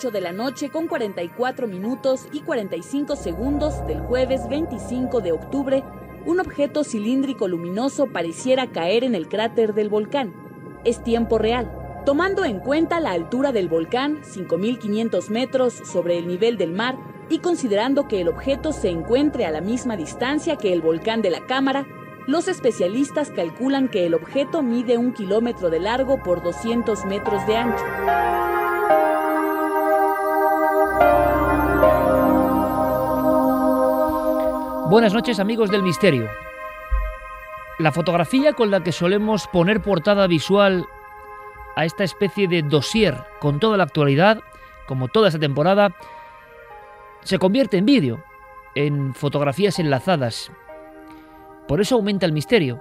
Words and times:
8 0.00 0.10
de 0.12 0.22
la 0.22 0.32
noche 0.32 0.70
con 0.70 0.86
44 0.86 1.66
minutos 1.66 2.26
y 2.32 2.40
45 2.40 3.16
segundos 3.16 3.86
del 3.86 4.00
jueves 4.00 4.48
25 4.48 5.20
de 5.20 5.32
octubre, 5.32 5.84
un 6.24 6.40
objeto 6.40 6.84
cilíndrico 6.84 7.48
luminoso 7.48 8.06
pareciera 8.06 8.68
caer 8.68 9.04
en 9.04 9.14
el 9.14 9.28
cráter 9.28 9.74
del 9.74 9.90
volcán. 9.90 10.32
Es 10.84 11.04
tiempo 11.04 11.36
real. 11.36 11.70
Tomando 12.06 12.46
en 12.46 12.60
cuenta 12.60 12.98
la 12.98 13.10
altura 13.10 13.52
del 13.52 13.68
volcán, 13.68 14.22
5.500 14.22 15.28
metros 15.28 15.74
sobre 15.74 16.16
el 16.16 16.26
nivel 16.26 16.56
del 16.56 16.72
mar, 16.72 16.96
y 17.28 17.40
considerando 17.40 18.08
que 18.08 18.22
el 18.22 18.28
objeto 18.28 18.72
se 18.72 18.88
encuentre 18.88 19.44
a 19.44 19.50
la 19.50 19.60
misma 19.60 19.98
distancia 19.98 20.56
que 20.56 20.72
el 20.72 20.80
volcán 20.80 21.20
de 21.20 21.28
la 21.28 21.44
Cámara, 21.44 21.86
los 22.26 22.48
especialistas 22.48 23.28
calculan 23.28 23.88
que 23.88 24.06
el 24.06 24.14
objeto 24.14 24.62
mide 24.62 24.96
un 24.96 25.12
kilómetro 25.12 25.68
de 25.68 25.80
largo 25.80 26.22
por 26.22 26.42
200 26.42 27.04
metros 27.04 27.46
de 27.46 27.56
ancho. 27.58 28.39
Buenas 34.90 35.14
noches 35.14 35.38
amigos 35.38 35.70
del 35.70 35.84
misterio. 35.84 36.28
La 37.78 37.92
fotografía 37.92 38.54
con 38.54 38.72
la 38.72 38.82
que 38.82 38.90
solemos 38.90 39.46
poner 39.46 39.80
portada 39.80 40.26
visual 40.26 40.84
a 41.76 41.84
esta 41.84 42.02
especie 42.02 42.48
de 42.48 42.62
dossier 42.62 43.16
con 43.38 43.60
toda 43.60 43.76
la 43.76 43.84
actualidad, 43.84 44.40
como 44.88 45.06
toda 45.06 45.28
esta 45.28 45.38
temporada, 45.38 45.94
se 47.22 47.38
convierte 47.38 47.78
en 47.78 47.86
vídeo, 47.86 48.24
en 48.74 49.14
fotografías 49.14 49.78
enlazadas. 49.78 50.50
Por 51.68 51.80
eso 51.80 51.94
aumenta 51.94 52.26
el 52.26 52.32
misterio, 52.32 52.80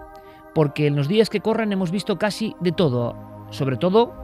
porque 0.56 0.88
en 0.88 0.96
los 0.96 1.08
días 1.08 1.30
que 1.30 1.42
corren 1.42 1.72
hemos 1.73 1.92
visto 1.92 2.18
casi 2.18 2.56
de 2.60 2.72
todo, 2.72 3.16
sobre 3.52 3.78
todo 3.78 4.16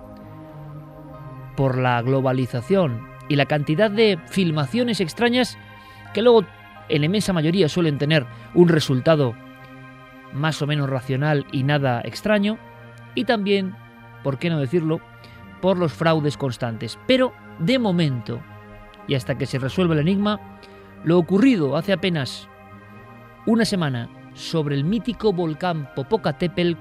por 1.56 1.78
la 1.78 2.02
globalización 2.02 3.08
y 3.30 3.36
la 3.36 3.46
cantidad 3.46 3.92
de 3.92 4.18
filmaciones 4.26 5.02
extrañas 5.02 5.60
que 6.16 6.24
luego 6.24 6.46
en 6.90 7.02
la 7.02 7.06
inmensa 7.06 7.34
mayoría 7.34 7.70
suelen 7.70 7.98
tener 7.98 8.26
un 8.54 8.70
resultado 8.70 9.36
más 10.34 10.62
o 10.62 10.68
menos 10.68 10.90
racional 10.90 11.46
y 11.52 11.64
nada 11.64 12.02
extraño, 12.04 12.58
y 13.16 13.24
también, 13.24 13.76
por 14.24 14.38
qué 14.38 14.50
no 14.50 14.60
decirlo, 14.60 15.00
por 15.62 15.78
los 15.78 15.94
fraudes 15.94 16.38
constantes. 16.38 17.00
Pero, 17.08 17.34
de 17.60 17.80
momento, 17.80 18.42
y 19.08 19.16
hasta 19.16 19.38
que 19.38 19.46
se 19.46 19.60
resuelva 19.60 19.94
el 19.94 20.02
enigma, 20.02 20.60
lo 21.04 21.18
ocurrido 21.18 21.78
hace 21.78 21.94
apenas 21.94 22.50
una 23.46 23.64
semana 23.64 24.10
sobre 24.34 24.76
el 24.76 24.84
mítico 24.84 25.32
volcán 25.32 25.90
Popocatépetl 25.96 26.74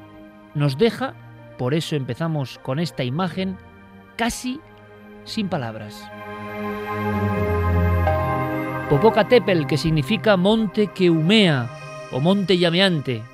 nos 0.55 0.79
deja, 0.79 1.15
por 1.59 1.75
eso 1.75 1.95
empezamos 1.95 2.59
con 2.59 2.79
esta 2.79 3.05
imagen, 3.05 3.57
casi 4.17 4.61
sin 5.25 5.49
palabras. 5.49 6.11
Popocatépetl, 8.95 9.67
que 9.67 9.77
significa 9.77 10.37
monte 10.37 10.87
que 10.87 11.11
humea 11.11 11.69
o 12.13 12.21
monte 12.21 12.59
llameante, 12.59 13.25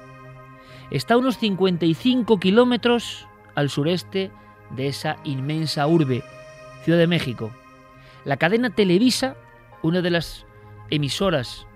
está 0.90 1.14
a 1.14 1.18
unos 1.18 1.36
55 1.36 2.40
kilómetros 2.40 3.28
al 3.54 3.68
sureste 3.68 4.30
de 4.70 4.88
esa 4.88 5.18
inmensa 5.22 5.86
urbe, 5.86 6.24
Ciudad 6.82 6.98
de 6.98 7.06
México. 7.06 7.50
La 8.24 8.38
cadena 8.38 8.70
Televisa, 8.70 9.36
una 9.82 10.00
de 10.00 10.08
las 10.08 10.46
emisoras 10.88 11.66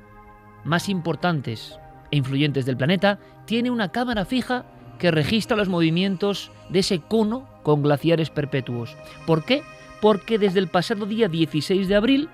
más 0.65 0.89
importantes 0.89 1.78
e 2.11 2.17
influyentes 2.17 2.65
del 2.65 2.78
planeta, 2.78 3.19
tiene 3.44 3.71
una 3.71 3.93
cámara 3.93 4.25
fija 4.25 4.65
que 4.99 5.11
registra 5.11 5.59
los 5.59 5.69
movimientos 5.69 6.50
de 6.71 6.78
ese 6.78 7.00
cono 7.00 7.47
con 7.62 7.83
glaciares 7.83 8.31
perpetuos. 8.31 8.97
¿Por 9.27 9.44
qué? 9.44 9.62
Porque 10.00 10.39
desde 10.39 10.61
el 10.61 10.69
pasado 10.69 11.05
día 11.05 11.28
16 11.28 11.87
de 11.87 11.97
abril 11.97 12.31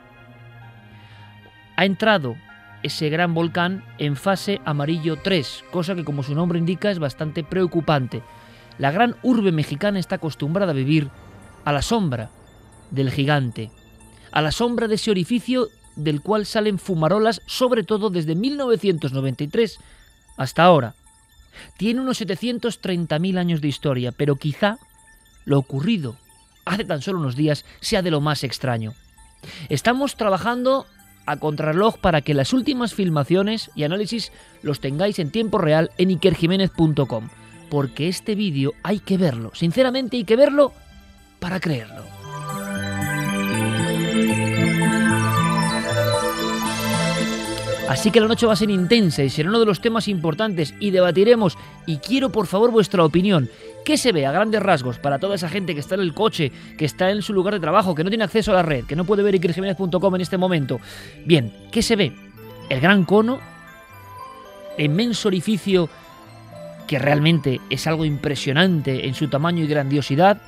ha 1.81 1.87
entrado 1.87 2.37
ese 2.83 3.09
gran 3.09 3.33
volcán 3.33 3.83
en 3.97 4.15
fase 4.15 4.61
amarillo 4.67 5.17
3, 5.17 5.65
cosa 5.71 5.95
que 5.95 6.05
como 6.05 6.23
su 6.23 6.35
nombre 6.35 6.59
indica 6.59 6.91
es 6.91 6.99
bastante 6.99 7.43
preocupante. 7.43 8.23
La 8.77 8.91
gran 8.91 9.17
urbe 9.23 9.51
mexicana 9.51 9.99
está 9.99 10.17
acostumbrada 10.17 10.73
a 10.73 10.75
vivir 10.75 11.09
a 11.65 11.73
la 11.73 11.81
sombra 11.81 12.29
del 12.91 13.11
gigante, 13.11 13.71
a 14.31 14.43
la 14.43 14.53
sombra 14.53 14.89
de 14.89 14.97
ese 14.97 15.11
orificio 15.11 15.69
del 15.97 16.21
cual 16.21 16.45
salen 16.45 16.79
fumarolas 16.79 17.41
sobre 17.47 17.83
todo 17.83 18.11
desde 18.11 18.35
1993 18.35 19.79
hasta 20.37 20.65
ahora. 20.65 20.95
Tiene 21.79 22.03
unos 22.03 22.21
730.000 22.21 23.39
años 23.39 23.63
de 23.63 23.69
historia, 23.69 24.13
pero 24.13 24.37
quizá 24.37 24.77
lo 25.47 25.59
ocurrido 25.59 26.15
hace 26.67 26.85
tan 26.85 27.01
solo 27.01 27.21
unos 27.21 27.37
días 27.37 27.65
sea 27.81 28.03
de 28.03 28.11
lo 28.11 28.21
más 28.21 28.45
extraño. 28.45 28.93
Estamos 29.71 30.17
trabajando 30.17 30.85
a 31.31 31.37
contrarreloj 31.39 31.99
para 31.99 32.21
que 32.21 32.35
las 32.35 32.53
últimas 32.53 32.95
filmaciones 32.95 33.71
y 33.75 33.85
análisis 33.85 34.33
los 34.63 34.81
tengáis 34.81 35.19
en 35.19 35.31
tiempo 35.31 35.59
real 35.59 35.91
en 35.99 36.11
ikerjiménez.com, 36.11 37.29
porque 37.71 38.09
este 38.09 38.35
vídeo 38.35 38.73
hay 38.83 38.99
que 38.99 39.17
verlo, 39.17 39.53
sinceramente 39.55 40.17
hay 40.17 40.25
que 40.25 40.37
verlo 40.37 40.73
para 41.39 41.61
creerlo. 41.61 42.05
Así 47.91 48.13
que 48.13 48.21
la 48.21 48.29
noche 48.29 48.47
va 48.47 48.53
a 48.53 48.57
ser 48.57 48.71
intensa 48.71 49.25
y 49.25 49.31
será 49.31 49.49
uno 49.49 49.59
de 49.59 49.67
los 49.67 49.81
temas 49.81 50.07
importantes 50.07 50.75
y 50.79 50.93
debatiremos 50.93 51.59
y 51.87 51.97
quiero 51.97 52.31
por 52.31 52.47
favor 52.47 52.71
vuestra 52.71 53.05
opinión. 53.05 53.51
¿Qué 53.85 53.97
se 53.97 54.13
ve 54.13 54.27
a 54.27 54.33
grandes 54.33 54.63
rasgos 54.63 54.99
para 54.99 55.19
toda 55.19 55.35
esa 55.35 55.49
gente 55.49 55.75
que 55.75 55.81
está 55.81 55.95
en 55.95 56.03
el 56.03 56.15
coche, 56.15 56.53
que 56.77 56.85
está 56.85 57.11
en 57.11 57.23
su 57.23 57.33
lugar 57.33 57.55
de 57.55 57.61
trabajo, 57.61 57.95
que 57.95 58.05
no 58.05 58.11
tiene 58.11 58.25
acceso 58.25 58.53
a 58.53 58.57
la 58.57 58.63
red, 58.63 58.85
que 58.85 58.97
no 58.97 59.05
puede 59.05 59.23
ver 59.23 59.35
ikerjiménez.com 59.35 60.15
en 60.15 60.21
este 60.21 60.37
momento? 60.37 60.81
Bien, 61.25 61.53
¿qué 61.73 61.83
se 61.83 61.97
ve? 61.97 62.13
El 62.69 62.81
gran 62.81 63.05
cono, 63.05 63.41
el 64.77 64.87
inmenso 64.87 65.29
orificio 65.29 65.89
que 66.87 66.99
realmente 66.99 67.61
es 67.71 67.87
algo 67.87 68.05
impresionante 68.05 69.07
en 69.07 69.15
su 69.15 69.29
tamaño 69.29 69.65
y 69.65 69.69
grandiosidad, 69.69 70.41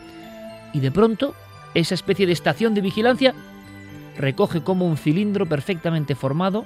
y 0.72 0.80
de 0.80 0.90
pronto 0.90 1.34
esa 1.74 1.94
especie 1.94 2.26
de 2.26 2.32
estación 2.32 2.74
de 2.74 2.80
vigilancia 2.80 3.34
recoge 4.16 4.62
como 4.62 4.86
un 4.86 4.96
cilindro 4.96 5.46
perfectamente 5.46 6.14
formado, 6.14 6.64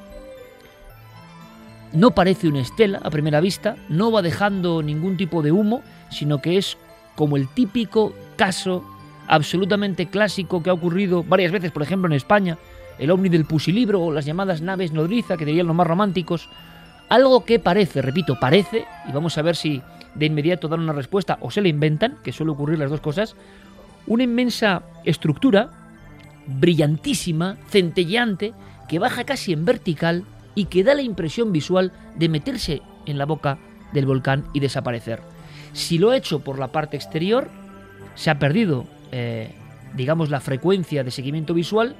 no 1.96 2.10
parece 2.10 2.46
una 2.46 2.60
estela 2.60 3.00
a 3.02 3.10
primera 3.10 3.40
vista, 3.40 3.76
no 3.88 4.12
va 4.12 4.20
dejando 4.20 4.82
ningún 4.82 5.16
tipo 5.16 5.40
de 5.40 5.50
humo, 5.50 5.82
sino 6.10 6.42
que 6.42 6.58
es 6.58 6.76
como 7.14 7.36
el 7.38 7.48
típico 7.48 8.12
caso 8.36 8.84
absolutamente 9.28 10.06
clásico 10.06 10.62
que 10.62 10.68
ha 10.68 10.74
ocurrido 10.74 11.24
varias 11.24 11.52
veces, 11.52 11.72
por 11.72 11.82
ejemplo, 11.82 12.06
en 12.06 12.12
España, 12.12 12.58
el 12.98 13.10
ovni 13.10 13.30
del 13.30 13.46
pusilibro 13.46 14.02
o 14.02 14.12
las 14.12 14.26
llamadas 14.26 14.60
naves 14.60 14.92
nodriza, 14.92 15.38
que 15.38 15.46
dirían 15.46 15.66
los 15.66 15.74
más 15.74 15.86
románticos, 15.86 16.50
algo 17.08 17.46
que 17.46 17.58
parece, 17.58 18.02
repito, 18.02 18.38
parece, 18.38 18.84
y 19.08 19.12
vamos 19.12 19.38
a 19.38 19.42
ver 19.42 19.56
si 19.56 19.80
de 20.14 20.26
inmediato 20.26 20.68
dan 20.68 20.80
una 20.80 20.92
respuesta 20.92 21.38
o 21.40 21.50
se 21.50 21.62
le 21.62 21.70
inventan, 21.70 22.18
que 22.22 22.32
suele 22.32 22.52
ocurrir 22.52 22.78
las 22.78 22.90
dos 22.90 23.00
cosas, 23.00 23.36
una 24.06 24.22
inmensa 24.22 24.82
estructura, 25.04 25.70
brillantísima, 26.46 27.56
centelleante, 27.70 28.52
que 28.86 28.98
baja 28.98 29.24
casi 29.24 29.54
en 29.54 29.64
vertical 29.64 30.24
y 30.56 30.64
que 30.64 30.82
da 30.82 30.94
la 30.94 31.02
impresión 31.02 31.52
visual 31.52 31.92
de 32.16 32.28
meterse 32.28 32.82
en 33.06 33.18
la 33.18 33.26
boca 33.26 33.58
del 33.92 34.06
volcán 34.06 34.46
y 34.52 34.58
desaparecer. 34.58 35.22
Si 35.72 35.98
lo 35.98 36.10
ha 36.10 36.16
hecho 36.16 36.40
por 36.40 36.58
la 36.58 36.72
parte 36.72 36.96
exterior, 36.96 37.48
se 38.16 38.30
ha 38.30 38.38
perdido 38.40 38.86
eh, 39.12 39.54
digamos, 39.96 40.30
la 40.30 40.40
frecuencia 40.40 41.02
de 41.02 41.10
seguimiento 41.10 41.54
visual 41.54 41.96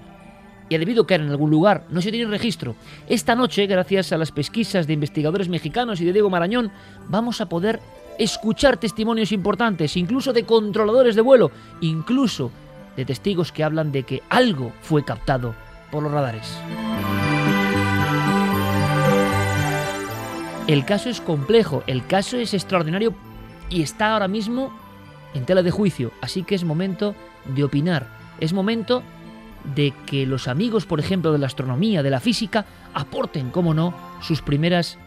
y 0.69 0.75
ha 0.75 0.79
debido 0.79 1.06
caer 1.06 1.23
en 1.23 1.31
algún 1.31 1.50
lugar. 1.50 1.85
No 1.88 2.00
se 2.03 2.11
tiene 2.11 2.31
registro. 2.31 2.76
Esta 3.08 3.35
noche, 3.35 3.67
gracias 3.67 4.12
a 4.12 4.19
las 4.19 4.32
pesquisas 4.32 4.87
de 4.87 4.93
investigadores 4.93 5.49
mexicanos 5.49 6.00
y 6.00 6.05
de 6.05 6.12
Diego 6.12 6.31
Marañón, 6.31 6.70
vamos 7.09 7.41
a 7.41 7.49
poder 7.49 7.81
escuchar 8.19 8.76
testimonios 8.76 9.32
importantes, 9.32 9.97
incluso 9.97 10.32
de 10.32 10.44
controladores 10.44 11.14
de 11.14 11.23
vuelo, 11.23 11.50
incluso 11.81 12.50
de 12.97 13.05
testigos 13.05 13.52
que 13.52 13.62
hablan 13.62 13.93
de 13.93 14.05
que 14.05 14.23
algo 14.29 14.73
fue 14.81 15.05
captado 15.05 15.55
por 15.91 16.02
los 16.02 16.12
radares. 16.12 16.56
El 20.66 20.84
caso 20.84 21.08
es 21.08 21.20
complejo, 21.20 21.84
el 21.86 22.04
caso 22.06 22.38
es 22.38 22.52
extraordinario 22.52 23.14
y 23.70 23.82
está 23.82 24.12
ahora 24.12 24.26
mismo 24.26 24.76
en 25.32 25.44
tela 25.44 25.62
de 25.62 25.70
juicio, 25.70 26.10
así 26.20 26.42
que 26.42 26.56
es 26.56 26.64
momento 26.64 27.14
de 27.44 27.62
opinar, 27.62 28.08
es 28.40 28.52
momento 28.52 29.04
de 29.76 29.92
que 30.06 30.26
los 30.26 30.48
amigos, 30.48 30.84
por 30.84 30.98
ejemplo, 30.98 31.32
de 31.32 31.38
la 31.38 31.46
astronomía, 31.46 32.02
de 32.02 32.10
la 32.10 32.18
física, 32.18 32.66
aporten, 32.94 33.50
como 33.50 33.74
no, 33.74 33.94
sus 34.20 34.42
primeras 34.42 34.98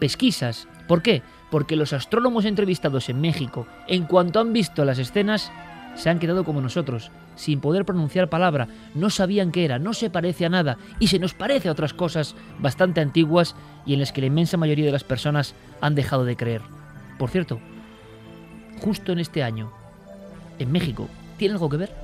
pesquisas. 0.00 0.68
¿Por 0.86 1.00
qué? 1.00 1.22
Porque 1.50 1.76
los 1.76 1.94
astrónomos 1.94 2.44
entrevistados 2.44 3.08
en 3.08 3.22
México, 3.22 3.66
en 3.86 4.04
cuanto 4.04 4.38
han 4.38 4.52
visto 4.52 4.84
las 4.84 4.98
escenas, 4.98 5.50
se 5.94 6.10
han 6.10 6.18
quedado 6.18 6.44
como 6.44 6.60
nosotros, 6.60 7.10
sin 7.36 7.60
poder 7.60 7.84
pronunciar 7.84 8.28
palabra, 8.28 8.68
no 8.94 9.10
sabían 9.10 9.52
qué 9.52 9.64
era, 9.64 9.78
no 9.78 9.94
se 9.94 10.10
parece 10.10 10.46
a 10.46 10.48
nada 10.48 10.78
y 10.98 11.08
se 11.08 11.18
nos 11.18 11.34
parece 11.34 11.68
a 11.68 11.72
otras 11.72 11.94
cosas 11.94 12.34
bastante 12.58 13.00
antiguas 13.00 13.54
y 13.86 13.94
en 13.94 14.00
las 14.00 14.12
que 14.12 14.20
la 14.20 14.28
inmensa 14.28 14.56
mayoría 14.56 14.86
de 14.86 14.92
las 14.92 15.04
personas 15.04 15.54
han 15.80 15.94
dejado 15.94 16.24
de 16.24 16.36
creer. 16.36 16.62
Por 17.18 17.30
cierto, 17.30 17.60
justo 18.80 19.12
en 19.12 19.18
este 19.18 19.42
año, 19.42 19.72
en 20.58 20.72
México, 20.72 21.08
¿tiene 21.36 21.54
algo 21.54 21.68
que 21.68 21.76
ver? 21.76 22.03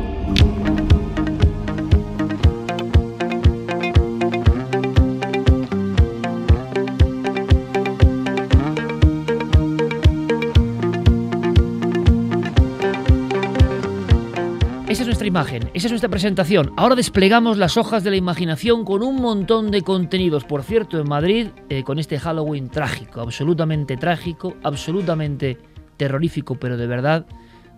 Imagen, 15.31 15.69
esa 15.73 15.87
es 15.87 15.91
nuestra 15.93 16.09
presentación. 16.09 16.73
Ahora 16.75 16.93
desplegamos 16.93 17.57
las 17.57 17.77
hojas 17.77 18.03
de 18.03 18.09
la 18.09 18.17
imaginación 18.17 18.83
con 18.83 19.01
un 19.01 19.15
montón 19.21 19.71
de 19.71 19.81
contenidos. 19.81 20.43
Por 20.43 20.61
cierto, 20.61 20.99
en 20.99 21.07
Madrid, 21.07 21.47
eh, 21.69 21.83
con 21.83 21.99
este 21.99 22.19
Halloween 22.19 22.67
trágico, 22.67 23.21
absolutamente 23.21 23.95
trágico, 23.95 24.57
absolutamente 24.61 25.57
terrorífico, 25.95 26.55
pero 26.55 26.75
de 26.75 26.85
verdad, 26.85 27.25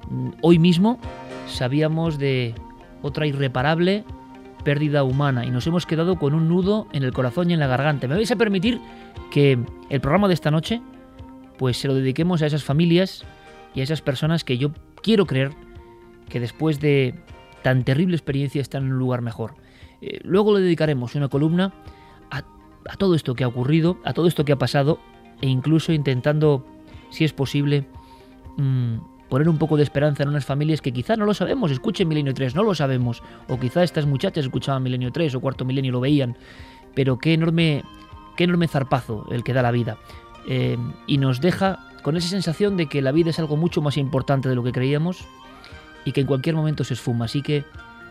mm, 0.09 0.29
hoy 0.41 0.57
mismo 0.57 0.97
sabíamos 1.47 2.17
de 2.17 2.55
otra 3.03 3.27
irreparable 3.27 4.03
pérdida 4.63 5.03
humana 5.03 5.45
y 5.45 5.51
nos 5.51 5.67
hemos 5.67 5.85
quedado 5.85 6.17
con 6.17 6.33
un 6.33 6.49
nudo 6.49 6.87
en 6.91 7.03
el 7.03 7.13
corazón 7.13 7.51
y 7.51 7.53
en 7.53 7.59
la 7.59 7.67
garganta. 7.67 8.07
¿Me 8.07 8.15
vais 8.15 8.31
a 8.31 8.35
permitir 8.35 8.81
que 9.29 9.59
el 9.91 10.01
programa 10.01 10.27
de 10.27 10.33
esta 10.33 10.49
noche 10.49 10.81
pues 11.59 11.77
se 11.77 11.87
lo 11.87 11.93
dediquemos 11.93 12.41
a 12.41 12.47
esas 12.47 12.63
familias 12.63 13.23
y 13.75 13.81
a 13.81 13.83
esas 13.83 14.01
personas 14.01 14.43
que 14.43 14.57
yo 14.57 14.71
quiero 15.03 15.27
creer 15.27 15.51
que 16.29 16.39
después 16.39 16.79
de 16.79 17.13
tan 17.63 17.83
terrible 17.83 18.15
experiencia 18.15 18.61
están 18.61 18.83
en 18.83 18.93
un 18.93 18.99
lugar 18.99 19.21
mejor. 19.21 19.55
Eh, 20.01 20.19
luego 20.23 20.53
le 20.53 20.61
dedicaremos 20.61 21.15
una 21.15 21.29
columna 21.29 21.73
a, 22.29 22.43
todo 22.97 23.15
esto 23.15 23.33
que 23.33 23.43
ha 23.43 23.47
ocurrido, 23.47 23.97
a 24.03 24.13
todo 24.13 24.27
esto 24.27 24.45
que 24.45 24.51
ha 24.51 24.57
pasado 24.57 24.99
e 25.41 25.47
incluso 25.47 25.93
intentando, 25.93 26.65
si 27.09 27.23
es 27.23 27.33
posible, 27.33 27.87
mm, 28.57 28.97
poner 29.29 29.49
un 29.49 29.57
poco 29.57 29.77
de 29.77 29.83
esperanza 29.83 30.23
en 30.23 30.29
unas 30.29 30.45
familias 30.45 30.81
que 30.81 30.91
quizá 30.91 31.15
no 31.15 31.25
lo 31.25 31.33
sabemos, 31.33 31.71
escuchen 31.71 32.07
Milenio 32.07 32.33
3, 32.33 32.53
no 32.53 32.63
lo 32.63 32.75
sabemos, 32.75 33.23
o 33.47 33.59
quizá 33.59 33.83
estas 33.83 34.05
muchachas 34.05 34.45
escuchaban 34.45 34.83
Milenio 34.83 35.11
3 35.11 35.33
o 35.35 35.39
Cuarto 35.39 35.65
Milenio 35.65 35.93
lo 35.93 36.01
veían, 36.01 36.37
pero 36.93 37.17
qué 37.17 37.33
enorme, 37.33 37.83
qué 38.35 38.43
enorme 38.43 38.67
zarpazo 38.67 39.25
el 39.31 39.43
que 39.43 39.53
da 39.53 39.61
la 39.61 39.71
vida. 39.71 39.97
Eh, 40.47 40.77
y 41.07 41.17
nos 41.17 41.39
deja 41.39 41.79
con 42.03 42.17
esa 42.17 42.27
sensación 42.27 42.75
de 42.75 42.87
que 42.87 43.01
la 43.01 43.13
vida 43.13 43.29
es 43.29 43.39
algo 43.39 43.55
mucho 43.55 43.81
más 43.81 43.97
importante 43.97 44.49
de 44.49 44.55
lo 44.55 44.63
que 44.63 44.73
creíamos, 44.73 45.25
y 46.05 46.11
que 46.11 46.21
en 46.21 46.27
cualquier 46.27 46.55
momento 46.55 46.83
se 46.83 46.93
esfuma. 46.93 47.25
Así 47.25 47.41
que 47.41 47.65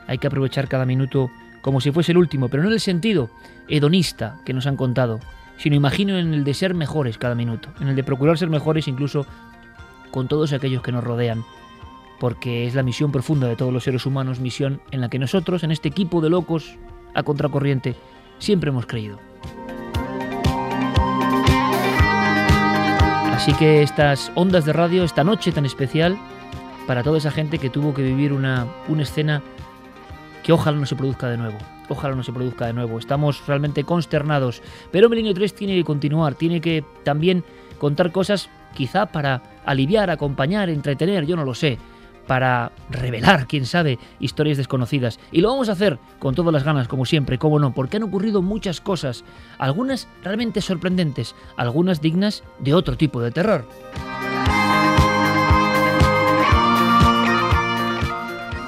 hay 0.06 0.18
que 0.18 0.26
aprovechar 0.26 0.68
cada 0.68 0.86
minuto 0.86 1.30
como 1.60 1.80
si 1.80 1.92
fuese 1.92 2.12
el 2.12 2.18
último, 2.18 2.48
pero 2.48 2.62
no 2.62 2.68
en 2.68 2.74
el 2.74 2.80
sentido 2.80 3.30
hedonista 3.68 4.36
que 4.44 4.52
nos 4.52 4.66
han 4.66 4.76
contado, 4.76 5.20
sino 5.56 5.76
imagino 5.76 6.18
en 6.18 6.34
el 6.34 6.44
de 6.44 6.54
ser 6.54 6.74
mejores 6.74 7.18
cada 7.18 7.34
minuto, 7.34 7.68
en 7.80 7.88
el 7.88 7.96
de 7.96 8.04
procurar 8.04 8.36
ser 8.36 8.50
mejores 8.50 8.88
incluso 8.88 9.26
con 10.10 10.28
todos 10.28 10.52
aquellos 10.52 10.82
que 10.82 10.92
nos 10.92 11.04
rodean, 11.04 11.44
porque 12.18 12.66
es 12.66 12.74
la 12.74 12.82
misión 12.82 13.12
profunda 13.12 13.46
de 13.46 13.56
todos 13.56 13.72
los 13.72 13.84
seres 13.84 14.06
humanos, 14.06 14.40
misión 14.40 14.80
en 14.90 15.00
la 15.00 15.08
que 15.08 15.18
nosotros, 15.18 15.62
en 15.62 15.70
este 15.70 15.88
equipo 15.88 16.20
de 16.20 16.30
locos 16.30 16.76
a 17.14 17.22
contracorriente, 17.22 17.94
siempre 18.38 18.70
hemos 18.70 18.86
creído. 18.86 19.18
Así 23.32 23.54
que 23.54 23.82
estas 23.82 24.30
ondas 24.36 24.64
de 24.64 24.72
radio, 24.72 25.02
esta 25.02 25.24
noche 25.24 25.50
tan 25.50 25.66
especial, 25.66 26.16
para 26.92 27.02
toda 27.02 27.16
esa 27.16 27.30
gente 27.30 27.58
que 27.58 27.70
tuvo 27.70 27.94
que 27.94 28.02
vivir 28.02 28.34
una, 28.34 28.66
una 28.86 29.04
escena 29.04 29.42
que 30.42 30.52
ojalá 30.52 30.76
no 30.76 30.84
se 30.84 30.94
produzca 30.94 31.26
de 31.30 31.38
nuevo. 31.38 31.56
Ojalá 31.88 32.14
no 32.14 32.22
se 32.22 32.34
produzca 32.34 32.66
de 32.66 32.74
nuevo. 32.74 32.98
Estamos 32.98 33.46
realmente 33.46 33.82
consternados. 33.82 34.60
Pero 34.90 35.08
Milenio 35.08 35.32
3 35.32 35.54
tiene 35.54 35.74
que 35.74 35.84
continuar, 35.84 36.34
tiene 36.34 36.60
que 36.60 36.84
también 37.02 37.44
contar 37.78 38.12
cosas 38.12 38.50
quizá 38.74 39.06
para 39.06 39.42
aliviar, 39.64 40.10
acompañar, 40.10 40.68
entretener, 40.68 41.24
yo 41.24 41.34
no 41.34 41.46
lo 41.46 41.54
sé, 41.54 41.78
para 42.26 42.72
revelar, 42.90 43.46
quién 43.48 43.64
sabe, 43.64 43.98
historias 44.20 44.58
desconocidas. 44.58 45.18
Y 45.30 45.40
lo 45.40 45.48
vamos 45.48 45.70
a 45.70 45.72
hacer 45.72 45.98
con 46.18 46.34
todas 46.34 46.52
las 46.52 46.62
ganas, 46.62 46.88
como 46.88 47.06
siempre, 47.06 47.38
cómo 47.38 47.58
no, 47.58 47.72
porque 47.72 47.96
han 47.96 48.02
ocurrido 48.02 48.42
muchas 48.42 48.82
cosas, 48.82 49.24
algunas 49.56 50.08
realmente 50.22 50.60
sorprendentes, 50.60 51.34
algunas 51.56 52.02
dignas 52.02 52.44
de 52.58 52.74
otro 52.74 52.98
tipo 52.98 53.22
de 53.22 53.30
terror. 53.30 53.64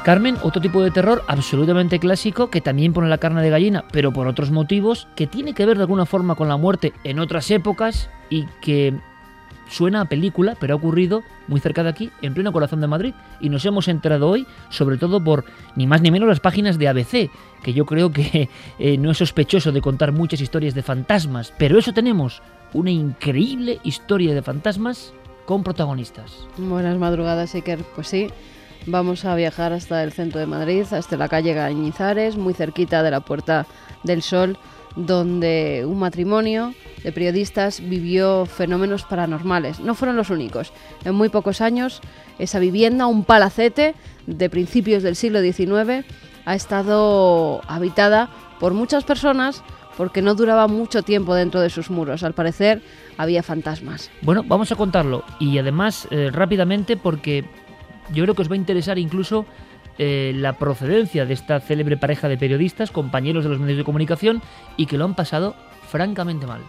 Carmen, 0.04 0.36
otro 0.42 0.60
tipo 0.60 0.82
de 0.82 0.90
terror 0.90 1.24
absolutamente 1.28 1.98
clásico 1.98 2.50
que 2.50 2.60
también 2.60 2.92
pone 2.92 3.08
la 3.08 3.16
carne 3.16 3.40
de 3.40 3.48
gallina, 3.48 3.84
pero 3.90 4.12
por 4.12 4.26
otros 4.26 4.50
motivos, 4.50 5.08
que 5.16 5.26
tiene 5.26 5.54
que 5.54 5.64
ver 5.64 5.78
de 5.78 5.84
alguna 5.84 6.04
forma 6.04 6.34
con 6.34 6.46
la 6.46 6.58
muerte 6.58 6.92
en 7.04 7.18
otras 7.18 7.50
épocas 7.50 8.10
y 8.28 8.44
que 8.60 8.92
suena 9.66 10.02
a 10.02 10.04
película, 10.04 10.58
pero 10.60 10.74
ha 10.74 10.76
ocurrido 10.76 11.22
muy 11.48 11.58
cerca 11.58 11.82
de 11.82 11.88
aquí, 11.88 12.10
en 12.20 12.34
pleno 12.34 12.52
corazón 12.52 12.82
de 12.82 12.86
Madrid, 12.86 13.14
y 13.40 13.48
nos 13.48 13.64
hemos 13.64 13.88
enterado 13.88 14.28
hoy, 14.28 14.46
sobre 14.68 14.98
todo 14.98 15.24
por 15.24 15.46
ni 15.74 15.86
más 15.86 16.02
ni 16.02 16.10
menos 16.10 16.28
las 16.28 16.40
páginas 16.40 16.76
de 16.76 16.88
ABC, 16.88 17.30
que 17.62 17.72
yo 17.72 17.86
creo 17.86 18.12
que 18.12 18.50
eh, 18.78 18.98
no 18.98 19.10
es 19.10 19.16
sospechoso 19.16 19.72
de 19.72 19.80
contar 19.80 20.12
muchas 20.12 20.42
historias 20.42 20.74
de 20.74 20.82
fantasmas, 20.82 21.54
pero 21.56 21.78
eso 21.78 21.94
tenemos, 21.94 22.42
una 22.74 22.90
increíble 22.90 23.80
historia 23.84 24.34
de 24.34 24.42
fantasmas 24.42 25.14
con 25.46 25.62
protagonistas. 25.62 26.46
Buenas 26.58 26.98
madrugadas, 26.98 27.54
Iker. 27.54 27.78
Pues 27.94 28.08
sí, 28.08 28.28
Vamos 28.86 29.24
a 29.24 29.34
viajar 29.34 29.72
hasta 29.72 30.02
el 30.02 30.12
centro 30.12 30.40
de 30.40 30.46
Madrid, 30.46 30.84
hasta 30.90 31.16
la 31.16 31.28
calle 31.28 31.54
Gañizares, 31.54 32.36
muy 32.36 32.52
cerquita 32.52 33.02
de 33.02 33.10
la 33.10 33.20
Puerta 33.20 33.66
del 34.02 34.20
Sol, 34.20 34.58
donde 34.94 35.84
un 35.86 35.98
matrimonio 35.98 36.74
de 37.02 37.10
periodistas 37.10 37.80
vivió 37.80 38.44
fenómenos 38.44 39.04
paranormales. 39.04 39.80
No 39.80 39.94
fueron 39.94 40.16
los 40.16 40.28
únicos. 40.28 40.72
En 41.04 41.14
muy 41.14 41.30
pocos 41.30 41.62
años, 41.62 42.02
esa 42.38 42.58
vivienda, 42.58 43.06
un 43.06 43.24
palacete 43.24 43.94
de 44.26 44.50
principios 44.50 45.02
del 45.02 45.16
siglo 45.16 45.40
XIX, 45.40 46.04
ha 46.44 46.54
estado 46.54 47.62
habitada 47.66 48.28
por 48.60 48.74
muchas 48.74 49.04
personas 49.04 49.62
porque 49.96 50.22
no 50.22 50.34
duraba 50.34 50.68
mucho 50.68 51.02
tiempo 51.02 51.34
dentro 51.34 51.60
de 51.60 51.70
sus 51.70 51.90
muros. 51.90 52.22
Al 52.22 52.34
parecer 52.34 52.82
había 53.16 53.42
fantasmas. 53.42 54.10
Bueno, 54.22 54.42
vamos 54.46 54.72
a 54.72 54.76
contarlo 54.76 55.24
y 55.38 55.56
además 55.58 56.06
eh, 56.10 56.30
rápidamente 56.32 56.96
porque 56.96 57.44
yo 58.12 58.24
creo 58.24 58.34
que 58.34 58.42
os 58.42 58.50
va 58.50 58.54
a 58.54 58.58
interesar 58.58 58.98
incluso 58.98 59.46
eh, 59.98 60.32
la 60.34 60.54
procedencia 60.54 61.24
de 61.24 61.34
esta 61.34 61.60
célebre 61.60 61.96
pareja 61.96 62.28
de 62.28 62.36
periodistas, 62.36 62.90
compañeros 62.90 63.44
de 63.44 63.50
los 63.50 63.60
medios 63.60 63.78
de 63.78 63.84
comunicación, 63.84 64.42
y 64.76 64.86
que 64.86 64.98
lo 64.98 65.04
han 65.04 65.14
pasado 65.14 65.54
francamente 65.88 66.46
mal. 66.46 66.62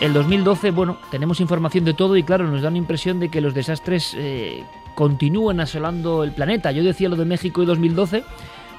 El 0.00 0.12
2012, 0.12 0.72
bueno, 0.72 0.98
tenemos 1.10 1.40
información 1.40 1.84
de 1.84 1.94
todo 1.94 2.16
y 2.16 2.22
claro, 2.22 2.46
nos 2.46 2.60
da 2.60 2.68
una 2.68 2.78
impresión 2.78 3.18
de 3.18 3.30
que 3.30 3.40
los 3.40 3.54
desastres 3.54 4.14
eh, 4.16 4.62
continúan 4.94 5.58
asolando 5.60 6.22
el 6.22 6.32
planeta. 6.32 6.70
Yo 6.70 6.84
decía 6.84 7.08
lo 7.08 7.16
de 7.16 7.24
México 7.24 7.62
y 7.62 7.66
2012 7.66 8.22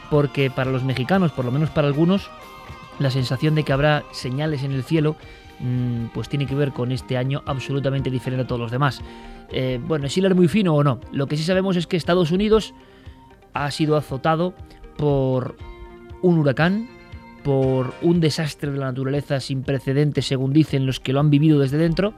porque 0.09 0.49
para 0.49 0.71
los 0.71 0.83
mexicanos, 0.83 1.31
por 1.31 1.45
lo 1.45 1.51
menos 1.51 1.69
para 1.69 1.87
algunos, 1.87 2.29
la 2.99 3.11
sensación 3.11 3.55
de 3.55 3.63
que 3.63 3.73
habrá 3.73 4.03
señales 4.11 4.63
en 4.63 4.71
el 4.71 4.83
cielo 4.83 5.15
pues 6.13 6.29
tiene 6.29 6.45
que 6.45 6.55
ver 6.55 6.71
con 6.71 6.91
este 6.91 7.17
año 7.17 7.41
absolutamente 7.45 8.09
diferente 8.09 8.43
a 8.43 8.47
todos 8.47 8.61
los 8.61 8.71
demás. 8.71 9.01
Eh, 9.51 9.79
bueno, 9.83 10.07
¿es 10.07 10.17
hilar 10.17 10.35
muy 10.35 10.47
fino 10.47 10.75
o 10.75 10.83
no? 10.83 10.99
Lo 11.11 11.27
que 11.27 11.37
sí 11.37 11.43
sabemos 11.43 11.75
es 11.77 11.87
que 11.87 11.97
Estados 11.97 12.31
Unidos 12.31 12.73
ha 13.53 13.71
sido 13.71 13.95
azotado 13.95 14.53
por 14.97 15.57
un 16.21 16.37
huracán, 16.37 16.87
por 17.43 17.93
un 18.01 18.19
desastre 18.19 18.71
de 18.71 18.77
la 18.77 18.87
naturaleza 18.87 19.39
sin 19.39 19.63
precedentes, 19.63 20.25
según 20.25 20.53
dicen 20.53 20.85
los 20.85 20.99
que 20.99 21.13
lo 21.13 21.19
han 21.19 21.29
vivido 21.29 21.59
desde 21.59 21.77
dentro, 21.77 22.13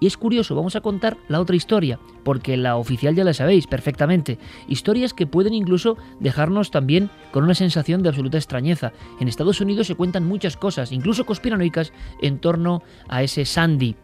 y 0.00 0.06
es 0.06 0.16
curioso, 0.16 0.54
vamos 0.54 0.76
a 0.76 0.80
contar 0.80 1.16
la 1.28 1.40
otra 1.40 1.56
historia, 1.56 1.98
porque 2.24 2.56
la 2.56 2.76
oficial 2.76 3.14
ya 3.14 3.24
la 3.24 3.34
sabéis 3.34 3.66
perfectamente. 3.66 4.38
Historias 4.68 5.14
que 5.14 5.26
pueden 5.26 5.54
incluso 5.54 5.96
dejarnos 6.20 6.70
también 6.70 7.10
con 7.32 7.44
una 7.44 7.54
sensación 7.54 8.02
de 8.02 8.08
absoluta 8.08 8.38
extrañeza. 8.38 8.92
En 9.20 9.28
Estados 9.28 9.60
Unidos 9.60 9.86
se 9.86 9.94
cuentan 9.94 10.24
muchas 10.26 10.56
cosas, 10.56 10.92
incluso 10.92 11.26
conspiranoicas, 11.26 11.92
en 12.20 12.38
torno 12.38 12.82
a 13.08 13.22
ese 13.22 13.44
Sandy. 13.44 13.96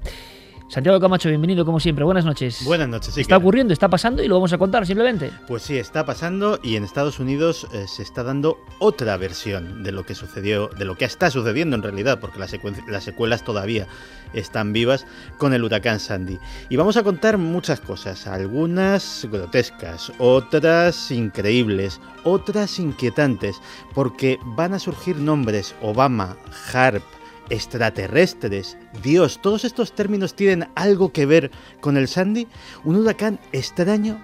Santiago 0.71 1.01
Camacho, 1.01 1.29
bienvenido 1.29 1.65
como 1.65 1.81
siempre. 1.81 2.05
Buenas 2.05 2.25
noches. 2.25 2.65
Buenas 2.65 2.89
noches. 2.89 3.13
Sí 3.13 3.23
está 3.23 3.37
ocurriendo, 3.37 3.73
está 3.73 3.89
pasando 3.89 4.23
y 4.23 4.29
lo 4.29 4.37
vamos 4.37 4.53
a 4.53 4.59
contar 4.59 4.87
simplemente. 4.87 5.33
Pues 5.49 5.65
sí, 5.65 5.77
está 5.77 6.07
pasando 6.07 6.61
y 6.63 6.77
en 6.77 6.85
Estados 6.85 7.19
Unidos 7.19 7.67
eh, 7.73 7.87
se 7.89 8.05
está 8.05 8.23
dando 8.23 8.57
otra 8.79 9.17
versión 9.17 9.83
de 9.83 9.91
lo 9.91 10.07
que 10.07 10.15
sucedió, 10.15 10.69
de 10.69 10.85
lo 10.85 10.95
que 10.95 11.07
está 11.07 11.29
sucediendo 11.29 11.75
en 11.75 11.83
realidad, 11.83 12.21
porque 12.21 12.39
las, 12.39 12.55
las 12.87 13.03
secuelas 13.03 13.43
todavía 13.43 13.89
están 14.33 14.73
vivas 14.73 15.09
con 15.39 15.55
el 15.55 15.65
huracán 15.65 15.99
Sandy. 15.99 16.39
Y 16.69 16.77
vamos 16.77 16.97
a 16.97 17.03
contar 17.03 17.37
muchas 17.37 17.81
cosas, 17.81 18.29
algunas 18.29 19.27
grotescas, 19.29 20.13
otras 20.19 21.11
increíbles, 21.11 22.01
otras 22.23 22.79
inquietantes, 22.79 23.61
porque 23.93 24.39
van 24.45 24.75
a 24.75 24.79
surgir 24.79 25.17
nombres 25.17 25.75
Obama, 25.83 26.37
Harp, 26.73 27.03
extraterrestres, 27.51 28.79
Dios, 29.03 29.41
todos 29.43 29.65
estos 29.65 29.95
términos 29.95 30.35
tienen 30.35 30.69
algo 30.75 31.13
que 31.13 31.27
ver 31.27 31.51
con 31.81 31.97
el 31.97 32.09
Sandy, 32.09 32.49
un 32.85 32.97
huracán 32.97 33.39
extraño 33.53 34.19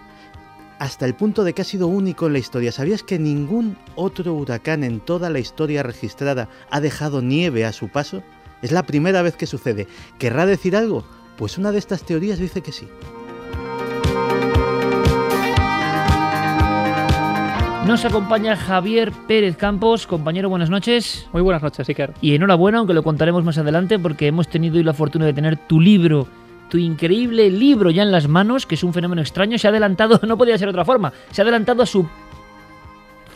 hasta 0.78 1.06
el 1.06 1.14
punto 1.14 1.44
de 1.44 1.52
que 1.52 1.62
ha 1.62 1.64
sido 1.64 1.86
único 1.88 2.26
en 2.26 2.34
la 2.34 2.38
historia. 2.38 2.72
¿Sabías 2.72 3.02
que 3.02 3.18
ningún 3.18 3.78
otro 3.94 4.34
huracán 4.34 4.84
en 4.84 5.00
toda 5.00 5.30
la 5.30 5.38
historia 5.38 5.82
registrada 5.82 6.48
ha 6.70 6.80
dejado 6.80 7.22
nieve 7.22 7.64
a 7.64 7.72
su 7.72 7.88
paso? 7.88 8.22
Es 8.62 8.72
la 8.72 8.84
primera 8.84 9.22
vez 9.22 9.36
que 9.36 9.46
sucede. 9.46 9.86
¿Querrá 10.18 10.46
decir 10.46 10.76
algo? 10.76 11.04
Pues 11.36 11.58
una 11.58 11.72
de 11.72 11.78
estas 11.78 12.02
teorías 12.04 12.38
dice 12.38 12.62
que 12.62 12.72
sí. 12.72 12.88
Nos 17.86 18.04
acompaña 18.04 18.56
Javier 18.56 19.12
Pérez 19.28 19.56
Campos. 19.56 20.08
Compañero, 20.08 20.48
buenas 20.48 20.70
noches. 20.70 21.28
Muy 21.32 21.40
buenas 21.40 21.62
noches, 21.62 21.88
Iker. 21.88 22.14
Y 22.20 22.34
enhorabuena, 22.34 22.78
aunque 22.78 22.94
lo 22.94 23.04
contaremos 23.04 23.44
más 23.44 23.58
adelante, 23.58 23.96
porque 23.96 24.26
hemos 24.26 24.48
tenido 24.48 24.76
hoy 24.76 24.82
la 24.82 24.92
fortuna 24.92 25.24
de 25.24 25.32
tener 25.32 25.56
tu 25.56 25.80
libro, 25.80 26.26
tu 26.68 26.78
increíble 26.78 27.48
libro 27.48 27.90
ya 27.90 28.02
en 28.02 28.10
las 28.10 28.26
manos, 28.26 28.66
que 28.66 28.74
es 28.74 28.82
un 28.82 28.92
fenómeno 28.92 29.22
extraño. 29.22 29.56
Se 29.56 29.68
ha 29.68 29.70
adelantado, 29.70 30.18
no 30.26 30.36
podía 30.36 30.58
ser 30.58 30.66
de 30.66 30.70
otra 30.70 30.84
forma, 30.84 31.12
se 31.30 31.40
ha 31.40 31.44
adelantado 31.44 31.84
a 31.84 31.86
su 31.86 32.08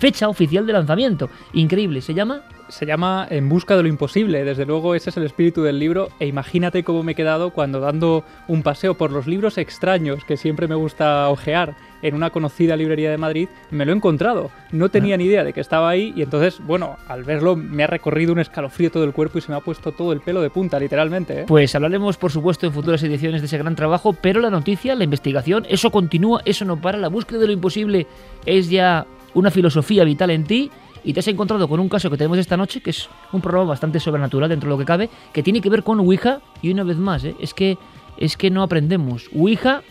fecha 0.00 0.28
oficial 0.28 0.66
de 0.66 0.72
lanzamiento. 0.72 1.30
Increíble, 1.52 2.00
¿se 2.00 2.14
llama? 2.14 2.42
Se 2.68 2.86
llama 2.86 3.28
En 3.30 3.48
busca 3.48 3.76
de 3.76 3.84
lo 3.84 3.88
imposible, 3.88 4.42
desde 4.42 4.66
luego 4.66 4.96
ese 4.96 5.10
es 5.10 5.16
el 5.16 5.24
espíritu 5.24 5.62
del 5.62 5.78
libro 5.78 6.08
e 6.18 6.26
imagínate 6.26 6.82
cómo 6.82 7.04
me 7.04 7.12
he 7.12 7.14
quedado 7.14 7.50
cuando 7.50 7.78
dando 7.78 8.24
un 8.48 8.64
paseo 8.64 8.94
por 8.94 9.12
los 9.12 9.28
libros 9.28 9.58
extraños 9.58 10.24
que 10.24 10.36
siempre 10.36 10.66
me 10.66 10.74
gusta 10.74 11.28
ojear 11.28 11.76
en 12.02 12.14
una 12.14 12.30
conocida 12.30 12.76
librería 12.76 13.10
de 13.10 13.18
Madrid, 13.18 13.48
me 13.70 13.84
lo 13.84 13.92
he 13.92 13.96
encontrado. 13.96 14.50
No 14.72 14.88
tenía 14.88 15.16
ni 15.16 15.24
idea 15.24 15.44
de 15.44 15.52
que 15.52 15.60
estaba 15.60 15.88
ahí 15.88 16.12
y 16.16 16.22
entonces, 16.22 16.60
bueno, 16.64 16.96
al 17.08 17.24
verlo 17.24 17.56
me 17.56 17.84
ha 17.84 17.86
recorrido 17.86 18.32
un 18.32 18.38
escalofrío 18.38 18.90
todo 18.90 19.04
el 19.04 19.12
cuerpo 19.12 19.38
y 19.38 19.40
se 19.40 19.50
me 19.50 19.56
ha 19.56 19.60
puesto 19.60 19.92
todo 19.92 20.12
el 20.12 20.20
pelo 20.20 20.42
de 20.42 20.50
punta, 20.50 20.78
literalmente. 20.78 21.42
¿eh? 21.42 21.44
Pues 21.46 21.74
hablaremos, 21.74 22.16
por 22.16 22.30
supuesto, 22.30 22.66
en 22.66 22.72
futuras 22.72 23.02
ediciones 23.02 23.40
de 23.40 23.46
ese 23.46 23.58
gran 23.58 23.76
trabajo, 23.76 24.12
pero 24.12 24.40
la 24.40 24.50
noticia, 24.50 24.94
la 24.94 25.04
investigación, 25.04 25.66
eso 25.68 25.90
continúa, 25.90 26.42
eso 26.44 26.64
no 26.64 26.80
para, 26.80 26.98
la 26.98 27.08
búsqueda 27.08 27.40
de 27.40 27.46
lo 27.46 27.52
imposible 27.52 28.06
es 28.46 28.70
ya 28.70 29.06
una 29.34 29.50
filosofía 29.50 30.04
vital 30.04 30.30
en 30.30 30.44
ti 30.44 30.70
y 31.04 31.12
te 31.12 31.20
has 31.20 31.28
encontrado 31.28 31.68
con 31.68 31.80
un 31.80 31.88
caso 31.88 32.10
que 32.10 32.16
tenemos 32.16 32.38
esta 32.38 32.56
noche, 32.56 32.80
que 32.80 32.90
es 32.90 33.08
un 33.32 33.40
programa 33.40 33.70
bastante 33.70 34.00
sobrenatural 34.00 34.48
dentro 34.48 34.68
de 34.68 34.74
lo 34.74 34.78
que 34.78 34.84
cabe, 34.84 35.10
que 35.32 35.42
tiene 35.42 35.60
que 35.60 35.70
ver 35.70 35.82
con 35.82 36.00
Ouija 36.00 36.40
y 36.62 36.70
una 36.70 36.84
vez 36.84 36.96
más, 36.96 37.24
¿eh? 37.24 37.34
es 37.40 37.54
que 37.54 37.78
es 38.18 38.36
que 38.36 38.50
no 38.50 38.62
aprendemos. 38.62 39.30
Ouija 39.34 39.82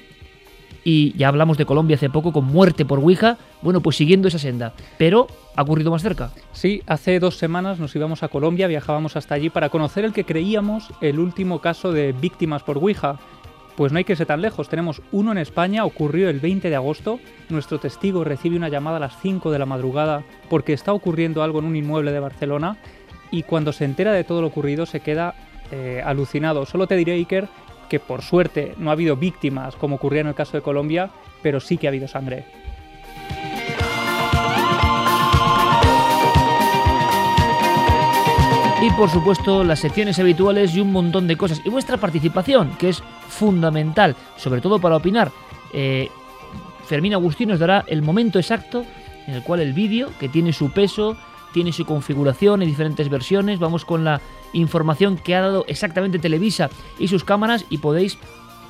y 0.84 1.18
ya 1.18 1.28
hablamos 1.28 1.58
de 1.58 1.66
Colombia 1.66 1.96
hace 1.96 2.10
poco 2.10 2.32
con 2.32 2.46
muerte 2.46 2.86
por 2.86 3.00
Ouija, 3.00 3.38
bueno, 3.62 3.82
pues 3.82 3.98
siguiendo 3.98 4.28
esa 4.28 4.40
senda, 4.40 4.74
pero 4.98 5.28
ha 5.56 5.62
ocurrido 5.62 5.92
más 5.92 6.02
cerca. 6.02 6.32
Sí, 6.52 6.82
hace 6.88 7.20
dos 7.20 7.38
semanas 7.38 7.80
nos 7.80 7.96
íbamos 7.96 8.24
a 8.24 8.30
Colombia, 8.30 8.68
viajábamos 8.68 9.16
hasta 9.16 9.36
allí 9.36 9.50
para 9.50 9.70
conocer 9.70 10.06
el 10.06 10.14
que 10.14 10.26
creíamos 10.26 10.90
el 11.02 11.20
último 11.20 11.60
caso 11.60 11.92
de 11.92 12.14
víctimas 12.14 12.64
por 12.64 12.78
Ouija. 12.78 13.20
Pues 13.76 13.94
no 13.94 13.98
hay 13.98 14.04
que 14.04 14.12
irse 14.12 14.26
tan 14.26 14.42
lejos, 14.42 14.68
tenemos 14.68 15.02
uno 15.14 15.32
en 15.32 15.38
España, 15.38 15.86
ocurrió 15.86 16.30
el 16.30 16.42
20 16.42 16.70
de 16.70 16.76
agosto, 16.76 17.20
nuestro 17.48 17.80
testigo 17.80 18.26
recibe 18.26 18.58
una 18.58 18.68
llamada 18.68 18.98
a 18.98 19.00
las 19.00 19.18
5 19.22 19.52
de 19.52 19.60
la 19.60 19.66
madrugada 19.66 20.24
porque 20.50 20.74
está 20.74 20.92
ocurriendo 20.92 21.44
algo 21.44 21.60
en 21.60 21.66
un 21.66 21.78
inmueble 21.78 22.12
de 22.12 22.20
Barcelona 22.20 22.78
y 23.32 23.44
cuando 23.44 23.72
se 23.72 23.86
entera 23.86 24.12
de 24.12 24.26
todo 24.26 24.42
lo 24.42 24.48
ocurrido 24.48 24.86
se 24.86 25.00
queda 25.00 25.34
eh, 25.72 26.02
alucinado. 26.04 26.66
Solo 26.66 26.88
te 26.88 26.96
diré, 26.96 27.14
Iker, 27.14 27.48
que 27.89 28.00
por 28.00 28.22
suerte 28.22 28.75
no 28.77 28.89
ha 28.89 28.93
habido 28.93 29.17
víctimas 29.17 29.75
como 29.75 29.96
ocurría 29.96 30.22
en 30.22 30.27
el 30.27 30.36
caso 30.36 30.55
de 30.55 30.63
Colombia, 30.63 31.10
pero 31.41 31.60
sí 31.60 31.77
que 31.77 31.88
ha 31.88 31.89
habido 31.89 32.08
sangre. 32.08 32.46
Y 38.81 38.89
por 38.91 39.10
supuesto 39.10 39.65
las 39.65 39.79
secciones 39.79 40.19
habituales 40.19 40.74
y 40.74 40.79
un 40.79 40.93
montón 40.93 41.27
de 41.27 41.36
cosas. 41.36 41.62
Y 41.65 41.69
vuestra 41.69 41.98
participación, 41.98 42.77
que 42.77 42.89
es 42.89 43.03
fundamental, 43.27 44.15
sobre 44.38 44.62
todo 44.62 44.79
para 44.79 44.96
opinar. 44.96 45.31
Eh, 45.74 46.08
Fermín 46.86 47.13
Agustín 47.13 47.50
nos 47.50 47.60
dará 47.60 47.84
el 47.88 48.01
momento 48.01 48.39
exacto 48.39 48.86
en 49.27 49.36
el 49.36 49.43
cual 49.43 49.60
el 49.60 49.74
vídeo, 49.74 50.10
que 50.17 50.29
tiene 50.29 50.53
su 50.53 50.72
peso, 50.72 51.17
tiene 51.53 51.72
su 51.72 51.86
configuración 51.86 52.62
en 52.62 52.70
diferentes 52.70 53.10
versiones, 53.10 53.60
vamos 53.60 53.86
con 53.86 54.03
la 54.03 54.22
información 54.53 55.18
que 55.18 55.36
ha 55.36 55.41
dado 55.41 55.65
exactamente 55.68 56.20
Televisa 56.20 56.70
y 56.98 57.08
sus 57.08 57.24
cámaras 57.24 57.65
y 57.70 57.77
podéis 57.77 58.18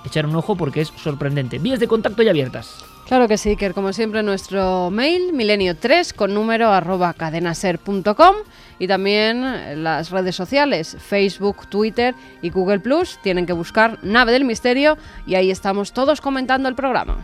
echar 0.05 0.25
un 0.25 0.35
ojo 0.35 0.55
porque 0.55 0.81
es 0.81 0.93
sorprendente. 0.95 1.59
Vías 1.59 1.79
de 1.79 1.87
contacto 1.87 2.23
ya 2.23 2.31
abiertas. 2.31 2.83
Claro 3.07 3.27
que 3.27 3.37
sí, 3.37 3.55
que 3.55 3.73
como 3.73 3.91
siempre 3.91 4.21
nuestro 4.21 4.91
mail 4.91 5.33
milenio3 5.33 6.13
con 6.13 6.33
número 6.33 6.71
arroba 6.71 7.13
cadenaser.com 7.13 8.35
y 8.77 8.87
también 8.87 9.83
las 9.83 10.11
redes 10.11 10.35
sociales 10.35 10.95
Facebook, 10.99 11.67
Twitter 11.69 12.13
y 12.43 12.51
Google 12.51 12.79
Plus. 12.79 13.17
Tienen 13.23 13.47
que 13.47 13.53
buscar 13.53 13.97
Nave 14.03 14.31
del 14.31 14.45
Misterio 14.45 14.97
y 15.25 15.35
ahí 15.35 15.49
estamos 15.49 15.91
todos 15.91 16.21
comentando 16.21 16.69
el 16.69 16.75
programa. 16.75 17.17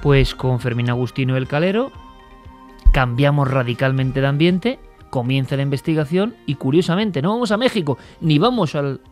Pues 0.00 0.34
con 0.34 0.60
Fermín 0.60 0.90
Agustino 0.90 1.36
El 1.36 1.48
Calero 1.48 1.90
cambiamos 2.92 3.50
radicalmente 3.50 4.20
de 4.20 4.26
ambiente 4.26 4.78
comienza 5.12 5.56
la 5.56 5.62
investigación 5.62 6.34
y 6.46 6.54
curiosamente 6.54 7.20
no 7.20 7.34
vamos 7.34 7.52
a 7.52 7.58
México 7.58 7.98
ni 8.22 8.38
vamos 8.38 8.74
al 8.74 9.02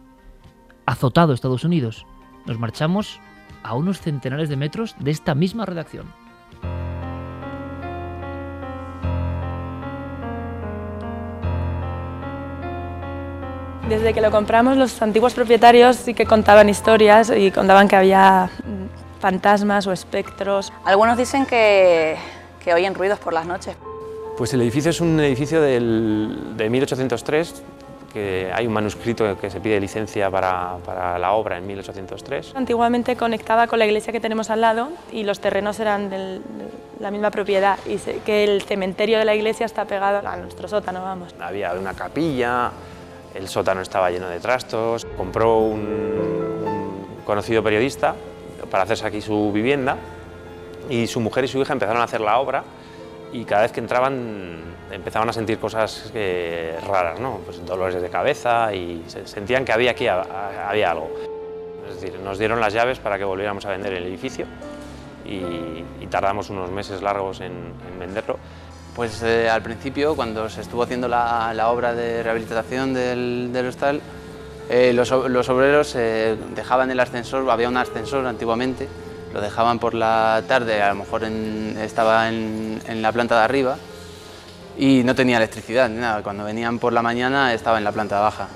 azotado 0.86 1.34
Estados 1.34 1.62
Unidos. 1.62 2.06
Nos 2.46 2.58
marchamos 2.58 3.20
a 3.62 3.74
unos 3.74 4.00
centenares 4.00 4.48
de 4.48 4.56
metros 4.56 4.96
de 4.98 5.10
esta 5.10 5.34
misma 5.34 5.66
redacción. 5.66 6.06
Desde 13.90 14.14
que 14.14 14.22
lo 14.22 14.30
compramos 14.30 14.78
los 14.78 15.02
antiguos 15.02 15.34
propietarios 15.34 15.96
sí 15.96 16.14
que 16.14 16.24
contaban 16.24 16.70
historias 16.70 17.30
y 17.30 17.50
contaban 17.50 17.88
que 17.88 17.96
había 17.96 18.48
fantasmas 19.20 19.86
o 19.86 19.92
espectros. 19.92 20.72
Algunos 20.86 21.18
dicen 21.18 21.44
que, 21.44 22.16
que 22.64 22.72
oyen 22.72 22.94
ruidos 22.94 23.18
por 23.18 23.34
las 23.34 23.44
noches. 23.44 23.76
Pues 24.40 24.54
el 24.54 24.62
edificio 24.62 24.88
es 24.88 25.02
un 25.02 25.20
edificio 25.20 25.60
del, 25.60 26.56
de 26.56 26.70
1803, 26.70 27.62
que 28.10 28.50
hay 28.50 28.66
un 28.66 28.72
manuscrito 28.72 29.38
que 29.38 29.50
se 29.50 29.60
pide 29.60 29.78
licencia 29.78 30.30
para, 30.30 30.78
para, 30.82 31.18
la 31.18 31.32
obra 31.32 31.58
en 31.58 31.66
1803. 31.66 32.52
Antiguamente 32.54 33.16
conectaba 33.16 33.66
con 33.66 33.78
la 33.78 33.84
iglesia 33.84 34.14
que 34.14 34.18
tenemos 34.18 34.48
al 34.48 34.62
lado 34.62 34.88
y 35.12 35.24
los 35.24 35.40
terrenos 35.40 35.78
eran 35.78 36.08
de 36.08 36.40
la 37.00 37.10
misma 37.10 37.30
propiedad 37.30 37.78
y 37.84 37.98
que 37.98 38.44
el 38.44 38.62
cementerio 38.62 39.18
de 39.18 39.26
la 39.26 39.34
iglesia 39.34 39.66
está 39.66 39.84
pegado 39.84 40.26
a 40.26 40.36
nuestro 40.38 40.68
sótano, 40.68 41.02
vamos. 41.02 41.34
Había 41.38 41.74
una 41.74 41.92
capilla, 41.92 42.70
el 43.34 43.46
sótano 43.46 43.82
estaba 43.82 44.10
lleno 44.10 44.30
de 44.30 44.40
trastos, 44.40 45.04
compró 45.18 45.58
un, 45.58 45.80
un 45.80 47.24
conocido 47.26 47.62
periodista 47.62 48.14
para 48.70 48.84
hacerse 48.84 49.06
aquí 49.06 49.20
su 49.20 49.52
vivienda 49.52 49.98
y 50.88 51.08
su 51.08 51.20
mujer 51.20 51.44
y 51.44 51.48
su 51.48 51.58
hija 51.58 51.74
empezaron 51.74 52.00
a 52.00 52.04
hacer 52.04 52.22
la 52.22 52.38
obra 52.38 52.64
y 53.32 53.44
cada 53.44 53.62
vez 53.62 53.72
que 53.72 53.80
entraban 53.80 54.70
empezaban 54.90 55.28
a 55.28 55.32
sentir 55.32 55.58
cosas 55.58 56.10
eh, 56.14 56.78
raras, 56.86 57.20
¿no? 57.20 57.40
pues 57.44 57.64
dolores 57.64 58.00
de 58.00 58.08
cabeza 58.08 58.74
y 58.74 59.04
se, 59.06 59.26
sentían 59.26 59.64
que 59.64 59.72
había 59.72 59.92
aquí 59.92 60.06
había 60.08 60.90
algo. 60.90 61.10
Es 61.88 62.00
decir, 62.00 62.18
nos 62.20 62.38
dieron 62.38 62.60
las 62.60 62.72
llaves 62.72 62.98
para 62.98 63.18
que 63.18 63.24
volviéramos 63.24 63.64
a 63.66 63.70
vender 63.70 63.92
el 63.94 64.04
edificio 64.04 64.46
y, 65.24 65.84
tardamos 66.10 66.50
unos 66.50 66.72
meses 66.72 67.02
largos 67.02 67.40
en, 67.40 67.72
venderlo. 68.00 68.36
Pues 68.96 69.22
eh, 69.22 69.48
al 69.48 69.62
principio, 69.62 70.16
cuando 70.16 70.48
se 70.48 70.60
estuvo 70.60 70.82
haciendo 70.82 71.06
la, 71.06 71.68
obra 71.70 71.94
de 71.94 72.24
rehabilitación 72.24 72.92
del, 72.92 73.64
hostal, 73.68 74.00
eh, 74.68 74.92
los, 74.92 75.12
obreros 75.12 75.94
dejaban 75.94 76.90
el 76.90 76.98
ascensor, 76.98 77.48
había 77.48 77.68
un 77.68 77.76
ascensor 77.76 78.26
antiguamente, 78.26 78.88
lo 79.32 79.40
dejaban 79.40 79.78
por 79.78 79.94
la 79.94 80.42
tarde, 80.46 80.82
a 80.82 80.88
lo 80.90 80.96
mejor 80.96 81.24
estaba 81.24 82.28
en, 82.28 82.80
la 83.02 83.12
planta 83.12 83.38
de 83.38 83.44
arriba 83.44 83.76
y 84.78 85.02
no 85.04 85.14
tenía 85.14 85.36
electricidad 85.36 85.88
ni 85.88 85.98
nada. 85.98 86.22
Cuando 86.22 86.44
venían 86.44 86.78
por 86.78 86.92
la 86.92 87.02
mañana 87.02 87.52
estaba 87.54 87.78
en 87.78 87.84
la 87.84 87.92
planta 87.92 88.20
baja 88.20 88.48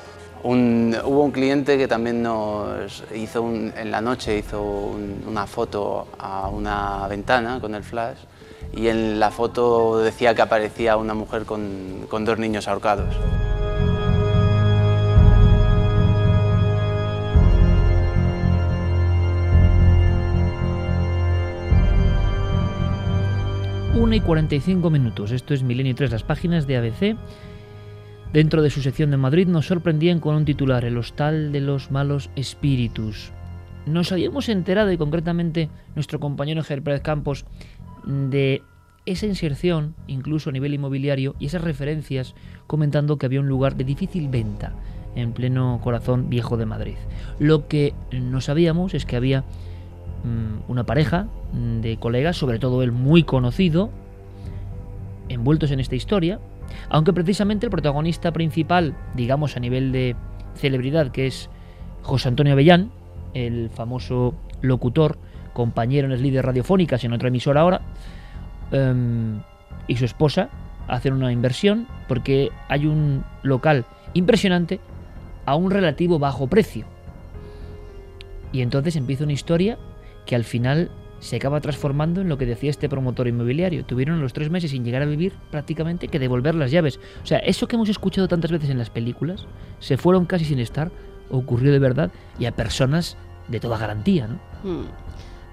hubo 0.45 1.23
un 1.23 1.31
cliente 1.31 1.79
que 1.79 1.89
también 1.89 2.23
nos 2.23 3.03
hizo 3.15 3.49
en 3.49 3.91
la 3.91 4.03
noche 4.03 4.37
hizo 4.37 4.63
una 5.27 5.47
foto 5.47 6.07
a 6.19 6.49
una 6.49 7.09
ventana 7.09 7.59
con 7.61 7.75
el 7.75 7.83
flash 7.83 8.19
y 8.73 8.89
en 8.89 9.19
la 9.19 9.31
foto 9.31 9.99
decía 9.99 10.35
que 10.35 10.43
aparecía 10.43 10.97
una 10.97 11.15
mujer 11.15 11.45
con 11.45 12.25
dos 12.25 12.39
niños 12.39 12.69
ahorcados. 12.69 13.15
Una 23.97 24.17
y 24.17 24.21
45 24.21 24.91
minutos. 24.91 25.31
Esto 25.31 25.55
es 25.55 25.63
Milenio 25.63 25.95
3, 25.95 26.11
las 26.11 26.25
páginas 26.25 26.67
de 26.67 26.77
ABC 26.77 27.17
Dentro 28.33 28.63
de 28.63 28.71
su 28.71 28.83
sección 28.83 29.13
de 29.13 29.17
Madrid 29.17 29.47
nos 29.47 29.67
sorprendían 29.67 30.19
con 30.19 30.35
un 30.35 30.45
titular, 30.45 30.85
El 30.85 30.99
hostal 30.99 31.53
de 31.53 31.61
los 31.61 31.93
malos 31.93 32.29
espíritus. 32.35 33.31
Nos 33.87 34.11
habíamos 34.11 34.49
enterado, 34.49 34.91
y 34.91 34.99
concretamente 34.99 35.69
nuestro 35.95 36.19
compañero 36.19 36.65
Ger 36.65 36.83
Pérez 36.83 37.03
Campos, 37.03 37.47
de 38.05 38.63
esa 39.07 39.27
inserción, 39.27 39.95
incluso 40.09 40.51
a 40.51 40.53
nivel 40.53 40.75
inmobiliario, 40.75 41.37
y 41.39 41.47
esas 41.47 41.63
referencias 41.63 42.35
comentando 42.67 43.19
que 43.19 43.27
había 43.27 43.39
un 43.39 43.49
lugar 43.49 43.77
de 43.77 43.85
difícil 43.85 44.29
venta 44.29 44.73
en 45.15 45.33
pleno 45.33 45.79
corazón 45.81 46.29
viejo 46.29 46.57
de 46.57 46.67
Madrid. 46.67 46.97
Lo 47.39 47.69
que 47.69 47.95
no 48.11 48.41
sabíamos 48.41 48.95
es 48.95 49.07
que 49.07 49.15
había 49.15 49.45
una 50.69 50.85
pareja 50.85 51.29
de 51.53 51.97
colegas, 51.99 52.37
sobre 52.37 52.59
todo 52.59 52.83
él 52.83 52.93
muy 52.93 53.25
conocido, 53.25 53.91
envueltos 55.29 55.71
en 55.71 55.81
esta 55.81 55.95
historia, 55.95 56.39
aunque 56.89 57.13
precisamente 57.13 57.67
el 57.67 57.71
protagonista 57.71 58.33
principal, 58.33 58.97
digamos 59.15 59.57
a 59.57 59.61
nivel 59.61 59.93
de 59.93 60.17
celebridad, 60.55 61.11
que 61.11 61.27
es 61.27 61.51
José 62.03 62.29
Antonio 62.29 62.53
Avellán, 62.53 62.91
el 63.35 63.71
famoso 63.71 64.35
locutor, 64.63 65.19
compañero 65.53 66.07
en 66.07 66.13
las 66.13 66.21
líderes 66.21 66.45
radiofónicas 66.45 67.05
en 67.05 67.13
otra 67.13 67.29
emisora 67.29 67.61
ahora, 67.61 67.81
em, 68.73 69.41
y 69.87 69.97
su 69.97 70.05
esposa 70.05 70.49
hacen 70.89 71.13
una 71.15 71.33
inversión 71.33 71.87
porque 72.09 72.51
hay 72.69 72.87
un 72.87 73.25
local 73.43 73.85
impresionante 74.15 74.81
a 75.47 75.55
un 75.57 75.71
relativo 75.71 76.19
bajo 76.19 76.47
precio. 76.47 76.87
Y 78.53 78.63
entonces 78.63 78.97
empieza 78.97 79.25
una 79.25 79.33
historia 79.33 79.79
que 80.27 80.35
al 80.35 80.45
final 80.45 80.91
se 81.21 81.37
acaba 81.37 81.61
transformando 81.61 82.21
en 82.21 82.29
lo 82.29 82.37
que 82.37 82.45
decía 82.45 82.71
este 82.71 82.89
promotor 82.89 83.29
inmobiliario. 83.29 83.85
Tuvieron 83.85 84.21
los 84.21 84.33
tres 84.33 84.51
meses 84.51 84.73
sin 84.73 84.85
llegar 84.85 85.03
a 85.03 85.07
vivir 85.07 85.33
prácticamente 85.51 86.09
que 86.09 86.19
devolver 86.19 86.55
las 86.55 86.71
llaves. 86.71 87.01
O 87.23 87.27
sea, 87.27 87.39
eso 87.39 87.67
que 87.67 87.77
hemos 87.77 87.89
escuchado 87.89 88.29
tantas 88.29 88.51
veces 88.51 88.69
en 88.69 88.79
las 88.79 88.91
películas, 88.91 89.47
se 89.79 89.97
fueron 89.97 90.27
casi 90.27 90.45
sin 90.45 90.59
estar, 90.59 90.91
ocurrió 91.31 91.73
de 91.73 91.79
verdad 91.79 92.11
y 92.39 92.45
a 92.45 92.53
personas 92.53 93.17
de 93.49 93.59
toda 93.59 93.79
garantía, 93.79 94.27
¿no? 94.27 94.35
Hmm. 94.63 94.87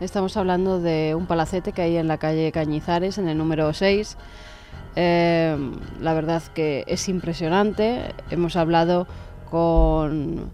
Estamos 0.02 0.36
hablando 0.36 0.82
de 0.82 1.14
un 1.16 1.28
palacete 1.28 1.74
que 1.74 1.84
hay 1.84 1.96
en 1.98 2.08
la 2.08 2.18
calle 2.18 2.52
Cañizares, 2.52 3.20
en 3.20 3.30
el 3.30 3.38
número 3.38 3.72
6. 3.72 4.18
Eh, 4.96 5.58
la 6.02 6.14
verdad 6.14 6.42
que 6.56 6.84
es 6.88 7.08
impresionante. 7.08 8.14
Hemos 8.32 8.56
hablado 8.56 9.08
con 9.52 10.50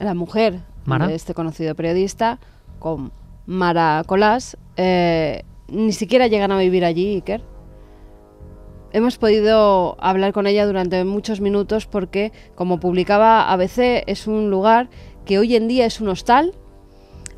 la 0.00 0.14
mujer 0.14 0.60
de 0.86 1.14
este 1.14 1.34
conocido 1.34 1.76
periodista, 1.76 2.40
con 2.82 3.12
Mara 3.46 4.02
Colás, 4.04 4.56
eh, 4.76 5.44
ni 5.68 5.92
siquiera 5.92 6.26
llegan 6.26 6.50
a 6.50 6.58
vivir 6.58 6.84
allí, 6.84 7.14
Iker. 7.14 7.40
Hemos 8.92 9.18
podido 9.18 9.96
hablar 10.00 10.32
con 10.32 10.48
ella 10.48 10.66
durante 10.66 11.04
muchos 11.04 11.40
minutos 11.40 11.86
porque, 11.86 12.32
como 12.56 12.80
publicaba 12.80 13.52
ABC, 13.52 14.02
es 14.08 14.26
un 14.26 14.50
lugar 14.50 14.90
que 15.24 15.38
hoy 15.38 15.54
en 15.54 15.68
día 15.68 15.86
es 15.86 16.00
un 16.00 16.08
hostal. 16.08 16.54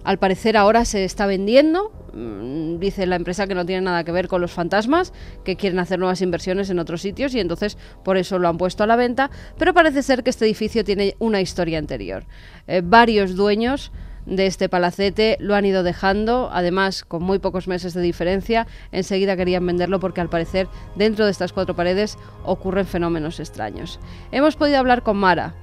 Al 0.03 0.19
parecer 0.19 0.57
ahora 0.57 0.87
se 0.87 1.05
está 1.05 1.27
vendiendo. 1.27 1.93
Mm, 2.15 2.79
dice 2.79 3.05
la 3.05 3.17
empresa 3.17 3.47
que 3.47 3.55
no 3.55 3.67
tiene 3.67 3.83
nada 3.83 4.03
que 4.03 4.13
ver 4.13 4.29
con 4.29 4.41
los 4.41 4.51
fantasmas, 4.51 5.13
que 5.45 5.57
quieren 5.57 5.79
hacer 5.79 5.99
nuevas 5.99 6.23
inversiones 6.23 6.71
en 6.71 6.79
otros 6.79 7.03
sitios 7.03 7.35
y 7.35 7.41
entonces 7.41 7.77
por 8.03 8.17
eso 8.17 8.39
lo 8.39 8.49
han 8.49 8.57
puesto 8.57 8.83
a 8.83 8.87
la 8.87 8.97
venta. 8.97 9.31
Pero 9.59 9.75
parece 9.75 10.03
ser 10.03 10.23
que 10.23 10.31
este 10.31 10.47
edificio 10.47 10.85
tiene 10.85 11.17
una 11.19 11.43
historia 11.43 11.79
anterior. 11.79 12.25
Eh, 12.67 12.81
varios 12.83 13.37
dueños 13.37 13.93
de 14.27 14.47
este 14.47 14.69
palacete, 14.69 15.37
lo 15.41 15.55
han 15.55 15.65
ido 15.65 15.83
dejando, 15.83 16.51
además 16.53 17.05
con 17.05 17.23
muy 17.23 17.39
pocos 17.39 17.69
meses 17.69 17.95
de 17.95 18.03
diferencia, 18.03 18.67
enseguida 18.93 19.37
querían 19.37 19.67
venderlo 19.67 20.01
porque 20.01 20.21
al 20.21 20.29
parecer 20.29 20.69
dentro 20.95 21.25
de 21.25 21.31
estas 21.31 21.53
cuatro 21.53 21.75
paredes 21.77 22.19
ocurren 22.45 22.87
fenómenos 22.87 23.41
extraños. 23.41 24.01
Hemos 24.33 24.57
podido 24.57 24.79
hablar 24.79 25.03
con 25.03 25.17
Mara, 25.17 25.55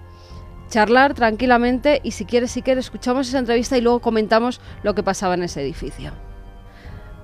charlar 0.70 1.14
tranquilamente 1.14 2.02
y 2.04 2.12
si 2.12 2.26
quieres, 2.26 2.52
si 2.52 2.62
quieres, 2.62 2.86
escuchamos 2.86 3.28
esa 3.28 3.40
entrevista 3.40 3.78
y 3.78 3.82
luego 3.82 4.00
comentamos 4.00 4.62
lo 4.84 4.96
que 4.96 5.04
pasaba 5.04 5.34
en 5.34 5.44
ese 5.44 5.62
edificio. 5.62 6.12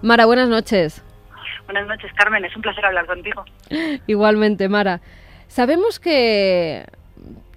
Mara, 0.01 0.25
buenas 0.25 0.49
noches. 0.49 1.03
Buenas 1.65 1.87
noches, 1.87 2.11
Carmen, 2.15 2.45
es 2.45 2.55
un 2.55 2.61
placer 2.61 2.85
hablar 2.85 3.05
contigo. 3.05 3.43
Igualmente, 4.07 4.69
Mara. 4.69 5.01
Sabemos 5.47 5.99
que 5.99 6.85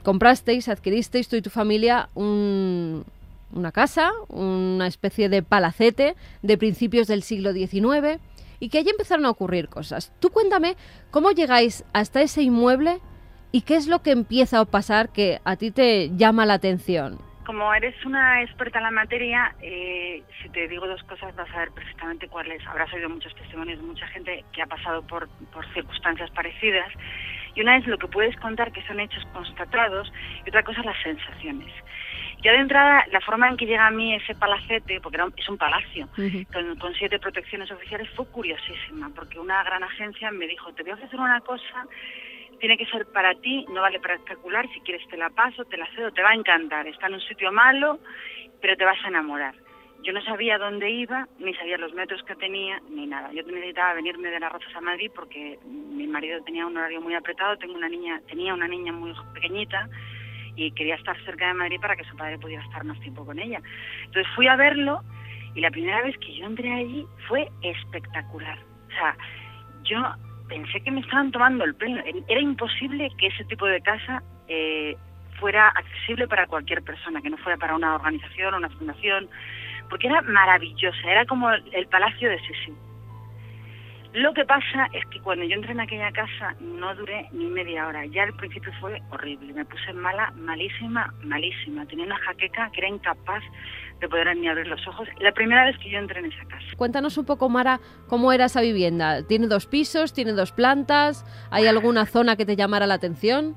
comprasteis, 0.03 0.69
adquiristeis 0.69 1.29
tú 1.29 1.37
y 1.37 1.43
tu 1.43 1.51
familia 1.51 2.09
un, 2.15 3.05
una 3.53 3.73
casa, 3.73 4.13
una 4.29 4.87
especie 4.87 5.29
de 5.29 5.43
palacete 5.43 6.15
de 6.43 6.59
principios 6.59 7.07
del 7.07 7.23
siglo 7.23 7.53
XIX 7.53 8.21
y 8.61 8.69
que 8.69 8.79
allí 8.79 8.91
empezaron 8.91 9.27
a 9.27 9.31
ocurrir 9.31 9.69
cosas. 9.69 10.13
Tú 10.21 10.31
cuéntame 10.31 10.77
cómo 11.11 11.33
llegáis 11.33 11.85
hasta 11.93 12.21
ese 12.21 12.43
inmueble 12.43 13.01
y 13.53 13.63
qué 13.63 13.77
es 13.77 13.89
lo 13.89 14.03
que 14.03 14.13
empieza 14.13 14.61
a 14.61 14.65
pasar 14.65 15.11
que 15.11 15.41
a 15.45 15.57
ti 15.57 15.71
te 15.71 16.11
llama 16.17 16.47
la 16.47 16.55
atención. 16.55 17.19
Como 17.45 17.75
eres 17.75 17.97
una 18.05 18.43
experta 18.43 18.79
en 18.79 18.85
la 18.85 18.91
materia, 18.93 19.57
eh, 19.61 20.23
si 20.41 20.49
te 20.51 20.69
digo 20.69 20.87
dos 20.87 21.03
cosas 21.05 21.35
vas 21.35 21.51
a 21.53 21.59
ver 21.59 21.73
perfectamente 21.73 22.29
cuáles. 22.29 22.65
Habrás 22.67 22.93
oído 22.93 23.09
muchos 23.09 23.35
testimonios 23.35 23.81
de 23.81 23.87
mucha 23.87 24.07
gente 24.09 24.45
que 24.53 24.63
ha 24.63 24.67
pasado 24.67 25.03
por, 25.03 25.29
por 25.53 25.67
circunstancias 25.73 26.31
parecidas. 26.31 26.93
Y 27.57 27.63
una 27.63 27.77
es 27.79 27.87
lo 27.89 27.99
que 27.99 28.07
puedes 28.07 28.37
contar 28.37 28.71
que 28.71 28.87
son 28.87 29.01
hechos 29.01 29.25
constatados 29.33 30.13
y 30.45 30.49
otra 30.51 30.63
cosa 30.63 30.83
las 30.85 31.03
sensaciones. 31.03 31.73
Ya 32.43 32.53
de 32.53 32.59
entrada, 32.59 33.05
la 33.13 33.21
forma 33.21 33.49
en 33.49 33.57
que 33.57 33.67
llega 33.67 33.87
a 33.87 33.91
mí 33.91 34.15
ese 34.15 34.35
palacete, 34.35 35.01
porque 35.01 35.19
es 35.37 35.49
un 35.49 35.59
palacio, 35.59 36.09
con, 36.79 36.95
siete 36.95 37.19
protecciones 37.19 37.71
oficiales, 37.71 38.09
fue 38.17 38.27
curiosísima, 38.29 39.11
porque 39.15 39.39
una 39.39 39.63
gran 39.63 39.83
agencia 39.83 40.31
me 40.31 40.47
dijo, 40.47 40.73
te 40.73 40.83
voy 40.83 40.93
a 40.93 40.95
ofrecer 40.95 41.21
una 41.21 41.41
cosa, 41.41 41.87
tiene 42.59 42.79
que 42.79 42.87
ser 42.87 43.07
para 43.13 43.35
ti, 43.35 43.67
no 43.69 43.83
vale 43.83 44.01
para 44.01 44.15
especular, 44.15 44.67
si 44.73 44.81
quieres 44.81 45.07
te 45.09 45.19
la 45.19 45.29
paso, 45.31 45.65
te 45.67 45.77
la 45.77 45.87
cedo, 45.95 46.13
te 46.13 46.23
va 46.23 46.31
a 46.31 46.35
encantar, 46.35 46.87
está 46.87 47.09
en 47.09 47.15
un 47.15 47.21
sitio 47.21 47.53
malo, 47.53 47.99
pero 48.61 48.75
te 48.77 48.85
vas 48.85 48.99
a 49.05 49.09
enamorar. 49.09 49.55
Yo 50.03 50.15
no 50.15 50.23
sabía 50.23 50.57
dónde 50.57 50.91
iba, 50.91 51.29
ni 51.39 51.53
sabía 51.55 51.77
los 51.77 51.93
metros 51.93 52.23
que 52.23 52.35
tenía, 52.35 52.81
ni 52.89 53.07
nada. 53.07 53.31
Yo 53.33 53.43
necesitaba 53.43 53.93
venirme 53.93 54.31
de 54.31 54.41
las 54.41 54.51
Rozas 54.51 54.75
a 54.75 54.81
Madrid 54.81 55.11
porque 55.15 55.59
mi 55.67 56.07
marido 56.07 56.43
tenía 56.43 56.67
un 56.67 56.77
horario 56.77 57.03
muy 57.03 57.15
apretado, 57.15 57.59
tengo 57.59 57.75
una 57.75 57.89
niña, 57.89 58.19
tenía 58.27 58.55
una 58.55 58.67
niña 58.67 58.93
muy 58.93 59.13
pequeñita, 59.35 59.91
y 60.67 60.73
quería 60.73 60.97
estar 60.97 61.17
cerca 61.25 61.49
de 61.49 61.55
Madrid 61.55 61.81
para 61.81 61.97
que 61.97 62.05
su 62.05 62.17
padre 62.17 62.39
pudiera 62.39 62.63
estar 62.63 62.85
más 62.85 63.01
tiempo 63.01 63.25
con 63.25 63.39
ella. 63.39 63.61
Entonces 64.05 64.27
fui 64.35 64.47
a 64.47 64.57
verlo 64.57 65.03
y 65.55 65.61
la 65.61 65.71
primera 65.71 66.03
vez 66.03 66.17
que 66.19 66.37
yo 66.37 66.47
entré 66.47 66.73
allí 66.73 67.07
fue 67.29 67.49
espectacular. 67.63 68.59
O 68.89 68.91
sea, 68.91 69.17
yo 69.85 69.99
pensé 70.49 70.81
que 70.83 70.91
me 70.91 71.01
estaban 71.01 71.31
tomando 71.31 71.65
el 71.65 71.75
pelo. 71.75 72.03
Era 72.29 72.41
imposible 72.41 73.11
que 73.19 73.29
ese 73.29 73.45
tipo 73.45 73.67
de 73.67 73.81
casa 73.81 74.23
eh, 74.49 74.97
fuera 75.39 75.69
accesible 75.69 76.29
para 76.29 76.47
cualquier 76.47 76.83
persona, 76.83 77.23
que 77.23 77.31
no 77.31 77.39
fuera 77.39 77.57
para 77.57 77.75
una 77.75 77.95
organización 77.95 78.55
o 78.55 78.59
una 78.59 78.69
fundación, 78.69 79.29
porque 79.89 80.09
era 80.09 80.21
maravillosa, 80.23 81.11
era 81.11 81.25
como 81.25 81.51
el, 81.51 81.87
palacio 81.89 82.29
de 82.29 82.39
Sisi. 82.41 82.73
Lo 84.13 84.35
que 84.35 84.45
pasa 84.45 84.89
es 84.93 85.07
que 85.07 85.21
cuando 85.21 85.45
yo 85.45 85.55
entré 85.55 85.71
en 85.71 85.81
aquella 85.81 86.11
casa 86.11 86.57
no 86.61 86.93
duré 86.97 87.29
ni 87.31 87.47
media 87.47 87.87
hora. 87.87 88.05
Ya 88.07 88.25
al 88.25 88.33
principio 88.35 88.73
fue 88.81 89.01
horrible. 89.11 89.53
Me 89.53 89.65
puse 89.65 89.93
mala, 89.93 90.33
malísima, 90.35 91.15
malísima. 91.23 91.87
Tenía 91.87 92.07
una 92.07 92.19
jaqueca 92.19 92.71
que 92.73 92.81
era 92.81 92.89
incapaz 92.89 93.43
de 94.01 94.09
poder 94.09 94.37
ni 94.37 94.49
abrir 94.49 94.67
los 94.67 94.85
ojos. 94.89 95.07
La 95.21 95.31
primera 95.31 95.65
vez 95.65 95.79
que 95.79 95.91
yo 95.91 95.99
entré 95.99 96.19
en 96.19 96.27
esa 96.27 96.45
casa. 96.47 96.67
Cuéntanos 96.77 97.19
un 97.19 97.25
poco, 97.25 97.49
Mara, 97.49 97.79
cómo 98.09 98.33
era 98.33 98.47
esa 98.47 98.61
vivienda. 98.61 99.25
¿Tiene 99.25 99.47
dos 99.47 99.67
pisos? 99.67 100.13
¿Tiene 100.13 100.33
dos 100.33 100.51
plantas? 100.51 101.25
¿Hay 101.53 101.69
alguna 101.69 102.05
zona 102.05 102.35
que 102.35 102.45
te 102.45 102.57
llamara 102.57 102.89
la 102.89 102.95
atención? 102.95 103.55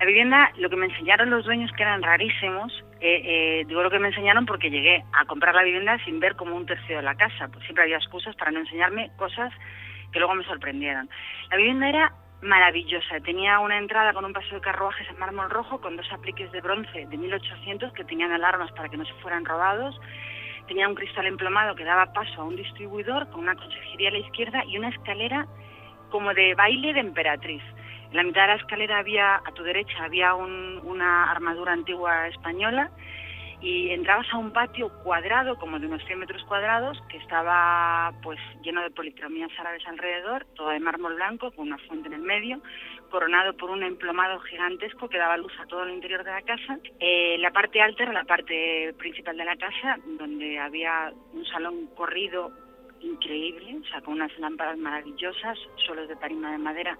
La 0.00 0.06
vivienda, 0.06 0.50
lo 0.56 0.68
que 0.68 0.76
me 0.76 0.86
enseñaron 0.86 1.30
los 1.30 1.44
dueños 1.44 1.70
que 1.76 1.84
eran 1.84 2.02
rarísimos, 2.02 2.72
Eh, 3.06 3.64
digo 3.66 3.82
lo 3.82 3.90
que 3.90 3.98
me 3.98 4.08
enseñaron 4.08 4.46
porque 4.46 4.70
llegué 4.70 5.04
a 5.12 5.26
comprar 5.26 5.54
la 5.54 5.62
vivienda 5.62 6.02
sin 6.06 6.20
ver 6.20 6.36
como 6.36 6.56
un 6.56 6.64
tercio 6.64 6.96
de 6.96 7.02
la 7.02 7.14
casa. 7.14 7.48
Pues 7.48 7.62
siempre 7.64 7.84
había 7.84 7.98
excusas 7.98 8.34
para 8.34 8.50
no 8.50 8.60
enseñarme 8.60 9.10
cosas 9.18 9.52
que 10.10 10.18
luego 10.18 10.34
me 10.34 10.44
sorprendieron. 10.44 11.10
La 11.50 11.58
vivienda 11.58 11.88
era 11.88 12.12
maravillosa. 12.40 13.20
Tenía 13.20 13.58
una 13.60 13.76
entrada 13.76 14.14
con 14.14 14.24
un 14.24 14.32
paso 14.32 14.54
de 14.54 14.62
carruajes 14.62 15.06
en 15.10 15.18
mármol 15.18 15.50
rojo 15.50 15.82
con 15.82 15.96
dos 15.96 16.10
apliques 16.12 16.50
de 16.52 16.62
bronce 16.62 17.04
de 17.04 17.16
1800 17.18 17.92
que 17.92 18.04
tenían 18.04 18.32
alarmas 18.32 18.72
para 18.72 18.88
que 18.88 18.96
no 18.96 19.04
se 19.04 19.12
fueran 19.14 19.44
robados. 19.44 20.00
Tenía 20.66 20.88
un 20.88 20.94
cristal 20.94 21.26
emplomado 21.26 21.74
que 21.74 21.84
daba 21.84 22.10
paso 22.14 22.40
a 22.40 22.44
un 22.44 22.56
distribuidor 22.56 23.28
con 23.28 23.40
una 23.40 23.54
consejería 23.54 24.08
a 24.08 24.12
la 24.12 24.18
izquierda 24.18 24.64
y 24.66 24.78
una 24.78 24.88
escalera 24.88 25.46
como 26.08 26.32
de 26.32 26.54
baile 26.54 26.94
de 26.94 27.00
emperatriz. 27.00 27.62
En 28.14 28.18
la 28.18 28.22
mitad 28.22 28.42
de 28.42 28.46
la 28.46 28.54
escalera 28.54 28.98
había, 28.98 29.34
a 29.44 29.52
tu 29.54 29.64
derecha, 29.64 30.04
había 30.04 30.36
una 30.36 31.32
armadura 31.32 31.72
antigua 31.72 32.28
española 32.28 32.92
y 33.60 33.90
entrabas 33.90 34.32
a 34.32 34.38
un 34.38 34.52
patio 34.52 34.88
cuadrado, 35.02 35.56
como 35.56 35.80
de 35.80 35.88
unos 35.88 36.04
100 36.04 36.20
metros 36.20 36.44
cuadrados, 36.44 36.96
que 37.08 37.16
estaba 37.16 38.12
pues 38.22 38.38
lleno 38.62 38.82
de 38.82 38.92
policromías 38.92 39.50
árabes 39.58 39.84
alrededor, 39.88 40.46
todo 40.54 40.68
de 40.68 40.78
mármol 40.78 41.16
blanco, 41.16 41.50
con 41.50 41.66
una 41.66 41.78
fuente 41.88 42.06
en 42.06 42.14
el 42.14 42.20
medio, 42.20 42.62
coronado 43.10 43.56
por 43.56 43.70
un 43.70 43.82
emplomado 43.82 44.38
gigantesco 44.42 45.08
que 45.08 45.18
daba 45.18 45.36
luz 45.36 45.52
a 45.58 45.66
todo 45.66 45.82
el 45.82 45.94
interior 45.94 46.22
de 46.22 46.30
la 46.30 46.42
casa. 46.42 46.78
Eh, 47.00 47.36
la 47.40 47.50
parte 47.50 47.82
alta 47.82 48.04
era 48.04 48.12
la 48.12 48.22
parte 48.22 48.94
principal 48.96 49.36
de 49.36 49.44
la 49.44 49.56
casa, 49.56 49.98
donde 50.06 50.56
había 50.60 51.12
un 51.32 51.44
salón 51.46 51.88
corrido 51.96 52.52
increíble, 53.00 53.80
o 53.82 53.84
sea, 53.90 54.00
con 54.02 54.14
unas 54.14 54.38
lámparas 54.38 54.78
maravillosas, 54.78 55.58
suelos 55.84 56.08
de 56.08 56.14
tarima 56.14 56.52
de 56.52 56.58
madera 56.58 56.96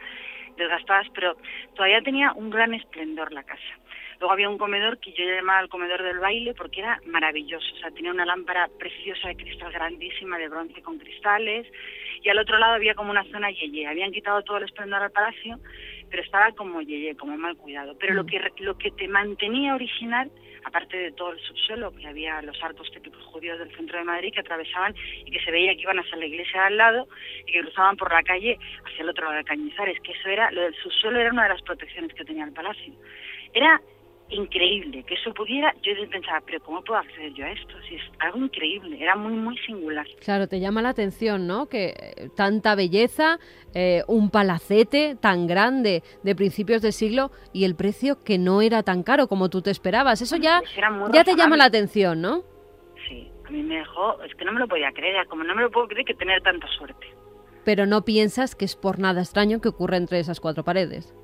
desgastadas, 0.57 1.07
pero 1.15 1.37
todavía 1.75 2.03
tenía 2.03 2.33
un 2.33 2.51
gran 2.51 2.75
esplendor 2.75 3.33
la 3.33 3.43
casa. 3.43 3.79
Luego 4.21 4.33
había 4.33 4.49
un 4.49 4.59
comedor 4.59 4.99
que 4.99 5.13
yo 5.13 5.25
llamaba 5.25 5.61
el 5.61 5.69
comedor 5.69 6.03
del 6.03 6.19
baile 6.19 6.55
porque 6.55 6.81
era 6.81 7.01
maravilloso. 7.07 7.67
O 7.75 7.79
sea, 7.79 7.91
tenía 7.91 8.11
una 8.11 8.25
lámpara 8.25 8.69
preciosa 8.79 9.29
de 9.29 9.37
cristal 9.37 9.73
grandísima, 9.73 10.39
de 10.39 10.49
bronce 10.49 10.83
con 10.83 10.99
cristales. 10.99 11.67
Y 12.23 12.29
al 12.29 12.39
otro 12.39 12.59
lado 12.59 12.75
había 12.75 12.95
como 12.95 13.11
una 13.11 13.25
zona 13.25 13.51
yeye. 13.51 13.87
Habían 13.87 14.13
quitado 14.13 14.43
todo 14.43 14.59
el 14.59 14.65
esplendor 14.65 15.03
al 15.03 15.11
palacio, 15.11 15.59
pero 16.11 16.23
estaba 16.23 16.53
como 16.53 16.81
yeye, 16.81 17.17
como 17.17 17.37
mal 17.37 17.57
cuidado. 17.57 17.97
Pero 17.99 18.15
lo 18.15 18.25
mm. 18.25 18.27
que, 18.27 18.53
lo 18.59 18.79
que 18.79 18.91
te 18.93 19.09
mantenía 19.09 19.75
original, 19.75 20.31
aparte 20.65 20.97
de 20.97 21.13
todo 21.13 21.33
el 21.33 21.41
subsuelo, 21.41 21.95
que 21.95 22.07
había 22.07 22.43
los 22.43 22.63
arcos 22.63 22.91
típicos 22.91 23.23
judíos 23.25 23.59
del 23.59 23.75
centro 23.77 23.99
de 23.99 24.05
Madrid 24.05 24.33
que 24.33 24.41
atravesaban 24.41 24.95
y 25.25 25.31
que 25.31 25.41
se 25.41 25.51
veía 25.51 25.75
que 25.75 25.83
iban 25.83 25.99
hacia 25.99 26.17
la 26.17 26.27
iglesia 26.27 26.61
de 26.61 26.67
al 26.67 26.77
lado 26.77 27.09
y 27.47 27.53
que 27.53 27.61
cruzaban 27.61 27.97
por 27.97 28.13
la 28.13 28.23
calle 28.23 28.59
hacia 28.85 29.03
el 29.03 29.09
otro 29.11 29.25
lado 29.25 29.37
de 29.37 29.45
Cañizares, 29.45 30.01
que 30.01 30.13
eso 30.13 30.29
era, 30.29 30.51
lo 30.51 30.63
del 30.63 30.75
subsuelo 30.77 31.21
era 31.21 31.31
una 31.31 31.45
de 31.45 31.51
las 31.51 31.63
protecciones 31.63 32.13
que 32.15 32.25
tenía 32.25 32.45
el 32.45 32.53
palacio. 32.53 32.93
Era 33.53 33.81
increíble 34.35 35.03
que 35.05 35.15
eso 35.15 35.33
pudiera, 35.33 35.75
yo 35.83 35.93
pensaba, 36.11 36.41
pero 36.45 36.61
¿cómo 36.61 36.83
puedo 36.83 37.01
acceder 37.01 37.33
yo 37.35 37.45
a 37.45 37.51
esto? 37.51 37.75
Si 37.89 37.97
es 37.97 38.03
algo 38.19 38.39
increíble, 38.39 38.97
era 39.01 39.17
muy, 39.17 39.33
muy 39.33 39.57
singular. 39.59 40.07
Claro, 40.21 40.49
te 40.49 40.61
llama 40.61 40.83
la 40.83 40.91
atención, 40.91 41.47
¿no? 41.47 41.67
Que 41.67 41.95
eh, 41.97 42.29
tanta 42.37 42.75
belleza, 42.75 43.39
eh, 43.75 44.03
un 44.07 44.31
palacete 44.31 45.17
tan 45.21 45.47
grande 45.47 46.03
de 46.23 46.35
principios 46.35 46.83
del 46.83 46.93
siglo 46.93 47.31
y 47.53 47.65
el 47.65 47.75
precio 47.75 48.23
que 48.23 48.39
no 48.39 48.63
era 48.63 48.83
tan 48.83 49.03
caro 49.03 49.29
como 49.29 49.51
tú 49.51 49.63
te 49.63 49.71
esperabas. 49.71 50.21
Eso 50.21 50.37
ya, 50.37 50.61
pues 50.61 51.13
ya 51.13 51.25
te 51.25 51.37
llama 51.37 51.57
la 51.57 51.65
atención, 51.65 52.21
¿no? 52.21 52.43
Sí, 53.09 53.31
a 53.47 53.51
mí 53.51 53.63
me 53.63 53.77
dejó, 53.77 54.23
es 54.23 54.35
que 54.35 54.45
no 54.45 54.53
me 54.53 54.61
lo 54.61 54.69
podía 54.69 54.93
creer, 54.93 55.27
como 55.27 55.45
no 55.45 55.55
me 55.55 55.63
lo 55.63 55.71
puedo 55.71 55.89
creer 55.89 56.07
que 56.07 56.15
tener 56.15 56.43
tanta 56.43 56.69
suerte. 56.69 57.07
Pero 57.65 57.87
no 57.87 58.05
piensas 58.05 58.55
que 58.55 58.65
es 58.65 58.77
por 58.77 58.99
nada 58.99 59.23
extraño 59.23 59.61
que 59.61 59.69
ocurra 59.69 59.97
entre 59.97 60.19
esas 60.19 60.41
cuatro 60.41 60.65
paredes. 60.65 61.15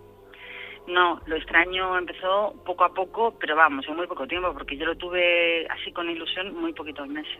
No, 0.90 1.20
lo 1.26 1.36
extraño 1.36 1.96
empezó 1.96 2.54
poco 2.66 2.84
a 2.84 2.92
poco, 2.92 3.36
pero 3.38 3.54
vamos, 3.54 3.86
en 3.86 3.96
muy 3.96 4.08
poco 4.08 4.26
tiempo, 4.26 4.52
porque 4.52 4.76
yo 4.76 4.86
lo 4.86 4.96
tuve 4.96 5.66
así 5.68 5.92
con 5.92 6.10
ilusión 6.10 6.54
muy 6.60 6.72
poquitos 6.72 7.06
meses. 7.06 7.38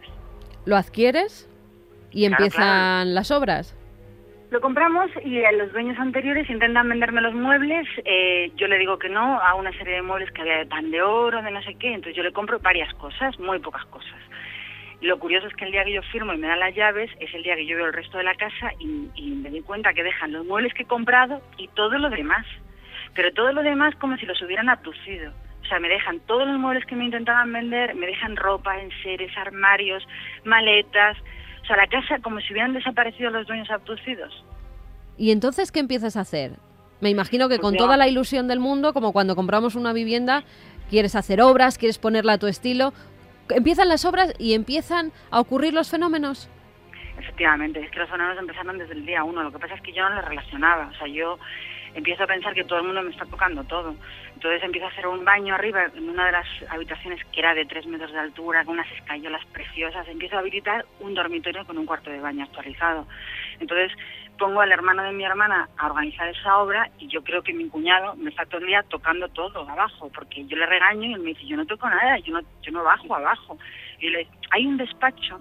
¿Lo 0.67 0.77
adquieres 0.77 1.49
y 2.13 2.27
empiezan 2.27 3.13
las 3.15 3.33
obras? 3.33 3.77
Lo 4.51 4.61
compramos 4.61 5.11
y 5.25 5.45
a 5.45 5.53
los 5.53 5.73
dueños 5.73 5.99
anteriores 5.99 6.49
intentan 6.49 6.89
venderme 6.89 7.21
los 7.21 7.35
muebles. 7.35 7.89
Eh, 8.05 8.53
yo 8.57 8.69
le 8.69 8.79
digo 8.79 8.99
que 8.99 9.09
no 9.09 9.41
a 9.41 9.55
una 9.55 9.73
serie 9.73 9.95
de 9.95 10.03
muebles 10.03 10.31
que 10.33 10.43
había 10.43 10.59
de 10.59 10.67
pan 10.67 10.91
de 10.91 11.03
oro, 11.03 11.43
de 11.43 11.51
no 11.51 11.63
sé 11.63 11.75
qué. 11.75 11.89
Entonces 11.89 12.17
yo 12.17 12.23
le 12.23 12.33
compro 12.33 12.59
varias 12.61 12.93
cosas, 12.95 13.39
muy 13.41 13.59
pocas 13.59 13.85
cosas. 13.87 14.19
Lo 15.01 15.19
curioso 15.19 15.47
es 15.47 15.55
que 15.55 15.65
el 15.65 15.73
día 15.73 15.85
que 15.85 15.95
yo 15.95 16.03
firmo 16.03 16.33
y 16.35 16.37
me 16.37 16.47
dan 16.47 16.61
las 16.61 16.75
llaves 16.75 17.11
es 17.19 17.33
el 17.35 17.43
día 17.43 17.57
que 17.57 17.67
yo 17.67 17.77
veo 17.77 17.87
el 17.87 17.93
resto 17.93 18.19
de 18.19 18.25
la 18.25 18.35
casa 18.35 18.73
y, 18.79 19.09
y 19.15 19.31
me 19.31 19.51
di 19.51 19.63
cuenta 19.63 19.95
que 19.95 20.05
dejan 20.05 20.33
los 20.33 20.45
muebles 20.47 20.75
que 20.75 20.83
he 20.83 20.87
comprado 20.87 21.41
y 21.57 21.69
todo 21.69 21.97
lo 21.99 22.11
demás 22.11 22.45
pero 23.15 23.33
todo 23.33 23.53
lo 23.53 23.63
demás 23.63 23.95
como 23.97 24.17
si 24.17 24.27
los 24.27 24.41
hubieran 24.43 24.69
abducido. 24.69 25.33
O 25.63 25.67
sea, 25.67 25.79
me 25.79 25.89
dejan 25.89 26.21
todos 26.21 26.47
los 26.47 26.59
muebles 26.59 26.85
que 26.87 26.97
me 26.97 27.05
intentaban 27.05 27.53
vender, 27.53 27.95
me 27.95 28.07
dejan 28.07 28.37
ropa, 28.37 28.81
enseres, 28.81 29.31
armarios, 29.37 30.07
maletas. 30.45 31.17
O 31.63 31.67
sea, 31.67 31.77
la 31.77 31.87
casa 31.87 32.19
como 32.21 32.41
si 32.41 32.53
hubieran 32.53 32.73
desaparecido 32.73 33.31
los 33.31 33.47
dueños 33.47 33.71
abducidos. 33.71 34.45
¿Y 35.17 35.31
entonces 35.31 35.71
qué 35.71 35.81
empiezas 35.81 36.17
a 36.17 36.21
hacer? 36.21 36.53
Me 37.01 37.11
imagino 37.11 37.49
que 37.49 37.59
con 37.59 37.77
toda 37.77 37.97
la 37.97 38.09
ilusión 38.09 38.47
del 38.49 38.61
mundo, 38.61 38.93
como 38.93 39.13
cuando 39.13 39.35
compramos 39.35 39.75
una 39.75 39.93
vivienda, 39.93 40.45
quieres 40.91 41.15
hacer 41.15 41.41
obras, 41.41 41.79
quieres 41.79 41.99
ponerla 41.99 42.35
a 42.35 42.39
tu 42.39 42.47
estilo. 42.47 42.93
Empiezan 43.49 43.89
las 43.89 44.05
obras 44.05 44.35
y 44.39 44.55
empiezan 44.55 45.13
a 45.31 45.41
ocurrir 45.41 45.73
los 45.73 45.91
fenómenos. 45.91 46.51
Efectivamente, 47.19 47.81
es 47.81 47.91
que 47.91 47.99
los 47.99 48.11
fenómenos 48.11 48.39
empezaron 48.39 48.79
desde 48.79 48.95
el 48.95 49.07
día 49.07 49.25
uno. 49.25 49.43
Lo 49.43 49.53
que 49.53 49.59
pasa 49.59 49.75
es 49.75 49.81
que 49.83 49.93
yo 49.93 50.03
no 50.03 50.15
los 50.17 50.25
relacionaba. 50.25 50.89
O 50.89 50.95
sea, 50.95 51.07
yo 51.07 51.39
empiezo 51.95 52.25
a 52.25 52.27
pensar 52.27 52.55
que 52.55 52.65
todo 52.65 52.79
el 52.79 52.87
mundo 52.87 53.03
me 53.03 53.11
está 53.11 53.25
tocando 53.27 53.65
todo. 53.65 53.95
Entonces 54.35 54.63
empiezo 54.63 54.87
a 54.87 54.91
hacer 54.91 55.07
un 55.07 55.25
baño 55.25 55.55
arriba 55.55 55.87
en 55.95 56.09
una 56.09 56.27
de 56.27 56.33
las 56.33 56.47
habitaciones 56.69 57.25
que 57.27 57.41
era 57.41 57.55
de 57.55 57.67
tres 57.67 57.87
metros 57.87 58.13
de 58.13 58.19
altura, 58.19 58.65
con 58.65 58.75
unas 58.75 58.91
escayolas 58.93 59.45
preciosas. 59.47 60.07
Empiezo 60.09 60.37
a 60.37 60.41
habilitar 60.41 60.87
un 61.01 61.15
dormitorio 61.15 61.65
con 61.67 61.79
un 61.79 61.87
cuarto 61.87 62.11
de 62.11 62.21
baño 62.21 62.45
actualizado. 62.45 63.07
Entonces 63.59 63.93
pongo 64.39 64.63
al 64.63 64.73
hermano 64.73 65.03
de 65.03 65.13
mi 65.13 65.23
hermana 65.23 65.69
a 65.77 65.87
organizar 65.87 66.27
esa 66.29 66.57
obra 66.59 66.91
y 66.99 67.09
yo 67.09 67.23
creo 67.23 67.43
que 67.43 67.53
mi 67.53 67.69
cuñado 67.69 68.17
me 68.17 68.31
está 68.31 68.47
todo 68.47 68.63
el 68.63 68.69
día 68.69 68.83
tocando 68.85 69.29
todo 69.29 69.69
abajo, 69.69 70.11
porque 70.15 70.47
yo 70.47 70.57
le 70.57 70.65
regaño 70.65 71.11
y 71.11 71.13
él 71.13 71.21
me 71.21 71.35
dice, 71.35 71.47
yo 71.47 71.59
no 71.59 71.67
toco 71.67 71.89
nada, 71.89 72.19
yo 72.21 72.33
no, 72.33 72.41
yo 72.63 72.73
no 72.73 72.83
bajo 72.83 73.15
abajo. 73.15 73.59
Y 73.99 74.09
le, 74.09 74.27
hay 74.51 74.67
un 74.67 74.79
despacho 74.79 75.39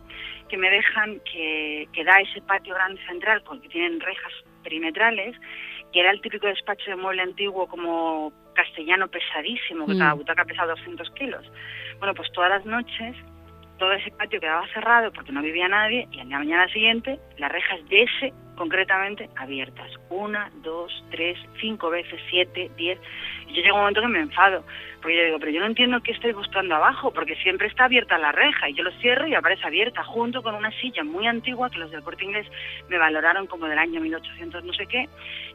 que 0.50 0.58
me 0.58 0.70
dejan 0.70 1.22
que, 1.32 1.88
que 1.94 2.04
da 2.04 2.20
ese 2.20 2.42
patio 2.42 2.76
grande 2.76 3.02
central, 3.06 3.42
porque 3.44 3.70
tienen 3.70 4.02
rejas 4.02 4.34
perimetrales, 4.64 5.38
que 5.92 6.00
era 6.00 6.12
el 6.12 6.22
típico 6.22 6.48
despacho 6.48 6.90
de 6.90 6.96
mueble 6.96 7.22
antiguo 7.22 7.68
como 7.68 8.32
castellano 8.54 9.08
pesadísimo, 9.08 9.86
que 9.86 9.98
cada 9.98 10.16
mm. 10.16 10.18
butaca 10.18 10.46
pesaba 10.46 10.76
200 10.76 11.10
kilos. 11.12 11.46
Bueno, 12.00 12.14
pues 12.14 12.32
todas 12.32 12.50
las 12.50 12.66
noches 12.66 13.16
todo 13.80 13.94
ese 13.94 14.12
patio 14.12 14.40
quedaba 14.40 14.68
cerrado 14.68 15.12
porque 15.12 15.32
no 15.32 15.42
vivía 15.42 15.68
nadie 15.68 16.08
y 16.12 16.20
al 16.20 16.30
la 16.30 16.40
mañana 16.40 16.68
siguiente 16.68 17.20
las 17.38 17.52
rejas 17.52 17.80
de 17.90 18.04
ese 18.04 18.34
concretamente 18.56 19.30
abiertas. 19.38 19.90
Una, 20.10 20.52
dos, 20.62 20.92
tres, 21.10 21.40
cinco 21.62 21.90
veces, 21.90 22.20
siete, 22.30 22.70
diez. 22.76 23.00
Y 23.48 23.54
yo 23.54 23.62
llego 23.62 23.76
un 23.76 23.82
momento 23.82 24.02
que 24.02 24.08
me 24.10 24.20
enfado, 24.20 24.66
porque 25.02 25.16
yo 25.16 25.24
digo, 25.24 25.40
pero 25.40 25.52
yo 25.54 25.62
no 25.62 25.68
entiendo 25.68 26.02
qué 26.02 26.12
estoy 26.12 26.34
buscando 26.34 26.76
abajo, 26.76 27.12
porque 27.12 27.38
siempre 27.38 27.68
está 27.68 27.86
abierta 27.86 28.18
la 28.18 28.34
reja 28.34 28.70
y 28.70 28.74
yo 28.74 28.84
lo 28.84 28.92
cierro 29.00 29.28
y 29.28 29.34
aparece 29.34 29.66
abierta, 29.66 30.04
junto 30.04 30.44
con 30.44 30.56
una 30.56 30.72
silla 30.82 31.06
muy 31.06 31.26
antigua 31.26 31.70
que 31.70 31.80
los 31.80 31.90
del 31.90 32.04
corte 32.04 32.26
inglés 32.26 32.48
me 32.90 32.98
valoraron 32.98 33.48
como 33.48 33.66
del 33.66 33.80
año 33.80 34.02
1800 34.02 34.64
no 34.66 34.74
sé 34.74 34.86
qué, 34.88 35.08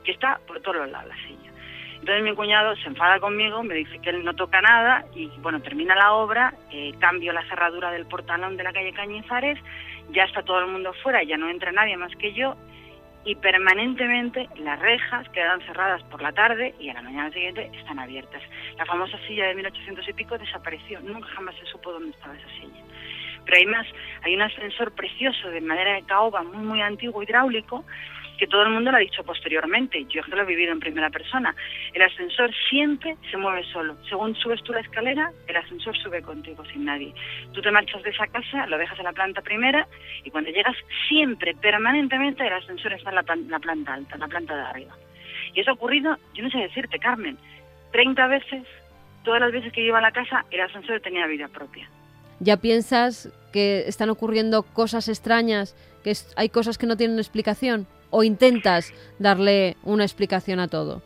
que 0.02 0.12
está 0.12 0.40
por 0.46 0.60
todos 0.60 0.88
lados 0.88 1.08
la 1.08 1.16
silla. 1.16 1.53
Entonces 2.04 2.22
mi 2.22 2.36
cuñado 2.36 2.76
se 2.76 2.88
enfada 2.88 3.18
conmigo, 3.18 3.62
me 3.62 3.76
dice 3.76 3.98
que 4.00 4.10
él 4.10 4.22
no 4.26 4.34
toca 4.34 4.60
nada 4.60 5.06
y 5.14 5.28
bueno, 5.38 5.62
termina 5.62 5.94
la 5.94 6.12
obra, 6.12 6.52
eh, 6.70 6.92
cambio 6.98 7.32
la 7.32 7.48
cerradura 7.48 7.90
del 7.92 8.04
portalón 8.04 8.58
de 8.58 8.62
la 8.62 8.74
calle 8.74 8.92
Cañizares, 8.92 9.58
ya 10.10 10.24
está 10.24 10.42
todo 10.42 10.58
el 10.58 10.66
mundo 10.66 10.92
fuera, 11.02 11.22
ya 11.22 11.38
no 11.38 11.48
entra 11.48 11.72
nadie 11.72 11.96
más 11.96 12.14
que 12.16 12.34
yo 12.34 12.56
y 13.24 13.36
permanentemente 13.36 14.50
las 14.58 14.78
rejas 14.80 15.26
quedan 15.30 15.62
cerradas 15.62 16.02
por 16.10 16.20
la 16.20 16.32
tarde 16.32 16.74
y 16.78 16.90
a 16.90 16.92
la 16.92 17.00
mañana 17.00 17.30
siguiente 17.30 17.70
están 17.72 17.98
abiertas. 17.98 18.42
La 18.76 18.84
famosa 18.84 19.16
silla 19.26 19.46
de 19.46 19.54
1800 19.54 20.06
y 20.06 20.12
pico 20.12 20.36
desapareció, 20.36 21.00
nunca 21.00 21.26
jamás 21.28 21.54
se 21.54 21.64
supo 21.64 21.90
dónde 21.90 22.10
estaba 22.10 22.36
esa 22.36 22.48
silla. 22.60 22.82
Pero 23.46 23.56
hay 23.56 23.64
más, 23.64 23.86
hay 24.24 24.34
un 24.34 24.42
ascensor 24.42 24.92
precioso 24.92 25.48
de 25.48 25.62
madera 25.62 25.94
de 25.94 26.02
caoba 26.02 26.42
muy 26.42 26.66
muy 26.66 26.82
antiguo 26.82 27.22
hidráulico 27.22 27.82
que 28.38 28.46
todo 28.46 28.62
el 28.62 28.70
mundo 28.70 28.90
lo 28.90 28.96
ha 28.96 29.00
dicho 29.00 29.22
posteriormente, 29.24 30.04
yo 30.08 30.22
lo 30.26 30.42
he 30.42 30.44
vivido 30.44 30.72
en 30.72 30.80
primera 30.80 31.10
persona. 31.10 31.54
El 31.92 32.02
ascensor 32.02 32.50
siempre 32.68 33.16
se 33.30 33.36
mueve 33.36 33.64
solo. 33.72 33.96
Según 34.08 34.34
subes 34.34 34.62
tú 34.62 34.72
la 34.72 34.80
escalera, 34.80 35.30
el 35.46 35.56
ascensor 35.56 35.96
sube 35.96 36.22
contigo 36.22 36.64
sin 36.66 36.84
nadie. 36.84 37.14
Tú 37.52 37.62
te 37.62 37.70
marchas 37.70 38.02
de 38.02 38.10
esa 38.10 38.26
casa, 38.26 38.66
lo 38.66 38.78
dejas 38.78 38.98
en 38.98 39.04
la 39.04 39.12
planta 39.12 39.42
primera 39.42 39.86
y 40.24 40.30
cuando 40.30 40.50
llegas 40.50 40.76
siempre, 41.08 41.54
permanentemente, 41.54 42.46
el 42.46 42.52
ascensor 42.52 42.92
está 42.92 43.10
en 43.10 43.16
la, 43.16 43.58
planta 43.58 43.94
alta, 43.94 44.14
en 44.14 44.20
la 44.20 44.28
planta 44.28 44.56
de 44.56 44.62
arriba. 44.62 44.96
Y 45.54 45.60
eso 45.60 45.70
ha 45.70 45.74
ocurrido, 45.74 46.16
yo 46.34 46.42
no 46.42 46.50
sé 46.50 46.58
decirte, 46.58 46.98
Carmen, 46.98 47.38
30 47.92 48.26
veces, 48.26 48.64
todas 49.22 49.40
las 49.40 49.52
veces 49.52 49.72
que 49.72 49.84
iba 49.84 49.98
a 49.98 50.02
la 50.02 50.10
casa, 50.10 50.44
el 50.50 50.60
ascensor 50.60 51.00
tenía 51.00 51.26
vida 51.26 51.48
propia. 51.48 51.88
¿Ya 52.40 52.56
piensas 52.56 53.32
que 53.52 53.84
están 53.86 54.10
ocurriendo 54.10 54.64
cosas 54.64 55.08
extrañas, 55.08 55.76
que 56.02 56.12
hay 56.36 56.48
cosas 56.48 56.76
que 56.76 56.86
no 56.86 56.96
tienen 56.96 57.18
explicación? 57.18 57.86
O 58.16 58.22
intentas 58.22 58.94
darle 59.18 59.76
una 59.82 60.04
explicación 60.04 60.60
a 60.60 60.68
todo? 60.68 61.02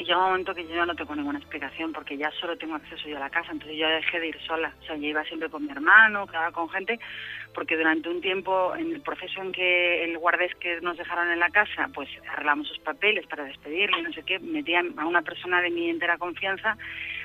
llega 0.00 0.18
un 0.18 0.24
momento 0.24 0.54
que 0.54 0.66
yo 0.66 0.84
no 0.84 0.94
tengo 0.94 1.14
ninguna 1.14 1.38
explicación 1.38 1.92
porque 1.92 2.16
ya 2.16 2.30
solo 2.32 2.58
tengo 2.58 2.74
acceso 2.74 3.08
yo 3.08 3.16
a 3.16 3.20
la 3.20 3.30
casa, 3.30 3.52
entonces 3.52 3.78
yo 3.78 3.88
dejé 3.88 4.20
de 4.20 4.28
ir 4.28 4.40
sola. 4.40 4.74
O 4.82 4.84
sea, 4.84 4.96
yo 4.96 5.06
iba 5.06 5.24
siempre 5.24 5.48
con 5.48 5.64
mi 5.64 5.70
hermano, 5.70 6.26
quedaba 6.26 6.50
con 6.50 6.68
gente, 6.68 6.98
porque 7.54 7.76
durante 7.76 8.08
un 8.08 8.20
tiempo, 8.20 8.74
en 8.76 8.92
el 8.92 9.00
proceso 9.00 9.40
en 9.40 9.52
que 9.52 10.04
el 10.04 10.18
guardés 10.18 10.54
que 10.56 10.80
nos 10.80 10.98
dejaron 10.98 11.30
en 11.30 11.38
la 11.38 11.50
casa, 11.50 11.88
pues 11.94 12.08
arreglamos 12.28 12.68
sus 12.68 12.80
papeles 12.80 13.26
para 13.26 13.44
despedirle, 13.44 14.02
no 14.02 14.12
sé 14.12 14.24
qué, 14.24 14.38
metían 14.40 14.98
a 14.98 15.06
una 15.06 15.22
persona 15.22 15.62
de 15.62 15.70
mi 15.70 15.88
entera 15.88 16.18
confianza 16.18 16.76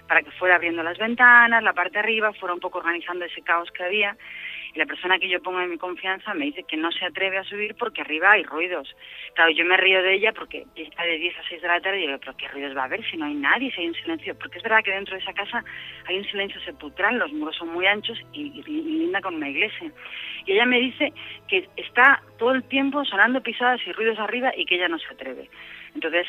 para 0.08 0.22
que 0.22 0.32
fuera 0.32 0.56
abriendo 0.56 0.84
las 0.84 0.98
ventanas, 0.98 1.64
la 1.64 1.74
parte 1.74 1.94
de 1.94 2.00
arriba, 2.00 2.34
fuera 2.34 2.54
un 2.54 2.60
poco 2.60 2.80
organizando 2.80 3.26
ese 3.26 3.42
caos 3.42 3.70
que 3.72 3.84
había 3.84 4.16
y 4.74 4.80
la 4.80 4.86
persona 4.86 5.20
que 5.20 5.30
yo 5.30 5.42
pongo 5.42 5.62
en 5.62 5.70
mi 5.70 5.78
confianza 5.78 6.34
me 6.34 6.46
dice 6.46 6.64
que 6.64 6.78
no 6.78 6.92
se 6.92 7.06
atreve 7.06 7.38
a 7.38 7.44
subir 7.44 7.76
porque 7.76 8.02
arriba 8.02 8.32
hay 8.32 8.44
ruidos. 8.44 8.96
Claro, 9.34 9.52
yo 9.52 9.66
me 9.66 9.78
río 9.78 10.02
de 10.04 10.14
ella 10.14 10.34
porque 10.34 10.66
está 10.76 11.04
de 11.04 11.18
10 11.18 11.38
a 11.38 11.44
6 11.50 11.62
de 11.62 11.68
la 11.68 11.82
tarde 11.82 12.00
y 12.00 12.08
digo, 12.08 12.20
pero 12.20 12.38
¿qué 12.38 12.48
ruidos 12.48 12.76
va 12.76 12.82
a 12.82 12.86
haber 12.86 13.04
si 13.10 13.18
no 13.18 13.26
hay 13.26 13.34
nadie, 13.34 13.72
si 13.72 13.82
hay 13.82 13.88
un 13.88 13.96
silencio? 13.96 14.38
Porque 14.38 14.58
es 14.58 14.64
verdad 14.64 14.84
que 14.84 14.92
dentro 14.92 15.16
de 15.16 15.22
esa 15.22 15.34
casa 15.34 15.64
hay 16.08 16.18
un 16.18 16.26
silencio 16.26 16.62
sepulcral, 16.62 17.18
los 17.18 17.32
muros 17.34 17.56
son 17.56 17.70
muy 17.70 17.86
anchos 17.86 18.20
y, 18.34 18.62
y 18.62 18.64
linda 18.64 19.22
con 19.22 19.36
una 19.36 19.50
iglesia. 19.50 19.92
Y 20.46 20.54
ella 20.54 20.66
me 20.66 20.80
dice 20.80 21.14
que 21.48 21.68
está 21.76 22.22
todo 22.38 22.52
el 22.52 22.64
tiempo 22.64 23.04
sonando 23.06 23.42
pisadas 23.42 23.82
y 23.86 23.92
ruidos 23.92 24.20
arriba 24.20 24.52
y 24.56 24.66
que 24.66 24.76
ella 24.76 24.88
no 24.88 25.00
se 25.00 25.14
atreve. 25.14 25.50
Entonces, 25.96 26.28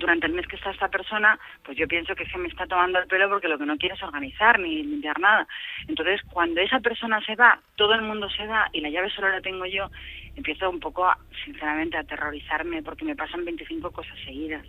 durante 0.00 0.26
el 0.26 0.32
mes 0.32 0.46
que 0.48 0.56
está 0.56 0.70
esta 0.70 0.88
persona, 0.88 1.38
pues 1.62 1.76
yo 1.76 1.86
pienso 1.86 2.16
que 2.16 2.26
se 2.26 2.38
me 2.38 2.48
está 2.48 2.66
tomando 2.66 2.98
el 2.98 3.06
pelo 3.06 3.28
porque 3.28 3.48
lo 3.48 3.58
que 3.58 3.66
no 3.66 3.76
quiere 3.76 3.94
es 3.94 4.02
organizar 4.02 4.58
ni 4.58 4.82
limpiar 4.82 5.20
nada. 5.20 5.46
Entonces, 5.86 6.20
cuando 6.32 6.60
esa 6.60 6.80
persona 6.80 7.20
se 7.24 7.36
va, 7.36 7.60
todo 7.76 7.94
el 7.94 8.02
mundo 8.02 8.28
se 8.30 8.46
va 8.46 8.68
y 8.72 8.80
la 8.80 8.88
llave 8.88 9.10
solo 9.10 9.28
la 9.28 9.42
tengo 9.42 9.66
yo, 9.66 9.90
empiezo 10.34 10.68
un 10.70 10.80
poco, 10.80 11.06
sinceramente, 11.44 11.98
a 11.98 12.00
aterrorizarme 12.00 12.82
porque 12.82 13.04
me 13.04 13.14
pasan 13.14 13.44
25 13.44 13.90
cosas 13.90 14.18
seguidas. 14.24 14.66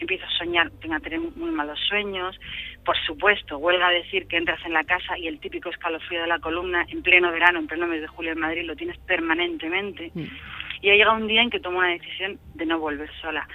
Empiezo 0.00 0.24
a 0.24 0.30
soñar, 0.30 0.70
tengo 0.80 0.94
a 0.94 1.00
tener 1.00 1.20
muy 1.20 1.50
malos 1.50 1.78
sueños. 1.86 2.40
Por 2.84 2.96
supuesto, 3.06 3.58
huelga 3.58 3.88
a 3.88 3.92
decir 3.92 4.26
que 4.26 4.38
entras 4.38 4.64
en 4.64 4.72
la 4.72 4.82
casa 4.82 5.16
y 5.16 5.28
el 5.28 5.38
típico 5.38 5.68
escalofrío 5.68 6.22
de 6.22 6.26
la 6.26 6.40
columna 6.40 6.84
en 6.88 7.02
pleno 7.02 7.30
verano, 7.30 7.58
en 7.58 7.68
pleno 7.68 7.86
mes 7.86 8.00
de 8.00 8.08
julio 8.08 8.32
en 8.32 8.40
Madrid, 8.40 8.64
lo 8.64 8.74
tienes 8.74 8.98
permanentemente. 8.98 10.10
Mm. 10.14 10.24
Y 10.80 10.90
ha 10.90 10.96
llegado 10.96 11.16
un 11.16 11.28
día 11.28 11.42
en 11.42 11.50
que 11.50 11.60
tomo 11.60 11.78
una 11.78 11.88
decisión 11.88 12.38
de 12.54 12.66
no 12.66 12.78
volver 12.78 13.10
sola 13.20 13.46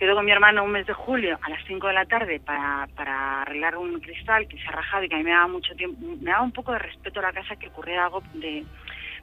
quedo 0.00 0.14
con 0.14 0.24
mi 0.24 0.32
hermano 0.32 0.64
un 0.64 0.72
mes 0.72 0.86
de 0.86 0.94
julio 0.94 1.38
a 1.42 1.50
las 1.50 1.62
5 1.66 1.86
de 1.86 1.92
la 1.92 2.06
tarde 2.06 2.40
para, 2.40 2.88
para 2.96 3.42
arreglar 3.42 3.76
un 3.76 4.00
cristal 4.00 4.48
que 4.48 4.56
se 4.56 4.66
ha 4.66 4.72
rajado 4.72 5.04
y 5.04 5.10
que 5.10 5.14
a 5.14 5.18
mí 5.18 5.24
me 5.24 5.30
daba 5.30 5.46
mucho 5.46 5.74
tiempo, 5.74 5.98
me 6.18 6.30
daba 6.30 6.42
un 6.42 6.52
poco 6.52 6.72
de 6.72 6.78
respeto 6.78 7.20
a 7.20 7.24
la 7.24 7.32
casa 7.34 7.54
que 7.56 7.68
ocurriera 7.68 8.06
algo 8.06 8.22
de 8.32 8.64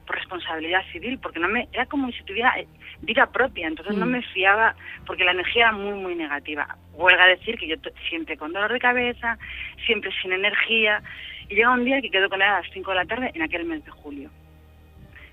por 0.06 0.16
responsabilidad 0.16 0.80
civil, 0.92 1.18
porque 1.18 1.40
no 1.40 1.48
me 1.48 1.68
era 1.72 1.84
como 1.86 2.10
si 2.12 2.22
tuviera 2.22 2.56
eh, 2.58 2.68
vida 3.02 3.26
propia, 3.26 3.66
entonces 3.66 3.96
no 3.96 4.06
mm. 4.06 4.08
me 4.08 4.22
fiaba, 4.22 4.76
porque 5.04 5.24
la 5.24 5.32
energía 5.32 5.64
era 5.64 5.72
muy, 5.72 5.98
muy 5.98 6.14
negativa. 6.14 6.76
Huelga 6.94 7.24
a 7.24 7.28
decir 7.28 7.58
que 7.58 7.66
yo 7.66 7.74
siempre 8.08 8.36
con 8.36 8.52
dolor 8.52 8.72
de 8.72 8.78
cabeza, 8.78 9.36
siempre 9.84 10.12
sin 10.22 10.32
energía, 10.32 11.02
y 11.48 11.56
llega 11.56 11.72
un 11.72 11.84
día 11.84 12.00
que 12.00 12.10
quedo 12.10 12.28
con 12.28 12.40
él 12.40 12.48
a 12.48 12.60
las 12.60 12.70
5 12.72 12.88
de 12.88 12.96
la 12.96 13.04
tarde 13.04 13.32
en 13.34 13.42
aquel 13.42 13.64
mes 13.64 13.84
de 13.84 13.90
julio. 13.90 14.30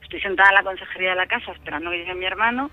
Estoy 0.01 0.19
sentada 0.21 0.49
en 0.49 0.55
la 0.55 0.63
consejería 0.63 1.11
de 1.11 1.15
la 1.15 1.27
casa 1.27 1.51
esperando 1.51 1.91
que 1.91 1.99
llegue 1.99 2.15
mi 2.15 2.25
hermano 2.25 2.71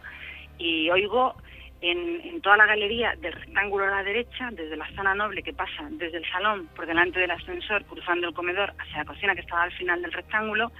y 0.58 0.90
oigo 0.90 1.36
en, 1.82 2.40
toda 2.40 2.56
la 2.56 2.66
galería 2.66 3.14
del 3.20 3.32
rectángulo 3.32 3.84
a 3.84 3.90
la 3.90 4.02
derecha, 4.02 4.48
desde 4.52 4.76
la 4.76 4.88
zona 4.94 5.14
noble 5.14 5.42
que 5.42 5.52
pasa 5.52 5.88
desde 5.90 6.18
el 6.18 6.30
salón 6.30 6.68
por 6.74 6.86
delante 6.86 7.20
del 7.20 7.30
ascensor, 7.30 7.84
cruzando 7.84 8.28
el 8.28 8.34
comedor 8.34 8.72
hacia 8.78 8.98
la 8.98 9.04
cocina 9.04 9.34
que 9.34 9.42
estaba 9.42 9.64
al 9.64 9.72
final 9.72 10.00
del 10.00 10.12
rectángulo, 10.12 10.72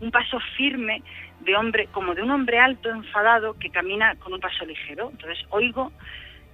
un 0.00 0.10
paso 0.10 0.38
firme 0.56 1.02
de 1.40 1.56
hombre, 1.56 1.88
como 1.92 2.14
de 2.14 2.22
un 2.22 2.30
hombre 2.30 2.58
alto, 2.58 2.90
enfadado, 2.90 3.54
que 3.54 3.70
camina 3.70 4.14
con 4.16 4.32
un 4.32 4.40
paso 4.40 4.64
ligero. 4.64 5.10
Entonces 5.10 5.44
oigo 5.50 5.92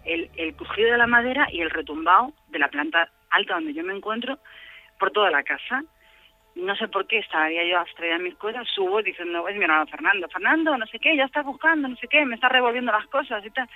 el, 0.05 0.31
el 0.37 0.55
crujido 0.55 0.93
de 0.93 0.99
la 0.99 1.07
madera 1.07 1.49
y 1.51 1.61
el 1.61 1.71
retumbao 1.71 2.33
de 2.49 2.59
la 2.59 2.69
planta 2.69 3.11
alta 3.31 3.55
donde 3.55 3.75
yo 3.75 3.85
me 3.85 3.95
encuentro 3.95 4.39
por 4.99 5.11
toda 5.11 5.31
la 5.31 5.43
casa 5.43 5.83
no 6.55 6.77
sé 6.77 6.89
por 6.89 7.07
qué 7.07 7.19
estaría 7.19 7.65
yo 7.65 7.79
abstraída 7.79 8.17
en 8.17 8.25
mis 8.25 8.35
cosas, 8.37 8.69
subo 8.75 9.03
diciendo, 9.03 9.47
es 9.49 9.57
mi 9.57 9.65
hermano 9.65 9.87
Fernando, 9.87 10.29
Fernando, 10.29 10.77
no 10.77 10.87
sé 10.87 10.99
qué, 10.99 11.17
ya 11.17 11.25
está 11.25 11.43
buscando, 11.43 11.89
no 11.89 11.97
sé 11.97 12.09
qué, 12.09 12.25
me 12.25 12.35
está 12.35 12.49
revolviendo 12.49 12.93
las 12.93 13.07
cosas 13.07 13.45
y 13.45 13.51
tal. 13.51 13.69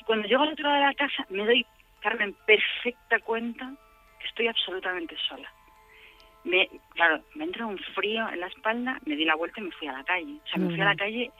Y 0.00 0.04
cuando 0.04 0.28
llego 0.28 0.42
al 0.42 0.52
otro 0.52 0.64
lado 0.64 0.80
de 0.80 0.86
la 0.86 0.94
casa 0.94 1.26
me 1.30 1.44
doy, 1.44 1.66
Carmen, 2.00 2.34
perfecta 2.46 3.18
cuenta 3.20 3.72
que 4.20 4.26
estoy 4.28 4.46
absolutamente 4.46 5.16
sola. 5.28 5.50
Me, 6.44 6.68
claro, 6.94 7.22
me 7.34 7.44
entra 7.44 7.66
un 7.66 7.78
frío 7.78 8.28
en 8.28 8.40
la 8.40 8.46
espalda, 8.46 8.98
me 9.04 9.16
di 9.16 9.24
la 9.24 9.34
vuelta 9.34 9.60
y 9.60 9.64
me 9.64 9.72
fui 9.72 9.88
a 9.88 9.92
la 9.92 10.04
calle. 10.04 10.36
O 10.44 10.48
sea, 10.48 10.58
me 10.58 10.70
fui 10.70 10.80
a 10.80 10.84
la 10.84 10.94
calle, 10.94 11.30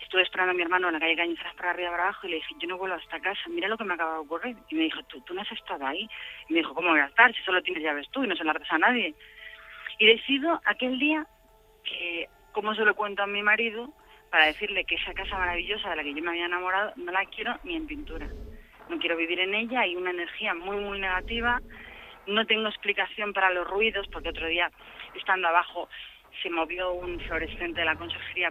estuve 0.00 0.22
esperando 0.22 0.50
a 0.50 0.54
mi 0.54 0.62
hermano 0.62 0.88
en 0.88 0.94
la 0.94 1.00
calle 1.00 1.16
Cañizaras 1.16 1.54
para 1.54 1.70
arriba 1.70 1.90
para 1.90 2.02
abajo 2.04 2.26
y 2.26 2.30
le 2.30 2.36
dije, 2.36 2.54
yo 2.58 2.68
no 2.68 2.76
vuelvo 2.76 2.96
a 2.96 2.98
esta 2.98 3.20
casa, 3.20 3.40
mira 3.48 3.68
lo 3.68 3.78
que 3.78 3.84
me 3.84 3.94
acaba 3.94 4.14
de 4.14 4.20
ocurrir. 4.20 4.56
Y 4.68 4.74
me 4.74 4.82
dijo, 4.82 5.02
tú, 5.04 5.20
tú 5.20 5.32
no 5.32 5.42
has 5.42 5.52
estado 5.52 5.86
ahí. 5.86 6.08
Y 6.48 6.52
me 6.52 6.58
dijo, 6.58 6.74
¿cómo 6.74 6.90
voy 6.90 7.00
a 7.00 7.06
estar 7.06 7.32
si 7.32 7.40
solo 7.42 7.62
tienes 7.62 7.82
llaves 7.82 8.08
tú 8.10 8.24
y 8.24 8.26
no 8.26 8.34
se 8.34 8.44
las 8.44 8.58
das 8.58 8.72
a 8.72 8.78
nadie? 8.78 9.14
Y 9.98 10.06
decido 10.06 10.60
aquel 10.64 10.98
día 10.98 11.26
que, 11.84 12.28
como 12.52 12.74
se 12.74 12.84
lo 12.84 12.94
cuento 12.94 13.22
a 13.22 13.26
mi 13.26 13.42
marido, 13.42 13.92
para 14.30 14.46
decirle 14.46 14.84
que 14.84 14.94
esa 14.94 15.12
casa 15.12 15.36
maravillosa 15.36 15.90
de 15.90 15.96
la 15.96 16.02
que 16.02 16.14
yo 16.14 16.22
me 16.22 16.30
había 16.30 16.46
enamorado 16.46 16.94
no 16.96 17.12
la 17.12 17.24
quiero 17.26 17.58
ni 17.64 17.76
en 17.76 17.86
pintura. 17.86 18.26
No 18.88 18.98
quiero 18.98 19.16
vivir 19.16 19.38
en 19.40 19.54
ella, 19.54 19.80
hay 19.80 19.94
una 19.94 20.10
energía 20.10 20.54
muy, 20.54 20.76
muy 20.76 20.98
negativa. 20.98 21.60
No 22.26 22.46
tengo 22.46 22.68
explicación 22.68 23.32
para 23.32 23.50
los 23.50 23.68
ruidos, 23.68 24.06
porque 24.10 24.30
otro 24.30 24.46
día, 24.46 24.70
estando 25.14 25.48
abajo, 25.48 25.88
se 26.42 26.48
movió 26.48 26.92
un 26.92 27.20
fluorescente 27.20 27.80
de 27.80 27.84
la 27.84 27.96
consejería, 27.96 28.50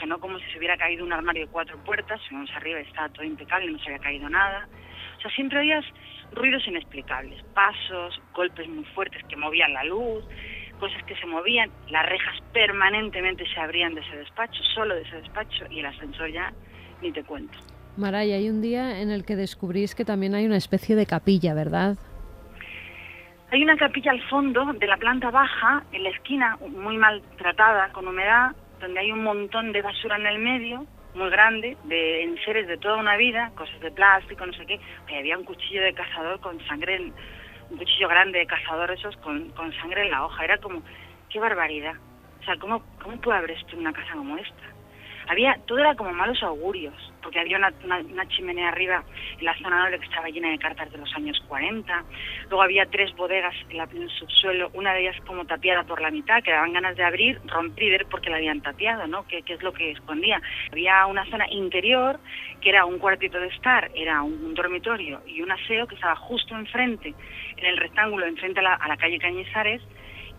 sonó 0.00 0.18
como 0.18 0.38
si 0.40 0.50
se 0.50 0.58
hubiera 0.58 0.76
caído 0.76 1.04
un 1.04 1.12
armario 1.12 1.46
de 1.46 1.52
cuatro 1.52 1.78
puertas, 1.84 2.20
subimos 2.22 2.50
arriba 2.56 2.80
estaba 2.80 3.08
todo 3.10 3.24
impecable, 3.24 3.70
no 3.70 3.78
se 3.78 3.86
había 3.86 3.98
caído 3.98 4.28
nada. 4.28 4.68
O 5.18 5.20
sea, 5.20 5.30
siempre 5.30 5.60
oías 5.60 5.84
ruidos 6.32 6.66
inexplicables, 6.66 7.42
pasos, 7.54 8.20
golpes 8.32 8.68
muy 8.68 8.84
fuertes 8.86 9.22
que 9.28 9.36
movían 9.36 9.74
la 9.74 9.84
luz, 9.84 10.24
cosas 10.80 11.02
que 11.04 11.14
se 11.16 11.26
movían, 11.26 11.70
las 11.90 12.06
rejas 12.06 12.38
permanentemente 12.52 13.44
se 13.46 13.60
abrían 13.60 13.94
de 13.94 14.00
ese 14.00 14.16
despacho, 14.16 14.62
solo 14.74 14.94
de 14.94 15.02
ese 15.02 15.16
despacho, 15.16 15.66
y 15.70 15.80
el 15.80 15.86
ascensor 15.86 16.30
ya 16.32 16.52
ni 17.02 17.12
te 17.12 17.22
cuento. 17.22 17.56
Maray, 17.96 18.32
hay 18.32 18.48
un 18.48 18.62
día 18.62 19.00
en 19.00 19.10
el 19.10 19.24
que 19.24 19.36
descubrís 19.36 19.94
que 19.94 20.04
también 20.04 20.34
hay 20.34 20.46
una 20.46 20.56
especie 20.56 20.96
de 20.96 21.06
capilla, 21.06 21.54
¿verdad? 21.54 21.96
Hay 23.52 23.62
una 23.62 23.76
capilla 23.76 24.12
al 24.12 24.22
fondo 24.28 24.64
de 24.72 24.86
la 24.86 24.96
planta 24.96 25.30
baja, 25.30 25.82
en 25.92 26.04
la 26.04 26.10
esquina, 26.10 26.56
muy 26.68 26.96
maltratada, 26.96 27.92
con 27.92 28.06
humedad, 28.06 28.52
donde 28.80 29.00
hay 29.00 29.12
un 29.12 29.22
montón 29.22 29.72
de 29.72 29.82
basura 29.82 30.16
en 30.16 30.26
el 30.26 30.38
medio, 30.38 30.86
muy 31.14 31.28
grande, 31.30 31.76
de 31.84 32.22
enseres 32.22 32.68
de 32.68 32.78
toda 32.78 32.96
una 32.96 33.16
vida, 33.16 33.50
cosas 33.56 33.80
de 33.80 33.90
plástico, 33.90 34.46
no 34.46 34.52
sé 34.52 34.64
qué. 34.66 34.80
había 35.18 35.36
un 35.36 35.44
cuchillo 35.44 35.82
de 35.82 35.92
cazador 35.92 36.38
con 36.40 36.64
sangre 36.66 36.96
en, 36.96 37.12
un 37.70 37.76
cuchillo 37.76 38.08
grande 38.08 38.40
de 38.40 38.46
cazador 38.46 38.90
esos 38.90 39.16
con, 39.18 39.50
con 39.50 39.72
sangre 39.74 40.02
en 40.02 40.10
la 40.10 40.24
hoja. 40.24 40.44
Era 40.44 40.58
como, 40.58 40.82
qué 41.28 41.38
barbaridad. 41.38 41.94
O 42.40 42.44
sea, 42.44 42.56
¿cómo, 42.58 42.82
cómo 43.02 43.16
puede 43.20 43.38
haber 43.38 43.52
esto 43.52 43.72
en 43.72 43.80
una 43.80 43.92
casa 43.92 44.12
como 44.12 44.36
esta? 44.36 44.79
Había 45.30 45.54
todo 45.64 45.78
era 45.78 45.94
como 45.94 46.12
malos 46.12 46.42
augurios, 46.42 46.94
porque 47.22 47.38
había 47.38 47.56
una, 47.56 47.72
chimenea 48.26 48.68
arriba 48.68 49.04
en 49.38 49.44
la 49.44 49.56
zona 49.58 49.84
noble 49.84 50.00
que 50.00 50.06
estaba 50.06 50.28
llena 50.28 50.50
de 50.50 50.58
cartas 50.58 50.90
de 50.90 50.98
los 50.98 51.14
años 51.14 51.40
40, 51.46 52.04
luego 52.48 52.62
había 52.62 52.84
tres 52.86 53.14
bodegas 53.14 53.54
en, 53.68 53.76
la, 53.76 53.84
el 53.84 54.10
subsuelo, 54.10 54.70
una 54.74 54.92
de 54.92 55.02
ellas 55.02 55.16
como 55.28 55.44
tapiada 55.44 55.84
por 55.84 56.00
la 56.00 56.10
mitad, 56.10 56.42
que 56.42 56.50
daban 56.50 56.72
ganas 56.72 56.96
de 56.96 57.04
abrir, 57.04 57.40
romper 57.46 57.84
y 57.84 57.90
ver 57.90 58.06
porque 58.10 58.28
la 58.28 58.38
habían 58.38 58.60
tapiado, 58.60 59.06
¿no? 59.06 59.24
¿Qué, 59.28 59.44
es 59.46 59.62
lo 59.62 59.72
que 59.72 59.92
escondía? 59.92 60.42
Había 60.72 61.06
una 61.06 61.24
zona 61.26 61.48
interior 61.48 62.18
que 62.60 62.70
era 62.70 62.84
un 62.84 62.98
cuartito 62.98 63.38
de 63.38 63.48
estar, 63.48 63.88
era 63.94 64.22
un, 64.22 64.52
dormitorio 64.54 65.22
y 65.28 65.42
un 65.42 65.52
aseo 65.52 65.86
que 65.86 65.94
estaba 65.94 66.16
justo 66.16 66.56
enfrente, 66.56 67.14
en 67.56 67.66
el 67.66 67.76
rectángulo, 67.76 68.26
enfrente 68.26 68.58
a 68.58 68.64
la, 68.64 68.74
a 68.74 68.88
la 68.88 68.96
calle 68.96 69.20
Cañizares, 69.20 69.80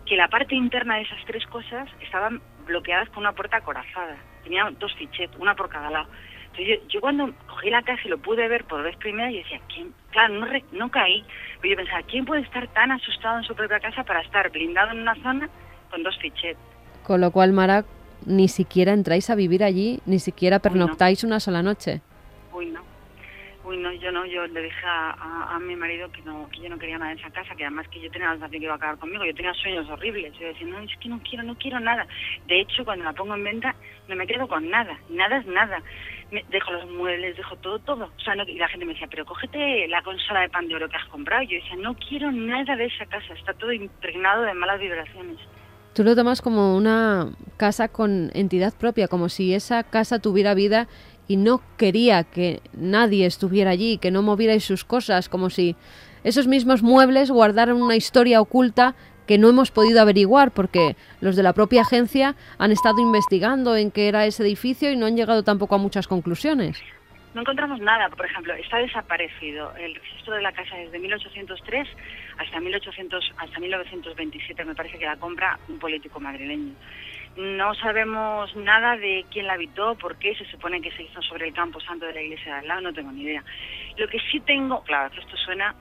que 0.04 0.16
la 0.16 0.28
parte 0.28 0.54
interna 0.54 0.96
de 0.96 1.02
esas 1.02 1.24
tres 1.24 1.46
cosas 1.46 1.88
estaban 2.02 2.42
bloqueadas 2.66 3.08
con 3.08 3.20
una 3.20 3.32
puerta 3.32 3.56
acorazada 3.56 4.18
tenía 4.42 4.70
dos 4.78 4.94
fichetes, 4.94 5.38
una 5.38 5.54
por 5.54 5.68
cada 5.68 5.90
lado. 5.90 6.06
Entonces 6.52 6.80
yo, 6.88 7.00
cuando 7.00 7.32
cogí 7.48 7.70
la 7.70 7.82
casa 7.82 8.02
y 8.04 8.08
lo 8.08 8.18
pude 8.18 8.46
ver 8.46 8.64
por 8.64 8.82
vez 8.82 8.96
primera, 8.96 9.30
yo 9.30 9.38
decía, 9.38 9.60
¿quién? 9.72 9.94
Claro, 10.10 10.34
no, 10.34 10.46
no 10.72 10.90
caí, 10.90 11.24
pero 11.60 11.72
yo 11.72 11.76
pensaba, 11.76 12.02
¿quién 12.02 12.24
puede 12.26 12.42
estar 12.42 12.68
tan 12.68 12.92
asustado 12.92 13.38
en 13.38 13.44
su 13.44 13.54
propia 13.54 13.80
casa 13.80 14.04
para 14.04 14.20
estar 14.20 14.50
blindado 14.50 14.90
en 14.90 15.00
una 15.00 15.14
zona 15.22 15.48
con 15.90 16.02
dos 16.02 16.18
fichetes? 16.18 16.58
Con 17.04 17.20
lo 17.20 17.30
cual, 17.30 17.52
Mara, 17.52 17.84
ni 18.26 18.48
siquiera 18.48 18.92
entráis 18.92 19.30
a 19.30 19.34
vivir 19.34 19.64
allí, 19.64 20.00
ni 20.04 20.18
siquiera 20.18 20.58
pernoctáis 20.58 21.24
una 21.24 21.40
sola 21.40 21.62
noche. 21.62 22.02
Uy, 22.52 22.66
no. 22.66 22.91
Uy, 23.72 23.78
no, 23.78 23.90
yo 23.90 24.12
no, 24.12 24.26
yo 24.26 24.46
le 24.48 24.60
dije 24.60 24.84
a, 24.84 25.54
a, 25.54 25.58
mi 25.58 25.74
marido 25.76 26.12
que 26.12 26.20
no 26.22 26.46
que 26.50 26.60
yo 26.60 26.68
no 26.68 26.78
quería 26.78 26.98
nada 26.98 27.12
en 27.12 27.18
esa 27.18 27.30
casa, 27.30 27.54
que 27.54 27.64
además 27.64 27.88
que 27.88 28.00
yo 28.00 28.10
tenía 28.10 28.26
la 28.26 28.34
sensación 28.34 28.60
que 28.60 28.66
iba 28.66 28.74
a 28.74 28.76
acabar 28.76 28.98
conmigo, 28.98 29.24
yo 29.24 29.34
tenía 29.34 29.54
sueños 29.54 29.88
horribles, 29.88 30.34
yo 30.38 30.46
decía, 30.46 30.66
no, 30.66 30.78
es 30.80 30.94
que 30.98 31.08
no 31.08 31.18
quiero, 31.22 31.42
no 31.42 31.56
quiero 31.56 31.80
nada. 31.80 32.06
De 32.46 32.60
hecho, 32.60 32.84
cuando 32.84 33.06
la 33.06 33.14
pongo 33.14 33.34
en 33.34 33.44
venta, 33.44 33.74
no 34.08 34.16
me 34.16 34.26
quedo 34.26 34.46
con 34.46 34.68
nada, 34.68 34.98
nada 35.08 35.38
es 35.38 35.46
nada. 35.46 35.82
Me, 36.30 36.44
dejo 36.50 36.70
los 36.70 36.90
muebles, 36.90 37.34
dejo 37.34 37.56
todo, 37.56 37.78
todo. 37.78 38.12
O 38.14 38.20
sea, 38.20 38.34
no, 38.34 38.42
y 38.42 38.58
la 38.58 38.68
gente 38.68 38.84
me 38.84 38.92
decía, 38.92 39.08
pero 39.10 39.24
cógete 39.24 39.88
la 39.88 40.02
consola 40.02 40.40
de 40.42 40.50
pan 40.50 40.68
de 40.68 40.74
oro 40.74 40.90
que 40.90 40.96
has 40.96 41.06
comprado. 41.06 41.42
Yo 41.44 41.56
decía, 41.56 41.76
no 41.76 41.94
quiero 41.94 42.30
nada 42.30 42.76
de 42.76 42.84
esa 42.84 43.06
casa, 43.06 43.32
está 43.32 43.54
todo 43.54 43.72
impregnado 43.72 44.42
de 44.42 44.52
malas 44.52 44.80
vibraciones. 44.80 45.38
Tú 45.94 46.04
lo 46.04 46.16
tomas 46.16 46.40
como 46.40 46.74
una 46.74 47.32
casa 47.58 47.88
con 47.88 48.30
entidad 48.32 48.72
propia, 48.78 49.08
como 49.08 49.28
si 49.28 49.52
esa 49.52 49.82
casa 49.82 50.20
tuviera 50.20 50.54
vida 50.54 50.88
y 51.32 51.36
no 51.38 51.62
quería 51.78 52.24
que 52.24 52.60
nadie 52.74 53.24
estuviera 53.24 53.70
allí, 53.70 53.96
que 53.96 54.10
no 54.10 54.20
movierais 54.20 54.64
sus 54.64 54.84
cosas, 54.84 55.30
como 55.30 55.48
si 55.48 55.76
esos 56.24 56.46
mismos 56.46 56.82
muebles 56.82 57.30
guardaran 57.30 57.80
una 57.80 57.96
historia 57.96 58.42
oculta 58.42 58.94
que 59.26 59.38
no 59.38 59.48
hemos 59.48 59.70
podido 59.70 60.02
averiguar 60.02 60.50
porque 60.50 60.94
los 61.22 61.34
de 61.34 61.42
la 61.42 61.54
propia 61.54 61.82
agencia 61.82 62.34
han 62.58 62.70
estado 62.70 63.00
investigando 63.00 63.76
en 63.76 63.90
qué 63.90 64.08
era 64.08 64.26
ese 64.26 64.42
edificio 64.42 64.92
y 64.92 64.96
no 64.96 65.06
han 65.06 65.16
llegado 65.16 65.42
tampoco 65.42 65.74
a 65.74 65.78
muchas 65.78 66.06
conclusiones. 66.06 66.82
No 67.32 67.40
encontramos 67.40 67.80
nada, 67.80 68.10
por 68.10 68.26
ejemplo, 68.26 68.52
está 68.52 68.76
desaparecido 68.76 69.74
el 69.76 69.94
registro 69.94 70.34
de 70.34 70.42
la 70.42 70.52
casa 70.52 70.76
desde 70.76 70.98
1803 70.98 71.88
hasta 72.38 72.60
1800 72.60 73.32
hasta 73.36 73.60
1927, 73.60 74.64
me 74.64 74.74
parece 74.74 74.98
que 74.98 75.06
la 75.06 75.16
compra 75.16 75.58
un 75.68 75.78
político 75.78 76.20
madrileño. 76.20 76.74
No 77.36 77.74
sabemos 77.74 78.54
nada 78.56 78.96
de 78.96 79.24
quién 79.30 79.46
la 79.46 79.54
habitó, 79.54 79.94
por 79.94 80.16
qué 80.16 80.34
se 80.34 80.44
supone 80.46 80.82
que 80.82 80.90
se 80.92 81.04
hizo 81.04 81.22
sobre 81.22 81.48
el 81.48 81.54
campo 81.54 81.80
santo 81.80 82.04
de 82.06 82.12
la 82.12 82.22
iglesia 82.22 82.52
de 82.52 82.58
al 82.60 82.68
lado, 82.68 82.80
no 82.82 82.92
tengo 82.92 83.10
ni 83.10 83.22
idea. 83.22 83.42
Lo 83.96 84.06
que 84.08 84.18
sí 84.30 84.40
tengo, 84.40 84.82
claro, 84.82 85.10
esto 85.18 85.36
suena 85.38 85.74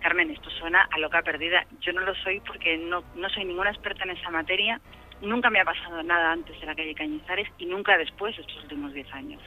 Carmen, 0.00 0.30
esto 0.30 0.48
suena 0.50 0.88
a 0.92 0.98
loca 0.98 1.22
perdida. 1.22 1.66
Yo 1.80 1.92
no 1.92 2.02
lo 2.02 2.14
soy 2.16 2.40
porque 2.40 2.76
no, 2.76 3.02
no 3.16 3.28
soy 3.30 3.44
ninguna 3.44 3.70
experta 3.70 4.04
en 4.04 4.10
esa 4.10 4.30
materia. 4.30 4.80
Nunca 5.22 5.50
me 5.50 5.60
ha 5.60 5.64
pasado 5.64 6.02
nada 6.02 6.32
antes 6.32 6.58
de 6.60 6.66
la 6.66 6.74
calle 6.74 6.94
Cañizares 6.94 7.48
y 7.58 7.66
nunca 7.66 7.98
después, 7.98 8.38
estos 8.38 8.62
últimos 8.62 8.92
10 8.92 9.12
años. 9.12 9.42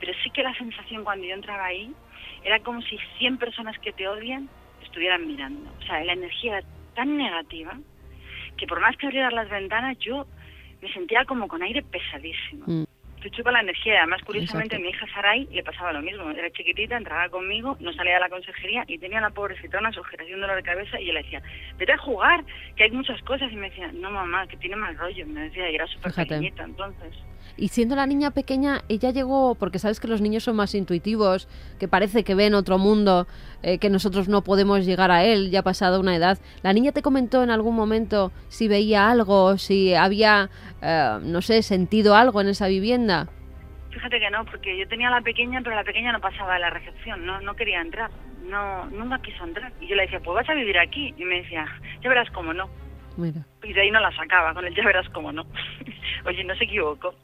Pero 0.00 0.12
sí 0.22 0.30
que 0.30 0.42
la 0.42 0.54
sensación 0.54 1.04
cuando 1.04 1.26
yo 1.26 1.34
entraba 1.34 1.66
ahí 1.66 1.92
era 2.44 2.60
como 2.60 2.80
si 2.82 2.98
100 3.18 3.38
personas 3.38 3.78
que 3.78 3.92
te 3.92 4.08
odian 4.08 4.48
estuvieran 4.94 5.26
mirando. 5.26 5.70
O 5.76 5.82
sea, 5.82 6.04
la 6.04 6.12
energía 6.12 6.58
era 6.58 6.66
tan 6.94 7.16
negativa 7.16 7.76
que 8.56 8.66
por 8.68 8.80
más 8.80 8.96
que 8.96 9.06
abrieras 9.06 9.32
las 9.32 9.50
ventanas 9.50 9.98
yo 9.98 10.26
me 10.80 10.92
sentía 10.92 11.24
como 11.24 11.48
con 11.48 11.62
aire 11.62 11.82
pesadísimo. 11.82 12.64
Mm 12.66 12.84
te 13.24 13.30
chupa 13.30 13.50
la 13.50 13.60
energía. 13.60 14.00
Además, 14.00 14.20
curiosamente, 14.22 14.78
mi 14.78 14.90
hija 14.90 15.06
Sarai 15.14 15.48
le 15.50 15.64
pasaba 15.64 15.94
lo 15.94 16.02
mismo. 16.02 16.30
Era 16.30 16.50
chiquitita, 16.50 16.96
entraba 16.96 17.30
conmigo, 17.30 17.76
no 17.80 17.90
salía 17.94 18.14
de 18.14 18.20
la 18.20 18.28
consejería 18.28 18.84
y 18.86 18.98
tenía 18.98 19.20
la 19.22 19.30
pobrecita 19.30 19.78
una 19.78 19.92
sujetación 19.92 20.36
de 20.36 20.40
dolor 20.42 20.56
de 20.56 20.62
cabeza 20.62 21.00
y 21.00 21.06
yo 21.06 21.14
le 21.14 21.22
decía, 21.22 21.42
vete 21.78 21.92
a 21.92 21.96
jugar, 21.96 22.44
que 22.76 22.84
hay 22.84 22.90
muchas 22.90 23.20
cosas. 23.22 23.50
Y 23.50 23.56
me 23.56 23.70
decía, 23.70 23.90
no 23.92 24.10
mamá, 24.10 24.46
que 24.46 24.58
tiene 24.58 24.76
mal 24.76 24.96
rollo. 24.98 25.26
Me 25.26 25.44
decía, 25.44 25.70
y 25.70 25.74
era 25.74 25.86
súper 25.86 26.12
pequeñita 26.12 26.64
entonces. 26.64 27.14
Y 27.56 27.68
siendo 27.68 27.96
la 27.96 28.06
niña 28.06 28.32
pequeña, 28.32 28.80
ella 28.88 29.10
llegó, 29.10 29.54
porque 29.54 29.78
sabes 29.78 30.00
que 30.00 30.08
los 30.08 30.20
niños 30.20 30.44
son 30.44 30.56
más 30.56 30.74
intuitivos, 30.74 31.48
que 31.78 31.88
parece 31.88 32.24
que 32.24 32.34
ven 32.34 32.54
otro 32.54 32.78
mundo, 32.78 33.26
eh, 33.62 33.78
que 33.78 33.90
nosotros 33.90 34.28
no 34.28 34.42
podemos 34.42 34.84
llegar 34.84 35.10
a 35.10 35.24
él, 35.24 35.50
ya 35.50 35.62
pasado 35.62 36.00
una 36.00 36.16
edad. 36.16 36.38
¿La 36.62 36.72
niña 36.72 36.92
te 36.92 37.02
comentó 37.02 37.42
en 37.42 37.50
algún 37.50 37.76
momento 37.76 38.32
si 38.48 38.68
veía 38.68 39.10
algo, 39.10 39.56
si 39.58 39.94
había, 39.94 40.50
eh, 40.82 41.18
no 41.22 41.42
sé, 41.42 41.62
sentido 41.62 42.16
algo 42.16 42.40
en 42.40 42.48
esa 42.48 42.66
vivienda? 42.66 43.28
Fíjate 43.90 44.18
que 44.18 44.30
no, 44.30 44.44
porque 44.44 44.76
yo 44.76 44.88
tenía 44.88 45.06
a 45.06 45.12
la 45.12 45.20
pequeña, 45.20 45.60
pero 45.62 45.76
la 45.76 45.84
pequeña 45.84 46.10
no 46.10 46.20
pasaba 46.20 46.54
de 46.54 46.60
la 46.60 46.70
recepción, 46.70 47.24
no, 47.24 47.40
no 47.40 47.54
quería 47.54 47.80
entrar, 47.80 48.10
no, 48.42 48.86
nunca 48.86 49.20
quiso 49.22 49.44
entrar. 49.44 49.72
Y 49.80 49.86
yo 49.86 49.94
le 49.94 50.02
decía, 50.02 50.18
pues 50.18 50.34
vas 50.34 50.50
a 50.50 50.54
vivir 50.54 50.76
aquí. 50.78 51.14
Y 51.16 51.24
me 51.24 51.42
decía, 51.42 51.64
ya 52.02 52.08
verás 52.08 52.28
cómo 52.32 52.52
no. 52.52 52.68
Y 53.62 53.72
de 53.72 53.80
ahí 53.80 53.90
no 53.92 54.00
la 54.00 54.14
sacaba, 54.16 54.52
con 54.54 54.66
el 54.66 54.74
ya 54.74 54.84
verás 54.84 55.08
cómo 55.10 55.30
no. 55.32 55.44
Oye, 56.26 56.44
no 56.44 56.54
se 56.56 56.64
equivocó. 56.64 57.14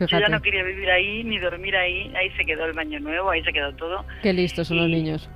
Yo 0.00 0.18
ya 0.18 0.28
no 0.28 0.40
quería 0.40 0.62
vivir 0.62 0.90
ahí 0.90 1.24
ni 1.24 1.38
dormir 1.38 1.76
ahí. 1.76 2.12
Ahí 2.16 2.30
se 2.36 2.44
quedó 2.44 2.64
el 2.64 2.72
baño 2.72 3.00
nuevo, 3.00 3.30
ahí 3.30 3.42
se 3.42 3.52
quedó 3.52 3.74
todo. 3.74 4.04
Qué 4.22 4.32
listos 4.32 4.68
son 4.68 4.78
los 4.78 4.88
niños. 4.88 5.28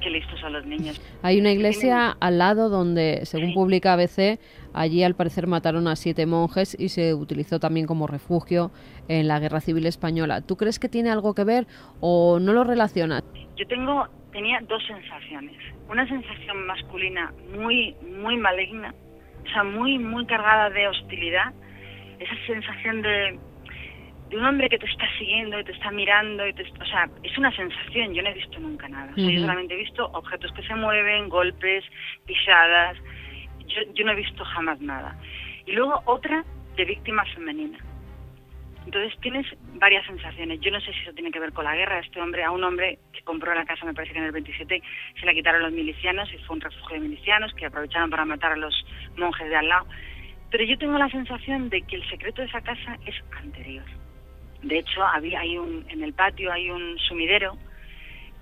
Qué 0.00 0.10
listos 0.10 0.38
son 0.38 0.52
los 0.52 0.64
niños. 0.64 1.00
Hay 1.22 1.40
una 1.40 1.50
iglesia 1.50 2.16
al 2.20 2.38
lado 2.38 2.68
donde, 2.68 3.20
según 3.24 3.52
publica 3.52 3.94
ABC, 3.94 4.38
allí 4.72 5.02
al 5.02 5.16
parecer 5.16 5.48
mataron 5.48 5.88
a 5.88 5.96
siete 5.96 6.24
monjes 6.24 6.76
y 6.78 6.90
se 6.90 7.14
utilizó 7.14 7.58
también 7.58 7.86
como 7.86 8.06
refugio 8.06 8.70
en 9.08 9.26
la 9.26 9.40
Guerra 9.40 9.60
Civil 9.60 9.86
Española. 9.86 10.40
¿Tú 10.40 10.56
crees 10.56 10.78
que 10.78 10.88
tiene 10.88 11.10
algo 11.10 11.34
que 11.34 11.42
ver 11.42 11.66
o 12.00 12.38
no 12.38 12.52
lo 12.52 12.62
relacionas? 12.62 13.24
Yo 13.56 13.66
tengo, 13.66 14.06
tenía 14.30 14.60
dos 14.68 14.86
sensaciones. 14.86 15.56
Una 15.90 16.06
sensación 16.06 16.64
masculina 16.66 17.32
muy, 17.56 17.96
muy 18.20 18.36
maligna 18.36 18.94
o 19.48 19.52
sea, 19.52 19.64
muy, 19.64 19.98
muy 19.98 20.26
cargada 20.26 20.70
de 20.70 20.88
hostilidad, 20.88 21.52
esa 22.18 22.34
sensación 22.46 23.02
de, 23.02 23.38
de 24.30 24.36
un 24.36 24.44
hombre 24.44 24.68
que 24.68 24.78
te 24.78 24.86
está 24.86 25.06
siguiendo 25.18 25.58
y 25.58 25.64
te 25.64 25.72
está 25.72 25.90
mirando, 25.90 26.46
y 26.46 26.52
te, 26.52 26.62
o 26.62 26.86
sea, 26.86 27.08
es 27.22 27.36
una 27.38 27.54
sensación, 27.54 28.14
yo 28.14 28.22
no 28.22 28.28
he 28.30 28.34
visto 28.34 28.58
nunca 28.58 28.88
nada, 28.88 29.12
yo 29.16 29.40
solamente 29.40 29.74
he 29.74 29.78
visto 29.78 30.06
objetos 30.12 30.52
que 30.52 30.62
se 30.62 30.74
mueven, 30.74 31.28
golpes, 31.28 31.84
pisadas, 32.26 32.96
yo, 33.66 33.82
yo 33.94 34.04
no 34.04 34.12
he 34.12 34.16
visto 34.16 34.44
jamás 34.44 34.80
nada. 34.80 35.16
Y 35.66 35.72
luego 35.72 36.02
otra 36.06 36.44
de 36.76 36.84
víctima 36.84 37.24
femenina. 37.34 37.78
Entonces 38.88 39.20
tienes 39.20 39.46
varias 39.74 40.06
sensaciones. 40.06 40.60
Yo 40.60 40.70
no 40.70 40.80
sé 40.80 40.90
si 40.94 41.00
eso 41.00 41.12
tiene 41.12 41.30
que 41.30 41.38
ver 41.38 41.52
con 41.52 41.66
la 41.66 41.76
guerra. 41.76 41.98
Este 41.98 42.22
hombre, 42.22 42.42
a 42.42 42.50
un 42.50 42.64
hombre 42.64 42.98
que 43.12 43.20
compró 43.20 43.54
la 43.54 43.66
casa, 43.66 43.84
me 43.84 43.92
parece 43.92 44.14
que 44.14 44.18
en 44.18 44.24
el 44.24 44.32
27, 44.32 44.82
se 45.20 45.26
la 45.26 45.34
quitaron 45.34 45.62
los 45.62 45.72
milicianos 45.72 46.32
y 46.32 46.38
fue 46.38 46.56
un 46.56 46.62
refugio 46.62 46.94
de 46.94 47.00
milicianos 47.00 47.52
que 47.52 47.66
aprovecharon 47.66 48.08
para 48.08 48.24
matar 48.24 48.52
a 48.52 48.56
los 48.56 48.74
monjes 49.18 49.46
de 49.46 49.56
al 49.56 49.68
lado. 49.68 49.86
Pero 50.50 50.64
yo 50.64 50.78
tengo 50.78 50.98
la 50.98 51.10
sensación 51.10 51.68
de 51.68 51.82
que 51.82 51.96
el 51.96 52.08
secreto 52.08 52.42
de 52.42 52.48
esa 52.48 52.60
casa 52.60 52.96
es 53.06 53.14
anterior. 53.36 53.84
De 54.62 54.78
hecho, 54.78 55.02
había 55.04 55.40
hay 55.40 55.56
un, 55.56 55.84
en 55.88 56.02
el 56.02 56.12
patio 56.14 56.52
hay 56.52 56.70
un 56.70 56.98
sumidero, 56.98 57.56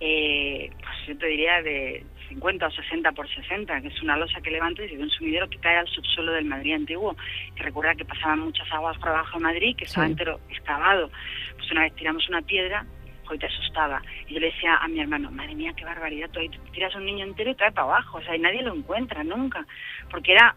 eh, 0.01 0.71
pues 0.79 0.95
yo 1.09 1.19
te 1.19 1.27
diría 1.27 1.63
de 1.63 2.05
50 2.29 2.67
o 2.67 2.71
60 2.71 3.13
por 3.13 3.29
60, 3.29 3.81
que 3.81 3.89
es 3.89 4.03
una 4.03 4.17
losa 4.17 4.41
que 4.41 4.51
levantes 4.51 4.91
y 4.91 4.97
de 4.97 5.03
un 5.03 5.11
sumidero 5.11 5.49
que 5.49 5.59
cae 5.59 5.77
al 5.77 5.89
subsuelo 5.89 6.33
del 6.33 6.45
Madrid 6.45 6.75
antiguo, 6.75 7.17
que 7.55 7.63
recuerda 7.63 7.95
que 7.95 8.05
pasaban 8.05 8.41
muchas 8.41 8.71
aguas 8.73 8.97
por 8.99 9.09
abajo 9.09 9.39
de 9.39 9.45
Madrid, 9.45 9.77
que 9.77 9.85
estaba 9.85 10.07
entero 10.07 10.41
excavado. 10.51 11.11
Pues 11.57 11.71
una 11.71 11.83
vez 11.83 11.95
tiramos 11.95 12.29
una 12.29 12.43
piedra, 12.43 12.85
hoy 13.29 13.39
te 13.39 13.47
asustaba. 13.47 14.03
Y 14.29 14.35
yo 14.35 14.41
le 14.41 14.47
decía 14.47 14.77
a 14.77 14.89
mi 14.89 15.01
hermano, 15.01 15.31
madre 15.31 15.55
mía, 15.55 15.73
qué 15.77 15.85
barbaridad, 15.85 16.31
tú 16.31 16.41
ahí 16.41 16.51
tiras 16.73 16.95
un 16.95 17.05
niño 17.05 17.25
entero 17.25 17.51
y 17.51 17.55
cae 17.55 17.73
para 17.73 17.87
abajo, 17.87 18.19
o 18.19 18.23
sea, 18.23 18.37
y 18.37 18.41
nadie 18.41 18.63
lo 18.63 18.75
encuentra 18.75 19.23
nunca, 19.25 19.67
porque 20.11 20.33
era 20.33 20.57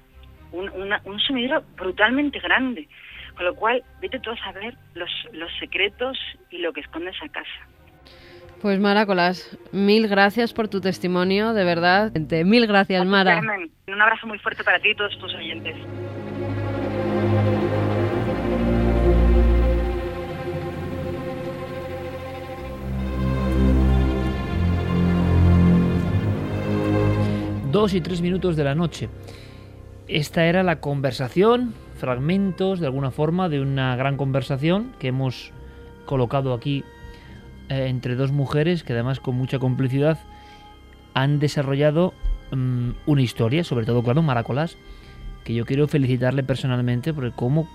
un, 0.52 0.70
un 1.06 1.20
sumidero 1.20 1.64
brutalmente 1.78 2.40
grande. 2.40 2.88
Con 3.36 3.46
lo 3.46 3.56
cual, 3.56 3.84
vete 4.02 4.20
tú 4.20 4.32
a 4.32 4.38
saber 4.38 4.76
los, 4.96 5.10
los 5.32 5.50
secretos 5.60 6.18
y 6.50 6.58
lo 6.58 6.74
que 6.74 6.82
esconde 6.82 7.12
esa 7.12 7.28
casa. 7.30 7.70
Pues 8.62 8.78
Maracolas, 8.80 9.58
mil 9.72 10.10
gracias 10.10 10.52
por 10.52 10.68
tu 10.68 10.82
testimonio, 10.82 11.54
de 11.54 11.64
verdad. 11.64 12.12
Mil 12.44 12.68
gracias, 12.68 13.06
Mara. 13.06 13.40
un 13.88 14.02
abrazo 14.02 14.28
muy 14.28 14.38
fuerte 14.40 14.66
para 14.66 14.80
ti 14.80 14.90
y 14.90 14.96
todos 14.96 15.18
tus 15.18 15.34
oyentes. 15.34 15.78
Dos 27.72 27.94
y 27.94 28.02
tres 28.02 28.20
minutos 28.20 28.58
de 28.58 28.64
la 28.66 28.76
noche. 28.76 29.08
Esta 30.10 30.48
era 30.48 30.64
la 30.64 30.80
conversación, 30.80 31.76
fragmentos 32.00 32.80
de 32.80 32.88
alguna 32.88 33.12
forma 33.12 33.48
de 33.48 33.62
una 33.62 33.96
gran 33.96 34.18
conversación 34.18 34.92
que 34.98 35.10
hemos 35.10 35.52
colocado 36.08 36.56
aquí 36.56 36.84
eh, 37.70 37.86
entre 37.90 38.16
dos 38.16 38.32
mujeres 38.32 38.82
que 38.82 38.94
además 38.94 39.20
con 39.20 39.36
mucha 39.36 39.60
complicidad 39.60 40.18
han 41.14 41.38
desarrollado 41.38 42.16
mm, 42.52 42.90
una 43.06 43.22
historia, 43.22 43.64
sobre 43.64 43.86
todo, 43.86 44.02
claro, 44.02 44.24
Maracolás, 44.24 44.78
que 45.44 45.54
yo 45.54 45.64
quiero 45.68 45.88
felicitarle 45.88 46.42
personalmente 46.42 47.14
porque 47.14 47.36
como, 47.36 47.70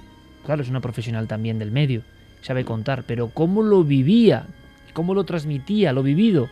claro, 0.44 0.62
es 0.62 0.68
una 0.68 0.80
profesional 0.80 1.28
también 1.28 1.60
del 1.60 1.70
medio, 1.70 2.02
sabe 2.40 2.64
contar, 2.64 3.04
pero 3.06 3.28
cómo 3.28 3.62
lo 3.62 3.84
vivía, 3.84 4.46
cómo 4.92 5.14
lo 5.14 5.22
transmitía, 5.22 5.92
lo 5.92 6.02
vivido. 6.02 6.48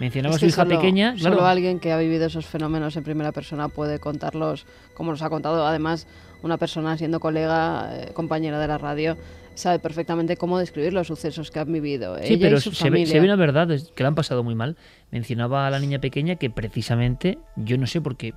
Mencionaba 0.00 0.36
a 0.36 0.38
su 0.38 0.46
hija 0.46 0.64
pequeña. 0.64 1.14
Claro. 1.14 1.36
Solo 1.36 1.46
alguien 1.46 1.78
que 1.78 1.92
ha 1.92 1.98
vivido 1.98 2.26
esos 2.26 2.46
fenómenos 2.46 2.96
en 2.96 3.04
primera 3.04 3.32
persona 3.32 3.68
puede 3.68 3.98
contarlos 4.00 4.66
como 4.94 5.10
nos 5.10 5.20
ha 5.20 5.28
contado. 5.28 5.66
Además, 5.66 6.06
una 6.42 6.56
persona 6.56 6.96
siendo 6.96 7.20
colega, 7.20 7.90
eh, 7.92 8.12
compañera 8.14 8.58
de 8.58 8.66
la 8.66 8.78
radio, 8.78 9.18
sabe 9.54 9.78
perfectamente 9.78 10.38
cómo 10.38 10.58
describir 10.58 10.94
los 10.94 11.06
sucesos 11.06 11.50
que 11.50 11.58
han 11.58 11.70
vivido. 11.70 12.16
Sí, 12.22 12.38
pero 12.38 12.58
se, 12.58 12.88
ve, 12.88 13.20
una 13.20 13.36
verdad, 13.36 13.68
que 13.68 14.02
le 14.02 14.06
han 14.06 14.14
pasado 14.14 14.42
muy 14.42 14.54
mal. 14.54 14.76
Mencionaba 15.10 15.66
a 15.66 15.70
la 15.70 15.78
niña 15.78 16.00
pequeña 16.00 16.36
que 16.36 16.48
precisamente, 16.48 17.38
yo 17.56 17.76
no 17.76 17.86
sé 17.86 18.00
por 18.00 18.16
qué, 18.16 18.32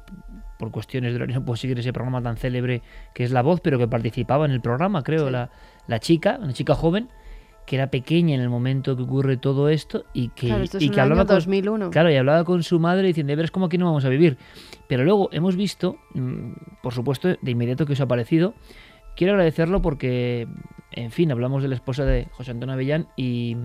por 0.60 0.70
cuestiones 0.72 1.14
de 1.14 1.16
horario 1.16 1.36
no 1.36 1.46
puedo 1.46 1.56
seguir 1.56 1.80
ese 1.80 1.94
programa 1.94 2.22
tan 2.22 2.36
célebre 2.36 2.82
que 3.14 3.24
es 3.24 3.32
La 3.32 3.42
Voz, 3.42 3.62
pero 3.62 3.80
que 3.80 3.88
participaba 3.88 4.46
en 4.46 4.52
el 4.52 4.60
programa, 4.60 5.02
creo, 5.02 5.30
la, 5.30 5.50
la 5.88 6.00
chica, 6.00 6.40
una 6.42 6.52
chica 6.52 6.76
joven, 6.76 7.08
que 7.66 7.78
era 7.78 7.88
pequeña 7.88 8.36
en 8.36 8.42
el 8.42 8.50
momento 8.50 8.96
que 8.96 9.04
ocurre 9.04 9.38
todo 9.38 9.70
esto 9.70 10.06
y 10.14 10.30
que, 10.30 10.68
y 10.80 10.90
que 10.90 11.02
hablaba 11.02 11.26
con, 11.26 11.36
2001. 11.36 11.90
claro 11.92 12.12
y 12.12 12.16
hablaba 12.16 12.44
con 12.44 12.62
su 12.64 12.80
madre 12.80 13.08
diciendo 13.08 13.36
veras 13.36 13.52
como 13.52 13.68
aquí 13.68 13.78
no 13.78 13.86
vamos 13.86 14.04
a 14.06 14.10
vivir 14.10 14.38
pero 14.88 15.04
luego 15.04 15.30
hemos 15.32 15.56
visto 15.56 15.98
mm, 16.14 16.52
por 16.82 16.94
supuesto 16.94 17.30
de 17.42 17.52
inmediato 17.52 17.86
que 17.86 17.94
os 17.94 18.02
ha 18.02 18.08
parecido 18.08 18.54
quiero 19.16 19.34
agradecerlo 19.34 19.82
porque, 19.82 20.48
en 20.92 21.12
fin, 21.12 21.32
hablamos 21.32 21.64
de 21.64 21.70
la 21.70 21.76
esposa 21.76 22.06
de 22.06 22.28
José 22.32 22.52
Antonio 22.52 22.74
Avellán 22.74 23.08
y, 23.16 23.56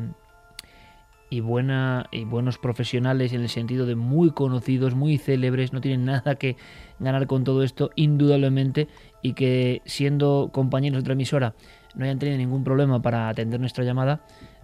y, 1.30 1.40
buena, 1.40 2.06
y 2.10 2.24
buenos 2.24 2.58
profesionales 2.58 3.32
en 3.32 3.42
el 3.42 3.48
sentido 3.48 3.86
de 3.86 3.96
muy 3.96 4.30
conocidos, 4.30 4.94
muy 4.94 5.18
célebres, 5.18 5.72
no 5.72 5.80
tienen 5.80 6.04
nada 6.04 6.36
que 6.36 6.56
ganar 6.98 7.26
con 7.26 7.44
todo 7.44 7.62
esto, 7.62 7.90
indudablemente, 7.96 8.88
y 9.22 9.32
que 9.32 9.82
siendo 9.84 10.50
compañeros 10.52 10.98
de 10.98 11.00
otra 11.00 11.12
emisora 11.14 11.54
no 11.94 12.04
hayan 12.04 12.18
tenido 12.18 12.38
ningún 12.38 12.64
problema 12.64 13.00
para 13.02 13.28
atender 13.28 13.60
nuestra 13.60 13.84
llamada, 13.84 14.20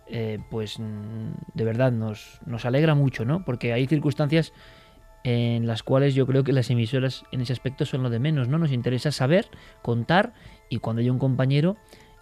eh, 0.06 0.38
pues 0.50 0.76
de 0.78 1.64
verdad 1.64 1.92
nos, 1.92 2.40
nos 2.46 2.64
alegra 2.64 2.94
mucho, 2.94 3.24
¿no? 3.24 3.44
Porque 3.44 3.72
hay 3.72 3.86
circunstancias 3.86 4.52
en 5.24 5.66
las 5.66 5.82
cuales 5.82 6.14
yo 6.14 6.26
creo 6.26 6.44
que 6.44 6.52
las 6.52 6.68
emisoras 6.70 7.24
en 7.32 7.40
ese 7.40 7.54
aspecto 7.54 7.86
son 7.86 8.02
lo 8.02 8.10
de 8.10 8.18
menos, 8.18 8.48
¿no? 8.48 8.58
Nos 8.58 8.72
interesa 8.72 9.10
saber, 9.10 9.48
contar 9.82 10.34
y 10.68 10.78
cuando 10.78 11.00
hay 11.00 11.08
un 11.08 11.18
compañero 11.18 11.76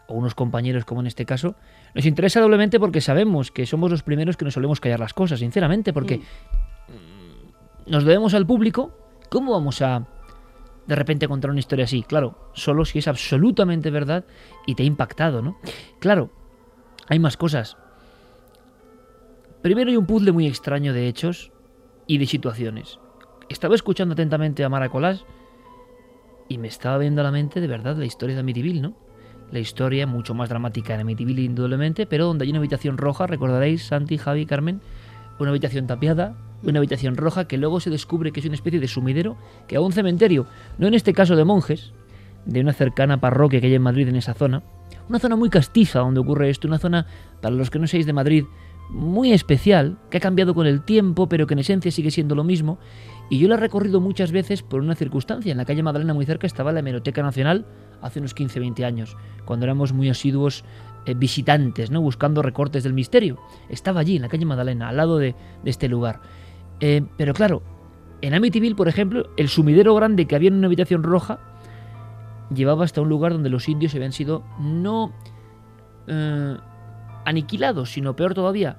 o 0.07 0.15
unos 0.15 0.35
compañeros 0.35 0.85
como 0.85 1.01
en 1.01 1.09
este 1.09 1.27
caso, 1.27 1.57
nos 1.95 2.07
interesa 2.07 2.41
doblemente 2.41 2.79
porque 2.79 3.01
sabemos 3.01 3.51
que 3.51 3.67
somos 3.67 3.91
los 3.91 4.05
primeros 4.05 4.37
que 4.37 4.45
nos 4.45 4.55
solemos 4.55 4.79
callar 4.79 5.01
las 5.01 5.15
cosas, 5.15 5.41
sinceramente, 5.41 5.93
porque 5.93 6.19
mm, 6.19 7.91
nos 7.91 8.05
debemos 8.05 8.35
al 8.35 8.47
público, 8.47 8.97
¿cómo 9.29 9.53
vamos 9.53 9.83
a 9.83 10.07
de 10.87 10.95
repente 10.97 11.29
contar 11.29 11.51
una 11.51 11.61
historia 11.61 11.85
así? 11.85 12.03
Claro, 12.03 12.51
solo 12.55 12.85
si 12.85 12.99
es 12.99 13.09
absolutamente 13.09 13.91
verdad 13.91 14.25
y 14.67 14.75
te 14.75 14.83
ha 14.83 14.87
impactado, 14.87 15.43
¿no? 15.43 15.59
Claro, 16.01 16.31
hay 17.09 17.19
más 17.19 17.37
cosas. 17.37 17.77
Primero 19.63 19.91
hay 19.91 19.97
un 19.97 20.07
puzzle 20.07 20.33
muy 20.33 20.47
extraño 20.47 20.93
de 20.93 21.09
hechos 21.09 21.53
y 22.07 22.19
de 22.19 22.27
situaciones. 22.27 22.99
Estaba 23.49 23.75
escuchando 23.75 24.15
atentamente 24.15 24.65
a 24.65 24.69
Mara 24.69 24.89
Colás 24.89 25.25
y 26.49 26.59
me 26.59 26.69
estaba 26.69 26.99
viendo 26.99 27.21
a 27.21 27.25
la 27.25 27.31
mente 27.31 27.61
de 27.61 27.67
verdad 27.67 27.97
la 27.97 28.05
historia 28.05 28.35
de 28.35 28.41
Amityville, 28.41 28.81
¿no? 28.81 28.97
La 29.51 29.59
historia 29.59 30.07
mucho 30.07 30.35
más 30.35 30.49
dramática 30.49 30.95
en 30.95 31.01
Amityville 31.01 31.43
indudablemente, 31.43 32.07
pero 32.07 32.27
donde 32.27 32.45
hay 32.45 32.51
una 32.51 32.59
habitación 32.59 32.97
roja, 32.99 33.27
recordaréis, 33.27 33.85
Santi, 33.85 34.17
Javi, 34.17 34.47
Carmen, 34.47 34.81
una 35.39 35.51
habitación 35.51 35.87
tapiada, 35.87 36.35
una 36.63 36.79
habitación 36.79 37.17
roja 37.17 37.47
que 37.47 37.59
luego 37.59 37.81
se 37.81 37.91
descubre 37.91 38.33
que 38.33 38.41
es 38.41 38.47
una 38.47 38.55
especie 38.55 38.81
de 38.81 38.89
sumidero 38.89 39.37
que 39.67 39.77
a 39.77 39.81
un 39.81 39.93
cementerio, 39.93 40.47
no 40.79 40.87
en 40.87 40.95
este 40.95 41.13
caso 41.13 41.37
de 41.37 41.45
monjes, 41.45 41.93
de 42.47 42.61
una 42.61 42.73
cercana 42.73 43.21
parroquia 43.21 43.61
que 43.61 43.69
hay 43.69 43.75
en 43.75 43.83
Madrid 43.83 44.09
en 44.09 44.17
esa 44.17 44.35
zona, 44.35 44.63
una 45.09 45.19
zona 45.19 45.37
muy 45.37 45.51
castiza 45.51 46.01
donde 46.01 46.21
ocurre 46.21 46.51
esto, 46.51 46.69
una 46.69 46.79
zona, 46.79 47.07
para 47.41 47.55
los 47.55 47.71
que 47.71 47.79
no 47.79 47.87
seáis 47.87 48.07
de 48.07 48.13
Madrid, 48.13 48.45
muy 48.91 49.33
especial, 49.33 49.99
que 50.11 50.19
ha 50.19 50.21
cambiado 50.21 50.55
con 50.55 50.67
el 50.67 50.83
tiempo, 50.83 51.29
pero 51.29 51.47
que 51.47 51.55
en 51.55 51.61
esencia 51.61 51.91
sigue 51.91 52.11
siendo 52.11 52.35
lo 52.35 52.45
mismo. 52.45 52.79
Y 53.31 53.39
yo 53.39 53.49
la 53.49 53.55
he 53.55 53.59
recorrido 53.59 54.01
muchas 54.01 54.33
veces 54.33 54.63
por 54.63 54.81
una 54.81 54.95
circunstancia. 54.95 55.53
En 55.53 55.59
la 55.59 55.65
calle 55.65 55.83
Madalena, 55.83 56.13
muy 56.13 56.27
cerca, 56.27 56.47
estaba 56.47 56.73
la 56.73 56.81
Hemeroteca 56.81 57.23
Nacional 57.23 57.67
hace 58.03 58.19
unos 58.19 58.37
15-20 58.37 58.85
años, 58.85 59.17
cuando 59.45 59.65
éramos 59.65 59.93
muy 59.93 60.11
asiduos 60.11 60.65
eh, 61.07 61.15
visitantes, 61.15 61.91
¿no? 61.91 62.03
buscando 62.03 62.43
recortes 62.43 62.85
del 62.85 62.93
misterio. 62.93 63.39
Estaba 63.69 64.01
allí, 64.01 64.17
en 64.17 64.23
la 64.23 64.29
calle 64.29 64.45
Madalena, 64.45 64.89
al 64.89 64.97
lado 64.97 65.19
de, 65.19 65.35
este 65.65 65.89
lugar. 65.89 66.21
Eh, 66.83 67.01
pero 67.17 67.33
claro, 67.33 67.63
en 68.23 68.35
Amityville, 68.35 68.75
por 68.75 68.89
ejemplo, 68.89 69.31
el 69.37 69.49
sumidero 69.49 69.95
grande 69.95 70.27
que 70.27 70.35
había 70.35 70.49
en 70.49 70.55
una 70.55 70.67
habitación 70.67 71.05
roja 71.05 71.39
llevaba 72.53 72.85
hasta 72.85 73.01
un 73.01 73.09
lugar 73.09 73.33
donde 73.33 73.51
los 73.51 73.69
indios 73.69 73.95
habían 73.95 74.11
sido 74.11 74.43
no 74.59 75.13
eh, 76.09 76.57
aniquilados, 77.25 77.93
sino 77.93 78.17
peor 78.17 78.35
todavía, 78.35 78.79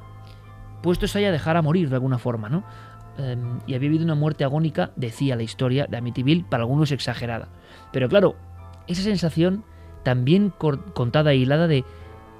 puestos 0.82 1.16
ahí 1.16 1.24
a 1.24 1.32
dejar 1.32 1.56
a 1.56 1.62
morir 1.62 1.88
de 1.88 1.96
alguna 1.96 2.18
forma, 2.18 2.50
¿no? 2.50 2.66
Em, 3.18 3.60
y 3.68 3.74
había 3.74 3.88
habido 3.88 4.04
una 4.04 4.16
muerte 4.16 4.44
agónica, 4.44 4.92
decía 4.98 5.38
la 5.38 5.44
historia 5.44 5.88
de 5.90 5.96
Amityville, 5.96 6.44
para 6.44 6.64
algunos 6.64 6.92
exagerada. 6.92 7.48
Pero 7.94 8.10
claro, 8.10 8.36
esa 8.88 9.02
sensación 9.02 9.64
también 10.04 10.52
contada 10.94 11.34
y 11.34 11.44
hilada 11.44 11.68
de 11.68 11.86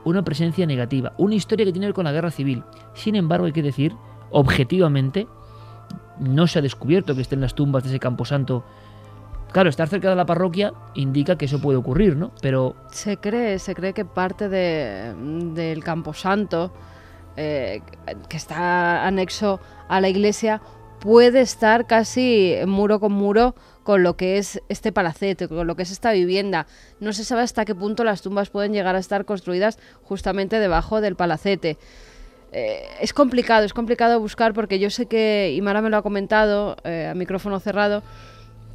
una 0.04 0.26
presencia 0.26 0.66
negativa, 0.66 1.14
una 1.18 1.36
historia 1.36 1.66
que 1.66 1.72
tiene 1.72 1.86
que 1.86 1.90
ver 1.90 1.96
con 1.96 2.04
la 2.04 2.12
guerra 2.12 2.32
civil. 2.32 2.66
Sin 2.96 3.16
embargo, 3.16 3.46
hay 3.46 3.54
que 3.54 3.64
decir, 3.64 3.96
objetivamente, 4.30 5.26
no 6.20 6.48
se 6.48 6.60
ha 6.60 6.62
descubierto 6.62 7.16
que 7.16 7.22
estén 7.22 7.42
las 7.42 7.56
tumbas 7.56 7.84
de 7.84 7.90
ese 7.90 8.00
camposanto 8.00 8.64
Claro, 9.54 9.70
estar 9.70 9.88
cerca 9.88 10.10
de 10.10 10.16
la 10.16 10.26
parroquia 10.26 10.74
indica 10.96 11.38
que 11.38 11.46
eso 11.46 11.62
puede 11.62 11.78
ocurrir, 11.78 12.18
¿no? 12.18 12.32
Pero... 12.42 12.76
Se 12.92 13.18
cree, 13.18 13.60
se 13.60 13.76
cree 13.76 13.94
que 13.94 14.04
parte 14.04 14.50
de, 14.50 15.14
del 15.54 15.84
Camposanto, 15.84 16.74
eh, 17.38 17.84
que 18.30 18.36
está 18.36 19.06
anexo 19.06 19.60
a 19.90 20.02
la 20.02 20.10
iglesia, 20.10 20.60
puede 21.00 21.42
estar 21.42 21.86
casi 21.86 22.56
muro 22.66 23.00
con 23.00 23.12
muro 23.12 23.54
con 23.84 24.02
lo 24.02 24.18
que 24.18 24.40
es 24.40 24.60
este 24.70 24.92
palacete, 24.92 25.48
con 25.48 25.68
lo 25.68 25.76
que 25.76 25.84
es 25.84 25.92
esta 25.92 26.14
vivienda. 26.14 26.66
No 27.00 27.14
se 27.14 27.24
sabe 27.24 27.44
hasta 27.44 27.64
qué 27.64 27.76
punto 27.76 28.04
las 28.04 28.24
tumbas 28.24 28.50
pueden 28.50 28.74
llegar 28.74 28.96
a 28.96 29.00
estar 29.00 29.24
construidas 29.24 29.78
justamente 30.02 30.58
debajo 30.58 31.00
del 31.00 31.16
palacete. 31.16 31.78
Eh, 32.54 32.88
es 33.02 33.14
complicado, 33.14 33.66
es 33.66 33.74
complicado 33.74 34.20
buscar 34.20 34.54
porque 34.54 34.78
yo 34.78 34.92
sé 34.92 35.08
que, 35.08 35.54
y 35.56 35.62
Mara 35.62 35.82
me 35.82 35.90
lo 35.90 35.98
ha 35.98 36.04
comentado 36.04 36.78
eh, 36.84 37.08
a 37.12 37.16
micrófono 37.16 37.60
cerrado, 37.60 38.04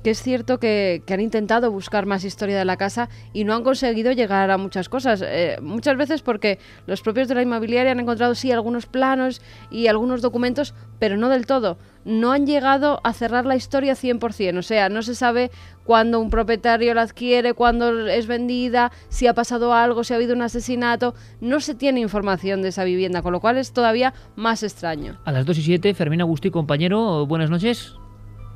que 0.03 0.11
es 0.11 0.23
cierto 0.23 0.59
que, 0.59 1.03
han 1.09 1.21
intentado 1.21 1.71
buscar 1.71 2.07
más 2.07 2.25
historia 2.25 2.59
de 2.59 2.65
la 2.65 2.77
casa 2.77 3.09
y 3.33 3.45
no 3.45 3.55
han 3.55 3.65
conseguido 3.65 4.13
llegar 4.13 4.51
a 4.51 4.59
muchas 4.59 4.89
cosas. 4.89 5.23
Eh, 5.25 5.59
muchas 5.61 5.97
veces 5.97 6.23
porque 6.23 6.59
los 6.87 7.03
propios 7.03 7.29
de 7.29 7.35
la 7.35 7.43
inmobiliaria 7.43 7.93
han 7.93 8.01
encontrado 8.01 8.35
sí 8.35 8.53
algunos 8.53 8.87
planos 8.87 9.41
y 9.71 9.89
algunos 9.89 10.23
documentos, 10.23 10.75
pero 10.99 11.17
no 11.17 11.29
del 11.29 11.47
todo. 11.47 11.79
No 12.05 12.33
han 12.33 12.47
llegado 12.47 13.01
a 13.05 13.13
cerrar 13.13 13.45
la 13.45 13.57
historia 13.57 13.95
100%, 13.95 14.59
o 14.59 14.63
sea, 14.63 14.89
no 14.89 15.03
se 15.03 15.15
sabe 15.15 15.51
cuándo 15.85 16.21
un 16.21 16.31
propietario 16.31 16.95
la 16.95 17.03
adquiere, 17.03 17.55
cuándo 17.55 18.07
es 18.09 18.27
vendida, 18.27 18.93
si 19.09 19.27
ha 19.27 19.35
pasado 19.35 19.75
algo, 19.75 20.05
si 20.05 20.13
ha 20.13 20.17
habido 20.17 20.35
un 20.35 20.43
asesinato. 20.43 21.15
No 21.41 21.61
se 21.61 21.75
tiene 21.75 22.01
información 22.01 22.63
de 22.63 22.69
esa 22.69 22.85
vivienda, 22.85 23.23
con 23.23 23.33
lo 23.33 23.41
cual 23.41 23.59
es 23.59 23.73
todavía 23.73 24.15
más 24.37 24.63
extraño. 24.63 25.19
A 25.25 25.33
las 25.33 25.45
2 25.45 25.59
y 25.59 25.63
7, 25.63 25.95
Fermín 25.95 26.21
Agustí, 26.21 26.51
compañero, 26.51 27.27
buenas 27.27 27.51
noches. 27.51 27.95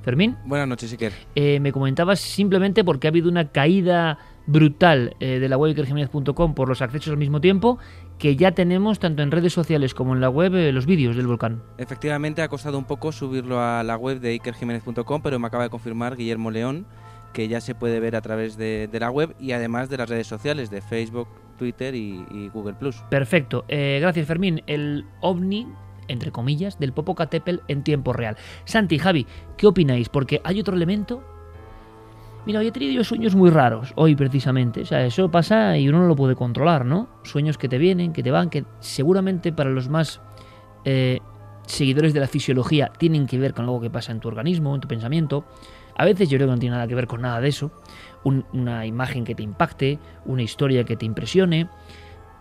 Fermín. 0.03 0.37
Buenas 0.45 0.69
noches, 0.69 0.93
Iker. 0.93 1.13
Eh, 1.35 1.61
me 1.61 1.73
comentabas 1.73 2.21
simplemente 2.21 2.85
porque 2.85 3.07
ha 3.07 3.11
habido 3.11 3.29
una 3.29 3.49
caída 3.49 4.19
brutal 4.47 5.15
eh, 5.21 5.39
de 5.39 5.49
la 5.49 5.57
web 5.57 5.71
ikerjiménez.com 5.71 6.55
por 6.55 6.69
los 6.69 6.83
accesos 6.83 7.13
al 7.13 7.17
mismo 7.17 7.41
tiempo 7.41 7.79
que 8.19 8.35
ya 8.35 8.53
tenemos 8.53 8.99
tanto 8.99 9.23
en 9.23 9.31
redes 9.31 9.53
sociales 9.53 9.95
como 9.95 10.15
en 10.15 10.21
la 10.21 10.29
web 10.29 10.55
eh, 10.57 10.73
los 10.73 10.87
vídeos 10.87 11.17
del 11.17 11.29
volcán. 11.29 11.63
Efectivamente 11.79 12.43
ha 12.43 12.49
costado 12.49 12.77
un 12.77 12.85
poco 12.85 13.13
subirlo 13.13 13.61
a 13.61 13.83
la 13.85 13.97
web 13.97 14.21
de 14.21 14.35
ikerjiménez.com 14.35 15.23
pero 15.23 15.39
me 15.39 15.47
acaba 15.47 15.63
de 15.63 15.71
confirmar 15.71 16.17
Guillermo 16.17 16.51
León 16.51 16.87
que 17.33 17.49
ya 17.49 17.61
se 17.61 17.75
puede 17.75 18.01
ver 18.01 18.17
a 18.17 18.21
través 18.21 18.57
de, 18.57 18.89
la 18.93 19.11
web 19.11 19.35
y 19.39 19.53
además 19.53 19.89
de 19.89 19.97
las 19.97 20.09
redes 20.09 20.27
sociales 20.27 20.71
de 20.71 20.83
Facebook, 20.83 21.29
Twitter 21.57 21.95
y, 21.95 22.51
Google 22.53 22.75
Plus. 22.75 22.97
Perfecto, 23.09 23.65
gracias 23.69 24.27
Fermín. 24.27 24.63
El 24.67 25.07
ovni 25.23 25.67
entre 26.13 26.31
comillas, 26.31 26.79
del 26.79 26.93
Popocatépetl 26.93 27.61
en 27.69 27.83
tiempo 27.83 28.13
real. 28.13 28.37
Santi, 28.65 28.99
Javi, 28.99 29.27
¿qué 29.57 29.67
opináis? 29.67 30.09
Porque 30.09 30.41
hay 30.45 30.61
otro 30.61 30.77
elemento. 30.77 31.25
Mira, 32.45 32.59
hoy 32.59 32.67
he 32.67 32.73
tenido 32.73 33.05
sueños 33.05 33.37
muy 33.37 33.51
raros, 33.51 33.93
hoy 33.95 34.17
precisamente. 34.17 34.81
O 34.81 34.85
sea, 34.85 35.05
eso 35.07 35.31
pasa 35.31 35.79
y 35.79 35.89
uno 35.89 36.01
no 36.01 36.09
lo 36.09 36.17
puede 36.17 36.35
controlar, 36.35 36.85
¿no? 36.85 37.09
Sueños 37.23 37.57
que 37.57 37.69
te 37.69 37.79
vienen, 37.79 38.13
que 38.13 38.23
te 38.23 38.33
van, 38.33 38.51
que 38.51 38.65
seguramente 38.81 39.53
para 39.53 39.71
los 39.71 39.89
más 39.89 40.21
eh, 40.85 41.21
seguidores 41.67 42.13
de 42.13 42.21
la 42.21 42.27
fisiología 42.27 42.91
tienen 42.99 43.27
que 43.27 43.39
ver 43.39 43.55
con 43.55 43.67
algo 43.67 43.81
que 43.81 43.91
pasa 43.91 44.11
en 44.11 44.19
tu 44.19 44.27
organismo, 44.27 44.75
en 44.75 44.81
tu 44.81 44.89
pensamiento. 44.89 45.45
A 45.97 46.05
veces 46.05 46.29
yo 46.29 46.39
creo 46.39 46.49
que 46.49 46.55
no 46.55 46.59
tiene 46.59 46.75
nada 46.75 46.89
que 46.89 46.97
ver 46.97 47.07
con 47.07 47.23
nada 47.23 47.41
de 47.41 47.49
eso. 47.49 47.71
una 48.25 48.87
imagen 48.87 49.25
que 49.25 49.37
te 49.37 49.43
impacte, 49.45 50.01
una 50.25 50.43
historia 50.43 50.85
que 50.85 50.97
te 50.97 51.07
impresione. 51.07 51.69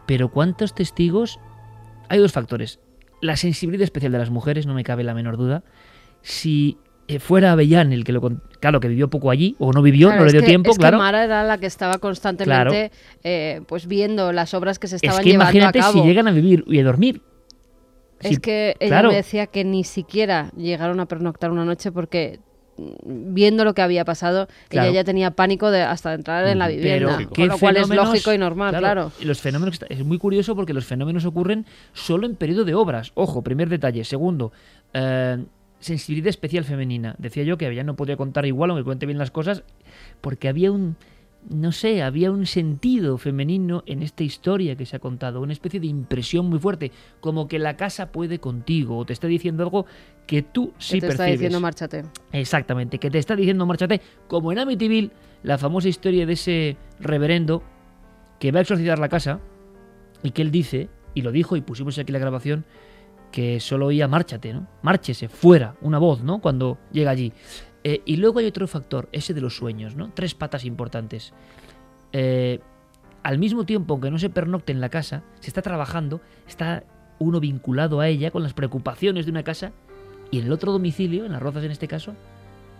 Pero 0.07 0.29
¿cuántos 0.29 0.73
testigos? 0.73 1.39
Hay 2.09 2.17
dos 2.19 2.31
factores 2.31 2.79
la 3.21 3.37
sensibilidad 3.37 3.83
especial 3.83 4.11
de 4.11 4.17
las 4.17 4.29
mujeres, 4.29 4.65
no 4.65 4.73
me 4.73 4.83
cabe 4.83 5.03
la 5.03 5.13
menor 5.13 5.37
duda. 5.37 5.63
Si 6.21 6.77
eh, 7.07 7.19
fuera 7.19 7.51
Avellán 7.51 7.93
el 7.93 8.03
que 8.03 8.11
lo 8.11 8.21
claro 8.59 8.79
que 8.79 8.87
vivió 8.87 9.09
poco 9.09 9.31
allí 9.31 9.55
o 9.59 9.71
no 9.73 9.81
vivió 9.81 10.13
no 10.13 10.23
le 10.23 10.31
dio 10.31 10.43
tiempo 10.43 10.71
es 10.71 10.77
claro. 10.77 10.97
Que 10.97 11.01
Mara 11.03 11.23
era 11.23 11.43
la 11.43 11.57
que 11.57 11.65
estaba 11.65 11.97
constantemente 11.97 12.91
eh, 13.23 13.61
pues 13.67 13.87
viendo 13.87 14.31
las 14.31 14.53
obras 14.53 14.79
que 14.79 14.87
se 14.87 14.97
estaban 14.97 15.19
es 15.19 15.23
que 15.23 15.31
imagínate 15.31 15.81
si 15.81 16.01
llegan 16.01 16.27
a 16.27 16.31
vivir 16.31 16.63
y 16.67 16.79
a 16.79 16.83
dormir. 16.83 17.21
Es 18.19 18.39
que 18.39 18.75
ella 18.79 19.01
me 19.03 19.15
decía 19.15 19.47
que 19.47 19.63
ni 19.63 19.83
siquiera 19.83 20.51
llegaron 20.55 20.99
a 20.99 21.07
pernoctar 21.07 21.51
una 21.51 21.65
noche 21.65 21.91
porque 21.91 22.39
viendo 22.77 23.65
lo 23.65 23.73
que 23.73 23.81
había 23.81 24.05
pasado, 24.05 24.47
ella 24.69 24.89
ya 24.89 25.03
tenía 25.03 25.31
pánico 25.31 25.71
de 25.71 25.81
hasta 25.81 26.13
entrar 26.13 26.47
en 26.47 26.59
la 26.59 26.67
vivienda, 26.67 27.19
lo 27.19 27.57
cual 27.57 27.77
es 27.77 27.89
lógico 27.89 28.33
y 28.33 28.37
normal, 28.37 28.75
claro. 28.77 29.11
Los 29.21 29.41
fenómenos 29.41 29.79
es 29.89 30.03
muy 30.03 30.17
curioso 30.17 30.55
porque 30.55 30.73
los 30.73 30.85
fenómenos 30.85 31.25
ocurren 31.25 31.65
solo 31.93 32.25
en 32.25 32.35
periodo 32.35 32.65
de 32.65 32.73
obras. 32.73 33.11
Ojo, 33.15 33.41
primer 33.41 33.69
detalle. 33.69 34.03
Segundo, 34.03 34.51
eh, 34.93 35.43
sensibilidad 35.79 36.29
especial 36.29 36.63
femenina. 36.63 37.15
Decía 37.17 37.43
yo 37.43 37.57
que 37.57 37.67
ella 37.69 37.83
no 37.83 37.95
podía 37.95 38.17
contar 38.17 38.45
igual, 38.45 38.71
aunque 38.71 38.83
cuente 38.83 39.05
bien 39.05 39.17
las 39.17 39.31
cosas, 39.31 39.63
porque 40.21 40.47
había 40.47 40.71
un 40.71 40.95
no 41.49 41.71
sé, 41.71 42.03
había 42.03 42.31
un 42.31 42.45
sentido 42.45 43.17
femenino 43.17 43.83
en 43.85 44.03
esta 44.03 44.23
historia 44.23 44.75
que 44.75 44.85
se 44.85 44.95
ha 44.95 44.99
contado, 44.99 45.41
una 45.41 45.53
especie 45.53 45.79
de 45.79 45.87
impresión 45.87 46.47
muy 46.47 46.59
fuerte, 46.59 46.91
como 47.19 47.47
que 47.47 47.59
la 47.59 47.75
casa 47.77 48.11
puede 48.11 48.39
contigo, 48.39 48.97
o 48.97 49.05
te 49.05 49.13
está 49.13 49.27
diciendo 49.27 49.63
algo 49.63 49.85
que 50.27 50.43
tú 50.43 50.73
sí 50.77 50.95
que 50.99 51.07
te 51.07 51.11
está 51.13 51.25
diciendo 51.25 51.59
márchate. 51.59 52.05
Exactamente, 52.31 52.99
que 52.99 53.09
te 53.09 53.17
está 53.17 53.35
diciendo 53.35 53.65
márchate, 53.65 54.01
como 54.27 54.51
en 54.51 54.59
Amityville, 54.59 55.11
la 55.43 55.57
famosa 55.57 55.89
historia 55.89 56.25
de 56.25 56.33
ese 56.33 56.77
reverendo 56.99 57.63
que 58.39 58.51
va 58.51 58.59
a 58.59 58.61
exorcizar 58.61 58.99
la 58.99 59.09
casa 59.09 59.39
y 60.23 60.31
que 60.31 60.41
él 60.41 60.51
dice, 60.51 60.89
y 61.13 61.21
lo 61.21 61.31
dijo 61.31 61.55
y 61.55 61.61
pusimos 61.61 61.97
aquí 61.97 62.11
la 62.11 62.19
grabación, 62.19 62.65
que 63.31 63.59
solo 63.59 63.87
oía 63.87 64.07
márchate, 64.07 64.53
¿no? 64.53 64.67
Márchese, 64.81 65.29
fuera, 65.29 65.75
una 65.81 65.97
voz, 65.97 66.21
¿no? 66.21 66.39
Cuando 66.39 66.77
llega 66.91 67.11
allí. 67.11 67.33
Eh, 67.83 68.01
y 68.05 68.17
luego 68.17 68.39
hay 68.39 68.45
otro 68.45 68.67
factor, 68.67 69.09
ese 69.11 69.33
de 69.33 69.41
los 69.41 69.55
sueños, 69.55 69.95
¿no? 69.95 70.11
Tres 70.13 70.35
patas 70.35 70.65
importantes. 70.65 71.33
Eh, 72.13 72.59
al 73.23 73.37
mismo 73.37 73.65
tiempo, 73.65 73.93
aunque 73.93 74.11
no 74.11 74.19
se 74.19 74.29
pernocte 74.29 74.71
en 74.71 74.81
la 74.81 74.89
casa, 74.89 75.23
se 75.39 75.47
está 75.47 75.61
trabajando, 75.61 76.21
está 76.47 76.83
uno 77.19 77.39
vinculado 77.39 77.99
a 77.99 78.07
ella 78.07 78.31
con 78.31 78.43
las 78.43 78.53
preocupaciones 78.53 79.25
de 79.25 79.31
una 79.31 79.43
casa 79.43 79.71
y 80.31 80.39
en 80.39 80.45
el 80.45 80.51
otro 80.51 80.71
domicilio, 80.71 81.25
en 81.25 81.33
las 81.33 81.41
rozas 81.41 81.63
en 81.63 81.71
este 81.71 81.87
caso, 81.87 82.15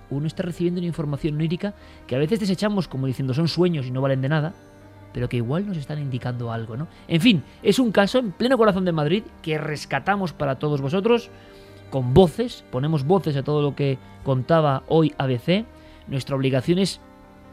uno 0.10 0.28
está 0.28 0.44
recibiendo 0.44 0.80
una 0.80 0.88
información 0.88 1.36
onírica 1.36 1.74
que 2.08 2.16
a 2.16 2.20
veces 2.20 2.40
desechamos 2.40 2.88
como 2.88 3.08
diciendo 3.08 3.34
son 3.34 3.48
sueños 3.48 3.86
y 3.86 3.92
no 3.92 4.02
valen 4.02 4.22
de 4.22 4.30
nada, 4.30 4.54
pero 5.14 5.30
que 5.30 5.38
igual 5.38 5.68
nos 5.68 5.78
están 5.78 6.00
indicando 6.00 6.52
algo, 6.52 6.76
¿no? 6.76 6.88
En 7.08 7.22
fin, 7.22 7.44
es 7.62 7.80
un 7.80 7.92
caso 7.92 8.20
en 8.20 8.32
pleno 8.32 8.58
corazón 8.58 8.86
de 8.86 8.92
Madrid 8.92 9.24
que 9.42 9.58
rescatamos 9.58 10.34
para 10.34 10.58
todos 10.58 10.82
vosotros 10.82 11.30
con 11.92 12.16
voces, 12.16 12.64
ponemos 12.72 13.06
voces 13.06 13.36
a 13.36 13.44
todo 13.44 13.62
lo 13.62 13.76
que 13.76 14.00
contaba 14.24 14.84
hoy 14.88 15.14
ABC. 15.20 15.66
Nuestra 16.08 16.36
obligación 16.36 16.80
es, 16.80 17.00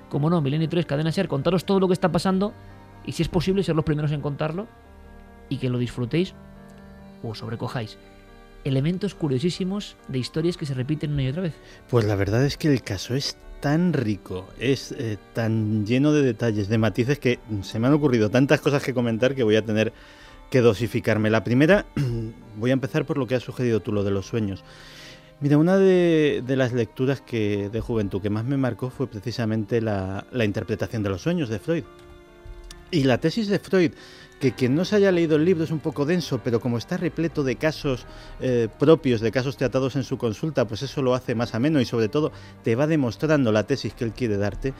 como 0.09 0.31
no, 0.31 0.41
Milenio 0.41 0.69
3, 0.69 0.87
Cadena 0.87 1.13
Ser, 1.13 1.29
contaros 1.29 1.67
todo 1.67 1.81
lo 1.81 1.89
que 1.89 1.93
está 1.93 2.11
pasando 2.11 2.55
y 3.05 3.13
si 3.13 3.23
es 3.23 3.29
posible 3.29 3.63
ser 3.63 3.77
los 3.77 3.85
primeros 3.85 4.13
en 4.13 4.23
contarlo 4.23 4.67
y 5.51 5.59
que 5.59 5.69
lo 5.69 5.79
disfrutéis 5.79 6.35
o 7.23 7.35
sobrecojáis 7.35 7.99
elementos 8.65 9.15
curiosísimos 9.15 9.97
de 10.09 10.19
historias 10.19 10.57
que 10.57 10.67
se 10.67 10.75
repiten 10.75 11.13
una 11.13 11.23
y 11.23 11.29
otra 11.29 11.43
vez. 11.43 11.55
Pues 11.89 12.05
la 12.05 12.17
verdad 12.17 12.45
es 12.45 12.57
que 12.57 12.69
el 12.69 12.83
caso 12.83 13.15
es 13.15 13.37
tan 13.61 13.93
rico, 13.93 14.47
es 14.59 14.93
eh, 14.93 15.17
tan 15.33 15.87
lleno 15.87 16.13
de 16.13 16.23
detalles, 16.23 16.69
de 16.69 16.79
matices, 16.79 17.19
que 17.19 17.39
se 17.63 17.79
me 17.79 17.87
han 17.87 17.95
ocurrido 17.95 18.31
tantas 18.31 18.61
cosas 18.61 18.83
que 18.83 18.95
comentar 18.95 19.35
que 19.35 19.43
voy 19.43 19.57
a 19.57 19.65
tener 19.65 19.93
que 20.51 20.61
dosificarme. 20.61 21.31
La 21.31 21.45
primera, 21.45 21.87
voy 22.59 22.71
a 22.71 22.75
empezar 22.75 23.07
por 23.07 23.19
lo 23.19 23.27
que 23.27 23.35
has 23.35 23.43
sugerido 23.43 23.81
tú, 23.81 23.93
lo 23.93 24.05
de 24.05 24.11
los 24.11 24.27
sueños. 24.27 24.65
Mira, 25.41 25.57
una 25.57 25.77
de, 25.77 26.43
las 26.49 26.73
lecturas 26.73 27.21
que, 27.21 27.69
de 27.71 27.81
juventud 27.81 28.21
que 28.21 28.29
más 28.29 28.45
me 28.45 28.57
marcó 28.57 28.91
fue 28.91 29.07
precisamente 29.07 29.81
la, 29.81 30.25
interpretación 30.45 31.05
de 31.05 31.11
los 31.11 31.23
sueños 31.23 31.49
de 31.49 31.61
Freud. 31.61 31.85
Y 32.91 33.05
la 33.05 33.19
tesis 33.19 33.47
de 33.49 33.59
Freud 33.59 33.93
que 34.41 34.53
quien 34.53 34.75
no 34.75 34.85
se 34.85 34.97
haya 34.97 35.11
leído 35.11 35.37
el 35.37 35.45
libro 35.45 35.65
es 35.65 35.71
un 35.71 35.81
poco 35.81 36.07
denso, 36.07 36.41
pero 36.43 36.61
como 36.61 36.79
está 36.79 36.97
repleto 36.97 37.43
de 37.43 37.57
casos 37.57 38.07
eh, 38.41 38.69
propios, 38.79 39.21
de 39.21 39.33
casos 39.33 39.57
tratados 39.57 39.97
en 39.97 40.05
su 40.05 40.17
consulta, 40.17 40.67
pues 40.67 40.83
eso 40.83 41.03
lo 41.03 41.15
hace 41.15 41.35
más 41.35 41.55
ameno 41.55 41.81
y 41.81 41.85
sobre 41.85 42.09
todo 42.09 42.31
te 42.63 42.77
va 42.77 42.87
demostrando 42.87 43.51
la 43.51 43.65
tesis 43.65 43.95
que 43.95 44.05
él 44.05 44.13
quiere 44.13 44.37
darte. 44.37 44.75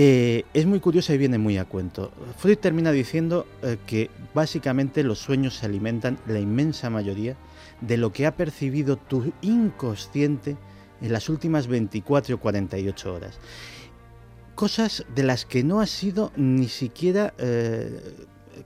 Eh, 0.00 0.44
es 0.54 0.64
muy 0.64 0.78
curiosa 0.78 1.12
y 1.12 1.18
viene 1.18 1.38
muy 1.38 1.58
a 1.58 1.64
cuento. 1.64 2.12
Freud 2.36 2.58
termina 2.58 2.92
diciendo 2.92 3.48
eh, 3.62 3.78
que 3.84 4.10
básicamente 4.32 5.02
los 5.02 5.18
sueños 5.18 5.56
se 5.56 5.66
alimentan, 5.66 6.18
la 6.28 6.38
inmensa 6.38 6.88
mayoría, 6.88 7.34
de 7.80 7.96
lo 7.96 8.12
que 8.12 8.24
ha 8.24 8.36
percibido 8.36 8.96
tu 8.96 9.32
inconsciente 9.42 10.56
en 11.02 11.12
las 11.12 11.28
últimas 11.28 11.66
24 11.66 12.36
o 12.36 12.38
48 12.38 13.12
horas. 13.12 13.40
Cosas 14.54 15.04
de 15.16 15.24
las 15.24 15.44
que 15.44 15.64
no 15.64 15.80
has 15.80 15.90
sido 15.90 16.30
ni 16.36 16.68
siquiera 16.68 17.34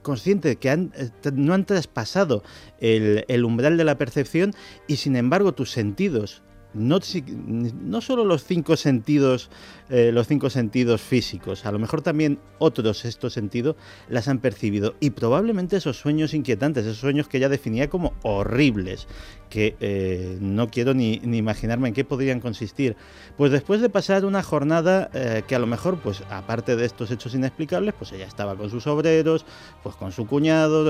consciente 0.03 0.57
que 0.57 0.71
eh, 0.71 0.89
no 1.33 1.55
han 1.55 1.65
traspasado 1.65 2.43
el 2.79 3.43
umbral 3.43 3.77
de 3.77 3.83
la 3.85 3.97
percepción 3.97 4.53
y 4.87 4.97
sin 4.97 5.15
embargo 5.15 5.53
tus 5.53 5.71
sentidos 5.71 6.43
no, 6.73 8.01
solo 8.01 8.25
los 8.25 8.43
cinco 8.43 8.75
sentidos 8.75 9.49
eh, 9.89 10.11
los 10.11 10.27
cinco 10.27 10.49
sentidos 10.49 11.01
físicos, 11.01 11.65
a 11.65 11.71
lo 11.71 11.77
mejor 11.77 12.01
también 12.01 12.39
otros 12.57 13.05
estos 13.05 13.33
sentidos 13.33 13.75
las 14.09 14.27
han 14.27 14.39
percibido. 14.39 14.95
Y 14.99 15.11
probablemente 15.11 15.77
esos 15.77 15.97
sueños 15.97 16.33
inquietantes, 16.33 16.85
esos 16.85 16.97
sueños 16.99 17.27
que 17.27 17.39
ya 17.39 17.49
definía 17.49 17.89
como 17.89 18.13
horribles, 18.23 19.07
que 19.53 19.75
eh, 19.79 20.37
no 20.41 20.67
quiero 20.69 20.95
ni, 20.95 21.21
imaginarme 21.23 21.89
en 21.89 21.93
qué 21.93 22.03
podrían 22.03 22.39
consistir. 22.39 22.95
Pues 23.37 23.51
después 23.51 23.81
de 23.81 23.89
pasar 23.89 24.25
una 24.25 24.41
jornada 24.41 25.11
eh, 25.13 25.43
que 25.47 25.53
a 25.53 25.59
lo 25.59 25.67
mejor, 25.67 25.99
pues 25.99 26.23
aparte 26.31 26.75
de 26.75 26.85
estos 26.85 27.11
hechos 27.11 27.35
inexplicables, 27.35 27.93
pues 27.93 28.11
ella 28.13 28.25
estaba 28.25 28.55
con 28.55 28.71
sus 28.71 28.87
obreros, 28.87 29.45
pues 29.83 29.95
con 29.95 30.11
su 30.11 30.25
cuñado, 30.25 30.83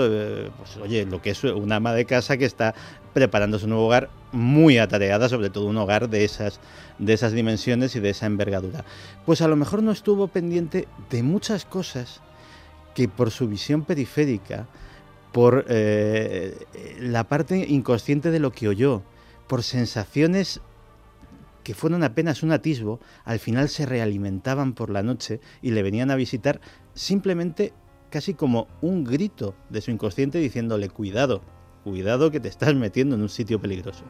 pues 0.58 0.78
oye, 0.78 1.06
lo 1.06 1.22
que 1.22 1.32
es 1.32 1.44
una 1.44 1.76
ama 1.76 1.94
de 1.94 2.06
casa 2.06 2.38
que 2.38 2.46
está 2.46 2.74
preparando 3.12 3.60
su 3.60 3.68
nuevo 3.68 3.86
hogar 3.86 4.10
muy 4.32 4.78
atareada, 4.78 5.28
sobre 5.28 5.50
todo 5.50 5.66
un 5.66 5.78
hogar 5.78 6.10
de 6.10 6.24
esas, 6.24 6.62
de 7.00 7.14
esas 7.14 7.34
dimensiones 7.34 7.96
y 7.96 8.00
de 8.00 8.12
esa 8.12 8.26
envergadura 8.26 8.86
pues 9.26 9.42
a 9.42 9.48
lo 9.48 9.56
mejor 9.56 9.84
no 9.84 9.92
estuvo 9.92 10.28
pendiente 10.28 10.88
de 11.10 11.24
muchas 11.24 11.66
cosas 11.66 12.22
que 12.94 13.08
por 13.08 13.32
su 13.32 13.48
visión 13.48 13.84
periférica, 13.84 14.68
por 15.34 15.66
eh, 15.68 16.56
la 17.00 17.28
parte 17.28 17.66
inconsciente 17.68 18.32
de 18.32 18.40
lo 18.40 18.52
que 18.52 18.70
oyó, 18.70 19.02
por 19.48 19.64
sensaciones 19.64 20.62
que 21.64 21.74
fueron 21.74 22.04
apenas 22.04 22.44
un 22.44 22.52
atisbo, 22.52 23.00
al 23.26 23.40
final 23.40 23.70
se 23.70 23.86
realimentaban 23.86 24.74
por 24.74 24.90
la 24.90 25.02
noche 25.02 25.40
y 25.62 25.72
le 25.72 25.84
venían 25.84 26.12
a 26.12 26.16
visitar 26.16 26.62
simplemente 26.94 27.74
casi 28.10 28.36
como 28.36 28.68
un 28.82 29.04
grito 29.04 29.56
de 29.70 29.82
su 29.82 29.92
inconsciente 29.92 30.38
diciéndole 30.38 30.90
cuidado, 30.90 31.42
cuidado 31.84 32.30
que 32.30 32.40
te 32.40 32.50
estás 32.50 32.76
metiendo 32.76 33.16
en 33.16 33.24
un 33.24 33.30
sitio 33.30 33.60
peligroso. 33.60 34.04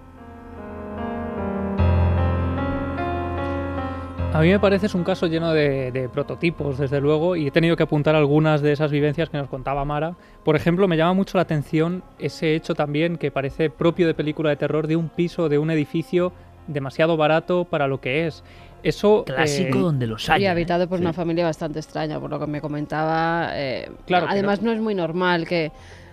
A 4.34 4.42
mí 4.42 4.50
me 4.50 4.60
parece 4.60 4.88
es 4.88 4.96
un 4.96 5.04
caso 5.04 5.28
lleno 5.28 5.54
de, 5.54 6.10
prototipos, 6.12 6.80
desde 6.80 7.00
luego, 7.00 7.36
y 7.36 7.48
he 7.48 7.52
tenido 7.52 7.76
que 7.76 7.84
apuntar 7.84 8.16
algunas 8.16 8.64
de 8.64 8.72
esas 8.72 8.90
vivencias 8.90 9.30
que 9.30 9.38
nos 9.38 9.48
contaba 9.48 9.86
Mara. 9.86 10.16
Por 10.44 10.56
ejemplo, 10.56 10.88
me 10.88 10.98
llama 10.98 11.14
mucho 11.14 11.38
la 11.38 11.44
atención 11.44 12.02
ese 12.18 12.56
hecho 12.56 12.74
también 12.74 13.18
que 13.18 13.30
parece 13.30 13.70
propio 13.70 14.08
de 14.08 14.16
película 14.16 14.50
de 14.50 14.56
terror 14.56 14.88
de 14.88 14.96
un 14.96 15.10
piso, 15.10 15.50
de 15.50 15.60
un 15.60 15.70
edificio 15.70 16.34
demasiado 16.66 17.16
barato 17.16 17.66
para 17.66 17.88
lo 17.88 18.02
que 18.02 18.26
es. 18.26 18.44
Eso 18.82 19.24
clásico 19.24 19.78
eh, 19.78 19.82
donde 19.82 20.08
los 20.08 20.28
hay. 20.28 20.42
Y 20.42 20.46
habitado 20.48 20.90
por 20.90 21.00
una 21.00 21.14
familia 21.14 21.46
bastante 21.46 21.78
extraña, 21.78 22.20
por 22.20 22.32
lo 22.32 22.40
que 22.40 22.48
me 22.48 22.60
comentaba. 22.60 23.52
Eh, 23.54 23.92
claro. 24.08 24.26
Además, 24.28 24.64
no. 24.64 24.72
es 24.72 24.80
muy 24.80 24.96
normal 24.96 25.48
que 25.48 25.72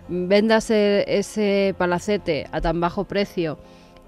vendas 0.08 0.70
ese 0.70 1.74
palacete 1.78 2.46
a 2.52 2.60
tan 2.60 2.80
bajo 2.80 3.04
precio 3.04 3.58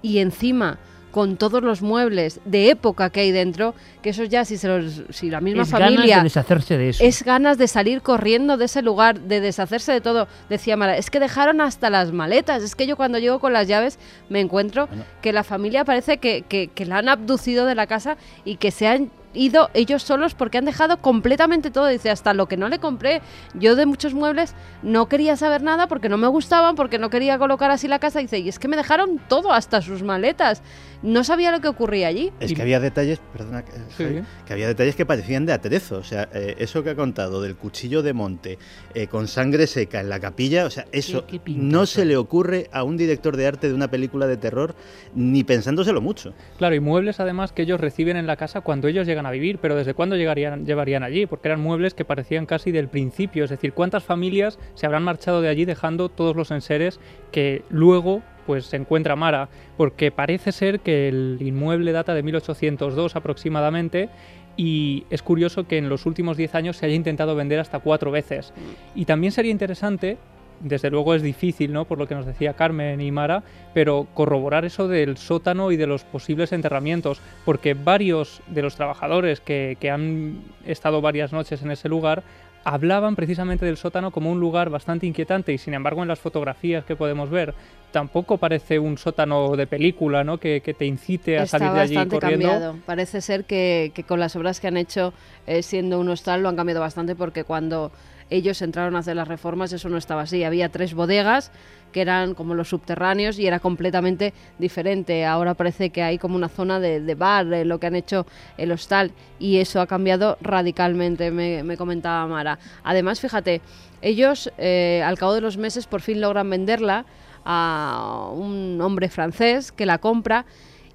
y 0.03 0.19
encima 0.19 0.77
con 1.13 1.37
todos 1.37 1.61
los 1.61 1.83
muebles 1.83 2.41
de 2.43 2.71
época 2.71 3.11
que 3.11 3.19
hay 3.19 3.31
dentro, 3.31 3.75
que 4.01 4.09
eso 4.09 4.23
ya 4.23 4.45
si, 4.45 4.57
se 4.57 4.67
los, 4.67 5.03
si 5.11 5.29
la 5.29 5.41
misma 5.41 5.61
es 5.61 5.69
familia... 5.69 5.99
Ganas 5.99 6.17
de 6.17 6.23
deshacerse 6.23 6.77
de 6.77 6.89
eso. 6.89 7.03
Es 7.03 7.23
ganas 7.23 7.59
de 7.59 7.67
salir 7.67 8.01
corriendo 8.01 8.57
de 8.57 8.65
ese 8.65 8.81
lugar, 8.81 9.19
de 9.19 9.39
deshacerse 9.39 9.91
de 9.91 10.01
todo. 10.01 10.27
Decía 10.49 10.75
Mara, 10.75 10.97
es 10.97 11.11
que 11.11 11.19
dejaron 11.19 11.61
hasta 11.61 11.91
las 11.91 12.11
maletas. 12.11 12.63
Es 12.63 12.75
que 12.75 12.87
yo 12.87 12.97
cuando 12.97 13.19
llego 13.19 13.37
con 13.37 13.53
las 13.53 13.67
llaves 13.67 13.99
me 14.27 14.39
encuentro 14.39 14.89
que 15.21 15.33
la 15.33 15.43
familia 15.43 15.85
parece 15.85 16.17
que, 16.17 16.41
que, 16.49 16.69
que 16.69 16.85
la 16.87 16.97
han 16.97 17.07
abducido 17.07 17.67
de 17.67 17.75
la 17.75 17.85
casa 17.85 18.17
y 18.43 18.55
que 18.55 18.71
se 18.71 18.87
han 18.87 19.11
ido 19.33 19.69
ellos 19.73 20.03
solos 20.03 20.33
porque 20.33 20.57
han 20.57 20.65
dejado 20.65 20.97
completamente 20.97 21.71
todo. 21.71 21.87
Dice, 21.87 22.09
hasta 22.09 22.33
lo 22.33 22.47
que 22.47 22.57
no 22.57 22.69
le 22.69 22.79
compré. 22.79 23.21
Yo 23.53 23.75
de 23.75 23.85
muchos 23.85 24.13
muebles 24.13 24.55
no 24.81 25.07
quería 25.07 25.35
saber 25.35 25.61
nada 25.61 25.87
porque 25.87 26.09
no 26.09 26.17
me 26.17 26.27
gustaban, 26.27 26.75
porque 26.75 26.99
no 26.99 27.09
quería 27.09 27.37
colocar 27.37 27.71
así 27.71 27.87
la 27.87 27.99
casa. 27.99 28.19
Dice, 28.19 28.39
y 28.39 28.49
es 28.49 28.59
que 28.59 28.67
me 28.67 28.77
dejaron 28.77 29.19
todo, 29.27 29.51
hasta 29.51 29.81
sus 29.81 30.03
maletas. 30.03 30.61
No 31.03 31.25
sabía 31.25 31.51
lo 31.51 31.59
que 31.59 31.67
ocurría 31.67 32.07
allí. 32.07 32.31
Es 32.39 32.53
que 32.53 32.61
había 32.61 32.79
detalles, 32.79 33.19
perdona, 33.19 33.63
que 33.65 34.53
había 34.53 34.67
detalles 34.67 34.95
que 34.95 35.05
parecían 35.05 35.45
de 35.45 35.51
atrezo. 35.51 35.97
O 35.97 36.03
sea, 36.03 36.29
eh, 36.33 36.55
eso 36.59 36.81
que 36.81 36.91
ha 36.91 36.95
contado 36.95 37.41
del 37.41 37.57
cuchillo 37.57 38.01
de 38.01 38.13
monte 38.13 38.57
eh, 38.95 39.07
con 39.07 39.27
sangre 39.27 39.67
seca 39.67 39.99
en 39.99 40.07
la 40.07 40.21
capilla, 40.21 40.65
o 40.65 40.69
sea, 40.69 40.85
eso 40.93 41.25
no 41.45 41.85
se 41.85 42.05
le 42.05 42.15
ocurre 42.15 42.69
a 42.71 42.83
un 42.83 42.95
director 42.95 43.35
de 43.35 43.47
arte 43.47 43.67
de 43.67 43.73
una 43.73 43.89
película 43.89 44.27
de 44.27 44.37
terror 44.37 44.75
ni 45.13 45.43
pensándoselo 45.43 45.99
mucho. 45.99 46.33
Claro, 46.57 46.73
y 46.73 46.79
muebles 46.79 47.19
además 47.19 47.51
que 47.51 47.63
ellos 47.63 47.81
reciben 47.81 48.15
en 48.15 48.25
la 48.25 48.37
casa 48.37 48.61
cuando 48.61 48.87
ellos 48.87 49.05
llegan 49.05 49.25
a 49.25 49.31
vivir, 49.31 49.59
pero 49.59 49.75
¿desde 49.75 49.93
cuándo 49.93 50.15
llegarían, 50.15 50.65
llevarían 50.65 51.03
allí? 51.03 51.25
Porque 51.25 51.49
eran 51.49 51.59
muebles 51.59 51.93
que 51.93 52.05
parecían 52.05 52.45
casi 52.45 52.71
del 52.71 52.87
principio, 52.87 53.43
es 53.43 53.49
decir, 53.49 53.73
¿cuántas 53.73 54.05
familias 54.05 54.57
se 54.73 54.85
habrán 54.85 55.03
marchado 55.03 55.41
de 55.41 55.49
allí 55.49 55.65
dejando 55.65 56.07
todos 56.07 56.35
los 56.35 56.51
enseres 56.51 56.99
que 57.31 57.63
luego 57.69 58.21
pues 58.45 58.65
se 58.65 58.77
encuentra 58.77 59.15
Mara? 59.15 59.49
Porque 59.77 60.11
parece 60.11 60.51
ser 60.51 60.79
que 60.79 61.07
el 61.07 61.37
inmueble 61.41 61.91
data 61.91 62.13
de 62.13 62.23
1802 62.23 63.15
aproximadamente 63.15 64.09
y 64.55 65.05
es 65.09 65.23
curioso 65.23 65.67
que 65.67 65.77
en 65.77 65.89
los 65.89 66.05
últimos 66.05 66.37
10 66.37 66.55
años 66.55 66.77
se 66.77 66.85
haya 66.85 66.95
intentado 66.95 67.35
vender 67.35 67.59
hasta 67.59 67.79
cuatro 67.79 68.11
veces. 68.11 68.53
Y 68.95 69.05
también 69.05 69.31
sería 69.31 69.51
interesante 69.51 70.17
desde 70.63 70.89
luego 70.89 71.13
es 71.13 71.21
difícil, 71.21 71.73
¿no? 71.73 71.85
Por 71.85 71.97
lo 71.97 72.07
que 72.07 72.15
nos 72.15 72.25
decía 72.25 72.53
Carmen 72.53 73.01
y 73.01 73.11
Mara, 73.11 73.43
pero 73.73 74.07
corroborar 74.13 74.65
eso 74.65 74.87
del 74.87 75.17
sótano 75.17 75.71
y 75.71 75.77
de 75.77 75.87
los 75.87 76.03
posibles 76.03 76.53
enterramientos, 76.53 77.21
porque 77.45 77.73
varios 77.73 78.41
de 78.47 78.61
los 78.61 78.75
trabajadores 78.75 79.41
que, 79.41 79.77
que 79.79 79.91
han 79.91 80.41
estado 80.65 81.01
varias 81.01 81.33
noches 81.33 81.61
en 81.61 81.71
ese 81.71 81.89
lugar 81.89 82.23
hablaban 82.63 83.15
precisamente 83.15 83.65
del 83.65 83.77
sótano 83.77 84.11
como 84.11 84.31
un 84.31 84.39
lugar 84.39 84.69
bastante 84.69 85.05
inquietante 85.05 85.53
y 85.53 85.57
sin 85.57 85.73
embargo 85.73 86.01
en 86.01 86.07
las 86.07 86.19
fotografías 86.19 86.85
que 86.85 86.95
podemos 86.95 87.29
ver 87.29 87.53
tampoco 87.91 88.37
parece 88.37 88.79
un 88.79 88.97
sótano 88.97 89.55
de 89.55 89.67
película, 89.67 90.23
¿no? 90.23 90.39
Que, 90.39 90.61
te 90.77 90.85
incite 90.85 91.37
a 91.37 91.45
salir 91.45 91.71
de 91.71 91.79
allí 91.79 91.95
bastante 91.95 92.19
corriendo. 92.19 92.49
cambiado. 92.49 92.75
Parece 92.85 93.21
ser 93.21 93.45
que, 93.45 93.93
con 94.07 94.19
las 94.19 94.35
obras 94.35 94.59
que 94.59 94.67
han 94.67 94.77
hecho 94.77 95.13
eh, 95.45 95.61
siendo 95.61 95.99
un 95.99 96.09
hostal 96.09 96.41
lo 96.41 96.49
han 96.49 96.55
cambiado 96.55 96.81
bastante 96.81 97.15
porque 97.15 97.43
cuando 97.43 97.91
ellos 98.29 98.61
entraron 98.61 98.95
a 98.95 98.99
hacer 98.99 99.15
las 99.15 99.27
reformas, 99.27 99.73
eso 99.73 99.89
no 99.89 99.97
estaba 99.97 100.23
así. 100.23 100.43
Había 100.43 100.69
tres 100.69 100.93
bodegas 100.93 101.51
que 101.91 102.01
eran 102.01 102.33
como 102.33 102.55
los 102.55 102.69
subterráneos 102.69 103.39
y 103.39 103.47
era 103.47 103.59
completamente 103.59 104.33
diferente. 104.59 105.25
Ahora 105.25 105.53
parece 105.53 105.91
que 105.91 106.01
hay 106.01 106.17
como 106.17 106.35
una 106.35 106.49
zona 106.49 106.79
de, 106.79 107.15
bar, 107.15 107.45
lo 107.45 107.79
que 107.79 107.87
han 107.87 107.95
hecho 107.95 108.25
el 108.57 108.71
hostal, 108.71 109.11
y 109.39 109.57
eso 109.57 109.79
ha 109.79 109.87
cambiado 109.87 110.37
radicalmente, 110.41 111.31
me, 111.31 111.77
comentaba 111.77 112.27
Mara. 112.27 112.59
Además, 112.83 113.19
fíjate, 113.19 113.61
ellos 114.01 114.51
eh, 114.57 115.01
al 115.05 115.17
cabo 115.17 115.33
de 115.33 115.41
los 115.41 115.57
meses 115.57 115.87
por 115.87 116.01
fin 116.01 116.19
logran 116.19 116.49
venderla 116.49 117.05
a 117.45 118.29
un 118.33 118.79
hombre 118.81 119.09
francés 119.09 119.71
que 119.71 119.85
la 119.85 119.97
compra 119.97 120.45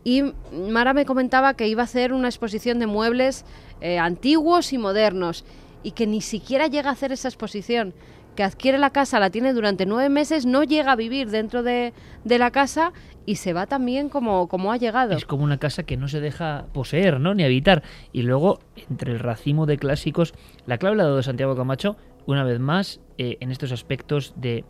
y 0.04 0.22
Mara 0.52 0.94
me 0.94 1.04
comentaba 1.04 1.54
que 1.54 1.68
iba 1.68 1.82
a 1.82 1.84
hacer 1.84 2.12
una 2.12 2.28
exposición 2.28 2.78
de 2.78 2.86
muebles 2.86 3.44
eh, 3.80 3.98
antiguos 3.98 4.72
y 4.72 4.78
modernos 4.78 5.44
y 5.82 5.92
que 5.92 6.06
ni 6.06 6.20
siquiera 6.20 6.66
llega 6.66 6.90
a 6.90 6.92
hacer 6.92 7.12
esa 7.12 7.28
exposición 7.28 7.94
que 8.38 8.44
adquiere 8.44 8.78
la 8.78 8.90
casa, 8.90 9.18
la 9.18 9.30
tiene 9.30 9.52
durante 9.52 9.84
nueve 9.84 10.08
meses, 10.08 10.46
no 10.46 10.62
llega 10.62 10.92
a 10.92 10.96
vivir 10.96 11.28
dentro 11.28 11.64
de, 11.64 11.92
la 12.24 12.50
casa 12.52 12.92
y 13.26 13.34
se 13.34 13.52
va 13.52 13.66
también 13.66 14.08
como, 14.08 14.46
como 14.46 14.70
ha 14.70 14.76
llegado. 14.76 15.16
Es 15.16 15.24
como 15.24 15.42
una 15.42 15.58
casa 15.58 15.82
que 15.82 15.96
no 15.96 16.06
se 16.06 16.20
deja 16.20 16.66
poseer, 16.72 17.18
¿no? 17.18 17.34
Ni 17.34 17.42
habitar. 17.42 17.82
Y 18.12 18.22
luego, 18.22 18.60
entre 18.88 19.10
el 19.10 19.18
racimo 19.18 19.66
de 19.66 19.76
clásicos, 19.76 20.34
la 20.66 20.78
clave 20.78 20.94
la 20.94 21.02
ha 21.02 21.06
dado 21.06 21.22
Santiago 21.24 21.56
Camacho, 21.56 21.96
una 22.26 22.44
vez 22.44 22.60
más, 22.60 23.00
eh, 23.16 23.38
en 23.40 23.50
estos 23.50 23.72
aspectos 23.72 24.34
de 24.36 24.64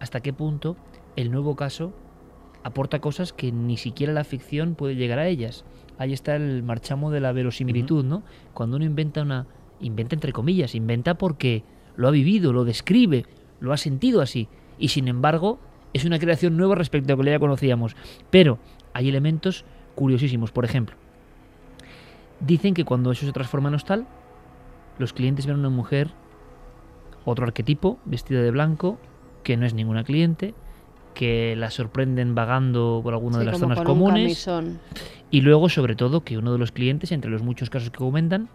hasta 0.00 0.18
qué 0.18 0.32
punto 0.32 0.76
el 1.14 1.30
nuevo 1.30 1.54
caso 1.54 1.92
aporta 2.64 3.00
cosas 3.00 3.32
que 3.32 3.52
ni 3.52 3.76
siquiera 3.76 4.12
la 4.12 4.24
ficción 4.24 4.74
puede 4.74 4.96
llegar 4.96 5.20
a 5.20 5.28
ellas. 5.28 5.64
Ahí 5.96 6.12
está 6.12 6.34
el 6.34 6.62
marchamo 6.64 7.10
de 7.12 7.20
la 7.20 7.30
verosimilitud, 7.30 8.04
¿no? 8.04 8.24
Cuando 8.54 8.76
uno 8.76 8.84
inventa 8.84 9.22
una... 9.22 9.46
inventa 9.82 10.14
entre 10.14 10.32
comillas, 10.32 10.74
inventa 10.74 11.14
porque 11.14 11.64
lo 11.96 12.08
ha 12.08 12.10
vivido, 12.10 12.52
lo 12.52 12.64
describe, 12.64 13.26
lo 13.60 13.72
ha 13.72 13.76
sentido 13.76 14.20
así. 14.20 14.48
Y 14.78 14.88
sin 14.88 15.08
embargo, 15.08 15.58
es 15.92 16.04
una 16.04 16.18
creación 16.18 16.56
nueva 16.56 16.74
respecto 16.74 17.12
a 17.12 17.16
lo 17.16 17.22
que 17.22 17.30
ya 17.30 17.38
conocíamos. 17.38 17.96
Pero 18.30 18.58
hay 18.94 19.08
elementos 19.08 19.64
curiosísimos. 19.94 20.50
Por 20.52 20.64
ejemplo, 20.64 20.96
dicen 22.40 22.74
que 22.74 22.84
cuando 22.84 23.12
eso 23.12 23.26
se 23.26 23.32
transforma 23.32 23.68
en 23.68 23.74
hostal, 23.74 24.06
los 24.98 25.12
clientes 25.12 25.46
ven 25.46 25.56
a 25.56 25.58
una 25.58 25.70
mujer, 25.70 26.10
otro 27.24 27.44
arquetipo, 27.44 27.98
vestida 28.04 28.42
de 28.42 28.50
blanco, 28.50 28.98
que 29.42 29.56
no 29.56 29.66
es 29.66 29.74
ninguna 29.74 30.04
cliente, 30.04 30.54
que 31.14 31.54
la 31.56 31.70
sorprenden 31.70 32.34
vagando 32.34 33.00
por 33.02 33.14
alguna 33.14 33.38
de 33.38 33.44
las 33.44 33.58
zonas 33.58 33.80
comunes. 33.82 34.48
Y 35.30 35.40
luego, 35.40 35.68
sobre 35.68 35.94
todo, 35.94 36.24
que 36.24 36.38
uno 36.38 36.52
de 36.52 36.58
los 36.58 36.72
clientes, 36.72 37.12
entre 37.12 37.30
los 37.30 37.42
muchos 37.42 37.70
casos 37.70 37.90
que 37.90 37.98
comentan, 37.98 38.48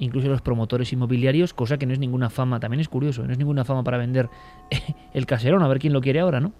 incluso 0.00 0.28
los 0.28 0.40
promotores 0.40 0.92
inmobiliarios, 0.92 1.54
cosa 1.54 1.78
que 1.78 1.86
no 1.86 1.92
es 1.92 1.98
ninguna 1.98 2.30
fama, 2.30 2.58
también 2.58 2.80
es 2.80 2.88
curioso, 2.88 3.24
no 3.24 3.32
es 3.32 3.38
ninguna 3.38 3.64
fama 3.64 3.84
para 3.84 3.98
vender 3.98 4.28
el 5.14 5.26
caserón, 5.26 5.62
a 5.62 5.68
ver 5.68 5.78
quién 5.78 5.92
lo 5.92 6.00
quiere 6.00 6.20
ahora, 6.20 6.40
¿no? 6.40 6.52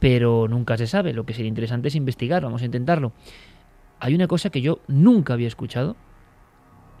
Pero 0.00 0.46
nunca 0.48 0.76
se 0.76 0.86
sabe, 0.86 1.12
lo 1.12 1.24
que 1.24 1.34
sería 1.34 1.48
interesante 1.48 1.88
es 1.88 1.94
investigar, 1.94 2.42
vamos 2.42 2.62
a 2.62 2.64
intentarlo. 2.66 3.12
Hay 4.00 4.14
una 4.14 4.26
cosa 4.26 4.50
que 4.50 4.60
yo 4.60 4.80
nunca 4.86 5.32
había 5.32 5.48
escuchado, 5.48 5.96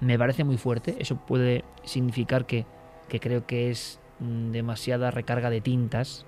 me 0.00 0.16
parece 0.16 0.44
muy 0.44 0.56
fuerte, 0.56 0.96
eso 1.00 1.16
puede 1.16 1.64
significar 1.84 2.46
que, 2.46 2.64
que 3.08 3.20
creo 3.20 3.46
que 3.46 3.70
es 3.70 4.00
mm, 4.20 4.52
demasiada 4.52 5.10
recarga 5.10 5.50
de 5.50 5.60
tintas 5.60 6.24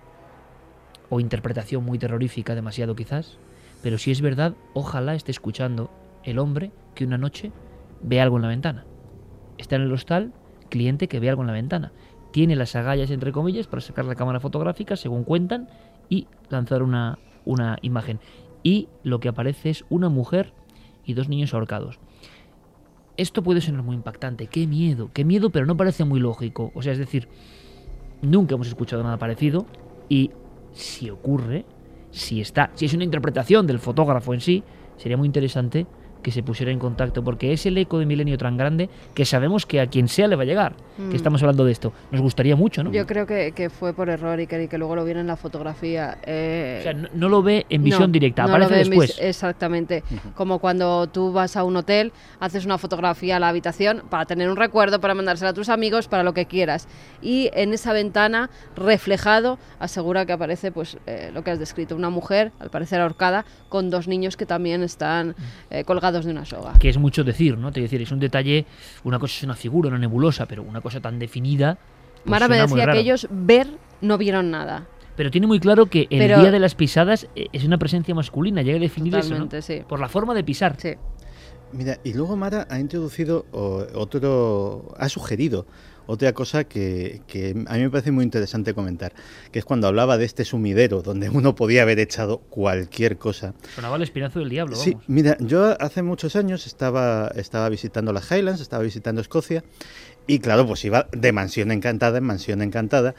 o 1.08 1.20
interpretación 1.20 1.84
muy 1.84 1.98
terrorífica, 1.98 2.56
demasiado 2.56 2.96
quizás, 2.96 3.38
pero 3.80 3.96
si 3.96 4.10
es 4.10 4.20
verdad, 4.20 4.54
ojalá 4.74 5.14
esté 5.14 5.30
escuchando 5.30 5.90
el 6.24 6.40
hombre 6.40 6.72
que 6.94 7.04
una 7.04 7.16
noche 7.16 7.52
ve 8.02 8.20
algo 8.20 8.36
en 8.36 8.42
la 8.42 8.48
ventana 8.48 8.89
está 9.60 9.76
en 9.76 9.82
el 9.82 9.92
hostal, 9.92 10.32
cliente 10.68 11.08
que 11.08 11.20
ve 11.20 11.28
algo 11.28 11.42
en 11.42 11.48
la 11.48 11.52
ventana. 11.52 11.92
Tiene 12.32 12.56
las 12.56 12.76
agallas, 12.76 13.10
entre 13.10 13.32
comillas, 13.32 13.66
para 13.66 13.80
sacar 13.80 14.04
la 14.04 14.14
cámara 14.14 14.40
fotográfica, 14.40 14.96
según 14.96 15.24
cuentan, 15.24 15.68
y 16.08 16.26
lanzar 16.48 16.82
una, 16.82 17.18
una 17.44 17.78
imagen. 17.82 18.20
Y 18.62 18.88
lo 19.02 19.20
que 19.20 19.28
aparece 19.28 19.70
es 19.70 19.84
una 19.88 20.08
mujer 20.08 20.52
y 21.04 21.14
dos 21.14 21.28
niños 21.28 21.54
ahorcados. 21.54 21.98
Esto 23.16 23.42
puede 23.42 23.60
sonar 23.60 23.82
muy 23.82 23.96
impactante. 23.96 24.46
Qué 24.46 24.66
miedo, 24.66 25.10
qué 25.12 25.24
miedo, 25.24 25.50
pero 25.50 25.66
no 25.66 25.76
parece 25.76 26.04
muy 26.04 26.20
lógico. 26.20 26.70
O 26.74 26.82
sea, 26.82 26.92
es 26.92 26.98
decir, 26.98 27.28
nunca 28.22 28.54
hemos 28.54 28.68
escuchado 28.68 29.02
nada 29.02 29.18
parecido. 29.18 29.66
Y 30.08 30.30
si 30.72 31.10
ocurre, 31.10 31.64
si 32.10 32.40
está, 32.40 32.70
si 32.74 32.86
es 32.86 32.94
una 32.94 33.04
interpretación 33.04 33.66
del 33.66 33.78
fotógrafo 33.78 34.34
en 34.34 34.40
sí, 34.40 34.62
sería 34.96 35.16
muy 35.16 35.26
interesante 35.26 35.86
que 36.22 36.30
se 36.30 36.42
pusiera 36.42 36.72
en 36.72 36.78
contacto, 36.78 37.22
porque 37.24 37.52
es 37.52 37.66
el 37.66 37.78
eco 37.78 37.98
de 37.98 38.06
Milenio 38.06 38.36
tan 38.38 38.56
grande 38.56 38.88
que 39.14 39.24
sabemos 39.24 39.66
que 39.66 39.80
a 39.80 39.86
quien 39.86 40.08
sea 40.08 40.28
le 40.28 40.36
va 40.36 40.42
a 40.42 40.46
llegar, 40.46 40.74
que 40.96 41.02
mm. 41.02 41.14
estamos 41.14 41.42
hablando 41.42 41.64
de 41.64 41.72
esto. 41.72 41.92
Nos 42.10 42.20
gustaría 42.20 42.56
mucho, 42.56 42.82
¿no? 42.82 42.92
Yo 42.92 43.06
creo 43.06 43.26
que, 43.26 43.52
que 43.52 43.70
fue 43.70 43.92
por 43.94 44.08
error 44.08 44.38
y 44.40 44.46
que, 44.46 44.68
que, 44.68 44.78
luego 44.78 44.96
lo 44.96 45.04
viene 45.04 45.20
en 45.20 45.26
la 45.26 45.36
fotografía. 45.36 46.18
Eh, 46.24 46.78
o 46.80 46.82
sea, 46.82 46.92
no, 46.92 47.28
lo 47.28 47.42
ve 47.42 47.66
en 47.70 47.82
visión 47.82 48.12
directa, 48.12 48.44
aparece 48.44 48.74
después. 48.74 49.18
Exactamente. 49.20 50.02
Como 50.34 50.58
cuando 50.58 51.06
tú 51.06 51.32
vas 51.32 51.56
a 51.56 51.64
un 51.64 51.76
hotel, 51.76 52.12
haces 52.38 52.64
una 52.64 52.78
fotografía 52.78 53.36
a 53.36 53.40
la 53.40 53.48
habitación 53.48 54.02
para 54.10 54.26
tener 54.26 54.50
un 54.50 54.56
recuerdo, 54.56 55.00
para 55.00 55.14
mandársela 55.14 55.50
a 55.50 55.54
tus 55.54 55.68
amigos, 55.68 56.08
para 56.08 56.22
lo 56.22 56.34
que 56.34 56.46
quieras. 56.46 56.88
Y 57.22 57.50
en 57.54 57.72
esa 57.72 57.92
ventana, 57.92 58.50
reflejado, 58.76 59.58
asegura 59.78 60.26
que 60.26 60.32
aparece 60.32 60.72
pues 60.72 60.98
eh, 61.06 61.30
lo 61.32 61.42
que 61.44 61.50
has 61.50 61.58
descrito, 61.58 61.96
una 61.96 62.10
mujer, 62.10 62.52
al 62.58 62.70
parecer 62.70 63.00
ahorcada, 63.00 63.44
con 63.68 63.90
dos 63.90 64.08
niños 64.08 64.36
que 64.36 64.46
también 64.46 64.82
están 64.82 65.34
eh, 65.70 65.84
colgados 65.84 66.09
de 66.12 66.30
una 66.30 66.44
soga. 66.44 66.74
Que 66.78 66.88
es 66.88 66.98
mucho 66.98 67.24
decir, 67.24 67.56
¿no? 67.56 67.72
Te 67.72 67.80
decir, 67.80 68.00
es 68.02 68.10
un 68.12 68.20
detalle, 68.20 68.66
una 69.04 69.18
cosa 69.18 69.34
es 69.36 69.42
una 69.44 69.54
figura, 69.54 69.88
una 69.88 69.98
nebulosa, 69.98 70.46
pero 70.46 70.62
una 70.62 70.80
cosa 70.80 71.00
tan 71.00 71.18
definida. 71.18 71.78
Pues 72.16 72.26
Mara 72.26 72.48
me 72.48 72.58
decía 72.58 72.86
que 72.92 72.98
ellos 72.98 73.26
ver 73.30 73.68
no 74.00 74.18
vieron 74.18 74.50
nada. 74.50 74.86
Pero 75.16 75.30
tiene 75.30 75.46
muy 75.46 75.60
claro 75.60 75.86
que 75.86 76.06
el 76.10 76.28
día 76.28 76.50
de 76.50 76.58
las 76.58 76.74
pisadas 76.74 77.28
eh, 77.34 77.48
es 77.52 77.64
una 77.64 77.78
presencia 77.78 78.14
masculina, 78.14 78.62
llega 78.62 78.78
a 78.78 78.80
definir 78.80 79.14
eso, 79.16 79.38
¿no? 79.38 79.48
sí. 79.60 79.82
Por 79.86 80.00
la 80.00 80.08
forma 80.08 80.34
de 80.34 80.44
pisar. 80.44 80.76
Sí. 80.78 80.94
Mira, 81.72 81.98
y 82.02 82.14
luego 82.14 82.36
Mara 82.36 82.66
ha 82.68 82.80
introducido 82.80 83.46
otro, 83.52 84.92
ha 84.98 85.08
sugerido 85.08 85.66
otra 86.10 86.32
cosa 86.32 86.64
que, 86.64 87.22
a 87.68 87.74
mí 87.74 87.82
me 87.82 87.90
parece 87.90 88.10
muy 88.10 88.24
interesante 88.24 88.74
comentar, 88.74 89.12
que 89.52 89.60
es 89.60 89.64
cuando 89.64 89.86
hablaba 89.86 90.18
de 90.18 90.24
este 90.24 90.44
sumidero 90.44 91.02
donde 91.02 91.30
uno 91.30 91.54
podía 91.54 91.82
haber 91.82 92.00
echado 92.00 92.38
cualquier 92.38 93.16
cosa. 93.16 93.54
Sonaba 93.76 93.94
el 93.94 94.02
espinazo 94.02 94.40
del 94.40 94.48
diablo. 94.48 94.74
Sí, 94.74 94.96
mira, 95.06 95.36
yo 95.38 95.80
hace 95.80 96.02
muchos 96.02 96.34
años 96.34 96.66
estaba, 96.66 97.30
estaba 97.36 97.68
visitando 97.68 98.12
las 98.12 98.28
Highlands, 98.32 98.60
estaba 98.60 98.82
visitando 98.82 99.20
Escocia 99.20 99.62
y 100.26 100.40
claro, 100.40 100.66
pues 100.66 100.84
iba 100.84 101.06
de 101.12 101.30
mansión 101.30 101.70
encantada 101.70 102.18
en 102.18 102.24
mansión 102.24 102.60
encantada. 102.60 103.14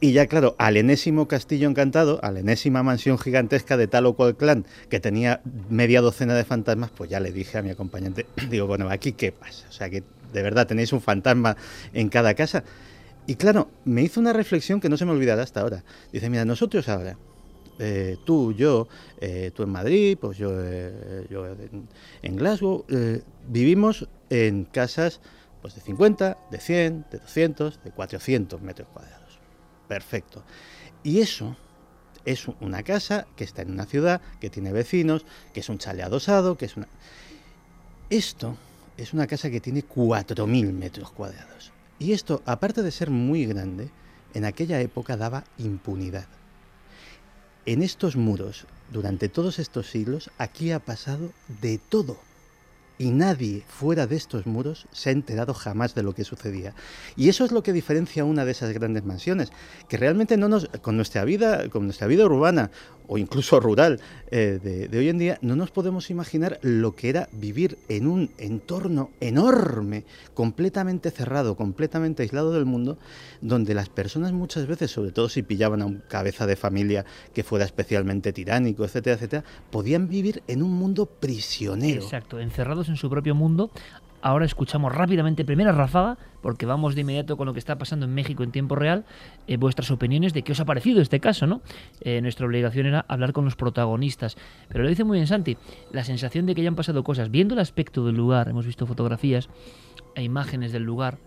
Y 0.00 0.12
ya, 0.12 0.26
claro, 0.26 0.54
al 0.58 0.76
enésimo 0.76 1.28
castillo 1.28 1.66
encantado, 1.66 2.20
a 2.22 2.30
la 2.30 2.40
enésima 2.40 2.82
mansión 2.82 3.18
gigantesca 3.18 3.78
de 3.78 3.86
tal 3.86 4.04
o 4.04 4.12
cual 4.14 4.36
clan 4.36 4.66
que 4.90 5.00
tenía 5.00 5.40
media 5.70 6.02
docena 6.02 6.34
de 6.34 6.44
fantasmas, 6.44 6.90
pues 6.90 7.08
ya 7.08 7.20
le 7.20 7.32
dije 7.32 7.56
a 7.56 7.62
mi 7.62 7.70
acompañante, 7.70 8.26
digo, 8.50 8.66
bueno, 8.66 8.90
aquí 8.90 9.12
qué 9.12 9.32
pasa. 9.32 9.66
O 9.70 9.72
sea, 9.72 9.88
que 9.88 10.02
de 10.34 10.42
verdad 10.42 10.66
tenéis 10.66 10.92
un 10.92 11.00
fantasma 11.00 11.56
en 11.94 12.08
cada 12.10 12.34
casa. 12.34 12.64
Y 13.26 13.36
claro, 13.36 13.70
me 13.86 14.02
hizo 14.02 14.20
una 14.20 14.34
reflexión 14.34 14.80
que 14.80 14.90
no 14.90 14.98
se 14.98 15.06
me 15.06 15.12
olvidará 15.12 15.42
hasta 15.42 15.60
ahora. 15.60 15.82
Dice, 16.12 16.28
mira, 16.28 16.44
nosotros 16.44 16.88
ahora, 16.90 17.16
eh, 17.78 18.18
tú, 18.26 18.52
yo, 18.52 18.88
eh, 19.20 19.50
tú 19.54 19.62
en 19.62 19.70
Madrid, 19.70 20.18
pues 20.20 20.36
yo, 20.36 20.50
eh, 20.52 21.26
yo 21.30 21.46
en, 22.22 22.36
Glasgow, 22.36 22.84
vivimos 23.48 24.08
en 24.28 24.64
casas 24.64 25.20
pues 25.62 25.74
de 25.76 25.80
50, 25.80 26.36
de 26.50 26.58
100, 26.58 27.06
de 27.10 27.18
200, 27.18 27.82
de 27.82 27.90
400 27.90 28.60
metros 28.60 28.88
cuadrados. 28.92 29.38
Perfecto. 29.88 30.44
Y 31.02 31.20
eso 31.20 31.56
es 32.26 32.46
una 32.60 32.82
casa 32.82 33.26
que 33.36 33.44
está 33.44 33.62
en 33.62 33.70
una 33.70 33.86
ciudad, 33.86 34.20
que 34.40 34.50
tiene 34.50 34.72
vecinos, 34.72 35.24
que 35.54 35.60
es 35.60 35.68
un 35.70 35.78
chale 35.78 36.02
adosado, 36.02 36.58
que 36.58 36.66
es 36.66 36.76
una... 36.76 36.88
Esto 38.10 38.56
es 38.96 39.12
una 39.12 39.26
casa 39.26 39.50
que 39.50 39.60
tiene 39.60 39.84
4.000 39.84 40.72
metros 40.72 41.10
cuadrados. 41.10 41.72
Y 41.98 42.12
esto, 42.12 42.42
aparte 42.46 42.82
de 42.82 42.90
ser 42.90 43.10
muy 43.10 43.46
grande, 43.46 43.90
en 44.34 44.44
aquella 44.44 44.80
época 44.80 45.16
daba 45.16 45.44
impunidad. 45.58 46.26
En 47.66 47.82
estos 47.82 48.16
muros, 48.16 48.66
durante 48.92 49.28
todos 49.28 49.58
estos 49.58 49.90
siglos, 49.90 50.30
aquí 50.38 50.70
ha 50.70 50.80
pasado 50.80 51.30
de 51.62 51.78
todo 51.78 52.18
y 52.98 53.10
nadie 53.10 53.64
fuera 53.66 54.06
de 54.06 54.16
estos 54.16 54.46
muros 54.46 54.86
se 54.92 55.08
ha 55.08 55.12
enterado 55.12 55.54
jamás 55.54 55.94
de 55.94 56.02
lo 56.02 56.14
que 56.14 56.24
sucedía. 56.24 56.74
Y 57.16 57.28
eso 57.28 57.44
es 57.44 57.52
lo 57.52 57.62
que 57.62 57.72
diferencia 57.72 58.24
una 58.24 58.44
de 58.44 58.52
esas 58.52 58.72
grandes 58.72 59.04
mansiones, 59.04 59.50
que 59.88 59.96
realmente 59.96 60.36
no 60.36 60.48
nos, 60.48 60.68
con 60.82 60.96
nuestra 60.96 61.24
vida, 61.24 61.68
con 61.70 61.84
nuestra 61.84 62.06
vida 62.06 62.24
urbana 62.24 62.70
o 63.06 63.18
incluso 63.18 63.60
rural 63.60 64.00
eh, 64.30 64.88
de, 64.90 64.98
hoy 64.98 65.08
en 65.08 65.18
día, 65.18 65.38
no 65.42 65.56
nos 65.56 65.70
podemos 65.70 66.10
imaginar 66.10 66.58
lo 66.62 66.94
que 66.96 67.08
era 67.08 67.28
vivir 67.32 67.78
en 67.88 68.06
un 68.06 68.30
entorno 68.38 69.10
enorme, 69.20 70.04
completamente 70.34 71.10
cerrado, 71.10 71.56
completamente 71.56 72.22
aislado 72.22 72.52
del 72.52 72.64
mundo, 72.64 72.98
donde 73.40 73.74
las 73.74 73.88
personas 73.88 74.32
muchas 74.32 74.66
veces, 74.66 74.90
sobre 74.90 75.12
todo 75.12 75.28
si 75.28 75.42
pillaban 75.42 75.82
a 75.82 75.86
un 75.86 76.02
cabeza 76.08 76.46
de 76.46 76.56
familia 76.56 77.04
que 77.32 77.44
fuera 77.44 77.64
especialmente 77.64 78.32
tiránico, 78.32 78.84
etcétera, 78.84 79.16
etcétera, 79.16 79.44
podían 79.70 80.08
vivir 80.08 80.42
en 80.48 80.62
un 80.62 80.72
mundo 80.72 81.06
prisionero. 81.06 82.02
Exacto, 82.02 82.40
encerrados 82.40 82.88
en 82.88 82.96
su 82.96 83.10
propio 83.10 83.34
mundo, 83.34 83.70
Ahora 84.24 84.46
escuchamos 84.46 84.90
rápidamente 84.90 85.44
primera 85.44 85.70
ráfaga, 85.70 86.16
porque 86.40 86.64
vamos 86.64 86.94
de 86.94 87.02
inmediato 87.02 87.36
con 87.36 87.44
lo 87.44 87.52
que 87.52 87.58
está 87.58 87.76
pasando 87.76 88.06
en 88.06 88.14
México 88.14 88.42
en 88.42 88.52
tiempo 88.52 88.74
real, 88.74 89.04
eh, 89.46 89.58
vuestras 89.58 89.90
opiniones 89.90 90.32
de 90.32 90.40
qué 90.40 90.52
os 90.52 90.60
ha 90.60 90.64
parecido 90.64 91.02
este 91.02 91.20
caso, 91.20 91.46
¿no? 91.46 91.60
Eh, 92.00 92.22
nuestra 92.22 92.46
obligación 92.46 92.86
era 92.86 93.04
hablar 93.06 93.34
con 93.34 93.44
los 93.44 93.54
protagonistas. 93.54 94.38
Pero 94.68 94.82
lo 94.82 94.88
dice 94.88 95.04
muy 95.04 95.18
bien 95.18 95.26
Santi, 95.26 95.58
la 95.92 96.04
sensación 96.04 96.46
de 96.46 96.54
que 96.54 96.62
hayan 96.62 96.74
pasado 96.74 97.04
cosas, 97.04 97.30
viendo 97.30 97.52
el 97.52 97.60
aspecto 97.60 98.06
del 98.06 98.16
lugar, 98.16 98.48
hemos 98.48 98.64
visto 98.64 98.86
fotografías 98.86 99.50
e 100.14 100.22
imágenes 100.22 100.72
del 100.72 100.84
lugar, 100.84 101.18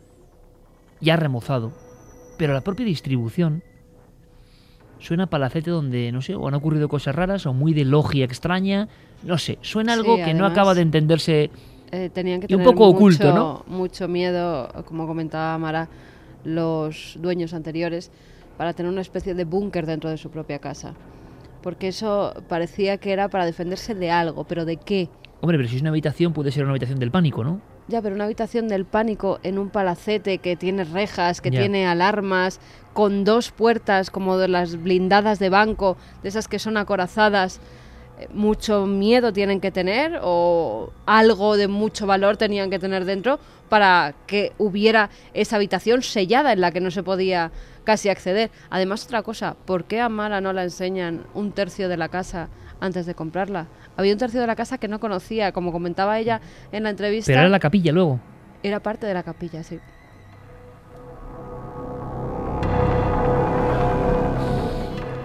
ya 1.00 1.18
remozado, 1.18 1.74
pero 2.40 2.56
la 2.56 2.62
propia 2.62 2.88
distribución 2.88 3.62
suena 4.98 5.26
a 5.26 5.30
palacete 5.30 5.70
donde, 5.70 6.12
no 6.12 6.24
sé, 6.24 6.34
o 6.34 6.48
han 6.48 6.56
ocurrido 6.56 6.90
cosas 6.90 7.14
raras 7.14 7.46
o 7.46 7.54
muy 7.54 7.76
de 7.76 7.86
logia 7.86 8.26
extraña, 8.26 8.88
no 9.22 9.38
sé, 9.38 9.60
suena 9.62 9.94
algo 9.94 10.16
Sí, 10.16 10.24
que 10.24 10.34
no 10.34 10.48
acaba 10.48 10.74
de 10.74 10.82
entenderse 10.82 11.52
Eh, 11.92 12.10
tenían 12.14 12.42
que 12.42 12.48
y 12.50 12.56
un 12.56 12.62
tener 12.62 12.74
poco 12.76 12.86
mucho, 12.94 12.98
oculto, 12.98 13.34
¿no? 13.34 13.64
mucho 13.68 14.08
miedo, 14.08 14.70
como 14.86 15.08
comentaba 15.08 15.58
Mara, 15.58 15.88
los 16.44 17.18
dueños 17.20 17.54
anteriores, 17.54 18.12
para 18.58 18.74
tener 18.74 18.92
una 18.92 19.02
especie 19.02 19.34
de 19.34 19.46
búnker 19.46 19.86
dentro 19.86 20.10
de 20.10 20.18
su 20.18 20.30
propia 20.30 20.60
casa. 20.60 20.94
Porque 21.62 21.88
eso 21.90 22.34
parecía 22.50 22.98
que 22.98 23.12
era 23.12 23.30
para 23.30 23.46
defenderse 23.46 23.96
de 23.96 24.12
algo, 24.12 24.44
pero 24.44 24.66
¿de 24.66 24.78
qué? 24.78 25.10
Hombre, 25.42 25.58
pero 25.58 25.70
si 25.70 25.76
es 25.76 25.82
una 25.82 25.92
habitación 25.92 26.34
puede 26.34 26.52
ser 26.52 26.64
una 26.64 26.72
habitación 26.72 27.00
del 27.00 27.12
pánico, 27.12 27.44
¿no? 27.44 27.62
Ya, 27.88 28.02
pero 28.02 28.16
una 28.16 28.26
habitación 28.26 28.68
del 28.68 28.84
pánico 28.86 29.40
en 29.44 29.58
un 29.58 29.70
palacete 29.70 30.40
que 30.40 30.58
tiene 30.58 30.84
rejas, 30.84 31.40
que 31.40 31.52
tiene 31.52 31.88
alarmas, 31.88 32.60
con 32.92 33.24
dos 33.24 33.52
puertas 33.52 34.12
como 34.12 34.38
de 34.38 34.50
las 34.50 34.82
blindadas 34.82 35.40
de 35.40 35.50
banco, 35.50 35.96
de 36.22 36.30
esas 36.30 36.50
que 36.50 36.60
son 36.60 36.76
acorazadas, 36.76 37.62
mucho 38.34 38.86
miedo 38.86 39.32
tienen 39.34 39.60
que 39.60 39.72
tener 39.72 40.20
o 40.22 40.92
algo 41.06 41.58
de 41.58 41.68
mucho 41.68 42.08
valor 42.08 42.38
tenían 42.38 42.70
que 42.70 42.80
tener 42.80 43.06
dentro 43.06 43.40
para 43.70 44.14
que 44.26 44.54
hubiera 44.58 45.10
esa 45.34 45.58
habitación 45.58 46.02
sellada 46.02 46.54
en 46.54 46.62
la 46.62 46.72
que 46.72 46.80
no 46.80 46.92
se 46.92 47.04
podía 47.04 47.52
casi 47.84 48.10
acceder. 48.10 48.50
Además, 48.70 49.06
otra 49.06 49.24
cosa, 49.24 49.56
¿por 49.66 49.86
qué 49.86 50.02
a 50.02 50.10
Mara 50.10 50.42
no 50.42 50.54
la 50.54 50.64
enseñan 50.64 51.26
un 51.34 51.52
tercio 51.52 51.90
de 51.90 51.98
la 51.98 52.10
casa 52.10 52.50
antes 52.80 53.06
de 53.06 53.16
comprarla? 53.16 53.68
Había 53.96 54.14
un 54.14 54.20
tercio 54.20 54.42
de 54.42 54.48
la 54.48 54.56
casa 54.56 54.78
que 54.78 54.88
no 54.88 55.00
conocía, 55.00 55.52
como 55.52 55.72
comentaba 55.72 56.20
ella 56.20 56.42
en 56.72 56.84
la 56.84 56.90
entrevista. 56.90 57.32
Pero 57.32 57.42
era 57.42 57.50
la 57.50 57.60
capilla 57.60 57.92
luego. 57.92 58.20
Era 58.64 58.80
parte 58.80 59.06
de 59.06 59.14
la 59.14 59.24
capilla, 59.24 59.64
sí. 59.64 59.80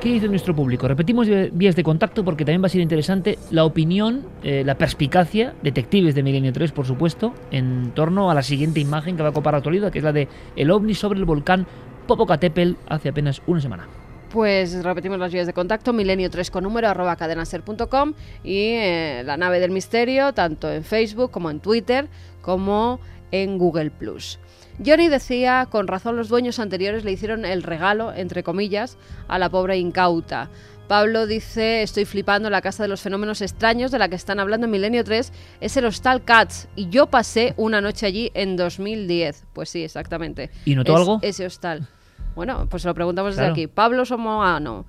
¿Qué 0.03 0.09
dice 0.09 0.27
nuestro 0.27 0.55
público? 0.55 0.89
Repetimos 0.89 1.29
vi- 1.29 1.51
vías 1.53 1.77
de 1.77 1.85
contacto 1.85 2.25
porque 2.25 2.45
también 2.45 2.61
va 2.63 2.67
a 2.67 2.71
ser 2.71 2.81
interesante 2.81 3.39
la 3.53 3.65
opinión, 3.65 4.27
eh, 4.43 4.65
la 4.67 4.77
perspicacia, 4.77 5.55
detectives 5.63 6.17
de 6.17 6.25
Milenio 6.25 6.53
3, 6.53 6.73
por 6.73 6.87
supuesto, 6.87 7.33
en 7.53 7.93
torno 7.95 8.29
a 8.29 8.35
la 8.35 8.43
siguiente 8.43 8.81
imagen 8.81 9.17
que 9.17 9.23
va 9.23 9.29
a 9.29 9.33
copar 9.33 9.55
la 9.55 9.59
actualidad, 9.59 9.93
que 9.93 9.99
es 9.99 10.05
la 10.05 10.13
de 10.13 10.27
el 10.57 10.73
ovni 10.73 10.95
sobre 10.95 11.21
el 11.21 11.25
volcán 11.25 11.67
Popocatépetl 12.09 12.73
hace 12.89 13.11
apenas 13.11 13.43
una 13.47 13.61
semana. 13.61 13.87
Pues 14.33 14.83
repetimos 14.83 15.21
las 15.21 15.33
vías 15.33 15.47
de 15.47 15.53
contacto, 15.53 15.93
milenio 15.93 16.31
3 16.31 16.51
con 16.51 16.65
número 16.65 16.89
arroba 16.89 17.15
cadenaser.com 17.15 18.15
y 18.43 18.57
eh, 18.73 19.23
la 19.25 19.37
nave 19.37 19.61
del 19.61 19.71
misterio, 19.71 20.33
tanto 20.33 20.73
en 20.73 20.83
Facebook 20.83 21.31
como 21.31 21.49
en 21.49 21.61
Twitter, 21.61 22.09
como 22.41 22.99
en 23.31 23.57
Google 23.57 23.93
Plus. 23.93 24.41
Johnny 24.85 25.09
decía, 25.09 25.67
con 25.71 25.87
razón 25.87 26.17
los 26.17 26.29
dueños 26.29 26.59
anteriores 26.59 27.05
le 27.05 27.13
hicieron 27.13 27.45
el 27.45 27.63
regalo, 27.63 28.13
entre 28.13 28.43
comillas, 28.43 28.97
a 29.29 29.39
la 29.39 29.51
pobre 29.51 29.77
incauta. 29.79 30.51
Pablo 30.89 31.27
dice, 31.27 31.83
estoy 31.83 32.05
flipando, 32.05 32.51
la 32.51 32.61
casa 32.61 32.83
de 32.83 32.89
los 32.89 33.01
fenómenos 33.01 33.41
extraños 33.41 33.91
de 33.91 33.99
la 33.99 34.09
que 34.09 34.17
están 34.17 34.41
hablando 34.41 34.67
en 34.67 34.73
Milenio 34.73 35.05
3 35.05 35.33
es 35.61 35.77
el 35.77 35.87
Hostal 35.87 36.23
Cats 36.25 36.69
y 36.77 36.89
yo 36.91 37.07
pasé 37.07 37.55
una 37.57 37.81
noche 37.81 38.07
allí 38.07 38.31
en 38.35 38.57
2010. 38.57 39.45
Pues 39.53 39.71
sí, 39.71 39.85
exactamente. 39.85 40.51
¿Y 40.65 40.75
notó 40.75 40.93
Es 40.93 40.99
algo? 40.99 41.19
Ese 41.23 41.47
hostal. 41.47 41.89
Bueno, 42.35 42.67
pues 42.69 42.83
se 42.83 42.89
lo 42.89 42.95
preguntamos 42.95 43.37
desde 43.37 43.51
aquí. 43.51 43.67
Pablo 43.69 44.05
Somoano, 44.05 44.85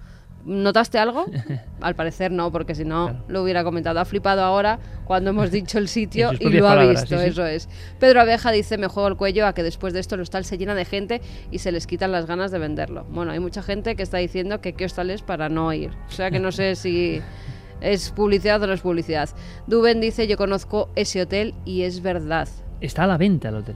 ¿notaste 0.45 0.97
algo? 0.99 1.25
Al 1.81 1.95
parecer 1.95 2.31
no, 2.31 2.51
porque 2.51 2.75
si 2.75 2.85
no 2.85 3.23
lo 3.27 3.43
hubiera 3.43 3.63
comentado. 3.63 3.99
Ha 3.99 4.05
flipado 4.05 4.41
ahora 4.41 4.79
cuando 5.05 5.31
hemos 5.31 5.51
dicho 5.51 5.77
el 5.77 5.87
sitio 5.87 6.31
y 6.39 6.49
lo 6.49 6.67
ha 6.67 6.71
palabras, 6.71 7.01
visto, 7.01 7.17
sí, 7.17 7.23
sí. 7.23 7.29
eso 7.29 7.45
es. 7.45 7.69
Pedro 7.99 8.21
Abeja 8.21 8.51
dice, 8.51 8.77
me 8.77 8.87
juego 8.87 9.07
el 9.09 9.15
cuello 9.17 9.45
a 9.47 9.53
que 9.53 9.63
después 9.63 9.93
de 9.93 9.99
esto 9.99 10.15
el 10.15 10.21
hostal 10.21 10.45
se 10.45 10.57
llena 10.57 10.75
de 10.75 10.85
gente 10.85 11.21
y 11.51 11.59
se 11.59 11.71
les 11.71 11.87
quitan 11.87 12.11
las 12.11 12.25
ganas 12.25 12.51
de 12.51 12.59
venderlo. 12.59 13.05
Bueno, 13.09 13.31
hay 13.31 13.39
mucha 13.39 13.61
gente 13.63 13.95
que 13.95 14.03
está 14.03 14.17
diciendo 14.17 14.61
que 14.61 14.73
qué 14.73 14.85
hostal 14.85 15.09
es 15.09 15.21
para 15.21 15.49
no 15.49 15.71
ir. 15.73 15.91
O 16.07 16.11
sea 16.11 16.31
que 16.31 16.39
no 16.39 16.51
sé 16.51 16.75
si 16.75 17.21
es 17.81 18.11
publicidad 18.11 18.61
o 18.63 18.67
no 18.67 18.73
es 18.73 18.81
publicidad. 18.81 19.29
Duben 19.67 19.99
dice, 20.01 20.27
yo 20.27 20.37
conozco 20.37 20.89
ese 20.95 21.21
hotel 21.21 21.53
y 21.65 21.83
es 21.83 22.01
verdad. 22.01 22.47
Está 22.81 23.03
a 23.03 23.07
la 23.07 23.17
venta 23.17 23.49
el 23.49 23.55
hotel. 23.55 23.75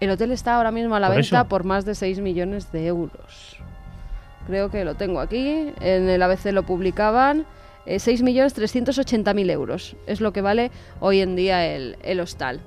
El 0.00 0.10
hotel 0.10 0.30
está 0.30 0.54
ahora 0.54 0.70
mismo 0.70 0.94
a 0.94 1.00
la 1.00 1.08
Por 1.08 1.16
venta 1.16 1.40
eso. 1.40 1.48
por 1.48 1.64
más 1.64 1.84
de 1.84 1.94
6 1.96 2.20
millones 2.20 2.70
de 2.70 2.86
euros. 2.86 3.57
Creo 4.48 4.70
que 4.70 4.84
lo 4.84 4.94
tengo 4.94 5.20
aquí. 5.20 5.72
En 5.80 6.08
el 6.08 6.22
ABC 6.22 6.46
lo 6.46 6.64
publicaban. 6.64 7.46
Eh, 7.86 7.98
6.380.000 7.98 9.50
euros 9.50 9.96
es 10.06 10.20
lo 10.20 10.32
que 10.32 10.40
vale 10.40 10.70
hoy 11.00 11.20
en 11.20 11.36
día 11.36 11.64
el, 11.66 11.96
el 12.02 12.20
hostal. 12.20 12.60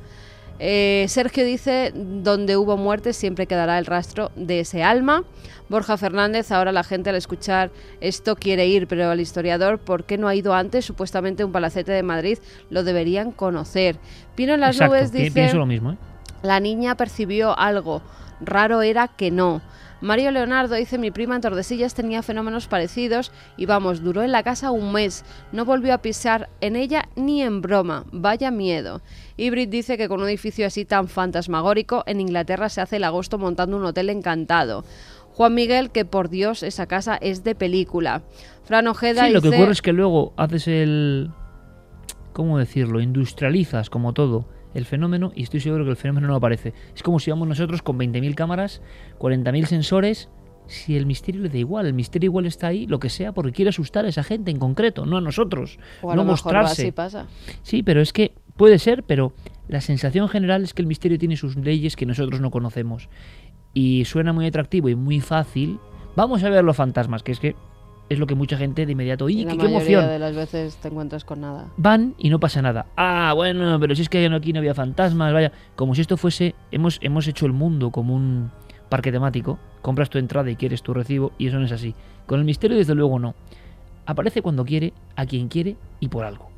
Eh, 0.64 1.06
Sergio 1.10 1.44
dice, 1.44 1.92
donde 1.96 2.56
hubo 2.56 2.78
muerte 2.78 3.14
siempre 3.14 3.48
quedará 3.48 3.80
el 3.80 3.88
rastro 3.88 4.32
de 4.36 4.60
ese 4.60 4.84
alma. 4.84 5.24
Borja 5.70 5.98
Fernández, 5.98 6.52
ahora 6.52 6.72
la 6.72 6.84
gente 6.84 7.10
al 7.10 7.16
escuchar 7.16 7.72
esto 8.00 8.36
quiere 8.36 8.68
ir, 8.68 8.88
pero 8.88 9.12
el 9.12 9.20
historiador, 9.20 9.80
¿por 9.80 10.04
qué 10.04 10.20
no 10.20 10.28
ha 10.28 10.36
ido 10.36 10.54
antes? 10.54 10.86
Supuestamente 10.86 11.44
un 11.44 11.52
palacete 11.52 11.92
de 11.92 12.04
Madrid 12.04 12.38
lo 12.70 12.84
deberían 12.84 13.32
conocer. 13.32 13.98
Pino 14.36 14.54
en 14.54 14.60
las 14.60 14.76
Exacto, 14.76 14.94
nubes 14.94 15.12
dice... 15.12 15.32
pienso 15.32 15.58
lo 15.58 15.66
mismo, 15.66 15.94
¿eh? 15.94 15.98
La 16.44 16.60
niña 16.60 16.96
percibió 16.96 17.58
algo. 17.58 18.04
Raro 18.40 18.84
era 18.84 19.08
que 19.08 19.32
no. 19.32 19.62
Mario 20.02 20.32
Leonardo 20.32 20.76
dice, 20.76 20.98
mi 20.98 21.12
prima 21.12 21.36
en 21.36 21.42
Tordesillas 21.42 21.94
tenía 21.94 22.24
fenómenos 22.24 22.68
parecidos 22.68 23.32
y 23.56 23.68
vamos, 23.68 24.02
duró 24.02 24.24
en 24.24 24.32
la 24.32 24.42
casa 24.42 24.72
un 24.72 24.92
mes. 24.92 25.24
No 25.52 25.64
volvió 25.64 25.94
a 25.94 26.00
pisar 26.00 26.50
en 26.60 26.76
ella 26.76 27.08
ni 27.16 27.44
en 27.44 27.62
broma. 27.62 28.06
Vaya 28.12 28.50
miedo. 28.50 29.02
Ibrid 29.38 29.70
dice 29.70 29.98
que 29.98 30.08
con 30.08 30.22
un 30.22 30.28
edificio 30.28 30.66
así 30.66 30.86
tan 30.86 31.08
fantasmagórico, 31.08 32.04
en 32.08 32.20
Inglaterra 32.20 32.70
se 32.70 32.82
hace 32.82 32.96
el 32.96 33.04
agosto 33.04 33.38
montando 33.38 33.78
un 33.78 33.86
hotel 33.86 34.10
encantado. 34.10 34.84
Juan 35.34 35.54
Miguel, 35.54 35.92
que 35.92 36.04
por 36.04 36.30
Dios 36.30 36.64
esa 36.64 36.88
casa 36.88 37.16
es 37.16 37.44
de 37.44 37.54
película. 37.54 38.24
Fran 38.64 38.88
Ojeda 38.88 39.28
Sí, 39.28 39.34
lo 39.34 39.42
que 39.42 39.50
ocurre 39.50 39.72
es 39.72 39.82
que 39.84 39.94
luego 39.94 40.34
haces 40.36 40.68
el... 40.68 41.30
¿Cómo 42.34 42.58
decirlo? 42.58 43.02
Industrializas 43.02 43.90
como 43.90 44.14
todo 44.14 44.48
el 44.74 44.86
fenómeno 44.86 45.32
y 45.36 45.44
estoy 45.44 45.60
seguro 45.60 45.84
que 45.84 45.92
el 45.92 45.98
fenómeno 45.98 46.28
no 46.28 46.36
aparece. 46.36 46.74
Es 46.96 47.04
como 47.04 47.20
si 47.20 47.32
vamos 47.32 47.48
nosotros 47.48 47.82
con 47.82 47.98
20.000 47.98 48.36
cámaras, 48.36 48.82
40.000 49.20 49.66
sensores, 49.66 50.30
si 50.68 50.96
el 50.96 51.06
misterio 51.06 51.42
le 51.42 51.50
da 51.50 51.58
igual, 51.58 51.86
el 51.86 51.94
misterio 51.94 52.28
igual 52.28 52.46
está 52.46 52.68
ahí, 52.68 52.88
lo 52.88 53.00
que 53.00 53.10
sea, 53.10 53.34
porque 53.34 53.52
quiere 53.52 53.70
asustar 53.70 54.06
a 54.06 54.10
esa 54.10 54.24
gente 54.24 54.52
en 54.52 54.58
concreto, 54.58 55.06
no 55.06 55.18
a 55.18 55.22
nosotros, 55.22 55.80
O 56.02 56.12
a 56.12 56.16
no 56.16 56.22
lo 56.22 56.32
mejor 56.32 56.54
mostrarse. 56.54 56.82
así 56.84 56.92
pasa. 56.92 57.28
Sí, 57.62 57.84
pero 57.84 58.02
es 58.02 58.14
que 58.14 58.34
puede 58.56 58.80
ser, 58.80 59.04
pero 59.04 59.34
la 59.68 59.82
sensación 59.82 60.30
general 60.30 60.64
es 60.64 60.74
que 60.74 60.82
el 60.82 60.88
misterio 60.88 61.18
tiene 61.18 61.36
sus 61.36 61.58
leyes 61.58 61.96
que 61.96 62.06
nosotros 62.06 62.40
no 62.40 62.52
conocemos. 62.52 63.10
Y 63.74 64.06
suena 64.06 64.34
muy 64.34 64.46
atractivo 64.46 64.90
y 64.90 64.96
muy 64.96 65.20
fácil. 65.20 65.80
Vamos 66.16 66.44
a 66.44 66.50
ver 66.50 66.64
los 66.64 66.76
fantasmas, 66.76 67.24
que 67.24 67.32
es 67.32 67.40
que 67.40 67.56
es 68.12 68.20
lo 68.20 68.28
que 68.28 68.36
mucha 68.36 68.58
gente 68.58 68.86
de 68.86 68.92
inmediato, 68.92 69.30
¡y 69.30 69.42
Y 69.42 69.46
la 69.46 69.56
qué, 69.56 69.66
emoción! 69.68 70.06
de 70.06 70.20
las 70.20 70.36
veces 70.36 70.76
te 70.76 70.90
encuentras 70.90 71.24
con 71.24 71.40
nada. 71.40 71.68
Van 71.78 72.14
y 72.18 72.30
no 72.30 72.42
pasa 72.42 72.62
nada. 72.62 72.88
Ah, 72.98 73.32
bueno, 73.34 73.80
pero 73.80 73.96
si 73.96 74.02
es 74.02 74.10
que 74.10 74.26
aquí 74.26 74.52
no 74.52 74.60
había 74.60 74.74
fantasmas, 74.74 75.32
vaya. 75.32 75.54
Como 75.78 75.96
si 75.96 76.02
esto 76.02 76.18
fuese. 76.18 76.54
Hemos, 76.72 77.00
hemos 77.02 77.26
hecho 77.30 77.46
el 77.46 77.54
mundo 77.54 77.90
como 77.92 78.14
un 78.14 78.52
parque 78.90 79.14
temático. 79.14 79.60
Compras 79.82 80.10
tu 80.10 80.18
entrada 80.18 80.52
y 80.52 80.58
quieres 80.58 80.84
tu 80.84 80.94
recibo, 80.94 81.32
y 81.38 81.48
eso 81.48 81.58
no 81.58 81.66
es 81.66 81.72
así. 81.72 81.96
Con 82.26 82.40
el 82.40 82.46
misterio, 82.46 82.78
desde 82.78 82.96
luego, 82.96 83.18
no. 83.18 83.34
Aparece 84.06 84.42
cuando 84.42 84.66
quiere, 84.66 84.92
a 85.16 85.26
quien 85.26 85.48
quiere 85.48 85.78
y 86.02 86.10
por 86.10 86.26
algo. 86.26 86.50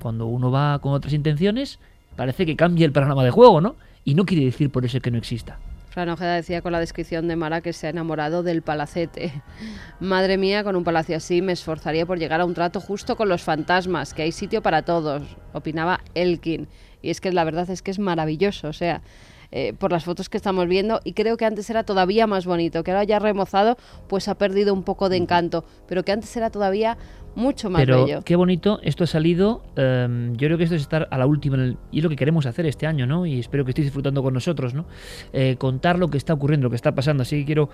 Cuando 0.00 0.26
uno 0.26 0.50
va 0.50 0.78
con 0.78 0.94
otras 0.94 1.12
intenciones, 1.12 1.78
parece 2.16 2.46
que 2.46 2.56
cambia 2.56 2.86
el 2.86 2.92
panorama 2.92 3.22
de 3.22 3.30
juego, 3.30 3.60
¿no? 3.60 3.76
Y 4.02 4.14
no 4.14 4.24
quiere 4.24 4.46
decir 4.46 4.70
por 4.70 4.86
eso 4.86 4.98
que 5.00 5.10
no 5.10 5.18
exista. 5.18 5.58
Fran 5.92 6.08
Ojeda 6.08 6.36
decía 6.36 6.62
con 6.62 6.72
la 6.72 6.80
descripción 6.80 7.28
de 7.28 7.36
Mara 7.36 7.60
que 7.60 7.74
se 7.74 7.86
ha 7.86 7.90
enamorado 7.90 8.42
del 8.42 8.62
palacete. 8.62 9.42
Madre 10.00 10.38
mía, 10.38 10.64
con 10.64 10.74
un 10.74 10.84
palacio 10.84 11.18
así 11.18 11.42
me 11.42 11.52
esforzaría 11.52 12.06
por 12.06 12.18
llegar 12.18 12.40
a 12.40 12.46
un 12.46 12.54
trato 12.54 12.80
justo 12.80 13.14
con 13.14 13.28
los 13.28 13.42
fantasmas, 13.42 14.14
que 14.14 14.22
hay 14.22 14.32
sitio 14.32 14.62
para 14.62 14.86
todos, 14.86 15.22
opinaba 15.52 16.00
Elkin. 16.14 16.66
Y 17.02 17.10
es 17.10 17.20
que 17.20 17.30
la 17.30 17.44
verdad 17.44 17.68
es 17.68 17.82
que 17.82 17.90
es 17.90 17.98
maravilloso, 17.98 18.68
o 18.68 18.72
sea, 18.72 19.02
eh, 19.52 19.74
por 19.78 19.92
las 19.92 20.04
fotos 20.04 20.28
que 20.28 20.36
estamos 20.36 20.66
viendo, 20.66 21.00
y 21.04 21.12
creo 21.12 21.36
que 21.36 21.44
antes 21.44 21.68
era 21.70 21.84
todavía 21.84 22.26
más 22.26 22.46
bonito, 22.46 22.82
que 22.82 22.90
ahora 22.90 23.04
ya 23.04 23.18
remozado, 23.18 23.76
pues 24.08 24.26
ha 24.28 24.34
perdido 24.36 24.72
un 24.74 24.82
poco 24.82 25.08
de 25.08 25.18
encanto, 25.18 25.64
pero 25.86 26.02
que 26.04 26.12
antes 26.12 26.34
era 26.36 26.50
todavía 26.50 26.96
mucho 27.34 27.70
más 27.70 27.80
Pero 27.82 28.04
bello. 28.04 28.20
qué 28.24 28.36
bonito, 28.36 28.78
esto 28.82 29.04
ha 29.04 29.06
salido. 29.06 29.62
em, 29.76 30.32
yo 30.36 30.48
creo 30.48 30.58
que 30.58 30.64
esto 30.64 30.76
es 30.76 30.82
estar 30.82 31.08
a 31.10 31.16
la 31.18 31.26
última 31.26 31.56
el- 31.56 31.78
y 31.90 31.98
es 31.98 32.04
lo 32.04 32.10
que 32.10 32.16
queremos 32.16 32.44
hacer 32.44 32.66
este 32.66 32.86
año, 32.86 33.06
¿no? 33.06 33.24
Y 33.24 33.38
espero 33.38 33.64
que 33.64 33.70
estéis 33.70 33.86
disfrutando 33.86 34.22
con 34.22 34.34
nosotros, 34.34 34.74
¿no? 34.74 34.84
Eh, 35.32 35.56
contar 35.56 35.98
lo 35.98 36.08
que 36.08 36.18
está 36.18 36.34
ocurriendo, 36.34 36.64
lo 36.64 36.70
que 36.70 36.76
está 36.76 36.94
pasando. 36.94 37.22
Así 37.22 37.38
que 37.40 37.46
quiero 37.46 37.70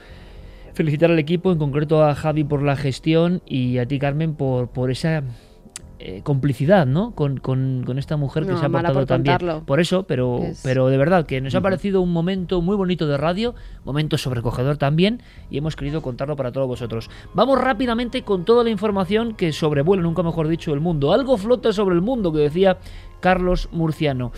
felicitar 0.75 1.11
al 1.11 1.19
equipo, 1.19 1.51
en 1.51 1.59
concreto 1.59 2.05
a 2.05 2.15
Javi 2.15 2.45
por 2.45 2.63
la 2.63 2.77
gestión 2.77 3.43
y 3.47 3.79
a 3.79 3.87
ti, 3.87 3.99
Carmen, 3.99 4.35
por, 4.37 4.69
por 4.69 4.93
esa 4.93 5.23
eh, 6.01 6.21
complicidad, 6.23 6.87
¿no? 6.87 7.11
Con, 7.13 7.39
con- 7.39 7.83
con 7.85 7.99
esta 7.99 8.17
mujer 8.17 8.47
que 8.47 8.57
se 8.57 8.65
ha 8.65 8.69
portado 8.69 8.95
por 8.95 9.07
también. 9.07 9.37
contarlo. 9.39 9.65
Por 9.65 9.81
eso, 9.81 10.05
pero, 10.05 10.39
Es- 10.45 10.61
pero 10.63 10.87
de 10.89 10.97
verdad 10.97 11.27
que 11.27 11.41
nos 11.41 11.55
ha 11.57 11.61
parecido 11.61 12.01
un 12.01 12.13
momento 12.13 12.63
muy 12.63 12.77
bonito 12.77 13.09
de 13.09 13.17
radio, 13.17 13.55
momento 13.85 14.17
sobrecogedor 14.17 14.77
también, 14.77 15.21
y 15.51 15.59
hemos 15.59 15.75
querido 15.75 16.01
contarlo 16.01 16.37
para 16.37 16.53
todos 16.53 16.69
vosotros. 16.69 17.11
Vamos 17.35 17.61
rápidamente 17.61 18.23
con 18.23 18.45
toda 18.45 18.63
la 18.63 18.71
información 18.71 19.35
que 19.35 19.53
sobrevuela, 19.53 20.03
nunca 20.05 20.23
mejor 20.23 20.47
dicho, 20.47 20.73
el 20.73 20.81
mundo. 20.81 21.13
Algo 21.13 21.37
flota 21.37 21.73
sobre 21.73 21.97
el 21.97 22.01
mundo, 22.03 22.33
que 22.33 22.39
decía 22.39 22.79
Carlos 23.21 23.69
Murciano. 23.73 24.31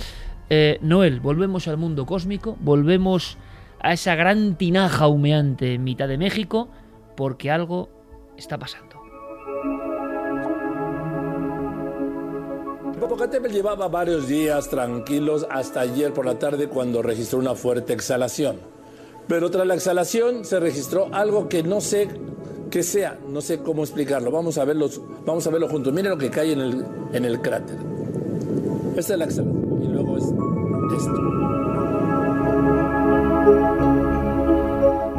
Eh, 0.48 0.78
Noel, 0.80 1.20
volvemos 1.20 1.68
al 1.68 1.76
mundo 1.76 2.06
cósmico, 2.06 2.56
volvemos 2.60 3.36
a 3.82 3.92
esa 3.92 4.14
gran 4.14 4.56
tinaja 4.56 5.06
humeante 5.08 5.74
en 5.74 5.84
mitad 5.84 6.08
de 6.08 6.16
México, 6.18 6.68
porque 7.16 7.50
algo 7.50 7.88
está 8.36 8.58
pasando. 8.58 8.89
Popocatépetl 13.00 13.54
llevaba 13.54 13.88
varios 13.88 14.28
días 14.28 14.68
tranquilos 14.68 15.46
hasta 15.48 15.80
ayer 15.80 16.12
por 16.12 16.26
la 16.26 16.38
tarde 16.38 16.68
cuando 16.68 17.00
registró 17.00 17.38
una 17.38 17.54
fuerte 17.54 17.94
exhalación. 17.94 18.58
Pero 19.26 19.50
tras 19.50 19.66
la 19.66 19.74
exhalación 19.74 20.44
se 20.44 20.60
registró 20.60 21.08
algo 21.10 21.48
que 21.48 21.62
no 21.62 21.80
sé 21.80 22.08
qué 22.70 22.82
sea, 22.82 23.18
no 23.26 23.40
sé 23.40 23.60
cómo 23.60 23.84
explicarlo. 23.84 24.30
Vamos 24.30 24.58
a 24.58 24.66
verlo, 24.66 24.90
vamos 25.24 25.46
a 25.46 25.50
verlo 25.50 25.66
juntos. 25.68 25.94
Miren 25.94 26.10
lo 26.10 26.18
que 26.18 26.28
cae 26.28 26.52
en 26.52 26.60
el, 26.60 26.84
en 27.14 27.24
el 27.24 27.40
cráter. 27.40 27.78
Esta 28.96 29.14
es 29.14 29.18
la 29.18 29.24
exhalación 29.24 29.82
y 29.82 29.86
luego 29.88 30.18
es 30.18 30.24
esto. 30.98 31.40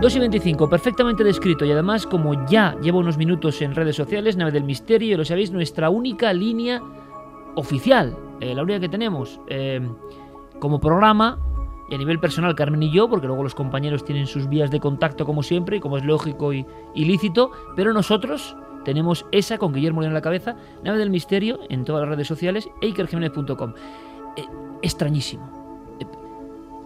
2 0.02 0.16
y 0.16 0.20
25, 0.20 0.70
perfectamente 0.70 1.24
descrito 1.24 1.66
y 1.66 1.72
además 1.72 2.06
como 2.06 2.46
ya 2.48 2.76
lleva 2.82 3.00
unos 3.00 3.18
minutos 3.18 3.60
en 3.62 3.74
redes 3.74 3.96
sociales, 3.96 4.36
Nave 4.36 4.52
del 4.52 4.64
Misterio, 4.64 5.18
lo 5.18 5.26
sabéis, 5.26 5.52
nuestra 5.52 5.90
única 5.90 6.34
línea 6.34 6.82
oficial, 7.56 8.18
eh, 8.40 8.56
la 8.56 8.64
única 8.64 8.80
que 8.80 8.90
tenemos 8.90 9.40
eh, 9.48 9.82
como 10.60 10.80
programa 10.80 11.40
y 11.90 11.96
a 11.96 11.98
nivel 11.98 12.20
personal 12.20 12.56
Carmen 12.56 12.82
y 12.84 12.92
yo, 12.92 13.10
porque 13.10 13.28
luego 13.28 13.44
los 13.44 13.54
compañeros 13.54 14.06
tienen 14.06 14.26
sus 14.26 14.48
vías 14.48 14.72
de 14.72 14.80
contacto 14.80 15.26
como 15.26 15.44
siempre, 15.44 15.78
y 15.78 15.80
como 15.82 15.98
es 15.98 16.06
lógico 16.06 16.54
y 16.54 16.66
ilícito, 16.96 17.52
pero 17.76 17.92
nosotros 17.92 18.56
tenemos 18.86 19.26
esa 19.32 19.58
con 19.58 19.74
Guillermo 19.74 20.02
León 20.02 20.12
en 20.12 20.16
la 20.16 20.22
cabeza, 20.22 20.56
Nave 20.84 20.98
del 20.98 21.10
Misterio 21.10 21.60
en 21.70 21.84
todas 21.84 22.02
las 22.02 22.10
redes 22.10 22.28
sociales, 22.28 22.70
eikerjimenez.com. 22.82 23.74
Eh, 24.38 24.46
extrañísimo. 24.82 25.98
Eh, 26.00 26.06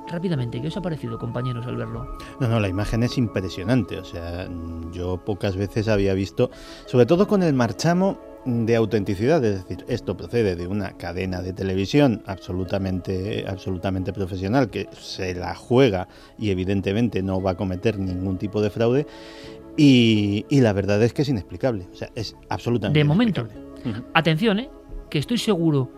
rápidamente, 0.07 0.59
¿qué 0.59 0.67
os 0.67 0.77
ha 0.77 0.81
parecido, 0.81 1.19
compañeros, 1.19 1.67
al 1.67 1.77
verlo? 1.77 2.17
No, 2.39 2.47
no, 2.47 2.59
la 2.59 2.67
imagen 2.67 3.03
es 3.03 3.17
impresionante. 3.19 3.99
O 3.99 4.03
sea, 4.03 4.49
yo 4.91 5.17
pocas 5.17 5.55
veces 5.55 5.87
había 5.87 6.15
visto, 6.15 6.49
sobre 6.87 7.05
todo 7.05 7.27
con 7.27 7.43
el 7.43 7.53
marchamo 7.53 8.17
de 8.45 8.75
autenticidad, 8.75 9.43
es 9.43 9.63
decir, 9.63 9.85
esto 9.87 10.15
procede 10.15 10.55
de 10.55 10.67
una 10.67 10.91
cadena 10.91 11.41
de 11.41 11.51
televisión 11.51 12.21
absolutamente, 12.27 13.43
absolutamente 13.47 14.13
profesional 14.13 14.69
que 14.69 14.87
se 14.93 15.33
la 15.33 15.55
juega 15.55 16.07
y 16.37 16.51
evidentemente 16.51 17.23
no 17.23 17.41
va 17.41 17.51
a 17.51 17.57
cometer 17.57 17.97
ningún 17.97 18.37
tipo 18.37 18.61
de 18.61 18.69
fraude. 18.69 19.07
Y, 19.77 20.45
y 20.47 20.61
la 20.61 20.73
verdad 20.73 21.01
es 21.03 21.11
que 21.11 21.23
es 21.23 21.29
inexplicable. 21.29 21.87
O 21.91 21.95
sea, 21.95 22.09
es 22.15 22.35
absolutamente 22.47 22.99
De 22.99 23.03
momento. 23.03 23.47
Atención, 24.13 24.59
¿eh? 24.59 24.69
que 25.09 25.17
estoy 25.17 25.37
seguro 25.37 25.91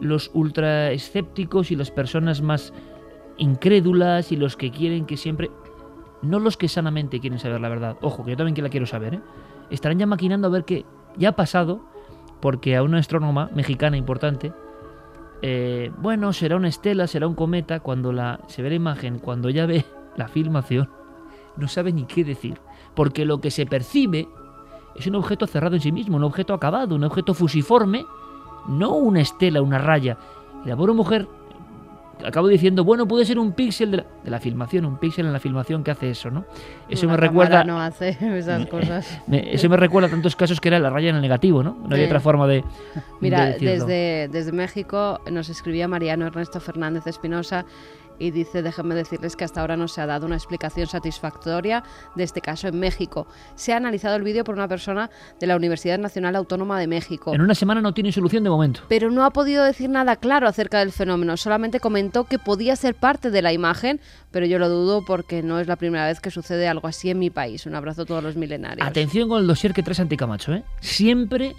los 0.00 0.30
ultra 0.32 0.90
escépticos 0.92 1.70
y 1.70 1.76
las 1.76 1.90
personas 1.90 2.40
más 2.40 2.72
incrédulas 3.36 4.32
y 4.32 4.36
los 4.36 4.56
que 4.56 4.70
quieren 4.70 5.04
que 5.04 5.16
siempre... 5.16 5.50
No 6.22 6.38
los 6.38 6.56
que 6.56 6.68
sanamente 6.68 7.20
quieren 7.20 7.38
saber 7.38 7.60
la 7.60 7.68
verdad. 7.68 7.96
Ojo, 8.02 8.24
que 8.24 8.32
yo 8.32 8.36
también 8.36 8.54
que 8.54 8.62
la 8.62 8.68
quiero 8.68 8.84
saber. 8.86 9.14
¿eh? 9.14 9.20
Estarán 9.70 9.98
ya 9.98 10.06
maquinando 10.06 10.48
a 10.48 10.50
ver 10.50 10.64
qué 10.64 10.84
ya 11.16 11.30
ha 11.30 11.32
pasado, 11.32 11.80
porque 12.40 12.76
a 12.76 12.82
una 12.82 12.98
astrónoma 12.98 13.50
mexicana 13.54 13.96
importante, 13.96 14.52
eh, 15.42 15.90
bueno, 15.98 16.32
será 16.32 16.56
una 16.56 16.68
estela, 16.68 17.06
será 17.06 17.26
un 17.26 17.34
cometa, 17.34 17.80
cuando 17.80 18.12
la, 18.12 18.40
se 18.46 18.62
ve 18.62 18.70
la 18.70 18.74
imagen, 18.74 19.18
cuando 19.18 19.50
ya 19.50 19.66
ve 19.66 19.84
la 20.16 20.28
filmación, 20.28 20.88
no 21.56 21.68
sabe 21.68 21.92
ni 21.92 22.04
qué 22.04 22.24
decir. 22.24 22.58
Porque 22.94 23.24
lo 23.24 23.40
que 23.40 23.50
se 23.50 23.66
percibe 23.66 24.28
es 24.94 25.06
un 25.06 25.14
objeto 25.14 25.46
cerrado 25.46 25.76
en 25.76 25.82
sí 25.82 25.92
mismo, 25.92 26.16
un 26.16 26.24
objeto 26.24 26.52
acabado, 26.54 26.94
un 26.94 27.04
objeto 27.04 27.34
fusiforme, 27.34 28.04
no 28.68 28.94
una 28.94 29.20
estela, 29.20 29.62
una 29.62 29.78
raya. 29.78 30.18
Y 30.64 30.68
la 30.68 30.76
pobre 30.76 30.92
mujer 30.92 31.28
acabo 32.24 32.48
diciendo, 32.48 32.84
bueno, 32.84 33.06
puede 33.06 33.24
ser 33.24 33.38
un 33.38 33.52
píxel 33.52 33.90
de 33.90 33.96
la, 33.98 34.06
de 34.24 34.30
la 34.30 34.40
filmación, 34.40 34.84
un 34.84 34.98
píxel 34.98 35.26
en 35.26 35.32
la 35.32 35.40
filmación 35.40 35.82
que 35.84 35.90
hace 35.90 36.10
eso, 36.10 36.30
¿no? 36.30 36.44
Eso 36.88 37.06
Una 37.06 37.14
me 37.16 37.20
recuerda... 37.20 37.64
no 37.64 37.80
hace 37.80 38.16
esas 38.38 38.66
cosas. 38.66 39.20
me- 39.26 39.52
eso 39.54 39.68
me 39.68 39.76
recuerda 39.76 40.08
a 40.08 40.10
tantos 40.10 40.36
casos 40.36 40.60
que 40.60 40.68
era 40.68 40.78
la 40.78 40.90
raya 40.90 41.10
en 41.10 41.16
el 41.16 41.22
negativo, 41.22 41.62
¿no? 41.62 41.76
No 41.88 41.96
Sí. 41.96 42.02
otra 42.04 42.20
forma 42.20 42.46
de... 42.46 42.64
Mira, 43.20 43.46
de 43.46 43.58
desde, 43.58 44.28
desde 44.28 44.52
México 44.52 45.20
nos 45.30 45.48
escribía 45.48 45.88
Mariano 45.88 46.26
Ernesto 46.26 46.60
Fernández 46.60 47.06
Espinosa 47.06 47.64
y 48.20 48.30
dice, 48.30 48.62
déjenme 48.62 48.94
decirles 48.94 49.34
que 49.34 49.44
hasta 49.44 49.62
ahora 49.62 49.76
no 49.76 49.88
se 49.88 50.00
ha 50.00 50.06
dado 50.06 50.26
una 50.26 50.36
explicación 50.36 50.86
satisfactoria 50.86 51.82
de 52.14 52.22
este 52.22 52.40
caso 52.40 52.68
en 52.68 52.78
México. 52.78 53.26
Se 53.56 53.72
ha 53.72 53.78
analizado 53.78 54.14
el 54.14 54.22
vídeo 54.22 54.44
por 54.44 54.54
una 54.54 54.68
persona 54.68 55.10
de 55.40 55.46
la 55.46 55.56
Universidad 55.56 55.98
Nacional 55.98 56.36
Autónoma 56.36 56.78
de 56.78 56.86
México. 56.86 57.34
En 57.34 57.40
una 57.40 57.54
semana 57.54 57.80
no 57.80 57.94
tiene 57.94 58.12
solución 58.12 58.44
de 58.44 58.50
momento. 58.50 58.82
Pero 58.88 59.10
no 59.10 59.24
ha 59.24 59.30
podido 59.30 59.64
decir 59.64 59.88
nada 59.88 60.16
claro 60.16 60.46
acerca 60.46 60.80
del 60.80 60.92
fenómeno, 60.92 61.36
solamente 61.36 61.80
comentó 61.80 62.24
que 62.24 62.38
podía 62.38 62.76
ser 62.76 62.94
parte 62.94 63.30
de 63.30 63.42
la 63.42 63.52
imagen, 63.52 64.00
pero 64.30 64.44
yo 64.44 64.58
lo 64.58 64.68
dudo 64.68 65.02
porque 65.04 65.42
no 65.42 65.58
es 65.58 65.66
la 65.66 65.76
primera 65.76 66.06
vez 66.06 66.20
que 66.20 66.30
sucede 66.30 66.68
algo 66.68 66.86
así 66.86 67.08
en 67.10 67.18
mi 67.18 67.30
país. 67.30 67.64
Un 67.64 67.74
abrazo 67.74 68.02
a 68.02 68.04
todos 68.04 68.22
los 68.22 68.36
milenarios. 68.36 68.86
Atención 68.86 69.30
con 69.30 69.40
el 69.40 69.46
dossier 69.46 69.72
que 69.72 69.82
traes 69.82 69.98
Anticamacho, 70.00 70.52
¿eh? 70.52 70.62
Siempre 70.80 71.54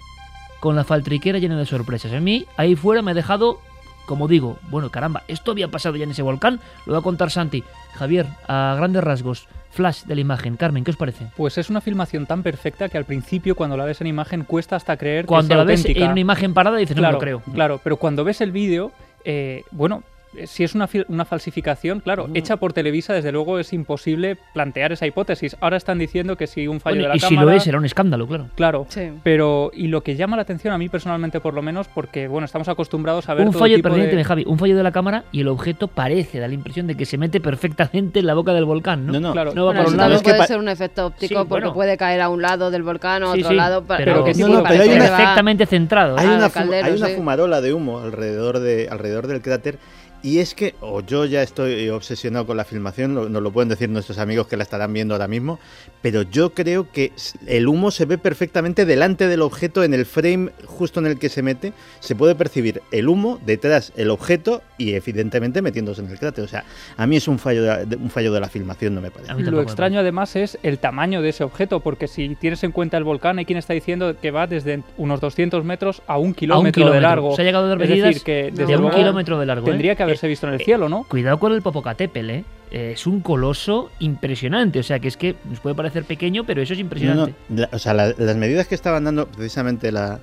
con 0.60 0.76
la 0.76 0.84
faltriquera 0.84 1.40
llena 1.40 1.58
de 1.58 1.66
sorpresas. 1.66 2.12
A 2.12 2.20
mí, 2.20 2.46
ahí 2.56 2.76
fuera 2.76 3.02
me 3.02 3.10
ha 3.10 3.14
dejado, 3.14 3.58
como 4.06 4.28
digo, 4.28 4.58
bueno, 4.70 4.90
caramba, 4.90 5.22
esto 5.28 5.50
había 5.50 5.68
pasado 5.68 5.96
ya 5.96 6.04
en 6.04 6.10
ese 6.10 6.22
volcán, 6.22 6.60
lo 6.86 6.92
va 6.92 6.98
a 7.00 7.02
contar 7.02 7.30
Santi. 7.30 7.64
Javier, 7.94 8.26
a 8.48 8.74
grandes 8.76 9.04
rasgos, 9.04 9.48
flash 9.70 10.04
de 10.04 10.14
la 10.14 10.20
imagen. 10.20 10.56
Carmen, 10.56 10.84
¿qué 10.84 10.90
os 10.90 10.96
parece? 10.96 11.26
Pues 11.36 11.58
es 11.58 11.70
una 11.70 11.80
filmación 11.80 12.26
tan 12.26 12.42
perfecta 12.42 12.88
que 12.88 12.98
al 12.98 13.04
principio 13.04 13.54
cuando 13.54 13.76
la 13.76 13.84
ves 13.84 14.00
en 14.00 14.06
imagen 14.06 14.44
cuesta 14.44 14.76
hasta 14.76 14.96
creer 14.96 15.26
Cuando 15.26 15.48
que 15.48 15.54
sea 15.54 15.56
la 15.58 15.64
ves 15.64 15.84
en 15.84 16.10
una 16.10 16.20
imagen 16.20 16.54
parada 16.54 16.76
dices, 16.76 16.96
no 16.96 17.02
me 17.02 17.08
claro, 17.08 17.16
lo 17.16 17.20
creo. 17.20 17.42
Claro, 17.52 17.80
pero 17.82 17.96
cuando 17.96 18.24
ves 18.24 18.40
el 18.40 18.52
vídeo, 18.52 18.92
eh, 19.24 19.64
bueno, 19.70 20.02
si 20.46 20.64
es 20.64 20.74
una, 20.74 20.88
fil- 20.88 21.04
una 21.08 21.24
falsificación, 21.24 22.00
claro, 22.00 22.28
hecha 22.34 22.56
por 22.56 22.72
Televisa, 22.72 23.12
desde 23.12 23.32
luego 23.32 23.58
es 23.58 23.72
imposible 23.72 24.36
plantear 24.54 24.92
esa 24.92 25.06
hipótesis. 25.06 25.56
Ahora 25.60 25.76
están 25.76 25.98
diciendo 25.98 26.36
que 26.36 26.46
si 26.46 26.66
un 26.68 26.80
fallo 26.80 26.96
Bueno, 26.96 27.02
de 27.04 27.08
la 27.10 27.16
y 27.16 27.20
si 27.20 27.26
cámara... 27.34 27.44
lo 27.44 27.56
es, 27.56 27.62
será 27.64 27.78
un 27.78 27.84
escándalo, 27.84 28.26
claro. 28.26 28.46
Claro, 28.54 28.86
Sí. 28.88 29.10
pero 29.22 29.70
y 29.74 29.88
lo 29.88 30.02
que 30.02 30.16
llama 30.16 30.36
la 30.36 30.42
atención 30.42 30.72
a 30.72 30.78
mí 30.78 30.88
personalmente 30.88 31.40
por 31.40 31.54
lo 31.54 31.62
menos, 31.62 31.88
porque 31.88 32.28
bueno, 32.28 32.44
estamos 32.46 32.68
acostumbrados 32.68 33.28
a 33.28 33.34
ver 33.34 33.46
Un 33.46 33.52
todo 33.52 33.60
fallo, 33.60 33.76
tipo 33.76 33.90
de... 33.90 34.24
Javi, 34.24 34.44
un 34.46 34.58
fallo 34.58 34.76
de 34.76 34.82
la 34.82 34.92
cámara 34.92 35.24
y 35.32 35.40
el 35.40 35.48
objeto 35.48 35.88
parece, 35.88 36.38
da 36.40 36.48
la 36.48 36.54
impresión 36.54 36.86
de 36.86 36.94
que 36.96 37.04
se 37.06 37.18
mete 37.18 37.40
perfectamente 37.40 38.20
en 38.20 38.26
la 38.26 38.34
boca 38.34 38.52
del 38.52 38.64
volcán, 38.64 39.06
¿no? 39.06 39.12
No, 39.14 39.20
no. 39.20 39.32
Claro. 39.32 39.52
No 39.54 39.66
va 39.66 39.72
Bueno, 39.72 39.80
por 39.84 39.86
eso 39.88 39.92
un 39.92 39.96
lado. 40.10 40.18
que 40.18 40.24
puede 40.24 40.38
pa- 40.38 40.46
ser 40.46 40.58
un 40.58 40.68
efecto 40.68 41.06
óptico 41.06 41.28
Sí, 41.28 41.34
porque 41.34 41.48
bueno. 41.48 41.74
puede 41.74 41.96
caer 41.96 42.20
a 42.20 42.28
un 42.28 42.40
lado 42.42 42.70
del 42.70 42.82
volcán 42.82 43.22
o 43.24 43.30
a 43.30 43.34
Sí, 43.34 43.40
otro 43.40 43.50
sí, 43.50 43.56
lado, 43.56 43.84
pa- 43.84 43.96
pero 43.98 44.24
que 44.24 44.34
sí, 44.34 44.40
No, 44.42 44.48
no, 44.48 44.62
pero 44.62 44.82
hay 44.82 44.88
una- 44.90 45.04
perfectamente 45.08 45.66
centrado. 45.66 46.18
Hay 46.18 46.26
Ah, 46.26 46.36
una, 46.36 46.50
caldero, 46.50 46.86
hay 46.86 46.92
una 46.94 47.08
fumarola 47.08 47.60
de 47.60 47.74
humo 47.74 47.98
alrededor, 48.00 48.60
de, 48.60 48.88
alrededor 48.90 49.26
del 49.26 49.42
cráter 49.42 49.78
y 50.22 50.38
es 50.38 50.54
que, 50.54 50.74
o 50.80 51.00
yo 51.00 51.24
ya 51.24 51.42
estoy 51.42 51.88
obsesionado 51.90 52.46
con 52.46 52.56
la 52.56 52.64
filmación, 52.64 53.14
lo- 53.14 53.28
nos 53.28 53.42
lo 53.42 53.50
pueden 53.50 53.68
decir 53.68 53.88
nuestros 53.90 54.18
amigos 54.18 54.46
que 54.46 54.56
la 54.56 54.62
estarán 54.62 54.92
viendo 54.92 55.14
ahora 55.14 55.26
mismo, 55.28 55.58
pero 56.00 56.22
yo 56.22 56.50
creo 56.54 56.90
que 56.92 57.12
el 57.46 57.66
humo 57.68 57.90
se 57.90 58.04
ve 58.04 58.18
perfectamente 58.18 58.84
delante 58.86 59.26
del 59.28 59.42
objeto 59.42 59.82
en 59.84 59.94
el 59.94 60.06
frame 60.06 60.50
justo 60.66 61.00
en 61.00 61.06
el 61.06 61.18
que 61.18 61.28
se 61.28 61.42
mete, 61.42 61.72
se 62.00 62.14
puede 62.14 62.34
percibir 62.34 62.82
el 62.92 63.08
humo 63.08 63.40
detrás 63.44 63.92
el 63.96 64.10
objeto 64.10 64.62
y 64.78 64.94
evidentemente 64.94 65.60
metiéndose 65.62 66.02
en 66.02 66.10
el 66.10 66.18
cráter. 66.18 66.44
O 66.44 66.48
sea, 66.48 66.64
a 66.96 67.06
mí 67.06 67.16
es 67.16 67.28
un 67.28 67.38
fallo 67.38 67.62
de, 67.62 67.68
la- 67.68 67.84
de- 67.84 67.96
un 67.96 68.10
fallo 68.10 68.32
de 68.32 68.40
la 68.40 68.48
filmación, 68.48 68.94
no 68.94 69.00
me 69.00 69.10
parece. 69.10 69.32
Lo 69.50 69.60
extraño 69.60 70.00
además 70.00 70.36
es 70.36 70.58
el 70.62 70.78
tamaño 70.78 71.20
de 71.22 71.30
ese 71.30 71.44
objeto, 71.44 71.80
porque 71.80 72.06
si 72.08 72.34
tienes 72.36 72.62
en 72.64 72.72
cuenta 72.72 72.96
el 72.96 73.04
volcán, 73.04 73.38
hay 73.38 73.44
quien 73.44 73.58
está 73.58 73.74
diciendo 73.74 74.14
que 74.20 74.30
va 74.30 74.46
desde 74.46 74.82
unos 74.98 75.20
200 75.20 75.64
metros 75.64 76.02
a 76.06 76.18
un 76.18 76.34
kilómetro, 76.34 76.66
de 76.66 76.72
kilómetro. 76.72 77.00
largo. 77.00 77.36
Se 77.36 77.42
ha 77.42 77.44
llegado 77.44 77.66
a 77.66 77.68
dar 77.70 77.82
es 77.82 77.88
medidas 77.88 78.08
decir, 78.10 78.22
que 78.22 78.32
de 78.44 78.50
desde 78.52 78.76
un 78.76 78.82
luego 78.82 78.96
kilómetro 78.96 79.38
de 79.38 79.46
largo, 79.46 79.66
¿eh? 79.66 79.70
Tendría 79.70 79.94
que 79.96 80.02
haberse 80.12 80.28
visto 80.28 80.46
en 80.46 80.54
el 80.54 80.60
eh, 80.60 80.64
cielo, 80.64 80.88
¿no? 80.88 81.04
Cuidado 81.04 81.38
con 81.38 81.52
el 81.52 81.62
Popocatépetl, 81.62 82.30
¿eh? 82.30 82.44
Eh, 82.70 82.92
Es 82.94 83.06
un 83.06 83.20
coloso 83.20 83.90
impresionante. 83.98 84.78
O 84.78 84.82
sea, 84.82 84.98
que 84.98 85.08
es 85.08 85.16
que 85.16 85.36
nos 85.48 85.60
puede 85.60 85.74
parecer 85.74 86.04
pequeño, 86.04 86.44
pero 86.44 86.62
eso 86.62 86.72
es 86.72 86.78
No, 86.78 86.82
impresionante. 86.82 87.34
no, 87.48 87.60
la- 87.62 87.68
o 87.72 87.78
sea, 87.78 87.92
la- 87.94 88.14
las 88.16 88.36
medidas 88.36 88.66
que 88.66 88.74
estaban 88.74 89.04
dando 89.04 89.26
precisamente 89.26 89.92
la, 89.92 90.20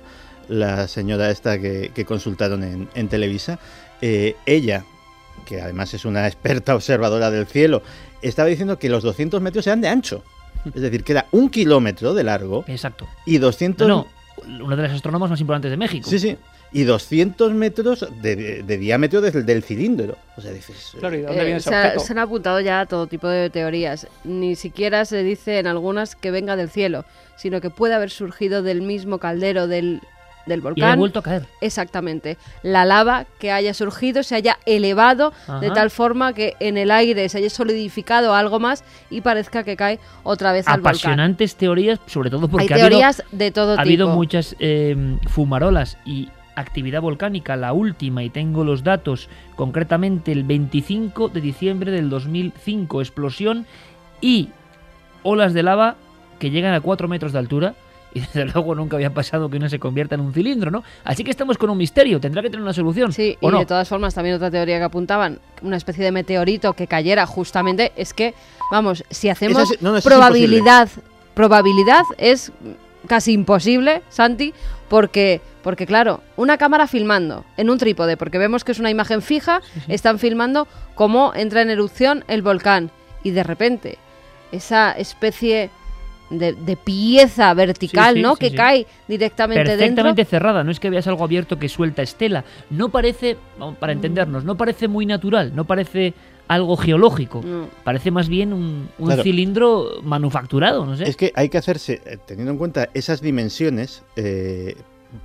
la 0.48 0.88
señora 0.88 1.30
esta 1.30 1.58
que, 1.60 1.90
que 1.94 2.04
consultaron 2.04 2.64
en, 2.64 2.88
en 2.94 3.08
Televisa, 3.08 3.58
eh, 4.02 4.34
ella, 4.46 4.84
que 5.46 5.60
además 5.60 5.94
es 5.94 6.04
una 6.04 6.26
experta 6.26 6.74
observadora 6.74 7.30
del 7.30 7.46
cielo, 7.46 7.82
estaba 8.22 8.48
diciendo 8.48 8.78
que 8.78 8.88
los 8.88 9.02
200 9.02 9.40
metros 9.40 9.66
eran 9.66 9.80
de 9.80 9.88
ancho. 9.88 10.24
Es 10.74 10.82
decir, 10.82 11.04
que 11.04 11.12
era 11.12 11.26
un 11.30 11.48
kilómetro 11.48 12.12
de 12.14 12.24
largo 12.24 12.64
Exacto. 12.66 13.06
y 13.24 13.38
200... 13.38 13.86
No, 13.88 14.06
no, 14.46 14.64
una 14.64 14.76
de 14.76 14.82
las 14.82 14.92
astrónomas 14.92 15.30
más 15.30 15.40
importantes 15.40 15.70
de 15.70 15.76
México. 15.76 16.08
Sí, 16.10 16.18
sí. 16.18 16.36
Y 16.72 16.84
200 16.84 17.52
metros 17.52 18.06
de, 18.22 18.36
de- 18.36 18.62
de 18.62 18.78
diámetro 18.78 19.20
desde 19.20 19.40
el 19.40 19.46
del 19.46 19.62
cilindro. 19.64 20.16
O 20.36 20.40
sea, 20.40 20.52
dices... 20.52 20.92
Claro, 20.98 21.16
¿y 21.16 21.22
dónde 21.22 21.40
Eh, 21.40 21.44
viene 21.44 21.56
ese 21.58 21.68
se, 21.70 21.74
ha- 21.74 21.80
objeto? 21.86 22.00
se 22.00 22.12
han 22.12 22.18
apuntado 22.20 22.60
ya 22.60 22.86
todo 22.86 23.06
tipo 23.08 23.26
de 23.28 23.50
teorías. 23.50 24.06
Ni 24.24 24.54
siquiera 24.54 25.04
se 25.04 25.22
dice 25.24 25.58
en 25.58 25.66
algunas 25.66 26.14
que 26.14 26.30
venga 26.30 26.54
del 26.56 26.70
cielo, 26.70 27.04
sino 27.36 27.60
que 27.60 27.70
puede 27.70 27.94
haber 27.94 28.10
surgido 28.10 28.62
del 28.62 28.82
mismo 28.82 29.18
caldero 29.18 29.66
del 29.66 30.00
del 30.46 30.60
Y 30.60 30.62
volcán. 30.62 30.90
ha 30.92 30.96
vuelto 30.96 31.18
a 31.18 31.22
caer. 31.22 31.46
Exactamente. 31.60 32.38
La 32.62 32.84
lava 32.86 33.26
que 33.38 33.52
haya 33.52 33.74
surgido 33.74 34.22
se 34.22 34.34
haya 34.34 34.58
elevado 34.64 35.32
de 35.60 35.70
tal 35.70 35.90
forma 35.90 36.32
que 36.32 36.54
en 36.60 36.78
el 36.78 36.90
aire 36.90 37.28
se 37.28 37.38
haya 37.38 37.50
solidificado 37.50 38.34
algo 38.34 38.58
más 38.58 38.82
y 39.10 39.20
parezca 39.20 39.64
que 39.64 39.76
cae 39.76 40.00
otra 40.22 40.52
vez 40.52 40.66
al 40.66 40.80
volcán. 40.80 40.90
Apasionantes 40.92 41.56
teorías, 41.56 42.00
sobre 42.06 42.30
todo 42.30 42.48
porque 42.48 42.64
Hay 42.64 42.70
ha 42.70 42.74
habido- 42.84 42.88
teorías 42.88 43.22
de 43.30 43.50
todo 43.50 43.76
ha 43.76 43.82
habido 43.82 44.06
tipo. 44.06 44.16
muchas 44.16 44.56
eh, 44.60 44.96
fumarolas 45.28 45.98
y 46.06 46.30
actividad 46.60 47.00
volcánica, 47.00 47.56
la 47.56 47.72
última, 47.72 48.22
y 48.22 48.30
tengo 48.30 48.64
los 48.64 48.84
datos, 48.84 49.28
concretamente 49.56 50.32
el 50.32 50.44
25 50.44 51.28
de 51.28 51.40
diciembre 51.40 51.90
del 51.90 52.08
2005, 52.10 53.00
explosión 53.00 53.66
y 54.20 54.48
olas 55.22 55.52
de 55.54 55.62
lava 55.62 55.96
que 56.38 56.50
llegan 56.50 56.74
a 56.74 56.80
4 56.80 57.08
metros 57.08 57.32
de 57.32 57.38
altura. 57.38 57.74
Y 58.12 58.20
desde 58.20 58.44
luego 58.52 58.74
nunca 58.74 58.96
había 58.96 59.14
pasado 59.14 59.48
que 59.50 59.56
una 59.56 59.68
se 59.68 59.78
convierta 59.78 60.14
en 60.16 60.20
un 60.22 60.32
cilindro, 60.32 60.70
¿no? 60.70 60.82
Así 61.04 61.22
que 61.22 61.30
estamos 61.30 61.56
con 61.58 61.70
un 61.70 61.78
misterio, 61.78 62.18
tendrá 62.20 62.42
que 62.42 62.50
tener 62.50 62.62
una 62.62 62.72
solución. 62.72 63.12
Sí, 63.12 63.36
¿o 63.40 63.48
y 63.48 63.52
no? 63.52 63.58
de 63.60 63.66
todas 63.66 63.88
formas, 63.88 64.14
también 64.14 64.34
otra 64.34 64.50
teoría 64.50 64.78
que 64.78 64.84
apuntaban, 64.84 65.38
una 65.62 65.76
especie 65.76 66.02
de 66.04 66.10
meteorito 66.10 66.72
que 66.72 66.86
cayera 66.88 67.24
justamente, 67.26 67.92
es 67.96 68.12
que, 68.14 68.34
vamos, 68.72 69.04
si 69.10 69.28
hacemos 69.28 69.62
Eso 69.62 69.74
es- 69.74 69.82
no, 69.82 69.90
no, 69.92 69.96
eso 69.98 70.08
es 70.08 70.12
probabilidad, 70.14 70.88
probabilidad 71.34 72.02
es 72.18 72.50
casi 73.06 73.32
imposible, 73.32 74.02
Santi, 74.08 74.52
porque, 74.88 75.40
porque 75.62 75.86
claro, 75.86 76.20
una 76.36 76.56
cámara 76.58 76.86
filmando 76.86 77.44
en 77.56 77.70
un 77.70 77.78
trípode, 77.78 78.16
porque 78.16 78.38
vemos 78.38 78.64
que 78.64 78.72
es 78.72 78.78
una 78.78 78.90
imagen 78.90 79.22
fija, 79.22 79.60
están 79.88 80.18
filmando 80.18 80.66
cómo 80.94 81.32
entra 81.34 81.62
en 81.62 81.70
erupción 81.70 82.24
el 82.28 82.42
volcán 82.42 82.90
y 83.22 83.30
de 83.30 83.42
repente 83.42 83.98
esa 84.52 84.92
especie 84.92 85.70
de, 86.30 86.52
de 86.52 86.76
pieza 86.76 87.52
vertical, 87.54 88.14
Sí, 88.14 88.20
sí, 88.20 88.22
¿no? 88.22 88.34
sí, 88.34 88.38
que 88.40 88.50
sí. 88.50 88.56
cae 88.56 88.86
directamente 89.08 89.64
perfectamente 89.64 90.20
dentro. 90.22 90.30
cerrada, 90.30 90.62
no 90.64 90.70
es 90.70 90.78
que 90.80 90.88
veas 90.90 91.06
algo 91.08 91.24
abierto 91.24 91.58
que 91.58 91.68
suelta 91.68 92.02
estela. 92.02 92.44
No 92.70 92.88
parece, 92.88 93.36
vamos, 93.58 93.76
para 93.78 93.92
entendernos, 93.92 94.44
no 94.44 94.56
parece 94.56 94.86
muy 94.86 95.06
natural, 95.06 95.52
no 95.54 95.64
parece 95.64 96.14
algo 96.46 96.76
geológico. 96.76 97.42
No. 97.44 97.68
Parece 97.84 98.10
más 98.12 98.28
bien 98.28 98.52
un, 98.52 98.88
un 98.98 99.06
Claro. 99.06 99.22
cilindro 99.24 100.00
manufacturado, 100.02 100.84
no 100.86 100.96
sé. 100.96 101.08
Es 101.08 101.16
que 101.16 101.32
hay 101.34 101.48
que 101.48 101.58
hacerse, 101.58 102.00
eh, 102.04 102.16
teniendo 102.26 102.52
en 102.52 102.58
cuenta 102.58 102.88
esas 102.94 103.20
dimensiones, 103.20 104.02
eh, 104.16 104.76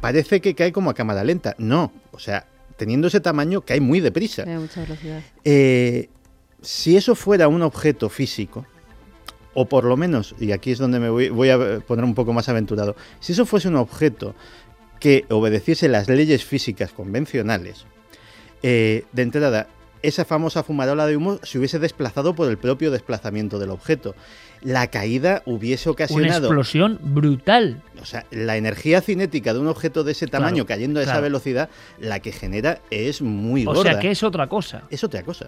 parece 0.01 0.41
que 0.41 0.55
cae 0.55 0.71
como 0.71 0.89
a 0.89 0.93
cámara 0.93 1.23
lenta. 1.23 1.55
No, 1.57 1.91
o 2.11 2.19
sea, 2.19 2.47
teniendo 2.77 3.07
ese 3.07 3.19
tamaño, 3.19 3.61
cae 3.61 3.79
muy 3.79 3.99
deprisa. 3.99 4.45
Mucha 4.45 4.81
velocidad. 4.81 5.21
Eh, 5.43 6.09
si 6.61 6.97
eso 6.97 7.15
fuera 7.15 7.47
un 7.47 7.61
objeto 7.61 8.09
físico, 8.09 8.65
o 9.53 9.65
por 9.65 9.85
lo 9.85 9.95
menos, 9.97 10.35
y 10.39 10.51
aquí 10.51 10.71
es 10.71 10.79
donde 10.79 10.99
me 10.99 11.09
voy, 11.09 11.29
voy 11.29 11.49
a 11.49 11.79
poner 11.79 12.03
un 12.03 12.13
poco 12.13 12.33
más 12.33 12.49
aventurado, 12.49 12.95
si 13.19 13.33
eso 13.33 13.45
fuese 13.45 13.67
un 13.67 13.75
objeto 13.75 14.35
que 14.99 15.25
obedeciese 15.29 15.87
las 15.87 16.09
leyes 16.09 16.43
físicas 16.43 16.91
convencionales, 16.91 17.85
eh, 18.63 19.05
de 19.11 19.21
entrada, 19.21 19.67
esa 20.01 20.25
famosa 20.25 20.63
fumarola 20.63 21.07
de 21.07 21.17
humo 21.17 21.39
se 21.43 21.57
hubiese 21.57 21.79
desplazado 21.79 22.35
por 22.35 22.49
el 22.49 22.57
propio 22.57 22.91
desplazamiento 22.91 23.59
del 23.59 23.71
objeto. 23.71 24.15
La 24.61 24.87
caída 24.87 25.41
hubiese 25.45 25.89
Una 25.89 25.93
ocasionado 25.93 26.47
explosión 26.47 26.99
brutal. 27.01 27.81
o 28.01 28.05
sea, 28.05 28.25
la 28.31 28.57
energía 28.57 29.01
cinética 29.01 29.53
de 29.53 29.59
un 29.59 29.67
objeto 29.67 30.03
de 30.03 30.13
ese 30.13 30.27
Claro, 30.27 30.45
tamaño 30.45 30.65
cayendo 30.65 30.99
a 30.99 31.03
esa 31.03 31.19
velocidad, 31.21 31.69
la 31.99 32.19
que 32.19 32.31
genera 32.31 32.79
es 32.89 33.21
muy 33.21 33.63
O 33.65 33.73
gorda. 33.73 33.91
sea 33.91 33.99
que 33.99 34.11
es 34.11 34.23
otra 34.23 34.47
cosa. 34.47 34.83
Es 34.89 35.03
otra 35.03 35.23
cosa. 35.23 35.47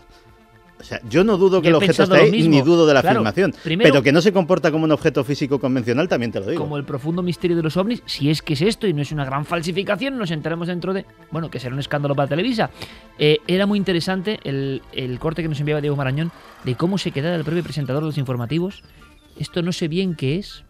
O 0.79 0.83
sea, 0.83 1.01
yo 1.09 1.23
no 1.23 1.37
dudo 1.37 1.59
que 1.61 1.69
el 1.69 1.75
objeto 1.75 2.03
esté 2.03 2.15
ahí, 2.17 2.31
mismo. 2.31 2.51
ni 2.51 2.61
dudo 2.61 2.85
de 2.85 2.93
la 2.93 3.01
Claro, 3.01 3.17
afirmación. 3.21 3.53
primero- 3.63 3.89
pero 3.91 4.03
que 4.03 4.11
no 4.11 4.21
se 4.21 4.31
comporta 4.31 4.71
como 4.71 4.83
un 4.85 4.91
objeto 4.91 5.23
físico 5.23 5.59
convencional, 5.59 6.07
también 6.07 6.31
te 6.31 6.39
lo 6.39 6.45
digo. 6.45 6.61
Como 6.61 6.77
el 6.77 6.83
profundo 6.83 7.23
misterio 7.23 7.57
de 7.57 7.63
los 7.63 7.75
ovnis, 7.77 8.03
si 8.05 8.29
es 8.29 8.43
que 8.43 8.53
es 8.53 8.61
esto 8.61 8.85
y 8.85 8.93
no 8.93 9.01
es 9.01 9.11
una 9.11 9.25
gran 9.25 9.43
falsificación, 9.43 10.17
nos 10.19 10.29
enteramos 10.29 10.67
dentro 10.67 10.93
de. 10.93 11.05
Bueno, 11.31 11.49
que 11.49 11.59
será 11.59 11.73
un 11.73 11.79
escándalo 11.79 12.13
para 12.15 12.27
Televisa. 12.29 12.69
Eh, 13.17 13.39
era 13.47 13.65
muy 13.65 13.79
interesante 13.79 14.39
el, 14.43 14.83
el 14.93 15.17
corte 15.17 15.41
que 15.41 15.49
nos 15.49 15.59
enviaba 15.59 15.81
Diego 15.81 15.95
Marañón 15.95 16.31
de 16.63 16.75
cómo 16.75 16.99
se 16.99 17.09
quedaba 17.11 17.35
el 17.35 17.43
propio 17.43 17.63
presentador 17.63 18.03
de 18.03 18.07
los 18.09 18.17
informativos. 18.19 18.83
Esto 19.39 19.61
no 19.63 19.71
sé 19.71 19.87
bien 19.87 20.13
qué 20.15 20.37
es. 20.37 20.63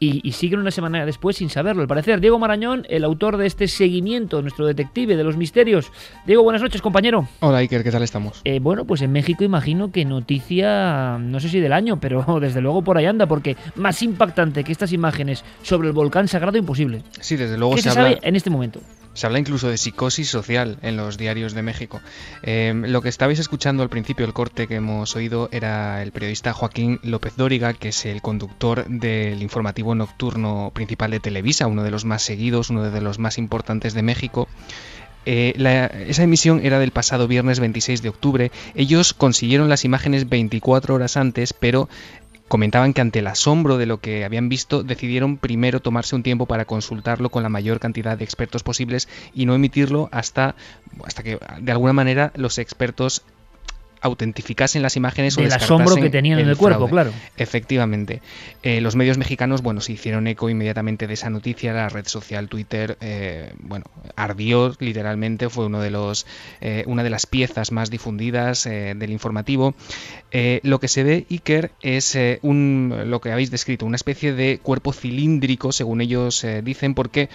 Y, 0.00 0.20
y 0.26 0.32
siguen 0.32 0.60
una 0.60 0.70
semana 0.70 1.04
después 1.04 1.36
sin 1.36 1.50
saberlo. 1.50 1.82
Al 1.82 1.88
parecer, 1.88 2.20
Diego 2.20 2.38
Marañón, 2.38 2.86
el 2.88 3.04
autor 3.04 3.36
de 3.36 3.46
este 3.46 3.66
seguimiento, 3.68 4.42
nuestro 4.42 4.66
detective 4.66 5.16
de 5.16 5.24
los 5.24 5.36
misterios. 5.36 5.90
Diego, 6.26 6.42
buenas 6.42 6.62
noches, 6.62 6.80
compañero. 6.80 7.28
Hola 7.40 7.58
Iker, 7.58 7.82
¿qué 7.82 7.90
tal 7.90 8.02
estamos? 8.02 8.40
Eh, 8.44 8.60
bueno, 8.60 8.84
pues 8.84 9.02
en 9.02 9.12
México 9.12 9.44
imagino 9.44 9.90
que 9.90 10.04
noticia, 10.04 11.18
no 11.18 11.40
sé 11.40 11.48
si 11.48 11.60
del 11.60 11.72
año, 11.72 11.98
pero 12.00 12.24
desde 12.40 12.60
luego 12.60 12.82
por 12.82 12.98
ahí 12.98 13.06
anda, 13.06 13.26
porque 13.26 13.56
más 13.74 14.02
impactante 14.02 14.64
que 14.64 14.72
estas 14.72 14.92
imágenes 14.92 15.44
sobre 15.62 15.88
el 15.88 15.94
volcán 15.94 16.28
sagrado, 16.28 16.58
imposible. 16.58 17.02
Sí, 17.20 17.36
desde 17.36 17.58
luego 17.58 17.74
¿Qué 17.74 17.82
se 17.82 17.90
se, 17.90 17.98
habla, 17.98 18.10
sabe 18.14 18.28
en 18.28 18.36
este 18.36 18.50
momento? 18.50 18.80
Se 19.18 19.26
habla 19.26 19.40
incluso 19.40 19.68
de 19.68 19.76
psicosis 19.76 20.30
social 20.30 20.78
en 20.80 20.96
los 20.96 21.18
diarios 21.18 21.52
de 21.52 21.62
México. 21.62 22.00
Eh, 22.44 22.72
lo 22.86 23.02
que 23.02 23.08
estabais 23.08 23.40
escuchando 23.40 23.82
al 23.82 23.88
principio, 23.88 24.24
el 24.24 24.32
corte 24.32 24.68
que 24.68 24.76
hemos 24.76 25.16
oído, 25.16 25.48
era 25.50 26.04
el 26.04 26.12
periodista 26.12 26.52
Joaquín 26.52 27.00
López 27.02 27.34
Dóriga, 27.36 27.74
que 27.74 27.88
es 27.88 28.06
el 28.06 28.22
conductor 28.22 28.86
del 28.86 29.42
informativo 29.42 29.96
nocturno 29.96 30.70
principal 30.72 31.10
de 31.10 31.18
Televisa, 31.18 31.66
uno 31.66 31.82
de 31.82 31.90
los 31.90 32.04
más 32.04 32.22
seguidos, 32.22 32.70
uno 32.70 32.90
de 32.92 33.00
los 33.00 33.18
más 33.18 33.38
importantes 33.38 33.92
de 33.92 34.02
México. 34.02 34.48
Eh, 35.26 35.52
esa 36.06 36.22
emisión 36.22 36.64
era 36.64 36.78
del 36.78 36.90
pasado 36.90 37.28
viernes 37.28 37.60
26 37.60 38.00
de 38.00 38.08
octubre. 38.08 38.52
Ellos 38.74 39.12
consiguieron 39.12 39.68
las 39.68 39.84
imágenes 39.84 40.28
24 40.28 40.94
horas 40.94 41.16
antes, 41.16 41.52
pero 41.52 41.88
comentaban 42.48 42.94
que 42.94 43.00
ante 43.00 43.20
el 43.20 43.26
asombro 43.26 43.76
de 43.76 43.86
lo 43.86 44.00
que 44.00 44.24
habían 44.24 44.48
visto 44.48 44.82
decidieron 44.82 45.36
primero 45.36 45.80
tomarse 45.80 46.16
un 46.16 46.22
tiempo 46.22 46.46
para 46.46 46.64
consultarlo 46.64 47.30
con 47.30 47.42
la 47.42 47.48
mayor 47.48 47.78
cantidad 47.78 48.16
de 48.16 48.24
expertos 48.24 48.62
posibles 48.62 49.08
y 49.34 49.46
no 49.46 49.54
emitirlo 49.54 50.08
hasta, 50.10 50.56
hasta 51.04 51.22
que 51.22 51.38
de 51.60 51.72
alguna 51.72 51.92
manera 51.92 52.32
los 52.34 52.58
expertos 52.58 53.22
autentificasen 54.00 54.82
las 54.82 54.96
imágenes 54.96 55.36
o 55.38 55.42
Del 55.42 55.52
asombro 55.52 55.76
descartasen 55.76 56.02
que 56.02 56.10
tenían 56.10 56.38
en 56.38 56.48
el 56.48 56.56
cuerpo, 56.56 56.86
fraude. 56.88 56.90
claro. 56.90 57.12
Efectivamente. 57.36 58.22
Eh, 58.62 58.80
los 58.80 58.96
medios 58.96 59.18
mexicanos, 59.18 59.62
bueno, 59.62 59.80
se 59.80 59.92
hicieron 59.92 60.26
eco 60.26 60.48
inmediatamente 60.50 61.06
de 61.06 61.14
esa 61.14 61.30
noticia. 61.30 61.72
La 61.72 61.88
red 61.88 62.06
social 62.06 62.48
Twitter, 62.48 62.96
eh, 63.00 63.52
bueno, 63.58 63.84
ardió 64.16 64.74
literalmente. 64.78 65.48
Fue 65.48 65.66
uno 65.66 65.80
de 65.80 65.90
los, 65.90 66.26
eh, 66.60 66.84
una 66.86 67.02
de 67.02 67.10
las 67.10 67.26
piezas 67.26 67.72
más 67.72 67.90
difundidas 67.90 68.64
del 68.64 69.10
informativo. 69.10 69.74
Lo 70.62 70.80
que 70.80 70.88
se 70.88 71.02
ve, 71.02 71.26
Iker, 71.30 71.72
es 71.82 72.16
un, 72.42 72.94
lo 73.06 73.20
que 73.20 73.32
habéis 73.32 73.50
descrito, 73.50 73.86
una 73.86 73.96
especie 73.96 74.32
de 74.32 74.58
cuerpo 74.62 74.92
cilíndrico, 74.92 75.72
según 75.72 76.00
ellos 76.00 76.44
dicen, 76.62 76.94
porque 76.94 77.28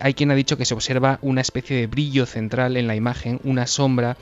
hay 0.00 0.14
quien 0.14 0.30
ha 0.30 0.34
dicho 0.34 0.56
que 0.56 0.64
se 0.64 0.74
observa 0.74 1.18
una 1.22 1.40
especie 1.40 1.76
de 1.76 1.86
brillo 1.86 2.26
central 2.26 2.76
en 2.76 2.86
la 2.86 2.94
imagen, 2.94 3.40
una 3.44 3.66
sombra. 3.66 4.16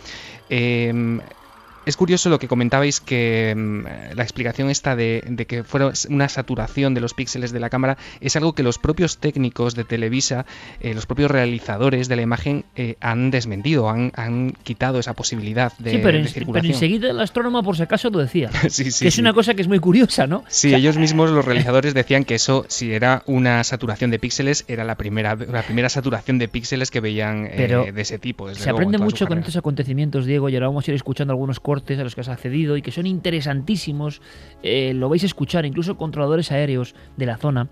Es 1.86 1.96
curioso 1.96 2.28
lo 2.30 2.38
que 2.38 2.48
comentabais 2.48 3.00
que 3.00 3.54
mm, 3.56 4.16
la 4.16 4.22
explicación 4.22 4.70
esta 4.70 4.96
de, 4.96 5.22
de 5.28 5.46
que 5.46 5.62
fuera 5.64 5.92
una 6.10 6.28
saturación 6.28 6.94
de 6.94 7.00
los 7.00 7.14
píxeles 7.14 7.52
de 7.52 7.60
la 7.60 7.70
cámara 7.70 7.96
es 8.20 8.34
algo 8.36 8.54
que 8.54 8.62
los 8.64 8.78
propios 8.78 9.18
técnicos 9.18 9.74
de 9.76 9.84
Televisa, 9.84 10.46
eh, 10.80 10.94
los 10.94 11.06
propios 11.06 11.30
realizadores 11.30 12.08
de 12.08 12.16
la 12.16 12.22
imagen 12.22 12.64
eh, 12.74 12.96
han 13.00 13.30
desmentido, 13.30 13.88
han, 13.88 14.10
han 14.16 14.50
quitado 14.64 14.98
esa 14.98 15.14
posibilidad 15.14 15.72
de, 15.78 15.92
sí, 15.92 15.98
pero, 16.02 16.12
de 16.12 16.18
en- 16.18 16.22
pero 16.24 16.34
circulación. 16.34 16.72
enseguida 16.74 17.10
el 17.10 17.20
astrónomo, 17.20 17.62
por 17.62 17.76
si 17.76 17.82
acaso, 17.84 18.10
lo 18.10 18.18
decía. 18.18 18.50
Sí, 18.68 18.90
sí, 18.90 19.04
que 19.04 19.08
es 19.08 19.18
una 19.18 19.32
cosa 19.32 19.54
que 19.54 19.62
es 19.62 19.68
muy 19.68 19.78
curiosa, 19.78 20.26
¿no? 20.26 20.42
Sí, 20.48 20.74
ellos 20.74 20.98
mismos, 20.98 21.30
los 21.30 21.44
realizadores, 21.46 21.94
decían 21.94 22.24
que 22.24 22.34
eso, 22.34 22.64
si 22.68 22.92
era 22.92 23.22
una 23.26 23.62
saturación 23.64 24.10
de 24.10 24.18
píxeles, 24.18 24.64
era 24.66 24.82
la 24.84 24.96
primera, 24.96 25.36
la 25.36 25.62
primera 25.62 25.88
saturación 25.88 26.38
de 26.38 26.48
píxeles 26.48 26.90
que 26.90 27.00
veían 27.00 27.46
eh, 27.50 27.92
de 27.94 28.02
ese 28.02 28.18
tipo. 28.18 28.48
desde 28.48 28.60
Se 28.64 28.70
luego, 28.70 28.78
aprende 28.78 28.98
mucho 28.98 29.26
con 29.28 29.38
estos 29.38 29.54
acontecimientos, 29.56 30.26
Diego, 30.26 30.48
y 30.48 30.54
ahora 30.56 30.66
vamos 30.66 30.86
a 30.88 30.90
ir 30.90 30.94
escuchando 30.96 31.32
algunos 31.32 31.60
cortes 31.60 31.75
a 31.76 32.04
los 32.04 32.14
que 32.14 32.20
has 32.20 32.28
accedido 32.28 32.76
y 32.76 32.82
que 32.82 32.92
son 32.92 33.06
interesantísimos. 33.06 34.20
Eh, 34.62 34.92
lo 34.94 35.08
vais 35.08 35.22
a 35.22 35.26
escuchar, 35.26 35.64
incluso 35.64 35.96
controladores 35.96 36.52
aéreos 36.52 36.94
de 37.16 37.26
la 37.26 37.36
zona. 37.36 37.68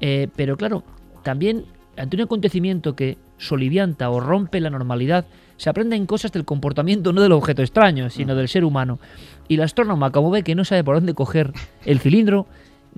Eh, 0.00 0.28
pero 0.36 0.56
claro, 0.56 0.84
también 1.22 1.64
ante 1.96 2.16
un 2.16 2.22
acontecimiento 2.22 2.94
que 2.94 3.18
solivianta 3.38 4.10
o 4.10 4.20
rompe 4.20 4.60
la 4.60 4.70
normalidad, 4.70 5.26
se 5.56 5.70
aprenden 5.70 6.06
cosas 6.06 6.32
del 6.32 6.44
comportamiento 6.44 7.12
no 7.12 7.22
del 7.22 7.32
objeto 7.32 7.62
extraño, 7.62 8.10
sino 8.10 8.34
del 8.34 8.48
ser 8.48 8.64
humano. 8.64 8.98
Y 9.48 9.54
el 9.54 9.62
astrónoma, 9.62 10.12
como 10.12 10.30
ve 10.30 10.42
que 10.42 10.54
no 10.54 10.64
sabe 10.64 10.84
por 10.84 10.96
dónde 10.96 11.14
coger 11.14 11.52
el 11.84 11.98
cilindro, 11.98 12.46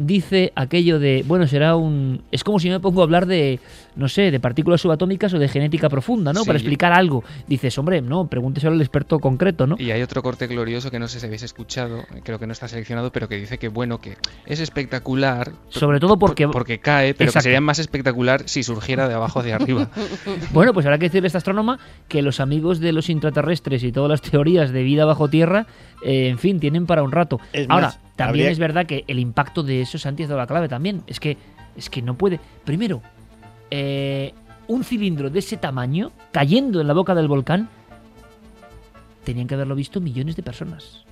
dice 0.01 0.53
aquello 0.55 0.99
de, 1.01 1.25
bueno, 1.27 1.47
será 1.49 1.75
un... 1.77 2.23
Es 2.31 2.45
como 2.45 2.61
si 2.61 2.71
me 2.71 2.79
pongo 2.79 3.01
a 3.01 3.05
hablar 3.05 3.27
de, 3.27 3.59
no 3.97 4.09
sé, 4.09 4.31
de 4.31 4.39
partículas 4.39 4.81
subatómicas 4.81 5.35
o 5.35 5.39
de 5.41 5.49
genética 5.49 5.89
profunda, 5.89 6.33
¿no? 6.33 6.41
Sí. 6.41 6.47
Para 6.47 6.59
explicar 6.59 6.93
algo. 6.93 7.25
Dices, 7.49 7.77
hombre, 7.79 8.01
no, 8.01 8.29
pregúnteselo 8.29 8.73
al 8.75 8.81
experto 8.81 9.19
concreto, 9.19 9.67
¿no? 9.67 9.75
Y 9.79 9.91
hay 9.91 10.01
otro 10.01 10.23
corte 10.23 10.47
glorioso 10.47 10.91
que 10.93 11.01
no 11.01 11.09
sé 11.09 11.19
si 11.19 11.27
habéis 11.27 11.43
escuchado, 11.43 12.05
creo 12.23 12.39
que 12.39 12.47
no 12.47 12.53
está 12.53 12.69
seleccionado, 12.69 13.11
pero 13.11 13.29
que 13.29 13.37
dice 13.37 13.59
que 13.59 13.67
bueno, 13.69 13.99
que 14.01 14.17
es 14.47 14.61
espectacular. 14.61 15.51
Sobre 15.69 15.99
todo 16.01 16.17
porque- 16.19 16.45
por- 16.47 16.53
porque 16.55 16.79
cae, 16.79 17.13
pero 17.15 17.29
Exacto. 17.31 17.41
que 17.41 17.43
sería 17.45 17.61
más 17.61 17.79
espectacular 17.81 18.43
si 18.47 18.63
surgiera 18.63 19.09
de 19.09 19.15
abajo 19.15 19.41
hacia 19.41 19.57
arriba. 19.57 19.91
Bueno, 20.53 20.73
pues 20.73 20.87
habrá 20.87 20.99
que 20.99 21.07
decirle 21.07 21.27
a 21.27 21.29
esta 21.29 21.39
astrónoma 21.39 21.79
que 22.09 22.23
los 22.23 22.41
amigos 22.41 22.79
de 22.81 22.93
los 22.93 23.11
intraterrestres 23.11 23.83
y 23.83 23.93
todas 23.93 24.11
las 24.11 24.23
teorías 24.23 24.71
de 24.71 24.83
vida 24.83 25.05
bajo 25.05 25.29
tierra, 25.29 25.67
eh, 26.03 26.29
en 26.29 26.39
fin, 26.39 26.61
tienen 26.61 26.87
para 26.87 27.03
un 27.03 27.13
rato. 27.13 27.41
Es 27.53 27.67
Ahora, 27.69 27.87
más, 27.89 28.01
también 28.19 28.45
habría- 28.47 28.51
es 28.53 28.59
verdad 28.59 28.85
que 28.87 29.05
el 29.07 29.19
impacto 29.19 29.62
de 29.62 29.81
eso, 29.81 29.97
Santi, 29.99 30.25
ha 30.25 30.27
dado 30.27 30.39
la 30.41 30.47
clave 30.47 30.69
también. 30.69 31.03
Es 31.07 31.19
que, 31.21 31.39
es 31.77 31.89
que 31.89 32.03
no 32.03 32.14
puede. 32.19 32.39
Primero, 32.64 33.01
eh, 33.71 34.35
un 34.66 34.85
cilindro 34.85 35.31
de 35.31 35.39
ese 35.39 35.57
tamaño 35.57 36.12
cayendo 36.33 36.81
en 36.83 36.87
la 36.87 36.93
boca 36.93 37.14
del 37.14 37.29
volcán, 37.29 37.71
tenían 39.25 39.47
que 39.47 39.55
haberlo 39.55 39.75
visto 39.75 40.01
millones 40.01 40.37
de 40.37 40.43
personas. 40.43 41.05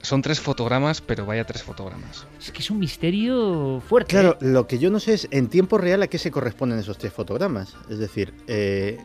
Son 0.00 0.22
tres 0.22 0.40
fotogramas, 0.40 1.00
pero 1.00 1.24
vaya 1.24 1.44
tres 1.44 1.62
fotogramas. 1.62 2.26
Es 2.40 2.50
que 2.50 2.58
es 2.58 2.70
un 2.70 2.80
misterio 2.80 3.80
fuerte. 3.86 4.10
Claro, 4.10 4.32
¿eh? 4.40 4.46
lo 4.46 4.66
que 4.66 4.78
yo 4.80 4.90
no 4.90 4.98
sé 4.98 5.14
es 5.14 5.28
en 5.30 5.48
tiempo 5.48 5.78
real 5.78 6.02
a 6.02 6.08
qué 6.08 6.18
se 6.18 6.32
corresponden 6.32 6.80
esos 6.80 6.98
tres 6.98 7.12
fotogramas. 7.12 7.76
Es 7.88 7.98
decir, 7.98 8.34
eh, 8.48 8.98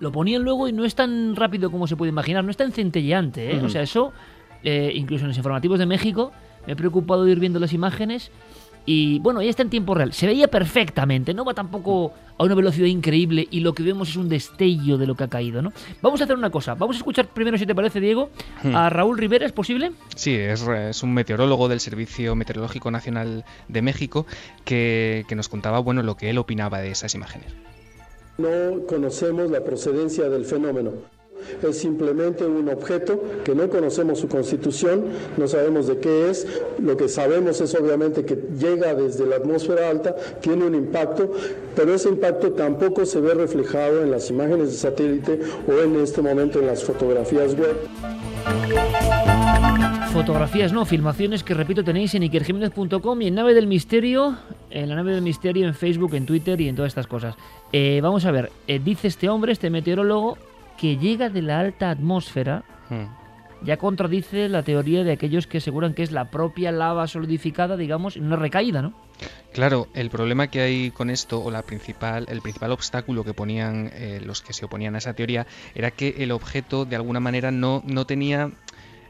Lo 0.00 0.10
ponían 0.10 0.42
luego 0.44 0.66
y 0.66 0.72
no 0.72 0.86
es 0.86 0.94
tan 0.94 1.36
rápido 1.36 1.70
como 1.70 1.86
se 1.86 1.94
puede 1.96 2.08
imaginar, 2.10 2.42
no 2.42 2.50
es 2.50 2.56
tan 2.56 2.72
centelleante. 2.72 3.54
¿eh? 3.54 3.60
O 3.62 3.68
sea, 3.68 3.82
eso, 3.82 4.12
eh, 4.62 4.90
incluso 4.94 5.24
en 5.24 5.28
los 5.28 5.36
informativos 5.36 5.78
de 5.78 5.84
México, 5.84 6.32
me 6.68 6.74
he 6.74 6.76
preocupado 6.76 7.24
de 7.24 7.32
ir 7.32 7.40
viendo 7.40 7.58
las 7.58 7.72
imágenes 7.72 8.30
y 8.84 9.18
bueno, 9.20 9.40
ya 9.42 9.48
está 9.48 9.62
en 9.62 9.70
tiempo 9.70 9.94
real. 9.94 10.12
Se 10.12 10.26
veía 10.26 10.48
perfectamente, 10.48 11.32
no 11.32 11.46
va 11.46 11.54
tampoco 11.54 12.12
a 12.36 12.44
una 12.44 12.54
velocidad 12.54 12.86
increíble 12.86 13.48
y 13.50 13.60
lo 13.60 13.72
que 13.72 13.82
vemos 13.82 14.10
es 14.10 14.16
un 14.16 14.28
destello 14.28 14.98
de 14.98 15.06
lo 15.06 15.14
que 15.14 15.24
ha 15.24 15.28
caído, 15.28 15.62
¿no? 15.62 15.72
Vamos 16.02 16.20
a 16.20 16.24
hacer 16.24 16.36
una 16.36 16.50
cosa, 16.50 16.74
vamos 16.74 16.96
a 16.96 16.98
escuchar 16.98 17.26
primero, 17.28 17.56
si 17.56 17.64
te 17.64 17.74
parece, 17.74 18.00
Diego, 18.00 18.28
Hmm. 18.62 18.76
a 18.76 18.90
Raúl 18.90 19.16
Rivera, 19.16 19.46
¿es 19.46 19.52
posible? 19.52 19.92
Sí, 20.14 20.34
es, 20.34 20.60
es 20.68 21.02
un 21.02 21.14
meteorólogo 21.14 21.68
del 21.68 21.80
Servicio 21.80 22.34
Meteorológico 22.34 22.90
Nacional 22.90 23.46
de 23.68 23.80
México 23.82 24.26
que, 24.66 25.24
que 25.26 25.34
nos 25.36 25.48
contaba 25.48 25.78
bueno, 25.78 26.02
lo 26.02 26.18
que 26.18 26.28
él 26.28 26.36
opinaba 26.36 26.80
de 26.80 26.90
esas 26.90 27.14
imágenes. 27.14 27.48
No 28.36 28.86
conocemos 28.86 29.50
la 29.50 29.64
procedencia 29.64 30.28
del 30.28 30.44
fenómeno. 30.44 30.92
Es 31.62 31.78
simplemente 31.78 32.44
un 32.44 32.68
objeto 32.68 33.22
que 33.44 33.54
no 33.54 33.68
conocemos 33.68 34.18
su 34.18 34.28
constitución, 34.28 35.04
no 35.36 35.48
sabemos 35.48 35.86
de 35.86 35.98
qué 35.98 36.30
es. 36.30 36.46
Lo 36.78 36.96
que 36.96 37.08
sabemos 37.08 37.60
es 37.60 37.74
obviamente 37.74 38.24
que 38.24 38.36
llega 38.58 38.94
desde 38.94 39.26
la 39.26 39.36
atmósfera 39.36 39.90
alta, 39.90 40.14
tiene 40.40 40.64
un 40.64 40.74
impacto, 40.74 41.32
pero 41.74 41.94
ese 41.94 42.08
impacto 42.08 42.52
tampoco 42.52 43.04
se 43.04 43.20
ve 43.20 43.34
reflejado 43.34 44.02
en 44.02 44.10
las 44.10 44.30
imágenes 44.30 44.70
de 44.70 44.76
satélite 44.76 45.40
o 45.68 45.82
en 45.82 45.96
este 46.00 46.22
momento 46.22 46.60
en 46.60 46.66
las 46.66 46.84
fotografías 46.84 47.54
web. 47.54 47.76
Fotografías, 50.12 50.72
no, 50.72 50.84
filmaciones 50.84 51.44
que 51.44 51.54
repito 51.54 51.84
tenéis 51.84 52.14
en 52.14 52.22
ikerjiménez.com 52.24 53.22
y 53.22 53.28
en 53.28 53.34
Nave 53.34 53.54
del 53.54 53.66
Misterio, 53.66 54.36
en 54.70 54.88
la 54.88 54.96
Nave 54.96 55.12
del 55.12 55.22
Misterio, 55.22 55.66
en 55.66 55.74
Facebook, 55.74 56.14
en 56.14 56.26
Twitter 56.26 56.60
y 56.60 56.68
en 56.68 56.76
todas 56.76 56.90
estas 56.90 57.06
cosas. 57.06 57.36
Eh, 57.72 58.00
vamos 58.02 58.24
a 58.24 58.30
ver, 58.30 58.50
eh, 58.66 58.80
dice 58.82 59.08
este 59.08 59.28
hombre, 59.28 59.52
este 59.52 59.70
meteorólogo, 59.70 60.38
que 60.78 60.96
llega 60.96 61.28
de 61.28 61.42
la 61.42 61.60
alta 61.60 61.90
atmósfera, 61.90 62.64
ya 63.62 63.76
contradice 63.76 64.48
la 64.48 64.62
teoría 64.62 65.02
de 65.04 65.12
aquellos 65.12 65.46
que 65.48 65.58
aseguran 65.58 65.92
que 65.92 66.02
es 66.04 66.12
la 66.12 66.30
propia 66.30 66.70
lava 66.72 67.06
solidificada, 67.08 67.76
digamos, 67.76 68.16
en 68.16 68.24
una 68.26 68.36
recaída, 68.36 68.80
¿no? 68.82 68.94
Claro, 69.52 69.88
el 69.94 70.10
problema 70.10 70.46
que 70.46 70.60
hay 70.60 70.90
con 70.92 71.10
esto, 71.10 71.42
o 71.42 71.50
la 71.50 71.62
principal, 71.62 72.26
el 72.28 72.40
principal 72.40 72.70
obstáculo 72.70 73.24
que 73.24 73.34
ponían 73.34 73.90
eh, 73.92 74.20
los 74.24 74.42
que 74.42 74.52
se 74.52 74.64
oponían 74.66 74.94
a 74.94 74.98
esa 74.98 75.14
teoría, 75.14 75.46
era 75.74 75.90
que 75.90 76.14
el 76.18 76.30
objeto 76.30 76.84
de 76.84 76.94
alguna 76.94 77.18
manera 77.18 77.50
no, 77.50 77.82
no 77.84 78.04
tenía 78.06 78.52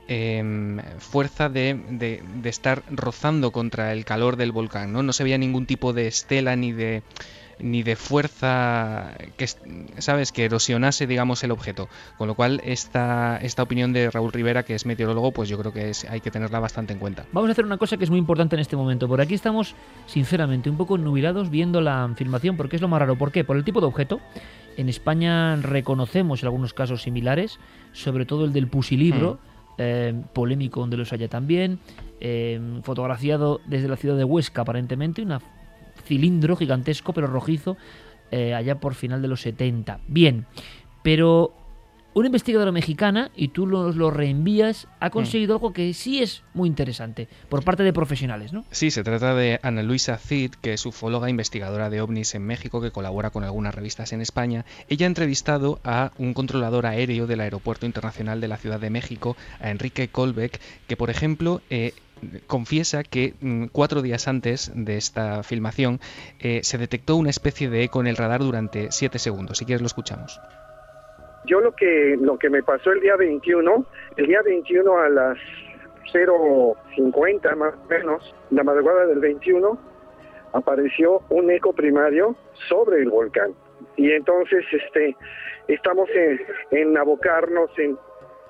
em, 0.08 0.78
fuerza 0.98 1.50
de, 1.50 1.78
de- 1.90 2.22
de 2.42 2.48
estar 2.48 2.82
rozando 2.90 3.50
contra 3.52 3.92
el 3.92 4.06
calor 4.06 4.36
del 4.36 4.52
volcán, 4.52 4.92
¿no? 4.94 5.02
No 5.02 5.12
se 5.12 5.24
veía 5.24 5.36
ningún 5.36 5.66
tipo 5.66 5.92
de 5.92 6.06
estela 6.06 6.56
ni 6.56 6.72
de 6.72 7.02
ni 7.60 7.82
de 7.82 7.96
fuerza 7.96 9.14
que 9.36 9.44
es- 9.44 9.58
sabes 9.98 10.32
que 10.32 10.44
erosionase 10.44 11.06
digamos 11.06 11.42
el 11.44 11.50
objeto 11.50 11.88
con 12.16 12.28
lo 12.28 12.34
cual 12.34 12.60
esta 12.64 13.38
esta 13.42 13.62
opinión 13.62 13.92
de 13.92 14.10
Raúl 14.10 14.32
Rivera 14.32 14.62
que 14.62 14.74
es 14.74 14.86
meteorólogo 14.86 15.32
pues 15.32 15.48
yo 15.48 15.58
creo 15.58 15.72
que 15.72 15.90
es, 15.90 16.04
hay 16.04 16.20
que 16.20 16.30
tenerla 16.30 16.60
bastante 16.60 16.92
en 16.92 16.98
cuenta 16.98 17.26
Vamos 17.32 17.48
a 17.48 17.52
hacer 17.52 17.64
una 17.64 17.78
cosa 17.78 17.96
que 17.96 18.04
es 18.04 18.10
muy 18.10 18.18
importante 18.18 18.56
en 18.56 18.60
este 18.60 18.76
momento. 18.76 19.08
Por 19.08 19.20
aquí 19.20 19.34
estamos, 19.34 19.74
sinceramente, 20.06 20.70
un 20.70 20.76
poco 20.76 20.98
nubilados 20.98 21.50
viendo 21.50 21.80
la 21.80 22.10
filmación, 22.16 22.56
porque 22.56 22.76
es 22.76 22.82
lo 22.82 22.88
más 22.88 23.00
raro. 23.00 23.16
¿Por 23.16 23.32
qué? 23.32 23.44
Por 23.44 23.56
el 23.56 23.64
tipo 23.64 23.80
de 23.80 23.86
objeto. 23.86 24.20
En 24.76 24.88
España 24.88 25.56
reconocemos 25.56 26.42
algunos 26.44 26.72
casos 26.74 27.02
similares, 27.02 27.58
sobre 27.92 28.24
todo 28.26 28.44
el 28.44 28.52
del 28.52 28.68
pusilibro, 28.68 29.38
eh, 29.78 30.14
polémico 30.32 30.80
donde 30.80 30.96
los 30.96 31.12
haya 31.12 31.28
también, 31.28 31.78
eh, 32.20 32.60
fotografiado 32.82 33.60
desde 33.66 33.88
la 33.88 33.96
ciudad 33.96 34.16
de 34.16 34.24
Huesca 34.24 34.62
aparentemente, 34.62 35.22
un 35.22 35.38
cilindro 36.08 36.56
gigantesco 36.56 37.12
pero 37.12 37.26
rojizo, 37.26 37.76
eh, 38.30 38.54
allá 38.54 38.80
por 38.80 38.94
final 38.94 39.22
de 39.22 39.28
los 39.28 39.42
70. 39.42 40.00
Bien, 40.08 40.46
pero 41.02 41.54
una 42.18 42.26
investigadora 42.26 42.72
mexicana, 42.72 43.30
y 43.36 43.48
tú 43.48 43.66
nos 43.66 43.94
lo 43.94 44.10
reenvías, 44.10 44.88
ha 44.98 45.10
conseguido 45.10 45.54
algo 45.54 45.72
que 45.72 45.94
sí 45.94 46.20
es 46.20 46.42
muy 46.52 46.68
interesante, 46.68 47.28
por 47.48 47.62
parte 47.62 47.84
de 47.84 47.92
profesionales, 47.92 48.52
¿no? 48.52 48.64
Sí, 48.72 48.90
se 48.90 49.04
trata 49.04 49.34
de 49.34 49.60
Ana 49.62 49.84
Luisa 49.84 50.16
Cid, 50.18 50.52
que 50.60 50.72
es 50.72 50.84
ufóloga 50.84 51.30
investigadora 51.30 51.90
de 51.90 52.00
ovnis 52.00 52.34
en 52.34 52.42
México, 52.42 52.80
que 52.80 52.90
colabora 52.90 53.30
con 53.30 53.44
algunas 53.44 53.74
revistas 53.74 54.12
en 54.12 54.20
España. 54.20 54.64
Ella 54.88 55.06
ha 55.06 55.08
entrevistado 55.08 55.80
a 55.84 56.10
un 56.18 56.34
controlador 56.34 56.86
aéreo 56.86 57.28
del 57.28 57.40
Aeropuerto 57.40 57.86
Internacional 57.86 58.40
de 58.40 58.48
la 58.48 58.56
Ciudad 58.56 58.80
de 58.80 58.90
México, 58.90 59.36
a 59.60 59.70
Enrique 59.70 60.08
Colbeck, 60.08 60.60
que 60.88 60.96
por 60.96 61.10
ejemplo 61.10 61.60
eh, 61.70 61.92
confiesa 62.46 63.02
que 63.02 63.34
mm, 63.40 63.66
cuatro 63.72 64.02
días 64.02 64.28
antes 64.28 64.72
de 64.74 64.96
esta 64.96 65.42
filmación 65.42 66.00
eh, 66.40 66.60
se 66.62 66.78
detectó 66.78 67.16
una 67.16 67.30
especie 67.30 67.68
de 67.70 67.84
eco 67.84 68.00
en 68.00 68.06
el 68.06 68.16
radar 68.16 68.40
durante 68.40 68.90
siete 68.90 69.18
segundos. 69.18 69.58
Si 69.58 69.64
quieres 69.64 69.82
lo 69.82 69.86
escuchamos. 69.86 70.40
Yo 71.46 71.60
lo 71.60 71.74
que 71.74 72.16
lo 72.20 72.38
que 72.38 72.50
me 72.50 72.62
pasó 72.62 72.92
el 72.92 73.00
día 73.00 73.16
21, 73.16 73.86
el 74.16 74.26
día 74.26 74.42
21 74.42 74.98
a 74.98 75.08
las 75.08 75.38
0.50 76.12 77.56
más 77.56 77.74
o 77.74 77.88
menos, 77.88 78.34
la 78.50 78.64
madrugada 78.64 79.06
del 79.06 79.20
21, 79.20 79.78
apareció 80.52 81.22
un 81.30 81.50
eco 81.50 81.72
primario 81.72 82.36
sobre 82.68 83.02
el 83.02 83.10
volcán. 83.10 83.54
Y 83.96 84.12
entonces 84.12 84.64
este 84.72 85.16
estamos 85.68 86.08
en, 86.10 86.40
en 86.70 86.96
abocarnos 86.96 87.70
en, 87.78 87.98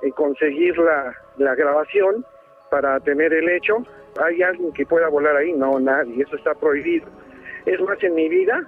en 0.02 0.10
conseguir 0.12 0.76
la, 0.78 1.14
la 1.36 1.54
grabación 1.54 2.24
para 2.70 2.98
tener 3.00 3.32
el 3.32 3.48
hecho. 3.48 3.84
¿Hay 4.20 4.42
alguien 4.42 4.72
que 4.72 4.86
pueda 4.86 5.08
volar 5.08 5.36
ahí? 5.36 5.52
No, 5.52 5.78
nadie, 5.78 6.22
eso 6.22 6.36
está 6.36 6.54
prohibido. 6.54 7.06
Es 7.66 7.80
más, 7.80 8.02
en 8.02 8.14
mi 8.14 8.28
vida 8.28 8.64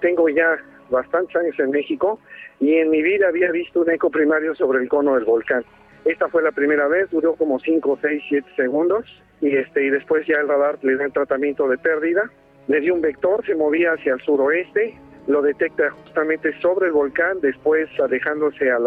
tengo 0.00 0.28
ya 0.28 0.56
bastantes 0.90 1.34
años 1.36 1.58
en 1.58 1.70
México 1.70 2.18
y 2.60 2.74
en 2.74 2.90
mi 2.90 3.02
vida 3.02 3.28
había 3.28 3.50
visto 3.50 3.80
un 3.80 3.90
eco 3.90 4.10
primario 4.10 4.54
sobre 4.54 4.80
el 4.82 4.88
cono 4.88 5.14
del 5.14 5.24
volcán. 5.24 5.64
Esta 6.04 6.28
fue 6.28 6.42
la 6.42 6.52
primera 6.52 6.86
vez, 6.86 7.10
duró 7.10 7.34
como 7.34 7.58
5, 7.58 7.98
6, 8.00 8.22
7 8.28 8.48
segundos 8.56 9.04
y 9.40 9.56
este 9.56 9.84
y 9.84 9.90
después 9.90 10.26
ya 10.26 10.36
el 10.36 10.48
radar 10.48 10.78
le 10.82 10.96
da 10.96 11.04
el 11.04 11.12
tratamiento 11.12 11.68
de 11.68 11.78
pérdida. 11.78 12.30
Le 12.68 12.80
dio 12.80 12.94
un 12.94 13.00
vector, 13.00 13.44
se 13.44 13.54
movía 13.54 13.92
hacia 13.92 14.14
el 14.14 14.20
suroeste, 14.20 14.98
lo 15.26 15.42
detecta 15.42 15.90
justamente 15.90 16.52
sobre 16.60 16.86
el 16.86 16.92
volcán, 16.92 17.40
después 17.40 17.88
alejándose 18.00 18.70
a 18.70 18.78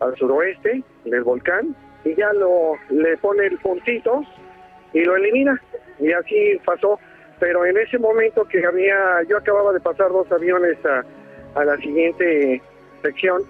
al 0.00 0.16
suroeste 0.16 0.82
del 1.04 1.24
volcán 1.24 1.74
y 2.08 2.14
ya 2.14 2.32
lo 2.32 2.74
le 2.90 3.16
pone 3.18 3.46
el 3.46 3.58
puntito 3.58 4.22
y 4.92 5.04
lo 5.04 5.16
elimina. 5.16 5.60
Y 5.98 6.12
así 6.12 6.58
pasó. 6.64 6.98
Pero 7.40 7.64
en 7.64 7.76
ese 7.76 7.98
momento 7.98 8.44
que 8.44 8.64
había, 8.66 9.22
yo 9.28 9.36
acababa 9.36 9.72
de 9.72 9.80
pasar 9.80 10.08
dos 10.08 10.30
aviones 10.32 10.76
a, 10.84 11.04
a 11.54 11.64
la 11.64 11.76
siguiente 11.76 12.60
sección, 13.00 13.42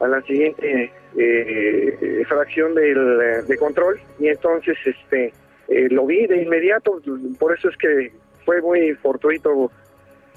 a 0.00 0.08
la 0.08 0.20
siguiente 0.22 0.92
eh, 1.16 2.22
fracción 2.28 2.74
del, 2.74 3.46
de 3.46 3.56
control, 3.58 3.98
y 4.18 4.28
entonces 4.28 4.76
este 4.84 5.32
eh, 5.68 5.88
lo 5.90 6.06
vi 6.06 6.26
de 6.26 6.42
inmediato, 6.42 7.00
por 7.38 7.56
eso 7.56 7.68
es 7.68 7.76
que 7.76 8.12
fue 8.44 8.60
muy 8.60 8.92
fortuito, 8.94 9.70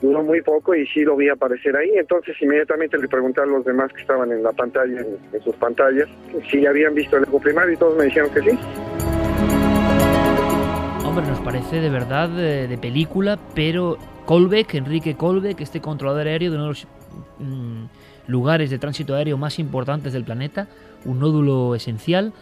duró 0.05 0.23
muy 0.23 0.41
poco 0.41 0.75
y 0.75 0.85
sí 0.87 1.01
lo 1.01 1.15
vi 1.15 1.29
aparecer 1.29 1.75
ahí, 1.75 1.91
entonces 1.95 2.35
inmediatamente 2.41 2.97
le 2.97 3.07
pregunté 3.07 3.41
a 3.41 3.45
los 3.45 3.65
demás 3.65 3.91
que 3.91 4.01
estaban 4.01 4.31
en 4.31 4.43
la 4.43 4.51
pantalla, 4.51 5.01
en, 5.01 5.41
sus 5.41 5.55
pantallas, 5.55 6.07
si 6.49 6.65
habían 6.65 6.93
visto 6.93 7.17
el 7.17 7.23
eco 7.23 7.39
primario 7.39 7.73
y 7.73 7.77
todos 7.77 7.97
me 7.97 8.05
dijeron 8.05 8.29
que 8.33 8.41
sí. 8.41 8.59
Hombre, 11.05 11.25
nos 11.27 11.39
parece 11.39 11.81
de 11.81 11.89
verdad 11.89 12.29
de, 12.29 12.67
de 12.67 12.77
película, 12.77 13.39
pero 13.55 13.97
Colbeck, 14.25 14.75
Enrique 14.75 15.15
Colbeck, 15.15 15.61
este 15.61 15.81
controlador 15.81 16.27
aéreo 16.27 16.51
de 16.51 16.57
uno 16.57 16.65
de 16.65 16.69
los 16.69 16.87
mm, 17.39 17.85
lugares 18.27 18.69
de 18.69 18.79
tránsito 18.79 19.15
aéreo 19.15 19.37
más 19.37 19.59
importantes 19.59 20.13
del 20.13 20.23
planeta, 20.23 20.67
un 21.05 21.19
nódulo 21.19 21.75
esencial, 21.75 22.33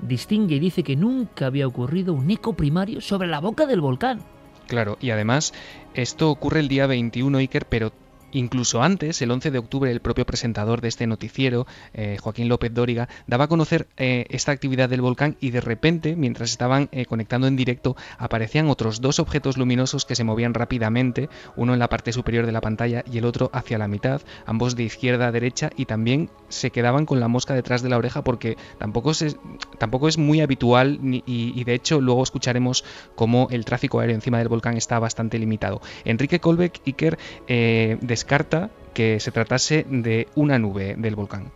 distingue 0.00 0.56
y 0.56 0.60
dice 0.60 0.82
que 0.82 0.96
nunca 0.96 1.46
había 1.46 1.66
ocurrido 1.66 2.14
un 2.14 2.30
eco 2.30 2.54
primario 2.54 3.00
sobre 3.00 3.28
la 3.28 3.40
boca 3.40 3.66
del 3.66 3.80
volcán. 3.80 4.20
Claro, 4.66 4.96
y 5.00 5.10
además 5.10 5.52
esto 5.92 6.30
ocurre 6.30 6.60
el 6.60 6.68
día 6.68 6.86
21, 6.86 7.38
Iker, 7.38 7.66
pero 7.66 7.92
incluso 8.32 8.82
antes, 8.82 9.22
el 9.22 9.30
11 9.30 9.50
de 9.50 9.58
octubre, 9.58 9.90
el 9.90 10.00
propio 10.00 10.26
presentador 10.26 10.80
de 10.80 10.88
este 10.88 11.06
noticiero, 11.06 11.66
eh, 11.94 12.16
Joaquín 12.20 12.48
López 12.48 12.72
Dóriga, 12.74 13.08
daba 13.26 13.44
a 13.44 13.48
conocer 13.48 13.86
eh, 13.96 14.26
esta 14.30 14.52
actividad 14.52 14.88
del 14.88 15.00
volcán 15.00 15.36
y 15.40 15.50
de 15.50 15.60
repente, 15.60 16.16
mientras 16.16 16.50
estaban 16.50 16.88
eh, 16.92 17.06
conectando 17.06 17.46
en 17.46 17.56
directo, 17.56 17.96
aparecían 18.18 18.68
otros 18.68 19.00
dos 19.00 19.18
objetos 19.18 19.56
luminosos 19.56 20.04
que 20.04 20.16
se 20.16 20.24
movían 20.24 20.54
rápidamente, 20.54 21.28
uno 21.56 21.72
en 21.72 21.78
la 21.78 21.88
parte 21.88 22.12
superior 22.12 22.46
de 22.46 22.52
la 22.52 22.60
pantalla 22.60 23.04
y 23.10 23.18
el 23.18 23.24
otro 23.24 23.50
hacia 23.52 23.78
la 23.78 23.88
mitad, 23.88 24.22
ambos 24.46 24.76
de 24.76 24.84
izquierda 24.84 25.28
a 25.28 25.32
derecha 25.32 25.70
y 25.76 25.86
también 25.86 26.30
se 26.48 26.70
quedaban 26.70 27.06
con 27.06 27.20
la 27.20 27.28
mosca 27.28 27.54
detrás 27.54 27.82
de 27.82 27.88
la 27.88 27.98
oreja 27.98 28.22
porque 28.24 28.56
tampoco, 28.78 29.12
tampoco 29.78 30.08
es 30.08 30.18
muy 30.18 30.40
habitual 30.40 30.98
y, 31.02 31.64
de 31.64 31.74
hecho 31.74 32.00
luego 32.00 32.22
escucharemos 32.22 32.84
cómo 33.14 33.48
el 33.50 33.64
tráfico 33.64 34.00
aéreo 34.00 34.14
encima 34.14 34.38
del 34.38 34.48
volcán 34.48 34.76
está 34.76 34.98
bastante 34.98 35.38
limitado. 35.38 35.80
Enrique 36.04 36.40
Colbeck 36.40 36.80
Iker 36.86 37.18
eh, 37.46 37.98
descarta 38.22 38.70
que 38.94 39.18
se 39.18 39.32
tratase 39.32 39.84
de 39.88 40.28
una 40.36 40.56
nube 40.58 40.94
del 40.96 41.16
volcán. 41.16 41.50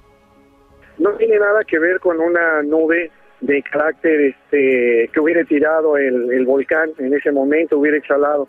No 0.99 1.13
tiene 1.13 1.39
nada 1.39 1.63
que 1.65 1.79
ver 1.79 2.01
con 2.01 2.19
una 2.19 2.63
nube 2.63 3.11
de 3.41 3.63
carácter 3.63 4.21
este, 4.21 5.09
que 5.13 5.21
hubiera 5.21 5.45
tirado 5.45 5.97
el, 5.97 6.45
volcán 6.45 6.91
en 6.99 7.15
ese 7.15 7.31
momento, 7.31 7.79
hubiera 7.79 7.99
exhalado 7.99 8.49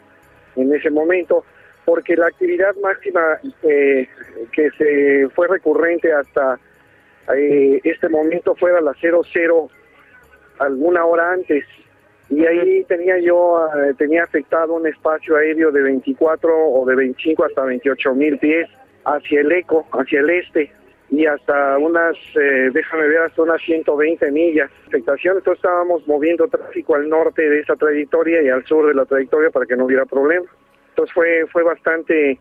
en 0.56 0.74
ese 0.74 0.90
momento, 0.90 1.44
porque 1.86 2.16
la 2.16 2.28
actividad 2.28 2.74
máxima 2.82 3.38
eh, 3.64 4.08
que 4.52 4.72
se 4.72 5.30
fue 5.36 5.48
recurrente 5.48 6.12
hasta 6.12 6.58
eh, 7.36 7.80
este 7.84 8.10
momento 8.10 8.56
fue 8.56 8.76
a 8.76 8.82
las 8.82 8.98
00 8.98 9.70
alguna 10.58 11.06
hora 11.06 11.34
antes 11.34 11.66
y 12.30 12.46
ahí 12.46 12.84
tenía 12.84 13.18
yo 13.20 13.68
eh, 13.68 13.94
tenía 13.98 14.24
afectado 14.24 14.74
un 14.74 14.86
espacio 14.86 15.38
aéreo 15.38 15.72
de 15.72 15.82
24 15.82 16.70
o 16.70 16.86
de 16.86 16.96
25 16.96 17.46
hasta 17.46 17.64
28 17.64 18.16
mil 18.16 18.38
pies 18.38 18.70
hacia 19.06 19.42
el 19.42 19.52
eco, 19.52 19.86
hacia 19.92 20.20
el 20.20 20.30
este 20.30 20.72
y 21.10 21.26
hasta 21.26 21.78
unas, 21.78 22.18
eh, 22.36 22.70
déjame 22.74 23.08
ver, 23.08 23.20
hasta 23.20 23.42
unas 23.42 23.62
120 23.62 24.30
millas 24.32 24.70
afectación. 24.88 25.38
Entonces 25.38 25.64
estábamos 25.64 26.06
moviendo 26.06 26.48
tráfico 26.48 26.96
al 26.96 27.08
norte 27.08 27.50
de 27.50 27.62
esa 27.62 27.76
trayectoria 27.76 28.42
y 28.42 28.50
al 28.50 28.66
sur 28.66 28.88
de 28.88 28.94
la 28.94 29.06
trayectoria 29.06 29.50
para 29.50 29.66
que 29.66 29.78
no 29.78 29.86
hubiera 29.86 30.06
problema. 30.06 30.46
Entonces 30.90 31.14
fue, 31.14 31.46
fue 31.52 31.64
bastante 31.64 32.40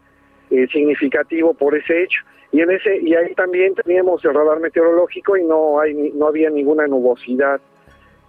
eh, 0.50 0.66
significativo 0.72 1.54
por 1.54 1.76
ese 1.76 2.02
hecho. 2.02 2.22
Y 2.50 2.60
en 2.60 2.70
ese 2.70 2.98
y 2.98 3.14
ahí 3.14 3.34
también 3.34 3.74
teníamos 3.74 4.24
el 4.24 4.34
radar 4.34 4.58
meteorológico 4.58 5.36
y 5.36 5.44
no 5.44 5.78
hay 5.78 5.94
no 6.14 6.28
había 6.28 6.48
ninguna 6.48 6.86
nubosidad 6.86 7.60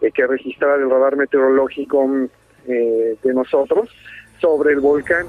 eh, 0.01 0.11
que 0.11 0.27
registrara 0.27 0.75
el 0.75 0.89
radar 0.89 1.15
meteorológico 1.15 2.05
eh, 2.67 3.17
de 3.23 3.33
nosotros 3.33 3.89
sobre 4.39 4.73
el 4.73 4.79
volcán. 4.79 5.27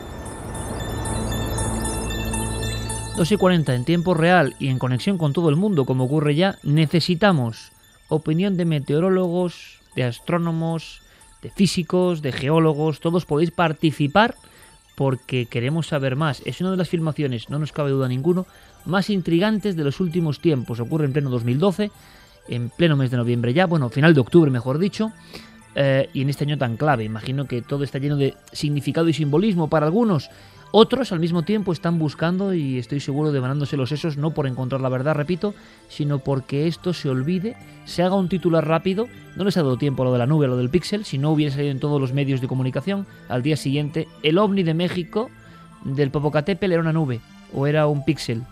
2 3.16 3.32
y 3.32 3.36
40 3.36 3.74
en 3.74 3.84
tiempo 3.84 4.14
real 4.14 4.54
y 4.60 4.68
en 4.68 4.78
conexión 4.78 5.18
con 5.18 5.32
todo 5.32 5.48
el 5.48 5.56
mundo, 5.56 5.84
como 5.84 6.04
ocurre 6.04 6.36
ya, 6.36 6.56
necesitamos 6.62 7.72
opinión 8.08 8.56
de 8.56 8.64
meteorólogos, 8.64 9.80
de 9.96 10.04
astrónomos, 10.04 11.02
de 11.42 11.50
físicos, 11.50 12.22
de 12.22 12.32
geólogos, 12.32 13.00
todos 13.00 13.26
podéis 13.26 13.50
participar 13.50 14.34
porque 14.96 15.46
queremos 15.46 15.86
saber 15.86 16.16
más. 16.16 16.42
Es 16.44 16.60
una 16.60 16.72
de 16.72 16.76
las 16.76 16.88
filmaciones, 16.88 17.50
no 17.50 17.58
nos 17.58 17.72
cabe 17.72 17.90
duda 17.90 18.08
ninguno, 18.08 18.46
más 18.84 19.10
intrigantes 19.10 19.76
de 19.76 19.84
los 19.84 20.00
últimos 20.00 20.40
tiempos. 20.40 20.80
Ocurre 20.80 21.04
en 21.04 21.12
pleno 21.12 21.30
2012, 21.30 21.90
en 22.48 22.70
pleno 22.70 22.96
mes 22.96 23.10
de 23.10 23.16
noviembre 23.16 23.52
ya, 23.52 23.66
bueno, 23.66 23.88
final 23.88 24.14
de 24.14 24.20
octubre 24.20 24.50
mejor 24.50 24.78
dicho, 24.78 25.12
eh, 25.74 26.08
y 26.12 26.22
en 26.22 26.30
este 26.30 26.44
año 26.44 26.58
tan 26.58 26.76
clave. 26.76 27.04
Imagino 27.04 27.46
que 27.46 27.62
todo 27.62 27.84
está 27.84 27.98
lleno 27.98 28.16
de 28.16 28.34
significado 28.52 29.08
y 29.08 29.12
simbolismo 29.12 29.68
para 29.68 29.86
algunos. 29.86 30.30
Otros 30.70 31.12
al 31.12 31.20
mismo 31.20 31.44
tiempo 31.44 31.72
están 31.72 31.98
buscando 31.98 32.52
y 32.52 32.78
estoy 32.78 33.00
seguro 33.00 33.32
devanándose 33.32 33.78
los 33.78 33.88
sesos 33.88 34.18
no 34.18 34.32
por 34.32 34.46
encontrar 34.46 34.82
la 34.82 34.90
verdad, 34.90 35.14
repito, 35.14 35.54
sino 35.88 36.18
porque 36.18 36.66
esto 36.66 36.92
se 36.92 37.08
olvide, 37.08 37.56
se 37.86 38.02
haga 38.02 38.16
un 38.16 38.28
titular 38.28 38.66
rápido. 38.66 39.08
No 39.36 39.44
les 39.44 39.56
ha 39.56 39.62
dado 39.62 39.78
tiempo 39.78 40.02
a 40.02 40.06
lo 40.06 40.12
de 40.12 40.18
la 40.18 40.26
nube, 40.26 40.46
lo 40.46 40.58
del 40.58 40.68
píxel, 40.68 41.06
si 41.06 41.16
no 41.16 41.30
hubiera 41.30 41.54
salido 41.54 41.70
en 41.70 41.80
todos 41.80 42.00
los 42.00 42.12
medios 42.12 42.42
de 42.42 42.48
comunicación. 42.48 43.06
Al 43.30 43.42
día 43.42 43.56
siguiente, 43.56 44.08
el 44.22 44.36
ovni 44.36 44.62
de 44.62 44.74
México 44.74 45.30
del 45.84 46.10
Popocatépetl 46.10 46.72
era 46.72 46.82
una 46.82 46.92
nube 46.92 47.20
o 47.54 47.66
era 47.66 47.86
un 47.86 48.04
píxel. 48.04 48.42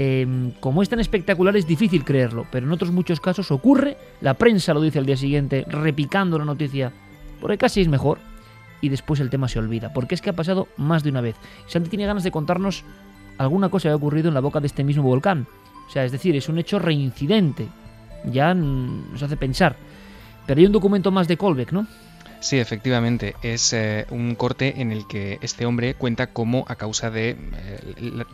Eh, 0.00 0.52
como 0.60 0.80
es 0.80 0.88
tan 0.88 1.00
espectacular 1.00 1.56
es 1.56 1.66
difícil 1.66 2.04
creerlo, 2.04 2.46
pero 2.52 2.66
en 2.66 2.72
otros 2.72 2.92
muchos 2.92 3.20
casos 3.20 3.50
ocurre, 3.50 3.96
la 4.20 4.34
prensa 4.34 4.72
lo 4.72 4.80
dice 4.80 5.00
al 5.00 5.06
día 5.06 5.16
siguiente, 5.16 5.64
repicando 5.68 6.38
la 6.38 6.44
noticia, 6.44 6.92
porque 7.40 7.58
casi 7.58 7.80
es 7.80 7.88
mejor, 7.88 8.18
y 8.80 8.88
después 8.88 9.18
el 9.20 9.28
tema 9.28 9.48
se 9.48 9.58
olvida, 9.58 9.92
porque 9.92 10.14
es 10.14 10.20
que 10.20 10.30
ha 10.30 10.36
pasado 10.36 10.68
más 10.76 11.02
de 11.02 11.10
una 11.10 11.20
vez. 11.20 11.34
Santi 11.66 11.90
tiene 11.90 12.06
ganas 12.06 12.22
de 12.22 12.30
contarnos 12.30 12.84
alguna 13.38 13.68
cosa 13.70 13.88
que 13.88 13.92
ha 13.92 13.96
ocurrido 13.96 14.28
en 14.28 14.34
la 14.34 14.40
boca 14.40 14.60
de 14.60 14.66
este 14.68 14.84
mismo 14.84 15.02
volcán. 15.02 15.46
O 15.88 15.90
sea, 15.90 16.04
es 16.04 16.12
decir, 16.12 16.36
es 16.36 16.48
un 16.48 16.58
hecho 16.58 16.78
reincidente. 16.78 17.66
Ya 18.30 18.52
nos 18.54 19.22
hace 19.22 19.36
pensar. 19.36 19.76
Pero 20.46 20.60
hay 20.60 20.66
un 20.66 20.72
documento 20.72 21.10
más 21.10 21.28
de 21.28 21.36
Colbeck, 21.36 21.72
¿no? 21.72 21.86
Sí, 22.40 22.60
efectivamente, 22.60 23.34
es 23.42 23.72
eh, 23.72 24.06
un 24.10 24.36
corte 24.36 24.74
en 24.80 24.92
el 24.92 25.08
que 25.08 25.38
este 25.42 25.66
hombre 25.66 25.94
cuenta 25.94 26.28
cómo 26.28 26.64
a 26.68 26.76
causa 26.76 27.10
de, 27.10 27.30
eh, 27.30 27.36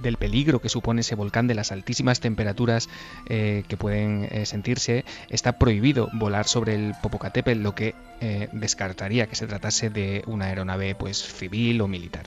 del 0.02 0.16
peligro 0.18 0.60
que 0.60 0.68
supone 0.68 1.00
ese 1.00 1.14
volcán, 1.14 1.48
de 1.48 1.54
las 1.54 1.72
altísimas 1.72 2.20
temperaturas 2.20 2.88
eh, 3.30 3.62
que 3.66 3.76
pueden 3.78 4.28
eh, 4.30 4.44
sentirse, 4.44 5.04
está 5.30 5.58
prohibido 5.58 6.08
volar 6.12 6.44
sobre 6.44 6.74
el 6.74 6.92
Popocatépetl, 7.02 7.62
lo 7.62 7.74
que 7.74 7.94
eh, 8.20 8.48
descartaría 8.52 9.26
que 9.26 9.36
se 9.36 9.46
tratase 9.46 9.88
de 9.88 10.22
una 10.26 10.46
aeronave 10.46 10.94
pues 10.94 11.16
civil 11.16 11.80
o 11.80 11.88
militar. 11.88 12.24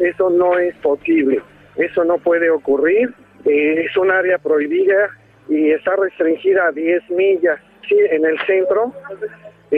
Eso 0.00 0.30
no 0.30 0.58
es 0.58 0.74
posible, 0.76 1.42
eso 1.76 2.02
no 2.04 2.16
puede 2.16 2.50
ocurrir, 2.50 3.14
es 3.44 3.96
un 3.98 4.10
área 4.10 4.38
prohibida 4.38 5.10
y 5.50 5.70
está 5.70 5.96
restringida 5.96 6.68
a 6.68 6.72
10 6.72 7.10
millas. 7.10 7.60
Sí, 7.86 7.96
en 8.10 8.24
el 8.24 8.38
centro 8.46 8.94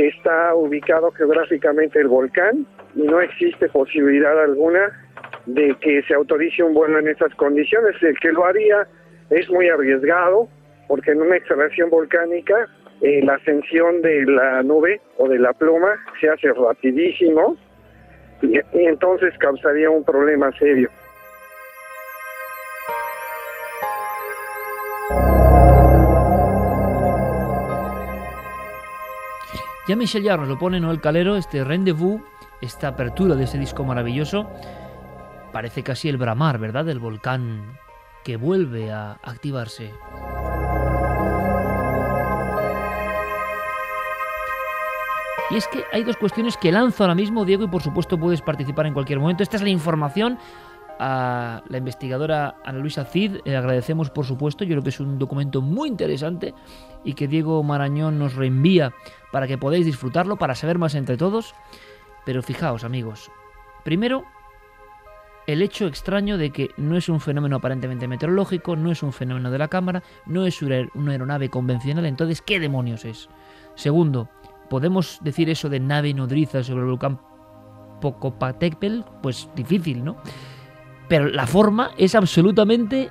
está 0.04 0.54
ubicado 0.54 1.10
geográficamente 1.12 2.00
el 2.00 2.08
volcán 2.08 2.66
y 2.94 3.02
no 3.02 3.20
existe 3.20 3.68
posibilidad 3.68 4.42
alguna 4.42 4.92
de 5.46 5.74
que 5.80 6.02
se 6.02 6.14
autorice 6.14 6.62
un 6.62 6.74
vuelo 6.74 6.98
en 6.98 7.08
esas 7.08 7.34
condiciones. 7.34 7.94
El 8.02 8.18
que 8.18 8.32
lo 8.32 8.44
haría 8.44 8.86
es 9.30 9.48
muy 9.50 9.68
arriesgado 9.68 10.48
porque 10.88 11.12
en 11.12 11.22
una 11.22 11.36
exhalación 11.36 11.90
volcánica 11.90 12.68
eh, 13.00 13.20
la 13.22 13.34
ascensión 13.34 14.02
de 14.02 14.24
la 14.24 14.62
nube 14.62 15.00
o 15.18 15.28
de 15.28 15.38
la 15.38 15.52
pluma 15.52 15.94
se 16.20 16.28
hace 16.28 16.52
rapidísimo 16.52 17.56
y 18.42 18.60
entonces 18.72 19.36
causaría 19.38 19.90
un 19.90 20.04
problema 20.04 20.50
serio. 20.58 20.90
Ya 29.86 29.94
Michel 29.94 30.24
Jarre 30.24 30.40
nos 30.40 30.48
lo 30.48 30.58
pone 30.58 30.80
Noel 30.80 31.00
Calero, 31.00 31.36
este 31.36 31.62
rendezvous, 31.62 32.20
esta 32.60 32.88
apertura 32.88 33.36
de 33.36 33.44
ese 33.44 33.56
disco 33.56 33.84
maravilloso. 33.84 34.50
Parece 35.52 35.84
casi 35.84 36.08
el 36.08 36.16
bramar, 36.16 36.58
¿verdad? 36.58 36.84
Del 36.84 36.98
volcán 36.98 37.78
que 38.24 38.36
vuelve 38.36 38.90
a 38.90 39.12
activarse. 39.22 39.92
Y 45.50 45.54
es 45.56 45.68
que 45.68 45.84
hay 45.92 46.02
dos 46.02 46.16
cuestiones 46.16 46.56
que 46.56 46.72
lanzo 46.72 47.04
ahora 47.04 47.14
mismo, 47.14 47.44
Diego, 47.44 47.62
y 47.62 47.68
por 47.68 47.80
supuesto 47.80 48.18
puedes 48.18 48.42
participar 48.42 48.86
en 48.86 48.94
cualquier 48.94 49.20
momento. 49.20 49.44
Esta 49.44 49.56
es 49.56 49.62
la 49.62 49.68
información 49.68 50.38
a 50.98 51.62
la 51.68 51.78
investigadora 51.78 52.56
Ana 52.64 52.78
Luisa 52.78 53.04
Cid. 53.04 53.38
Eh, 53.44 53.56
agradecemos, 53.56 54.10
por 54.10 54.24
supuesto, 54.24 54.64
yo 54.64 54.70
creo 54.70 54.82
que 54.82 54.90
es 54.90 55.00
un 55.00 55.18
documento 55.18 55.60
muy 55.60 55.88
interesante 55.88 56.54
y 57.04 57.14
que 57.14 57.28
Diego 57.28 57.62
Marañón 57.62 58.18
nos 58.18 58.34
reenvía 58.34 58.92
para 59.32 59.46
que 59.46 59.58
podáis 59.58 59.86
disfrutarlo, 59.86 60.36
para 60.36 60.54
saber 60.54 60.78
más 60.78 60.94
entre 60.94 61.16
todos. 61.16 61.54
Pero 62.24 62.42
fijaos, 62.42 62.84
amigos, 62.84 63.30
primero, 63.84 64.24
el 65.46 65.62
hecho 65.62 65.86
extraño 65.86 66.38
de 66.38 66.50
que 66.50 66.70
no 66.76 66.96
es 66.96 67.08
un 67.08 67.20
fenómeno 67.20 67.56
aparentemente 67.56 68.08
meteorológico, 68.08 68.74
no 68.74 68.90
es 68.90 69.02
un 69.02 69.12
fenómeno 69.12 69.50
de 69.50 69.58
la 69.58 69.68
cámara, 69.68 70.02
no 70.26 70.44
es 70.44 70.60
una 70.62 70.88
una 70.94 71.12
aeronave 71.12 71.48
convencional, 71.48 72.04
entonces, 72.06 72.42
¿qué 72.42 72.58
demonios 72.58 73.04
es? 73.04 73.28
Segundo, 73.76 74.28
¿podemos 74.68 75.20
decir 75.22 75.48
eso 75.48 75.68
de 75.68 75.78
nave 75.78 76.12
nodriza 76.14 76.62
sobre 76.62 76.80
el 76.80 76.88
volcán 76.88 77.20
Popocatépetl? 78.00 79.02
Pues 79.22 79.48
difícil, 79.54 80.04
¿no? 80.04 80.16
Pero 81.08 81.28
la 81.28 81.46
forma 81.46 81.90
es 81.96 82.14
absolutamente 82.14 83.10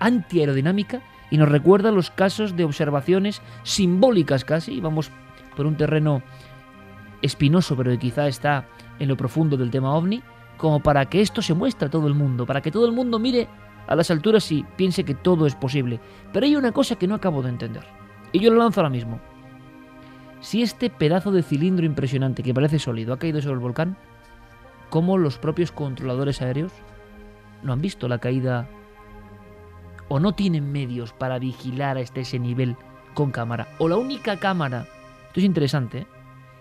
antiaerodinámica 0.00 1.02
y 1.30 1.38
nos 1.38 1.48
recuerda 1.48 1.92
los 1.92 2.10
casos 2.10 2.56
de 2.56 2.64
observaciones 2.64 3.40
simbólicas 3.62 4.44
casi, 4.44 4.80
vamos 4.80 5.10
por 5.56 5.66
un 5.66 5.76
terreno 5.76 6.22
espinoso, 7.22 7.76
pero 7.76 7.90
que 7.92 7.98
quizá 7.98 8.26
está 8.26 8.66
en 8.98 9.08
lo 9.08 9.16
profundo 9.16 9.56
del 9.56 9.70
tema 9.70 9.94
ovni, 9.94 10.22
como 10.56 10.80
para 10.80 11.06
que 11.06 11.20
esto 11.20 11.40
se 11.42 11.54
muestre 11.54 11.86
a 11.86 11.90
todo 11.90 12.06
el 12.06 12.14
mundo, 12.14 12.46
para 12.46 12.60
que 12.60 12.70
todo 12.70 12.86
el 12.86 12.92
mundo 12.92 13.18
mire 13.18 13.48
a 13.86 13.94
las 13.94 14.10
alturas 14.10 14.50
y 14.52 14.64
piense 14.76 15.04
que 15.04 15.14
todo 15.14 15.46
es 15.46 15.54
posible. 15.54 16.00
Pero 16.32 16.46
hay 16.46 16.56
una 16.56 16.72
cosa 16.72 16.96
que 16.96 17.06
no 17.06 17.14
acabo 17.14 17.42
de 17.42 17.50
entender, 17.50 17.84
y 18.32 18.40
yo 18.40 18.50
lo 18.50 18.58
lanzo 18.58 18.80
ahora 18.80 18.90
mismo. 18.90 19.20
Si 20.40 20.62
este 20.62 20.90
pedazo 20.90 21.32
de 21.32 21.42
cilindro 21.42 21.84
impresionante 21.84 22.42
que 22.42 22.54
parece 22.54 22.78
sólido 22.78 23.12
ha 23.12 23.18
caído 23.18 23.40
sobre 23.40 23.54
el 23.54 23.60
volcán, 23.60 23.96
¿cómo 24.88 25.18
los 25.18 25.38
propios 25.38 25.70
controladores 25.70 26.40
aéreos 26.40 26.72
no 27.62 27.72
han 27.72 27.80
visto 27.80 28.08
la 28.08 28.18
caída 28.18 28.68
o 30.08 30.18
no 30.18 30.32
tienen 30.32 30.72
medios 30.72 31.12
para 31.12 31.38
vigilar 31.38 31.98
hasta 31.98 32.20
ese 32.20 32.38
nivel 32.38 32.76
con 33.14 33.30
cámara? 33.30 33.68
O 33.78 33.88
la 33.88 33.96
única 33.96 34.36
cámara, 34.38 34.86
esto 35.28 35.40
es 35.40 35.44
interesante, 35.44 35.98
¿eh? 35.98 36.06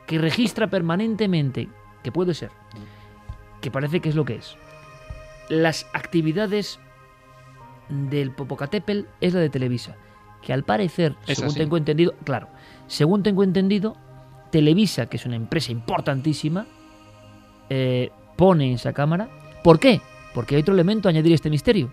que 0.07 0.17
registra 0.17 0.67
permanentemente, 0.67 1.69
que 2.03 2.11
puede 2.11 2.33
ser, 2.33 2.51
que 3.61 3.71
parece 3.71 3.99
que 3.99 4.09
es 4.09 4.15
lo 4.15 4.25
que 4.25 4.35
es, 4.35 4.55
las 5.49 5.87
actividades 5.93 6.79
del 7.89 8.31
Popocatépetl 8.31 9.07
es 9.21 9.33
la 9.33 9.39
de 9.39 9.49
Televisa, 9.49 9.95
que 10.41 10.53
al 10.53 10.63
parecer, 10.63 11.15
Es 11.27 11.37
según 11.37 11.51
así. 11.51 11.59
tengo 11.59 11.77
entendido, 11.77 12.13
claro, 12.23 12.47
según 12.87 13.23
tengo 13.23 13.43
entendido, 13.43 13.95
Televisa, 14.51 15.07
que 15.07 15.17
es 15.17 15.25
una 15.25 15.35
empresa 15.35 15.71
importantísima, 15.71 16.65
eh, 17.69 18.11
pone 18.35 18.73
esa 18.73 18.93
cámara. 18.93 19.29
¿Por 19.63 19.79
qué? 19.79 20.01
Porque 20.39 20.55
hay 20.55 20.61
otro 20.61 20.73
elemento 20.73 21.09
a 21.09 21.11
añadir 21.11 21.33
este 21.33 21.49
misterio. 21.49 21.91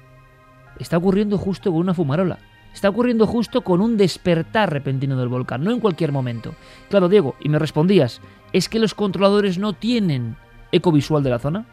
está 0.79 0.97
ocurriendo 0.97 1.37
justo 1.37 1.73
con 1.73 1.81
una 1.81 1.95
fumarola. 1.95 2.39
Está 2.73 2.89
ocurriendo 2.89 3.27
justo 3.27 3.63
con 3.63 3.81
un 3.81 3.97
despertar 3.97 4.73
repentino 4.73 5.19
del 5.19 5.27
volcán, 5.27 5.65
no 5.65 5.73
en 5.73 5.81
cualquier 5.81 6.13
momento. 6.13 6.55
Claro, 6.89 7.09
Diego, 7.09 7.35
y 7.41 7.49
me 7.49 7.59
respondías, 7.59 8.21
¿es 8.53 8.69
que 8.69 8.79
los 8.79 8.95
controladores 8.95 9.59
no 9.59 9.73
tienen 9.73 10.37
eco 10.71 10.93
visual 10.93 11.25
de 11.25 11.31
la 11.31 11.41
zona? 11.41 11.67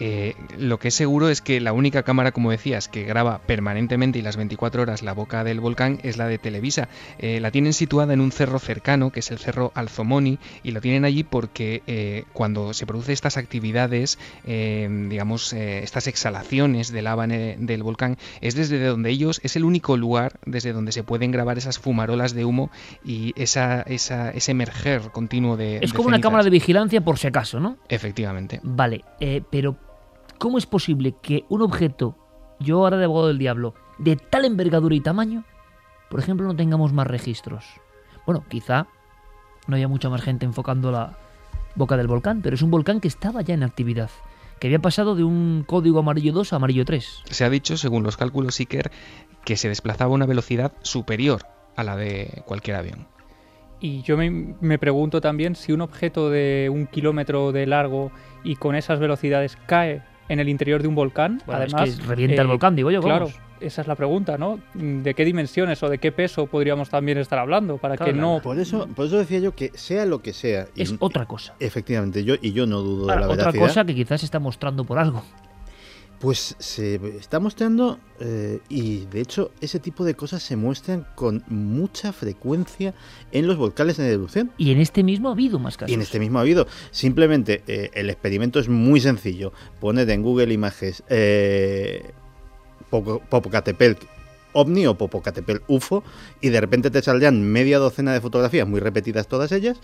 Eh, 0.00 0.34
lo 0.58 0.78
que 0.78 0.88
es 0.88 0.94
seguro 0.94 1.28
es 1.28 1.40
que 1.40 1.60
la 1.60 1.72
única 1.72 2.02
cámara, 2.02 2.32
como 2.32 2.50
decías, 2.50 2.88
que 2.88 3.04
graba 3.04 3.38
permanentemente 3.38 4.18
y 4.18 4.22
las 4.22 4.36
24 4.36 4.82
horas 4.82 5.02
la 5.02 5.12
boca 5.12 5.44
del 5.44 5.60
volcán 5.60 5.98
es 6.02 6.16
la 6.16 6.26
de 6.26 6.38
Televisa. 6.38 6.88
Eh, 7.18 7.40
la 7.40 7.50
tienen 7.50 7.72
situada 7.72 8.14
en 8.14 8.20
un 8.20 8.32
cerro 8.32 8.58
cercano, 8.58 9.10
que 9.10 9.20
es 9.20 9.30
el 9.30 9.38
cerro 9.38 9.72
Alzomoni, 9.74 10.38
y 10.62 10.72
lo 10.72 10.80
tienen 10.80 11.04
allí 11.04 11.24
porque 11.24 11.82
eh, 11.86 12.24
cuando 12.32 12.74
se 12.74 12.86
producen 12.86 13.12
estas 13.12 13.36
actividades, 13.36 14.18
digamos, 14.44 15.52
estas 15.52 16.06
exhalaciones 16.06 16.92
de 16.92 17.02
lava 17.02 17.26
del 17.26 17.82
volcán, 17.82 18.18
es 18.40 18.54
desde 18.54 18.84
donde 18.84 19.10
ellos, 19.10 19.40
es 19.42 19.56
el 19.56 19.64
único 19.64 19.96
lugar 19.96 20.38
desde 20.44 20.72
donde 20.72 20.92
se 20.92 21.02
pueden 21.02 21.30
grabar 21.30 21.58
esas 21.58 21.78
fumarolas 21.78 22.34
de 22.34 22.44
humo 22.44 22.70
y 23.04 23.32
esa, 23.36 23.82
ese 23.82 24.50
emerger 24.50 25.10
continuo 25.12 25.56
de... 25.56 25.78
Es 25.80 25.92
como 25.92 26.08
una 26.08 26.20
cámara 26.20 26.44
de 26.44 26.50
vigilancia 26.50 27.00
por 27.00 27.18
si 27.18 27.28
acaso, 27.28 27.60
¿no? 27.60 27.78
Efectivamente. 27.88 28.60
Vale, 28.62 29.04
pero 29.50 29.76
¿cómo 30.44 30.58
es 30.58 30.66
posible 30.66 31.14
que 31.22 31.46
un 31.48 31.62
objeto, 31.62 32.18
yo 32.60 32.80
ahora 32.80 32.98
de 32.98 33.06
abogado 33.06 33.28
del 33.28 33.38
diablo, 33.38 33.72
de 33.96 34.16
tal 34.16 34.44
envergadura 34.44 34.94
y 34.94 35.00
tamaño, 35.00 35.42
por 36.10 36.20
ejemplo, 36.20 36.46
no 36.46 36.54
tengamos 36.54 36.92
más 36.92 37.06
registros? 37.06 37.64
Bueno, 38.26 38.44
quizá 38.46 38.86
no 39.66 39.76
haya 39.76 39.88
mucha 39.88 40.10
más 40.10 40.20
gente 40.20 40.44
enfocando 40.44 40.92
la 40.92 41.16
boca 41.76 41.96
del 41.96 42.08
volcán, 42.08 42.42
pero 42.42 42.56
es 42.56 42.60
un 42.60 42.70
volcán 42.70 43.00
que 43.00 43.08
estaba 43.08 43.40
ya 43.40 43.54
en 43.54 43.62
actividad, 43.62 44.10
que 44.60 44.66
había 44.66 44.80
pasado 44.80 45.14
de 45.14 45.24
un 45.24 45.64
código 45.66 46.00
amarillo 46.00 46.34
2 46.34 46.52
a 46.52 46.56
amarillo 46.56 46.84
3. 46.84 47.22
Se 47.24 47.44
ha 47.46 47.48
dicho, 47.48 47.78
según 47.78 48.02
los 48.02 48.18
cálculos 48.18 48.60
Iker, 48.60 48.90
que 49.46 49.56
se 49.56 49.70
desplazaba 49.70 50.10
a 50.10 50.14
una 50.14 50.26
velocidad 50.26 50.74
superior 50.82 51.40
a 51.74 51.84
la 51.84 51.96
de 51.96 52.42
cualquier 52.44 52.76
avión. 52.76 53.08
Y 53.80 54.02
yo 54.02 54.18
me, 54.18 54.78
pregunto 54.78 55.22
también 55.22 55.56
si 55.56 55.72
un 55.72 55.80
objeto 55.80 56.28
de 56.28 56.70
un 56.70 56.86
kilómetro 56.86 57.50
de 57.50 57.66
largo 57.66 58.12
y 58.42 58.56
con 58.56 58.74
esas 58.74 58.98
velocidades 58.98 59.56
cae 59.66 60.02
en 60.28 60.40
el 60.40 60.48
interior 60.48 60.82
de 60.82 60.88
un 60.88 60.94
volcán. 60.94 61.42
Además, 61.46 61.88
es 61.88 61.96
que 61.96 62.06
revienta 62.06 62.42
el 62.42 62.48
eh, 62.48 62.50
volcán, 62.50 62.76
digo 62.76 62.90
yo. 62.90 63.00
Claro, 63.00 63.28
esa 63.60 63.82
es 63.82 63.88
la 63.88 63.94
pregunta, 63.94 64.38
¿no? 64.38 64.60
¿De 64.74 65.14
qué 65.14 65.24
dimensiones 65.24 65.82
o 65.82 65.88
de 65.88 65.98
qué 65.98 66.12
peso 66.12 66.46
podríamos 66.46 66.90
también 66.90 67.18
estar 67.18 67.38
hablando? 67.38 67.78
Para 67.78 67.96
que 67.96 68.12
no. 68.12 68.40
Por 68.42 68.58
eso, 68.58 68.86
por 68.94 69.06
eso 69.06 69.18
decía 69.18 69.38
yo 69.38 69.54
que 69.54 69.70
sea 69.74 70.06
lo 70.06 70.22
que 70.22 70.32
sea. 70.32 70.66
Es 70.76 70.94
otra 70.98 71.26
cosa. 71.26 71.54
Efectivamente, 71.60 72.24
yo 72.24 72.34
y 72.40 72.52
yo 72.52 72.66
no 72.66 72.80
dudo 72.80 73.06
de 73.06 73.16
la 73.16 73.28
otra 73.28 73.48
Otra 73.48 73.60
cosa 73.60 73.84
que 73.84 73.94
quizás 73.94 74.20
se 74.20 74.26
está 74.26 74.38
mostrando 74.38 74.84
por 74.84 74.98
algo. 74.98 75.22
Pues 76.24 76.56
se 76.58 76.94
está 77.18 77.38
mostrando 77.38 77.98
eh, 78.18 78.58
y 78.70 79.04
de 79.04 79.20
hecho 79.20 79.50
ese 79.60 79.78
tipo 79.78 80.06
de 80.06 80.14
cosas 80.14 80.42
se 80.42 80.56
muestran 80.56 81.06
con 81.14 81.44
mucha 81.48 82.14
frecuencia 82.14 82.94
en 83.30 83.46
los 83.46 83.58
volcanes 83.58 83.98
en 83.98 84.06
erupción. 84.06 84.50
Y 84.56 84.72
en 84.72 84.80
este 84.80 85.02
mismo 85.02 85.28
ha 85.28 85.32
habido 85.32 85.58
más 85.58 85.76
casos. 85.76 85.90
Y 85.90 85.92
en 85.92 86.00
este 86.00 86.18
mismo 86.18 86.38
ha 86.38 86.40
habido. 86.40 86.66
Simplemente 86.92 87.62
eh, 87.66 87.90
el 87.92 88.08
experimento 88.08 88.58
es 88.58 88.70
muy 88.70 89.00
sencillo. 89.00 89.52
Poned 89.80 90.08
en 90.08 90.22
Google 90.22 90.54
Images 90.54 91.02
eh, 91.10 92.12
Popocatépetl 92.88 94.06
ovni 94.54 94.86
o 94.86 94.96
Popocatépetl 94.96 95.62
UFO 95.68 96.02
y 96.40 96.48
de 96.48 96.58
repente 96.58 96.90
te 96.90 97.02
saldrán 97.02 97.42
media 97.42 97.78
docena 97.78 98.14
de 98.14 98.22
fotografías, 98.22 98.66
muy 98.66 98.80
repetidas 98.80 99.28
todas 99.28 99.52
ellas, 99.52 99.78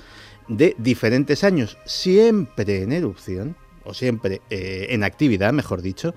de 0.48 0.74
diferentes 0.78 1.44
años, 1.44 1.76
siempre 1.84 2.82
en 2.82 2.92
erupción 2.92 3.56
o 3.84 3.94
siempre 3.94 4.40
eh, 4.50 4.88
en 4.90 5.04
actividad, 5.04 5.52
mejor 5.52 5.82
dicho. 5.82 6.14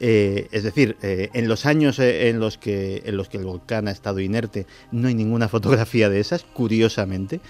Eh, 0.00 0.48
es 0.52 0.62
decir, 0.62 0.96
eh, 1.02 1.30
en 1.32 1.48
los 1.48 1.66
años 1.66 1.98
en, 1.98 2.38
los 2.38 2.58
que, 2.58 3.02
en 3.06 3.16
los 3.16 3.28
que 3.28 3.38
el 3.38 3.44
volcán 3.44 3.88
ha 3.88 3.90
estado 3.90 4.20
inerte 4.20 4.66
no 4.92 5.08
hay 5.08 5.14
ninguna 5.14 5.48
fotografía 5.56 6.08
de 6.08 6.20
esas, 6.20 6.44
curiosamente. 6.44 7.40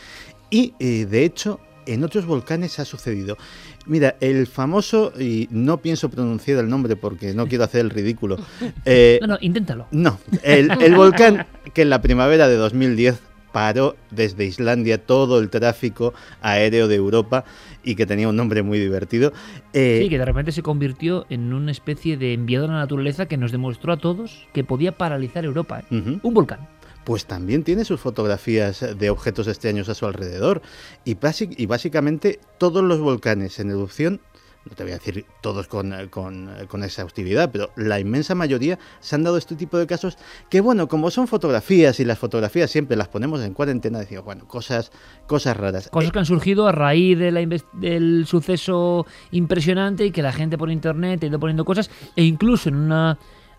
Y 0.48 0.74
de 0.78 1.24
hecho, 1.24 1.59
en 1.86 2.05
otros 2.05 2.24
volcanes 2.24 2.78
ha 2.78 2.84
sucedido. 2.84 3.36
Mira, 3.84 4.16
el 4.20 4.47
famoso, 4.47 5.12
y 5.18 5.48
no 5.51 5.78
pienso 5.78 6.09
pronunciar 6.09 6.59
el 6.59 6.68
nombre 6.68 6.94
porque 6.94 7.34
no 7.34 7.48
quiero 7.48 7.64
hacer 7.64 7.80
el 7.80 7.90
ridículo. 7.90 8.36
no, 9.20 9.26
no, 9.26 9.38
inténtalo. 9.40 9.88
No, 9.90 10.20
el, 10.44 10.70
el 10.80 10.94
volcán 10.94 11.47
que 11.74 11.82
en 11.82 11.90
la 11.90 12.01
primavera 12.01 12.47
de 12.47 12.55
2010 12.55 13.20
paró 13.56 13.96
desde 14.10 14.44
Islandia 14.44 15.02
todo 15.02 15.40
el 15.40 15.48
tráfico 15.48 16.12
aéreo 16.42 16.88
de 16.88 16.96
Europa 16.96 17.46
y 17.82 17.94
que 17.94 18.04
tenía 18.04 18.28
un 18.28 18.36
nombre 18.36 18.62
muy 18.62 18.78
divertido. 18.78 19.32
Eh, 19.72 20.00
sí, 20.02 20.10
que 20.10 20.18
de 20.18 20.26
repente 20.26 20.52
se 20.52 20.62
convirtió 20.62 21.24
en 21.30 21.54
una 21.54 21.70
especie 21.70 22.18
de 22.18 22.34
enviado 22.34 22.66
a 22.66 22.68
la 22.68 22.74
naturaleza 22.74 23.24
que 23.24 23.38
nos 23.38 23.52
demostró 23.52 23.94
a 23.94 23.96
todos 23.96 24.46
que 24.52 24.62
podía 24.62 24.98
paralizar 24.98 25.46
Europa. 25.46 25.80
¿eh? 25.90 26.18
Un 26.22 26.34
volcán 26.34 26.68
pues 27.04 27.24
también 27.24 27.62
tiene 27.62 27.84
sus 27.84 28.00
fotografías 28.00 28.84
de 28.98 29.10
objetos 29.10 29.46
extraños 29.46 29.88
a 29.88 29.94
su 29.94 30.06
alrededor. 30.06 30.60
Y, 31.04 31.16
y, 31.56 31.66
básicamente 31.66 32.40
todos 32.58 32.82
los 32.82 32.98
volcanes 32.98 33.60
en 33.60 33.70
erupción 33.70 34.20
no 34.68 34.74
te 34.74 34.82
voy 34.82 34.93
a 34.93 34.97
decir 34.97 35.24
todos 35.40 35.68
con, 35.68 35.94
con, 36.09 36.51
con, 36.68 36.82
exhaustividad, 36.82 37.51
pero 37.52 37.70
la 37.76 38.01
inmensa 38.01 38.34
mayoría 38.34 38.78
se 39.01 39.14
han 39.14 39.22
dado 39.22 39.36
este 39.36 39.55
tipo 39.55 39.78
de 39.78 39.86
casos 39.86 40.18
que, 40.51 40.60
bueno, 40.60 40.88
como 40.88 41.10
son 41.10 41.28
fotografías 41.28 42.01
y 42.01 42.05
las 42.05 42.18
fotografías 42.18 42.70
siempre 42.70 42.97
las 42.97 43.09
ponemos 43.09 43.40
en 43.43 43.55
cuarentena, 43.55 44.01
decimos, 44.01 44.24
bueno, 44.24 44.47
cosas, 44.48 44.90
cosas 45.26 45.56
raras. 45.56 45.88
Cosas 45.88 46.10
que 46.10 46.18
han 46.18 46.26
surgido 46.26 46.66
a 46.66 46.72
raíz 46.72 47.18
de 47.18 47.30
la 47.30 47.47
del 47.74 48.26
suceso 48.26 49.06
impresionante 49.30 50.05
y 50.06 50.10
que 50.10 50.22
la 50.22 50.32
gente 50.32 50.59
por 50.59 50.70
internet 50.70 51.22
ha 51.22 51.26
ido 51.26 51.38
poniendo 51.38 51.64
cosas, 51.64 51.90
e 52.16 52.24
incluso 52.24 52.68
en 52.68 52.76
una... 52.76 53.18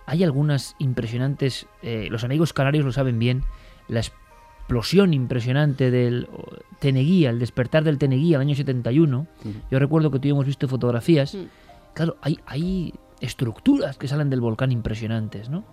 Hay 0.09 0.23
algunas 0.23 0.75
impresionantes, 0.79 1.67
eh, 1.81 2.07
los 2.09 2.23
amigos 2.23 2.53
canarios 2.53 2.85
lo 2.85 2.93
saben 2.93 3.19
bien, 3.19 3.43
las 3.89 4.13
explosión 4.67 5.13
impresionante 5.13 5.91
del 5.91 6.27
Teneguía, 6.79 7.29
el 7.29 7.39
despertar 7.39 7.85
del 7.85 7.97
Teneguía 7.97 8.35
el 8.35 8.41
año 8.41 8.53
71. 8.53 9.25
Yo 9.71 9.79
recuerdo 9.79 10.11
que 10.11 10.19
tuvimos 10.19 10.45
visto 10.45 10.67
fotografías. 10.67 11.35
Mm. 11.35 11.45
Claro, 11.93 12.17
hay, 12.21 12.37
hay 12.45 12.93
estructuras 13.21 13.97
que 13.97 14.09
salen 14.09 14.29
del 14.29 14.41
volcán 14.41 14.73
impresionantes, 14.73 15.49
¿no? 15.49 15.63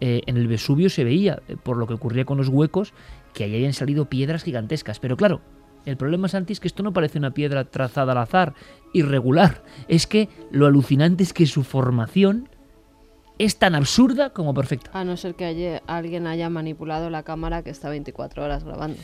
Eh, 0.00 0.22
en 0.24 0.38
el 0.38 0.48
Vesubio 0.48 0.88
se 0.88 1.04
veía, 1.04 1.42
eh, 1.46 1.56
por 1.62 1.76
lo 1.76 1.86
que 1.86 1.92
ocurría 1.92 2.24
con 2.24 2.38
los 2.38 2.48
huecos, 2.48 2.94
que 3.34 3.44
ahí 3.44 3.54
habían 3.54 3.74
salido 3.74 4.06
piedras 4.06 4.44
gigantescas. 4.44 4.98
Pero 4.98 5.18
claro, 5.18 5.42
el 5.84 5.98
problema, 5.98 6.28
Santi, 6.28 6.54
es 6.54 6.60
que 6.60 6.68
esto 6.68 6.82
no 6.82 6.94
parece 6.94 7.18
una 7.18 7.32
piedra 7.32 7.64
trazada 7.64 8.12
al 8.12 8.18
azar, 8.18 8.54
irregular. 8.94 9.62
Es 9.88 10.06
que 10.06 10.30
lo 10.50 10.64
alucinante 10.64 11.22
es 11.22 11.34
que 11.34 11.44
su 11.44 11.64
formación 11.64 12.48
es 13.38 13.56
tan 13.56 13.74
absurda 13.74 14.30
como 14.30 14.54
perfecta. 14.54 14.90
A 14.92 15.04
no 15.04 15.16
ser 15.16 15.34
que 15.34 15.80
alguien 15.86 16.26
haya 16.26 16.50
manipulado 16.50 17.10
la 17.10 17.22
cámara 17.22 17.62
que 17.62 17.70
está 17.70 17.88
24 17.88 18.44
horas 18.44 18.64
grabando. 18.64 18.98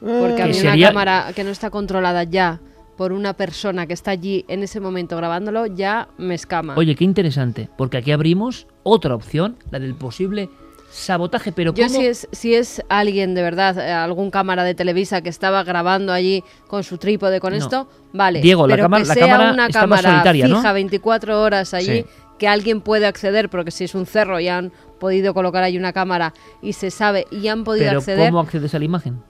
Porque 0.00 0.42
a 0.42 0.46
mí 0.46 0.60
una 0.60 0.78
cámara 0.78 1.32
que 1.34 1.44
no 1.44 1.50
está 1.50 1.70
controlada 1.70 2.24
ya 2.24 2.60
por 2.96 3.12
una 3.12 3.32
persona 3.34 3.86
que 3.86 3.94
está 3.94 4.12
allí 4.12 4.44
en 4.48 4.62
ese 4.62 4.80
momento 4.80 5.16
grabándolo 5.16 5.66
ya 5.66 6.08
me 6.18 6.34
escama. 6.34 6.74
Oye, 6.76 6.94
qué 6.94 7.04
interesante, 7.04 7.68
porque 7.76 7.96
aquí 7.96 8.12
abrimos 8.12 8.66
otra 8.82 9.14
opción, 9.14 9.56
la 9.70 9.80
del 9.80 9.94
posible 9.94 10.48
sabotaje, 10.90 11.50
pero 11.50 11.74
Yo 11.74 11.88
si 11.88 12.06
es, 12.06 12.28
si 12.30 12.54
es 12.54 12.80
alguien 12.88 13.34
de 13.34 13.42
verdad, 13.42 13.76
eh, 13.78 13.90
algún 13.90 14.30
cámara 14.30 14.62
de 14.62 14.74
Televisa 14.74 15.22
que 15.22 15.28
estaba 15.28 15.64
grabando 15.64 16.12
allí 16.12 16.44
con 16.68 16.84
su 16.84 16.98
trípode 16.98 17.40
con 17.40 17.52
esto, 17.52 17.88
vale. 18.12 18.40
Diego, 18.40 18.64
pero 18.68 18.76
la 18.76 18.82
cámara, 18.84 19.02
que 19.02 19.08
la 19.08 19.14
sea 19.14 19.26
cámara 19.26 19.52
una 19.52 19.66
está 19.66 19.80
cámara 19.80 20.02
solitaria, 20.02 20.46
fija 20.46 20.72
24 20.72 21.42
horas 21.42 21.74
allí 21.74 22.04
que 22.38 22.48
alguien 22.48 22.80
puede 22.80 23.06
acceder, 23.06 23.48
porque 23.48 23.70
si 23.70 23.84
es 23.84 23.94
un 23.94 24.06
cerro 24.06 24.40
y 24.40 24.48
han 24.48 24.72
podido 24.98 25.34
colocar 25.34 25.62
ahí 25.62 25.76
una 25.76 25.92
cámara 25.92 26.34
y 26.62 26.72
se 26.72 26.90
sabe 26.90 27.26
y 27.30 27.48
han 27.48 27.64
podido 27.64 27.86
Pero 27.86 27.98
acceder. 27.98 28.28
¿Cómo 28.30 28.40
accedes 28.40 28.74
a 28.74 28.78
la 28.78 28.84
imagen? 28.84 29.22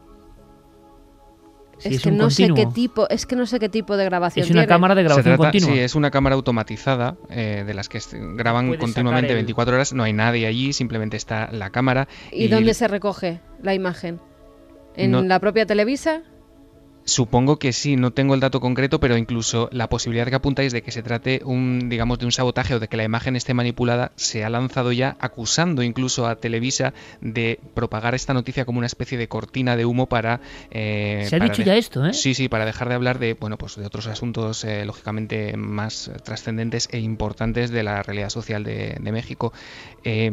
es, 1.82 2.02
que 2.02 2.10
no 2.10 2.30
sé 2.30 2.48
qué 2.54 2.66
tipo, 2.66 3.08
es 3.08 3.26
que 3.26 3.36
no 3.36 3.46
sé 3.46 3.58
qué 3.58 3.68
tipo 3.68 3.96
de 3.96 4.04
grabación. 4.04 4.44
Es 4.44 4.50
una 4.50 4.66
cámara 4.66 4.94
de 4.94 5.02
grabación 5.02 5.36
continua. 5.36 5.70
Sí, 5.70 5.78
es 5.78 5.94
una 5.94 6.10
cámara 6.10 6.34
automatizada 6.34 7.16
eh, 7.30 7.64
de 7.66 7.74
las 7.74 7.88
que 7.88 8.00
graban 8.34 8.74
continuamente 8.76 9.34
24 9.34 9.74
horas. 9.74 9.92
No 9.92 10.02
hay 10.02 10.12
nadie 10.12 10.46
allí, 10.46 10.72
simplemente 10.72 11.16
está 11.16 11.50
la 11.52 11.70
cámara. 11.70 12.08
¿Y, 12.32 12.48
dónde 12.48 12.74
se 12.74 12.88
recoge 12.88 13.40
la 13.62 13.74
imagen? 13.74 14.20
¿En 14.96 15.28
la 15.28 15.40
propia 15.40 15.66
Televisa? 15.66 16.22
Supongo 17.04 17.58
que 17.58 17.72
sí, 17.72 17.96
no 17.96 18.12
tengo 18.12 18.34
el 18.34 18.40
dato 18.40 18.60
concreto, 18.60 18.98
pero 18.98 19.16
incluso 19.16 19.68
la 19.72 19.88
posibilidad 19.88 20.26
que 20.26 20.36
apuntáis 20.36 20.72
de 20.72 20.82
que 20.82 20.90
se 20.90 21.02
trate 21.02 21.42
un, 21.44 21.88
digamos, 21.90 22.18
de 22.18 22.24
un 22.24 22.32
sabotaje 22.32 22.74
o 22.74 22.80
de 22.80 22.88
que 22.88 22.96
la 22.96 23.04
imagen 23.04 23.36
esté 23.36 23.52
manipulada 23.52 24.12
se 24.16 24.44
ha 24.44 24.48
lanzado 24.48 24.90
ya 24.90 25.16
acusando 25.20 25.82
incluso 25.82 26.26
a 26.26 26.36
Televisa 26.36 26.94
de 27.20 27.60
propagar 27.74 28.14
esta 28.14 28.32
noticia 28.32 28.64
como 28.64 28.78
una 28.78 28.86
especie 28.86 29.18
de 29.18 29.28
cortina 29.28 29.76
de 29.76 29.84
humo 29.84 30.08
para. 30.08 30.40
Eh, 30.70 31.26
se 31.28 31.36
ha 31.36 31.40
dicho 31.40 31.62
ya 31.62 31.76
esto, 31.76 32.06
¿eh? 32.06 32.14
Sí, 32.14 32.32
sí, 32.34 32.48
para 32.48 32.64
dejar 32.64 32.88
de 32.88 32.94
hablar 32.94 33.18
de, 33.18 33.34
bueno, 33.34 33.58
pues 33.58 33.76
de 33.76 33.84
otros 33.84 34.06
asuntos 34.06 34.64
eh, 34.64 34.84
lógicamente 34.86 35.56
más 35.56 36.10
trascendentes 36.24 36.88
e 36.90 37.00
importantes 37.00 37.70
de 37.70 37.82
la 37.82 38.02
realidad 38.02 38.30
social 38.30 38.64
de, 38.64 38.96
de 38.98 39.12
México. 39.12 39.52
Eh, 40.04 40.30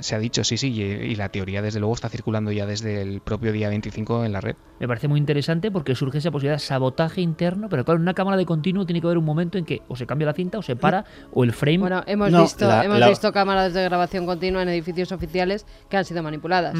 se 0.00 0.14
ha 0.14 0.18
dicho, 0.18 0.44
sí, 0.44 0.56
sí, 0.56 0.68
y, 0.68 1.14
la 1.16 1.30
teoría 1.30 1.62
desde 1.62 1.80
luego 1.80 1.94
está 1.94 2.08
circulando 2.08 2.52
ya 2.52 2.66
desde 2.66 3.02
el 3.02 3.20
propio 3.20 3.52
día 3.52 3.68
25 3.68 4.24
en 4.24 4.32
la 4.32 4.40
red. 4.40 4.54
Me 4.78 4.86
parece 4.86 5.08
muy 5.08 5.18
interesante 5.18 5.72
porque 5.72 5.88
porque 5.88 5.94
surge 5.94 6.18
esa 6.18 6.30
posibilidad 6.30 6.56
de 6.56 6.60
sabotaje 6.60 7.22
interno, 7.22 7.70
pero 7.70 7.82
claro, 7.82 7.96
en 7.96 8.02
una 8.02 8.12
cámara 8.12 8.36
de 8.36 8.44
continuo 8.44 8.84
tiene 8.84 9.00
que 9.00 9.06
haber 9.06 9.16
un 9.16 9.24
momento 9.24 9.56
en 9.56 9.64
que 9.64 9.80
o 9.88 9.96
se 9.96 10.06
cambia 10.06 10.26
la 10.26 10.34
cinta 10.34 10.58
o 10.58 10.62
se 10.62 10.76
para 10.76 11.06
o 11.32 11.44
el 11.44 11.52
frame... 11.54 11.78
Bueno, 11.78 12.02
hemos, 12.06 12.30
visto, 12.30 12.70
hemos 12.70 13.08
visto 13.08 13.32
cámaras 13.32 13.72
de 13.72 13.84
grabación 13.84 14.26
continua 14.26 14.60
en 14.60 14.68
edificios 14.68 15.10
oficiales 15.12 15.64
que 15.88 15.96
han 15.96 16.04
sido 16.04 16.22
manipuladas. 16.22 16.76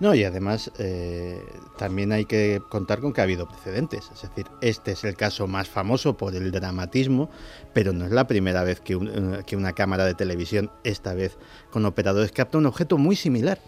No, 0.00 0.14
y 0.14 0.24
además 0.24 0.70
eh, 0.78 1.40
también 1.78 2.12
hay 2.12 2.24
que 2.24 2.60
contar 2.68 3.00
con 3.00 3.12
que 3.12 3.20
ha 3.20 3.24
habido 3.24 3.48
precedentes. 3.48 4.10
Es 4.14 4.22
decir, 4.22 4.46
este 4.60 4.92
es 4.92 5.04
el 5.04 5.16
caso 5.16 5.46
más 5.46 5.68
famoso 5.68 6.16
por 6.16 6.34
el 6.34 6.50
dramatismo, 6.50 7.30
pero 7.72 7.92
no 7.92 8.04
es 8.04 8.10
la 8.10 8.26
primera 8.26 8.64
vez 8.64 8.80
que, 8.80 8.94
eh, 8.94 9.56
una 9.56 9.72
cámara 9.72 10.04
de 10.04 10.14
televisión, 10.14 10.70
esta 10.82 11.14
vez 11.14 11.36
con 11.70 11.84
operadores, 11.86 12.32
capta 12.32 12.58
un 12.58 12.66
objeto 12.66 12.98
muy 12.98 13.16
similar. 13.16 13.60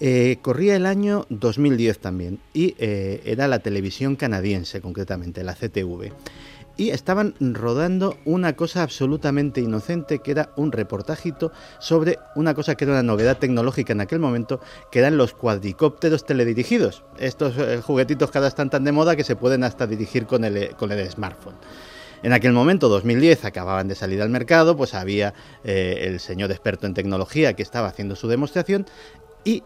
Eh, 0.00 0.38
corría 0.42 0.76
el 0.76 0.86
año 0.86 1.26
2010 1.30 1.98
también 1.98 2.40
y 2.54 2.74
era 2.78 3.48
la 3.48 3.58
televisión 3.58 4.16
canadiense 4.16 4.80
concretamente, 4.80 5.44
la 5.44 5.54
CTV. 5.54 6.12
Y 6.80 6.92
estaban 6.92 7.34
rodando 7.38 8.16
una 8.24 8.56
cosa 8.56 8.82
absolutamente 8.82 9.60
inocente 9.60 10.20
que 10.20 10.30
era 10.30 10.48
un 10.56 10.72
reportajito 10.72 11.52
sobre 11.78 12.18
una 12.36 12.54
cosa 12.54 12.74
que 12.74 12.84
era 12.84 12.94
una 12.94 13.02
novedad 13.02 13.36
tecnológica 13.36 13.92
en 13.92 14.00
aquel 14.00 14.18
momento, 14.18 14.62
que 14.90 15.00
eran 15.00 15.18
los 15.18 15.34
cuadricópteros 15.34 16.24
teledirigidos. 16.24 17.04
Estos 17.18 17.58
eh, 17.58 17.82
juguetitos 17.82 18.30
que 18.30 18.38
ahora 18.38 18.48
están 18.48 18.70
tan 18.70 18.84
de 18.84 18.92
moda 18.92 19.14
que 19.14 19.24
se 19.24 19.36
pueden 19.36 19.62
hasta 19.62 19.86
dirigir 19.86 20.24
con 20.24 20.42
el, 20.42 20.74
con 20.76 20.90
el 20.90 21.10
smartphone. 21.10 21.56
En 22.22 22.32
aquel 22.32 22.54
momento, 22.54 22.88
2010, 22.88 23.44
acababan 23.44 23.86
de 23.86 23.94
salir 23.94 24.22
al 24.22 24.30
mercado, 24.30 24.74
pues 24.74 24.94
había 24.94 25.34
el 25.62 26.18
señor 26.18 26.50
experto 26.50 26.86
en 26.86 26.94
tecnología 26.94 27.52
que 27.52 27.62
estaba 27.62 27.88
haciendo 27.88 28.16
su 28.16 28.26
demostración 28.26 28.86
y 29.44 29.62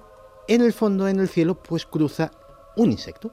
en 0.48 0.62
el 0.62 0.72
fondo, 0.72 1.06
en 1.06 1.20
el 1.20 1.28
cielo, 1.28 1.62
pues 1.62 1.86
cruza 1.86 2.32
un 2.74 2.90
insecto. 2.90 3.30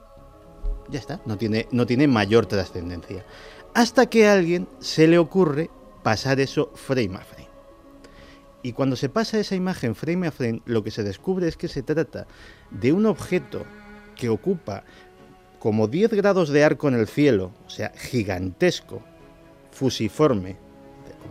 Ya 0.88 1.00
está, 1.00 1.20
no 1.26 1.36
tiene, 1.36 1.66
no 1.72 1.86
tiene 1.86 2.06
mayor 2.06 2.46
trascendencia. 2.46 3.24
Hasta 3.74 4.06
que 4.06 4.28
a 4.28 4.34
alguien 4.34 4.68
se 4.80 5.06
le 5.06 5.18
ocurre 5.18 5.70
pasar 6.02 6.40
eso 6.40 6.70
frame 6.74 7.16
a 7.16 7.20
frame. 7.20 7.48
Y 8.62 8.72
cuando 8.72 8.96
se 8.96 9.08
pasa 9.08 9.38
esa 9.38 9.54
imagen 9.54 9.94
frame 9.94 10.26
a 10.26 10.30
frame, 10.30 10.62
lo 10.66 10.84
que 10.84 10.90
se 10.90 11.02
descubre 11.02 11.48
es 11.48 11.56
que 11.56 11.68
se 11.68 11.82
trata 11.82 12.26
de 12.70 12.92
un 12.92 13.06
objeto 13.06 13.64
que 14.14 14.28
ocupa 14.28 14.84
como 15.58 15.88
10 15.88 16.12
grados 16.12 16.50
de 16.50 16.64
arco 16.64 16.88
en 16.88 16.94
el 16.94 17.08
cielo, 17.08 17.52
o 17.66 17.70
sea, 17.70 17.92
gigantesco, 17.96 19.02
fusiforme, 19.70 20.56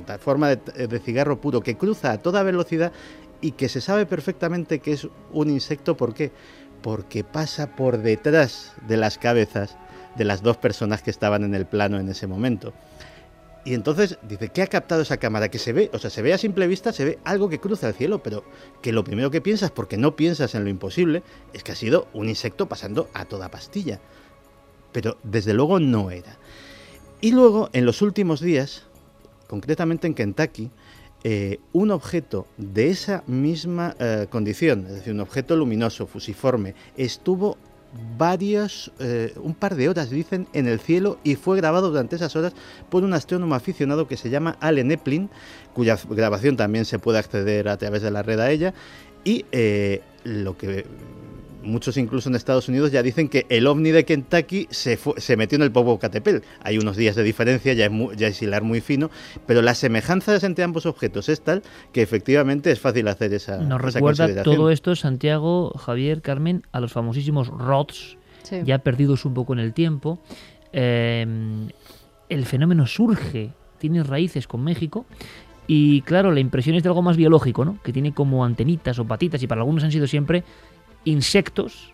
con 0.06 0.20
forma 0.20 0.50
de, 0.50 0.88
de 0.88 1.00
cigarro 1.00 1.40
puro, 1.40 1.62
que 1.62 1.78
cruza 1.78 2.12
a 2.12 2.18
toda 2.18 2.44
velocidad 2.44 2.92
y 3.40 3.52
que 3.52 3.70
se 3.70 3.82
sabe 3.82 4.06
perfectamente 4.06 4.80
que 4.80 4.94
es 4.94 5.08
un 5.32 5.50
insecto. 5.50 5.96
¿Por 5.96 6.14
qué? 6.14 6.32
Porque 6.82 7.24
pasa 7.24 7.76
por 7.76 8.00
detrás 8.00 8.74
de 8.88 8.98
las 8.98 9.18
cabezas 9.18 9.78
de 10.16 10.26
las 10.26 10.42
dos 10.42 10.58
personas 10.58 11.02
que 11.02 11.12
estaban 11.12 11.44
en 11.44 11.56
el 11.56 11.66
plano 11.66 12.00
en 12.00 12.10
ese 12.10 12.28
momento. 12.28 12.74
Y 13.64 13.76
entonces 13.76 14.18
dice, 14.28 14.50
¿qué 14.50 14.64
ha 14.64 14.68
captado 14.68 15.04
esa 15.04 15.18
cámara? 15.18 15.50
Que 15.50 15.60
se 15.60 15.72
ve, 15.72 15.92
o 15.94 16.00
sea, 16.00 16.10
se 16.10 16.24
ve 16.24 16.34
a 16.34 16.38
simple 16.40 16.66
vista, 16.66 16.92
se 16.92 17.06
ve 17.06 17.20
algo 17.24 17.48
que 17.48 17.60
cruza 17.60 17.88
el 17.88 17.94
cielo, 17.94 18.24
pero 18.24 18.44
que 18.82 18.92
lo 18.92 19.04
primero 19.04 19.30
que 19.30 19.40
piensas, 19.40 19.70
porque 19.70 19.98
no 19.98 20.16
piensas 20.16 20.56
en 20.56 20.64
lo 20.64 20.70
imposible, 20.70 21.22
es 21.54 21.64
que 21.64 21.72
ha 21.72 21.76
sido 21.76 22.08
un 22.14 22.28
insecto 22.28 22.68
pasando 22.68 23.10
a 23.14 23.26
toda 23.26 23.52
pastilla. 23.52 24.00
Pero 24.92 25.18
desde 25.24 25.54
luego 25.54 25.80
no 25.80 26.10
era. 26.10 26.38
Y 27.22 27.34
luego, 27.34 27.70
en 27.74 27.86
los 27.86 28.02
últimos 28.02 28.42
días, 28.42 28.88
concretamente 29.48 30.08
en 30.08 30.16
Kentucky, 30.16 30.72
eh, 31.24 31.60
un 31.72 31.92
objeto 31.92 32.48
de 32.58 32.90
esa 32.90 33.24
misma 33.28 33.96
eh, 34.00 34.26
condición, 34.28 34.88
es 34.88 34.94
decir, 34.94 35.14
un 35.14 35.20
objeto 35.20 35.56
luminoso, 35.56 36.08
fusiforme, 36.08 36.74
estuvo 36.98 37.60
varios, 38.18 38.92
eh, 39.00 39.34
un 39.42 39.54
par 39.54 39.76
de 39.76 39.90
horas, 39.90 40.10
dicen, 40.10 40.48
en 40.54 40.68
el 40.68 40.80
cielo 40.80 41.20
y 41.24 41.36
fue 41.36 41.58
grabado 41.58 41.90
durante 41.90 42.16
esas 42.16 42.36
horas 42.36 42.54
por 42.90 43.04
un 43.04 43.14
astrónomo 43.14 43.56
aficionado 43.56 44.08
que 44.08 44.18
se 44.18 44.30
llama 44.30 44.58
Allen 44.60 44.92
Eplin, 44.92 45.30
cuya 45.74 45.98
grabación 46.10 46.58
también 46.58 46.86
se 46.86 47.00
puede 47.00 47.20
acceder 47.20 47.68
a 47.68 47.78
través 47.78 48.02
de 48.02 48.12
la 48.12 48.24
red 48.24 48.40
a 48.40 48.52
ella. 48.52 48.74
Y 49.24 49.46
lo 50.24 50.58
que 50.58 50.86
muchos 51.64 51.98
incluso 51.98 52.30
en 52.30 52.36
Estados 52.36 52.68
Unidos 52.70 52.92
ya 52.92 53.04
dicen 53.04 53.30
que 53.30 53.46
el 53.50 53.68
ovni 53.68 53.92
de 53.92 54.06
Kentucky 54.06 54.68
se, 54.70 54.98
se 55.18 55.38
metió 55.38 55.56
en 55.58 55.64
el 55.64 55.72
Popocatépetl. 55.72 56.46
Hay 56.64 56.78
unos 56.78 56.98
días 56.98 57.16
de 57.16 57.24
diferencia, 57.24 57.74
ya 57.74 57.86
es, 57.86 57.92
ya 58.18 58.28
es 58.28 58.42
hilar 58.42 58.64
muy 58.64 58.82
fino, 58.82 59.10
pero 59.46 59.62
las 59.62 59.78
semejanzas 59.78 60.44
entre 60.44 60.64
ambos 60.64 60.86
objetos 60.86 61.30
es 61.30 61.42
tal 61.42 61.64
que 61.92 62.02
efectivamente 62.02 62.72
es 62.72 62.80
fácil 62.80 63.08
hacer 63.08 63.34
esa 63.34 63.58
Nos 63.58 63.82
recuerda 63.82 64.44
todo 64.44 64.70
esto, 64.72 64.96
Santiago, 64.96 65.72
Javier, 65.78 66.22
Carmen, 66.22 66.64
a 66.72 66.80
los 66.80 66.92
famosísimos 66.92 67.48
ROTS, 67.48 68.18
ya 68.64 68.80
perdidos 68.80 69.26
un 69.26 69.34
poco 69.34 69.54
en 69.54 69.60
el 69.60 69.74
tiempo. 69.74 70.20
Eh, 70.74 71.26
el 72.30 72.46
fenómeno 72.46 72.88
surge, 72.88 73.52
tiene 73.78 74.04
raíces 74.04 74.48
con 74.48 74.64
México 74.64 75.06
y 75.74 76.02
claro, 76.02 76.32
la 76.32 76.40
impresión 76.40 76.76
es 76.76 76.84
de 76.84 76.90
algo 76.90 77.02
más 77.02 77.18
biológico, 77.18 77.64
¿no? 77.64 77.78
Que 77.82 77.94
tiene 77.94 78.14
como 78.14 78.44
antenitas 78.44 79.00
o 79.00 79.06
patitas 79.06 79.42
y 79.42 79.48
para 79.48 79.62
algunos 79.62 79.84
han 79.84 79.92
sido 79.92 80.08
siempre 80.08 80.44
insectos 81.06 81.94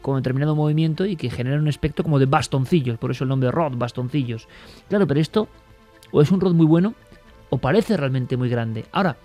con 0.00 0.16
determinado 0.16 0.56
movimiento 0.56 1.06
y 1.06 1.16
que 1.16 1.30
generan 1.30 1.60
un 1.60 1.68
aspecto 1.68 2.02
como 2.02 2.18
de 2.18 2.26
bastoncillos, 2.26 2.98
por 2.98 3.12
eso 3.12 3.24
el 3.24 3.28
nombre 3.28 3.50
rod, 3.50 3.74
bastoncillos. 3.76 4.48
Claro, 4.88 5.06
pero 5.06 5.20
esto 5.20 5.48
o 6.10 6.20
es 6.20 6.30
un 6.30 6.40
rod 6.40 6.54
muy 6.54 6.66
bueno 6.66 6.94
o 7.50 7.58
parece 7.58 7.96
realmente 7.96 8.36
muy 8.36 8.48
grande. 8.48 8.84
Ahora, 8.92 9.16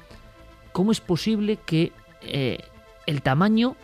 ¿cómo 0.71 0.91
es 0.91 1.01
posible 1.01 1.57
que 1.65 1.91
eh, 2.21 2.59
el 3.05 3.21
tamaño, 3.21 3.75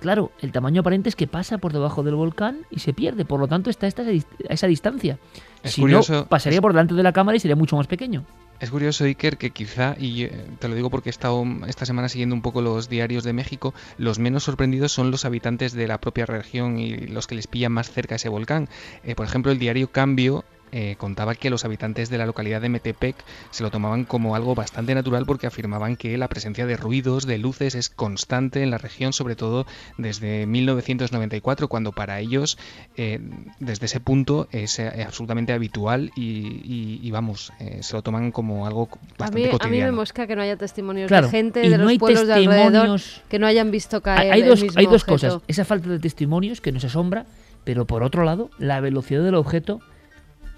claro, 0.00 0.32
el 0.40 0.52
tamaño 0.52 0.80
aparente 0.80 1.08
es 1.08 1.16
que 1.16 1.26
pasa 1.26 1.58
por 1.58 1.72
debajo 1.72 2.02
del 2.02 2.14
volcán 2.14 2.66
y 2.70 2.80
se 2.80 2.92
pierde, 2.92 3.24
por 3.24 3.40
lo 3.40 3.48
tanto 3.48 3.70
está 3.70 3.86
a 3.86 3.90
esa 3.90 4.66
distancia. 4.66 5.18
Si 5.64 5.84
no, 5.84 6.02
pasaría 6.28 6.60
por 6.60 6.72
delante 6.72 6.94
de 6.94 7.02
la 7.02 7.12
cámara 7.12 7.36
y 7.36 7.40
sería 7.40 7.56
mucho 7.56 7.76
más 7.76 7.86
pequeño. 7.86 8.24
Es 8.60 8.70
curioso, 8.70 9.04
Iker, 9.04 9.38
que 9.38 9.50
quizá, 9.50 9.96
y 9.98 10.22
eh, 10.22 10.46
te 10.60 10.68
lo 10.68 10.76
digo 10.76 10.88
porque 10.88 11.08
he 11.08 11.10
estado 11.10 11.44
esta 11.66 11.84
semana 11.84 12.08
siguiendo 12.08 12.34
un 12.34 12.42
poco 12.42 12.62
los 12.62 12.88
diarios 12.88 13.24
de 13.24 13.32
México, 13.32 13.74
los 13.98 14.20
menos 14.20 14.44
sorprendidos 14.44 14.92
son 14.92 15.10
los 15.10 15.24
habitantes 15.24 15.72
de 15.72 15.88
la 15.88 15.98
propia 15.98 16.26
región 16.26 16.78
y 16.78 16.96
los 17.08 17.26
que 17.26 17.34
les 17.34 17.48
pillan 17.48 17.72
más 17.72 17.90
cerca 17.90 18.14
ese 18.14 18.28
volcán. 18.28 18.68
Eh, 19.02 19.16
por 19.16 19.26
ejemplo, 19.26 19.50
el 19.50 19.58
diario 19.58 19.90
Cambio 19.90 20.44
eh, 20.72 20.96
contaba 20.96 21.34
que 21.34 21.50
los 21.50 21.64
habitantes 21.66 22.08
de 22.08 22.16
la 22.18 22.24
localidad 22.24 22.62
de 22.62 22.70
Metepec 22.70 23.14
se 23.50 23.62
lo 23.62 23.70
tomaban 23.70 24.04
como 24.04 24.34
algo 24.34 24.54
bastante 24.54 24.94
natural 24.94 25.26
porque 25.26 25.46
afirmaban 25.46 25.96
que 25.96 26.16
la 26.16 26.28
presencia 26.28 26.64
de 26.64 26.78
ruidos, 26.78 27.26
de 27.26 27.36
luces, 27.36 27.74
es 27.74 27.90
constante 27.90 28.62
en 28.62 28.70
la 28.70 28.78
región, 28.78 29.12
sobre 29.12 29.36
todo 29.36 29.66
desde 29.98 30.46
1994, 30.46 31.68
cuando 31.68 31.92
para 31.92 32.20
ellos, 32.20 32.56
eh, 32.96 33.20
desde 33.60 33.84
ese 33.86 34.00
punto, 34.00 34.48
es 34.50 34.78
eh, 34.78 35.04
absolutamente 35.06 35.52
habitual 35.52 36.10
y, 36.16 37.10
vamos, 37.10 37.52
se 37.80 37.94
lo 37.94 38.02
toman 38.02 38.32
como 38.32 38.66
algo 38.66 38.88
bastante 39.18 39.50
cotidiano. 39.50 39.64
A 39.64 39.68
mí 39.68 39.92
me 39.92 39.92
mosca 39.92 40.26
que 40.26 40.34
no 40.34 40.40
haya 40.40 40.56
testimonios 40.56 41.10
de 41.10 41.22
gente 41.28 41.60
de 41.68 41.76
los 41.76 41.98
pueblos 41.98 42.26
de 42.26 42.32
alrededor 42.32 43.00
que 43.28 43.38
no 43.38 43.46
hayan 43.46 43.70
visto 43.70 44.00
caer 44.00 44.32
hay, 44.32 44.42
dos, 44.42 44.60
el 44.60 44.66
mismo 44.66 44.78
hay 44.78 44.86
dos 44.86 45.02
objeto. 45.02 45.12
cosas. 45.12 45.42
Esa 45.48 45.64
falta 45.66 45.90
de 45.90 45.98
testimonios 45.98 46.62
que 46.62 46.72
nos 46.72 46.84
asombra, 46.84 47.26
pero 47.64 47.86
por 47.86 48.02
otro 48.02 48.24
lado, 48.24 48.50
la 48.58 48.80
velocidad 48.80 49.22
del 49.22 49.34
objeto 49.34 49.80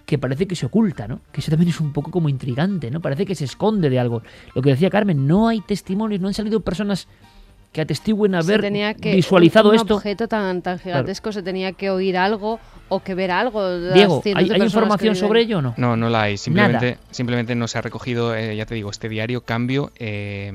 que 0.07 0.19
parece 0.19 0.47
que 0.47 0.57
se 0.57 0.67
oculta, 0.67 1.09
¿no? 1.09 1.21
Que 1.33 1.41
eso 1.41 1.51
también 1.51 1.71
es 1.71 1.81
un 1.81 1.93
poco 1.93 2.11
como 2.11 2.29
intrigante, 2.29 2.91
¿no? 2.91 3.01
Parece 3.01 3.25
que 3.25 3.35
se 3.35 3.45
esconde 3.45 3.89
de 3.89 3.99
algo. 3.99 4.23
Lo 4.55 4.63
que 4.63 4.71
decía 4.71 4.91
Carmen, 4.91 5.27
no 5.27 5.49
hay 5.49 5.61
testimonios, 5.61 6.21
no 6.21 6.29
han 6.29 6.35
salido 6.35 6.61
personas 6.61 7.09
que 7.73 7.81
atestiguen 7.81 8.37
haber 8.37 8.63
visualizado 9.01 9.71
un, 9.71 9.77
esto. 9.77 9.97
objeto 9.97 10.29
tan, 10.29 10.63
tan 10.63 10.79
gigantesco 10.79 11.33
se 11.33 11.43
tenía 11.43 11.73
que 11.73 11.91
oír 11.91 12.17
algo 12.17 12.61
o 12.95 13.03
que 13.03 13.15
ver 13.15 13.31
algo. 13.31 13.79
Diego, 13.93 14.23
¿hay, 14.35 14.51
información 14.63 15.17
sobre 15.17 15.41
ello 15.41 15.59
o 15.59 15.63
no? 15.63 15.75
No, 15.77 15.97
no 15.97 16.09
la 16.09 16.23
hay. 16.23 16.37
Simplemente, 16.37 16.99
simplemente 17.11 17.55
no 17.55 17.69
se 17.69 17.79
ha 17.79 17.83
recogido, 17.83 18.35
eh, 18.35 18.57
ya 18.57 18.67
te 18.67 18.75
digo, 18.75 18.91
este 18.91 19.09
diario 19.09 19.43
Cambio 19.43 19.91
eh, 19.99 20.53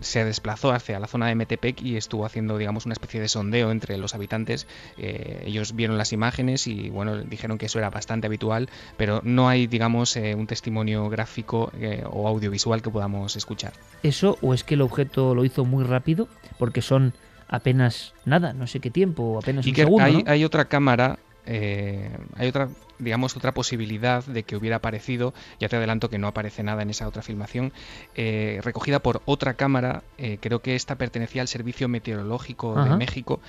se 0.00 0.24
desplazó 0.24 0.72
hacia 0.72 0.98
la 0.98 1.06
zona 1.06 1.26
de 1.28 1.34
Metepec 1.34 1.82
y 1.82 1.96
estuvo 1.96 2.24
haciendo, 2.24 2.58
digamos, 2.58 2.86
una 2.86 2.92
especie 2.92 3.20
de 3.20 3.28
sondeo 3.28 3.70
entre 3.70 3.96
los 3.98 4.14
habitantes. 4.14 4.66
Eh, 4.98 5.44
ellos 5.46 5.74
vieron 5.74 5.98
las 5.98 6.12
imágenes 6.12 6.66
y, 6.66 6.90
bueno, 6.90 7.18
dijeron 7.18 7.58
que 7.58 7.66
eso 7.66 7.78
era 7.78 7.90
bastante 7.90 8.26
habitual, 8.26 8.68
pero 8.96 9.20
no 9.24 9.48
hay, 9.48 9.66
digamos, 9.66 10.16
un 10.16 10.46
testimonio 10.46 11.08
gráfico 11.08 11.72
o 12.10 12.28
audiovisual 12.28 12.82
que 12.82 12.90
podamos 12.90 13.36
escuchar. 13.36 13.72
¿Eso 14.02 14.38
o 14.40 14.54
es 14.54 14.64
que 14.64 14.74
el 14.74 14.82
objeto 14.82 15.34
lo 15.34 15.44
hizo 15.44 15.64
muy 15.64 15.84
rápido? 15.84 16.28
porque 16.58 16.82
son 16.82 17.14
apenas 17.48 18.12
nada, 18.24 18.52
no 18.52 18.66
sé 18.66 18.80
qué 18.80 18.90
tiempo, 18.90 19.38
apenas 19.42 19.66
y 19.66 19.70
un 19.70 19.74
que 19.74 19.82
segundo. 19.82 20.04
Hay, 20.04 20.22
¿no? 20.22 20.30
hay 20.30 20.44
otra 20.44 20.66
cámara, 20.66 21.18
eh, 21.46 22.16
hay 22.36 22.48
otra, 22.48 22.68
digamos, 22.98 23.36
otra 23.36 23.52
posibilidad 23.52 24.24
de 24.24 24.42
que 24.42 24.56
hubiera 24.56 24.76
aparecido, 24.76 25.34
ya 25.58 25.68
te 25.68 25.76
adelanto 25.76 26.10
que 26.10 26.18
no 26.18 26.28
aparece 26.28 26.62
nada 26.62 26.82
en 26.82 26.90
esa 26.90 27.08
otra 27.08 27.22
filmación, 27.22 27.72
eh, 28.14 28.60
recogida 28.62 29.00
por 29.00 29.22
otra 29.24 29.54
cámara, 29.54 30.02
eh, 30.18 30.38
creo 30.40 30.60
que 30.60 30.74
esta 30.74 30.96
pertenecía 30.96 31.42
al 31.42 31.48
Servicio 31.48 31.88
Meteorológico 31.88 32.78
Ajá. 32.78 32.90
de 32.90 32.96
México, 32.96 33.40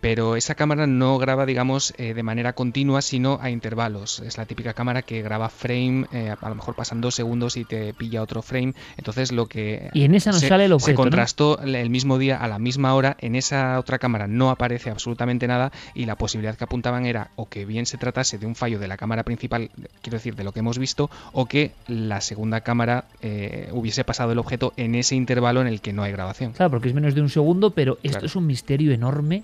pero 0.00 0.36
esa 0.36 0.54
cámara 0.54 0.86
no 0.86 1.18
graba, 1.18 1.46
digamos, 1.46 1.92
eh, 1.98 2.14
de 2.14 2.22
manera 2.22 2.52
continua, 2.54 3.02
sino 3.02 3.38
a 3.40 3.50
intervalos. 3.50 4.20
Es 4.20 4.38
la 4.38 4.46
típica 4.46 4.72
cámara 4.74 5.02
que 5.02 5.22
graba 5.22 5.48
frame, 5.48 6.06
eh, 6.12 6.34
a 6.40 6.48
lo 6.48 6.54
mejor 6.54 6.74
pasan 6.74 7.00
dos 7.00 7.14
segundos 7.14 7.56
y 7.56 7.64
te 7.64 7.92
pilla 7.94 8.22
otro 8.22 8.42
frame. 8.42 8.74
Entonces 8.96 9.32
lo 9.32 9.46
que... 9.46 9.90
Y 9.92 10.04
en 10.04 10.14
esa 10.14 10.32
no 10.32 10.38
se, 10.38 10.48
sale 10.48 10.64
el 10.64 10.72
objeto, 10.72 10.86
Se 10.86 10.92
¿no? 10.92 10.96
contrastó 10.96 11.60
el 11.60 11.90
mismo 11.90 12.18
día, 12.18 12.36
a 12.38 12.48
la 12.48 12.58
misma 12.58 12.94
hora, 12.94 13.16
en 13.20 13.34
esa 13.34 13.78
otra 13.78 13.98
cámara 13.98 14.26
no 14.26 14.50
aparece 14.50 14.90
absolutamente 14.90 15.46
nada 15.46 15.70
y 15.94 16.06
la 16.06 16.16
posibilidad 16.16 16.56
que 16.56 16.64
apuntaban 16.64 17.04
era 17.06 17.30
o 17.36 17.48
que 17.48 17.64
bien 17.64 17.86
se 17.86 17.98
tratase 17.98 18.38
de 18.38 18.46
un 18.46 18.54
fallo 18.54 18.78
de 18.78 18.88
la 18.88 18.96
cámara 18.96 19.22
principal, 19.24 19.70
quiero 20.02 20.16
decir, 20.18 20.34
de 20.34 20.44
lo 20.44 20.52
que 20.52 20.60
hemos 20.60 20.78
visto, 20.78 21.10
o 21.32 21.46
que 21.46 21.72
la 21.88 22.20
segunda 22.20 22.62
cámara 22.62 23.04
eh, 23.22 23.68
hubiese 23.72 24.04
pasado 24.04 24.32
el 24.32 24.38
objeto 24.38 24.72
en 24.76 24.94
ese 24.94 25.14
intervalo 25.14 25.60
en 25.60 25.66
el 25.66 25.80
que 25.80 25.92
no 25.92 26.02
hay 26.02 26.12
grabación. 26.12 26.52
Claro, 26.52 26.70
porque 26.70 26.88
es 26.88 26.94
menos 26.94 27.14
de 27.14 27.20
un 27.20 27.28
segundo, 27.28 27.70
pero 27.70 27.94
esto 28.02 28.10
Claro. 28.20 28.26
es 28.26 28.36
un 28.36 28.46
misterio 28.46 28.92
enorme 28.92 29.42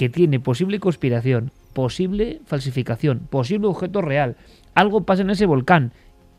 que 0.00 0.08
tiene 0.08 0.40
posible 0.40 0.80
conspiración, 0.80 1.50
posible 1.74 2.40
falsificación, 2.46 3.18
posible 3.28 3.66
objeto 3.66 4.00
real. 4.00 4.34
Algo 4.74 5.04
pasa 5.04 5.20
en 5.20 5.28
ese 5.28 5.44
volcán. 5.44 5.92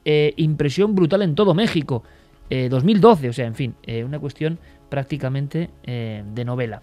eh, 0.03 0.33
impresión 0.35 0.95
brutal 0.95 1.21
en 1.21 1.35
todo 1.35 1.53
México. 1.53 2.03
eh, 2.49 2.69
2012, 2.69 3.29
o 3.29 3.33
sea, 3.33 3.45
en 3.45 3.53
fin, 3.53 3.75
eh, 3.83 4.03
una 4.03 4.17
cuestión 4.17 4.57
prácticamente 4.89 5.69
eh, 5.83 6.23
de 6.33 6.43
novela. 6.43 6.81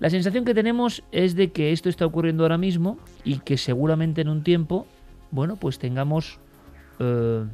La 0.00 0.08
sensación 0.08 0.46
que 0.46 0.54
tenemos 0.54 1.04
es 1.12 1.36
de 1.36 1.52
que 1.52 1.72
esto 1.72 1.90
está 1.90 2.06
ocurriendo 2.06 2.44
ahora 2.44 2.56
mismo 2.56 2.96
y 3.22 3.40
que 3.40 3.58
seguramente 3.58 4.22
en 4.22 4.30
un 4.30 4.42
tiempo, 4.42 4.86
bueno, 5.30 5.56
pues 5.56 5.78
tengamos 5.78 6.38
eh, 7.00 7.44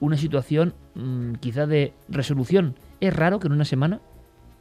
una 0.00 0.16
situación 0.16 0.72
mm, 0.94 1.34
quizá 1.34 1.66
de 1.66 1.92
resolución. 2.08 2.76
Es 3.02 3.14
raro 3.14 3.40
que 3.40 3.48
en 3.48 3.52
una 3.52 3.66
semana, 3.66 4.00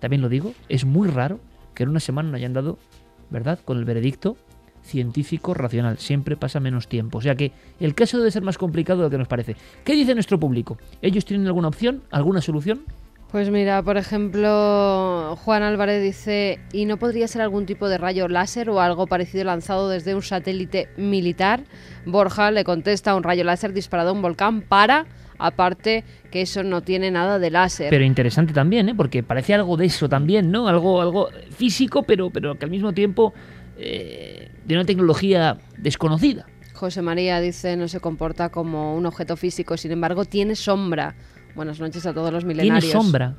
también 0.02 0.22
lo 0.22 0.28
digo, 0.28 0.52
es 0.68 0.84
muy 0.84 1.08
raro 1.08 1.40
que 1.74 1.84
en 1.84 1.90
una 1.90 2.02
semana 2.02 2.32
no 2.32 2.36
hayan 2.36 2.52
dado, 2.52 2.78
¿verdad?, 3.30 3.60
con 3.64 3.78
el 3.78 3.86
veredicto 3.86 4.38
científico 4.84 5.54
racional. 5.54 5.98
Siempre 5.98 6.38
pasa 6.38 6.60
menos 6.60 6.88
tiempo. 6.88 7.18
O 7.18 7.22
sea 7.22 7.36
que 7.36 7.52
el 7.80 7.96
caso 7.96 8.18
debe 8.18 8.32
ser 8.32 8.44
más 8.44 8.58
complicado 8.58 9.00
de 9.00 9.06
lo 9.06 9.10
que 9.10 9.18
nos 9.18 9.28
parece. 9.28 9.56
¿Qué 9.84 9.94
dice 9.94 10.14
nuestro 10.14 10.40
público? 10.40 10.78
¿Ellos 11.02 11.26
tienen 11.26 11.48
alguna 11.48 11.68
opción? 11.68 12.04
¿Alguna 12.12 12.42
solución? 12.42 12.84
Pues 13.32 13.50
mira, 13.50 13.82
por 13.84 13.98
ejemplo, 13.98 15.36
Juan 15.44 15.64
Álvarez 15.64 16.02
dice, 16.02 16.60
¿y 16.72 16.86
no 16.86 16.98
podría 16.98 17.28
ser 17.28 17.42
algún 17.42 17.66
tipo 17.66 17.90
de 17.90 17.98
rayo 17.98 18.30
láser 18.30 18.70
o 18.70 18.80
algo 18.80 19.08
parecido 19.08 19.44
lanzado 19.44 19.90
desde 19.90 20.16
un 20.16 20.22
satélite 20.22 20.88
militar? 20.96 21.66
Borja 22.06 22.52
le 22.52 22.64
contesta, 22.64 23.16
un 23.16 23.24
rayo 23.24 23.44
láser 23.44 23.74
disparado 23.74 24.12
a 24.12 24.14
un 24.14 24.22
volcán 24.22 24.62
para, 24.62 25.06
aparte 25.38 26.04
que 26.32 26.42
eso 26.42 26.64
no 26.64 26.82
tiene 26.82 27.12
nada 27.12 27.40
de 27.40 27.50
láser. 27.50 27.90
Pero 27.90 28.04
interesante 28.04 28.54
también, 28.54 28.90
¿eh? 28.90 28.96
Porque 28.96 29.24
parece 29.24 29.54
algo 29.54 29.78
de 29.78 29.86
eso 29.86 30.10
también, 30.10 30.52
¿no? 30.52 30.68
Algo, 30.68 31.02
algo 31.02 31.30
físico, 31.52 32.04
pero, 32.04 32.30
pero 32.30 32.56
que 32.56 32.66
al 32.66 32.72
mismo 32.72 32.94
tiempo 32.94 33.34
eh, 33.78 34.52
de 34.66 34.76
una 34.76 34.86
tecnología 34.86 35.58
desconocida. 35.78 36.46
José 36.74 37.02
María 37.02 37.40
dice, 37.40 37.78
no 37.78 37.88
se 37.88 38.00
comporta 38.00 38.50
como 38.50 38.96
un 38.96 39.06
objeto 39.06 39.38
físico, 39.38 39.78
sin 39.78 39.92
embargo 39.92 40.26
tiene 40.26 40.56
sombra. 40.56 41.16
Buenas 41.56 41.80
noches 41.80 42.06
a 42.06 42.14
todos 42.14 42.34
los 42.34 42.44
milenarios. 42.44 42.92
Tiene 42.92 43.04
sombra. 43.04 43.36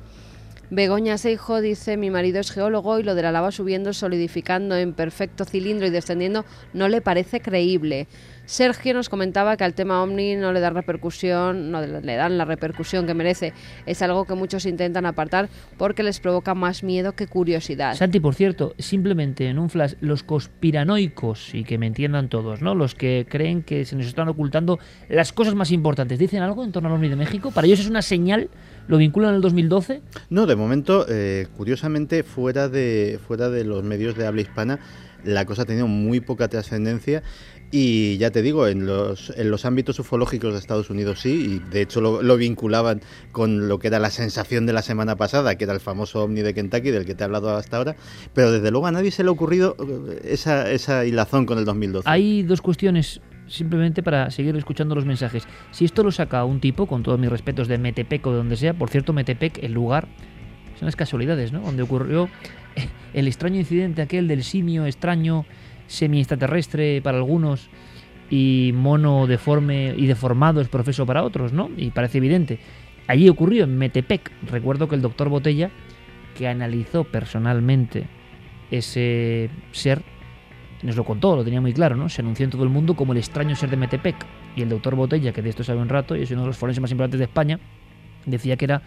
Begoña 0.69 1.17
Seijo 1.17 1.61
dice, 1.61 1.95
mi 1.95 2.09
marido 2.09 2.41
es 2.41 2.51
geólogo 2.51 2.99
y 2.99 3.03
lo 3.03 3.15
de 3.15 3.21
la 3.21 3.31
lava 3.31 3.51
subiendo, 3.51 3.93
solidificando 3.93 4.75
en 4.75 4.91
perfecto 4.93 5.45
cilindro 5.45 5.87
y 5.87 5.91
descendiendo 5.91 6.43
no 6.73 6.89
le 6.89 6.99
parece 6.99 7.39
creíble. 7.39 8.07
Sergio 8.45 8.93
nos 8.93 9.07
comentaba 9.07 9.55
que 9.55 9.63
al 9.63 9.73
tema 9.73 10.01
Omni 10.03 10.35
no 10.35 10.51
le 10.51 10.59
da 10.59 10.69
repercusión, 10.69 11.71
no 11.71 11.81
le 11.81 12.15
dan 12.15 12.37
la 12.37 12.45
repercusión 12.45 13.05
que 13.05 13.13
merece. 13.13 13.53
Es 13.85 14.01
algo 14.01 14.25
que 14.25 14.35
muchos 14.35 14.65
intentan 14.65 15.05
apartar 15.05 15.49
porque 15.77 16.03
les 16.03 16.19
provoca 16.19 16.53
más 16.53 16.83
miedo 16.83 17.13
que 17.13 17.27
curiosidad. 17.27 17.95
Santi, 17.95 18.19
por 18.19 18.35
cierto, 18.35 18.73
simplemente 18.77 19.47
en 19.47 19.59
un 19.59 19.69
flash, 19.69 19.95
los 19.99 20.23
conspiranoicos, 20.23 21.53
y 21.53 21.65
que 21.65 21.77
me 21.77 21.87
entiendan 21.87 22.29
todos, 22.29 22.61
¿no? 22.61 22.73
Los 22.73 22.95
que 22.95 23.25
creen 23.29 23.63
que 23.63 23.83
se 23.83 23.97
nos 23.97 24.05
están 24.05 24.29
ocultando 24.29 24.79
las 25.09 25.33
cosas 25.33 25.55
más 25.55 25.71
importantes, 25.71 26.17
¿dicen 26.17 26.41
algo 26.41 26.63
en 26.63 26.71
torno 26.71 26.87
al 26.87 26.95
OVNI 26.95 27.09
de 27.09 27.15
México? 27.17 27.51
¿Para 27.51 27.67
ellos 27.67 27.81
es 27.81 27.89
una 27.89 28.01
señal? 28.01 28.49
¿Lo 28.87 28.97
vinculan 28.97 29.35
al 29.35 29.41
2012? 29.41 30.01
No, 30.29 30.45
de 30.45 30.55
momento, 30.55 31.05
eh, 31.09 31.47
curiosamente, 31.57 32.23
fuera 32.23 32.69
de, 32.69 33.19
fuera 33.27 33.49
de 33.49 33.63
los 33.63 33.83
medios 33.83 34.15
de 34.15 34.25
habla 34.25 34.41
hispana, 34.41 34.79
la 35.23 35.45
cosa 35.45 35.63
ha 35.63 35.65
tenido 35.65 35.87
muy 35.87 36.21
poca 36.21 36.47
trascendencia. 36.47 37.23
Y 37.69 38.17
ya 38.17 38.31
te 38.31 38.41
digo, 38.41 38.67
en 38.67 38.85
los, 38.85 39.33
en 39.35 39.51
los 39.51 39.65
ámbitos 39.65 39.99
ufológicos 39.99 40.53
de 40.53 40.59
Estados 40.59 40.89
Unidos 40.89 41.19
sí, 41.19 41.59
y 41.65 41.69
de 41.69 41.81
hecho 41.81 41.99
lo, 41.99 42.21
lo, 42.21 42.37
vinculaban 42.37 43.01
con 43.33 43.67
lo 43.67 43.77
que 43.77 43.87
era 43.87 43.99
la 43.99 44.09
sensación 44.09 44.65
de 44.65 44.71
la 44.71 44.81
semana 44.81 45.17
pasada, 45.17 45.55
que 45.55 45.65
era 45.65 45.73
el 45.73 45.81
famoso 45.81 46.23
ovni 46.23 46.41
de 46.41 46.53
Kentucky, 46.53 46.91
del 46.91 47.05
que 47.05 47.13
te 47.13 47.23
he 47.23 47.25
hablado 47.25 47.53
hasta 47.53 47.75
ahora, 47.75 47.97
pero 48.33 48.53
desde 48.53 48.71
luego 48.71 48.87
a 48.87 48.93
nadie 48.93 49.11
se 49.11 49.23
le 49.23 49.29
ha 49.29 49.33
ocurrido 49.33 49.75
esa, 50.23 50.71
esa 50.71 51.05
hilazón 51.05 51.45
con 51.45 51.57
el 51.57 51.65
2012. 51.65 52.09
Hay 52.09 52.43
dos 52.43 52.61
cuestiones 52.61 53.19
simplemente 53.47 54.03
para 54.03 54.29
seguir 54.31 54.55
escuchando 54.55 54.95
los 54.95 55.05
mensajes. 55.05 55.47
Si 55.71 55.85
esto 55.85 56.03
lo 56.03 56.11
saca 56.11 56.43
un 56.45 56.59
tipo, 56.59 56.87
con 56.87 57.03
todos 57.03 57.19
mis 57.19 57.29
respetos, 57.29 57.67
de 57.67 57.77
Metepec 57.77 58.25
o 58.27 58.31
de 58.31 58.37
donde 58.37 58.57
sea, 58.57 58.73
por 58.73 58.89
cierto, 58.89 59.13
Metepec, 59.13 59.63
el 59.63 59.73
lugar, 59.73 60.07
son 60.77 60.85
las 60.85 60.95
casualidades, 60.95 61.51
¿no? 61.51 61.61
Donde 61.61 61.83
ocurrió 61.83 62.29
el 63.13 63.27
extraño 63.27 63.57
incidente 63.57 64.01
aquel 64.01 64.27
del 64.27 64.43
simio 64.43 64.85
extraño 64.85 65.45
semi-extraterrestre 65.87 67.01
para 67.01 67.17
algunos 67.17 67.69
y 68.29 68.71
mono 68.75 69.25
deforme 69.25 69.93
y 69.97 70.05
deformado 70.05 70.59
es 70.59 70.67
profeso 70.67 71.05
para 71.05 71.23
otros, 71.23 71.53
¿no? 71.53 71.69
Y 71.77 71.91
parece 71.91 72.17
evidente. 72.17 72.59
Allí 73.07 73.29
ocurrió 73.29 73.63
en 73.63 73.77
Metepec. 73.77 74.31
Recuerdo 74.51 74.89
que 74.89 74.95
el 74.95 75.01
doctor 75.01 75.29
Botella, 75.29 75.71
que 76.37 76.47
analizó 76.47 77.05
personalmente 77.05 78.05
ese 78.69 79.49
ser, 79.71 80.03
nos 80.83 80.95
lo 80.95 81.03
contó, 81.03 81.35
lo 81.35 81.43
tenía 81.43 81.61
muy 81.61 81.73
claro, 81.73 81.95
¿no? 81.95 82.09
Se 82.09 82.21
anunció 82.21 82.43
en 82.43 82.51
todo 82.51 82.63
el 82.63 82.69
mundo 82.69 82.95
como 82.95 83.13
el 83.13 83.17
extraño 83.17 83.55
ser 83.55 83.69
de 83.69 83.77
Metepec. 83.77 84.15
Y 84.55 84.61
el 84.61 84.69
doctor 84.69 84.95
Botella, 84.95 85.31
que 85.31 85.41
de 85.41 85.49
esto 85.49 85.63
sabe 85.63 85.81
un 85.81 85.89
rato 85.89 86.15
y 86.15 86.23
es 86.23 86.31
uno 86.31 86.41
de 86.41 86.47
los 86.47 86.57
forenses 86.57 86.81
más 86.81 86.91
importantes 86.91 87.19
de 87.19 87.25
España, 87.25 87.59
decía 88.25 88.57
que 88.57 88.65
era 88.65 88.81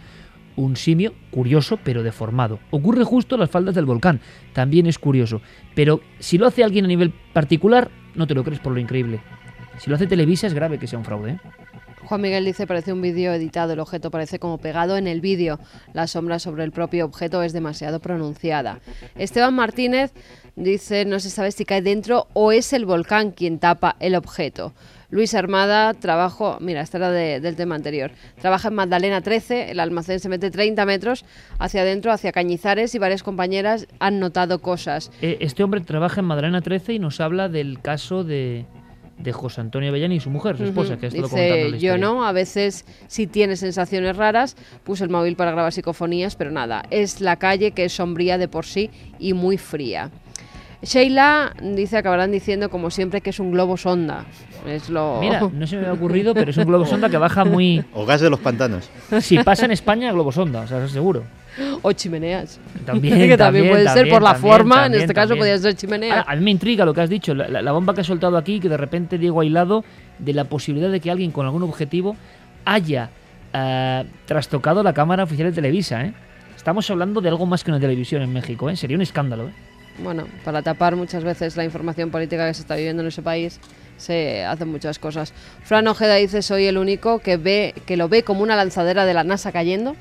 un 0.55 0.75
simio 0.75 1.13
curioso 1.31 1.77
pero 1.83 2.03
deformado. 2.03 2.59
Ocurre 2.71 3.03
justo 3.03 3.35
en 3.35 3.41
las 3.41 3.49
faldas 3.49 3.75
del 3.75 3.85
volcán, 3.85 4.19
también 4.53 4.85
es 4.85 4.99
curioso. 4.99 5.41
Pero 5.75 6.01
si 6.19 6.37
lo 6.37 6.47
hace 6.47 6.63
alguien 6.63 6.85
a 6.85 6.87
nivel 6.87 7.11
particular, 7.33 7.89
no 8.15 8.27
te 8.27 8.35
lo 8.35 8.43
crees 8.43 8.59
por 8.59 8.73
lo 8.73 8.79
increíble. 8.79 9.19
Si 9.77 9.89
lo 9.89 9.95
hace 9.95 10.07
Televisa 10.07 10.47
es 10.47 10.53
grave 10.53 10.77
que 10.77 10.87
sea 10.87 10.99
un 10.99 11.05
fraude. 11.05 11.31
¿eh? 11.31 11.39
Juan 12.05 12.21
Miguel 12.21 12.45
dice, 12.45 12.67
parece 12.67 12.93
un 12.93 13.01
vídeo 13.01 13.33
editado, 13.33 13.73
el 13.73 13.79
objeto 13.79 14.11
parece 14.11 14.39
como 14.39 14.57
pegado 14.57 14.97
en 14.97 15.07
el 15.07 15.21
vídeo. 15.21 15.59
La 15.93 16.07
sombra 16.07 16.39
sobre 16.39 16.63
el 16.63 16.71
propio 16.71 17.05
objeto 17.05 17.43
es 17.43 17.53
demasiado 17.53 17.99
pronunciada. 17.99 18.79
Esteban 19.15 19.53
Martínez 19.53 20.11
dice, 20.55 21.05
no 21.05 21.19
se 21.19 21.29
sabe 21.29 21.51
si 21.51 21.65
cae 21.65 21.81
dentro 21.81 22.27
o 22.33 22.51
es 22.51 22.73
el 22.73 22.85
volcán 22.85 23.31
quien 23.31 23.59
tapa 23.59 23.95
el 23.99 24.15
objeto. 24.15 24.73
Luis 25.09 25.33
Armada, 25.35 25.93
trabajo, 25.93 26.57
mira, 26.61 26.79
esta 26.79 26.97
era 26.97 27.11
de, 27.11 27.41
del 27.41 27.57
tema 27.57 27.75
anterior, 27.75 28.11
trabaja 28.39 28.69
en 28.69 28.75
Magdalena 28.75 29.19
13, 29.19 29.71
el 29.71 29.81
almacén 29.81 30.21
se 30.21 30.29
mete 30.29 30.49
30 30.49 30.85
metros 30.85 31.25
hacia 31.59 31.81
adentro, 31.81 32.13
hacia 32.13 32.31
Cañizares 32.31 32.95
y 32.95 32.99
varias 32.99 33.21
compañeras 33.21 33.87
han 33.99 34.21
notado 34.21 34.59
cosas. 34.59 35.11
Eh, 35.21 35.37
este 35.41 35.65
hombre 35.65 35.81
trabaja 35.81 36.21
en 36.21 36.27
Magdalena 36.27 36.61
13 36.61 36.93
y 36.93 36.99
nos 36.99 37.19
habla 37.19 37.49
del 37.49 37.81
caso 37.81 38.23
de, 38.23 38.65
de 39.23 39.31
José 39.33 39.61
Antonio 39.61 39.89
Avellani 39.89 40.15
y 40.15 40.19
su 40.19 40.29
mujer, 40.29 40.57
su 40.57 40.63
esposa, 40.63 40.93
uh 40.93 40.95
-huh. 40.95 40.99
que 40.99 41.05
ha 41.05 41.09
estado 41.09 41.27
Dice, 41.27 41.69
la 41.71 41.77
Yo 41.77 41.97
no, 41.97 42.25
a 42.25 42.31
veces 42.31 42.85
sí 43.07 43.27
tiene 43.27 43.55
sensaciones 43.55 44.15
raras, 44.17 44.55
puse 44.83 45.03
el 45.03 45.09
móvil 45.09 45.35
para 45.35 45.51
grabar 45.51 45.71
psicofonías, 45.73 46.35
pero 46.35 46.51
nada, 46.51 46.83
es 46.89 47.21
la 47.21 47.37
calle 47.37 47.71
que 47.71 47.85
es 47.85 47.93
sombría 47.93 48.37
de 48.37 48.47
por 48.47 48.65
sí 48.65 48.89
y 49.19 49.33
muy 49.33 49.57
fría. 49.57 50.11
Sheila 50.83 51.53
dice, 51.61 51.97
acabarán 51.97 52.31
diciendo 52.31 52.69
como 52.69 52.89
siempre 52.89 53.21
que 53.21 53.29
es 53.29 53.39
un 53.39 53.51
globo 53.51 53.77
sonda. 53.77 54.25
Es 54.67 54.89
lo... 54.89 55.19
Mira, 55.19 55.41
no 55.53 55.67
se 55.67 55.75
me 55.75 55.83
había 55.83 55.93
ocurrido, 55.93 56.33
pero 56.33 56.49
es 56.49 56.57
un 56.57 56.65
globo 56.65 56.85
sonda 56.85 57.09
que 57.09 57.17
baja 57.17 57.45
muy... 57.45 57.83
O 57.93 58.05
gas 58.05 58.21
de 58.21 58.29
los 58.29 58.39
pantanos. 58.39 58.89
Si 59.21 59.37
pasa 59.43 59.65
en 59.65 59.71
España, 59.71 60.11
globo 60.11 60.31
sonda, 60.31 60.61
o 60.61 60.67
sea, 60.67 60.83
eso 60.83 60.87
seguro. 60.87 61.23
O 61.81 61.91
chimeneas. 61.91 62.59
También, 62.85 63.13
que 63.27 63.37
también, 63.37 63.37
también 63.37 63.69
puede 63.69 63.85
también, 63.85 64.05
ser 64.05 64.13
por 64.13 64.21
la 64.21 64.35
forma, 64.35 64.85
en 64.85 64.95
este 64.95 65.13
caso 65.13 65.35
podría 65.35 65.57
ser 65.57 65.75
chimenea. 65.75 66.19
Ahora, 66.19 66.31
a 66.31 66.35
mí 66.35 66.43
me 66.43 66.51
intriga 66.51 66.85
lo 66.85 66.93
que 66.93 67.01
has 67.01 67.09
dicho, 67.09 67.33
la, 67.33 67.47
la, 67.47 67.61
la, 67.61 67.71
bomba 67.71 67.93
que 67.93 68.01
has 68.01 68.07
soltado 68.07 68.37
aquí, 68.37 68.59
que 68.59 68.69
de 68.69 68.77
repente 68.77 69.17
Diego 69.17 69.41
aislado 69.41 69.83
de 70.19 70.33
la 70.33 70.45
posibilidad 70.45 70.91
de 70.91 70.99
que 70.99 71.11
alguien 71.11 71.31
con 71.31 71.45
algún 71.45 71.63
objetivo 71.63 72.15
haya 72.65 73.09
uh, 73.53 74.05
trastocado 74.25 74.83
la 74.83 74.93
cámara 74.93 75.23
oficial 75.23 75.49
de 75.49 75.55
Televisa, 75.55 76.05
¿eh? 76.05 76.13
Estamos 76.55 76.89
hablando 76.91 77.21
de 77.21 77.29
algo 77.29 77.47
más 77.47 77.63
que 77.63 77.71
una 77.71 77.79
televisión 77.79 78.21
en 78.21 78.31
México, 78.31 78.69
¿eh? 78.69 78.75
Sería 78.75 78.95
un 78.95 79.01
escándalo, 79.01 79.47
¿eh? 79.47 79.51
bueno, 79.99 80.27
para 80.43 80.61
tapar 80.61 80.95
muchas 80.95 81.23
veces 81.23 81.57
la 81.57 81.63
información 81.63 82.11
política 82.11 82.47
que 82.47 82.53
se 82.53 82.61
está 82.61 82.75
viviendo 82.75 83.01
en 83.01 83.07
ese 83.07 83.21
país, 83.21 83.59
se 83.97 84.43
hacen 84.45 84.69
muchas 84.69 84.99
cosas. 84.99 85.33
Fran 85.63 85.87
Ojeda 85.87 86.15
dice, 86.15 86.41
soy 86.41 86.65
el 86.65 86.77
único 86.77 87.19
que 87.19 87.37
ve 87.37 87.73
que 87.85 87.97
lo 87.97 88.09
ve 88.09 88.23
como 88.23 88.41
una 88.41 88.55
lanzadera 88.55 89.05
de 89.05 89.13
la 89.13 89.23
NASA 89.23 89.51
cayendo. 89.51 89.95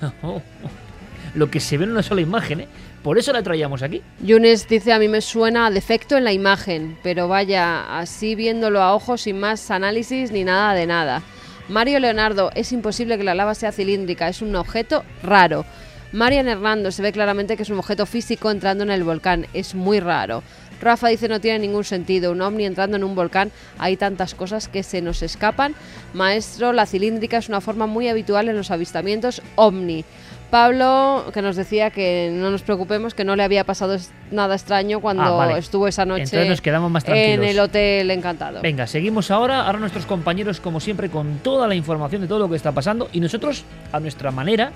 lo 1.34 1.50
que 1.50 1.60
se 1.60 1.78
ve 1.78 1.84
en 1.84 1.92
una 1.92 2.02
sola 2.02 2.20
imagen, 2.20 2.60
¿eh? 2.60 2.68
Por 3.02 3.18
eso 3.18 3.32
la 3.32 3.42
traíamos 3.42 3.82
aquí. 3.82 4.02
Yunes 4.20 4.68
dice, 4.68 4.92
a 4.92 4.98
mí 4.98 5.08
me 5.08 5.20
suena 5.20 5.70
defecto 5.70 6.16
en 6.16 6.24
la 6.24 6.32
imagen, 6.32 6.98
pero 7.02 7.28
vaya, 7.28 7.98
así 7.98 8.34
viéndolo 8.34 8.82
a 8.82 8.94
ojos 8.94 9.22
sin 9.22 9.38
más 9.38 9.70
análisis 9.70 10.32
ni 10.32 10.44
nada 10.44 10.74
de 10.74 10.86
nada. 10.86 11.22
Mario 11.68 12.00
Leonardo, 12.00 12.50
es 12.54 12.72
imposible 12.72 13.16
que 13.16 13.24
la 13.24 13.34
lava 13.34 13.54
sea 13.54 13.72
cilíndrica, 13.72 14.28
es 14.28 14.42
un 14.42 14.56
objeto 14.56 15.04
raro. 15.22 15.64
Marian 16.12 16.48
Hernando 16.48 16.90
se 16.90 17.02
ve 17.02 17.12
claramente 17.12 17.56
que 17.56 17.62
es 17.62 17.70
un 17.70 17.78
objeto 17.78 18.06
físico 18.06 18.50
entrando 18.50 18.82
en 18.82 18.90
el 18.90 19.04
volcán. 19.04 19.46
Es 19.52 19.74
muy 19.74 20.00
raro. 20.00 20.42
Rafa 20.80 21.08
dice 21.08 21.28
no 21.28 21.40
tiene 21.40 21.58
ningún 21.58 21.84
sentido. 21.84 22.32
Un 22.32 22.40
ovni 22.40 22.64
entrando 22.64 22.96
en 22.96 23.04
un 23.04 23.14
volcán. 23.14 23.52
Hay 23.78 23.98
tantas 23.98 24.34
cosas 24.34 24.68
que 24.68 24.82
se 24.82 25.02
nos 25.02 25.22
escapan. 25.22 25.74
Maestro, 26.14 26.72
la 26.72 26.86
cilíndrica 26.86 27.36
es 27.36 27.50
una 27.50 27.60
forma 27.60 27.86
muy 27.86 28.08
habitual 28.08 28.48
en 28.48 28.56
los 28.56 28.70
avistamientos 28.70 29.42
ovni. 29.56 30.04
Pablo, 30.50 31.26
que 31.34 31.42
nos 31.42 31.56
decía 31.56 31.90
que 31.90 32.30
no 32.32 32.50
nos 32.50 32.62
preocupemos, 32.62 33.12
que 33.14 33.24
no 33.24 33.36
le 33.36 33.42
había 33.42 33.64
pasado 33.64 33.96
nada 34.30 34.54
extraño 34.54 35.00
cuando 35.00 35.22
Ah, 35.22 35.30
vale. 35.30 35.58
estuvo 35.58 35.86
esa 35.88 36.06
noche 36.06 36.22
Entonces 36.22 36.48
nos 36.48 36.60
quedamos 36.62 36.90
más 36.90 37.04
en 37.04 37.12
tranquilos. 37.12 37.46
el 37.50 37.60
Hotel 37.60 38.10
Encantado. 38.10 38.60
Venga, 38.62 38.86
seguimos 38.86 39.30
ahora. 39.30 39.66
Ahora 39.66 39.78
nuestros 39.78 40.06
compañeros, 40.06 40.60
como 40.60 40.80
siempre, 40.80 41.10
con 41.10 41.38
toda 41.38 41.66
la 41.68 41.74
información 41.74 42.22
de 42.22 42.28
todo 42.28 42.38
lo 42.38 42.48
que 42.48 42.56
está 42.56 42.72
pasando. 42.72 43.08
Y 43.12 43.20
nosotros, 43.20 43.64
a 43.92 44.00
nuestra 44.00 44.30
manera, 44.30 44.72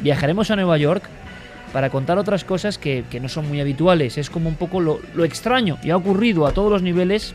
viajaremos 0.00 0.50
a 0.50 0.56
Nueva 0.56 0.78
York 0.78 1.02
para 1.72 1.90
contar 1.90 2.18
otras 2.18 2.44
cosas 2.44 2.78
que, 2.78 3.04
que 3.10 3.18
no 3.18 3.28
son 3.28 3.48
muy 3.48 3.60
habituales. 3.60 4.18
Es 4.18 4.30
como 4.30 4.48
un 4.48 4.54
poco 4.54 4.80
lo, 4.80 5.00
lo 5.14 5.24
extraño 5.24 5.76
y 5.82 5.90
ha 5.90 5.96
ocurrido 5.96 6.46
a 6.46 6.52
todos 6.52 6.70
los 6.70 6.82
niveles. 6.82 7.34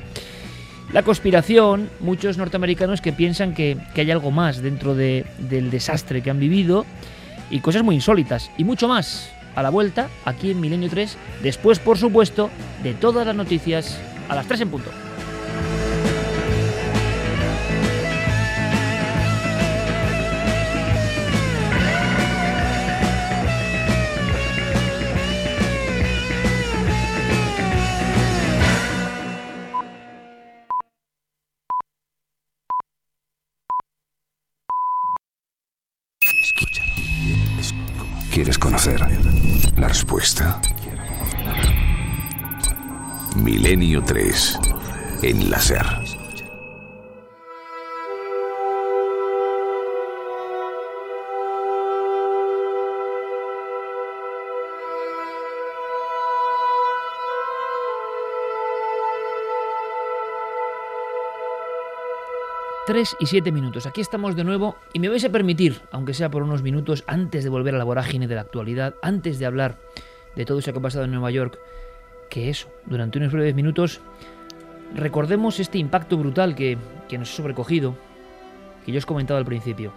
La 0.94 1.04
conspiración, 1.04 1.90
muchos 2.00 2.38
norteamericanos 2.38 3.02
que 3.02 3.12
piensan 3.14 3.54
que, 3.54 3.78
que 3.94 4.02
hay 4.02 4.12
algo 4.12 4.32
más 4.32 4.62
dentro 4.62 4.96
de- 4.96 5.26
del 5.40 5.70
desastre 5.72 6.22
que 6.22 6.30
han 6.30 6.40
vivido 6.40 6.86
y 7.52 7.60
cosas 7.60 7.84
muy 7.84 7.96
insólitas 7.96 8.50
y 8.58 8.64
mucho 8.64 8.88
más 8.88 9.30
a 9.56 9.62
la 9.62 9.70
vuelta 9.70 10.10
aquí 10.26 10.52
en 10.52 10.62
Milenio 10.62 10.90
3, 10.90 11.18
después 11.44 11.80
por 11.80 11.98
supuesto 11.98 12.50
de 12.84 12.94
todas 12.94 13.28
las 13.28 13.36
noticias 13.36 14.00
a 14.30 14.36
las 14.36 14.48
3 14.48 14.62
en 14.62 14.70
punto. 14.70 14.90
la 38.90 39.88
respuesta? 39.88 40.60
Milenio 43.36 44.02
3. 44.02 44.60
Enlacer. 45.22 45.86
3 62.92 63.16
y 63.22 63.26
7 63.28 63.54
minutos. 63.54 63.86
Aquí 63.86 64.02
estamos 64.02 64.36
de 64.36 64.44
nuevo 64.44 64.76
y 64.92 65.00
me 65.00 65.08
vais 65.08 65.24
a 65.24 65.30
permitir, 65.30 65.80
aunque 65.94 66.14
sea 66.14 66.30
por 66.30 66.44
unos 66.44 66.62
minutos, 66.62 67.06
antes 67.08 67.46
de 67.46 67.50
volver 67.50 67.74
a 67.74 67.78
la 67.78 67.86
vorágine 67.86 68.28
de 68.28 68.36
la 68.36 68.42
actualidad, 68.42 68.96
antes 69.02 69.40
de 69.40 69.46
hablar 69.46 69.78
de 70.36 70.44
todo 70.44 70.60
eso 70.60 70.74
que 70.74 70.80
ha 70.80 70.82
pasado 70.82 71.06
en 71.06 71.12
Nueva 71.12 71.32
York, 71.32 71.58
que 72.30 72.50
eso, 72.50 72.68
durante 72.86 73.18
unos 73.18 73.32
breves 73.32 73.56
minutos, 73.56 74.02
recordemos 74.94 75.62
este 75.62 75.78
impacto 75.78 76.18
brutal 76.18 76.54
que, 76.54 76.78
que 77.08 77.18
nos 77.18 77.32
ha 77.32 77.38
sobrecogido, 77.38 77.96
que 78.86 78.92
yo 78.92 78.98
os 78.98 79.06
comentaba 79.06 79.40
al 79.40 79.46
principio. 79.46 79.94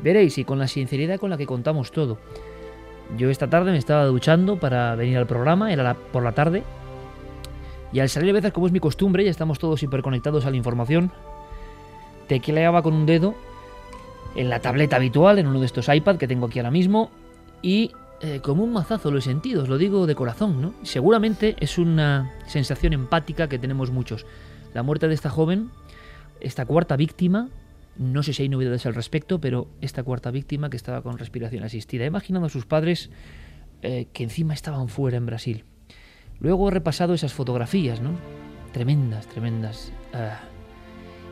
Veréis, 0.00 0.38
y 0.38 0.44
con 0.44 0.60
la 0.60 0.68
sinceridad 0.68 1.18
con 1.18 1.30
la 1.30 1.36
que 1.36 1.46
contamos 1.46 1.90
todo. 1.90 2.16
Yo 3.18 3.28
esta 3.28 3.50
tarde 3.50 3.72
me 3.72 3.78
estaba 3.78 4.04
duchando 4.04 4.56
para 4.56 4.94
venir 4.94 5.18
al 5.18 5.26
programa, 5.26 5.72
era 5.72 5.94
por 5.94 6.22
la 6.22 6.30
tarde, 6.30 6.62
y 7.92 7.98
al 7.98 8.08
salir 8.08 8.30
a 8.30 8.34
veces, 8.34 8.52
como 8.52 8.66
es 8.66 8.72
mi 8.72 8.78
costumbre, 8.78 9.24
ya 9.24 9.32
estamos 9.32 9.58
todos 9.58 9.82
hiperconectados 9.82 10.46
a 10.46 10.50
la 10.52 10.56
información, 10.56 11.10
tecleaba 12.30 12.80
con 12.82 12.94
un 12.94 13.06
dedo 13.06 13.34
en 14.36 14.48
la 14.50 14.60
tableta 14.60 14.94
habitual, 14.94 15.40
en 15.40 15.48
uno 15.48 15.58
de 15.58 15.66
estos 15.66 15.88
iPad 15.88 16.16
que 16.16 16.28
tengo 16.28 16.46
aquí 16.46 16.60
ahora 16.60 16.70
mismo, 16.70 17.10
y 17.60 17.90
eh, 18.20 18.38
como 18.40 18.62
un 18.62 18.72
mazazo 18.72 19.10
lo 19.10 19.18
he 19.18 19.20
sentido, 19.20 19.64
os 19.64 19.68
lo 19.68 19.78
digo 19.78 20.06
de 20.06 20.14
corazón, 20.14 20.62
¿no? 20.62 20.72
Seguramente 20.84 21.56
es 21.58 21.76
una 21.76 22.32
sensación 22.46 22.92
empática 22.92 23.48
que 23.48 23.58
tenemos 23.58 23.90
muchos. 23.90 24.26
La 24.74 24.84
muerte 24.84 25.08
de 25.08 25.14
esta 25.14 25.28
joven, 25.28 25.70
esta 26.40 26.66
cuarta 26.66 26.96
víctima, 26.96 27.48
no 27.98 28.22
sé 28.22 28.32
si 28.32 28.44
hay 28.44 28.48
novedades 28.48 28.86
al 28.86 28.94
respecto, 28.94 29.40
pero 29.40 29.66
esta 29.80 30.04
cuarta 30.04 30.30
víctima 30.30 30.70
que 30.70 30.76
estaba 30.76 31.02
con 31.02 31.18
respiración 31.18 31.64
asistida, 31.64 32.04
he 32.04 32.06
imaginado 32.06 32.46
a 32.46 32.48
sus 32.48 32.64
padres 32.64 33.10
eh, 33.82 34.06
que 34.12 34.22
encima 34.22 34.54
estaban 34.54 34.88
fuera 34.88 35.16
en 35.16 35.26
Brasil. 35.26 35.64
Luego 36.38 36.68
he 36.68 36.70
repasado 36.70 37.12
esas 37.12 37.32
fotografías, 37.32 38.00
¿no? 38.00 38.12
Tremendas, 38.72 39.26
tremendas. 39.26 39.92
Ah, 40.14 40.38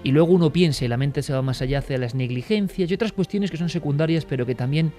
y 0.04 0.12
luego 0.12 0.32
uno 0.32 0.52
piensa 0.52 0.84
y 0.84 0.88
la 0.88 0.96
mente 0.96 1.22
se 1.22 1.32
va 1.32 1.42
más 1.42 1.60
allá 1.62 1.78
hacia 1.78 1.98
las 1.98 2.14
negligencias 2.14 2.90
y 2.90 2.94
otras 2.94 3.12
cuestiones 3.12 3.50
que 3.50 3.56
son 3.56 3.68
secundarias 3.68 4.24
pero 4.24 4.46
que 4.46 4.54
también 4.54 4.92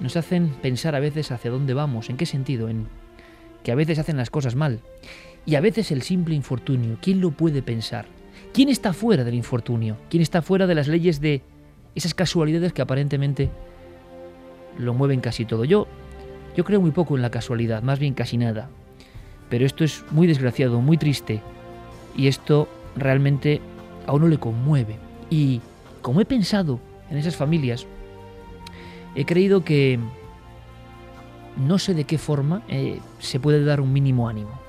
nos 0.00 0.16
hacen 0.16 0.48
pensar 0.62 0.94
a 0.94 1.00
veces 1.00 1.30
hacia 1.30 1.50
dónde 1.50 1.74
vamos, 1.74 2.10
en 2.10 2.16
qué 2.16 2.26
sentido, 2.26 2.68
en 2.68 2.86
que 3.62 3.72
a 3.72 3.76
veces 3.76 3.98
hacen 3.98 4.16
las 4.16 4.30
cosas 4.30 4.54
mal 4.54 4.80
y 5.44 5.56
a 5.56 5.60
veces 5.60 5.90
el 5.90 6.02
simple 6.02 6.34
infortunio, 6.34 6.98
¿quién 7.00 7.20
lo 7.20 7.30
puede 7.32 7.62
pensar? 7.62 8.06
¿Quién 8.52 8.68
está 8.68 8.92
fuera 8.92 9.24
del 9.24 9.34
infortunio? 9.34 9.96
¿Quién 10.08 10.22
está 10.22 10.42
fuera 10.42 10.66
de 10.66 10.74
las 10.74 10.88
leyes 10.88 11.20
de 11.20 11.42
esas 11.94 12.14
casualidades 12.14 12.72
que 12.72 12.82
aparentemente 12.82 13.50
lo 14.78 14.94
mueven 14.94 15.20
casi 15.20 15.44
todo? 15.44 15.64
Yo 15.64 15.88
yo 16.56 16.64
creo 16.64 16.80
muy 16.80 16.90
poco 16.90 17.16
en 17.16 17.22
la 17.22 17.30
casualidad, 17.30 17.82
más 17.82 17.98
bien 17.98 18.14
casi 18.14 18.36
nada. 18.36 18.68
Pero 19.48 19.66
esto 19.66 19.84
es 19.84 20.04
muy 20.10 20.26
desgraciado, 20.26 20.80
muy 20.80 20.98
triste 20.98 21.40
y 22.16 22.26
esto 22.26 22.68
realmente 22.96 23.60
a 24.06 24.12
uno 24.12 24.28
le 24.28 24.38
conmueve. 24.38 24.98
Y 25.30 25.60
como 26.00 26.20
he 26.20 26.24
pensado 26.24 26.80
en 27.10 27.18
esas 27.18 27.36
familias, 27.36 27.86
he 29.14 29.24
creído 29.24 29.64
que 29.64 29.98
no 31.56 31.78
sé 31.78 31.94
de 31.94 32.04
qué 32.04 32.18
forma 32.18 32.62
eh, 32.68 33.00
se 33.18 33.40
puede 33.40 33.64
dar 33.64 33.80
un 33.80 33.92
mínimo 33.92 34.28
ánimo. 34.28 34.60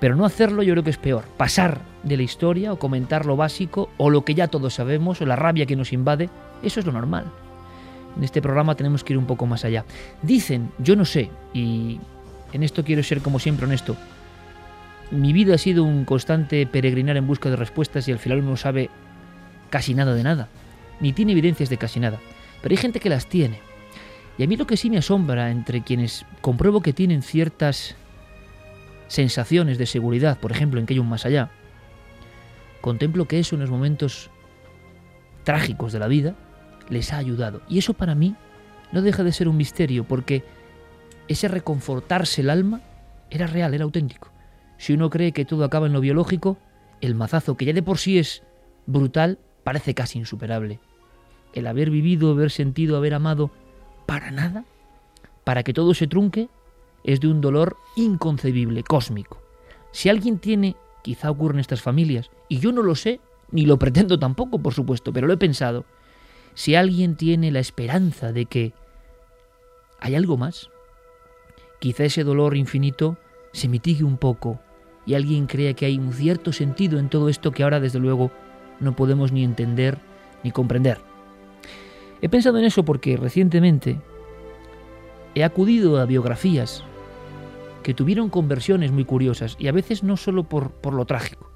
Pero 0.00 0.16
no 0.16 0.24
hacerlo 0.24 0.62
yo 0.62 0.72
creo 0.72 0.84
que 0.84 0.90
es 0.90 0.96
peor. 0.96 1.24
Pasar 1.36 1.82
de 2.02 2.16
la 2.16 2.22
historia 2.22 2.72
o 2.72 2.78
comentar 2.78 3.26
lo 3.26 3.36
básico 3.36 3.90
o 3.98 4.08
lo 4.08 4.24
que 4.24 4.34
ya 4.34 4.48
todos 4.48 4.74
sabemos 4.74 5.20
o 5.20 5.26
la 5.26 5.36
rabia 5.36 5.66
que 5.66 5.76
nos 5.76 5.92
invade, 5.92 6.30
eso 6.62 6.80
es 6.80 6.86
lo 6.86 6.92
normal. 6.92 7.26
En 8.16 8.24
este 8.24 8.42
programa 8.42 8.74
tenemos 8.74 9.04
que 9.04 9.12
ir 9.12 9.18
un 9.18 9.26
poco 9.26 9.46
más 9.46 9.64
allá. 9.64 9.84
Dicen, 10.22 10.72
yo 10.78 10.96
no 10.96 11.04
sé, 11.04 11.30
y 11.52 12.00
en 12.52 12.62
esto 12.62 12.82
quiero 12.82 13.02
ser 13.02 13.20
como 13.20 13.38
siempre 13.38 13.66
honesto, 13.66 13.96
mi 15.10 15.32
vida 15.32 15.54
ha 15.54 15.58
sido 15.58 15.84
un 15.84 16.04
constante 16.04 16.66
peregrinar 16.66 17.16
en 17.16 17.26
busca 17.26 17.50
de 17.50 17.56
respuestas 17.56 18.06
y 18.08 18.12
al 18.12 18.18
final 18.18 18.38
uno 18.38 18.50
no 18.50 18.56
sabe 18.56 18.90
casi 19.68 19.94
nada 19.94 20.14
de 20.14 20.22
nada, 20.22 20.48
ni 21.00 21.12
tiene 21.12 21.32
evidencias 21.32 21.68
de 21.68 21.78
casi 21.78 22.00
nada. 22.00 22.18
Pero 22.62 22.72
hay 22.72 22.76
gente 22.76 23.00
que 23.00 23.08
las 23.08 23.26
tiene. 23.26 23.60
Y 24.38 24.44
a 24.44 24.46
mí 24.46 24.56
lo 24.56 24.66
que 24.66 24.76
sí 24.76 24.90
me 24.90 24.98
asombra 24.98 25.50
entre 25.50 25.82
quienes 25.82 26.24
compruebo 26.40 26.80
que 26.80 26.92
tienen 26.92 27.22
ciertas 27.22 27.96
sensaciones 29.08 29.78
de 29.78 29.86
seguridad, 29.86 30.38
por 30.38 30.52
ejemplo, 30.52 30.78
en 30.78 30.86
que 30.86 30.94
hay 30.94 31.00
un 31.00 31.08
más 31.08 31.26
allá, 31.26 31.50
contemplo 32.80 33.26
que 33.26 33.38
eso 33.38 33.56
en 33.56 33.62
los 33.62 33.70
momentos 33.70 34.30
trágicos 35.44 35.92
de 35.92 35.98
la 35.98 36.06
vida 36.06 36.36
les 36.88 37.12
ha 37.12 37.18
ayudado. 37.18 37.62
Y 37.68 37.78
eso 37.78 37.94
para 37.94 38.14
mí 38.14 38.36
no 38.92 39.02
deja 39.02 39.24
de 39.24 39.32
ser 39.32 39.48
un 39.48 39.56
misterio, 39.56 40.04
porque 40.04 40.44
ese 41.28 41.48
reconfortarse 41.48 42.40
el 42.40 42.50
alma 42.50 42.80
era 43.30 43.46
real, 43.46 43.74
era 43.74 43.84
auténtico. 43.84 44.30
Si 44.80 44.94
uno 44.94 45.10
cree 45.10 45.32
que 45.32 45.44
todo 45.44 45.64
acaba 45.64 45.88
en 45.88 45.92
lo 45.92 46.00
biológico, 46.00 46.56
el 47.02 47.14
mazazo, 47.14 47.54
que 47.54 47.66
ya 47.66 47.74
de 47.74 47.82
por 47.82 47.98
sí 47.98 48.18
es 48.18 48.42
brutal, 48.86 49.38
parece 49.62 49.92
casi 49.92 50.18
insuperable. 50.18 50.80
El 51.52 51.66
haber 51.66 51.90
vivido, 51.90 52.30
haber 52.30 52.50
sentido, 52.50 52.96
haber 52.96 53.12
amado, 53.12 53.50
para 54.06 54.30
nada, 54.30 54.64
para 55.44 55.64
que 55.64 55.74
todo 55.74 55.92
se 55.92 56.06
trunque, 56.06 56.48
es 57.04 57.20
de 57.20 57.28
un 57.28 57.42
dolor 57.42 57.76
inconcebible, 57.94 58.82
cósmico. 58.82 59.42
Si 59.92 60.08
alguien 60.08 60.38
tiene, 60.38 60.76
quizá 61.02 61.30
ocurre 61.30 61.56
en 61.56 61.60
estas 61.60 61.82
familias, 61.82 62.30
y 62.48 62.58
yo 62.58 62.72
no 62.72 62.80
lo 62.82 62.94
sé, 62.94 63.20
ni 63.50 63.66
lo 63.66 63.78
pretendo 63.78 64.18
tampoco, 64.18 64.60
por 64.60 64.72
supuesto, 64.72 65.12
pero 65.12 65.26
lo 65.26 65.34
he 65.34 65.36
pensado, 65.36 65.84
si 66.54 66.74
alguien 66.74 67.16
tiene 67.16 67.50
la 67.50 67.60
esperanza 67.60 68.32
de 68.32 68.46
que 68.46 68.72
hay 69.98 70.14
algo 70.14 70.38
más, 70.38 70.70
quizá 71.80 72.04
ese 72.04 72.24
dolor 72.24 72.56
infinito 72.56 73.18
se 73.52 73.68
mitigue 73.68 74.04
un 74.04 74.16
poco 74.16 74.58
y 75.10 75.16
alguien 75.16 75.48
crea 75.48 75.74
que 75.74 75.86
hay 75.86 75.98
un 75.98 76.12
cierto 76.12 76.52
sentido 76.52 77.00
en 77.00 77.08
todo 77.08 77.28
esto 77.28 77.50
que 77.50 77.64
ahora 77.64 77.80
desde 77.80 77.98
luego 77.98 78.30
no 78.78 78.94
podemos 78.94 79.32
ni 79.32 79.42
entender 79.42 79.98
ni 80.44 80.52
comprender. 80.52 80.98
He 82.22 82.28
pensado 82.28 82.58
en 82.58 82.64
eso 82.64 82.84
porque 82.84 83.16
recientemente 83.16 84.00
he 85.34 85.42
acudido 85.42 85.98
a 85.98 86.04
biografías 86.04 86.84
que 87.82 87.92
tuvieron 87.92 88.30
conversiones 88.30 88.92
muy 88.92 89.04
curiosas 89.04 89.56
y 89.58 89.66
a 89.66 89.72
veces 89.72 90.04
no 90.04 90.16
solo 90.16 90.44
por, 90.44 90.70
por 90.70 90.94
lo 90.94 91.04
trágico. 91.06 91.50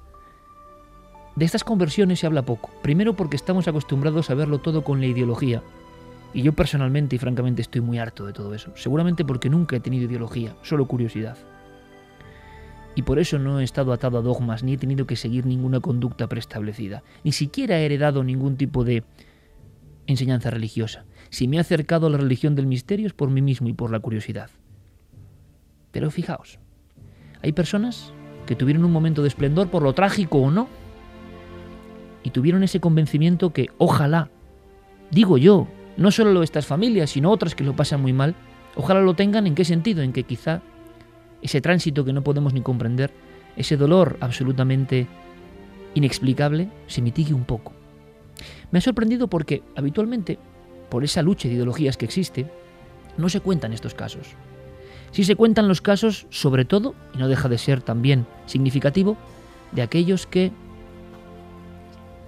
De 1.37 1.45
estas 1.45 1.63
conversiones 1.63 2.19
se 2.19 2.27
habla 2.27 2.41
poco, 2.41 2.71
primero 2.81 3.15
porque 3.15 3.37
estamos 3.37 3.69
acostumbrados 3.69 4.29
a 4.29 4.33
verlo 4.33 4.59
todo 4.59 4.83
con 4.83 4.99
la 4.99 5.07
ideología 5.07 5.63
Y 6.33 6.41
yo 6.41 6.51
personalmente 6.51 7.15
y 7.15 7.19
francamente 7.19 7.61
estoy 7.61 7.79
muy 7.79 7.99
harto 7.99 8.25
de 8.25 8.33
todo 8.33 8.53
eso. 8.53 8.73
Seguramente 8.75 9.23
porque 9.23 9.49
nunca 9.49 9.77
he 9.77 9.79
tenido 9.79 10.07
ideología, 10.07 10.57
solo 10.61 10.87
curiosidad. 10.87 11.37
Y 12.95 13.01
por 13.01 13.19
eso 13.19 13.37
no 13.37 13.59
he 13.59 13.63
estado 13.63 13.91
atado 13.91 14.17
a 14.17 14.21
dogmas 14.21 14.63
ni 14.63 14.73
he 14.73 14.77
tenido 14.77 15.05
que 15.05 15.17
seguir 15.17 15.45
ninguna 15.45 15.81
conducta 15.81 16.27
preestablecida. 16.27 17.03
Ni 17.23 17.33
siquiera 17.33 17.77
he 17.77 17.85
heredado 17.85 18.23
ningún 18.23 18.55
tipo 18.55 18.83
de 18.85 19.03
enseñanza 20.07 20.49
religiosa. 20.49 21.05
Si 21.29 21.47
me 21.47 21.57
he 21.57 21.59
acercado 21.59 22.07
a 22.07 22.09
la 22.09 22.17
religión 22.17 22.55
del 22.55 22.67
misterio 22.67 23.07
es 23.07 23.13
por 23.13 23.29
mí 23.29 23.41
mismo 23.41 23.67
y 23.67 23.73
por 23.73 23.91
la 23.91 23.99
curiosidad. 23.99 24.49
Pero 25.91 26.09
fijaos, 26.09 26.59
hay 27.41 27.51
personas 27.51 28.13
que 28.45 28.55
tuvieron 28.55 28.85
un 28.85 28.91
momento 28.91 29.21
de 29.21 29.27
esplendor 29.27 29.69
por 29.69 29.83
lo 29.83 29.93
trágico 29.93 30.39
o 30.39 30.51
no, 30.51 30.67
y 32.23 32.31
tuvieron 32.31 32.63
ese 32.63 32.79
convencimiento 32.79 33.53
que 33.53 33.69
ojalá, 33.77 34.29
digo 35.11 35.37
yo, 35.37 35.67
no 35.95 36.09
solo 36.09 36.41
estas 36.41 36.65
familias, 36.65 37.11
sino 37.11 37.31
otras 37.31 37.53
que 37.53 37.63
lo 37.63 37.75
pasan 37.75 38.01
muy 38.01 38.13
mal, 38.13 38.35
ojalá 38.75 39.01
lo 39.01 39.13
tengan 39.13 39.45
en 39.45 39.53
qué 39.53 39.63
sentido, 39.63 40.01
en 40.01 40.11
que 40.11 40.23
quizá 40.23 40.61
ese 41.45 41.61
tránsito 41.61 42.03
que 42.03 42.11
no 42.11 42.23
podemos 42.23 42.53
ni 42.53 42.61
comprender, 42.61 43.11
ese 43.55 43.77
dolor 43.77 44.17
absolutamente 44.19 45.07
inexplicable, 45.93 46.69
se 46.87 47.03
mitigue 47.03 47.35
un 47.35 47.45
poco. 47.45 47.71
Me 48.71 48.79
ha 48.79 48.81
sorprendido 48.81 49.27
porque 49.27 49.61
habitualmente, 49.75 50.39
por 50.89 51.03
esa 51.03 51.21
lucha 51.21 51.47
de 51.47 51.53
ideologías 51.53 51.97
que 51.97 52.05
existe, 52.05 52.47
no 53.17 53.29
se 53.29 53.41
cuentan 53.41 53.73
estos 53.73 53.93
casos. 53.93 54.29
Sí 55.11 55.23
se 55.23 55.35
cuentan 55.35 55.67
los 55.67 55.81
casos, 55.81 56.25
sobre 56.31 56.65
todo, 56.65 56.95
y 57.13 57.19
no 57.19 57.27
deja 57.27 57.47
de 57.47 57.59
ser 57.59 57.83
también 57.83 58.25
significativo, 58.47 59.15
de 59.71 59.83
aquellos 59.83 60.25
que 60.25 60.51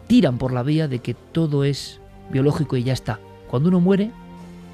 tiran 0.05 0.37
por 0.37 0.53
la 0.53 0.61
vía 0.61 0.87
de 0.87 0.99
que 0.99 1.15
todo 1.15 1.63
es 1.63 1.99
biológico 2.29 2.77
y 2.77 2.83
ya 2.83 2.93
está. 2.93 3.19
Cuando 3.49 3.69
uno 3.69 3.79
muere, 3.79 4.11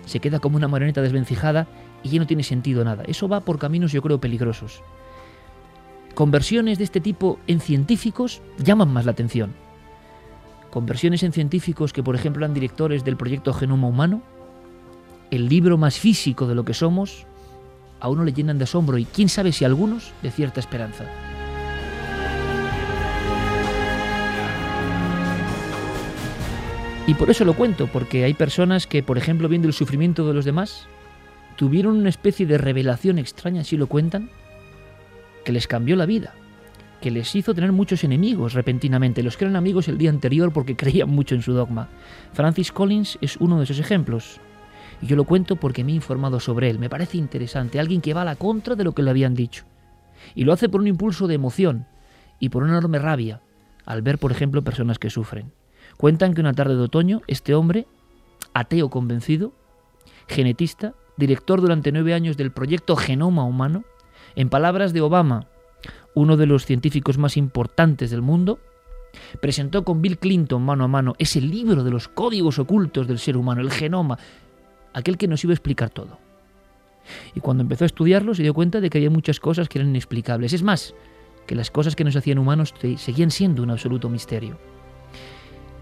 se 0.06 0.20
queda 0.20 0.40
como 0.40 0.58
una 0.58 0.68
marioneta 0.68 1.02
desvencijada 1.02 1.66
y 2.04 2.10
ya 2.10 2.20
no 2.20 2.28
tiene 2.28 2.44
sentido 2.44 2.84
nada. 2.84 3.04
Eso 3.08 3.28
va 3.28 3.40
por 3.40 3.58
caminos, 3.58 3.92
yo 3.92 4.02
creo, 4.02 4.20
peligrosos. 4.20 4.82
Conversiones 6.14 6.78
de 6.78 6.84
este 6.84 7.00
tipo 7.00 7.40
en 7.48 7.60
científicos 7.60 8.42
llaman 8.60 8.94
más 8.94 9.06
la 9.06 9.12
atención. 9.12 9.54
Conversiones 10.70 11.24
en 11.24 11.34
científicos 11.34 11.94
que, 11.94 12.04
por 12.04 12.16
ejemplo, 12.16 12.44
eran 12.44 12.54
directores 12.54 13.04
del 13.04 13.18
proyecto 13.18 13.54
Genoma 13.54 13.88
Humano, 13.88 14.22
el 15.32 15.48
libro 15.48 15.78
más 15.78 15.98
físico 15.98 16.46
de 16.46 16.56
lo 16.56 16.66
que 16.66 16.74
somos, 16.74 17.26
a 18.00 18.10
uno 18.10 18.24
le 18.24 18.34
llenan 18.34 18.58
de 18.58 18.66
asombro 18.66 18.98
y 18.98 19.06
quién 19.06 19.30
sabe 19.30 19.52
si 19.52 19.66
algunos 19.66 20.12
de 20.22 20.30
cierta 20.30 20.60
esperanza. 20.60 21.06
Y 27.06 27.16
por 27.16 27.30
eso 27.30 27.44
lo 27.44 27.54
cuento, 27.54 27.88
porque 27.88 28.24
hay 28.24 28.34
personas 28.34 28.88
que, 28.88 29.04
por 29.04 29.18
ejemplo, 29.18 29.50
viendo 29.50 29.68
el 29.68 29.74
sufrimiento 29.74 30.26
de 30.28 30.34
los 30.34 30.46
demás, 30.46 30.88
tuvieron 31.64 31.96
una 31.96 32.10
especie 32.10 32.46
de 32.46 32.58
revelación 32.58 33.20
extraña, 33.20 33.62
así 33.62 33.78
lo 33.78 33.88
cuentan, 33.88 34.30
que 35.46 35.54
les 35.54 35.66
cambió 35.66 35.96
la 35.96 36.06
vida, 36.06 36.34
que 37.00 37.10
les 37.10 37.34
hizo 37.38 37.54
tener 37.54 37.72
muchos 37.72 38.04
enemigos 38.04 38.52
repentinamente, 38.52 39.24
los 39.24 39.38
que 39.38 39.46
eran 39.46 39.56
amigos 39.56 39.88
el 39.88 39.98
día 39.98 40.10
anterior 40.10 40.52
porque 40.52 40.76
creían 40.76 41.10
mucho 41.10 41.36
en 41.36 41.42
su 41.42 41.54
dogma. 41.54 41.88
Francis 42.34 42.74
Collins 42.74 43.18
es 43.22 43.38
uno 43.38 43.60
de 43.60 43.64
esos 43.64 43.80
ejemplos. 43.80 44.42
Y 45.02 45.06
yo 45.06 45.16
lo 45.16 45.24
cuento 45.24 45.56
porque 45.56 45.86
me 45.86 45.94
he 45.94 45.96
informado 45.96 46.42
sobre 46.42 46.70
él, 46.70 46.80
me 46.80 46.90
parece 46.90 47.18
interesante, 47.18 47.80
alguien 47.80 48.02
que 48.02 48.14
va 48.14 48.24
a 48.24 48.26
la 48.26 48.36
contra 48.36 48.76
de 48.76 48.84
lo 48.84 48.92
que 48.92 49.04
le 49.04 49.12
habían 49.12 49.34
dicho. 49.34 49.64
Y 50.36 50.44
lo 50.44 50.52
hace 50.52 50.68
por 50.68 50.82
un 50.82 50.88
impulso 50.88 51.28
de 51.28 51.36
emoción 51.36 51.88
y 52.42 52.50
por 52.50 52.64
una 52.64 52.74
enorme 52.74 53.00
rabia 53.00 53.40
al 53.86 54.02
ver, 54.02 54.18
por 54.18 54.34
ejemplo, 54.34 54.66
personas 54.66 55.00
que 55.00 55.10
sufren. 55.10 55.54
Cuentan 55.96 56.34
que 56.34 56.42
una 56.42 56.52
tarde 56.52 56.76
de 56.76 56.82
otoño, 56.82 57.22
este 57.28 57.56
hombre, 57.56 57.88
ateo 58.54 58.90
convencido, 58.90 59.54
genetista, 60.28 60.94
director 61.18 61.62
durante 61.62 61.92
nueve 61.92 62.14
años 62.14 62.38
del 62.38 62.52
proyecto 62.52 62.96
Genoma 62.96 63.46
Humano, 63.46 63.84
en 64.36 64.50
palabras 64.50 64.94
de 64.94 65.02
Obama, 65.02 65.48
uno 66.16 66.38
de 66.38 66.46
los 66.46 66.66
científicos 66.66 67.18
más 67.18 67.38
importantes 67.38 68.12
del 68.12 68.22
mundo, 68.22 68.60
presentó 69.42 69.84
con 69.84 70.02
Bill 70.02 70.18
Clinton 70.18 70.64
mano 70.64 70.84
a 70.84 70.88
mano 70.88 71.14
ese 71.20 71.42
libro 71.42 71.84
de 71.84 71.92
los 71.92 72.08
códigos 72.08 72.60
ocultos 72.60 73.08
del 73.08 73.20
ser 73.20 73.38
humano, 73.38 73.62
el 73.62 73.72
genoma, 73.72 74.18
aquel 74.94 75.18
que 75.18 75.28
nos 75.28 75.44
iba 75.44 75.52
a 75.52 75.56
explicar 75.56 75.90
todo. 75.90 76.20
Y 77.36 77.42
cuando 77.42 77.62
empezó 77.62 77.84
a 77.84 77.88
estudiarlo 77.88 78.34
se 78.34 78.44
dio 78.44 78.54
cuenta 78.54 78.80
de 78.80 78.90
que 78.90 78.98
había 78.98 79.10
muchas 79.10 79.40
cosas 79.40 79.70
que 79.70 79.78
eran 79.78 79.90
inexplicables. 79.90 80.54
Es 80.54 80.64
más, 80.64 80.96
que 81.46 81.56
las 81.56 81.72
cosas 81.72 81.96
que 81.96 82.04
nos 82.04 82.16
hacían 82.16 82.38
humanos 82.38 82.74
seguían 82.98 83.32
siendo 83.32 83.64
un 83.64 83.72
absoluto 83.72 84.10
misterio. 84.10 84.58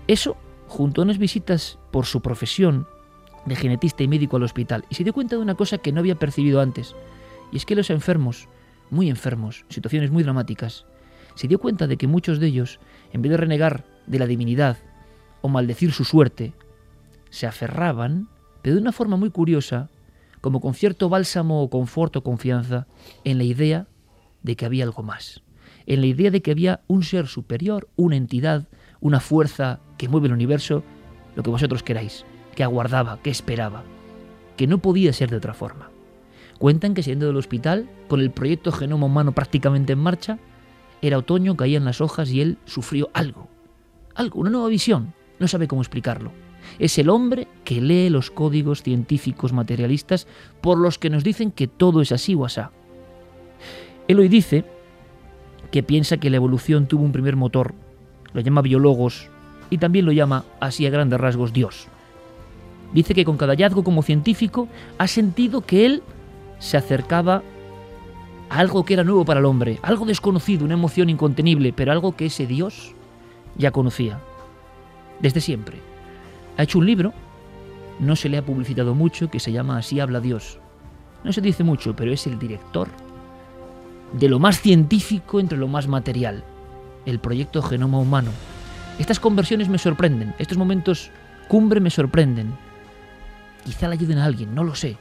Eso, 0.08 0.36
junto 0.68 1.02
a 1.02 1.04
unas 1.04 1.20
visitas 1.20 1.78
por 1.92 2.06
su 2.06 2.22
profesión 2.22 2.88
de 3.46 3.56
genetista 3.56 4.04
y 4.04 4.08
médico 4.08 4.38
al 4.38 4.44
hospital, 4.44 4.86
y 4.90 4.96
se 4.96 5.04
dio 5.04 5.14
cuenta 5.14 5.36
de 5.36 5.42
una 5.42 5.56
cosa 5.56 5.78
que 5.78 5.92
no 5.92 6.00
había 6.00 6.16
percibido 6.16 6.62
antes, 6.62 6.96
y 7.52 7.58
es 7.58 7.66
que 7.66 7.76
los 7.76 7.90
enfermos, 7.90 8.48
muy 8.90 9.10
enfermos, 9.10 9.66
situaciones 9.70 10.12
muy 10.12 10.24
dramáticas, 10.24 10.86
se 11.36 11.48
dio 11.48 11.60
cuenta 11.60 11.88
de 11.88 11.98
que 11.98 12.08
muchos 12.08 12.40
de 12.40 12.48
ellos, 12.48 12.80
en 13.14 13.22
vez 13.22 13.32
de 13.32 13.38
renegar 13.38 13.86
de 14.08 14.20
la 14.20 14.28
divinidad 14.28 14.78
o 15.42 15.50
maldecir 15.50 15.92
su 15.92 16.04
suerte, 16.04 16.54
se 17.30 17.48
aferraban, 17.48 18.28
pero 18.62 18.76
de 18.76 18.82
una 18.82 18.92
forma 18.92 19.18
muy 19.18 19.32
curiosa, 19.32 19.90
como 20.42 20.60
con 20.60 20.74
cierto 20.74 21.10
bálsamo 21.10 21.62
o 21.62 21.70
confort 21.70 22.16
o 22.18 22.24
confianza, 22.24 22.88
en 23.24 23.38
la 23.38 23.44
idea 23.44 23.88
de 24.44 24.56
que 24.56 24.66
había 24.66 24.84
algo 24.84 25.04
más, 25.04 25.42
en 25.86 26.02
la 26.02 26.08
idea 26.08 26.32
de 26.32 26.42
que 26.42 26.52
había 26.52 26.82
un 26.88 27.04
ser 27.04 27.28
superior, 27.28 27.90
una 27.96 28.18
entidad, 28.18 28.68
una 29.00 29.20
fuerza 29.20 29.80
que 29.98 30.10
mueve 30.10 30.28
el 30.28 30.34
universo, 30.34 30.84
lo 31.36 31.44
que 31.44 31.50
vosotros 31.50 31.84
queráis, 31.84 32.26
que 32.56 32.64
aguardaba, 32.64 33.20
que 33.22 33.30
esperaba, 33.30 33.84
que 34.58 34.68
no 34.68 34.80
podía 34.80 35.14
ser 35.14 35.30
de 35.30 35.38
otra 35.38 35.54
forma. 35.54 35.90
Cuentan 36.60 36.94
que 36.94 37.04
saliendo 37.04 37.28
del 37.28 37.38
hospital, 37.38 37.90
con 38.08 38.20
el 38.20 38.32
proyecto 38.32 38.72
Genoma 38.72 39.08
Humano 39.08 39.32
prácticamente 39.32 39.94
en 39.94 40.00
marcha, 40.00 40.38
era 41.02 41.18
otoño, 41.18 41.58
caían 41.58 41.86
las 41.86 42.02
hojas 42.02 42.30
y 42.30 42.42
él 42.42 42.58
sufrió 42.66 43.10
algo, 43.14 43.48
algo, 44.14 44.40
una 44.40 44.52
nueva 44.52 44.68
visión, 44.68 45.14
no 45.40 45.48
sabe 45.48 45.68
cómo 45.68 45.82
explicarlo. 45.82 46.32
Es 46.78 47.00
el 47.00 47.10
hombre 47.10 47.48
que 47.64 47.82
lee 47.82 48.10
los 48.10 48.30
códigos 48.30 48.84
científicos 48.84 49.52
materialistas 49.52 50.28
por 50.62 50.78
los 50.78 51.00
que 51.00 51.10
nos 51.10 51.24
dicen 51.24 51.52
que 51.52 51.68
todo 51.68 52.02
es 52.02 52.12
así 52.12 52.36
o 52.36 52.46
asá. 52.46 52.72
Él 54.08 54.20
hoy 54.20 54.30
dice 54.30 54.64
que 55.72 55.82
piensa 55.82 56.18
que 56.18 56.30
la 56.30 56.38
evolución 56.38 56.86
tuvo 56.86 57.04
un 57.04 57.12
primer 57.12 57.36
motor 57.36 57.74
lo 58.34 58.42
llama 58.42 58.62
biólogos 58.62 59.30
y 59.70 59.78
también 59.78 60.06
lo 60.06 60.12
llama, 60.12 60.46
así 60.60 60.86
a 60.86 60.90
grandes 60.90 61.20
rasgos, 61.20 61.54
Dios. 61.54 61.88
Dice 62.94 63.14
que 63.14 63.26
con 63.26 63.38
cada 63.38 63.54
hallazgo 63.54 63.84
como 63.84 64.04
científico 64.04 64.68
ha 64.98 65.08
sentido 65.08 65.62
que 65.62 65.86
él 65.86 66.04
se 66.60 66.78
acercaba 66.78 67.42
a 68.50 68.60
algo 68.60 68.84
que 68.84 68.94
era 68.94 69.04
nuevo 69.04 69.26
para 69.26 69.40
el 69.40 69.46
hombre, 69.46 69.80
algo 69.82 70.06
desconocido, 70.06 70.66
una 70.66 70.74
emoción 70.74 71.10
incontenible, 71.10 71.74
pero 71.74 71.92
algo 71.92 72.16
que 72.16 72.26
ese 72.26 72.46
Dios 72.46 72.94
ya 73.58 73.72
conocía, 73.72 74.20
desde 75.20 75.42
siempre. 75.42 75.78
Ha 76.58 76.64
hecho 76.64 76.80
un 76.80 76.86
libro, 76.86 77.14
no 78.00 78.16
se 78.16 78.30
le 78.30 78.38
ha 78.38 78.46
publicitado 78.46 78.94
mucho, 78.94 79.30
que 79.30 79.40
se 79.40 79.52
llama 79.52 79.78
Así 79.78 80.00
habla 80.00 80.20
Dios. 80.20 80.60
No 81.24 81.32
se 81.32 81.42
dice 81.42 81.64
mucho, 81.64 81.96
pero 81.96 82.12
es 82.12 82.28
el 82.28 82.38
director 82.38 82.90
de 84.14 84.28
lo 84.28 84.40
más 84.40 84.60
científico 84.60 85.40
entre 85.40 85.58
lo 85.58 85.68
más 85.68 85.88
material 85.88 86.44
el 87.06 87.20
proyecto 87.20 87.62
Genoma 87.62 88.00
Humano. 88.00 88.32
Estas 89.00 89.20
conversiones 89.20 89.70
me 89.70 89.78
sorprenden, 89.78 90.36
estos 90.38 90.58
momentos 90.58 91.10
cumbre 91.48 91.80
me 91.80 91.90
sorprenden. 91.90 92.54
Quizá 93.64 93.88
le 93.88 93.94
ayuden 93.94 94.18
a 94.18 94.26
alguien, 94.26 94.56
no 94.56 94.64
lo 94.64 94.76
sé. 94.76 94.98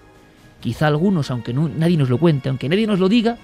Quizá 0.61 0.87
algunos, 0.87 1.31
aunque 1.31 1.55
nadie 1.55 1.97
nos 1.97 2.11
lo 2.11 2.19
cuente, 2.19 2.49
aunque 2.49 2.69
nadie 2.69 2.87
nos 2.87 2.99
lo 2.99 3.09
diga, 3.09 3.39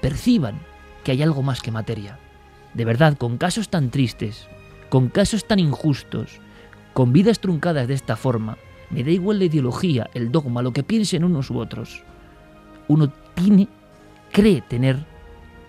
perciban 0.00 0.54
que 1.02 1.12
hay 1.12 1.22
algo 1.22 1.42
más 1.42 1.60
que 1.60 1.70
materia. 1.70 2.18
De 2.74 2.84
verdad, 2.84 3.16
con 3.16 3.38
casos 3.38 3.68
tan 3.68 3.90
tristes, 3.90 4.46
con 4.88 5.08
casos 5.08 5.46
tan 5.46 5.58
injustos, 5.58 6.40
con 6.92 7.12
vidas 7.12 7.40
truncadas 7.40 7.88
de 7.88 7.94
esta 7.94 8.16
forma, 8.16 8.56
me 8.90 9.02
da 9.02 9.10
igual 9.10 9.38
la 9.38 9.46
ideología, 9.46 10.08
el 10.14 10.30
dogma, 10.30 10.62
lo 10.62 10.72
que 10.72 10.82
piensen 10.82 11.24
unos 11.24 11.50
u 11.50 11.58
otros. 11.58 12.04
Uno 12.86 13.12
tiene, 13.34 13.68
cree 14.32 14.60
tener, 14.60 15.04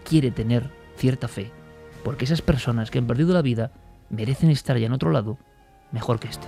quiere 0.03 0.31
tener 0.31 0.69
cierta 0.95 1.27
fe 1.27 1.51
porque 2.03 2.25
esas 2.25 2.41
personas 2.41 2.91
que 2.91 2.99
han 2.99 3.07
perdido 3.07 3.33
la 3.33 3.41
vida 3.41 3.71
merecen 4.09 4.49
estar 4.49 4.77
ya 4.77 4.87
en 4.87 4.93
otro 4.93 5.11
lado 5.11 5.37
mejor 5.91 6.19
que 6.19 6.27
este. 6.27 6.47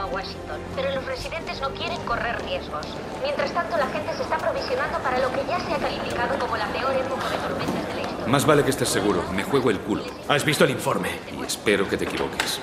A 0.00 0.06
Washington, 0.06 0.60
pero 0.76 0.94
los 0.94 1.04
residentes 1.04 1.60
no 1.60 1.70
quieren 1.70 2.00
correr 2.02 2.40
riesgos. 2.44 2.86
Mientras 3.22 3.52
tanto, 3.52 3.76
la 3.76 3.86
gente 3.88 4.14
se 4.14 4.22
está 4.22 4.38
provisionando 4.38 4.98
para 4.98 5.18
lo 5.18 5.30
que 5.32 5.44
ya 5.46 5.58
se 5.60 5.72
ha 5.72 5.78
calificado 5.78 6.38
como 6.38 6.56
la 6.56 6.66
peor 6.68 6.92
época 6.92 7.28
de 7.28 7.36
tormentas 7.38 7.88
de 7.88 7.94
la 7.94 8.00
historia. 8.02 8.26
Más 8.26 8.46
vale 8.46 8.64
que 8.64 8.70
estés 8.70 8.88
seguro. 8.88 9.22
Me 9.34 9.42
juego 9.44 9.70
el 9.70 9.80
culo. 9.80 10.04
¿Has 10.28 10.44
visto 10.44 10.64
el 10.64 10.70
informe? 10.70 11.10
Y 11.36 11.44
espero 11.44 11.88
que 11.88 11.96
te 11.96 12.04
equivoques. 12.04 12.60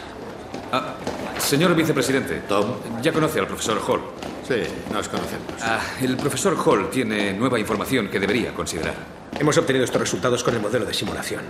Ah, 0.72 0.96
Señor 1.38 1.76
vicepresidente, 1.76 2.42
Tom, 2.48 2.76
ya 3.02 3.12
conoce 3.12 3.40
al 3.40 3.48
profesor 3.48 3.80
Hall. 3.88 4.02
Sí, 4.48 4.64
nos 4.92 5.10
conocemos. 5.10 5.54
Ah, 5.62 5.80
el 6.02 6.18
profesor 6.18 6.56
Hall 6.66 6.90
tiene 6.90 7.34
nueva 7.34 7.60
información 7.60 8.10
que 8.10 8.20
debería 8.20 8.54
considerar. 8.54 8.96
Hemos 9.40 9.58
obtenido 9.58 9.86
estos 9.86 10.02
resultados 10.02 10.44
con 10.44 10.56
el 10.56 10.62
modelo 10.62 10.86
de 10.86 10.94
simulación. 10.94 11.44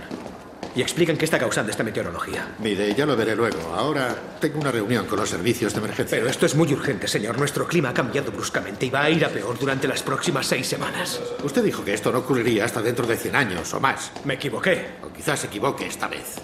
Y 0.76 0.82
explican 0.82 1.16
qué 1.16 1.24
está 1.24 1.38
causando 1.38 1.70
esta 1.70 1.82
meteorología. 1.82 2.54
Mire, 2.58 2.94
ya 2.94 3.06
lo 3.06 3.16
veré 3.16 3.34
luego. 3.34 3.74
Ahora 3.74 4.14
tengo 4.38 4.60
una 4.60 4.70
reunión 4.70 5.06
con 5.06 5.18
los 5.18 5.30
servicios 5.30 5.72
de 5.72 5.78
emergencia. 5.78 6.18
Pero 6.18 6.28
esto 6.28 6.44
es 6.44 6.54
muy 6.54 6.70
urgente, 6.70 7.08
señor. 7.08 7.38
Nuestro 7.38 7.66
clima 7.66 7.88
ha 7.88 7.94
cambiado 7.94 8.30
bruscamente 8.30 8.84
y 8.84 8.90
va 8.90 9.04
a 9.04 9.10
ir 9.10 9.24
a 9.24 9.30
peor 9.30 9.58
durante 9.58 9.88
las 9.88 10.02
próximas 10.02 10.46
seis 10.46 10.66
semanas. 10.66 11.18
Usted 11.42 11.64
dijo 11.64 11.82
que 11.82 11.94
esto 11.94 12.12
no 12.12 12.18
ocurriría 12.18 12.66
hasta 12.66 12.82
dentro 12.82 13.06
de 13.06 13.16
100 13.16 13.36
años 13.36 13.72
o 13.72 13.80
más. 13.80 14.12
Me 14.26 14.34
equivoqué. 14.34 14.96
O 15.02 15.10
quizás 15.10 15.40
se 15.40 15.46
equivoque 15.46 15.86
esta 15.86 16.08
vez. 16.08 16.34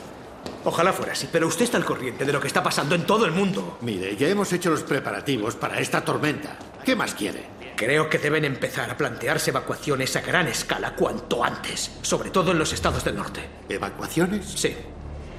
Ojalá 0.64 0.94
fuera 0.94 1.12
así, 1.12 1.28
pero 1.30 1.46
usted 1.46 1.64
está 1.64 1.76
al 1.76 1.84
corriente 1.84 2.24
de 2.24 2.32
lo 2.32 2.40
que 2.40 2.46
está 2.46 2.62
pasando 2.62 2.94
en 2.94 3.04
todo 3.04 3.26
el 3.26 3.32
mundo. 3.32 3.76
Mire, 3.82 4.16
ya 4.16 4.28
hemos 4.28 4.50
hecho 4.54 4.70
los 4.70 4.82
preparativos 4.82 5.56
para 5.56 5.78
esta 5.78 6.02
tormenta. 6.02 6.56
¿Qué 6.84 6.96
más 6.96 7.14
quiere? 7.14 7.61
Creo 7.84 8.08
que 8.08 8.18
deben 8.18 8.44
empezar 8.44 8.88
a 8.88 8.96
plantearse 8.96 9.50
evacuaciones 9.50 10.14
a 10.14 10.20
gran 10.20 10.46
escala 10.46 10.94
cuanto 10.94 11.42
antes, 11.42 11.98
sobre 12.02 12.30
todo 12.30 12.52
en 12.52 12.58
los 12.60 12.72
estados 12.72 13.04
del 13.04 13.16
norte. 13.16 13.40
¿Evacuaciones? 13.68 14.46
Sí. 14.46 14.72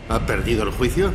¿Ha 0.09 0.19
perdido 0.25 0.63
el 0.63 0.71
juicio? 0.71 1.13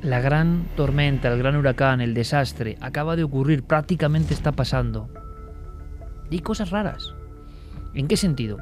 La 0.00 0.20
gran 0.20 0.68
tormenta, 0.74 1.30
el 1.30 1.38
gran 1.38 1.56
huracán, 1.56 2.00
el 2.00 2.14
desastre, 2.14 2.78
acaba 2.80 3.14
de 3.14 3.24
ocurrir, 3.24 3.62
prácticamente 3.62 4.32
está 4.32 4.52
pasando. 4.52 5.10
Y 6.30 6.36
hay 6.36 6.40
cosas 6.40 6.70
raras. 6.70 7.14
¿En 7.92 8.08
qué 8.08 8.16
sentido? 8.16 8.56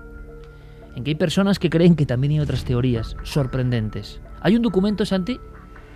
En 0.96 1.04
que 1.04 1.12
hay 1.12 1.14
personas 1.14 1.60
que 1.60 1.70
creen 1.70 1.94
que 1.94 2.04
también 2.04 2.32
hay 2.32 2.40
otras 2.40 2.64
teorías 2.64 3.16
sorprendentes. 3.22 4.20
Hay 4.44 4.56
un 4.56 4.62
documento, 4.62 5.06
Santi, 5.06 5.40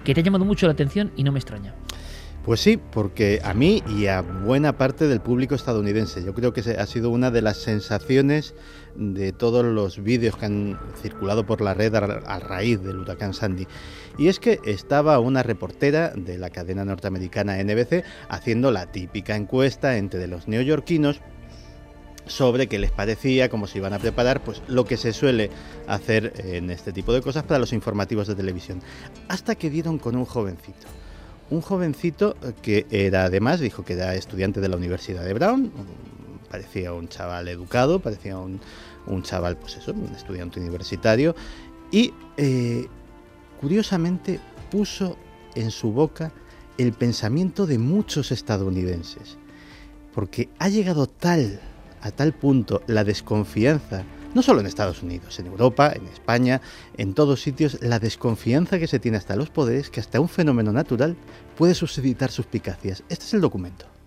que 0.04 0.14
te 0.14 0.20
ha 0.22 0.24
llamado 0.24 0.46
mucho 0.46 0.64
la 0.64 0.72
atención 0.72 1.12
y 1.16 1.22
no 1.22 1.32
me 1.32 1.38
extraña. 1.38 1.74
Pues 2.46 2.60
sí, 2.60 2.78
porque 2.78 3.42
a 3.44 3.52
mí 3.52 3.82
y 3.86 4.06
a 4.06 4.22
buena 4.22 4.78
parte 4.78 5.06
del 5.06 5.20
público 5.20 5.54
estadounidense, 5.54 6.24
yo 6.24 6.32
creo 6.32 6.54
que 6.54 6.60
ha 6.60 6.86
sido 6.86 7.10
una 7.10 7.30
de 7.30 7.42
las 7.42 7.58
sensaciones 7.58 8.54
de 8.96 9.32
todos 9.32 9.66
los 9.66 10.02
vídeos 10.02 10.34
que 10.38 10.46
han 10.46 10.78
circulado 10.96 11.44
por 11.44 11.60
la 11.60 11.74
red 11.74 11.94
a 11.94 12.38
raíz 12.38 12.82
del 12.82 13.00
huracán 13.00 13.34
Sandy. 13.34 13.66
Y 14.16 14.28
es 14.28 14.40
que 14.40 14.60
estaba 14.64 15.18
una 15.18 15.42
reportera 15.42 16.14
de 16.16 16.38
la 16.38 16.48
cadena 16.48 16.86
norteamericana 16.86 17.62
NBC 17.62 18.02
haciendo 18.30 18.70
la 18.70 18.90
típica 18.90 19.36
encuesta 19.36 19.98
entre 19.98 20.26
los 20.26 20.48
neoyorquinos 20.48 21.20
sobre 22.28 22.66
qué 22.66 22.78
les 22.78 22.90
parecía, 22.90 23.48
cómo 23.48 23.66
se 23.66 23.78
iban 23.78 23.92
a 23.92 23.98
preparar, 23.98 24.42
pues 24.42 24.62
lo 24.68 24.84
que 24.84 24.96
se 24.96 25.12
suele 25.12 25.50
hacer 25.86 26.32
en 26.38 26.70
este 26.70 26.92
tipo 26.92 27.12
de 27.12 27.22
cosas 27.22 27.44
para 27.44 27.58
los 27.58 27.72
informativos 27.72 28.28
de 28.28 28.34
televisión. 28.34 28.80
Hasta 29.28 29.54
que 29.54 29.70
dieron 29.70 29.98
con 29.98 30.16
un 30.16 30.24
jovencito. 30.24 30.86
Un 31.50 31.62
jovencito 31.62 32.36
que 32.62 32.86
era 32.90 33.24
además, 33.24 33.60
dijo 33.60 33.84
que 33.84 33.94
era 33.94 34.14
estudiante 34.14 34.60
de 34.60 34.68
la 34.68 34.76
Universidad 34.76 35.24
de 35.24 35.32
Brown, 35.32 35.72
parecía 36.50 36.92
un 36.92 37.08
chaval 37.08 37.48
educado, 37.48 38.00
parecía 38.00 38.36
un, 38.38 38.60
chaval, 39.22 39.56
pues 39.56 39.76
eso, 39.76 39.92
un 39.92 40.14
estudiante 40.14 40.60
universitario, 40.60 41.34
y 41.90 42.12
eh, 42.36 42.86
curiosamente 43.60 44.40
puso 44.70 45.16
en 45.54 45.70
su 45.70 45.92
boca 45.92 46.32
el 46.76 46.92
pensamiento 46.92 47.66
de 47.66 47.78
muchos 47.78 48.30
estadounidenses, 48.30 49.38
porque 50.14 50.48
ha 50.58 50.68
llegado 50.68 51.06
tal 51.06 51.60
a 52.02 52.10
tal 52.10 52.32
punto 52.32 52.82
la 52.86 53.04
desconfianza, 53.04 54.04
no 54.34 54.42
solo 54.42 54.60
en 54.60 54.66
Estados 54.66 55.02
Unidos, 55.02 55.38
en 55.38 55.46
Europa, 55.46 55.92
en 55.94 56.06
España, 56.06 56.60
en 56.96 57.14
todos 57.14 57.42
sitios, 57.42 57.78
la 57.80 57.98
desconfianza 57.98 58.78
que 58.78 58.86
se 58.86 58.98
tiene 58.98 59.16
hasta 59.16 59.36
los 59.36 59.50
poderes 59.50 59.90
que 59.90 60.00
hasta 60.00 60.20
un 60.20 60.28
fenómeno 60.28 60.72
natural 60.72 61.16
puede 61.56 61.74
suscitar 61.74 62.30
suspicacias. 62.30 63.02
Este 63.08 63.24
es 63.24 63.34
el 63.34 63.40
documento. 63.40 63.97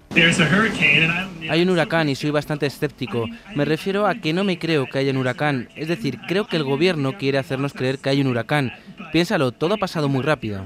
Hay 1.50 1.62
un 1.62 1.70
huracán 1.70 2.10
y 2.10 2.16
soy 2.16 2.32
bastante 2.32 2.66
escéptico. 2.66 3.28
Me 3.56 3.64
refiero 3.64 4.08
a 4.08 4.16
que 4.16 4.34
no 4.34 4.44
me 4.44 4.60
creo 4.60 4.86
que 4.88 5.00
haya 5.00 5.12
un 5.12 5.18
huracán. 5.18 5.70
Es 5.76 5.88
decir, 5.88 6.20
creo 6.28 6.48
que 6.48 6.58
el 6.58 6.64
gobierno 6.64 7.18
quiere 7.18 7.38
hacernos 7.38 7.74
creer 7.74 8.00
que 8.00 8.10
hay 8.10 8.22
un 8.22 8.28
huracán. 8.28 8.74
Piénsalo, 9.12 9.52
todo 9.52 9.76
ha 9.76 9.78
pasado 9.78 10.10
muy 10.10 10.22
rápido. 10.22 10.66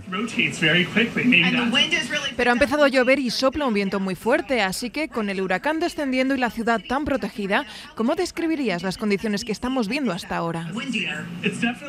Pero 2.35 2.49
ha 2.49 2.53
empezado 2.53 2.83
a 2.83 2.87
llover 2.87 3.19
y 3.19 3.29
sopla 3.29 3.65
un 3.65 3.73
viento 3.73 3.99
muy 3.99 4.15
fuerte, 4.15 4.61
así 4.61 4.89
que 4.89 5.07
con 5.09 5.29
el 5.29 5.41
huracán 5.41 5.79
descendiendo 5.79 6.35
y 6.35 6.37
la 6.37 6.49
ciudad 6.49 6.81
tan 6.87 7.05
protegida, 7.05 7.65
¿cómo 7.95 8.15
describirías 8.15 8.83
las 8.83 8.97
condiciones 8.97 9.45
que 9.45 9.51
estamos 9.51 9.87
viendo 9.87 10.11
hasta 10.11 10.37
ahora? 10.37 10.71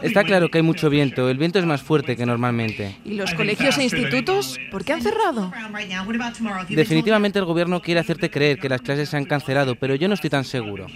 Está 0.02 0.24
claro 0.24 0.50
que 0.50 0.58
hay 0.58 0.62
mucho 0.62 0.88
viento, 0.90 1.28
el 1.28 1.38
viento 1.38 1.58
es 1.58 1.66
más 1.66 1.82
fuerte 1.82 2.16
que 2.16 2.26
normalmente. 2.26 2.96
¿Y 3.04 3.14
los 3.14 3.34
colegios 3.34 3.76
e 3.78 3.84
institutos? 3.84 4.58
¿Por 4.70 4.84
qué 4.84 4.92
han 4.92 5.02
cerrado? 5.02 5.52
Definitivamente 6.68 7.38
el 7.38 7.45
gobierno 7.46 7.80
quiere 7.80 8.00
hacerte 8.00 8.30
creer 8.30 8.58
que 8.58 8.68
las 8.68 8.82
clases 8.82 9.08
se 9.08 9.16
han 9.16 9.24
cancelado, 9.24 9.76
pero 9.76 9.94
yo 9.94 10.08
no 10.08 10.14
estoy 10.14 10.30
tan 10.30 10.44
seguro. 10.44 10.86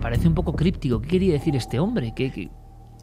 Parece 0.00 0.26
un 0.26 0.34
poco 0.34 0.54
críptico. 0.54 1.00
¿Qué 1.00 1.08
quería 1.08 1.32
decir 1.34 1.54
este 1.54 1.78
hombre? 1.78 2.12
¿Qué, 2.16 2.50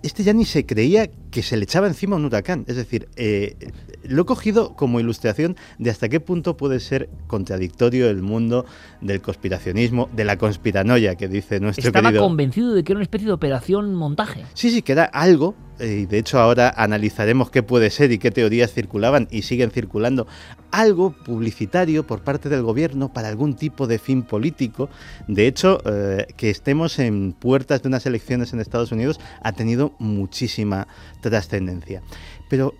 Este 0.03 0.23
ya 0.23 0.33
ni 0.33 0.43
se 0.43 0.65
creía 0.65 1.09
que 1.31 1.41
se 1.41 1.55
le 1.55 1.63
echaba 1.63 1.87
encima 1.87 2.17
un 2.17 2.25
huracán. 2.25 2.65
Es 2.67 2.75
decir, 2.75 3.07
eh, 3.15 3.55
lo 4.03 4.23
he 4.23 4.25
cogido 4.25 4.75
como 4.75 4.99
ilustración 4.99 5.55
de 5.77 5.91
hasta 5.91 6.09
qué 6.09 6.19
punto 6.19 6.57
puede 6.57 6.81
ser 6.81 7.09
contradictorio 7.27 8.09
el 8.09 8.21
mundo 8.21 8.65
del 8.99 9.21
conspiracionismo, 9.21 10.09
de 10.13 10.25
la 10.25 10.37
conspiranoia 10.37 11.15
que 11.15 11.29
dice 11.29 11.61
nuestro 11.61 11.87
Estaba 11.87 12.11
convencido 12.11 12.73
de 12.73 12.83
que 12.83 12.91
era 12.91 12.97
una 12.97 13.03
especie 13.03 13.27
de 13.27 13.33
operación 13.33 13.95
montaje. 13.95 14.43
Sí, 14.53 14.71
sí, 14.71 14.81
que 14.81 14.91
era 14.91 15.05
algo 15.05 15.55
y 15.79 16.05
de 16.05 16.17
hecho 16.17 16.39
ahora 16.39 16.73
analizaremos 16.75 17.49
qué 17.49 17.63
puede 17.63 17.89
ser 17.89 18.11
y 18.11 18.17
qué 18.17 18.31
teorías 18.31 18.73
circulaban 18.73 19.27
y 19.31 19.43
siguen 19.43 19.71
circulando, 19.71 20.27
algo 20.71 21.11
publicitario 21.11 22.05
por 22.05 22.21
parte 22.21 22.49
del 22.49 22.63
gobierno 22.63 23.11
para 23.13 23.27
algún 23.27 23.55
tipo 23.55 23.87
de 23.87 23.99
fin 23.99 24.23
político. 24.23 24.89
De 25.27 25.47
hecho, 25.47 25.81
eh, 25.85 26.27
que 26.37 26.49
estemos 26.49 26.99
en 26.99 27.33
puertas 27.33 27.81
de 27.81 27.87
unas 27.87 28.05
elecciones 28.05 28.53
en 28.53 28.59
Estados 28.59 28.91
Unidos 28.91 29.19
ha 29.41 29.51
tenido 29.53 29.93
muchísima 29.99 30.87
trascendencia. 31.21 32.01
Pero 32.49 32.73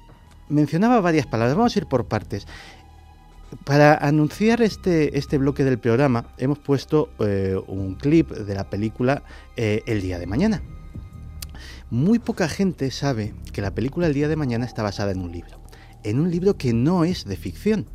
mencionaba 0.49 1.01
varias 1.01 1.27
palabras, 1.27 1.55
vamos 1.55 1.75
a 1.75 1.79
ir 1.79 1.85
por 1.85 2.05
partes. 2.05 2.47
Para 3.63 3.95
anunciar 3.95 4.61
este, 4.61 5.17
este 5.17 5.39
bloque 5.39 5.63
del 5.63 5.79
programa 5.79 6.33
hemos 6.37 6.59
puesto 6.59 7.09
eh, 7.19 7.59
un 7.67 7.95
clip 7.95 8.29
de 8.29 8.53
la 8.53 8.69
película 8.69 9.23
eh, 9.57 9.81
El 9.87 10.01
día 10.01 10.19
de 10.19 10.27
mañana. 10.27 10.61
Muy 11.91 12.19
poca 12.19 12.47
gente 12.47 12.91
sabe 12.91 13.33
que 13.51 13.63
la 13.63 13.73
película 13.73 14.05
El 14.05 14.13
día 14.13 14.27
de 14.27 14.35
mañana 14.35 14.65
está 14.65 14.83
basada 14.83 15.11
en 15.11 15.21
un 15.21 15.31
libro, 15.31 15.59
en 16.03 16.19
un 16.19 16.29
libro 16.29 16.55
que 16.55 16.71
no 16.71 17.03
es 17.03 17.25
de 17.25 17.35
ficción. 17.35 17.87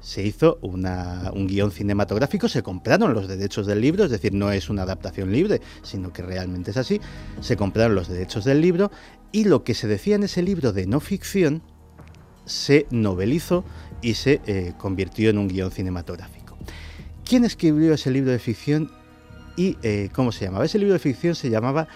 Se 0.00 0.22
hizo 0.22 0.58
un 0.60 1.46
guion 1.46 1.70
cinematográfico, 1.70 2.48
se 2.48 2.62
compraron 2.62 3.14
los 3.14 3.28
derechos 3.28 3.66
del 3.66 3.80
libro, 3.80 4.04
es 4.04 4.10
decir, 4.10 4.34
no 4.34 4.52
es 4.52 4.68
una 4.68 4.82
adaptación 4.82 5.32
libre, 5.32 5.62
sino 5.82 6.12
que 6.12 6.20
realmente 6.20 6.72
es 6.72 6.76
así. 6.76 7.00
Se 7.40 7.56
compraron 7.56 7.94
los 7.94 8.08
derechos 8.08 8.44
del 8.44 8.60
libro 8.60 8.90
y 9.30 9.44
lo 9.44 9.64
que 9.64 9.72
se 9.72 9.86
decía 9.86 10.16
en 10.16 10.24
ese 10.24 10.42
libro 10.42 10.72
de 10.74 10.86
no 10.86 11.00
ficción 11.00 11.62
se 12.44 12.86
novelizó 12.90 13.64
y 14.02 14.14
se 14.14 14.42
eh, 14.46 14.74
convirtió 14.76 15.30
en 15.30 15.38
un 15.38 15.48
guion 15.48 15.70
cinematográfico. 15.70 16.58
¿Quién 17.24 17.46
escribió 17.46 17.94
ese 17.94 18.10
libro 18.10 18.30
de 18.30 18.38
ficción 18.38 18.90
y 19.56 19.78
eh, 19.82 20.10
cómo 20.12 20.32
se 20.32 20.44
llamaba? 20.44 20.66
Ese 20.66 20.78
libro 20.78 20.92
de 20.92 20.98
ficción 20.98 21.34
se 21.34 21.48
llamaba 21.48 21.88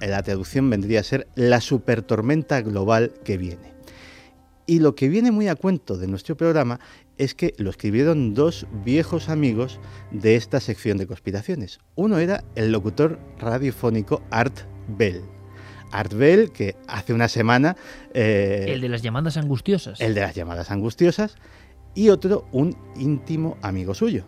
la 0.00 0.22
traducción 0.22 0.70
vendría 0.70 1.00
a 1.00 1.04
ser 1.04 1.28
la 1.34 1.60
supertormenta 1.60 2.60
global 2.62 3.12
que 3.24 3.36
viene. 3.36 3.70
Y 4.66 4.78
lo 4.78 4.94
que 4.94 5.08
viene 5.08 5.32
muy 5.32 5.48
a 5.48 5.56
cuento 5.56 5.96
de 5.98 6.06
nuestro 6.06 6.36
programa 6.36 6.78
es 7.18 7.34
que 7.34 7.54
lo 7.58 7.70
escribieron 7.70 8.34
dos 8.34 8.66
viejos 8.84 9.28
amigos 9.28 9.80
de 10.12 10.36
esta 10.36 10.60
sección 10.60 10.96
de 10.96 11.06
conspiraciones. 11.06 11.80
Uno 11.96 12.18
era 12.18 12.44
el 12.54 12.70
locutor 12.70 13.18
radiofónico 13.38 14.22
Art 14.30 14.60
Bell. 14.86 15.22
Art 15.90 16.12
Bell, 16.14 16.52
que 16.52 16.76
hace 16.86 17.12
una 17.12 17.28
semana... 17.28 17.76
Eh, 18.14 18.66
el 18.68 18.80
de 18.80 18.88
las 18.88 19.02
llamadas 19.02 19.36
angustiosas. 19.36 20.00
El 20.00 20.14
de 20.14 20.20
las 20.20 20.34
llamadas 20.34 20.70
angustiosas. 20.70 21.34
Y 21.94 22.10
otro, 22.10 22.46
un 22.52 22.76
íntimo 22.96 23.58
amigo 23.62 23.94
suyo, 23.94 24.24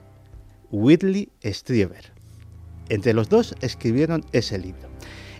Whitley 0.72 1.30
Strieber. 1.44 2.12
Entre 2.88 3.14
los 3.14 3.28
dos 3.28 3.54
escribieron 3.60 4.24
ese 4.32 4.58
libro. 4.58 4.88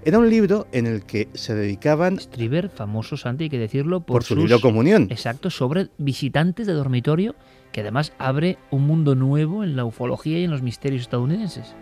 Era 0.04 0.18
un 0.18 0.28
libro 0.28 0.66
en 0.72 0.86
el 0.86 1.04
que 1.04 1.28
se 1.34 1.54
dedicaban... 1.54 2.18
Striver, 2.18 2.70
famoso 2.70 3.16
Santi, 3.16 3.44
hay 3.44 3.50
que 3.50 3.58
decirlo, 3.58 4.00
por, 4.00 4.24
su 4.24 4.34
libro 4.34 4.60
Comunión. 4.60 5.06
Exacto, 5.10 5.48
sobre 5.48 5.90
visitantes 5.96 6.66
de 6.66 6.72
dormitorio, 6.72 7.36
que 7.70 7.82
además 7.82 8.12
abre 8.18 8.58
un 8.72 8.84
mundo 8.84 9.14
nuevo 9.14 9.62
en 9.62 9.76
la 9.76 9.84
ufología 9.84 10.40
y 10.40 10.44
en 10.44 10.50
los 10.50 10.60
misterios 10.60 11.02
estadounidenses. 11.02 11.76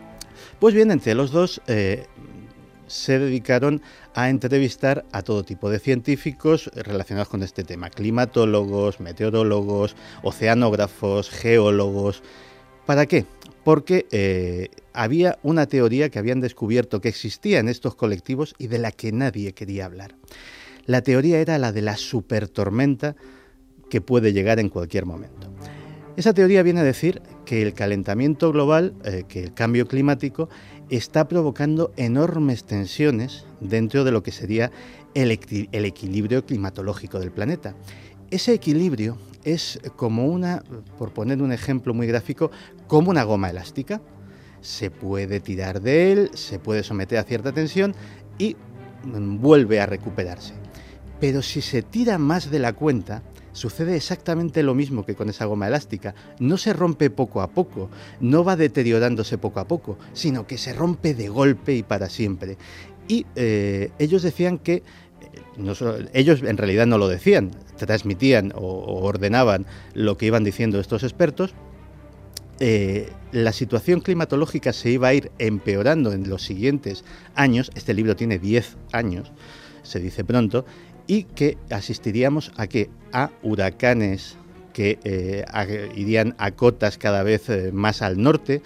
Pues 0.59 0.75
bien, 0.75 0.91
entre 0.91 1.15
los 1.15 1.31
dos 1.31 1.63
eh, 1.67 2.09
se 2.89 3.19
dedicaron 3.19 3.81
a 4.15 4.29
entrevistar 4.29 5.07
a 5.13 5.23
todo 5.23 5.43
tipo 5.43 5.71
de 5.71 5.79
científicos 5.79 6.71
relacionados 6.75 7.29
con 7.29 7.43
este 7.43 7.65
tema, 7.65 7.89
climatólogos, 7.89 9.01
meteorólogos, 9.01 9.97
oceanógrafos, 10.23 11.31
geólogos. 11.31 12.23
¿Para 12.85 13.07
qué? 13.07 13.25
Porque 13.65 14.07
eh, 14.11 14.69
había 14.93 15.39
una 15.43 15.67
teoría 15.67 16.09
que 16.09 16.19
habían 16.19 16.41
descubierto 16.41 17.01
que 17.01 17.09
existía 17.09 17.59
en 17.59 17.69
estos 17.69 17.95
colectivos 17.95 18.55
y 18.59 18.69
de 18.69 18.79
la 18.79 18.93
que 18.93 19.13
nadie 19.13 19.53
quería 19.53 19.87
hablar. 19.87 20.17
La 20.87 21.03
teoría 21.03 21.41
era 21.41 21.59
la 21.59 21.73
de 21.73 21.83
la 21.83 21.97
supertormenta 21.97 23.17
que 23.91 24.01
puede 24.01 24.33
llegar 24.33 24.59
en 24.59 24.69
cualquier 24.69 25.05
momento. 25.05 25.53
Esa 26.17 26.33
teoría 26.35 26.63
viene 26.63 26.81
a 26.81 26.85
decir 26.85 27.23
que 27.45 27.63
el 27.63 27.75
calentamiento 27.75 28.53
global, 28.53 28.95
eh, 29.05 29.25
que 29.29 29.43
el 29.43 29.55
cambio 29.55 29.87
climático, 29.87 30.49
está 30.89 31.29
provocando 31.29 31.93
enormes 31.97 32.65
tensiones 32.65 33.45
dentro 33.61 34.05
de 34.05 34.13
lo 34.13 34.23
que 34.23 34.33
sería 34.33 34.71
el, 35.15 35.39
el 35.73 35.85
equilibrio 35.85 36.45
climatológico 36.45 37.21
del 37.21 37.31
planeta. 37.31 37.75
Ese 38.31 38.53
equilibrio 38.53 39.19
es 39.45 39.81
como 39.97 40.27
una, 40.27 40.63
por 40.99 41.13
poner 41.13 41.43
un 41.43 41.53
ejemplo 41.53 41.95
muy 41.95 42.07
gráfico, 42.07 42.51
como 42.87 43.11
una 43.11 43.25
goma 43.25 43.51
elástica. 43.51 44.01
Se 44.61 44.91
puede 44.91 45.41
tirar 45.41 45.81
de 45.81 46.13
él, 46.13 46.31
se 46.35 46.59
puede 46.59 46.83
someter 46.83 47.19
a 47.19 47.25
cierta 47.25 47.53
tensión 47.53 47.95
y 48.39 48.57
vuelve 49.05 49.81
a 49.81 49.87
recuperarse. 49.87 50.55
Pero 51.21 51.43
si 51.43 51.61
se 51.61 51.83
tira 51.83 52.19
más 52.19 52.51
de 52.51 52.59
la 52.59 52.73
cuenta, 52.73 53.23
sucede 53.53 53.97
exactamente 53.97 54.63
lo 54.63 54.75
mismo 54.75 55.05
que 55.05 55.15
con 55.15 55.29
esa 55.29 55.45
goma 55.45 55.69
elástica. 55.69 56.15
No 56.39 56.57
se 56.57 56.73
rompe 56.73 57.11
poco 57.11 57.43
a 57.43 57.51
poco, 57.51 57.91
no 58.21 58.45
va 58.45 58.57
deteriorándose 58.57 59.39
poco 59.39 59.61
a 59.61 59.69
poco, 59.69 59.99
sino 60.13 60.47
que 60.47 60.59
se 60.59 60.73
rompe 60.73 61.15
de 61.15 61.29
golpe 61.29 61.75
y 61.75 61.83
para 61.83 62.09
siempre. 62.09 62.57
Y 63.09 63.27
eh, 63.35 63.91
ellos 63.99 64.23
decían 64.23 64.59
que 64.59 64.83
ellos 66.13 66.43
en 66.43 66.57
realidad 66.57 66.87
no 66.87 66.99
lo 66.99 67.09
decían, 67.09 67.51
transmitían 67.77 68.53
o, 68.55 69.03
ordenaban 69.03 69.67
lo 69.95 70.17
que 70.17 70.27
iban 70.27 70.45
diciendo 70.45 70.81
estos 70.81 71.03
expertos, 71.03 71.55
eh, 72.59 73.11
la 73.33 73.53
situación 73.53 74.01
climatológica 74.01 74.73
se 74.73 74.91
iba 74.91 75.09
a 75.09 75.15
ir 75.15 75.31
empeorando 75.39 76.13
en 76.13 76.29
los 76.29 76.43
siguientes 76.43 77.05
años, 77.35 77.71
este 77.75 77.95
libro 77.95 78.17
tiene 78.17 78.39
10 78.39 78.77
años, 78.93 79.33
se 79.83 79.99
dice 79.99 80.25
pronto, 80.25 80.67
y 81.07 81.25
que 81.25 81.57
asistiríamos 81.71 82.53
a 82.57 82.67
que 82.67 82.91
a 83.13 83.31
huracanes 83.43 84.37
que 84.75 84.99
eh, 85.05 85.45
irían 85.97 86.35
a 86.39 86.53
cotas 86.53 86.99
cada 86.99 87.23
vez 87.23 87.49
eh, 87.49 87.73
más 87.73 88.03
al 88.03 88.21
norte, 88.23 88.63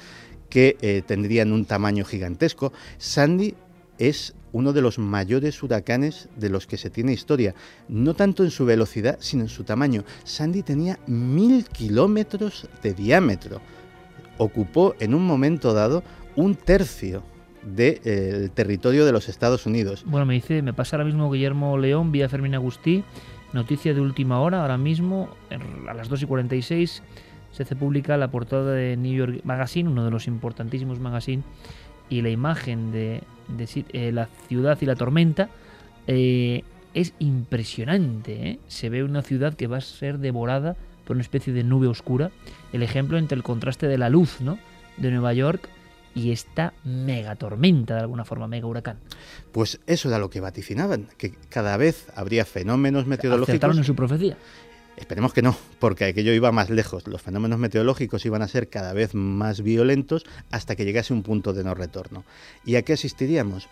que 0.50 1.02
tendrían 1.04 1.50
un 1.50 1.64
tamaño 1.64 2.04
gigantesco. 2.04 2.72
Sandy 2.98 3.56
es 3.98 4.34
uno 4.54 4.72
de 4.72 4.80
los 4.80 4.98
mayores 4.98 5.62
huracanes 5.62 6.28
de 6.36 6.48
los 6.48 6.66
que 6.66 6.76
se 6.76 6.88
tiene 6.88 7.12
historia, 7.12 7.54
no 7.88 8.14
tanto 8.14 8.44
en 8.44 8.50
su 8.50 8.64
velocidad, 8.64 9.18
sino 9.20 9.42
en 9.42 9.48
su 9.48 9.64
tamaño. 9.64 10.04
Sandy 10.22 10.62
tenía 10.62 10.98
mil 11.08 11.64
kilómetros 11.66 12.68
de 12.80 12.94
diámetro. 12.94 13.60
Ocupó 14.38 14.94
en 15.00 15.12
un 15.14 15.26
momento 15.26 15.74
dado 15.74 16.04
un 16.36 16.54
tercio 16.54 17.24
del 17.64 18.00
eh, 18.04 18.48
territorio 18.54 19.04
de 19.04 19.12
los 19.12 19.28
Estados 19.28 19.66
Unidos. 19.66 20.04
Bueno, 20.06 20.24
me 20.24 20.34
dice, 20.34 20.62
me 20.62 20.72
pasa 20.72 20.96
ahora 20.96 21.04
mismo 21.04 21.30
Guillermo 21.32 21.76
León 21.76 22.12
vía 22.12 22.28
Fermín 22.28 22.54
Agustí, 22.54 23.02
noticia 23.52 23.92
de 23.92 24.00
última 24.00 24.40
hora, 24.40 24.62
ahora 24.62 24.78
mismo 24.78 25.30
a 25.88 25.94
las 25.94 26.08
2 26.08 26.22
y 26.22 26.26
46 26.26 27.02
se 27.54 27.62
hace 27.62 27.76
pública 27.76 28.16
la 28.16 28.32
portada 28.32 28.72
de 28.72 28.96
New 28.96 29.14
York 29.14 29.40
Magazine, 29.44 29.88
uno 29.88 30.04
de 30.04 30.10
los 30.10 30.26
importantísimos 30.26 30.98
magazines, 30.98 31.44
y 32.08 32.22
la 32.22 32.30
imagen 32.30 32.92
de, 32.92 33.22
eh, 33.92 34.12
la 34.12 34.28
ciudad 34.48 34.78
y 34.80 34.86
la 34.86 34.96
tormenta 34.96 35.48
eh, 36.06 36.62
es 36.94 37.12
impresionante. 37.18 38.48
¿eh? 38.48 38.58
Se 38.68 38.88
ve 38.88 39.04
una 39.04 39.22
ciudad 39.22 39.54
que 39.54 39.66
va 39.66 39.78
a 39.78 39.80
ser 39.80 40.18
devorada 40.18 40.76
por 41.04 41.16
una 41.16 41.22
especie 41.22 41.52
de 41.52 41.64
nube 41.64 41.86
oscura. 41.86 42.30
El 42.72 42.82
ejemplo 42.82 43.18
entre 43.18 43.36
el 43.36 43.42
contraste 43.42 43.86
de 43.86 43.98
la 43.98 44.08
luz 44.08 44.40
¿no? 44.40 44.58
de 44.96 45.10
Nueva 45.10 45.32
York 45.32 45.68
y 46.14 46.30
esta 46.30 46.72
mega 46.84 47.34
tormenta, 47.34 47.94
de 47.94 48.00
alguna 48.00 48.24
forma, 48.24 48.46
mega 48.46 48.66
huracán. 48.66 48.98
Pues 49.52 49.80
eso 49.86 50.08
era 50.08 50.18
lo 50.18 50.30
que 50.30 50.40
vaticinaban, 50.40 51.08
que 51.18 51.34
cada 51.48 51.76
vez 51.76 52.06
habría 52.14 52.44
fenómenos 52.44 53.06
meteorológicos. 53.06 53.48
¿Acertaron 53.48 53.78
en 53.78 53.84
su 53.84 53.96
profecía? 53.96 54.36
Esperemos 54.96 55.32
que 55.32 55.42
no, 55.42 55.56
porque 55.80 56.04
aquello 56.04 56.32
iba 56.32 56.52
más 56.52 56.70
lejos. 56.70 57.06
Los 57.08 57.22
fenómenos 57.22 57.58
meteorológicos 57.58 58.24
iban 58.26 58.42
a 58.42 58.48
ser 58.48 58.68
cada 58.68 58.92
vez 58.92 59.14
más 59.14 59.62
violentos 59.62 60.24
hasta 60.50 60.76
que 60.76 60.84
llegase 60.84 61.12
un 61.12 61.22
punto 61.22 61.52
de 61.52 61.64
no 61.64 61.74
retorno. 61.74 62.24
¿Y 62.64 62.76
a 62.76 62.82
qué 62.82 62.92
asistiríamos? 62.92 63.68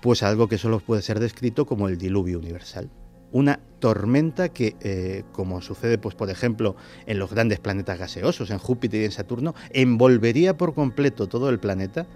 Pues 0.00 0.22
a 0.22 0.28
algo 0.28 0.48
que 0.48 0.58
solo 0.58 0.80
puede 0.80 1.02
ser 1.02 1.20
descrito 1.20 1.66
como 1.66 1.88
el 1.88 1.98
diluvio 1.98 2.38
universal. 2.38 2.90
Una 3.30 3.60
tormenta 3.80 4.50
que, 4.50 4.76
eh, 4.80 5.24
como 5.32 5.60
sucede, 5.60 5.98
pues, 5.98 6.14
por 6.14 6.30
ejemplo, 6.30 6.76
en 7.06 7.18
los 7.18 7.30
grandes 7.30 7.58
planetas 7.58 7.98
gaseosos, 7.98 8.50
en 8.50 8.58
Júpiter 8.58 9.02
y 9.02 9.04
en 9.06 9.10
Saturno, 9.10 9.54
envolvería 9.70 10.56
por 10.56 10.72
completo 10.72 11.26
todo 11.26 11.50
el 11.50 11.58
planeta 11.58 12.06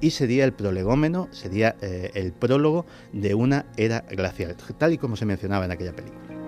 y 0.00 0.10
sería 0.10 0.44
el 0.44 0.52
prolegómeno, 0.52 1.28
sería 1.30 1.76
eh, 1.80 2.10
el 2.14 2.32
prólogo 2.32 2.86
de 3.12 3.34
una 3.34 3.66
era 3.76 4.00
glacial, 4.00 4.56
tal 4.76 4.92
y 4.92 4.98
como 4.98 5.16
se 5.16 5.26
mencionaba 5.26 5.64
en 5.64 5.70
aquella 5.70 5.94
película. 5.94 6.43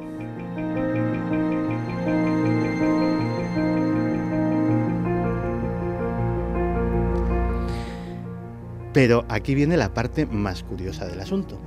Pero 8.97 9.27
aquí 9.29 9.55
viene 9.55 9.77
la 9.77 9.93
parte 9.93 10.25
más 10.25 10.63
curiosa 10.63 11.05
del 11.05 11.21
asunto. 11.21 11.61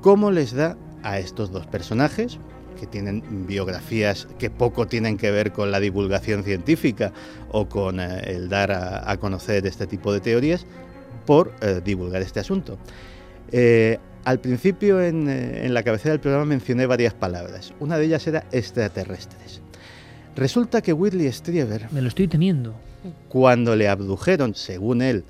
¿Cómo 0.00 0.30
les 0.30 0.52
da 0.52 0.76
a 1.02 1.18
estos 1.18 1.50
dos 1.50 1.66
personajes, 1.66 2.38
que 2.78 2.86
tienen 2.86 3.48
biografías 3.48 4.28
que 4.38 4.48
poco 4.48 4.86
tienen 4.86 5.16
que 5.16 5.32
ver 5.32 5.50
con 5.50 5.72
la 5.72 5.80
divulgación 5.80 6.44
científica 6.44 7.12
o 7.50 7.68
con 7.68 7.98
eh, 7.98 8.20
el 8.26 8.48
dar 8.48 8.70
a, 8.70 9.16
conocer 9.16 9.66
este 9.66 9.88
tipo 9.88 10.12
de 10.12 10.20
teorías, 10.20 10.64
por 11.26 11.52
eh, 11.62 11.80
divulgar 11.84 12.22
este 12.22 12.38
asunto? 12.38 12.78
Eh, 13.50 13.98
al 14.24 14.38
principio 14.38 15.02
en, 15.02 15.28
en 15.28 15.74
la 15.74 15.82
cabecera 15.82 16.12
del 16.12 16.20
programa 16.20 16.44
mencioné 16.44 16.86
varias 16.86 17.12
palabras. 17.12 17.74
Una 17.80 17.98
de 17.98 18.04
ellas 18.04 18.24
era 18.28 18.44
extraterrestres. 18.52 19.60
Resulta 20.36 20.80
que 20.80 20.92
Whitley 20.92 21.32
Strieber... 21.32 21.88
Me 21.90 22.02
lo 22.02 22.06
estoy 22.06 22.28
teniendo. 22.28 22.76
Cuando 23.28 23.74
le 23.74 23.88
abdujeron, 23.88 24.54
según 24.54 25.02
él, 25.02 25.24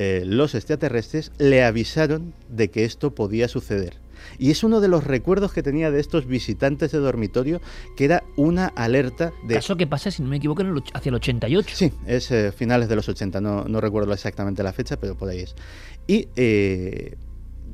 eh, 0.00 0.22
los 0.24 0.54
extraterrestres 0.54 1.32
le 1.38 1.64
avisaron 1.64 2.32
de 2.48 2.70
que 2.70 2.84
esto 2.84 3.16
podía 3.16 3.48
suceder. 3.48 3.98
Y 4.38 4.52
es 4.52 4.62
uno 4.62 4.80
de 4.80 4.86
los 4.86 5.02
recuerdos 5.02 5.52
que 5.52 5.60
tenía 5.60 5.90
de 5.90 5.98
estos 5.98 6.24
visitantes 6.24 6.92
de 6.92 6.98
dormitorio, 6.98 7.60
que 7.96 8.04
era 8.04 8.22
una 8.36 8.66
alerta 8.68 9.32
de... 9.42 9.56
¿Caso 9.56 9.76
que 9.76 9.88
pasa, 9.88 10.12
si 10.12 10.22
no 10.22 10.28
me 10.28 10.36
equivoco, 10.36 10.62
hacia 10.94 11.08
el 11.10 11.16
88? 11.16 11.74
Sí, 11.74 11.92
es 12.06 12.30
eh, 12.30 12.52
finales 12.52 12.88
de 12.88 12.94
los 12.94 13.08
80, 13.08 13.40
no, 13.40 13.64
no, 13.64 13.80
recuerdo 13.80 14.12
exactamente 14.12 14.62
la 14.62 14.72
fecha, 14.72 15.00
pero 15.00 15.16
por 15.16 15.30
ahí 15.30 15.40
es. 15.40 15.56
Y 16.06 16.28
eh, 16.36 17.16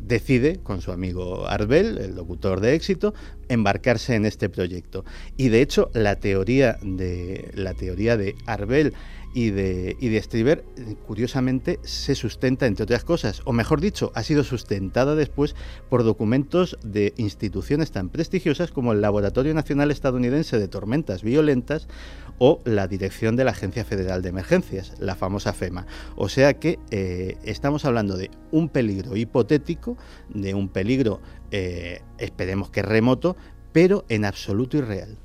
decide, 0.06 0.60
con 0.62 0.80
su 0.80 0.92
amigo 0.92 1.46
Arbel, 1.48 1.98
el 1.98 2.14
locutor 2.14 2.60
de 2.60 2.74
éxito, 2.74 3.14
embarcarse 3.48 4.14
en 4.14 4.26
este 4.26 4.48
proyecto. 4.48 5.04
Y 5.36 5.48
de 5.48 5.62
hecho, 5.62 5.90
la 5.94 6.16
teoría 6.16 6.78
de, 6.82 7.50
la 7.54 7.74
teoría 7.74 8.16
de 8.16 8.34
Arbel 8.46 8.94
y 9.34 9.50
de, 9.50 9.96
y 9.98 10.08
de 10.10 10.64
curiosamente, 11.06 11.80
se 11.82 12.14
sustenta, 12.14 12.66
entre 12.66 12.84
otras 12.84 13.04
cosas, 13.04 13.42
o 13.44 13.52
mejor 13.52 13.80
dicho, 13.80 14.12
ha 14.14 14.22
sido 14.22 14.44
sustentada 14.44 15.16
después 15.16 15.56
por 15.90 16.04
documentos 16.04 16.78
de 16.84 17.12
instituciones 17.16 17.90
tan 17.90 18.10
prestigiosas 18.10 18.70
como 18.70 18.92
el 18.92 19.00
Laboratorio 19.00 19.52
Nacional 19.52 19.90
Estadounidense 19.90 20.58
de 20.58 20.68
Tormentas 20.68 21.22
Violentas 21.22 21.88
o 22.38 22.60
la 22.64 22.88
Dirección 22.88 23.36
de 23.36 23.44
la 23.44 23.52
Agencia 23.52 23.84
Federal 23.84 24.22
de 24.22 24.28
Emergencias, 24.30 24.94
la 24.98 25.14
famosa 25.14 25.52
FEMA. 25.52 25.86
O 26.16 26.28
sea 26.28 26.54
que 26.54 26.78
eh, 26.90 27.36
estamos 27.44 27.84
hablando 27.84 28.16
de 28.16 28.30
un 28.50 28.68
peligro 28.68 29.16
hipotético, 29.16 29.96
de 30.28 30.54
un 30.54 30.68
peligro, 30.68 31.20
eh, 31.50 32.02
esperemos 32.18 32.70
que 32.70 32.82
remoto, 32.82 33.36
pero 33.72 34.04
en 34.08 34.24
absoluto 34.24 34.76
irreal. 34.76 35.16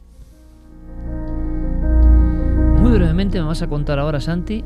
Muy 2.80 2.92
brevemente 2.92 3.40
me 3.40 3.46
vas 3.46 3.62
a 3.62 3.68
contar 3.68 4.00
ahora, 4.00 4.22
Santi, 4.22 4.64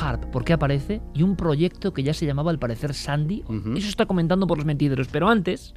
Harp, 0.00 0.24
por 0.26 0.44
qué 0.44 0.52
aparece, 0.52 1.00
y 1.14 1.22
un 1.22 1.36
proyecto 1.36 1.92
que 1.92 2.02
ya 2.02 2.14
se 2.14 2.26
llamaba 2.26 2.50
al 2.50 2.58
parecer 2.58 2.94
Sandy. 2.94 3.44
Eso 3.76 3.88
está 3.88 4.06
comentando 4.06 4.46
por 4.46 4.58
los 4.58 4.66
mentideros, 4.66 5.08
pero 5.08 5.28
antes, 5.28 5.74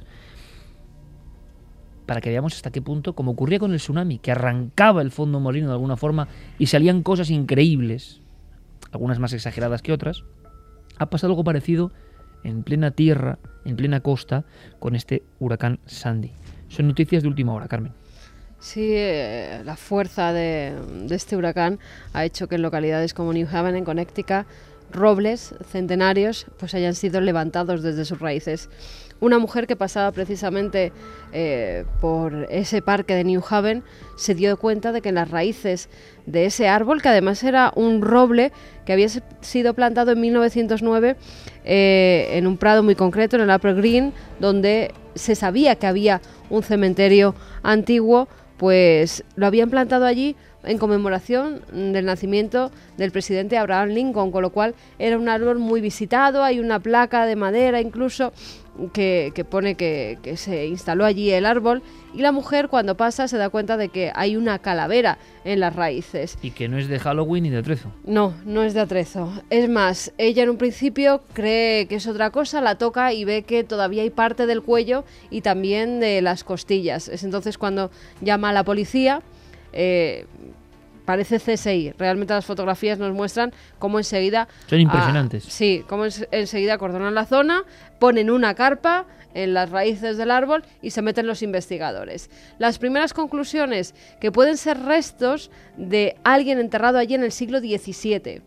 para 2.06 2.20
que 2.20 2.30
veamos 2.30 2.54
hasta 2.54 2.70
qué 2.70 2.80
punto, 2.80 3.14
como 3.14 3.32
ocurría 3.32 3.58
con 3.58 3.72
el 3.72 3.78
tsunami, 3.78 4.18
que 4.18 4.30
arrancaba 4.30 5.02
el 5.02 5.10
fondo 5.10 5.40
marino 5.40 5.66
de 5.66 5.74
alguna 5.74 5.96
forma 5.96 6.28
y 6.58 6.66
salían 6.66 7.02
cosas 7.02 7.30
increíbles, 7.30 8.22
algunas 8.92 9.18
más 9.18 9.32
exageradas 9.32 9.82
que 9.82 9.92
otras, 9.92 10.24
ha 10.98 11.10
pasado 11.10 11.32
algo 11.32 11.44
parecido 11.44 11.92
en 12.44 12.62
plena 12.62 12.92
tierra, 12.92 13.38
en 13.64 13.76
plena 13.76 14.00
costa, 14.00 14.44
con 14.78 14.94
este 14.94 15.24
huracán 15.40 15.80
Sandy. 15.86 16.32
Son 16.68 16.86
noticias 16.86 17.22
de 17.22 17.28
última 17.28 17.52
hora, 17.52 17.68
Carmen. 17.68 17.92
Sí, 18.58 18.92
eh, 18.94 19.62
la 19.64 19.76
fuerza 19.76 20.32
de, 20.32 20.74
este 21.10 21.36
huracán 21.36 21.78
ha 22.12 22.24
hecho 22.24 22.48
que 22.48 22.54
en 22.54 22.62
localidades 22.62 23.14
como 23.14 23.32
New 23.32 23.46
Haven, 23.50 23.76
en 23.76 23.84
Connecticut, 23.84 24.46
robles 24.90 25.54
centenarios 25.70 26.46
pues 26.58 26.74
hayan 26.74 26.94
sido 26.94 27.20
levantados 27.20 27.82
desde 27.82 28.04
sus 28.04 28.18
raíces. 28.18 28.70
Una 29.20 29.38
mujer 29.38 29.66
que 29.66 29.76
pasaba 29.76 30.12
precisamente 30.12 30.92
eh, 31.32 31.84
por 32.00 32.46
ese 32.50 32.82
parque 32.82 33.14
de 33.14 33.24
New 33.24 33.42
Haven 33.48 33.82
se 34.16 34.34
dio 34.34 34.56
cuenta 34.58 34.92
de 34.92 35.00
que 35.00 35.08
en 35.08 35.14
las 35.14 35.30
raíces 35.30 35.88
de 36.26 36.46
ese 36.46 36.68
árbol, 36.68 37.00
que 37.00 37.08
además 37.08 37.42
era 37.42 37.72
un 37.74 38.02
roble 38.02 38.52
que 38.84 38.92
había 38.92 39.08
sido 39.40 39.74
plantado 39.74 40.12
en 40.12 40.20
1909 40.20 41.16
eh, 41.64 42.28
en 42.32 42.46
un 42.46 42.58
prado 42.58 42.82
muy 42.82 42.94
concreto, 42.94 43.36
en 43.36 43.42
el 43.42 43.54
Upper 43.54 43.74
Green, 43.74 44.12
donde 44.38 44.92
se 45.14 45.34
sabía 45.34 45.76
que 45.76 45.86
había 45.86 46.20
un 46.50 46.62
cementerio 46.62 47.34
antiguo, 47.62 48.28
pues 48.58 49.24
lo 49.34 49.46
habían 49.46 49.70
plantado 49.70 50.04
allí 50.04 50.36
en 50.64 50.78
conmemoración 50.78 51.62
del 51.72 52.04
nacimiento 52.04 52.70
del 52.96 53.12
presidente 53.12 53.56
Abraham 53.56 53.90
Lincoln, 53.90 54.30
con 54.30 54.42
lo 54.42 54.50
cual 54.50 54.74
era 54.98 55.16
un 55.16 55.28
árbol 55.28 55.58
muy 55.58 55.80
visitado, 55.80 56.42
hay 56.42 56.60
una 56.60 56.80
placa 56.80 57.24
de 57.24 57.36
madera 57.36 57.80
incluso 57.80 58.32
que, 58.92 59.46
pone 59.48 59.74
que, 59.74 60.18
se 60.36 60.66
instaló 60.66 61.04
allí 61.04 61.30
el 61.30 61.46
árbol 61.46 61.82
y 62.14 62.20
la 62.20 62.32
mujer 62.32 62.68
cuando 62.68 62.96
pasa 62.96 63.28
se 63.28 63.36
da 63.36 63.48
cuenta 63.48 63.76
de 63.76 63.88
que 63.88 64.12
hay 64.14 64.36
una 64.36 64.58
calavera 64.58 65.18
en 65.44 65.60
las 65.60 65.74
raíces. 65.74 66.38
Y 66.42 66.50
que 66.50 66.68
no 66.68 66.78
es 66.78 66.88
de 66.88 66.98
Halloween 66.98 67.44
ni 67.44 67.50
de 67.50 67.58
atrezo. 67.58 67.92
No, 68.04 68.34
no 68.44 68.62
es 68.62 68.74
de 68.74 68.80
atrezo. 68.80 69.32
Es 69.50 69.68
más, 69.68 70.12
ella 70.18 70.42
en 70.42 70.50
un 70.50 70.56
principio 70.56 71.22
cree 71.32 71.86
que 71.86 71.96
es 71.96 72.06
otra 72.06 72.30
cosa, 72.30 72.60
la 72.60 72.76
toca 72.76 73.12
y 73.12 73.24
ve 73.24 73.42
que 73.42 73.64
todavía 73.64 74.02
hay 74.02 74.10
parte 74.10 74.46
del 74.46 74.62
cuello 74.62 75.04
y 75.30 75.40
también 75.40 76.00
de 76.00 76.22
las 76.22 76.44
costillas. 76.44 77.08
Es 77.08 77.24
entonces 77.24 77.58
cuando 77.58 77.90
llama 78.20 78.50
a 78.50 78.52
la 78.52 78.64
policía. 78.64 79.22
Eh, 79.72 80.26
parece 81.06 81.38
CSI. 81.38 81.94
Realmente 81.96 82.34
las 82.34 82.44
fotografías 82.44 82.98
nos 82.98 83.14
muestran 83.14 83.54
cómo 83.78 83.98
enseguida... 83.98 84.48
Son 84.66 84.80
impresionantes. 84.80 85.44
sí, 85.44 85.82
cómo 85.88 86.04
enseguida 86.04 86.74
acordonan 86.74 87.14
la 87.14 87.24
zona, 87.24 87.64
ponen 87.98 88.30
una 88.30 88.54
carpa 88.54 89.06
en 89.32 89.54
las 89.54 89.70
raíces 89.70 90.18
del 90.18 90.30
árbol 90.30 90.64
y 90.82 90.90
se 90.90 91.02
meten 91.02 91.26
los 91.26 91.42
investigadores. 91.42 92.30
Las 92.58 92.78
primeras 92.78 93.14
conclusiones, 93.14 93.94
que 94.20 94.32
pueden 94.32 94.56
ser 94.56 94.80
restos 94.80 95.50
de 95.76 96.16
alguien 96.24 96.58
enterrado 96.58 96.98
allí 96.98 97.14
en 97.14 97.24
el 97.24 97.32
siglo 97.32 97.60
XVII. 97.60 98.42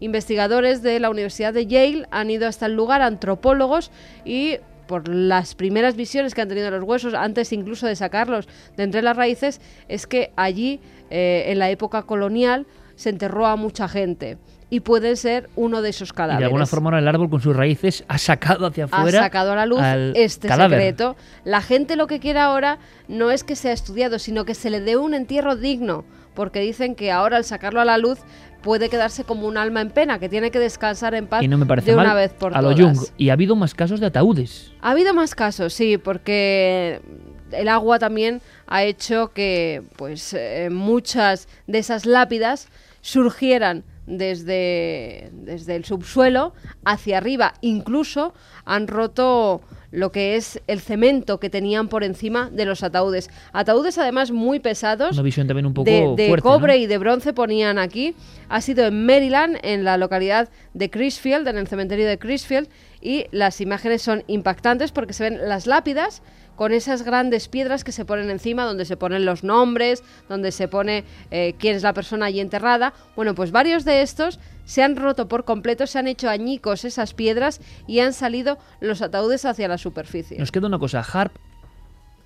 Investigadores 0.00 0.82
de 0.82 0.98
la 0.98 1.10
Universidad 1.10 1.52
de 1.52 1.66
Yale 1.66 2.08
han 2.10 2.28
ido 2.30 2.48
hasta 2.48 2.66
el 2.66 2.74
lugar, 2.74 3.02
antropólogos, 3.02 3.92
y 4.24 4.56
por 4.92 5.08
las 5.08 5.54
primeras 5.54 5.96
visiones 5.96 6.34
que 6.34 6.42
han 6.42 6.48
tenido 6.48 6.70
los 6.70 6.84
huesos, 6.84 7.14
antes 7.14 7.50
incluso 7.54 7.86
de 7.86 7.96
sacarlos 7.96 8.46
de 8.76 8.82
entre 8.82 9.00
las 9.00 9.16
raíces, 9.16 9.58
es 9.88 10.06
que 10.06 10.32
allí, 10.36 10.80
eh, 11.08 11.44
en 11.46 11.58
la 11.58 11.70
época 11.70 12.02
colonial, 12.02 12.66
se 12.94 13.08
enterró 13.08 13.46
a 13.46 13.56
mucha 13.56 13.88
gente. 13.88 14.36
Y 14.72 14.80
puede 14.80 15.16
ser 15.16 15.50
uno 15.54 15.82
de 15.82 15.90
esos 15.90 16.14
cadáveres. 16.14 16.38
Y 16.38 16.40
de 16.40 16.46
alguna 16.46 16.64
forma 16.64 16.98
el 16.98 17.06
árbol 17.06 17.28
con 17.28 17.42
sus 17.42 17.54
raíces 17.54 18.04
ha 18.08 18.16
sacado 18.16 18.64
hacia 18.64 18.86
afuera. 18.86 19.18
Ha 19.20 19.24
sacado 19.24 19.52
a 19.52 19.54
la 19.54 19.66
luz 19.66 19.82
este 20.14 20.48
secreto. 20.48 21.14
La 21.44 21.60
gente 21.60 21.94
lo 21.94 22.06
que 22.06 22.20
quiere 22.20 22.38
ahora 22.38 22.78
no 23.06 23.30
es 23.30 23.44
que 23.44 23.54
sea 23.54 23.72
estudiado, 23.72 24.18
sino 24.18 24.46
que 24.46 24.54
se 24.54 24.70
le 24.70 24.80
dé 24.80 24.96
un 24.96 25.12
entierro 25.12 25.56
digno. 25.56 26.06
Porque 26.32 26.60
dicen 26.60 26.94
que 26.94 27.12
ahora 27.12 27.36
al 27.36 27.44
sacarlo 27.44 27.82
a 27.82 27.84
la 27.84 27.98
luz 27.98 28.20
puede 28.62 28.88
quedarse 28.88 29.24
como 29.24 29.46
un 29.46 29.58
alma 29.58 29.82
en 29.82 29.90
pena, 29.90 30.18
que 30.18 30.30
tiene 30.30 30.50
que 30.50 30.58
descansar 30.58 31.14
en 31.14 31.26
paz 31.26 31.42
y 31.42 31.48
no 31.48 31.58
me 31.58 31.66
parece 31.66 31.90
de 31.90 31.98
una 31.98 32.14
vez 32.14 32.32
por 32.32 32.56
a 32.56 32.60
todas. 32.60 32.78
Lo 32.78 32.86
Jung. 32.86 32.98
Y 33.18 33.28
ha 33.28 33.34
habido 33.34 33.54
más 33.56 33.74
casos 33.74 34.00
de 34.00 34.06
ataúdes. 34.06 34.72
Ha 34.80 34.92
habido 34.92 35.12
más 35.12 35.34
casos, 35.34 35.74
sí, 35.74 35.98
porque 35.98 37.02
el 37.50 37.68
agua 37.68 37.98
también 37.98 38.40
ha 38.66 38.84
hecho 38.84 39.32
que 39.34 39.82
pues 39.96 40.32
eh, 40.32 40.70
muchas 40.72 41.46
de 41.66 41.78
esas 41.78 42.06
lápidas 42.06 42.68
surgieran 43.02 43.84
desde, 44.06 45.30
desde 45.32 45.76
el 45.76 45.84
subsuelo 45.84 46.54
hacia 46.84 47.18
arriba. 47.18 47.54
Incluso 47.60 48.34
han 48.64 48.88
roto 48.88 49.62
lo 49.92 50.10
que 50.10 50.36
es 50.36 50.60
el 50.66 50.80
cemento 50.80 51.38
que 51.38 51.50
tenían 51.50 51.88
por 51.88 52.02
encima 52.02 52.50
de 52.50 52.64
los 52.64 52.82
ataúdes. 52.82 53.30
Ataúdes 53.52 53.98
además 53.98 54.32
muy 54.32 54.58
pesados. 54.58 55.12
Una 55.12 55.22
visión 55.22 55.46
también 55.46 55.66
un 55.66 55.74
poco 55.74 55.88
de, 55.88 56.38
cobre 56.42 56.78
y 56.78 56.86
de 56.86 56.98
bronce 56.98 57.32
ponían 57.32 57.78
aquí. 57.78 58.14
Ha 58.48 58.60
sido 58.62 58.86
en 58.86 59.06
Maryland, 59.06 59.58
en 59.62 59.84
la 59.84 59.98
localidad 59.98 60.48
de 60.72 60.90
Crisfield, 60.90 61.46
en 61.46 61.58
el 61.58 61.68
cementerio 61.68 62.08
de 62.08 62.18
Crisfield, 62.18 62.68
y 63.02 63.26
las 63.32 63.60
imágenes 63.60 64.00
son 64.00 64.24
impactantes 64.28 64.92
porque 64.92 65.12
se 65.12 65.24
ven 65.24 65.48
las 65.48 65.66
lápidas 65.66 66.22
con 66.56 66.72
esas 66.72 67.02
grandes 67.02 67.48
piedras 67.48 67.82
que 67.82 67.92
se 67.92 68.04
ponen 68.04 68.30
encima, 68.30 68.64
donde 68.64 68.84
se 68.84 68.96
ponen 68.96 69.24
los 69.24 69.42
nombres, 69.42 70.04
donde 70.28 70.52
se 70.52 70.68
pone 70.68 71.04
eh, 71.30 71.54
quién 71.58 71.76
es 71.76 71.82
la 71.82 71.92
persona 71.92 72.26
allí 72.26 72.40
enterrada. 72.40 72.92
Bueno, 73.16 73.34
pues 73.34 73.50
varios 73.50 73.84
de 73.84 74.02
estos 74.02 74.38
se 74.64 74.82
han 74.82 74.96
roto 74.96 75.28
por 75.28 75.44
completo, 75.44 75.86
se 75.86 75.98
han 75.98 76.06
hecho 76.06 76.28
añicos 76.28 76.84
esas 76.84 77.14
piedras 77.14 77.60
y 77.86 78.00
han 78.00 78.12
salido 78.12 78.58
los 78.80 79.02
ataúdes 79.02 79.44
hacia 79.44 79.66
la 79.66 79.78
superficie. 79.78 80.38
Nos 80.38 80.52
queda 80.52 80.68
una 80.68 80.78
cosa, 80.78 81.00
Harp, 81.00 81.32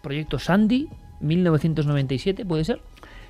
proyecto 0.03 0.39
Sandy, 0.39 0.89
1997, 1.21 2.45
¿puede 2.45 2.65
ser? 2.65 2.83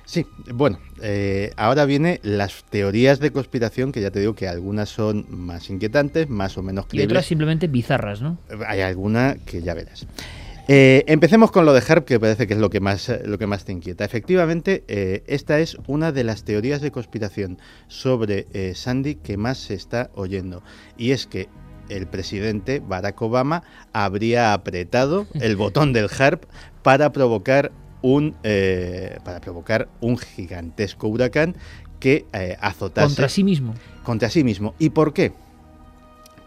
Sí, 0.07 0.25
bueno, 0.53 0.79
eh, 1.01 1.51
ahora 1.57 1.83
viene 1.83 2.21
las 2.23 2.63
teorías 2.63 3.19
de 3.19 3.31
conspiración, 3.31 3.91
que 3.91 3.99
ya 3.99 4.09
te 4.09 4.21
digo 4.21 4.35
que 4.35 4.47
algunas 4.47 4.87
son 4.87 5.25
más 5.29 5.69
inquietantes, 5.69 6.29
más 6.29 6.57
o 6.57 6.63
menos 6.63 6.85
creíbles. 6.85 7.09
Y 7.09 7.11
otras 7.11 7.25
simplemente 7.25 7.67
bizarras, 7.67 8.21
¿no? 8.21 8.37
Hay 8.65 8.79
alguna 8.79 9.35
que 9.45 9.61
ya 9.61 9.73
verás. 9.73 10.07
Eh, 10.69 11.03
empecemos 11.07 11.51
con 11.51 11.65
lo 11.65 11.73
de 11.73 11.83
Harp, 11.85 12.05
que 12.05 12.21
parece 12.21 12.47
que 12.47 12.53
es 12.53 12.59
lo 12.59 12.69
que 12.69 12.79
más, 12.79 13.11
lo 13.25 13.37
que 13.37 13.47
más 13.47 13.65
te 13.65 13.73
inquieta. 13.73 14.05
Efectivamente, 14.05 14.85
eh, 14.87 15.23
esta 15.27 15.59
es 15.59 15.77
una 15.87 16.13
de 16.13 16.23
las 16.23 16.45
teorías 16.45 16.79
de 16.79 16.91
conspiración 16.91 17.57
sobre 17.89 18.47
eh, 18.53 18.75
Sandy 18.75 19.15
que 19.15 19.35
más 19.35 19.57
se 19.57 19.73
está 19.73 20.09
oyendo. 20.15 20.63
Y 20.97 21.11
es 21.11 21.27
que 21.27 21.49
el 21.89 22.07
presidente 22.07 22.81
Barack 22.85 23.21
Obama 23.21 23.63
habría 23.91 24.53
apretado 24.53 25.27
el 25.35 25.55
botón 25.57 25.91
del 25.91 26.09
Harp 26.17 26.43
para 26.81 27.13
provocar 27.13 27.71
un, 28.01 28.35
para 29.23 29.39
provocar 29.41 29.87
un 30.01 30.17
gigantesco 30.17 31.07
huracán 31.07 31.55
que 31.99 32.25
azotase... 32.59 33.07
Contra 33.07 33.29
sí 33.29 33.43
mismo. 33.43 33.73
Contra 34.03 34.29
sí 34.29 34.43
mismo. 34.43 34.75
¿Y 34.79 34.89
por 34.91 35.13
qué? 35.13 35.33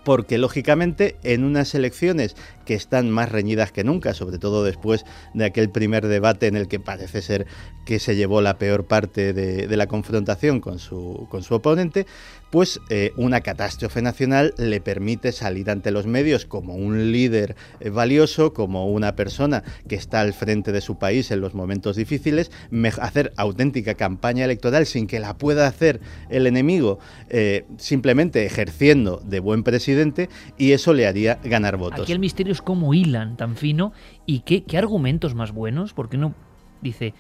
porque 0.05 0.39
lógicamente 0.39 1.17
en 1.23 1.45
unas 1.45 1.75
elecciones 1.75 2.37
que 2.71 2.77
están 2.77 3.11
más 3.11 3.33
reñidas 3.33 3.73
que 3.73 3.83
nunca, 3.83 4.15
sobre 4.15 4.39
todo 4.39 4.63
después 4.63 5.05
de 5.35 5.45
aquel 5.45 5.71
primer 5.71 6.07
debate 6.07 6.47
en 6.47 6.55
el 6.55 6.69
que 6.69 6.79
parece 6.79 7.21
ser 7.21 7.49
que 7.85 7.99
se 7.99 8.15
llevó 8.15 8.43
la 8.43 8.59
peor 8.59 8.85
parte 8.85 9.33
de, 9.33 9.77
la 9.77 9.89
confrontación 9.89 10.61
con 10.61 10.79
su, 10.79 11.27
con 11.29 11.43
su 11.43 11.57
oponente, 11.57 12.07
pues 12.51 12.81
eh, 12.91 13.13
una 13.17 13.41
catástrofe 13.41 14.03
nacional 14.03 14.55
le 14.57 14.81
permite 14.81 15.33
salir 15.33 15.71
ante 15.71 15.91
los 15.91 16.07
medios 16.07 16.45
como 16.47 16.75
un 16.75 17.11
líder 17.11 17.57
eh, 17.81 17.91
valioso, 17.91 18.53
como 18.53 18.89
una 18.89 19.17
persona 19.17 19.65
que 19.89 19.97
está 19.97 20.21
al 20.21 20.33
frente 20.33 20.71
de 20.71 20.81
su 20.81 20.97
país 20.97 21.31
en 21.31 21.41
los 21.41 21.55
momentos 21.55 21.97
difíciles, 21.97 22.53
hacer 23.01 23.33
auténtica 23.37 23.95
campaña 23.95 24.45
electoral 24.45 24.87
sin 24.87 25.09
que 25.09 25.19
la 25.19 25.39
pueda 25.39 25.67
hacer 25.67 26.01
el 26.29 26.47
enemigo, 26.47 26.99
eh, 27.31 27.65
simplemente 27.79 28.45
ejerciendo 28.47 29.21
de 29.25 29.41
buen 29.41 29.63
presidente 29.63 30.29
y 30.59 30.73
eso 30.73 30.93
le 30.93 31.09
haría 31.09 31.41
ganar 31.43 31.77
votos. 31.77 32.03
Aquí 32.03 32.13
el 32.13 32.19
misterio 32.21 32.53
cómo 32.63 32.95
hilan 32.95 33.37
tan 33.37 33.57
fino 33.57 33.93
y 34.27 34.41
qué, 34.41 34.65
qué 34.65 34.79
argumentos 34.79 35.35
más 35.35 35.53
buenos, 35.53 35.93
porque 35.93 36.17
uno 36.17 36.35
dice, 36.81 37.15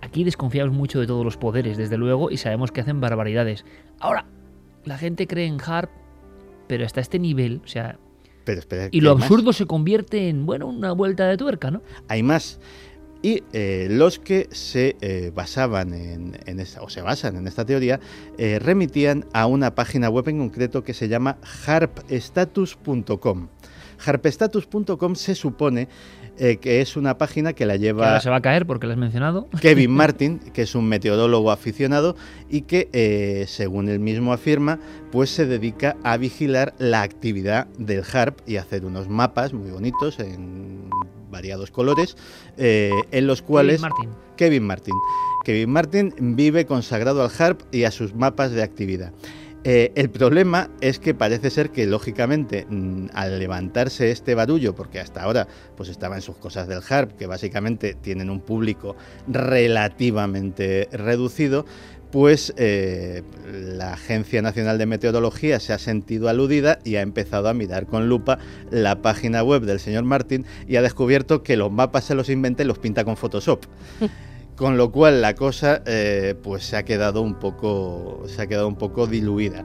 aquí 0.00 0.24
desconfiamos 0.24 0.74
mucho 0.74 1.00
de 1.00 1.06
todos 1.06 1.24
los 1.24 1.36
poderes, 1.36 1.76
desde 1.76 1.96
luego, 1.96 2.30
y 2.30 2.36
sabemos 2.36 2.72
que 2.72 2.80
hacen 2.80 3.00
barbaridades. 3.00 3.64
Ahora, 3.98 4.26
la 4.84 4.98
gente 4.98 5.26
cree 5.26 5.46
en 5.46 5.58
Harp, 5.60 5.90
pero 6.66 6.84
hasta 6.84 7.00
este 7.00 7.18
nivel, 7.18 7.60
o 7.64 7.68
sea... 7.68 7.98
y 8.90 9.00
lo 9.00 9.12
absurdo 9.12 9.52
se 9.52 9.66
convierte 9.66 10.28
en, 10.28 10.46
bueno, 10.46 10.66
una 10.66 10.92
vuelta 10.92 11.26
de 11.26 11.36
tuerca, 11.36 11.70
¿no? 11.70 11.82
Hay 12.08 12.22
más. 12.22 12.58
Y 13.22 13.42
eh, 13.52 13.88
los 13.90 14.18
que 14.18 14.48
se 14.50 14.96
eh, 15.02 15.30
basaban 15.34 15.92
en, 15.92 16.60
esta, 16.60 16.80
o 16.80 16.88
se 16.88 17.02
basan 17.02 17.36
en 17.36 17.46
esta 17.46 17.66
teoría, 17.66 18.00
eh, 18.38 18.58
remitían 18.58 19.26
a 19.34 19.46
una 19.46 19.74
página 19.74 20.08
web 20.08 20.28
en 20.28 20.38
concreto 20.38 20.82
que 20.82 20.94
se 20.94 21.08
llama 21.08 21.36
harpstatus.com. 21.66 23.48
Harpstatus.com 24.04 25.14
se 25.14 25.34
supone 25.34 25.88
eh, 26.38 26.56
que 26.56 26.80
es 26.80 26.96
una 26.96 27.18
página 27.18 27.52
que 27.52 27.66
la 27.66 27.76
lleva... 27.76 28.18
se 28.20 28.30
va 28.30 28.36
a 28.36 28.40
caer 28.40 28.66
porque 28.66 28.86
la 28.86 28.94
has 28.94 28.98
mencionado. 28.98 29.48
Kevin 29.60 29.90
Martin, 29.94 30.38
que 30.38 30.62
es 30.62 30.74
un 30.74 30.88
meteorólogo 30.88 31.50
aficionado 31.50 32.16
y 32.48 32.62
que, 32.62 32.88
eh, 32.92 33.44
según 33.46 33.88
él 33.88 34.00
mismo 34.00 34.32
afirma, 34.32 34.78
pues 35.12 35.30
se 35.30 35.46
dedica 35.46 35.96
a 36.02 36.16
vigilar 36.16 36.74
la 36.78 37.02
actividad 37.02 37.66
del 37.78 38.02
HARP 38.10 38.40
y 38.46 38.56
hacer 38.56 38.86
unos 38.86 39.08
mapas 39.08 39.52
muy 39.52 39.70
bonitos 39.70 40.18
en 40.18 40.88
variados 41.30 41.70
colores, 41.70 42.16
eh, 42.56 42.90
en 43.10 43.26
los 43.26 43.42
cuales... 43.42 43.82
Kevin 43.82 43.90
Martin. 43.90 44.10
Kevin 44.36 44.62
Martin. 44.66 44.94
Kevin 45.44 45.70
Martin 45.70 46.14
vive 46.36 46.64
consagrado 46.64 47.22
al 47.22 47.30
HARP 47.36 47.60
y 47.72 47.84
a 47.84 47.90
sus 47.90 48.14
mapas 48.14 48.52
de 48.52 48.62
actividad. 48.62 49.12
Eh, 49.62 49.92
el 49.94 50.08
problema 50.08 50.70
es 50.80 50.98
que 50.98 51.12
parece 51.12 51.50
ser 51.50 51.70
que, 51.70 51.86
lógicamente, 51.86 52.66
mm, 52.68 53.08
al 53.12 53.38
levantarse 53.38 54.10
este 54.10 54.34
barullo, 54.34 54.74
porque 54.74 55.00
hasta 55.00 55.22
ahora 55.22 55.48
pues 55.76 55.90
estaba 55.90 56.16
en 56.16 56.22
sus 56.22 56.36
cosas 56.36 56.66
del 56.66 56.80
harp, 56.88 57.16
que 57.16 57.26
básicamente 57.26 57.94
tienen 57.94 58.30
un 58.30 58.40
público 58.40 58.96
relativamente 59.28 60.88
reducido, 60.92 61.66
pues 62.10 62.54
eh, 62.56 63.22
la 63.46 63.92
Agencia 63.92 64.42
Nacional 64.42 64.78
de 64.78 64.86
Meteorología 64.86 65.60
se 65.60 65.72
ha 65.72 65.78
sentido 65.78 66.28
aludida 66.28 66.78
y 66.82 66.96
ha 66.96 67.02
empezado 67.02 67.48
a 67.48 67.54
mirar 67.54 67.86
con 67.86 68.08
lupa 68.08 68.38
la 68.70 69.00
página 69.02 69.42
web 69.42 69.62
del 69.62 69.78
señor 69.78 70.04
Martín 70.04 70.44
y 70.66 70.76
ha 70.76 70.82
descubierto 70.82 71.42
que 71.42 71.56
los 71.56 71.70
mapas 71.70 72.04
se 72.04 72.14
los 72.14 72.28
inventa 72.28 72.62
y 72.62 72.66
los 72.66 72.78
pinta 72.78 73.04
con 73.04 73.16
Photoshop. 73.16 73.64
con 74.60 74.76
lo 74.76 74.92
cual 74.92 75.22
la 75.22 75.34
cosa 75.34 75.82
eh, 75.86 76.34
pues 76.42 76.64
se 76.64 76.76
ha 76.76 76.84
quedado 76.84 77.22
un 77.22 77.36
poco 77.36 78.24
se 78.26 78.42
ha 78.42 78.46
quedado 78.46 78.68
un 78.68 78.76
poco 78.76 79.06
diluida. 79.06 79.64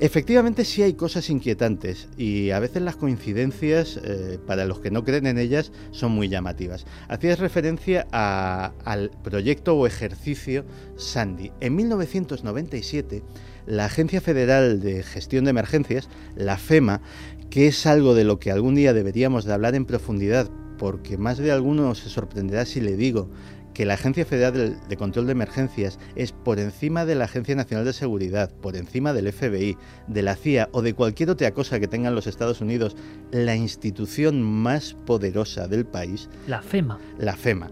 Efectivamente 0.00 0.64
sí 0.64 0.82
hay 0.82 0.94
cosas 0.94 1.30
inquietantes 1.30 2.08
y 2.16 2.50
a 2.50 2.58
veces 2.58 2.82
las 2.82 2.96
coincidencias, 2.96 4.00
eh, 4.02 4.40
para 4.44 4.64
los 4.64 4.80
que 4.80 4.90
no 4.90 5.04
creen 5.04 5.28
en 5.28 5.38
ellas, 5.38 5.70
son 5.92 6.10
muy 6.10 6.28
llamativas. 6.28 6.84
Hacías 7.06 7.38
referencia 7.38 8.08
al 8.10 9.10
proyecto 9.22 9.76
o 9.76 9.86
ejercicio 9.86 10.64
Sandy. 10.96 11.52
En 11.60 11.76
1997, 11.76 13.22
la 13.66 13.84
Agencia 13.84 14.20
Federal 14.20 14.80
de 14.80 15.04
Gestión 15.04 15.44
de 15.44 15.50
Emergencias, 15.50 16.08
la 16.34 16.58
FEMA, 16.58 17.02
que 17.50 17.68
es 17.68 17.86
algo 17.86 18.16
de 18.16 18.24
lo 18.24 18.40
que 18.40 18.50
algún 18.50 18.74
día 18.74 18.92
deberíamos 18.92 19.44
de 19.44 19.52
hablar 19.52 19.76
en 19.76 19.84
profundidad, 19.86 20.50
porque 20.76 21.16
más 21.16 21.38
de 21.38 21.52
alguno 21.52 21.94
se 21.94 22.10
sorprenderá 22.10 22.66
si 22.66 22.80
le 22.80 22.96
digo 22.96 23.30
que 23.76 23.84
la 23.84 23.92
Agencia 23.92 24.24
Federal 24.24 24.80
de 24.88 24.96
Control 24.96 25.26
de 25.26 25.32
Emergencias 25.32 25.98
es 26.14 26.32
por 26.32 26.58
encima 26.58 27.04
de 27.04 27.14
la 27.14 27.26
Agencia 27.26 27.54
Nacional 27.54 27.84
de 27.84 27.92
Seguridad, 27.92 28.50
por 28.62 28.74
encima 28.74 29.12
del 29.12 29.30
FBI, 29.30 29.76
de 30.06 30.22
la 30.22 30.34
CIA 30.34 30.70
o 30.72 30.80
de 30.80 30.94
cualquier 30.94 31.28
otra 31.28 31.52
cosa 31.52 31.78
que 31.78 31.86
tengan 31.86 32.14
los 32.14 32.26
Estados 32.26 32.62
Unidos, 32.62 32.96
la 33.32 33.54
institución 33.54 34.42
más 34.42 34.94
poderosa 35.04 35.68
del 35.68 35.84
país, 35.84 36.30
La 36.46 36.62
FEMA. 36.62 36.98
la 37.18 37.36
FEMA. 37.36 37.70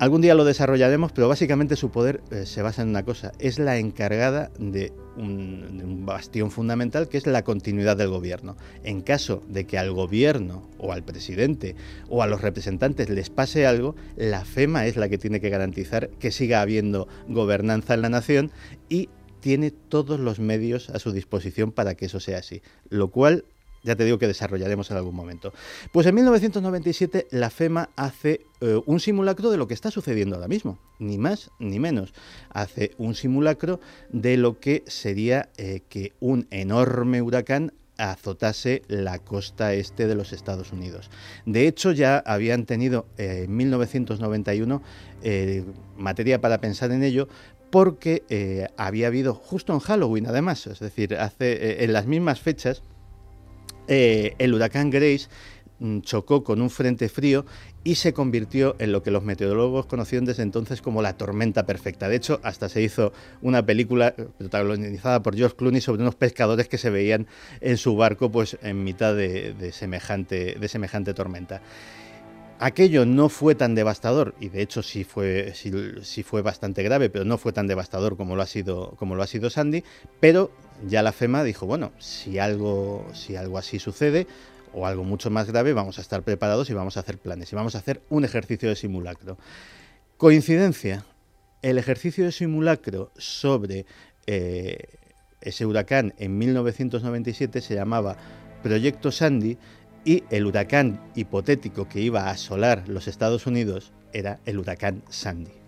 Algún 0.00 0.22
día 0.22 0.34
lo 0.34 0.46
desarrollaremos, 0.46 1.12
pero 1.12 1.28
básicamente 1.28 1.76
su 1.76 1.90
poder 1.90 2.22
eh, 2.30 2.46
se 2.46 2.62
basa 2.62 2.80
en 2.80 2.88
una 2.88 3.04
cosa, 3.04 3.32
es 3.38 3.58
la 3.58 3.76
encargada 3.76 4.50
de 4.58 4.94
un, 5.18 5.76
de 5.76 5.84
un 5.84 6.06
bastión 6.06 6.50
fundamental 6.50 7.06
que 7.06 7.18
es 7.18 7.26
la 7.26 7.44
continuidad 7.44 7.98
del 7.98 8.08
gobierno. 8.08 8.56
En 8.82 9.02
caso 9.02 9.42
de 9.46 9.66
que 9.66 9.76
al 9.76 9.92
gobierno 9.92 10.66
o 10.78 10.94
al 10.94 11.02
presidente 11.02 11.76
o 12.08 12.22
a 12.22 12.26
los 12.26 12.40
representantes 12.40 13.10
les 13.10 13.28
pase 13.28 13.66
algo, 13.66 13.94
la 14.16 14.46
FEMA 14.46 14.86
es 14.86 14.96
la 14.96 15.10
que 15.10 15.18
tiene 15.18 15.38
que 15.38 15.50
garantizar 15.50 16.08
que 16.18 16.30
siga 16.30 16.62
habiendo 16.62 17.06
gobernanza 17.28 17.92
en 17.92 18.00
la 18.00 18.08
nación 18.08 18.50
y 18.88 19.10
tiene 19.40 19.70
todos 19.70 20.18
los 20.18 20.40
medios 20.40 20.88
a 20.88 20.98
su 20.98 21.12
disposición 21.12 21.72
para 21.72 21.94
que 21.94 22.06
eso 22.06 22.20
sea 22.20 22.38
así, 22.38 22.62
lo 22.88 23.10
cual 23.10 23.44
ya 23.82 23.96
te 23.96 24.04
digo 24.04 24.18
que 24.18 24.26
desarrollaremos 24.26 24.90
en 24.90 24.96
algún 24.96 25.14
momento. 25.14 25.52
Pues 25.92 26.06
en 26.06 26.14
1997 26.14 27.28
la 27.30 27.50
FEMA 27.50 27.90
hace 27.96 28.46
eh, 28.60 28.80
un 28.86 29.00
simulacro 29.00 29.50
de 29.50 29.56
lo 29.56 29.66
que 29.66 29.74
está 29.74 29.90
sucediendo 29.90 30.36
ahora 30.36 30.48
mismo, 30.48 30.78
ni 30.98 31.18
más 31.18 31.50
ni 31.58 31.78
menos. 31.78 32.12
Hace 32.50 32.92
un 32.98 33.14
simulacro 33.14 33.80
de 34.10 34.36
lo 34.36 34.60
que 34.60 34.84
sería 34.86 35.50
eh, 35.56 35.82
que 35.88 36.12
un 36.20 36.46
enorme 36.50 37.22
huracán 37.22 37.72
azotase 37.96 38.82
la 38.88 39.18
costa 39.18 39.74
este 39.74 40.06
de 40.06 40.14
los 40.14 40.32
Estados 40.32 40.72
Unidos. 40.72 41.10
De 41.44 41.66
hecho, 41.66 41.92
ya 41.92 42.18
habían 42.18 42.64
tenido 42.64 43.06
eh, 43.18 43.42
en 43.44 43.56
1991 43.56 44.82
eh, 45.22 45.64
materia 45.98 46.40
para 46.40 46.60
pensar 46.60 46.92
en 46.92 47.02
ello 47.02 47.28
porque 47.70 48.68
había 48.76 49.06
habido 49.06 49.32
justo 49.32 49.72
en 49.72 49.78
Halloween, 49.78 50.26
además, 50.26 50.66
es 50.66 50.80
decir, 50.80 51.14
hace 51.14 51.84
en 51.84 51.92
las 51.92 52.04
mismas 52.04 52.40
fechas 52.40 52.82
eh, 53.92 54.36
el 54.38 54.54
huracán 54.54 54.88
Grace 54.88 55.26
mm, 55.80 56.02
chocó 56.02 56.44
con 56.44 56.62
un 56.62 56.70
frente 56.70 57.08
frío 57.08 57.44
y 57.82 57.96
se 57.96 58.12
convirtió 58.12 58.76
en 58.78 58.92
lo 58.92 59.02
que 59.02 59.10
los 59.10 59.24
meteorólogos 59.24 59.86
conocieron 59.86 60.24
desde 60.24 60.44
entonces 60.44 60.80
como 60.80 61.02
la 61.02 61.16
tormenta 61.16 61.66
perfecta. 61.66 62.08
De 62.08 62.14
hecho, 62.14 62.38
hasta 62.44 62.68
se 62.68 62.82
hizo 62.82 63.12
una 63.42 63.66
película 63.66 64.14
eh, 64.16 64.28
protagonizada 64.38 65.24
por 65.24 65.34
George 65.34 65.56
Clooney 65.56 65.80
sobre 65.80 66.02
unos 66.02 66.14
pescadores 66.14 66.68
que 66.68 66.78
se 66.78 66.88
veían 66.88 67.26
en 67.60 67.78
su 67.78 67.96
barco 67.96 68.30
pues 68.30 68.56
en 68.62 68.84
mitad 68.84 69.16
de, 69.16 69.72
semejante, 69.72 71.12
tormenta. 71.12 71.60
Aquello 72.60 73.04
no 73.06 73.28
fue 73.28 73.56
tan 73.56 73.74
devastador, 73.74 74.34
y 74.38 74.50
de 74.50 74.62
hecho 74.62 74.84
sí 74.84 75.02
fue, 75.02 75.52
sí, 75.54 75.72
sí 76.02 76.22
fue 76.22 76.42
bastante 76.42 76.84
grave, 76.84 77.10
pero 77.10 77.24
no 77.24 77.38
fue 77.38 77.52
tan 77.52 77.66
devastador 77.66 78.18
como 78.18 78.36
lo 78.36 78.42
ha 78.42 78.46
sido, 78.46 78.90
como 78.98 79.16
lo 79.16 79.22
ha 79.22 79.26
sido 79.26 79.50
Sandy, 79.50 79.82
pero 80.20 80.52
ya 80.86 81.02
la 81.02 81.12
FEMA 81.12 81.44
dijo, 81.44 81.66
bueno, 81.66 81.92
si 81.98 82.38
algo, 82.38 83.06
si 83.12 83.36
algo 83.36 83.58
así 83.58 83.78
sucede, 83.78 84.26
o 84.72 84.86
algo 84.86 85.04
mucho 85.04 85.30
más 85.30 85.46
grave, 85.46 85.72
vamos 85.72 85.98
a 85.98 86.00
estar 86.00 86.22
preparados 86.22 86.70
y 86.70 86.74
vamos 86.74 86.96
a 86.96 87.00
hacer 87.00 87.18
planes, 87.18 87.52
y 87.52 87.56
vamos 87.56 87.74
a 87.74 87.78
hacer 87.78 88.02
un 88.08 88.24
ejercicio 88.24 88.68
de 88.68 88.76
simulacro. 88.76 89.36
Coincidencia, 90.16 91.04
el 91.62 91.78
ejercicio 91.78 92.24
de 92.24 92.32
simulacro 92.32 93.10
sobre 93.16 93.86
eh, 94.26 94.78
ese 95.40 95.66
huracán 95.66 96.14
en 96.18 96.38
1997 96.38 97.60
se 97.60 97.74
llamaba 97.74 98.16
Proyecto 98.62 99.10
Sandy 99.10 99.58
y 100.04 100.24
el 100.30 100.46
huracán 100.46 101.00
hipotético 101.14 101.88
que 101.88 102.00
iba 102.00 102.24
a 102.24 102.30
asolar 102.30 102.88
los 102.88 103.08
Estados 103.08 103.46
Unidos 103.46 103.92
era 104.12 104.40
el 104.44 104.58
huracán 104.58 105.02
Sandy. 105.08 105.59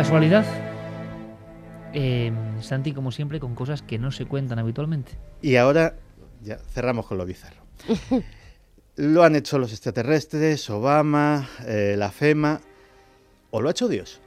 ¿Casualidad? 0.00 0.46
Eh, 1.92 2.32
Santi, 2.62 2.94
como 2.94 3.12
siempre, 3.12 3.38
con 3.38 3.54
cosas 3.54 3.82
que 3.82 3.98
no 3.98 4.10
se 4.12 4.24
cuentan 4.24 4.58
habitualmente. 4.58 5.12
Y 5.42 5.56
ahora 5.56 5.94
ya 6.42 6.56
cerramos 6.56 7.04
con 7.04 7.18
lo 7.18 7.26
bizarro. 7.26 7.62
Lo 8.96 9.24
han 9.24 9.36
hecho 9.36 9.58
los 9.58 9.72
extraterrestres, 9.72 10.70
Obama, 10.70 11.46
eh, 11.66 11.96
la 11.98 12.10
FEMA, 12.10 12.62
o 13.50 13.60
lo 13.60 13.68
ha 13.68 13.72
hecho 13.72 13.88
Dios. 13.88 14.22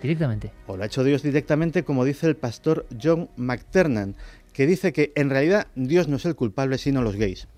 Directamente. 0.00 0.52
O 0.68 0.76
lo 0.76 0.84
ha 0.84 0.86
hecho 0.86 1.02
Dios 1.02 1.24
directamente, 1.24 1.82
como 1.82 2.04
dice 2.04 2.28
el 2.28 2.36
pastor 2.36 2.86
John 3.02 3.28
McTernan, 3.36 4.14
que 4.52 4.68
dice 4.68 4.92
que 4.92 5.12
en 5.16 5.30
realidad 5.30 5.66
Dios 5.74 6.06
no 6.06 6.16
es 6.16 6.26
el 6.26 6.36
culpable, 6.36 6.78
sino 6.78 7.02
los 7.02 7.16
gays. 7.16 7.48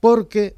Porque 0.00 0.56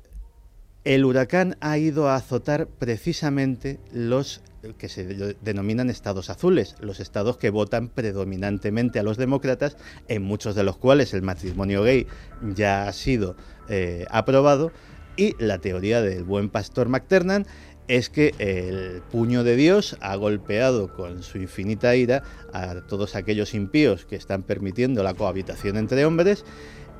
el 0.82 1.04
huracán 1.04 1.56
ha 1.60 1.78
ido 1.78 2.08
a 2.08 2.16
azotar 2.16 2.66
precisamente 2.66 3.78
los 3.92 4.42
que 4.78 4.88
se 4.88 5.04
de- 5.04 5.36
denominan 5.42 5.90
estados 5.90 6.30
azules, 6.30 6.74
los 6.80 7.00
estados 7.00 7.36
que 7.36 7.50
votan 7.50 7.88
predominantemente 7.88 8.98
a 8.98 9.02
los 9.02 9.16
demócratas, 9.16 9.76
en 10.08 10.22
muchos 10.22 10.54
de 10.54 10.64
los 10.64 10.76
cuales 10.76 11.12
el 11.14 11.22
matrimonio 11.22 11.82
gay 11.82 12.06
ya 12.54 12.88
ha 12.88 12.92
sido 12.92 13.36
eh, 13.68 14.06
aprobado, 14.10 14.72
y 15.16 15.34
la 15.38 15.58
teoría 15.58 16.02
del 16.02 16.24
buen 16.24 16.48
pastor 16.48 16.88
McTernan 16.88 17.46
es 17.86 18.08
que 18.08 18.34
el 18.38 19.02
puño 19.12 19.44
de 19.44 19.56
Dios 19.56 19.96
ha 20.00 20.16
golpeado 20.16 20.92
con 20.94 21.22
su 21.22 21.36
infinita 21.38 21.94
ira 21.94 22.22
a 22.52 22.80
todos 22.88 23.14
aquellos 23.14 23.52
impíos 23.54 24.06
que 24.06 24.16
están 24.16 24.42
permitiendo 24.42 25.02
la 25.02 25.12
cohabitación 25.14 25.76
entre 25.76 26.04
hombres 26.06 26.44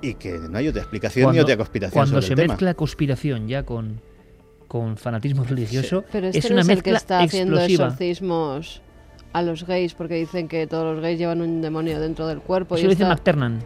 y 0.03 0.15
que 0.15 0.33
no 0.39 0.59
hay 0.59 0.69
otra 0.69 0.83
explicación 0.83 1.33
ni 1.33 1.39
otra 1.41 1.57
conspiración 1.57 1.95
cuando 1.95 2.17
sobre 2.21 2.27
se 2.27 2.33
el 2.35 2.37
tema. 2.37 2.53
mezcla 2.53 2.75
conspiración 2.75 3.49
ya 3.49 3.63
con, 3.65 4.03
con 4.75 4.97
fanatismo 4.97 5.45
religioso, 5.45 6.03
Pero 6.11 6.27
este 6.27 6.41
es 6.41 6.51
no 6.51 6.55
una 6.55 6.63
es 6.63 6.69
el 6.69 6.83
que 6.83 6.91
mezcla 6.91 6.97
está 6.99 7.21
haciendo 7.21 7.55
explosiva. 7.59 7.85
exorcismos 7.85 8.81
a 9.33 9.43
los 9.43 9.65
gays 9.69 9.95
porque 9.95 10.15
dicen 10.17 10.49
que 10.49 10.67
todos 10.67 10.95
los 10.97 11.01
gays 11.01 11.17
llevan 11.17 11.41
un 11.43 11.63
demonio 11.63 12.01
dentro 12.01 12.27
del 12.27 12.41
cuerpo. 12.41 12.75
Eso 12.75 12.83
y 12.83 12.87
lo 12.89 12.91
dice 12.91 13.05
McTernan. 13.05 13.61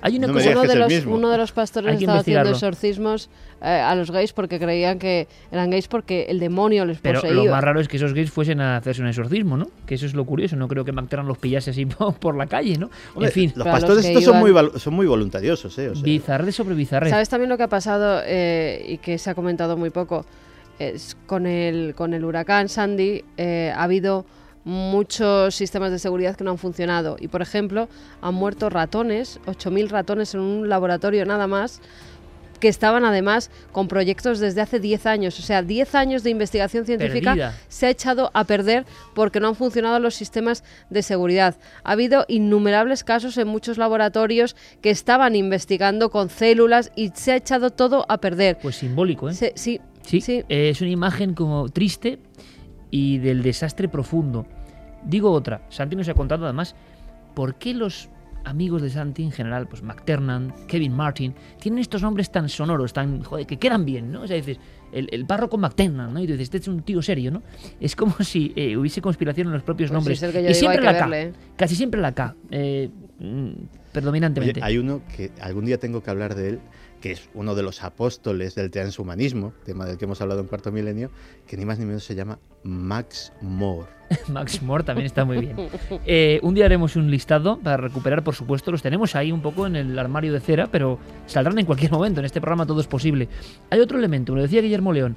Hay 0.00 0.16
una 0.16 0.26
No 0.28 0.32
cosa 0.32 0.50
uno, 0.50 0.62
que 0.62 0.68
de 0.68 0.74
los, 0.76 1.06
uno 1.06 1.28
de 1.30 1.38
los 1.38 1.52
pastores 1.52 2.00
estaba 2.00 2.18
haciendo 2.20 2.50
exorcismos 2.50 3.30
eh, 3.62 3.66
a 3.68 3.94
los 3.94 4.10
gays 4.10 4.32
porque 4.32 4.58
creían 4.58 4.98
que 4.98 5.28
eran 5.52 5.70
gays 5.70 5.86
porque 5.86 6.26
el 6.28 6.40
demonio 6.40 6.84
les 6.84 6.98
Pero 7.00 7.20
poseía. 7.20 7.34
lo 7.34 7.50
más 7.50 7.62
raro 7.62 7.80
es 7.80 7.86
que 7.88 7.96
esos 7.96 8.14
gays 8.14 8.30
fuesen 8.30 8.60
a 8.60 8.76
hacerse 8.78 9.02
un 9.02 9.08
exorcismo, 9.08 9.56
¿no? 9.56 9.68
Que 9.86 9.94
eso 9.94 10.06
es 10.06 10.14
lo 10.14 10.24
curioso. 10.24 10.56
No 10.56 10.66
creo 10.66 10.84
que 10.84 10.90
McTernan 10.92 11.26
los 11.28 11.38
pillase 11.38 11.70
así 11.70 11.86
por 12.20 12.36
la 12.36 12.46
calle, 12.46 12.76
¿no? 12.78 12.90
Hombre, 13.14 13.28
en 13.28 13.32
fin, 13.32 13.52
los 13.56 13.66
pastores 13.66 14.04
estos 14.04 14.24
son 14.24 14.38
muy, 14.38 14.52
son 14.76 14.94
muy 14.94 15.06
voluntariosos, 15.06 15.76
¿eh? 15.78 15.90
O 15.90 15.94
sea, 15.94 16.02
bizarre 16.02 16.50
sobre 16.52 16.74
bizarre. 16.74 17.10
¿Sabes 17.10 17.28
también 17.28 17.48
lo 17.48 17.56
que 17.56 17.64
ha 17.64 17.68
pasado 17.68 18.20
eh, 18.24 18.84
y 18.88 18.98
que 18.98 19.18
se 19.18 19.30
ha 19.30 19.34
comentado 19.34 19.76
muy 19.76 19.90
poco? 19.90 20.24
Es 20.78 21.16
con 21.26 21.46
el, 21.46 21.94
con 21.94 22.14
el 22.14 22.24
huracán 22.24 22.68
Sandy 22.68 23.24
eh, 23.36 23.72
ha 23.74 23.82
habido 23.82 24.26
muchos 24.64 25.54
sistemas 25.54 25.90
de 25.90 25.98
seguridad 25.98 26.36
que 26.36 26.44
no 26.44 26.50
han 26.50 26.58
funcionado. 26.58 27.16
Y, 27.18 27.28
por 27.28 27.42
ejemplo, 27.42 27.88
han 28.20 28.34
muerto 28.34 28.68
ratones, 28.70 29.40
8.000 29.46 29.88
ratones 29.88 30.34
en 30.34 30.40
un 30.40 30.68
laboratorio 30.68 31.24
nada 31.24 31.46
más, 31.46 31.80
que 32.60 32.68
estaban 32.68 33.04
además 33.04 33.50
con 33.72 33.86
proyectos 33.88 34.40
desde 34.40 34.60
hace 34.60 34.78
10 34.80 35.06
años. 35.06 35.38
O 35.38 35.42
sea, 35.42 35.62
10 35.62 35.94
años 35.94 36.22
de 36.24 36.30
investigación 36.30 36.84
científica 36.86 37.30
Perdida. 37.30 37.54
se 37.68 37.86
ha 37.86 37.90
echado 37.90 38.30
a 38.34 38.44
perder 38.44 38.84
porque 39.14 39.38
no 39.40 39.48
han 39.48 39.54
funcionado 39.54 40.00
los 40.00 40.16
sistemas 40.16 40.64
de 40.90 41.02
seguridad. 41.02 41.56
Ha 41.84 41.92
habido 41.92 42.24
innumerables 42.28 43.04
casos 43.04 43.38
en 43.38 43.46
muchos 43.48 43.78
laboratorios 43.78 44.56
que 44.82 44.90
estaban 44.90 45.36
investigando 45.36 46.10
con 46.10 46.28
células 46.30 46.90
y 46.96 47.10
se 47.14 47.30
ha 47.32 47.36
echado 47.36 47.70
todo 47.70 48.04
a 48.08 48.18
perder. 48.18 48.58
Pues 48.60 48.74
simbólico, 48.76 49.28
¿eh? 49.30 49.34
Se- 49.34 49.52
sí, 49.54 49.80
Sí, 50.08 50.20
sí. 50.20 50.42
eh, 50.48 50.70
es 50.70 50.80
una 50.80 50.90
imagen 50.90 51.34
como 51.34 51.68
triste 51.68 52.18
y 52.90 53.18
del 53.18 53.42
desastre 53.42 53.88
profundo. 53.88 54.46
Digo 55.04 55.30
otra, 55.30 55.62
Santi 55.68 55.96
nos 55.96 56.08
ha 56.08 56.14
contado 56.14 56.44
además 56.44 56.74
por 57.34 57.56
qué 57.56 57.74
los 57.74 58.08
amigos 58.44 58.80
de 58.80 58.88
Santi 58.88 59.22
en 59.22 59.30
general, 59.32 59.68
pues 59.68 59.82
McTernan, 59.82 60.54
Kevin 60.66 60.92
Martin, 60.94 61.34
tienen 61.60 61.80
estos 61.80 62.00
nombres 62.02 62.30
tan 62.32 62.48
sonoros, 62.48 62.92
tan, 62.94 63.22
joder, 63.22 63.46
que 63.46 63.58
quedan 63.58 63.84
bien, 63.84 64.10
¿no? 64.10 64.22
O 64.22 64.26
sea, 64.26 64.36
dices, 64.36 64.58
el, 64.92 65.08
el 65.12 65.26
párroco 65.26 65.58
McTernan, 65.58 66.14
¿no? 66.14 66.20
Y 66.20 66.26
tú 66.26 66.32
dices, 66.32 66.44
este 66.44 66.56
es 66.58 66.68
un 66.68 66.80
tío 66.82 67.02
serio, 67.02 67.30
¿no? 67.30 67.42
Es 67.78 67.94
como 67.94 68.14
si 68.20 68.52
eh, 68.56 68.76
hubiese 68.78 69.02
conspiración 69.02 69.48
en 69.48 69.52
los 69.52 69.62
propios 69.62 69.90
Pues 69.90 69.94
nombres. 69.94 70.18
es 70.18 70.22
el 70.22 70.32
que 70.32 70.38
yo 70.42 70.48
y 70.48 70.52
digo, 70.54 70.58
siempre 70.58 70.78
hay 70.80 70.84
la 70.86 70.92
que 70.94 70.98
K, 70.98 71.06
verle. 71.08 71.32
casi 71.56 71.76
siempre 71.76 72.00
la 72.00 72.12
K, 72.14 72.34
eh, 72.50 72.88
predominantemente. 73.92 74.60
Oye, 74.60 74.66
hay 74.66 74.78
uno 74.78 75.02
que 75.14 75.30
algún 75.40 75.66
día 75.66 75.78
tengo 75.78 76.02
que 76.02 76.10
hablar 76.10 76.34
de 76.34 76.48
él, 76.50 76.60
que 77.00 77.12
es 77.12 77.28
uno 77.34 77.54
de 77.54 77.62
los 77.62 77.82
apóstoles 77.84 78.54
del 78.54 78.70
transhumanismo, 78.70 79.52
tema 79.64 79.86
del 79.86 79.98
que 79.98 80.04
hemos 80.04 80.20
hablado 80.20 80.40
en 80.40 80.46
cuarto 80.46 80.72
milenio, 80.72 81.10
que 81.46 81.56
ni 81.56 81.64
más 81.64 81.78
ni 81.78 81.86
menos 81.86 82.04
se 82.04 82.14
llama 82.14 82.38
Max 82.64 83.32
Moore. 83.40 83.88
Max 84.28 84.62
Moore 84.62 84.84
también 84.84 85.06
está 85.06 85.24
muy 85.24 85.38
bien. 85.38 85.56
Eh, 86.06 86.40
un 86.42 86.54
día 86.54 86.64
haremos 86.64 86.96
un 86.96 87.10
listado 87.10 87.58
para 87.58 87.76
recuperar, 87.76 88.24
por 88.24 88.34
supuesto. 88.34 88.70
Los 88.70 88.82
tenemos 88.82 89.14
ahí 89.14 89.32
un 89.32 89.42
poco 89.42 89.66
en 89.66 89.76
el 89.76 89.98
armario 89.98 90.32
de 90.32 90.40
cera, 90.40 90.68
pero 90.70 90.98
saldrán 91.26 91.58
en 91.58 91.66
cualquier 91.66 91.92
momento. 91.92 92.20
En 92.20 92.26
este 92.26 92.40
programa 92.40 92.66
todo 92.66 92.80
es 92.80 92.86
posible. 92.86 93.28
Hay 93.70 93.80
otro 93.80 93.98
elemento, 93.98 94.32
me 94.32 94.38
lo 94.38 94.42
decía 94.42 94.60
Guillermo 94.60 94.92
León, 94.92 95.16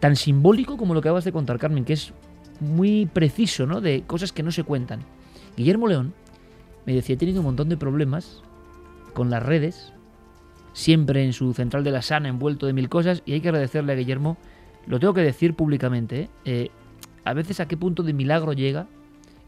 tan 0.00 0.16
simbólico 0.16 0.76
como 0.76 0.94
lo 0.94 1.02
que 1.02 1.08
acabas 1.08 1.24
de 1.24 1.32
contar, 1.32 1.58
Carmen, 1.58 1.84
que 1.84 1.92
es 1.92 2.12
muy 2.60 3.06
preciso, 3.06 3.66
¿no? 3.66 3.80
De 3.80 4.02
cosas 4.06 4.32
que 4.32 4.42
no 4.42 4.50
se 4.50 4.64
cuentan. 4.64 5.00
Guillermo 5.56 5.86
León 5.86 6.14
me 6.84 6.94
decía, 6.94 7.14
he 7.14 7.18
tenido 7.18 7.40
un 7.40 7.46
montón 7.46 7.68
de 7.68 7.76
problemas 7.76 8.42
con 9.12 9.30
las 9.30 9.42
redes, 9.42 9.92
siempre 10.76 11.24
en 11.24 11.32
su 11.32 11.54
central 11.54 11.84
de 11.84 11.90
la 11.90 12.02
sana, 12.02 12.28
envuelto 12.28 12.66
de 12.66 12.74
mil 12.74 12.90
cosas, 12.90 13.22
y 13.24 13.32
hay 13.32 13.40
que 13.40 13.48
agradecerle 13.48 13.94
a 13.94 13.96
Guillermo, 13.96 14.36
lo 14.86 15.00
tengo 15.00 15.14
que 15.14 15.22
decir 15.22 15.54
públicamente, 15.54 16.20
¿eh? 16.20 16.28
Eh, 16.44 16.70
a 17.24 17.32
veces 17.32 17.60
a 17.60 17.66
qué 17.66 17.78
punto 17.78 18.02
de 18.02 18.12
milagro 18.12 18.52
llega, 18.52 18.86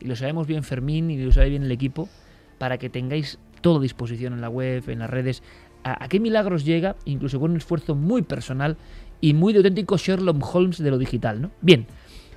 y 0.01 0.07
lo 0.07 0.17
sabemos 0.17 0.47
bien 0.47 0.65
Fermín 0.65 1.11
y 1.11 1.19
lo 1.19 1.31
sabe 1.31 1.51
bien 1.51 1.65
el 1.65 1.71
equipo, 1.71 2.09
para 2.57 2.79
que 2.79 2.89
tengáis 2.89 3.39
todo 3.61 3.79
a 3.79 3.83
disposición 3.83 4.33
en 4.33 4.41
la 4.41 4.49
web, 4.49 4.89
en 4.89 5.01
las 5.01 5.11
redes, 5.11 5.43
a, 5.85 6.03
a 6.03 6.09
qué 6.09 6.19
milagros 6.19 6.65
llega, 6.65 6.97
incluso 7.05 7.39
con 7.39 7.51
un 7.51 7.59
esfuerzo 7.59 7.95
muy 7.95 8.23
personal 8.23 8.79
y 9.21 9.35
muy 9.35 9.53
de 9.53 9.59
auténtico 9.59 9.99
Sherlock 9.99 10.43
Holmes 10.55 10.79
de 10.79 10.91
lo 10.91 10.97
digital, 10.97 11.43
¿no? 11.43 11.51
Bien, 11.61 11.87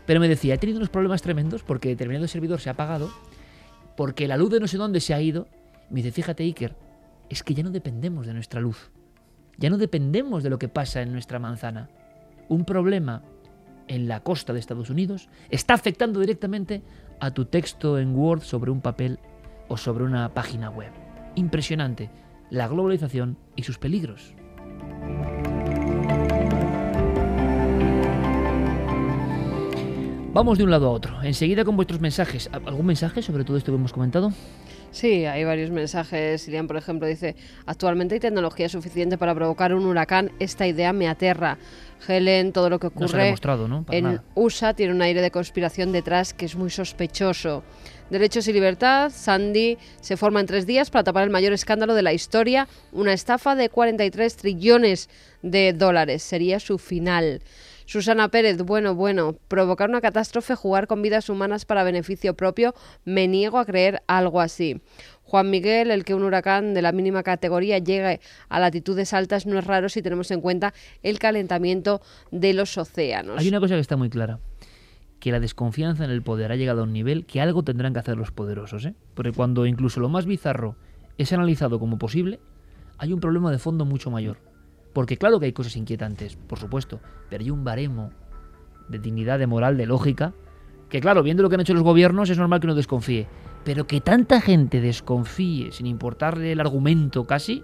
pero 0.05 0.19
me 0.19 0.27
decía, 0.27 0.55
he 0.55 0.57
tenido 0.57 0.79
unos 0.79 0.89
problemas 0.89 1.21
tremendos 1.21 1.63
porque 1.63 1.87
determinado 1.87 2.27
servidor 2.27 2.59
se 2.59 2.67
ha 2.67 2.73
apagado, 2.73 3.09
porque 3.95 4.27
la 4.27 4.35
luz 4.35 4.51
de 4.51 4.59
no 4.59 4.67
sé 4.67 4.77
dónde 4.77 4.99
se 4.99 5.13
ha 5.13 5.21
ido. 5.21 5.47
Me 5.89 5.97
dice, 5.97 6.11
fíjate 6.11 6.43
Iker, 6.43 6.75
es 7.31 7.43
que 7.43 7.53
ya 7.53 7.63
no 7.63 7.71
dependemos 7.71 8.27
de 8.27 8.33
nuestra 8.33 8.59
luz, 8.59 8.91
ya 9.57 9.69
no 9.69 9.77
dependemos 9.77 10.43
de 10.43 10.49
lo 10.49 10.59
que 10.59 10.67
pasa 10.67 11.01
en 11.01 11.13
nuestra 11.13 11.39
manzana. 11.39 11.89
Un 12.49 12.65
problema 12.65 13.23
en 13.87 14.09
la 14.09 14.19
costa 14.19 14.51
de 14.51 14.59
Estados 14.59 14.89
Unidos 14.89 15.29
está 15.49 15.73
afectando 15.73 16.19
directamente 16.19 16.83
a 17.21 17.31
tu 17.31 17.45
texto 17.45 17.97
en 17.97 18.13
Word 18.13 18.41
sobre 18.41 18.69
un 18.69 18.81
papel 18.81 19.17
o 19.69 19.77
sobre 19.77 20.03
una 20.03 20.33
página 20.33 20.69
web. 20.69 20.91
Impresionante 21.35 22.09
la 22.49 22.67
globalización 22.67 23.37
y 23.55 23.63
sus 23.63 23.77
peligros. 23.77 24.35
Vamos 30.33 30.57
de 30.57 30.65
un 30.65 30.71
lado 30.71 30.87
a 30.87 30.91
otro. 30.91 31.23
Enseguida 31.23 31.63
con 31.63 31.77
vuestros 31.77 32.01
mensajes. 32.01 32.49
¿Algún 32.51 32.87
mensaje 32.87 33.21
sobre 33.21 33.45
todo 33.45 33.55
esto 33.55 33.71
que 33.71 33.77
hemos 33.77 33.93
comentado? 33.93 34.33
Sí, 34.91 35.25
hay 35.25 35.43
varios 35.45 35.69
mensajes. 35.71 36.41
Sirian, 36.41 36.67
por 36.67 36.77
ejemplo, 36.77 37.07
dice, 37.07 37.35
actualmente 37.65 38.15
hay 38.15 38.19
tecnología 38.19 38.67
suficiente 38.67 39.17
para 39.17 39.33
provocar 39.33 39.73
un 39.73 39.85
huracán. 39.85 40.31
Esta 40.39 40.67
idea 40.67 40.91
me 40.93 41.07
aterra. 41.07 41.57
Helen, 42.07 42.51
todo 42.51 42.69
lo 42.69 42.79
que 42.79 42.87
ocurre 42.87 43.35
en 43.91 44.03
nada. 44.03 44.23
USA 44.35 44.73
tiene 44.73 44.93
un 44.93 45.01
aire 45.01 45.21
de 45.21 45.31
conspiración 45.31 45.91
detrás 45.91 46.33
que 46.33 46.45
es 46.45 46.55
muy 46.55 46.69
sospechoso. 46.69 47.63
Derechos 48.09 48.47
y 48.47 48.53
libertad, 48.53 49.11
Sandy 49.15 49.77
se 50.01 50.17
forma 50.17 50.41
en 50.41 50.45
tres 50.45 50.65
días 50.65 50.89
para 50.89 51.03
tapar 51.03 51.23
el 51.23 51.29
mayor 51.29 51.53
escándalo 51.53 51.93
de 51.93 52.01
la 52.01 52.11
historia, 52.11 52.67
una 52.91 53.13
estafa 53.13 53.55
de 53.55 53.69
43 53.69 54.35
trillones 54.35 55.09
de 55.41 55.71
dólares. 55.71 56.21
Sería 56.21 56.59
su 56.59 56.77
final. 56.77 57.41
Susana 57.91 58.29
Pérez, 58.29 58.61
bueno, 58.63 58.95
bueno, 58.95 59.35
provocar 59.49 59.89
una 59.89 59.99
catástrofe, 59.99 60.55
jugar 60.55 60.87
con 60.87 61.01
vidas 61.01 61.27
humanas 61.27 61.65
para 61.65 61.83
beneficio 61.83 62.35
propio, 62.35 62.73
me 63.03 63.27
niego 63.27 63.59
a 63.59 63.65
creer 63.65 64.01
algo 64.07 64.39
así. 64.39 64.79
Juan 65.23 65.49
Miguel, 65.49 65.91
el 65.91 66.05
que 66.05 66.15
un 66.15 66.23
huracán 66.23 66.73
de 66.73 66.81
la 66.81 66.93
mínima 66.93 67.21
categoría 67.21 67.79
llegue 67.79 68.21
a 68.47 68.59
latitudes 68.61 69.13
altas 69.13 69.45
no 69.45 69.59
es 69.59 69.65
raro 69.67 69.89
si 69.89 70.01
tenemos 70.01 70.31
en 70.31 70.39
cuenta 70.39 70.73
el 71.03 71.19
calentamiento 71.19 71.99
de 72.31 72.53
los 72.53 72.77
océanos. 72.77 73.37
Hay 73.37 73.49
una 73.49 73.59
cosa 73.59 73.75
que 73.75 73.81
está 73.81 73.97
muy 73.97 74.09
clara. 74.09 74.39
Que 75.19 75.33
la 75.33 75.41
desconfianza 75.41 76.05
en 76.05 76.11
el 76.11 76.21
poder 76.21 76.53
ha 76.53 76.55
llegado 76.55 76.79
a 76.79 76.83
un 76.85 76.93
nivel 76.93 77.25
que 77.25 77.41
algo 77.41 77.63
tendrán 77.63 77.91
que 77.91 77.99
hacer 77.99 78.15
los 78.15 78.31
poderosos. 78.31 78.85
¿eh? 78.85 78.95
Porque 79.15 79.33
cuando 79.33 79.65
incluso 79.65 79.99
lo 79.99 80.07
más 80.07 80.25
bizarro 80.25 80.77
es 81.17 81.33
analizado 81.33 81.77
como 81.77 81.97
posible, 81.97 82.39
hay 82.97 83.11
un 83.11 83.19
problema 83.19 83.51
de 83.51 83.59
fondo 83.59 83.83
mucho 83.83 84.09
mayor. 84.11 84.37
Porque 84.93 85.17
claro 85.17 85.39
que 85.39 85.45
hay 85.45 85.53
cosas 85.53 85.75
inquietantes, 85.75 86.35
por 86.35 86.59
supuesto, 86.59 86.99
pero 87.29 87.43
hay 87.43 87.49
un 87.49 87.63
baremo 87.63 88.11
de 88.89 88.99
dignidad, 88.99 89.39
de 89.39 89.47
moral, 89.47 89.77
de 89.77 89.85
lógica, 89.85 90.33
que 90.89 90.99
claro, 90.99 91.23
viendo 91.23 91.41
lo 91.41 91.49
que 91.49 91.55
han 91.55 91.61
hecho 91.61 91.73
los 91.73 91.83
gobiernos 91.83 92.29
es 92.29 92.37
normal 92.37 92.59
que 92.59 92.67
uno 92.67 92.75
desconfíe. 92.75 93.27
Pero 93.63 93.87
que 93.87 94.01
tanta 94.01 94.41
gente 94.41 94.81
desconfíe 94.81 95.71
sin 95.71 95.85
importarle 95.85 96.51
el 96.51 96.59
argumento 96.59 97.25
casi, 97.25 97.63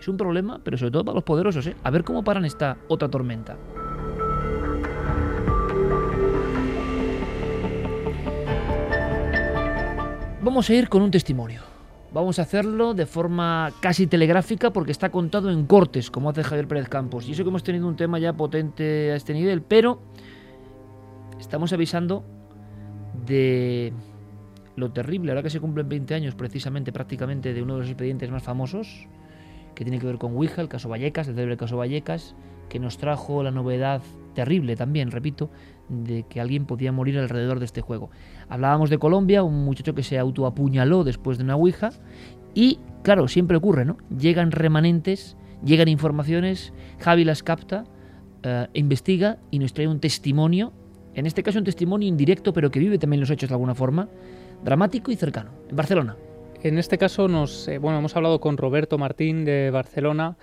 es 0.00 0.08
un 0.08 0.16
problema, 0.16 0.60
pero 0.62 0.78
sobre 0.78 0.92
todo 0.92 1.04
para 1.04 1.16
los 1.16 1.24
poderosos. 1.24 1.66
¿eh? 1.66 1.76
A 1.82 1.90
ver 1.90 2.04
cómo 2.04 2.24
paran 2.24 2.44
esta 2.44 2.78
otra 2.88 3.08
tormenta. 3.08 3.56
Vamos 10.42 10.68
a 10.68 10.74
ir 10.74 10.88
con 10.88 11.02
un 11.02 11.10
testimonio. 11.10 11.73
Vamos 12.14 12.38
a 12.38 12.42
hacerlo 12.42 12.94
de 12.94 13.06
forma 13.06 13.72
casi 13.80 14.06
telegráfica 14.06 14.72
porque 14.72 14.92
está 14.92 15.10
contado 15.10 15.50
en 15.50 15.66
cortes, 15.66 16.12
como 16.12 16.30
hace 16.30 16.44
Javier 16.44 16.68
Pérez 16.68 16.88
Campos. 16.88 17.26
Y 17.26 17.32
eso 17.32 17.42
que 17.42 17.48
hemos 17.48 17.64
tenido 17.64 17.88
un 17.88 17.96
tema 17.96 18.20
ya 18.20 18.32
potente 18.34 19.10
a 19.10 19.16
este 19.16 19.34
nivel, 19.34 19.62
pero 19.62 20.00
estamos 21.40 21.72
avisando 21.72 22.24
de 23.26 23.92
lo 24.76 24.92
terrible, 24.92 25.32
ahora 25.32 25.42
que 25.42 25.50
se 25.50 25.58
cumplen 25.58 25.88
20 25.88 26.14
años 26.14 26.36
precisamente 26.36 26.92
prácticamente 26.92 27.52
de 27.52 27.60
uno 27.60 27.74
de 27.74 27.80
los 27.80 27.88
expedientes 27.88 28.30
más 28.30 28.44
famosos, 28.44 29.08
que 29.74 29.82
tiene 29.84 29.98
que 29.98 30.06
ver 30.06 30.18
con 30.18 30.36
Ouija, 30.36 30.62
el 30.62 30.68
caso 30.68 30.88
Vallecas, 30.88 31.26
el 31.26 31.34
terrible 31.34 31.56
caso 31.56 31.76
Vallecas, 31.76 32.36
que 32.68 32.78
nos 32.78 32.96
trajo 32.96 33.42
la 33.42 33.50
novedad 33.50 34.02
terrible 34.34 34.76
también, 34.76 35.10
repito, 35.10 35.50
de 35.88 36.24
que 36.24 36.40
alguien 36.40 36.66
podía 36.66 36.92
morir 36.92 37.18
alrededor 37.18 37.58
de 37.58 37.64
este 37.64 37.80
juego. 37.80 38.10
Hablábamos 38.48 38.90
de 38.90 38.98
Colombia, 38.98 39.42
un 39.42 39.64
muchacho 39.64 39.94
que 39.94 40.02
se 40.02 40.18
autoapuñaló 40.18 41.04
después 41.04 41.38
de 41.38 41.44
una 41.44 41.56
Ouija 41.56 41.90
y, 42.54 42.78
claro, 43.02 43.28
siempre 43.28 43.56
ocurre, 43.56 43.84
¿no? 43.84 43.96
Llegan 44.16 44.50
remanentes, 44.50 45.36
llegan 45.64 45.88
informaciones, 45.88 46.72
Javi 47.00 47.24
las 47.24 47.42
capta, 47.42 47.84
eh, 48.42 48.66
investiga 48.74 49.38
y 49.50 49.58
nos 49.58 49.72
trae 49.72 49.88
un 49.88 50.00
testimonio, 50.00 50.72
en 51.14 51.26
este 51.26 51.42
caso 51.42 51.58
un 51.58 51.64
testimonio 51.64 52.08
indirecto, 52.08 52.52
pero 52.52 52.70
que 52.70 52.78
vive 52.78 52.98
también 52.98 53.20
los 53.20 53.30
hechos 53.30 53.48
de 53.48 53.54
alguna 53.54 53.74
forma, 53.74 54.08
dramático 54.64 55.10
y 55.10 55.16
cercano, 55.16 55.50
en 55.68 55.76
Barcelona. 55.76 56.16
En 56.62 56.78
este 56.78 56.96
caso 56.96 57.28
nos, 57.28 57.68
eh, 57.68 57.78
bueno, 57.78 57.98
hemos 57.98 58.16
hablado 58.16 58.40
con 58.40 58.56
Roberto 58.56 58.96
Martín 58.96 59.44
de 59.44 59.70
Barcelona, 59.70 60.36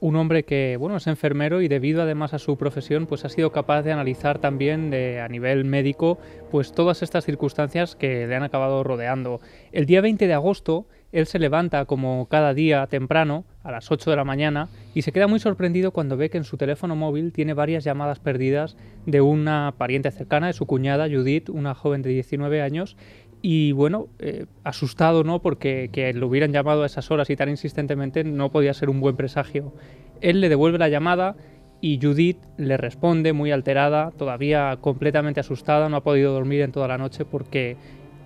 un 0.00 0.16
hombre 0.16 0.44
que 0.44 0.76
bueno 0.78 0.96
es 0.96 1.06
enfermero 1.06 1.60
y 1.60 1.68
debido 1.68 2.02
además 2.02 2.34
a 2.34 2.38
su 2.38 2.56
profesión 2.56 3.06
pues 3.06 3.24
ha 3.24 3.28
sido 3.28 3.50
capaz 3.50 3.82
de 3.82 3.92
analizar 3.92 4.38
también 4.38 4.92
a 4.94 5.28
nivel 5.28 5.64
médico 5.64 6.18
pues 6.50 6.72
todas 6.72 7.02
estas 7.02 7.24
circunstancias 7.24 7.96
que 7.96 8.26
le 8.26 8.36
han 8.36 8.42
acabado 8.42 8.84
rodeando. 8.84 9.40
El 9.72 9.86
día 9.86 10.00
20 10.00 10.26
de 10.26 10.34
agosto 10.34 10.86
él 11.10 11.26
se 11.26 11.38
levanta 11.38 11.84
como 11.86 12.26
cada 12.28 12.52
día 12.52 12.86
temprano 12.86 13.44
a 13.62 13.72
las 13.72 13.90
8 13.90 14.10
de 14.10 14.16
la 14.16 14.24
mañana 14.24 14.68
y 14.94 15.02
se 15.02 15.12
queda 15.12 15.26
muy 15.26 15.40
sorprendido 15.40 15.90
cuando 15.90 16.16
ve 16.16 16.30
que 16.30 16.38
en 16.38 16.44
su 16.44 16.56
teléfono 16.56 16.96
móvil 16.96 17.32
tiene 17.32 17.54
varias 17.54 17.82
llamadas 17.82 18.18
perdidas 18.18 18.76
de 19.06 19.20
una 19.20 19.74
pariente 19.78 20.10
cercana 20.10 20.48
de 20.48 20.52
su 20.52 20.66
cuñada 20.66 21.08
Judith, 21.08 21.48
una 21.48 21.74
joven 21.74 22.02
de 22.02 22.10
19 22.10 22.60
años 22.60 22.96
y 23.42 23.72
bueno, 23.72 24.08
eh, 24.18 24.46
asustado, 24.64 25.24
¿no? 25.24 25.40
Porque 25.40 25.90
que 25.92 26.12
lo 26.12 26.26
hubieran 26.26 26.52
llamado 26.52 26.82
a 26.82 26.86
esas 26.86 27.10
horas 27.10 27.30
y 27.30 27.36
tan 27.36 27.48
insistentemente 27.48 28.24
no 28.24 28.50
podía 28.50 28.74
ser 28.74 28.90
un 28.90 29.00
buen 29.00 29.16
presagio. 29.16 29.72
Él 30.20 30.40
le 30.40 30.48
devuelve 30.48 30.78
la 30.78 30.88
llamada 30.88 31.36
y 31.80 32.00
Judith 32.02 32.38
le 32.56 32.76
responde 32.76 33.32
muy 33.32 33.52
alterada, 33.52 34.10
todavía 34.10 34.76
completamente 34.80 35.40
asustada, 35.40 35.88
no 35.88 35.96
ha 35.98 36.02
podido 36.02 36.32
dormir 36.32 36.62
en 36.62 36.72
toda 36.72 36.88
la 36.88 36.98
noche 36.98 37.24
porque 37.24 37.76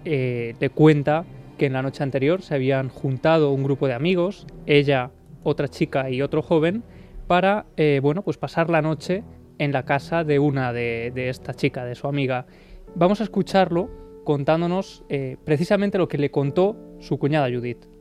eh, 0.05 0.55
le 0.59 0.71
cuenta 0.71 1.25
que 1.59 1.67
en 1.67 1.75
la 1.75 1.83
noche 1.83 2.03
anterior 2.03 2.41
se 2.41 2.55
habían 2.55 2.89
juntado 2.89 3.53
un 3.53 3.63
grupo 3.63 3.87
de 3.87 3.95
amigos, 3.95 4.47
ella, 4.67 5.11
otra 5.43 5.69
chica 5.69 6.09
y 6.09 6.23
otro 6.23 6.41
joven, 6.41 6.83
para 7.27 7.67
eh, 7.77 8.01
bueno, 8.03 8.23
pues 8.23 8.39
pasar 8.39 8.71
la 8.71 8.81
noche 8.81 9.23
en 9.59 9.73
la 9.73 9.85
casa 9.85 10.25
de 10.25 10.39
una 10.39 10.73
de, 10.73 11.13
de 11.15 11.29
esta 11.29 11.53
chica, 11.53 11.85
de 11.85 11.95
su 11.95 12.09
amiga. 12.09 12.47
Vamos 12.95 13.21
a 13.21 13.25
escucharlo 13.25 13.91
contándonos 14.25 15.05
eh, 15.09 15.37
precisamente 15.45 15.99
lo 15.99 16.09
que 16.09 16.19
le 16.19 16.31
contó 16.31 16.77
su 17.01 17.19
cuñada 17.19 17.49
Judith. 17.49 17.92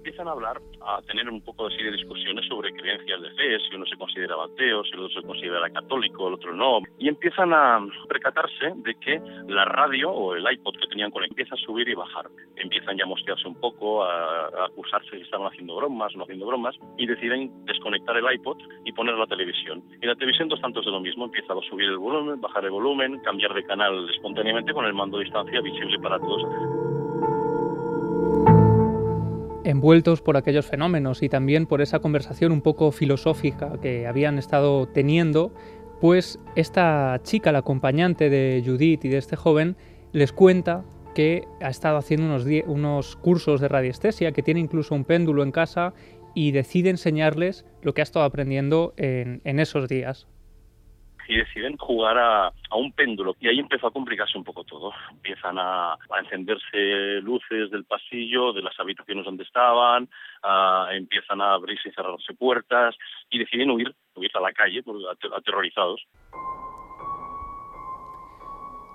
Empieza 0.00 0.22
empiezan 0.22 0.28
a 0.28 0.32
hablar, 0.32 0.62
a 0.80 1.02
tener 1.02 1.28
un 1.28 1.42
poco 1.42 1.66
así 1.66 1.76
de 1.82 1.92
discusiones 1.92 2.46
sobre 2.46 2.72
creencias 2.72 3.20
de 3.20 3.30
fe, 3.32 3.58
si 3.68 3.76
uno 3.76 3.84
se 3.84 3.98
considera 3.98 4.34
ateo, 4.42 4.82
si 4.84 4.92
el 4.92 5.00
otro 5.00 5.20
se 5.20 5.26
considera 5.26 5.68
católico, 5.68 6.28
el 6.28 6.34
otro 6.34 6.54
no, 6.54 6.78
y 6.98 7.08
empiezan 7.08 7.52
a 7.52 7.86
percatarse 8.08 8.72
de 8.76 8.94
que 8.94 9.20
la 9.48 9.66
radio 9.66 10.10
o 10.10 10.34
el 10.34 10.50
iPod 10.50 10.74
que 10.80 10.86
tenían 10.88 11.10
con 11.10 11.22
él 11.22 11.28
empieza 11.28 11.54
a 11.54 11.58
subir 11.58 11.86
y 11.86 11.94
bajar. 11.94 12.28
Empiezan 12.56 12.96
ya 12.96 13.04
a 13.04 13.08
mosquearse 13.08 13.46
un 13.46 13.60
poco, 13.60 14.02
a, 14.02 14.46
a 14.46 14.66
acusarse 14.68 15.10
si 15.10 15.20
estaban 15.20 15.48
haciendo 15.48 15.76
bromas, 15.76 16.16
no 16.16 16.22
haciendo 16.22 16.46
bromas, 16.46 16.74
y 16.96 17.06
deciden 17.06 17.50
desconectar 17.66 18.16
el 18.16 18.32
iPod 18.32 18.56
y 18.86 18.92
poner 18.92 19.16
la 19.16 19.26
televisión. 19.26 19.84
Y 20.00 20.06
la 20.06 20.14
televisión 20.14 20.48
dos 20.48 20.62
tantos 20.62 20.86
de 20.86 20.92
lo 20.92 21.00
mismo, 21.00 21.26
empieza 21.26 21.52
a 21.52 21.60
subir 21.68 21.90
el 21.90 21.98
volumen, 21.98 22.40
bajar 22.40 22.64
el 22.64 22.70
volumen, 22.70 23.20
cambiar 23.20 23.52
de 23.52 23.64
canal 23.64 24.08
espontáneamente 24.08 24.72
con 24.72 24.86
el 24.86 24.94
mando 24.94 25.18
a 25.18 25.20
distancia 25.20 25.60
visible 25.60 25.98
para 25.98 26.18
todos. 26.18 26.99
Envueltos 29.64 30.22
por 30.22 30.36
aquellos 30.36 30.66
fenómenos 30.66 31.22
y 31.22 31.28
también 31.28 31.66
por 31.66 31.80
esa 31.80 32.00
conversación 32.00 32.52
un 32.52 32.62
poco 32.62 32.92
filosófica 32.92 33.78
que 33.80 34.06
habían 34.06 34.38
estado 34.38 34.86
teniendo, 34.86 35.52
pues 36.00 36.38
esta 36.56 37.20
chica, 37.22 37.52
la 37.52 37.60
acompañante 37.60 38.30
de 38.30 38.62
Judith 38.64 39.04
y 39.04 39.08
de 39.08 39.18
este 39.18 39.36
joven, 39.36 39.76
les 40.12 40.32
cuenta 40.32 40.84
que 41.14 41.44
ha 41.60 41.68
estado 41.68 41.98
haciendo 41.98 42.26
unos, 42.26 42.46
unos 42.66 43.16
cursos 43.16 43.60
de 43.60 43.68
radiestesia, 43.68 44.32
que 44.32 44.42
tiene 44.42 44.60
incluso 44.60 44.94
un 44.94 45.04
péndulo 45.04 45.42
en 45.42 45.52
casa 45.52 45.92
y 46.34 46.52
decide 46.52 46.90
enseñarles 46.90 47.64
lo 47.82 47.92
que 47.94 48.02
ha 48.02 48.04
estado 48.04 48.24
aprendiendo 48.24 48.94
en, 48.96 49.40
en 49.44 49.60
esos 49.60 49.88
días 49.88 50.26
y 51.30 51.36
deciden 51.36 51.76
jugar 51.76 52.18
a, 52.18 52.48
a, 52.48 52.76
un 52.76 52.90
péndulo. 52.90 53.36
Y 53.38 53.46
ahí 53.46 53.60
empezó 53.60 53.86
a 53.86 53.92
complicarse 53.92 54.36
un 54.36 54.42
poco 54.42 54.64
todo. 54.64 54.92
Empiezan 55.12 55.58
a, 55.58 55.92
a 55.92 56.18
encenderse 56.18 57.20
luces 57.22 57.70
del 57.70 57.84
pasillo, 57.84 58.52
de 58.52 58.62
las 58.62 58.78
habitaciones 58.80 59.24
donde 59.24 59.44
estaban, 59.44 60.08
a, 60.42 60.88
empiezan 60.90 61.40
a 61.40 61.54
abrirse 61.54 61.88
y 61.88 61.92
cerrarse 61.92 62.34
puertas 62.34 62.96
y 63.30 63.38
deciden 63.38 63.70
huir, 63.70 63.94
huir 64.16 64.30
a 64.34 64.40
la 64.40 64.52
calle, 64.52 64.82
aterrorizados. 65.36 66.04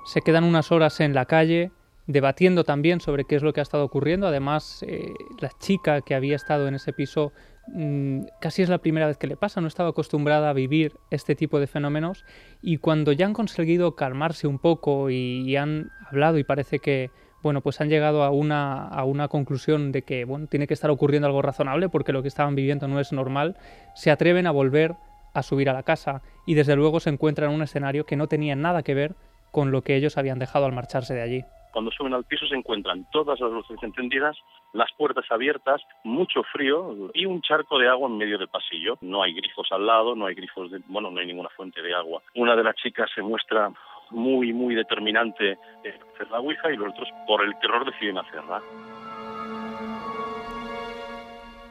Se 0.03 0.19
quedan 0.19 0.43
unas 0.43 0.73
horas 0.73 0.99
en 0.99 1.13
la 1.13 1.25
calle 1.25 1.71
debatiendo 2.05 2.65
también 2.65 2.99
sobre 2.99 3.23
qué 3.23 3.37
es 3.37 3.43
lo 3.43 3.53
que 3.53 3.61
ha 3.61 3.63
estado 3.63 3.85
ocurriendo. 3.85 4.27
Además, 4.27 4.83
eh, 4.83 5.13
la 5.39 5.51
chica 5.57 6.01
que 6.01 6.15
había 6.15 6.35
estado 6.35 6.67
en 6.67 6.75
ese 6.75 6.91
piso 6.91 7.31
casi 8.39 8.61
es 8.61 8.69
la 8.69 8.77
primera 8.77 9.07
vez 9.07 9.17
que 9.17 9.27
le 9.27 9.37
pasa, 9.37 9.61
no 9.61 9.67
estaba 9.67 9.89
acostumbrada 9.89 10.49
a 10.49 10.53
vivir 10.53 10.93
este 11.09 11.35
tipo 11.35 11.59
de 11.59 11.67
fenómenos 11.67 12.25
y 12.61 12.77
cuando 12.77 13.11
ya 13.11 13.25
han 13.25 13.33
conseguido 13.33 13.95
calmarse 13.95 14.47
un 14.47 14.59
poco 14.59 15.09
y, 15.09 15.55
han 15.55 15.91
hablado 16.07 16.37
y 16.37 16.43
parece 16.43 16.79
que 16.79 17.09
bueno, 17.41 17.61
pues 17.61 17.79
han 17.79 17.89
llegado 17.89 18.23
a 18.23 18.31
una, 18.31 18.87
a 18.87 19.03
una 19.03 19.27
conclusión 19.27 19.91
de 19.91 20.01
que 20.01 20.25
bueno, 20.25 20.47
tiene 20.47 20.67
que 20.67 20.73
estar 20.73 20.89
ocurriendo 20.89 21.27
algo 21.27 21.41
razonable 21.41 21.89
porque 21.89 22.11
lo 22.11 22.21
que 22.21 22.27
estaban 22.27 22.55
viviendo 22.55 22.87
no 22.87 22.99
es 22.99 23.11
normal, 23.11 23.55
se 23.93 24.11
atreven 24.11 24.47
a 24.47 24.51
volver 24.51 24.95
a 25.33 25.43
subir 25.43 25.69
a 25.69 25.73
la 25.73 25.83
casa 25.83 26.21
y 26.45 26.55
desde 26.55 26.75
luego 26.75 26.99
se 26.99 27.09
encuentran 27.09 27.49
en 27.49 27.55
un 27.55 27.63
escenario 27.63 28.05
que 28.05 28.15
no 28.15 28.27
tenía 28.27 28.55
nada 28.55 28.83
que 28.83 28.93
ver 28.93 29.15
con 29.51 29.71
lo 29.71 29.83
que 29.83 29.95
ellos 29.95 30.17
habían 30.17 30.39
dejado 30.39 30.65
al 30.65 30.71
marcharse 30.71 31.13
de 31.13 31.21
allí. 31.21 31.45
Cuando 31.76 31.91
suben 31.91 32.14
al 32.14 32.23
piso 32.23 32.47
se 32.47 32.56
encuentran 32.56 33.06
todas 33.11 33.38
las 33.41 33.52
luces 33.52 33.76
encendidas, 33.84 34.38
las 34.72 34.89
puertas 34.93 35.26
abiertas, 35.30 35.81
mucho 36.06 36.41
frío 36.43 37.11
y 37.14 37.26
un 37.26 37.41
charco 37.41 37.77
de 37.77 37.89
agua 37.89 38.07
en 38.07 38.18
medio 38.18 38.38
del 38.38 38.47
pasillo. 38.47 38.97
No 39.02 39.22
hay 39.22 39.34
grifos 39.34 39.68
al 39.72 39.85
lado, 39.85 40.15
no 40.15 40.26
hay 40.26 40.35
grifos, 40.35 40.72
de, 40.72 40.80
bueno, 40.88 41.11
no 41.11 41.19
hay 41.19 41.26
ninguna 41.26 41.49
fuente 41.49 41.81
de 41.81 41.93
agua. 41.93 42.22
Una 42.35 42.56
de 42.56 42.64
las 42.64 42.77
chicas 42.77 43.10
se 43.14 43.22
muestra 43.22 43.73
muy, 44.11 44.53
muy 44.53 44.73
determinante 44.73 45.57
en 45.84 45.93
hacer 46.14 46.31
la 46.31 46.39
Ouija 46.39 46.72
y 46.72 46.77
los 46.77 46.93
otros, 46.93 47.10
por 47.27 47.43
el 47.43 47.53
terror, 47.60 47.84
deciden 47.85 48.19
hacerla. 48.19 48.61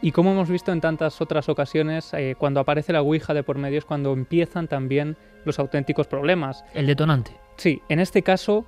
Y 0.03 0.13
como 0.13 0.33
hemos 0.33 0.51
visto 0.51 0.71
en 0.71 0.83
tantas 0.83 1.23
otras 1.23 1.49
ocasiones, 1.49 2.13
eh, 2.13 2.35
cuando 2.37 2.61
aparece 2.61 2.93
la 2.93 3.01
Ouija 3.01 3.33
de 3.33 3.43
por 3.43 3.57
medio 3.57 3.79
es 3.79 3.87
cuando 3.87 4.13
empiezan 4.13 4.69
también 4.69 5.17
los 5.47 5.59
auténticos 5.59 6.09
problemas. 6.09 6.63
El 6.75 6.89
detonante. 6.89 7.41
Sí, 7.57 7.81
en 7.89 8.01
este 8.01 8.23
caso 8.23 8.67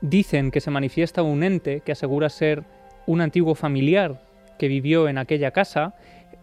Dicen 0.00 0.50
que 0.50 0.60
se 0.60 0.70
manifiesta 0.70 1.22
un 1.22 1.42
ente 1.42 1.80
que 1.80 1.92
asegura 1.92 2.28
ser 2.28 2.64
un 3.06 3.20
antiguo 3.20 3.54
familiar 3.54 4.22
que 4.58 4.68
vivió 4.68 5.08
en 5.08 5.18
aquella 5.18 5.50
casa. 5.50 5.94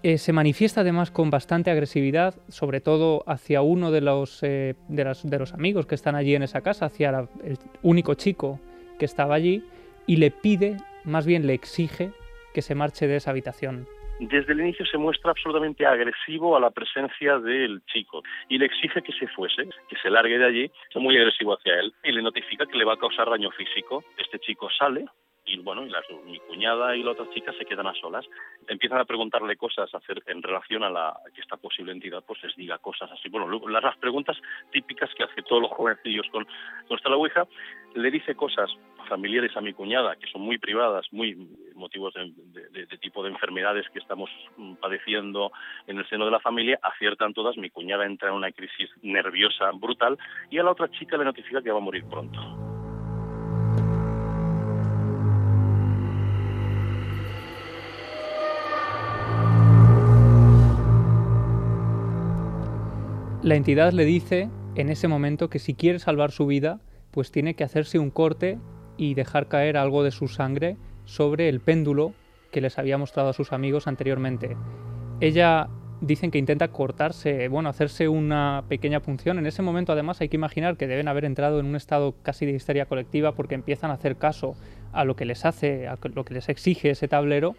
Eh, 0.04 0.18
se 0.18 0.34
manifiesta 0.34 0.82
además 0.82 1.10
con 1.10 1.30
bastante 1.30 1.72
agresividad, 1.72 2.36
sobre 2.50 2.82
todo 2.82 3.24
hacia 3.28 3.62
uno 3.62 3.92
de 3.92 4.02
los, 4.02 4.40
eh, 4.44 4.76
de, 4.88 5.16
de, 5.24 5.40
los 5.40 5.54
amigos 5.54 5.86
que 5.86 5.96
están 5.96 6.16
allí 6.16 6.36
en 6.36 6.44
esa 6.44 6.62
casa, 6.62 6.88
hacia 6.88 7.28
el 7.44 7.58
único 7.82 8.14
chico 8.14 8.60
que 9.00 9.06
estaba 9.06 9.36
allí, 9.36 9.64
y 10.06 10.18
le 10.18 10.32
pide, 10.32 10.78
más 11.04 11.26
bien 11.26 11.48
le 11.48 11.54
exige, 11.54 12.12
que 12.54 12.62
se 12.62 12.76
marche 12.76 13.08
de 13.08 13.18
esa 13.18 13.32
habitación 13.32 13.88
desde 14.20 14.54
el 14.54 14.62
inicio 14.62 14.86
se 14.86 14.98
muestra 14.98 15.32
absolutamente 15.32 15.86
agresivo 15.86 16.56
a 16.56 16.60
la 16.60 16.72
presencia 16.72 17.38
del 17.40 17.82
chico 17.86 18.24
y 18.50 18.58
le 18.58 18.66
exige 18.66 19.02
que 19.02 19.12
se 19.14 19.28
fuese, 19.28 19.68
que 19.90 19.98
se 20.02 20.10
largue 20.10 20.38
de 20.38 20.46
allí, 20.46 20.72
es 20.90 21.02
muy 21.02 21.18
agresivo 21.18 21.54
hacia 21.54 21.80
él 21.80 21.94
y 22.04 22.12
le 22.12 22.22
notifica 22.22 22.66
que 22.66 22.78
le 22.78 22.86
va 22.86 22.94
a 22.94 22.98
causar 22.98 23.30
daño 23.30 23.52
físico. 23.52 24.04
Este 24.18 24.40
chico 24.40 24.70
sale, 24.70 25.06
y 25.46 25.58
bueno, 25.60 25.86
y 25.86 25.90
las, 25.90 26.04
mi 26.26 26.40
cuñada 26.40 26.96
y 26.96 27.04
la 27.04 27.12
otra 27.12 27.30
chica 27.34 27.54
se 27.54 27.66
quedan 27.66 27.88
a 27.88 27.94
solas. 27.94 28.26
Empiezan 28.68 29.00
a 29.00 29.06
preguntarle 29.06 29.56
cosas 29.56 29.94
hacer, 29.94 30.24
en 30.26 30.42
relación 30.42 30.84
a, 30.84 31.14
que 31.34 31.42
esta 31.42 31.58
posible 31.58 31.92
entidad 31.92 32.24
pues 32.26 32.42
les 32.44 32.56
diga 32.56 32.78
cosas 32.80 33.12
así. 33.12 33.30
Bueno, 33.30 33.48
las, 33.70 33.98
preguntas 33.98 34.38
típicas 34.72 35.10
que 35.16 35.24
hace 35.24 35.42
todos 35.44 35.62
los 35.62 35.72
jovencillos 35.72 36.28
con, 36.32 36.46
con 36.88 37.00
la 37.04 37.16
Ouija, 37.16 37.48
le 37.94 38.12
dice 38.12 38.36
cosas 38.36 38.70
familiares 39.08 39.56
a 39.56 39.62
mi 39.62 39.74
cuñada 39.74 40.16
que 40.16 40.28
son 40.28 40.42
muy 40.42 40.58
privadas, 40.58 41.06
muy 41.12 41.36
motivos 41.76 42.14
de, 42.16 42.32
de, 42.72 42.86
de, 42.86 42.98
tipo 42.98 43.24
de 43.24 43.30
enfermedades 43.30 43.86
que 43.94 44.00
estamos 44.00 44.30
padeciendo 44.82 45.52
en 45.88 46.00
el 46.00 46.10
seno 46.10 46.26
de 46.26 46.32
la 46.32 46.40
familia, 46.40 46.80
aciertan 46.82 47.34
todas, 47.34 47.56
mi 47.58 47.70
cuñada 47.70 48.06
entra 48.06 48.30
en 48.30 48.36
una 48.36 48.52
crisis 48.52 48.90
nerviosa 49.02 49.72
brutal 49.74 50.18
y 50.50 50.58
a 50.58 50.64
la 50.64 50.72
otra 50.72 50.90
chica 50.90 51.18
le 51.18 51.26
notifica 51.26 51.62
que 51.62 51.72
va 51.72 51.78
a 51.78 51.82
morir 51.82 52.04
pronto. 52.10 52.75
La 63.46 63.54
entidad 63.54 63.94
le 63.94 64.06
dice 64.06 64.50
en 64.74 64.90
ese 64.90 65.08
momento 65.08 65.52
que 65.52 65.60
si 65.60 65.76
quiere 65.76 66.00
salvar 66.00 66.32
su 66.32 66.48
vida, 66.48 66.80
pues 67.12 67.32
tiene 67.32 67.54
que 67.54 67.64
hacerse 67.64 68.00
un 68.00 68.10
corte 68.10 68.58
y 68.98 69.14
dejar 69.14 69.48
caer 69.48 69.78
algo 69.78 70.02
de 70.02 70.10
su 70.10 70.28
sangre 70.28 70.78
sobre 71.04 71.48
el 71.48 71.60
péndulo 71.60 72.16
que 72.52 72.60
les 72.60 72.80
había 72.80 72.98
mostrado 72.98 73.30
a 73.30 73.34
sus 73.34 73.54
amigos 73.54 73.86
anteriormente. 73.86 74.58
Ella 75.20 75.70
dicen 76.02 76.32
que 76.32 76.40
intenta 76.40 76.70
cortarse, 76.70 77.48
bueno, 77.48 77.70
hacerse 77.70 78.08
una 78.08 78.64
pequeña 78.68 79.02
punción. 79.02 79.38
En 79.38 79.46
ese 79.46 79.62
momento 79.62 79.92
además 79.92 80.22
hay 80.22 80.30
que 80.30 80.38
imaginar 80.38 80.76
que 80.76 80.88
deben 80.88 81.08
haber 81.08 81.26
entrado 81.26 81.60
en 81.60 81.68
un 81.68 81.76
estado 81.76 82.16
casi 82.24 82.48
de 82.48 82.54
histeria 82.54 82.88
colectiva 82.88 83.34
porque 83.34 83.54
empiezan 83.54 83.92
a 83.92 83.94
hacer 83.94 84.16
caso 84.16 84.56
a 84.92 85.06
lo 85.06 85.16
que 85.16 85.26
les 85.26 85.46
hace, 85.46 85.88
a 85.88 86.00
lo 86.16 86.26
que 86.26 86.34
les 86.34 86.50
exige 86.50 86.90
ese 86.90 87.08
tablero, 87.08 87.56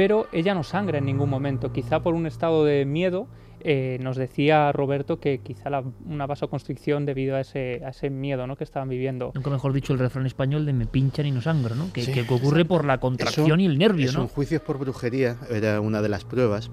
pero 0.00 0.28
ella 0.32 0.54
no 0.54 0.62
sangra 0.62 0.96
en 0.96 1.04
ningún 1.04 1.28
momento, 1.28 1.74
quizá 1.74 2.02
por 2.02 2.14
un 2.14 2.26
estado 2.26 2.64
de 2.64 2.86
miedo 2.86 3.28
eh, 3.60 3.98
nos 4.00 4.16
decía 4.16 4.72
Roberto 4.72 5.20
que 5.20 5.40
quizá 5.40 5.68
la, 5.68 5.84
una 6.06 6.26
vasoconstricción 6.26 7.04
debido 7.04 7.36
a 7.36 7.40
ese, 7.42 7.82
a 7.84 7.90
ese 7.90 8.08
miedo 8.08 8.46
¿no? 8.46 8.56
que 8.56 8.64
estaban 8.64 8.88
viviendo. 8.88 9.30
Nunca 9.34 9.50
mejor 9.50 9.74
dicho 9.74 9.92
el 9.92 9.98
refrán 9.98 10.24
español 10.24 10.64
de 10.64 10.72
me 10.72 10.86
pinchan 10.86 11.26
y 11.26 11.32
no 11.32 11.42
sangro, 11.42 11.74
¿no? 11.74 11.92
que, 11.92 12.00
sí, 12.00 12.12
que 12.14 12.22
ocurre 12.22 12.64
por 12.64 12.86
la 12.86 12.98
contracción 12.98 13.44
eso, 13.44 13.56
y 13.60 13.66
el 13.66 13.76
nervio. 13.76 14.06
Eso 14.06 14.20
¿no? 14.20 14.24
en 14.24 14.28
juicios 14.30 14.62
por 14.62 14.78
brujería 14.78 15.36
era 15.50 15.82
una 15.82 16.00
de 16.00 16.08
las 16.08 16.24
pruebas. 16.24 16.70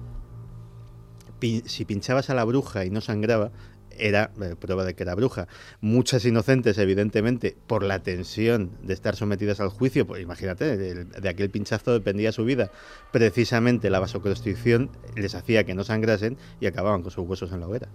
Pin, 1.38 1.68
si 1.68 1.84
pinchabas 1.84 2.30
a 2.30 2.34
la 2.34 2.44
bruja 2.44 2.86
y 2.86 2.90
no 2.90 3.02
sangraba, 3.02 3.50
era 3.98 4.30
eh, 4.40 4.54
prueba 4.58 4.84
de 4.84 4.94
que 4.94 5.02
era 5.02 5.14
bruja. 5.14 5.48
Muchas 5.80 6.24
inocentes, 6.24 6.78
evidentemente, 6.78 7.56
por 7.66 7.82
la 7.82 8.02
tensión 8.02 8.70
de 8.82 8.94
estar 8.94 9.16
sometidas 9.16 9.60
al 9.60 9.68
juicio, 9.68 10.06
pues 10.06 10.22
imagínate, 10.22 10.76
de, 10.76 11.04
de 11.04 11.28
aquel 11.28 11.50
pinchazo 11.50 11.92
dependía 11.92 12.32
su 12.32 12.44
vida. 12.44 12.70
Precisamente 13.12 13.90
la 13.90 14.00
vasoconstricción 14.00 14.90
les 15.16 15.34
hacía 15.34 15.64
que 15.64 15.74
no 15.74 15.84
sangrasen 15.84 16.36
y 16.60 16.66
acababan 16.66 17.02
con 17.02 17.10
sus 17.10 17.26
huesos 17.26 17.52
en 17.52 17.60
la 17.60 17.68
hoguera. 17.68 17.88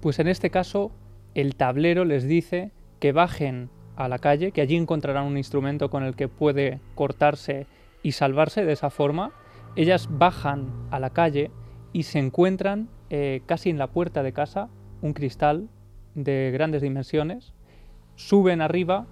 Pues 0.00 0.18
en 0.18 0.28
este 0.28 0.50
caso, 0.50 0.92
el 1.34 1.56
tablero 1.56 2.04
les 2.04 2.24
dice 2.24 2.72
que 2.98 3.12
bajen 3.12 3.70
a 3.96 4.08
la 4.08 4.18
calle, 4.18 4.52
que 4.52 4.60
allí 4.60 4.76
encontrarán 4.76 5.26
un 5.26 5.36
instrumento 5.36 5.90
con 5.90 6.04
el 6.04 6.16
que 6.16 6.28
puede 6.28 6.80
cortarse 6.94 7.66
y 8.02 8.12
salvarse 8.12 8.64
de 8.64 8.72
esa 8.72 8.90
forma. 8.90 9.32
Ellas 9.76 10.08
bajan 10.10 10.72
a 10.90 10.98
la 10.98 11.10
calle 11.10 11.50
y 11.92 12.04
se 12.04 12.18
encuentran 12.18 12.88
eh, 13.10 13.42
casi 13.46 13.70
en 13.70 13.78
la 13.78 13.88
puerta 13.88 14.22
de 14.22 14.32
casa 14.32 14.68
un 15.02 15.12
cristal 15.12 15.68
de 16.14 16.50
grandes 16.52 16.82
dimensiones, 16.82 17.52
suben 18.16 18.60
arriba, 18.60 19.06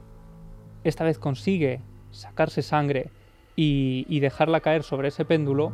esta 0.85 1.05
vez 1.05 1.19
consigue 1.19 1.81
sacarse 2.11 2.63
sangre 2.63 3.11
y, 3.57 4.21
dejarla 4.21 4.61
caer 4.61 4.83
sobre 4.83 5.09
ese 5.09 5.25
péndulo, 5.25 5.73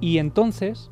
y 0.00 0.18
entonces 0.18 0.90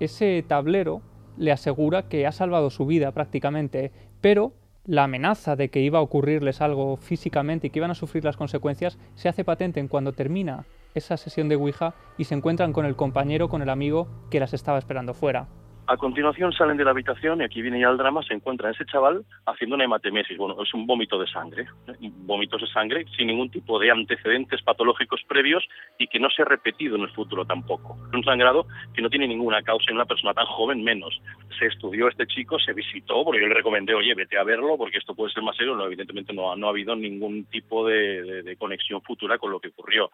ese 0.00 0.44
tablero 0.46 1.02
le 1.36 1.52
asegura 1.52 2.08
que 2.08 2.26
ha 2.26 2.32
salvado 2.32 2.70
su 2.70 2.86
vida 2.86 3.12
prácticamente, 3.12 3.92
pero 4.20 4.52
la 4.84 5.04
amenaza 5.04 5.56
de 5.56 5.68
que 5.68 5.80
iba 5.80 5.98
a 5.98 6.02
ocurrirles 6.02 6.60
algo 6.60 6.96
físicamente 6.96 7.66
y 7.66 7.70
que 7.70 7.80
iban 7.80 7.90
a 7.90 7.94
sufrir 7.94 8.24
las 8.24 8.36
consecuencias 8.36 8.98
se 9.14 9.28
hace 9.28 9.44
patente 9.44 9.80
en 9.80 9.88
cuando 9.88 10.12
termina 10.12 10.64
esa 10.94 11.16
sesión 11.16 11.48
de 11.48 11.56
Ouija 11.56 11.94
y 12.16 12.24
se 12.24 12.34
encuentran 12.34 12.72
con 12.72 12.86
el 12.86 12.96
compañero, 12.96 13.48
con 13.48 13.62
el 13.62 13.68
amigo 13.68 14.08
que 14.30 14.40
las 14.40 14.54
estaba 14.54 14.78
esperando 14.78 15.12
fuera. 15.12 15.48
A 15.88 15.96
continuación 15.96 16.52
salen 16.52 16.76
de 16.76 16.84
la 16.84 16.90
habitación 16.90 17.40
y 17.40 17.44
aquí 17.44 17.62
viene 17.62 17.78
ya 17.78 17.88
el 17.88 17.96
drama, 17.96 18.20
se 18.24 18.34
encuentra 18.34 18.72
ese 18.72 18.84
chaval 18.86 19.24
haciendo 19.46 19.76
una 19.76 19.84
hematemesis, 19.84 20.36
bueno, 20.36 20.60
es 20.60 20.74
un 20.74 20.84
vómito 20.84 21.16
de 21.16 21.28
sangre, 21.28 21.62
¿eh? 21.86 22.10
vómitos 22.26 22.60
de 22.60 22.66
sangre 22.66 23.04
sin 23.16 23.28
ningún 23.28 23.50
tipo 23.50 23.78
de 23.78 23.92
antecedentes 23.92 24.62
patológicos 24.62 25.22
previos 25.28 25.64
y 25.96 26.08
que 26.08 26.18
no 26.18 26.28
se 26.28 26.42
ha 26.42 26.44
repetido 26.44 26.96
en 26.96 27.02
el 27.02 27.12
futuro 27.12 27.44
tampoco. 27.44 27.96
Un 28.12 28.24
sangrado 28.24 28.66
que 28.94 29.00
no 29.00 29.08
tiene 29.08 29.28
ninguna 29.28 29.62
causa 29.62 29.90
en 29.90 29.96
una 29.96 30.06
persona 30.06 30.34
tan 30.34 30.46
joven 30.46 30.82
menos. 30.82 31.20
Se 31.56 31.66
estudió 31.66 32.08
este 32.08 32.26
chico, 32.26 32.58
se 32.58 32.72
visitó, 32.72 33.22
porque 33.22 33.40
yo 33.40 33.46
le 33.46 33.54
recomendé, 33.54 33.94
oye, 33.94 34.12
vete 34.14 34.36
a 34.38 34.42
verlo 34.42 34.76
porque 34.76 34.98
esto 34.98 35.14
puede 35.14 35.32
ser 35.32 35.44
más 35.44 35.56
serio, 35.56 35.76
no, 35.76 35.86
evidentemente 35.86 36.32
no, 36.32 36.56
no 36.56 36.66
ha 36.66 36.70
habido 36.70 36.96
ningún 36.96 37.44
tipo 37.44 37.86
de 37.86 38.56
conexión 38.58 39.02
futura 39.02 39.38
con 39.38 39.52
lo 39.52 39.60
que 39.60 39.68
ocurrió. 39.68 40.10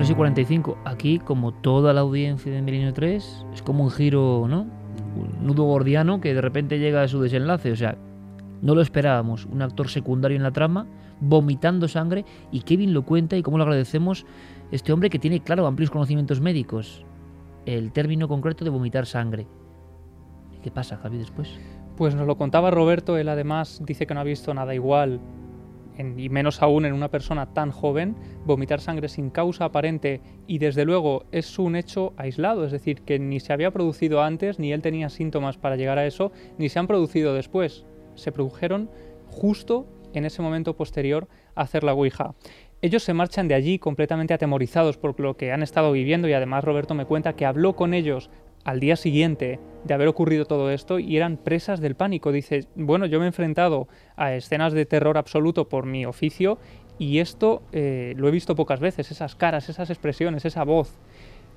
3 0.00 0.08
y 0.08 0.14
45. 0.14 0.78
Aquí, 0.86 1.18
como 1.18 1.52
toda 1.52 1.92
la 1.92 2.00
audiencia 2.00 2.50
de 2.50 2.62
Milenio 2.62 2.94
3, 2.94 3.46
es 3.52 3.60
como 3.60 3.84
un 3.84 3.90
giro, 3.90 4.46
¿no? 4.48 4.60
Un 5.14 5.46
nudo 5.46 5.64
gordiano 5.64 6.22
que 6.22 6.32
de 6.32 6.40
repente 6.40 6.78
llega 6.78 7.02
a 7.02 7.08
su 7.08 7.20
desenlace. 7.20 7.70
O 7.70 7.76
sea, 7.76 7.98
no 8.62 8.74
lo 8.74 8.80
esperábamos. 8.80 9.44
Un 9.44 9.60
actor 9.60 9.90
secundario 9.90 10.38
en 10.38 10.42
la 10.42 10.52
trama, 10.52 10.86
vomitando 11.20 11.86
sangre, 11.86 12.24
y 12.50 12.60
Kevin 12.60 12.94
lo 12.94 13.02
cuenta 13.02 13.36
y 13.36 13.42
cómo 13.42 13.58
lo 13.58 13.64
agradecemos. 13.64 14.24
Este 14.70 14.90
hombre 14.94 15.10
que 15.10 15.18
tiene, 15.18 15.40
claro, 15.40 15.66
amplios 15.66 15.90
conocimientos 15.90 16.40
médicos. 16.40 17.04
El 17.66 17.92
término 17.92 18.26
concreto 18.26 18.64
de 18.64 18.70
vomitar 18.70 19.04
sangre. 19.04 19.48
¿Qué 20.62 20.70
pasa, 20.70 20.96
Javi, 20.96 21.18
después? 21.18 21.60
Pues 21.98 22.14
nos 22.14 22.26
lo 22.26 22.38
contaba 22.38 22.70
Roberto, 22.70 23.18
él 23.18 23.28
además 23.28 23.82
dice 23.84 24.06
que 24.06 24.14
no 24.14 24.20
ha 24.20 24.24
visto 24.24 24.54
nada 24.54 24.74
igual, 24.74 25.20
y 26.16 26.28
menos 26.28 26.62
aún 26.62 26.84
en 26.84 26.92
una 26.92 27.10
persona 27.10 27.52
tan 27.52 27.70
joven, 27.70 28.16
vomitar 28.44 28.80
sangre 28.80 29.08
sin 29.08 29.30
causa 29.30 29.66
aparente 29.66 30.20
y 30.46 30.58
desde 30.58 30.84
luego 30.84 31.24
es 31.32 31.58
un 31.58 31.76
hecho 31.76 32.12
aislado, 32.16 32.64
es 32.64 32.72
decir, 32.72 33.02
que 33.02 33.18
ni 33.18 33.40
se 33.40 33.52
había 33.52 33.70
producido 33.70 34.22
antes, 34.22 34.58
ni 34.58 34.72
él 34.72 34.82
tenía 34.82 35.08
síntomas 35.08 35.56
para 35.56 35.76
llegar 35.76 35.98
a 35.98 36.06
eso, 36.06 36.32
ni 36.58 36.68
se 36.68 36.78
han 36.78 36.86
producido 36.86 37.34
después. 37.34 37.84
Se 38.14 38.32
produjeron 38.32 38.90
justo 39.28 39.86
en 40.12 40.24
ese 40.24 40.42
momento 40.42 40.76
posterior 40.76 41.28
a 41.54 41.62
hacer 41.62 41.84
la 41.84 41.94
Ouija. 41.94 42.34
Ellos 42.82 43.02
se 43.02 43.12
marchan 43.12 43.46
de 43.46 43.54
allí 43.54 43.78
completamente 43.78 44.32
atemorizados 44.32 44.96
por 44.96 45.18
lo 45.20 45.36
que 45.36 45.52
han 45.52 45.62
estado 45.62 45.92
viviendo 45.92 46.28
y 46.28 46.32
además 46.32 46.64
Roberto 46.64 46.94
me 46.94 47.04
cuenta 47.04 47.34
que 47.34 47.44
habló 47.44 47.76
con 47.76 47.92
ellos 47.92 48.30
al 48.64 48.80
día 48.80 48.96
siguiente 48.96 49.58
de 49.84 49.94
haber 49.94 50.08
ocurrido 50.08 50.44
todo 50.44 50.70
esto 50.70 50.98
y 50.98 51.16
eran 51.16 51.36
presas 51.36 51.80
del 51.80 51.94
pánico. 51.94 52.32
Dice, 52.32 52.66
bueno, 52.74 53.06
yo 53.06 53.18
me 53.18 53.24
he 53.24 53.28
enfrentado 53.28 53.88
a 54.16 54.34
escenas 54.34 54.72
de 54.72 54.86
terror 54.86 55.16
absoluto 55.16 55.68
por 55.68 55.86
mi 55.86 56.04
oficio 56.04 56.58
y 56.98 57.18
esto 57.18 57.62
eh, 57.72 58.14
lo 58.16 58.28
he 58.28 58.30
visto 58.30 58.54
pocas 58.54 58.80
veces, 58.80 59.10
esas 59.10 59.34
caras, 59.34 59.68
esas 59.68 59.88
expresiones, 59.90 60.44
esa 60.44 60.64
voz. 60.64 60.98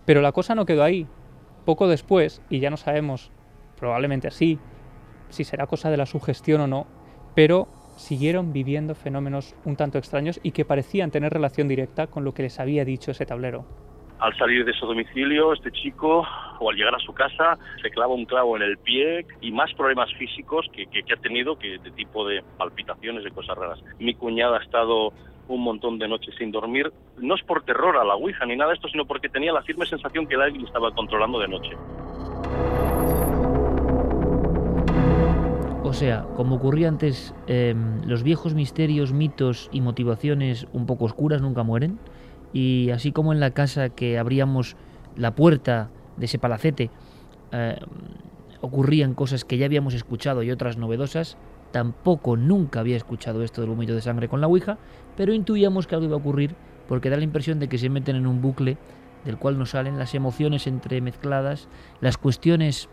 Pero 0.06 0.22
la 0.22 0.32
cosa 0.32 0.56
no 0.56 0.66
quedó 0.66 0.84
ahí. 0.84 1.08
Poco 1.66 1.88
después, 1.88 2.42
y 2.50 2.60
ya 2.60 2.70
no 2.70 2.78
sabemos, 2.78 3.32
probablemente 3.78 4.28
así, 4.28 4.60
si 5.30 5.44
será 5.44 5.68
cosa 5.68 5.90
de 5.90 5.98
la 5.98 6.06
sugestión 6.06 6.62
o 6.62 6.68
no, 6.68 6.88
pero 7.36 7.68
siguieron 7.98 8.54
viviendo 8.54 8.96
fenómenos 8.96 9.56
un 9.66 9.76
tanto 9.76 9.98
extraños 9.98 10.40
y 10.44 10.52
que 10.52 10.66
parecían 10.66 11.12
tener 11.12 11.34
relación 11.34 11.68
directa 11.68 12.08
con 12.08 12.24
lo 12.24 12.34
que 12.34 12.44
les 12.44 12.60
había 12.60 12.86
dicho 12.86 13.12
ese 13.12 13.26
tablero. 13.26 13.66
Al 14.24 14.34
salir 14.38 14.64
de 14.64 14.72
su 14.72 14.86
domicilio, 14.86 15.52
este 15.52 15.70
chico, 15.74 16.26
o 16.62 16.70
al 16.70 16.78
llegar 16.78 16.96
a 16.96 17.00
su 17.00 17.14
casa, 17.14 17.58
se 17.82 17.90
clava 17.90 18.14
un 18.14 18.24
clavo 18.24 18.56
en 18.56 18.62
el 18.62 18.78
pie 18.78 19.26
y 19.42 19.52
más 19.52 19.74
problemas 19.74 20.14
físicos 20.14 20.66
que, 20.72 20.86
que- 20.86 21.04
ha 21.14 21.18
tenido, 21.18 21.58
que 21.60 21.78
de 21.78 21.92
tipo 21.92 22.26
de 22.26 22.42
palpitaciones, 22.58 23.26
de 23.26 23.32
cosas 23.32 23.58
raras. 23.58 23.84
Mi 24.00 24.14
cuñada 24.14 24.60
ha 24.60 24.64
estado 24.64 25.12
un 25.50 25.62
montón 25.62 26.00
de 26.00 26.08
noches 26.08 26.34
sin 26.38 26.52
dormir, 26.54 26.90
no 27.18 27.36
es 27.36 27.44
por 27.44 27.64
terror 27.66 27.98
a 27.98 28.06
la 28.06 28.16
Ouija 28.16 28.46
ni 28.46 28.56
nada 28.56 28.70
de 28.70 28.76
esto, 28.76 28.88
sino 28.88 29.04
porque 29.04 29.28
tenía 29.28 29.52
la 29.52 29.62
firme 29.62 29.86
sensación 29.86 30.26
que 30.26 30.36
alguien 30.36 30.66
estaba 30.66 30.90
controlando 30.92 31.38
de 31.40 31.50
noche. 31.50 31.72
O 35.84 35.92
sea, 35.92 36.26
como 36.38 36.56
ocurría 36.56 36.88
antes, 36.88 37.36
em, 37.48 38.02
los 38.08 38.24
viejos 38.24 38.54
misterios, 38.56 39.12
mitos 39.12 39.70
y 39.74 39.82
motivaciones 39.82 40.66
un 40.72 40.86
poco 40.86 41.04
oscuras 41.06 41.42
nunca 41.42 41.64
mueren. 41.64 42.00
Y 42.54 42.92
así 42.92 43.12
como 43.12 43.34
en 43.34 43.40
la 43.40 43.52
casa 43.52 43.90
que 43.90 44.18
abríamos 44.18 44.76
la 45.16 45.36
puerta 45.36 45.90
de 46.18 46.26
ese 46.26 46.40
palacete, 46.40 46.92
eh, 47.52 47.78
ocurrían 48.62 49.14
cosas 49.14 49.44
que 49.44 49.58
ya 49.58 49.66
habíamos 49.66 49.94
escuchado 49.94 50.44
y 50.44 50.52
otras 50.52 50.78
novedosas, 50.78 51.38
tampoco 51.72 52.38
nunca 52.38 52.80
había 52.80 52.96
escuchado 52.96 53.44
esto 53.44 53.62
del 53.62 53.72
vómito 53.72 53.94
de 53.94 54.02
sangre 54.02 54.30
con 54.30 54.40
la 54.40 54.48
Ouija, 54.48 54.78
pero 55.18 55.34
intuíamos 55.34 55.88
que 55.88 55.96
algo 55.96 56.08
iba 56.08 56.16
a 56.16 56.20
ocurrir 56.20 56.56
porque 56.88 57.10
da 57.10 57.18
la 57.18 57.24
impresión 57.24 57.60
de 57.60 57.68
que 57.68 57.78
se 57.78 57.90
meten 57.90 58.16
en 58.16 58.28
un 58.28 58.42
bucle 58.42 58.78
del 59.26 59.38
cual 59.38 59.58
nos 59.58 59.72
salen 59.72 59.98
las 59.98 60.14
emociones 60.16 60.68
entremezcladas, 60.68 61.68
las 62.02 62.18
cuestiones 62.18 62.90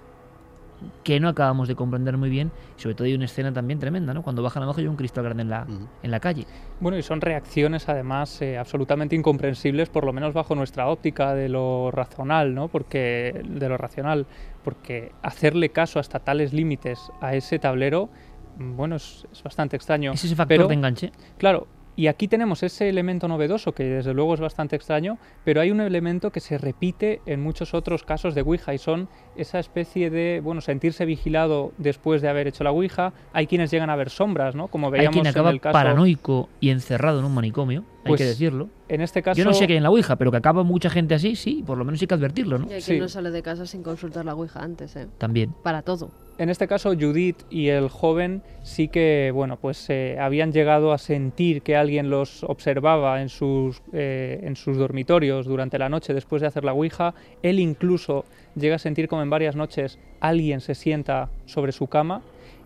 que 1.05 1.21
no 1.21 1.29
acabamos 1.29 1.69
de 1.69 1.75
comprender 1.75 2.17
muy 2.17 2.31
bien. 2.31 2.51
Y 2.77 2.83
sobre 2.83 2.95
todo 2.95 3.07
hay 3.07 3.15
una 3.15 3.25
escena 3.25 3.53
también 3.53 3.79
tremenda, 3.79 4.15
¿no? 4.15 4.23
Cuando 4.23 4.43
bajan 4.43 4.63
abajo 4.63 4.81
y 4.81 4.85
hay 4.85 4.89
un 4.89 4.97
cristal 4.97 5.25
grande 5.25 5.43
en 5.43 5.51
la, 5.51 5.67
en 6.03 6.11
la 6.11 6.21
calle. 6.21 6.47
Bueno, 6.81 6.99
y 6.99 7.03
son 7.03 7.21
reacciones 7.21 7.89
además 7.89 8.41
eh, 8.43 8.59
absolutamente 8.59 9.17
incomprensibles, 9.17 9.89
por 9.89 10.05
lo 10.05 10.13
menos 10.13 10.35
bajo 10.35 10.55
nuestra 10.55 10.89
óptica 10.89 11.35
de 11.35 11.49
lo 11.49 11.91
racional, 11.91 12.55
¿no? 12.55 12.69
Porque 12.69 13.43
de 13.45 13.69
lo 13.69 13.77
racional, 13.77 14.27
porque 14.65 15.13
hacerle 15.23 15.71
caso 15.71 15.99
hasta 15.99 16.21
tales 16.21 16.53
límites 16.53 17.11
a 17.21 17.35
ese 17.35 17.59
tablero, 17.59 18.11
mm, 18.59 18.77
bueno, 18.77 18.97
es, 18.97 19.27
es 19.33 19.43
bastante 19.43 19.77
extraño. 19.77 20.13
Es 20.13 20.25
ese 20.25 20.37
factor 20.37 20.57
Pero, 20.57 20.69
de 20.69 20.75
enganche. 20.75 21.13
Claro. 21.39 21.67
Y 22.01 22.07
aquí 22.07 22.29
tenemos 22.29 22.63
ese 22.63 22.89
elemento 22.89 23.29
novedoso 23.29 23.73
que 23.73 23.85
desde 23.85 24.15
luego 24.15 24.33
es 24.33 24.41
bastante 24.41 24.75
extraño, 24.75 25.19
pero 25.45 25.61
hay 25.61 25.71
un 25.71 25.83
elemento 25.83 26.33
que 26.33 26.41
se 26.41 26.57
repite 26.57 27.21
en 27.27 27.43
muchos 27.43 27.75
otros 27.75 28.05
casos 28.05 28.35
de 28.35 28.41
Ouija 28.41 28.73
y 28.73 28.79
son 28.79 29.11
esa 29.37 29.59
especie 29.59 30.09
de, 30.09 30.41
bueno, 30.43 30.63
sentirse 30.63 31.05
vigilado 31.05 31.75
después 31.77 32.23
de 32.23 32.31
haber 32.31 32.47
hecho 32.49 32.65
la 32.65 32.71
Ouija. 32.71 33.13
Hay 33.35 33.47
quienes 33.47 33.71
llegan 33.71 33.91
a 33.91 33.97
ver 33.97 34.09
sombras, 34.09 34.55
¿no? 34.55 34.69
Como 34.69 34.87
Hay 34.87 34.93
veíamos 34.93 35.13
quien 35.13 35.27
acaba 35.27 35.51
en 35.51 35.57
el 35.57 35.61
caso 35.61 35.75
paranoico 35.75 36.49
y 36.59 36.71
encerrado 36.71 37.19
en 37.19 37.27
un 37.27 37.35
manicomio, 37.35 37.85
hay 38.05 38.09
Pues, 38.09 38.21
que 38.21 38.27
decirlo. 38.27 38.69
En 38.89 39.01
este 39.01 39.23
caso 39.23 39.39
Yo 39.39 39.45
no 39.45 39.53
sé 39.53 39.67
qué 39.67 39.75
hay 39.75 39.77
en 39.77 39.83
la 39.83 39.91
Ouija, 39.91 40.17
pero 40.17 40.31
que 40.31 40.39
acaba 40.39 40.63
mucha 40.63 40.91
gente 40.91 41.15
así, 41.15 41.37
sí, 41.37 41.63
por 41.67 41.79
lo 41.79 41.85
menos 41.85 42.01
hay 42.01 42.07
que 42.07 42.15
advertirlo, 42.15 42.59
¿no? 42.59 42.71
Y 42.71 42.75
hay 42.75 42.83
quien 42.83 42.99
no 42.99 43.09
sale 43.09 43.31
de 43.31 43.43
casa 43.43 43.67
sin 43.67 43.83
consultar 43.83 44.25
la 44.25 44.35
Ouija 44.35 44.61
antes, 44.61 44.97
¿eh? 44.97 45.07
También. 45.19 45.55
Para 45.63 45.83
todo. 45.83 46.11
En 46.39 46.49
este 46.49 46.67
caso, 46.67 46.95
Judith 46.99 47.43
y 47.51 47.69
el 47.69 47.91
joven 47.91 48.43
sí 48.63 48.89
que, 48.89 49.31
bueno, 49.35 49.59
pues 49.59 49.91
eh, 49.91 50.17
habían 50.19 50.53
llegado 50.53 50.93
a 50.93 50.99
sentir 50.99 51.61
que 51.61 51.77
alguien 51.77 52.09
los 52.09 52.43
observaba 52.45 53.21
en 53.21 53.29
sus, 53.29 53.83
eh, 53.93 54.41
en 54.43 54.57
sus 54.57 54.79
dormitorios 54.79 55.45
durante 55.45 55.79
la 55.79 55.91
noche 55.91 56.15
después 56.15 56.41
de 56.41 56.49
hacer 56.49 56.65
la 56.65 56.73
Ouija. 56.73 57.13
Él 57.43 57.61
incluso 57.61 58.25
llega 58.57 58.77
a 58.77 58.79
sentir 58.79 59.07
como 59.07 59.21
en 59.21 59.29
varias 59.29 59.55
noches 59.55 59.99
alguien 60.21 60.63
se 60.63 60.75
sienta 60.75 61.29
sobre 61.45 61.73
su 61.73 61.89
cama 61.89 62.23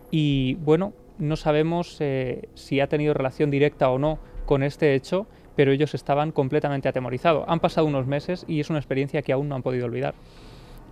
y, 0.09 0.55
bueno, 0.55 0.93
no 1.17 1.35
sabemos 1.35 1.97
eh, 1.99 2.47
si 2.53 2.79
ha 2.79 2.87
tenido 2.87 3.13
relación 3.13 3.51
directa 3.51 3.89
o 3.89 3.99
no 3.99 4.19
con 4.45 4.63
este 4.63 4.95
hecho, 4.95 5.27
pero 5.55 5.71
ellos 5.71 5.93
estaban 5.93 6.31
completamente 6.31 6.89
atemorizados. 6.89 7.45
Han 7.47 7.59
pasado 7.59 7.87
unos 7.87 8.07
meses 8.07 8.45
y 8.47 8.59
es 8.59 8.69
una 8.69 8.79
experiencia 8.79 9.21
que 9.21 9.33
aún 9.33 9.49
no 9.49 9.55
han 9.55 9.63
podido 9.63 9.85
olvidar. 9.85 10.15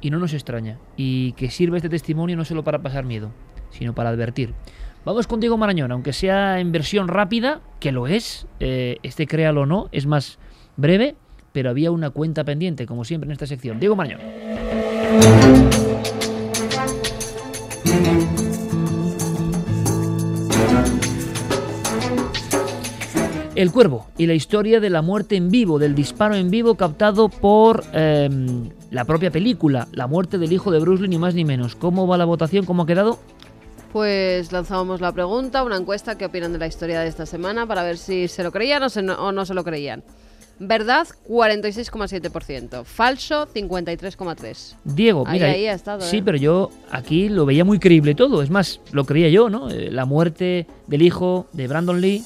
Y 0.02 0.10
no 0.10 0.20
nos 0.20 0.34
extraña. 0.34 0.80
Y 0.98 1.34
que 1.34 1.50
sirva 1.50 1.78
este 1.78 1.90
testimonio 1.90 2.36
no 2.36 2.46
solo 2.46 2.64
para 2.64 2.82
pasar 2.82 3.06
miedo, 3.06 3.32
sino 3.70 3.94
para 3.94 4.10
advertir. 4.10 4.54
Vamos 5.06 5.28
con 5.28 5.40
Diego 5.40 5.58
Marañón, 5.58 5.92
aunque 5.92 6.14
sea 6.14 6.60
en 6.60 6.72
versión 6.72 7.10
rápida, 7.10 7.62
que 7.80 7.92
lo 7.92 8.08
es, 8.08 8.48
eh, 8.60 8.98
este 9.04 9.28
créalo 9.28 9.62
o 9.62 9.66
no, 9.66 9.90
es 9.92 10.06
más 10.06 10.40
breve, 10.78 11.16
pero 11.52 11.70
había 11.70 11.92
una 11.92 12.10
cuenta 12.10 12.44
pendiente, 12.46 12.86
como 12.86 13.04
siempre 13.04 13.28
en 13.28 13.34
esta 13.34 13.46
sección. 13.46 13.80
Diego 13.80 13.96
Marañón. 13.98 14.22
El 23.64 23.72
Cuervo 23.72 24.08
y 24.18 24.28
la 24.28 24.34
historia 24.34 24.82
de 24.82 24.90
la 24.90 25.02
muerte 25.02 25.38
en 25.38 25.50
vivo, 25.50 25.80
del 25.80 25.96
disparo 25.96 26.36
en 26.36 26.52
vivo 26.52 26.76
captado 26.76 27.30
por 27.30 27.86
eh, 27.94 28.30
la 28.92 29.06
propia 29.06 29.32
película, 29.32 29.88
la 29.94 30.06
muerte 30.06 30.38
del 30.38 30.52
hijo 30.52 30.70
de 30.70 30.80
Bruce 30.80 31.02
Lee, 31.02 31.08
ni 31.08 31.18
más 31.18 31.34
ni 31.34 31.46
menos. 31.46 31.78
¿Cómo 31.78 32.06
va 32.06 32.18
la 32.18 32.26
votación? 32.26 32.66
¿Cómo 32.66 32.84
ha 32.84 32.86
quedado? 32.86 33.20
Pues 33.94 34.52
lanzábamos 34.52 35.00
la 35.00 35.14
pregunta, 35.14 35.64
una 35.64 35.78
encuesta, 35.78 36.18
¿qué 36.18 36.26
opinan 36.26 36.52
de 36.52 36.60
la 36.60 36.68
historia 36.68 37.00
de 37.00 37.08
esta 37.08 37.26
semana? 37.26 37.66
Para 37.66 37.84
ver 37.84 37.98
si 37.98 38.28
se 38.28 38.44
lo 38.44 38.52
creían 38.52 38.84
o, 38.84 38.90
se 38.90 39.02
no, 39.02 39.14
o 39.14 39.32
no 39.32 39.46
se 39.46 39.54
lo 39.54 39.64
creían. 39.64 40.04
Verdad, 40.60 41.08
46,7%. 41.30 42.84
Falso, 42.84 43.48
53,3%. 43.48 44.76
Diego, 44.84 45.24
Ahí, 45.26 45.40
mira, 45.40 45.52
ahí 45.52 45.68
ha 45.68 45.74
estado, 45.74 46.02
sí, 46.02 46.18
¿eh? 46.18 46.22
pero 46.24 46.38
yo 46.38 46.70
aquí 46.92 47.30
lo 47.30 47.46
veía 47.46 47.64
muy 47.64 47.80
creíble 47.80 48.14
todo. 48.14 48.42
Es 48.44 48.50
más, 48.50 48.82
lo 48.92 49.06
creía 49.06 49.30
yo, 49.30 49.50
¿no? 49.50 49.70
Eh, 49.70 49.90
La 49.90 50.04
muerte 50.04 50.68
del 50.88 51.02
hijo 51.02 51.48
de 51.54 51.68
Brandon 51.70 52.02
Lee, 52.02 52.24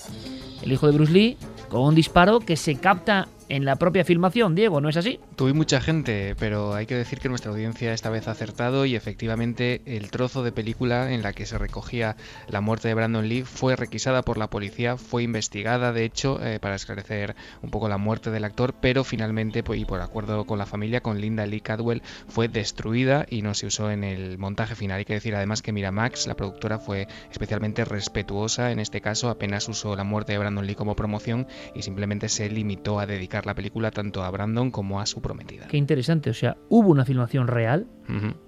el 0.68 0.74
hijo 0.74 0.86
de 0.88 0.94
Bruce 0.94 1.12
Lee, 1.12 1.38
con 1.70 1.82
un 1.82 1.96
disparo 1.96 2.40
que 2.40 2.56
se 2.58 2.76
capta 2.76 3.28
en 3.50 3.66
la 3.66 3.78
propia 3.78 4.04
filmación, 4.04 4.56
Diego, 4.56 4.82
¿no 4.82 4.90
es 4.90 4.98
así? 4.98 5.20
Tuve 5.36 5.54
mucha 5.54 5.82
gente, 5.82 6.36
pero 6.40 6.74
hay 6.74 6.86
que 6.86 6.96
decir 6.96 7.20
que 7.20 7.30
nuestra 7.30 7.52
audiencia 7.52 7.94
esta 7.94 8.10
vez 8.10 8.28
ha 8.28 8.32
acertado 8.32 8.86
y 8.86 8.96
efectivamente 8.96 9.82
el 9.86 10.12
trozo 10.12 10.44
de 10.44 10.52
película 10.52 11.12
en 11.12 11.24
la 11.24 11.34
que 11.34 11.46
se 11.46 11.58
recogía 11.58 12.16
la 12.48 12.62
muerte 12.62 12.88
de 12.88 12.94
Brandon 12.94 13.28
Lee 13.28 13.44
fue 13.44 13.76
requisada 13.76 14.22
por 14.22 14.38
la 14.38 14.50
policía, 14.50 14.98
fue 14.98 15.24
investigada 15.24 15.94
de 15.94 16.04
hecho 16.04 16.44
eh, 16.44 16.60
para 16.60 16.76
esclarecer 16.76 17.36
un 17.62 17.70
poco 17.70 17.90
la 17.90 17.98
muerte 17.98 18.32
del 18.32 18.44
actor, 18.44 18.76
pero 18.82 19.04
finalmente 19.04 19.64
pues, 19.64 19.80
y 19.80 19.86
por 19.86 20.02
acuerdo 20.02 20.46
con 20.46 20.58
la 20.58 20.66
familia, 20.66 21.02
con 21.02 21.22
Linda 21.22 21.46
Lee 21.46 21.62
Cadwell, 21.62 22.02
fue 22.28 22.48
destruida 22.48 23.26
y 23.30 23.42
no 23.42 23.54
se 23.54 23.68
usó 23.68 23.92
en 23.92 24.04
el 24.04 24.38
montaje 24.38 24.76
final. 24.76 25.00
Hay 25.00 25.06
que 25.06 25.14
decir 25.14 25.36
además 25.36 25.62
que 25.62 25.72
Miramax, 25.72 26.28
la 26.28 26.36
productora, 26.36 26.80
fue 26.80 27.08
especialmente 27.32 27.86
respetuosa 27.86 28.72
en 28.72 28.80
este 28.80 29.02
caso, 29.02 29.30
apenas 29.30 29.68
usó 29.70 29.96
la 29.96 30.04
muerte 30.04 30.34
de 30.34 30.38
Brandon 30.38 30.66
Lee 30.66 30.76
como 30.76 30.96
promoción 30.96 31.48
y 31.76 31.84
simplemente 31.84 32.30
se 32.30 32.50
limitó 32.50 33.00
a 33.00 33.06
dedicar 33.06 33.37
la 33.46 33.56
película 33.56 33.92
tanto 33.92 34.24
a 34.24 34.30
Brandon 34.30 34.72
como 34.72 35.00
a 35.00 35.06
su 35.06 35.22
prometida. 35.22 35.68
Qué 35.68 35.78
interesante, 35.78 36.30
o 36.30 36.34
sea, 36.34 36.58
hubo 36.70 36.90
una 36.90 37.06
filmación 37.06 37.48
real, 37.48 37.88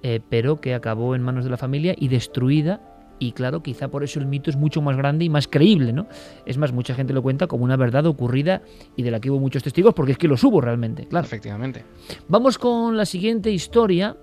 eh, 0.04 0.20
pero 0.30 0.62
que 0.62 0.74
acabó 0.74 1.16
en 1.16 1.22
manos 1.22 1.44
de 1.44 1.50
la 1.50 1.58
familia 1.58 1.96
y 1.98 2.08
destruida. 2.08 2.82
Y 3.22 3.34
claro, 3.34 3.62
quizá 3.62 3.90
por 3.90 4.06
eso 4.06 4.20
el 4.20 4.28
mito 4.28 4.50
es 4.50 4.56
mucho 4.56 4.82
más 4.82 4.96
grande 4.96 5.26
y 5.26 5.30
más 5.30 5.50
creíble, 5.50 5.92
¿no? 5.92 6.08
Es 6.46 6.58
más, 6.58 6.72
mucha 6.72 6.96
gente 6.96 7.12
lo 7.14 7.22
cuenta 7.22 7.48
como 7.48 7.66
una 7.66 7.76
verdad 7.76 8.06
ocurrida 8.06 8.62
y 8.96 9.04
de 9.04 9.12
la 9.12 9.20
que 9.20 9.30
hubo 9.30 9.40
muchos 9.40 9.62
testigos, 9.62 9.94
porque 9.94 10.14
es 10.14 10.18
que 10.18 10.30
los 10.30 10.42
hubo 10.46 10.62
realmente, 10.62 11.06
claro. 11.06 11.26
Efectivamente. 11.26 11.84
Vamos 12.30 12.58
con 12.58 12.96
la 12.96 13.06
siguiente 13.06 13.52
historia, 13.52 14.16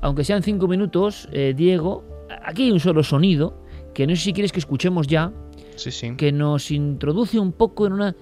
aunque 0.00 0.24
sean 0.24 0.42
cinco 0.42 0.66
minutos, 0.66 1.28
eh, 1.30 1.52
Diego. 1.54 2.04
Aquí 2.42 2.62
hay 2.64 2.70
un 2.72 2.80
solo 2.80 3.02
sonido, 3.02 3.62
que 3.92 4.06
no 4.06 4.16
sé 4.16 4.22
si 4.22 4.32
quieres 4.32 4.50
que 4.50 4.60
escuchemos 4.60 5.06
ya, 5.06 5.30
sí, 5.76 5.90
sí. 5.90 6.16
que 6.16 6.32
nos 6.32 6.70
introduce 6.70 7.38
un 7.38 7.52
poco 7.52 7.86
en 7.86 7.92
una 7.92 8.16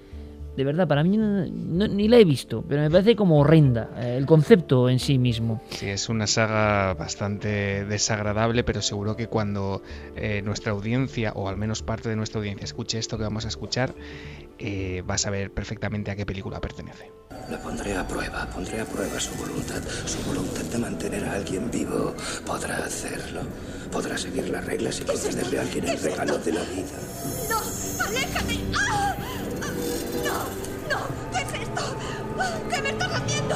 de 0.55 0.63
verdad, 0.63 0.87
para 0.87 1.03
mí 1.03 1.17
ni 1.17 2.07
la 2.07 2.17
he 2.17 2.25
visto, 2.25 2.63
pero 2.67 2.81
me 2.81 2.91
parece 2.91 3.15
como 3.15 3.39
horrenda 3.39 3.89
eh, 3.97 4.17
el 4.17 4.25
concepto 4.25 4.89
en 4.89 4.99
sí 4.99 5.17
mismo. 5.17 5.61
Sí, 5.69 5.87
es 5.87 6.09
una 6.09 6.27
saga 6.27 6.93
bastante 6.93 7.85
desagradable, 7.85 8.63
pero 8.63 8.81
seguro 8.81 9.15
que 9.15 9.27
cuando 9.27 9.81
eh, 10.15 10.41
nuestra 10.43 10.73
audiencia, 10.73 11.31
o 11.35 11.47
al 11.47 11.57
menos 11.57 11.83
parte 11.83 12.09
de 12.09 12.15
nuestra 12.15 12.39
audiencia, 12.39 12.65
escuche 12.65 12.99
esto 12.99 13.17
que 13.17 13.23
vamos 13.23 13.45
a 13.45 13.47
escuchar, 13.47 13.93
eh, 14.59 15.03
va 15.09 15.15
a 15.15 15.17
saber 15.17 15.51
perfectamente 15.51 16.11
a 16.11 16.15
qué 16.15 16.25
película 16.25 16.59
pertenece. 16.59 17.11
La 17.49 17.57
pondré 17.57 17.95
a 17.95 18.07
prueba, 18.07 18.45
pondré 18.53 18.81
a 18.81 18.85
prueba 18.85 19.19
su 19.19 19.35
voluntad, 19.35 19.81
su 20.05 20.21
voluntad 20.27 20.63
de 20.63 20.77
mantener 20.77 21.23
a 21.25 21.33
alguien 21.33 21.71
vivo. 21.71 22.13
Podrá 22.45 22.77
hacerlo. 22.77 23.41
Podrá 23.91 24.17
seguir 24.17 24.49
las 24.49 24.65
reglas 24.65 24.99
y 25.01 25.03
concederle 25.03 25.59
a 25.59 25.61
alguien 25.61 25.87
el 25.87 25.99
regalo 25.99 26.37
de 26.37 26.51
la 26.53 26.61
vida. 26.61 26.97
¡No! 27.49 28.05
¡Aléjate! 28.05 28.59
¡Ah! 28.75 29.20
¿Qué 32.69 32.81
me 32.81 32.89
estás 32.89 33.11
haciendo? 33.13 33.55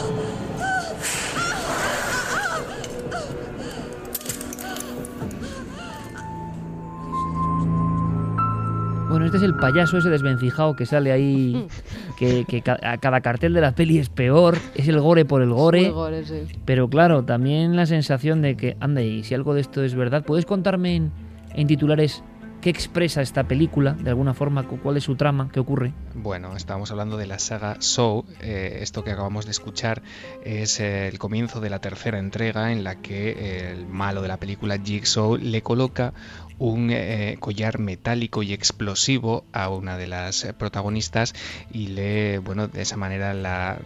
Bueno, 9.10 9.26
este 9.26 9.38
es 9.38 9.44
el 9.44 9.54
payaso 9.56 10.00
ese 10.00 10.10
desvencijado 10.10 10.76
que 10.76 10.86
sale 10.86 11.12
ahí, 11.12 11.68
que, 12.18 12.44
que 12.46 12.62
ca- 12.62 12.80
a 12.82 12.98
cada 12.98 13.22
cartel 13.22 13.54
de 13.54 13.62
la 13.62 13.74
peli 13.74 14.00
es 14.00 14.10
peor, 14.10 14.58
es 14.74 14.88
el 14.88 15.00
gore 15.00 15.26
por 15.26 15.42
el 15.42 15.52
gore. 15.52 15.82
Muy 15.84 15.90
gore, 15.92 16.26
sí. 16.26 16.42
Pero 16.66 16.90
claro, 16.90 17.24
también 17.24 17.76
la 17.76 17.86
sensación 17.86 18.42
de 18.42 18.58
que, 18.58 18.76
anda, 18.80 19.02
y 19.04 19.24
si 19.24 19.36
algo 19.36 19.54
de 19.54 19.62
esto 19.62 19.84
es 19.84 19.94
verdad, 19.96 20.24
¿puedes 20.26 20.46
contarme 20.46 20.96
en, 20.96 21.12
en 21.54 21.68
titulares 21.68 22.24
qué 22.66 22.72
expresa 22.72 23.22
esta 23.22 23.44
película, 23.44 23.94
de 23.94 24.10
alguna 24.10 24.34
forma, 24.34 24.64
cu- 24.68 24.80
cuál 24.80 24.98
es 24.98 25.04
su 25.04 25.16
trama, 25.16 25.50
qué 25.54 25.60
ocurre? 25.60 25.94
Bueno, 26.16 26.56
estábamos 26.58 26.90
hablando 26.90 27.16
de 27.16 27.28
la 27.28 27.38
saga 27.38 27.78
Saw. 27.80 28.26
eh, 28.40 28.80
esto 28.82 29.04
que 29.04 29.12
acabamos 29.12 29.46
de 29.46 29.52
escuchar 29.52 30.02
es 30.44 30.80
eh, 30.80 31.08
el 31.08 31.20
comienzo 31.20 31.62
de 31.62 31.70
la 31.70 31.78
tercera 31.78 32.18
entrega 32.18 32.72
en 32.72 32.84
la 32.84 32.96
que 32.96 33.30
eh, 33.30 33.72
el 33.72 33.86
malo 33.86 34.24
de 34.24 34.30
la 34.30 34.38
película 34.38 34.80
Jigsaw 34.84 35.38
le 35.38 35.62
coloca 35.62 36.16
un 36.58 36.90
eh, 36.90 37.38
collar 37.40 37.78
metálico 37.78 38.42
y 38.42 38.52
explosivo 38.52 39.46
a 39.54 39.70
una 39.70 39.96
de 39.96 40.08
las 40.08 40.48
protagonistas 40.58 41.36
y 41.70 41.90
le, 41.90 42.40
bueno, 42.40 42.68
de 42.68 42.82
esa 42.82 42.98
manera 42.98 43.36
la 43.36 43.78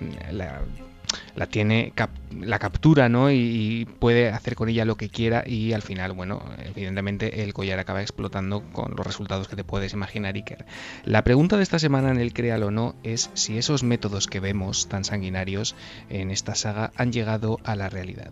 la 1.35 1.47
tiene 1.47 1.91
cap- 1.95 2.11
la 2.31 2.59
captura 2.59 3.09
no 3.09 3.31
y, 3.31 3.87
puede 3.99 4.29
hacer 4.29 4.55
con 4.55 4.69
ella 4.69 4.85
lo 4.85 4.95
que 4.95 5.09
quiera 5.09 5.43
y 5.45 5.73
al 5.73 5.81
final 5.81 6.13
bueno 6.13 6.41
evidentemente 6.63 7.43
el 7.43 7.53
collar 7.53 7.79
acaba 7.79 8.01
explotando 8.01 8.61
con 8.71 8.93
los 8.95 9.05
resultados 9.05 9.47
que 9.47 9.55
te 9.55 9.63
puedes 9.63 9.93
imaginar 9.93 10.35
Iker. 10.35 10.65
La 11.05 11.23
pregunta 11.23 11.57
de 11.57 11.63
esta 11.63 11.79
semana 11.79 12.11
en 12.11 12.17
el 12.17 12.33
Créalo 12.33 12.67
o 12.67 12.71
no 12.71 12.95
es 13.03 13.29
si 13.33 13.57
esos 13.57 13.83
métodos 13.83 14.27
que 14.27 14.39
vemos 14.39 14.87
tan 14.87 15.03
sanguinarios 15.03 15.75
en 16.09 16.31
esta 16.31 16.55
saga 16.55 16.91
han 16.95 17.11
llegado 17.11 17.59
a 17.63 17.75
la 17.75 17.89
realidad. 17.89 18.31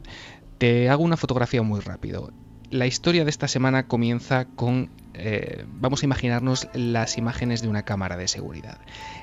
Te 0.58 0.90
hago 0.90 1.04
una 1.04 1.18
fotografía 1.18 1.62
muy 1.62 1.80
rápido 1.82 2.32
la 2.70 2.86
historia 2.86 3.24
de 3.24 3.30
esta 3.30 3.48
semana 3.48 3.88
comienza 3.88 4.46
con, 4.46 4.90
eh, 5.14 5.66
vamos 5.68 6.02
a 6.02 6.06
imaginarnos 6.06 6.68
las 6.74 7.18
imágenes 7.18 7.62
de 7.62 7.70
una 7.70 7.84
cámara 7.84 8.18
de 8.18 8.28
seguridad. 8.28 8.80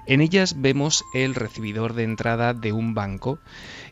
En 0.06 0.20
ellas 0.20 0.60
vemos 0.60 1.04
el 1.14 1.34
recibidor 1.34 1.94
de 1.94 2.04
entrada 2.04 2.54
de 2.54 2.72
un 2.72 2.94
banco 2.94 3.38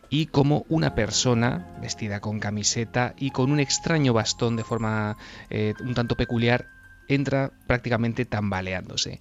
y 0.09 0.27
como 0.27 0.65
una 0.69 0.95
persona 0.95 1.67
vestida 1.81 2.19
con 2.19 2.39
camiseta 2.39 3.13
y 3.17 3.31
con 3.31 3.51
un 3.51 3.59
extraño 3.59 4.13
bastón 4.13 4.55
de 4.55 4.63
forma 4.63 5.17
eh, 5.49 5.73
un 5.81 5.93
tanto 5.93 6.15
peculiar 6.15 6.67
entra 7.07 7.51
prácticamente 7.67 8.25
tambaleándose. 8.25 9.19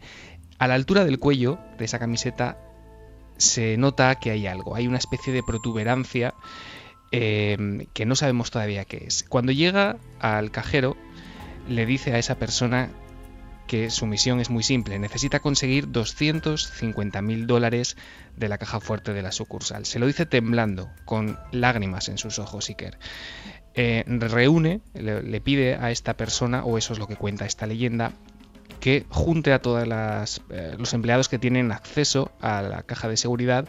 A 0.59 0.69
la 0.69 0.75
altura 0.75 1.05
del 1.05 1.19
cuello 1.19 1.59
de 1.79 1.85
esa 1.85 1.99
camiseta 1.99 2.59
se 3.37 3.77
nota 3.77 4.15
que 4.17 4.31
hay 4.31 4.47
algo, 4.47 4.77
hay 4.77 4.87
una 4.87 4.99
especie 4.99 5.33
de 5.33 5.43
protuberancia 5.43 6.35
eh, 7.13 7.87
que 7.93 8.07
no 8.07 8.17
sabemos 8.17 8.51
todavía 8.51 8.85
qué 8.85 9.05
es. 9.07 9.25
Cuando 9.29 9.53
llega 9.53 9.99
al 10.19 10.51
cajero, 10.51 10.97
le 11.69 11.87
dice 11.87 12.13
a 12.15 12.19
esa 12.19 12.37
persona 12.37 12.91
que 13.67 13.91
su 13.91 14.07
misión 14.07 14.41
es 14.41 14.51
muy 14.51 14.63
simple, 14.63 14.99
necesita 14.99 15.41
conseguir 15.41 15.91
250 15.91 17.23
mil 17.23 17.47
dólares 17.47 17.97
de 18.37 18.49
la 18.49 18.59
caja 18.59 18.81
fuerte 18.81 19.13
de 19.13 19.23
la 19.23 19.33
sucursal. 19.33 19.87
Se 19.87 19.99
lo 19.99 20.07
dice 20.07 20.27
temblando, 20.27 20.91
con 21.05 21.39
lágrimas 21.53 22.09
en 22.09 22.19
sus 22.19 22.39
ojos, 22.39 22.69
Iker. 22.69 22.99
Eh, 23.75 24.05
reúne, 24.07 24.81
le, 24.95 25.23
le 25.23 25.41
pide 25.41 25.77
a 25.77 25.91
esta 25.91 26.17
persona, 26.17 26.65
o 26.65 26.77
eso 26.77 26.93
es 26.93 26.99
lo 26.99 27.07
que 27.07 27.17
cuenta 27.17 27.47
esta 27.47 27.67
leyenda, 27.67 28.13
que 28.81 29.07
junte 29.09 29.53
a 29.53 29.61
todos 29.61 29.87
los 29.87 30.93
empleados 30.93 31.29
que 31.29 31.39
tienen 31.39 31.73
acceso 31.73 32.33
a 32.41 32.63
la 32.63 32.83
caja 32.83 33.09
de 33.09 33.17
seguridad 33.17 33.69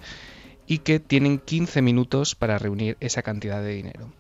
y 0.68 0.80
que 0.80 1.00
tienen 1.00 1.40
15 1.40 1.82
minutos 1.82 2.36
para 2.36 2.58
reunir 2.58 2.98
esa 3.00 3.22
cantidad 3.22 3.62
de 3.62 3.74
dinero. 3.74 4.12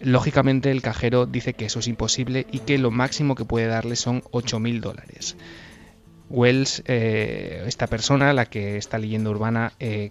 Lógicamente 0.00 0.70
el 0.70 0.80
cajero 0.80 1.26
dice 1.26 1.52
que 1.52 1.66
eso 1.66 1.80
es 1.80 1.86
imposible 1.86 2.46
y 2.50 2.60
que 2.60 2.78
lo 2.78 2.90
máximo 2.90 3.34
que 3.34 3.44
puede 3.44 3.66
darle 3.66 3.96
son 3.96 4.22
8.000 4.22 4.80
dólares. 4.80 5.36
Wells, 6.30 6.84
eh, 6.86 7.64
esta 7.66 7.88
persona, 7.88 8.32
la 8.32 8.46
que 8.46 8.76
está 8.76 8.98
leyendo 8.98 9.30
urbana, 9.30 9.72
eh, 9.80 10.10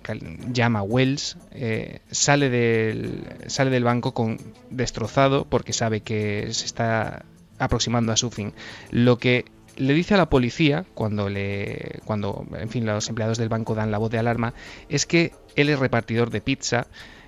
llama 0.51 0.83
Wells, 0.83 1.37
eh, 1.51 2.01
sale, 2.11 2.49
del, 2.49 3.23
sale 3.47 3.71
del 3.71 3.85
banco 3.85 4.13
con 4.13 4.37
destrozado 4.69 5.45
porque 5.45 5.71
sabe 5.71 6.01
que 6.01 6.49
se 6.51 6.65
está 6.65 7.25
aproximando 7.57 8.11
a 8.11 8.17
su 8.17 8.29
fin. 8.31 8.53
Lo 8.91 9.17
que 9.17 9.45
le 9.79 9.93
dice 9.93 10.13
a 10.13 10.17
la 10.17 10.29
policía 10.29 10.85
cuando 10.93 11.29
le 11.29 12.01
cuando 12.03 12.45
en 12.53 12.69
fin 12.69 12.85
los 12.85 13.07
empleados 13.07 13.37
del 13.37 13.49
banco 13.49 13.75
dan 13.75 13.91
la 13.91 13.97
voz 13.97 14.11
de 14.11 14.19
alarma 14.19 14.53
es 14.89 15.05
que 15.05 15.31
él 15.55 15.69
es 15.69 15.79
repartidor 15.79 16.29
de 16.29 16.41
pizza 16.41 16.87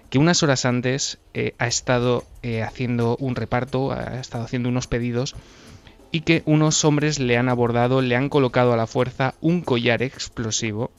que 0.10 0.20
unas 0.20 0.44
horas 0.44 0.66
antes 0.66 1.20
eh, 1.34 1.56
ha 1.58 1.68
estado 1.68 2.26
eh, 2.44 2.62
haciendo 2.62 3.16
un 3.18 3.36
reparto 3.36 3.94
ha 3.94 4.20
estado 4.20 4.44
haciendo 4.44 4.68
unos 4.68 4.88
pedidos 4.88 5.36
y 6.12 6.22
que 6.22 6.44
unos 6.46 6.84
hombres 6.84 7.20
le 7.20 7.38
han 7.38 7.48
abordado 7.48 8.02
le 8.02 8.18
han 8.18 8.28
colocado 8.28 8.74
a 8.74 8.78
la 8.78 8.86
fuerza 8.86 9.34
un 9.40 9.62
collar 9.62 10.04
explosivo 10.04 10.92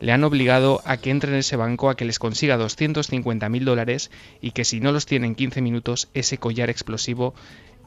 le 0.00 0.12
han 0.12 0.24
obligado 0.24 0.82
a 0.84 0.98
que 0.98 1.10
entre 1.10 1.32
en 1.32 1.38
ese 1.38 1.56
banco 1.56 1.88
a 1.88 1.96
que 1.96 2.04
les 2.04 2.18
consiga 2.18 2.58
250 2.58 3.48
mil 3.48 3.64
dólares 3.64 4.10
y 4.42 4.50
que 4.50 4.66
si 4.66 4.80
no 4.80 4.92
los 4.92 5.06
tiene 5.06 5.26
en 5.26 5.36
15 5.36 5.62
minutos 5.62 6.10
ese 6.12 6.36
collar 6.36 6.68
explosivo 6.68 7.34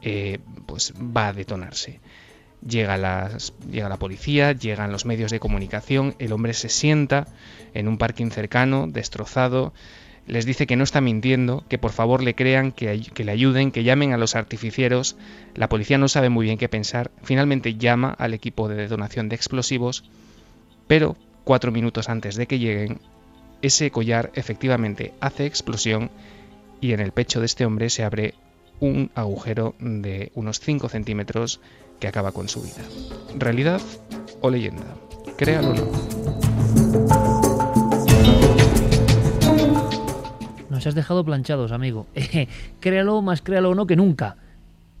eh, 0.04 0.40
pues 0.66 0.92
va 0.94 1.28
a 1.28 1.32
detonarse 1.32 2.00
Llega, 2.66 3.30
llega 3.70 3.88
la 3.88 3.96
policía, 3.96 4.52
llegan 4.52 4.92
los 4.92 5.04
medios 5.04 5.30
de 5.30 5.40
comunicación, 5.40 6.14
el 6.18 6.32
hombre 6.32 6.54
se 6.54 6.68
sienta 6.68 7.26
en 7.74 7.88
un 7.88 7.98
parking 7.98 8.30
cercano, 8.30 8.86
destrozado, 8.88 9.72
les 10.26 10.46
dice 10.46 10.68
que 10.68 10.76
no 10.76 10.84
está 10.84 11.00
mintiendo, 11.00 11.64
que 11.68 11.78
por 11.78 11.90
favor 11.90 12.22
le 12.22 12.34
crean, 12.34 12.70
que, 12.70 13.00
que 13.12 13.24
le 13.24 13.32
ayuden, 13.32 13.72
que 13.72 13.82
llamen 13.82 14.12
a 14.12 14.18
los 14.18 14.36
artificieros. 14.36 15.16
La 15.56 15.68
policía 15.68 15.98
no 15.98 16.06
sabe 16.06 16.28
muy 16.28 16.46
bien 16.46 16.58
qué 16.58 16.68
pensar, 16.68 17.10
finalmente 17.22 17.74
llama 17.74 18.14
al 18.16 18.32
equipo 18.34 18.68
de 18.68 18.76
detonación 18.76 19.28
de 19.28 19.36
explosivos, 19.36 20.04
pero 20.86 21.16
cuatro 21.44 21.72
minutos 21.72 22.08
antes 22.08 22.36
de 22.36 22.46
que 22.46 22.60
lleguen, 22.60 23.00
ese 23.62 23.90
collar 23.90 24.30
efectivamente 24.34 25.12
hace 25.20 25.46
explosión 25.46 26.10
y 26.80 26.92
en 26.92 27.00
el 27.00 27.12
pecho 27.12 27.40
de 27.40 27.46
este 27.46 27.64
hombre 27.64 27.90
se 27.90 28.04
abre 28.04 28.34
un 28.80 29.10
agujero 29.14 29.74
de 29.78 30.32
unos 30.34 30.58
5 30.58 30.88
centímetros 30.88 31.60
que 32.02 32.08
acaba 32.08 32.32
con 32.32 32.48
su 32.48 32.60
vida. 32.60 32.82
¿Realidad 33.38 33.80
o 34.40 34.50
leyenda? 34.50 34.82
Créalo 35.36 35.70
o 35.70 35.74
no. 35.74 35.84
Nos 40.68 40.84
has 40.84 40.96
dejado 40.96 41.24
planchados, 41.24 41.70
amigo. 41.70 42.08
créalo 42.80 43.22
más 43.22 43.40
créalo 43.40 43.70
o 43.70 43.76
no 43.76 43.86
que 43.86 43.94
nunca. 43.94 44.36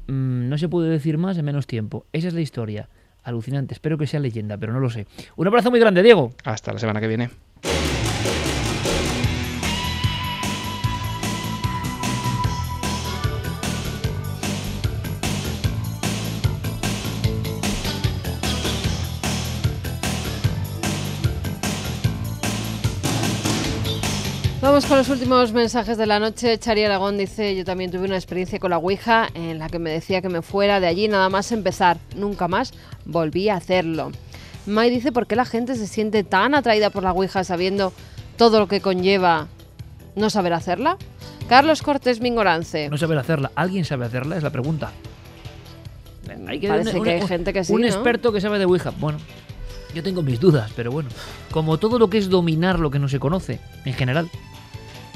Mm, 0.06 0.48
no 0.48 0.56
se 0.58 0.68
puede 0.68 0.90
decir 0.90 1.18
más 1.18 1.36
en 1.38 1.44
menos 1.44 1.66
tiempo. 1.66 2.06
Esa 2.12 2.28
es 2.28 2.34
la 2.34 2.40
historia. 2.40 2.88
Alucinante. 3.24 3.74
Espero 3.74 3.98
que 3.98 4.06
sea 4.06 4.20
leyenda, 4.20 4.56
pero 4.56 4.72
no 4.72 4.78
lo 4.78 4.88
sé. 4.88 5.08
Un 5.34 5.48
abrazo 5.48 5.72
muy 5.72 5.80
grande, 5.80 6.04
Diego. 6.04 6.32
Hasta 6.44 6.72
la 6.72 6.78
semana 6.78 7.00
que 7.00 7.08
viene. 7.08 7.30
Vamos 24.72 24.86
con 24.86 24.96
los 24.96 25.10
últimos 25.10 25.52
mensajes 25.52 25.98
de 25.98 26.06
la 26.06 26.18
noche. 26.18 26.56
Chari 26.58 26.82
Aragón 26.82 27.18
dice, 27.18 27.54
yo 27.54 27.62
también 27.62 27.90
tuve 27.90 28.06
una 28.06 28.14
experiencia 28.16 28.58
con 28.58 28.70
la 28.70 28.78
Ouija 28.78 29.28
en 29.34 29.58
la 29.58 29.68
que 29.68 29.78
me 29.78 29.90
decía 29.90 30.22
que 30.22 30.30
me 30.30 30.40
fuera 30.40 30.80
de 30.80 30.86
allí 30.86 31.08
nada 31.08 31.28
más 31.28 31.52
empezar. 31.52 31.98
Nunca 32.16 32.48
más 32.48 32.72
volví 33.04 33.50
a 33.50 33.56
hacerlo. 33.56 34.12
Mai 34.64 34.88
dice, 34.88 35.12
¿por 35.12 35.26
qué 35.26 35.36
la 35.36 35.44
gente 35.44 35.74
se 35.74 35.86
siente 35.86 36.24
tan 36.24 36.54
atraída 36.54 36.88
por 36.88 37.02
la 37.02 37.12
Ouija 37.12 37.44
sabiendo 37.44 37.92
todo 38.38 38.60
lo 38.60 38.66
que 38.66 38.80
conlleva 38.80 39.46
no 40.16 40.30
saber 40.30 40.54
hacerla? 40.54 40.96
Carlos 41.50 41.82
Cortés 41.82 42.22
Mingorance. 42.22 42.88
No 42.88 42.96
saber 42.96 43.18
hacerla. 43.18 43.50
¿Alguien 43.54 43.84
sabe 43.84 44.06
hacerla? 44.06 44.38
Es 44.38 44.42
la 44.42 44.48
pregunta. 44.52 44.90
Hay 46.48 46.60
que 46.60 46.68
Parece 46.68 46.96
un- 46.96 47.04
que 47.04 47.10
hay 47.10 47.26
gente 47.28 47.52
que 47.52 47.62
sí, 47.62 47.74
Un 47.74 47.82
¿no? 47.82 47.86
experto 47.88 48.32
que 48.32 48.40
sabe 48.40 48.58
de 48.58 48.64
Ouija. 48.64 48.90
Bueno, 48.98 49.18
yo 49.94 50.02
tengo 50.02 50.22
mis 50.22 50.40
dudas, 50.40 50.72
pero 50.74 50.90
bueno. 50.90 51.10
Como 51.50 51.76
todo 51.76 51.98
lo 51.98 52.08
que 52.08 52.16
es 52.16 52.30
dominar 52.30 52.80
lo 52.80 52.90
que 52.90 52.98
no 52.98 53.06
se 53.10 53.18
conoce, 53.20 53.60
en 53.84 53.92
general. 53.92 54.30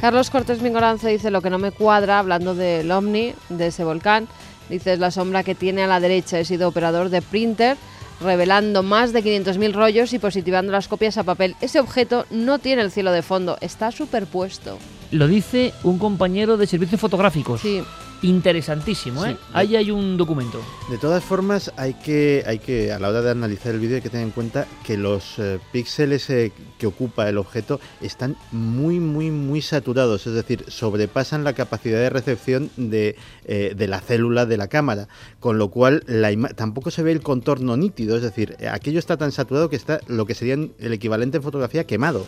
Carlos 0.01 0.29
Cortés 0.31 0.61
Mingorance 0.61 1.09
dice 1.09 1.31
lo 1.31 1.41
que 1.41 1.51
no 1.51 1.59
me 1.59 1.73
cuadra, 1.73 2.19
hablando 2.19 2.55
del 2.55 2.91
ovni, 2.91 3.33
de 3.49 3.69
ese 3.69 3.83
volcán. 3.83 4.29
Dice, 4.69 4.93
es 4.93 4.99
la 4.99 5.11
sombra 5.11 5.43
que 5.43 5.55
tiene 5.55 5.85
a 5.85 5.87
la 5.87 6.01
derecha. 6.01 6.39
He 6.39 6.45
sido 6.45 6.69
operador 6.69 7.09
de 7.09 7.23
printer, 7.23 7.77
revelando 8.21 8.83
más 8.83 9.13
de 9.13 9.23
500.000 9.23 9.73
rollos 9.73 10.13
y 10.13 10.19
positivando 10.19 10.73
las 10.73 10.89
copias 10.89 11.17
a 11.19 11.25
papel. 11.25 11.57
Ese 11.61 11.81
objeto 11.81 12.27
no 12.31 12.59
tiene 12.59 12.83
el 12.83 12.91
cielo 12.91 13.11
de 13.13 13.23
fondo, 13.23 13.57
está 13.61 13.91
superpuesto. 13.91 14.79
Lo 15.13 15.29
dice 15.29 15.73
un 15.83 15.99
compañero 15.99 16.57
de 16.57 16.67
servicios 16.67 17.01
fotográficos. 17.01 17.61
Sí. 17.63 17.83
Interesantísimo, 18.23 19.25
¿eh? 19.27 19.33
Sí. 19.33 19.39
Ahí 19.53 19.77
hay 19.77 19.91
un 19.91 20.17
documento. 20.17 20.61
De 20.91 20.99
todas 20.99 21.23
formas, 21.23 21.73
hay 21.77 21.95
que, 21.95 22.43
hay 22.47 22.59
que, 22.59 22.93
a 22.93 22.99
la 22.99 23.09
hora 23.09 23.21
de 23.21 23.31
analizar 23.31 23.75
el 23.75 23.81
vídeo, 23.81 23.97
hay 23.97 24.03
que 24.03 24.09
tener 24.09 24.27
en 24.27 24.33
cuenta 24.33 24.67
que 24.85 24.97
los 24.97 25.39
eh, 25.39 25.59
píxeles 25.73 26.29
eh, 26.31 26.53
que 26.79 26.87
ocupa 26.87 27.29
el 27.29 27.37
objeto 27.37 27.79
están 28.01 28.37
muy, 28.53 29.01
muy, 29.01 29.31
muy 29.31 29.61
saturados, 29.61 30.27
es 30.27 30.33
decir, 30.33 30.65
sobrepasan 30.69 31.45
la 31.45 31.53
capacidad 31.53 31.99
de 31.99 32.11
recepción 32.11 32.71
de, 32.77 33.17
eh, 33.45 33.75
de 33.77 33.89
la 33.89 34.01
célula 34.01 34.47
de 34.47 34.57
la 34.57 34.69
cámara, 34.69 35.09
con 35.39 35.59
lo 35.59 35.71
cual 35.71 36.03
la 36.07 36.35
tampoco 36.55 36.91
se 36.91 37.03
ve 37.03 37.13
el 37.13 37.23
contorno 37.23 37.77
nítido, 37.77 38.17
es 38.17 38.23
decir, 38.23 38.57
aquello 38.71 38.99
está 38.99 39.17
tan 39.17 39.33
saturado 39.33 39.71
que 39.71 39.77
está 39.77 40.01
lo 40.07 40.27
que 40.27 40.35
sería 40.35 40.55
el 40.55 40.93
equivalente 40.93 41.37
en 41.37 41.43
fotografía 41.43 41.85
quemado. 41.85 42.25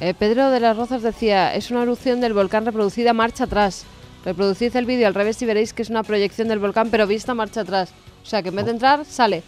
Eh, 0.00 0.14
Pedro 0.14 0.50
de 0.50 0.60
las 0.60 0.76
Rozas 0.76 1.02
decía, 1.02 1.54
es 1.54 1.70
una 1.70 1.82
erupción 1.82 2.20
del 2.20 2.32
volcán 2.32 2.66
reproducida 2.66 3.12
marcha 3.12 3.44
atrás. 3.44 3.84
Reproducid 4.24 4.74
el 4.76 4.86
vídeo 4.86 5.06
al 5.06 5.14
revés 5.14 5.40
y 5.42 5.46
veréis 5.46 5.72
que 5.72 5.82
es 5.82 5.90
una 5.90 6.02
proyección 6.02 6.48
del 6.48 6.58
volcán, 6.58 6.90
pero 6.90 7.06
vista 7.06 7.34
marcha 7.34 7.62
atrás. 7.62 7.92
O 8.22 8.26
sea, 8.26 8.42
que 8.42 8.50
en 8.50 8.56
vez 8.56 8.64
de 8.66 8.70
entrar, 8.72 9.04
sale. 9.04 9.42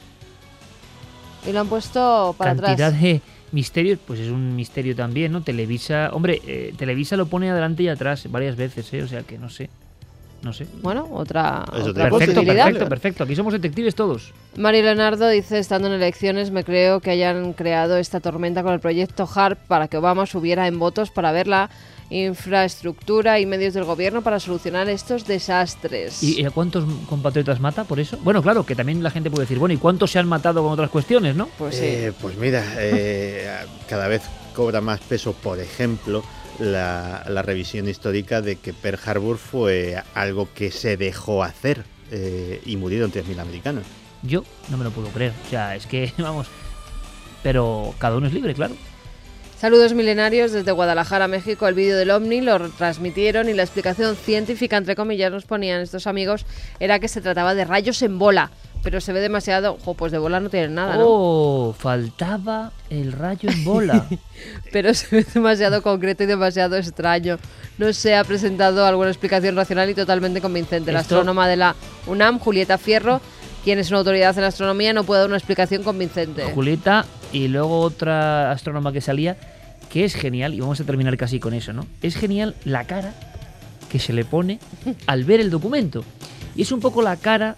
Y 1.47 1.53
lo 1.53 1.61
han 1.61 1.69
puesto 1.69 2.35
para 2.39 2.57
Cantidad 2.57 2.89
atrás. 2.89 3.01
de 3.03 3.21
misterios, 3.53 3.99
pues 4.05 4.19
es 4.19 4.31
un 4.31 4.57
misterio 4.57 4.97
también, 4.97 5.31
¿no? 5.31 5.43
Televisa, 5.43 6.11
hombre, 6.13 6.41
eh, 6.47 6.75
Televisa 6.77 7.17
lo 7.17 7.27
pone 7.27 7.51
adelante 7.51 7.85
y 7.85 7.89
atrás 7.89 8.29
varias 8.31 8.57
veces, 8.57 8.93
¿eh? 8.95 9.03
O 9.03 9.09
sea 9.09 9.23
que 9.23 9.39
no 9.39 9.49
sé. 9.49 9.71
No 10.43 10.53
sé. 10.53 10.67
Bueno, 10.83 11.09
otra, 11.13 11.65
Es 11.75 11.87
otra 11.87 12.11
Perfecto, 12.11 12.35
posibilidad. 12.35 12.65
perfecto, 12.67 12.89
perfecto. 12.89 13.25
Aquí 13.25 13.35
somos 13.35 13.53
detectives 13.55 13.95
todos. 13.95 14.35
Mario 14.59 14.83
Leonardo 14.83 15.27
dice, 15.29 15.59
estando 15.59 15.89
en 15.89 15.95
elecciones, 15.95 16.51
me 16.51 16.65
creo 16.65 17.01
que 17.01 17.11
hayan 17.11 17.55
creado 17.55 17.97
esta 17.97 18.21
tormenta 18.21 18.63
con 18.63 18.75
el 18.75 18.81
proyecto 18.81 19.27
HARP 19.33 19.59
para 19.69 19.89
que 19.89 19.97
Obama 19.97 20.27
subiera 20.27 20.67
en 20.67 20.79
votos 20.79 21.11
para 21.11 21.33
ver 21.33 21.47
la 21.47 21.71
infraestructura 22.23 23.41
y 23.41 23.47
medios 23.47 23.75
del 23.75 23.85
gobierno 23.85 24.23
para 24.23 24.39
solucionar 24.39 24.89
estos 24.89 25.27
desastres. 25.27 26.23
¿Y, 26.23 26.45
a 26.45 26.51
cuántos 26.51 26.85
compatriotas 27.09 27.61
mata 27.61 27.85
por 27.85 27.99
eso? 27.99 28.19
Bueno, 28.19 28.43
claro, 28.43 28.65
que 28.65 28.77
también 28.77 29.03
la 29.03 29.11
gente 29.11 29.31
puede 29.31 29.43
decir, 29.43 29.59
bueno, 29.59 29.75
¿y 29.75 29.79
cuántos 29.79 30.13
se 30.13 30.19
han 30.19 30.29
matado 30.29 30.63
con 30.63 30.73
otras 30.73 30.91
cuestiones, 30.91 31.35
no? 31.35 31.49
Pues 31.59 31.77
sí. 31.77 31.85
Eh, 31.85 32.13
pues 32.21 32.37
mira, 32.37 32.63
eh, 32.79 33.51
cada 33.89 34.07
vez 34.09 34.23
cobra 34.55 34.81
más 34.81 35.01
peso, 35.01 35.33
por 35.33 35.59
ejemplo, 35.59 36.23
la, 36.61 37.25
la 37.29 37.43
revisión 37.43 37.89
histórica 37.89 38.41
de 38.41 38.57
que 38.57 38.73
Pearl 38.73 39.01
Harbor 39.05 39.37
fue 39.37 40.01
algo 40.15 40.49
que 40.55 40.71
se 40.71 40.97
dejó 40.97 41.43
hacer 41.43 41.85
eh, 42.13 42.63
y 42.65 42.77
murieron 42.77 43.11
3.000 43.11 43.41
americanos. 43.41 43.85
Yo 44.23 44.45
no 44.71 44.77
me 44.77 44.85
lo 44.85 44.91
puedo 44.91 45.09
creer. 45.09 45.33
O 45.47 45.51
sea, 45.51 45.75
es 45.75 45.87
que, 45.87 46.13
vamos. 46.19 46.47
Pero 47.43 47.93
cada 47.99 48.17
uno 48.17 48.29
es 48.29 48.33
libre, 48.33 48.55
claro. 48.55 48.77
Saludos 49.65 49.95
milenarios 49.95 50.53
desde 50.53 50.73
Guadalajara, 50.73 51.27
México. 51.27 51.67
El 51.67 51.75
vídeo 51.75 51.97
del 51.97 52.11
OVNI 52.11 52.43
lo 52.43 52.69
transmitieron 52.69 53.49
y 53.49 53.55
la 53.55 53.63
explicación 53.63 54.15
científica, 54.15 54.77
entre 54.77 54.95
comillas, 54.95 55.33
nos 55.33 55.47
ponían 55.47 55.81
estos 55.81 56.07
amigos, 56.07 56.45
era 56.81 56.99
que 56.99 57.09
se 57.09 57.23
trataba 57.23 57.55
de 57.55 57.65
rayos 57.65 58.03
en 58.03 58.19
bola. 58.19 58.51
Pero 58.83 59.01
se 59.01 59.15
ve 59.15 59.21
demasiado... 59.21 59.79
Jo, 59.83 59.95
pues 59.95 60.13
de 60.13 60.19
bola 60.19 60.39
no 60.39 60.51
tienen 60.51 60.75
nada, 60.75 60.99
¿no? 60.99 61.05
Oh, 61.07 61.73
faltaba 61.73 62.73
el 62.91 63.13
rayo 63.13 63.49
en 63.49 63.65
bola. 63.65 64.07
Pero 64.71 64.93
se 64.93 65.17
ve 65.17 65.27
demasiado 65.33 65.81
concreto 65.81 66.25
y 66.25 66.27
demasiado 66.27 66.77
extraño. 66.77 67.39
No 67.79 67.91
se 67.95 68.17
ha 68.17 68.25
presentado 68.25 68.85
alguna 68.85 69.09
explicación 69.09 69.57
racional 69.57 69.89
y 69.89 69.95
totalmente 69.95 70.43
convincente. 70.43 70.93
La 70.93 71.01
Esto- 71.01 71.15
astrónoma 71.15 71.49
de 71.49 71.57
la 71.57 71.75
UNAM, 72.07 72.39
Julieta 72.39 72.77
Fierro, 72.77 73.23
quien 73.65 73.79
es 73.79 73.89
una 73.89 74.01
autoridad 74.01 74.37
en 74.37 74.45
astronomía, 74.45 74.93
no 74.93 75.05
puede 75.05 75.21
dar 75.21 75.29
una 75.29 75.39
explicación 75.39 75.83
convincente. 75.83 76.43
Julieta 76.53 77.07
y 77.33 77.49
luego 77.49 77.81
otra 77.81 78.53
astrónoma 78.53 78.93
que 78.93 79.01
salía, 79.01 79.39
que 79.91 80.05
es 80.05 80.15
genial, 80.15 80.55
y 80.55 80.61
vamos 80.61 80.81
a 80.81 80.85
terminar 80.85 81.17
casi 81.17 81.39
con 81.41 81.55
eso, 81.55 81.73
¿no? 81.73 81.87
Es 82.03 82.17
genial 82.17 82.55
la 82.65 82.85
cara 82.85 83.15
que 83.91 83.99
se 83.99 84.13
le 84.13 84.25
pone 84.25 84.59
al 85.07 85.25
ver 85.25 85.41
el 85.41 85.51
documento. 85.51 86.05
Y 86.57 86.63
es 86.63 86.73
un 86.73 86.81
poco 86.81 87.01
la 87.03 87.17
cara, 87.17 87.57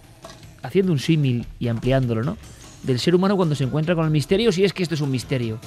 haciendo 0.62 0.92
un 0.92 0.98
símil 0.98 1.46
y 1.58 1.68
ampliándolo, 1.68 2.22
¿no? 2.22 2.36
Del 2.82 2.98
ser 3.00 3.14
humano 3.14 3.36
cuando 3.36 3.54
se 3.54 3.64
encuentra 3.64 3.94
con 3.94 4.04
el 4.04 4.10
misterio, 4.10 4.52
si 4.52 4.64
es 4.64 4.72
que 4.72 4.82
esto 4.82 4.94
es 4.94 5.00
un 5.00 5.10
misterio. 5.10 5.58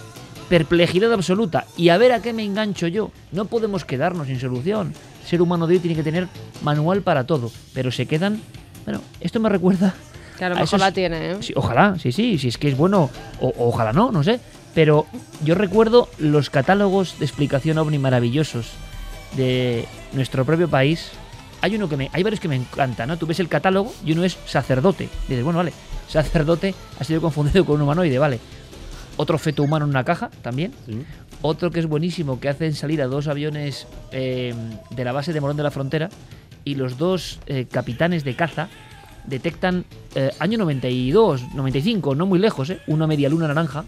Perplejidad 0.48 1.12
absoluta. 1.14 1.66
Y 1.78 1.90
a 1.90 1.98
ver 1.98 2.12
a 2.12 2.22
qué 2.22 2.34
me 2.34 2.44
engancho 2.44 2.88
yo. 2.88 3.12
No 3.32 3.46
podemos 3.46 3.86
quedarnos 3.86 4.28
sin 4.28 4.40
solución. 4.40 4.94
El 5.24 5.28
ser 5.30 5.42
humano 5.42 5.68
de 5.68 5.76
hoy 5.76 5.80
tiene 5.80 5.96
que 5.96 6.04
tener 6.04 6.28
manual 6.64 7.02
para 7.02 7.26
todo. 7.26 7.52
Pero 7.74 7.92
se 7.92 8.06
quedan... 8.08 8.42
Bueno, 8.86 9.02
esto 9.22 9.40
me 9.40 9.50
recuerda 9.50 9.94
Que 10.40 10.46
a 10.46 10.50
lo 10.50 10.56
a 10.56 10.60
mejor 10.60 10.68
esos- 10.68 10.80
la 10.80 10.92
tiene, 10.92 11.32
¿eh? 11.32 11.38
Sí, 11.42 11.54
ojalá, 11.56 11.98
sí, 12.00 12.12
sí, 12.12 12.40
si 12.40 12.48
es 12.48 12.58
que 12.58 12.70
es 12.70 12.78
bueno, 12.78 13.10
o 13.42 13.54
ojalá 13.60 13.94
no, 13.94 14.12
no 14.12 14.24
sé. 14.24 14.40
Pero 14.74 15.08
yo 15.44 15.56
recuerdo 15.56 16.10
los 16.18 16.50
catálogos 16.50 17.18
de 17.20 17.26
explicación 17.26 17.78
ovni 17.78 17.98
maravillosos 17.98 18.72
de 19.36 19.86
nuestro 20.14 20.46
propio 20.46 20.70
país. 20.70 21.12
Hay 21.62 21.76
uno 21.76 21.90
que 21.90 21.98
me, 21.98 22.10
hay 22.14 22.24
varios 22.24 22.40
que 22.40 22.48
me 22.48 22.56
encantan, 22.56 23.10
¿no? 23.10 23.18
Tú 23.18 23.26
ves 23.26 23.40
el 23.40 23.50
catálogo 23.50 23.94
y 24.06 24.14
uno 24.14 24.24
es 24.24 24.38
sacerdote. 24.46 25.10
Dices, 25.28 25.44
bueno, 25.44 25.58
vale, 25.58 25.74
sacerdote 26.08 26.74
ha 27.00 27.04
sido 27.04 27.22
confundido 27.22 27.66
con 27.66 27.76
un 27.76 27.82
humanoide, 27.82 28.18
vale. 28.20 28.40
Otro 29.18 29.38
feto 29.38 29.64
humano 29.64 29.86
en 29.86 29.90
una 29.90 30.06
caja, 30.06 30.30
también. 30.42 30.74
Otro 31.42 31.72
que 31.72 31.80
es 31.80 31.88
buenísimo, 31.88 32.40
que 32.40 32.48
hacen 32.48 32.74
salir 32.74 33.02
a 33.02 33.08
dos 33.08 33.28
aviones 33.28 33.88
eh, 34.12 34.54
de 34.92 35.04
la 35.04 35.12
base 35.12 35.34
de 35.34 35.42
Morón 35.42 35.58
de 35.58 35.64
la 35.64 35.72
Frontera 35.72 36.10
y 36.64 36.76
los 36.76 36.98
dos 36.98 37.40
eh, 37.48 37.66
capitanes 37.70 38.24
de 38.24 38.36
caza 38.36 38.70
detectan 39.26 39.86
eh, 40.16 40.32
año 40.40 40.58
92, 40.58 41.54
95, 41.54 42.16
no 42.16 42.26
muy 42.26 42.40
lejos, 42.40 42.70
¿eh? 42.70 42.80
una 42.88 43.08
media 43.08 43.30
luna 43.30 43.48
naranja 43.48 43.86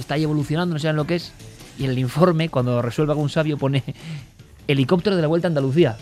está 0.00 0.14
ahí 0.14 0.22
evolucionando, 0.22 0.74
no 0.74 0.78
saben 0.78 0.96
lo 0.96 1.06
que 1.06 1.16
es. 1.16 1.32
Y 1.78 1.84
en 1.84 1.90
el 1.90 1.98
informe, 1.98 2.48
cuando 2.48 2.82
resuelva 2.82 3.12
algún 3.12 3.28
sabio, 3.28 3.56
pone 3.58 3.82
helicóptero 4.66 5.16
de 5.16 5.22
la 5.22 5.28
vuelta 5.28 5.46
a 5.46 5.50
Andalucía. 5.50 5.96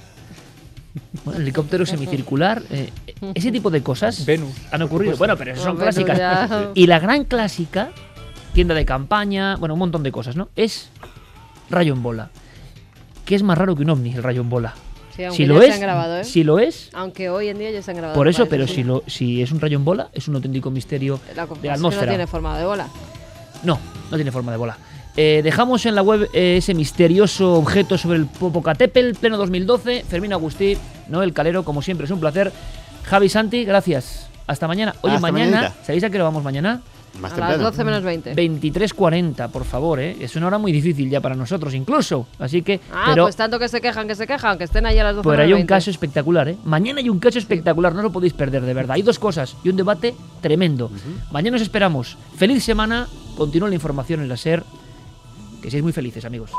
Bueno, 1.24 1.40
helicóptero 1.40 1.84
semicircular, 1.84 2.62
eh, 2.70 2.90
ese 3.34 3.52
tipo 3.52 3.70
de 3.70 3.82
cosas 3.82 4.26
han 4.72 4.82
ocurrido. 4.82 5.16
Bueno, 5.18 5.36
pero 5.36 5.52
esas 5.52 5.64
son 5.64 5.76
Venus 5.76 5.94
clásicas. 5.94 6.18
ya- 6.18 6.70
Y 6.74 6.86
la 6.86 6.98
gran 6.98 7.24
clásica, 7.24 7.90
tienda 8.54 8.74
de 8.74 8.86
campaña, 8.86 9.56
bueno, 9.56 9.74
un 9.74 9.80
montón 9.80 10.02
de 10.02 10.10
cosas, 10.12 10.36
¿no? 10.36 10.48
Es 10.56 10.88
rayo 11.68 11.92
en 11.92 12.02
bola. 12.02 12.30
¿Qué 13.26 13.34
es 13.34 13.42
más 13.42 13.58
raro 13.58 13.76
que 13.76 13.82
un 13.82 13.90
ovni, 13.90 14.14
el 14.14 14.22
rayo 14.22 14.40
en 14.40 14.48
bola? 14.48 14.74
Sí, 15.14 15.22
si 15.32 15.46
lo 15.46 15.60
es, 15.62 15.78
grabado, 15.80 16.18
¿eh? 16.18 16.24
si 16.24 16.44
lo 16.44 16.58
es, 16.58 16.90
Aunque 16.94 17.28
hoy 17.30 17.48
en 17.48 17.58
día 17.58 17.70
ya 17.70 17.82
se 17.82 17.90
han 17.90 17.96
grabado. 17.96 18.14
por 18.18 18.28
eso, 18.28 18.46
pero 18.46 18.66
si 18.66 18.84
lo 18.84 19.02
si 19.06 19.42
es 19.42 19.50
un 19.50 19.60
rayo 19.60 19.76
en 19.78 19.84
bola, 19.84 20.10
es 20.12 20.28
un 20.28 20.34
auténtico 20.36 20.70
misterio 20.70 21.18
La 21.34 21.42
de 21.42 21.48
cosa 21.48 21.54
la 21.54 21.54
es 21.56 21.60
que 21.62 21.70
atmósfera. 21.70 22.06
no 22.06 22.12
tiene 22.12 22.26
forma 22.26 22.58
de 22.58 22.64
bola. 22.66 22.88
No, 23.62 23.78
no 24.10 24.16
tiene 24.16 24.30
forma 24.32 24.52
de 24.52 24.58
bola. 24.58 24.78
Eh, 25.16 25.40
dejamos 25.42 25.86
en 25.86 25.94
la 25.94 26.02
web 26.02 26.28
eh, 26.34 26.58
ese 26.58 26.74
misterioso 26.74 27.54
objeto 27.54 27.96
sobre 27.96 28.18
el 28.18 28.26
Popocatépetl, 28.26 29.18
pleno 29.18 29.38
2012. 29.38 30.04
Fermín 30.08 30.32
Agustí, 30.32 30.76
Noel 31.08 31.32
Calero, 31.32 31.64
como 31.64 31.80
siempre, 31.80 32.04
es 32.04 32.10
un 32.10 32.20
placer. 32.20 32.52
Javi 33.04 33.28
Santi, 33.28 33.64
gracias. 33.64 34.28
Hasta 34.46 34.68
mañana. 34.68 34.94
Oye, 35.00 35.14
Hasta 35.14 35.32
mañana, 35.32 35.56
mañanita. 35.56 35.84
¿sabéis 35.84 36.04
a 36.04 36.10
qué 36.10 36.16
hora 36.16 36.24
vamos 36.24 36.44
mañana? 36.44 36.82
Más 37.20 37.32
A 37.32 37.38
las 37.38 37.60
12 37.60 37.84
menos 37.84 38.02
20. 38.02 38.34
23.40, 38.34 39.50
por 39.50 39.64
favor, 39.64 40.00
¿eh? 40.00 40.16
Es 40.20 40.36
una 40.36 40.48
hora 40.48 40.58
muy 40.58 40.72
difícil 40.72 41.08
ya 41.08 41.20
para 41.20 41.34
nosotros, 41.34 41.74
incluso. 41.74 42.26
Así 42.38 42.62
que. 42.62 42.80
Ah, 42.92 43.06
pero, 43.08 43.24
pues 43.24 43.36
tanto 43.36 43.58
que 43.58 43.68
se 43.68 43.80
quejan, 43.80 44.06
que 44.06 44.14
se 44.14 44.26
quejan, 44.26 44.58
que 44.58 44.64
estén 44.64 44.86
ahí 44.86 44.98
a 44.98 45.04
las 45.04 45.16
12 45.16 45.24
pero 45.24 45.32
menos 45.38 45.46
hay 45.46 45.52
un 45.52 45.58
20. 45.58 45.68
caso 45.68 45.90
espectacular, 45.90 46.48
¿eh? 46.48 46.56
Mañana 46.64 47.00
hay 47.00 47.08
un 47.08 47.18
caso 47.18 47.38
espectacular, 47.38 47.94
no 47.94 48.02
lo 48.02 48.12
podéis 48.12 48.32
perder, 48.32 48.62
de 48.62 48.74
verdad. 48.74 48.96
Hay 48.96 49.02
dos 49.02 49.18
cosas 49.18 49.56
y 49.64 49.68
un 49.68 49.76
debate 49.76 50.14
tremendo. 50.40 50.90
Mañana 51.30 51.56
os 51.56 51.62
esperamos. 51.62 52.16
Feliz 52.36 52.62
semana. 52.64 53.06
Continúa 53.36 53.68
la 53.68 53.74
información 53.74 54.20
en 54.20 54.28
la 54.28 54.36
SER. 54.36 54.62
Que 55.62 55.70
seáis 55.70 55.82
muy 55.82 55.92
felices, 55.92 56.24
amigos. 56.24 56.50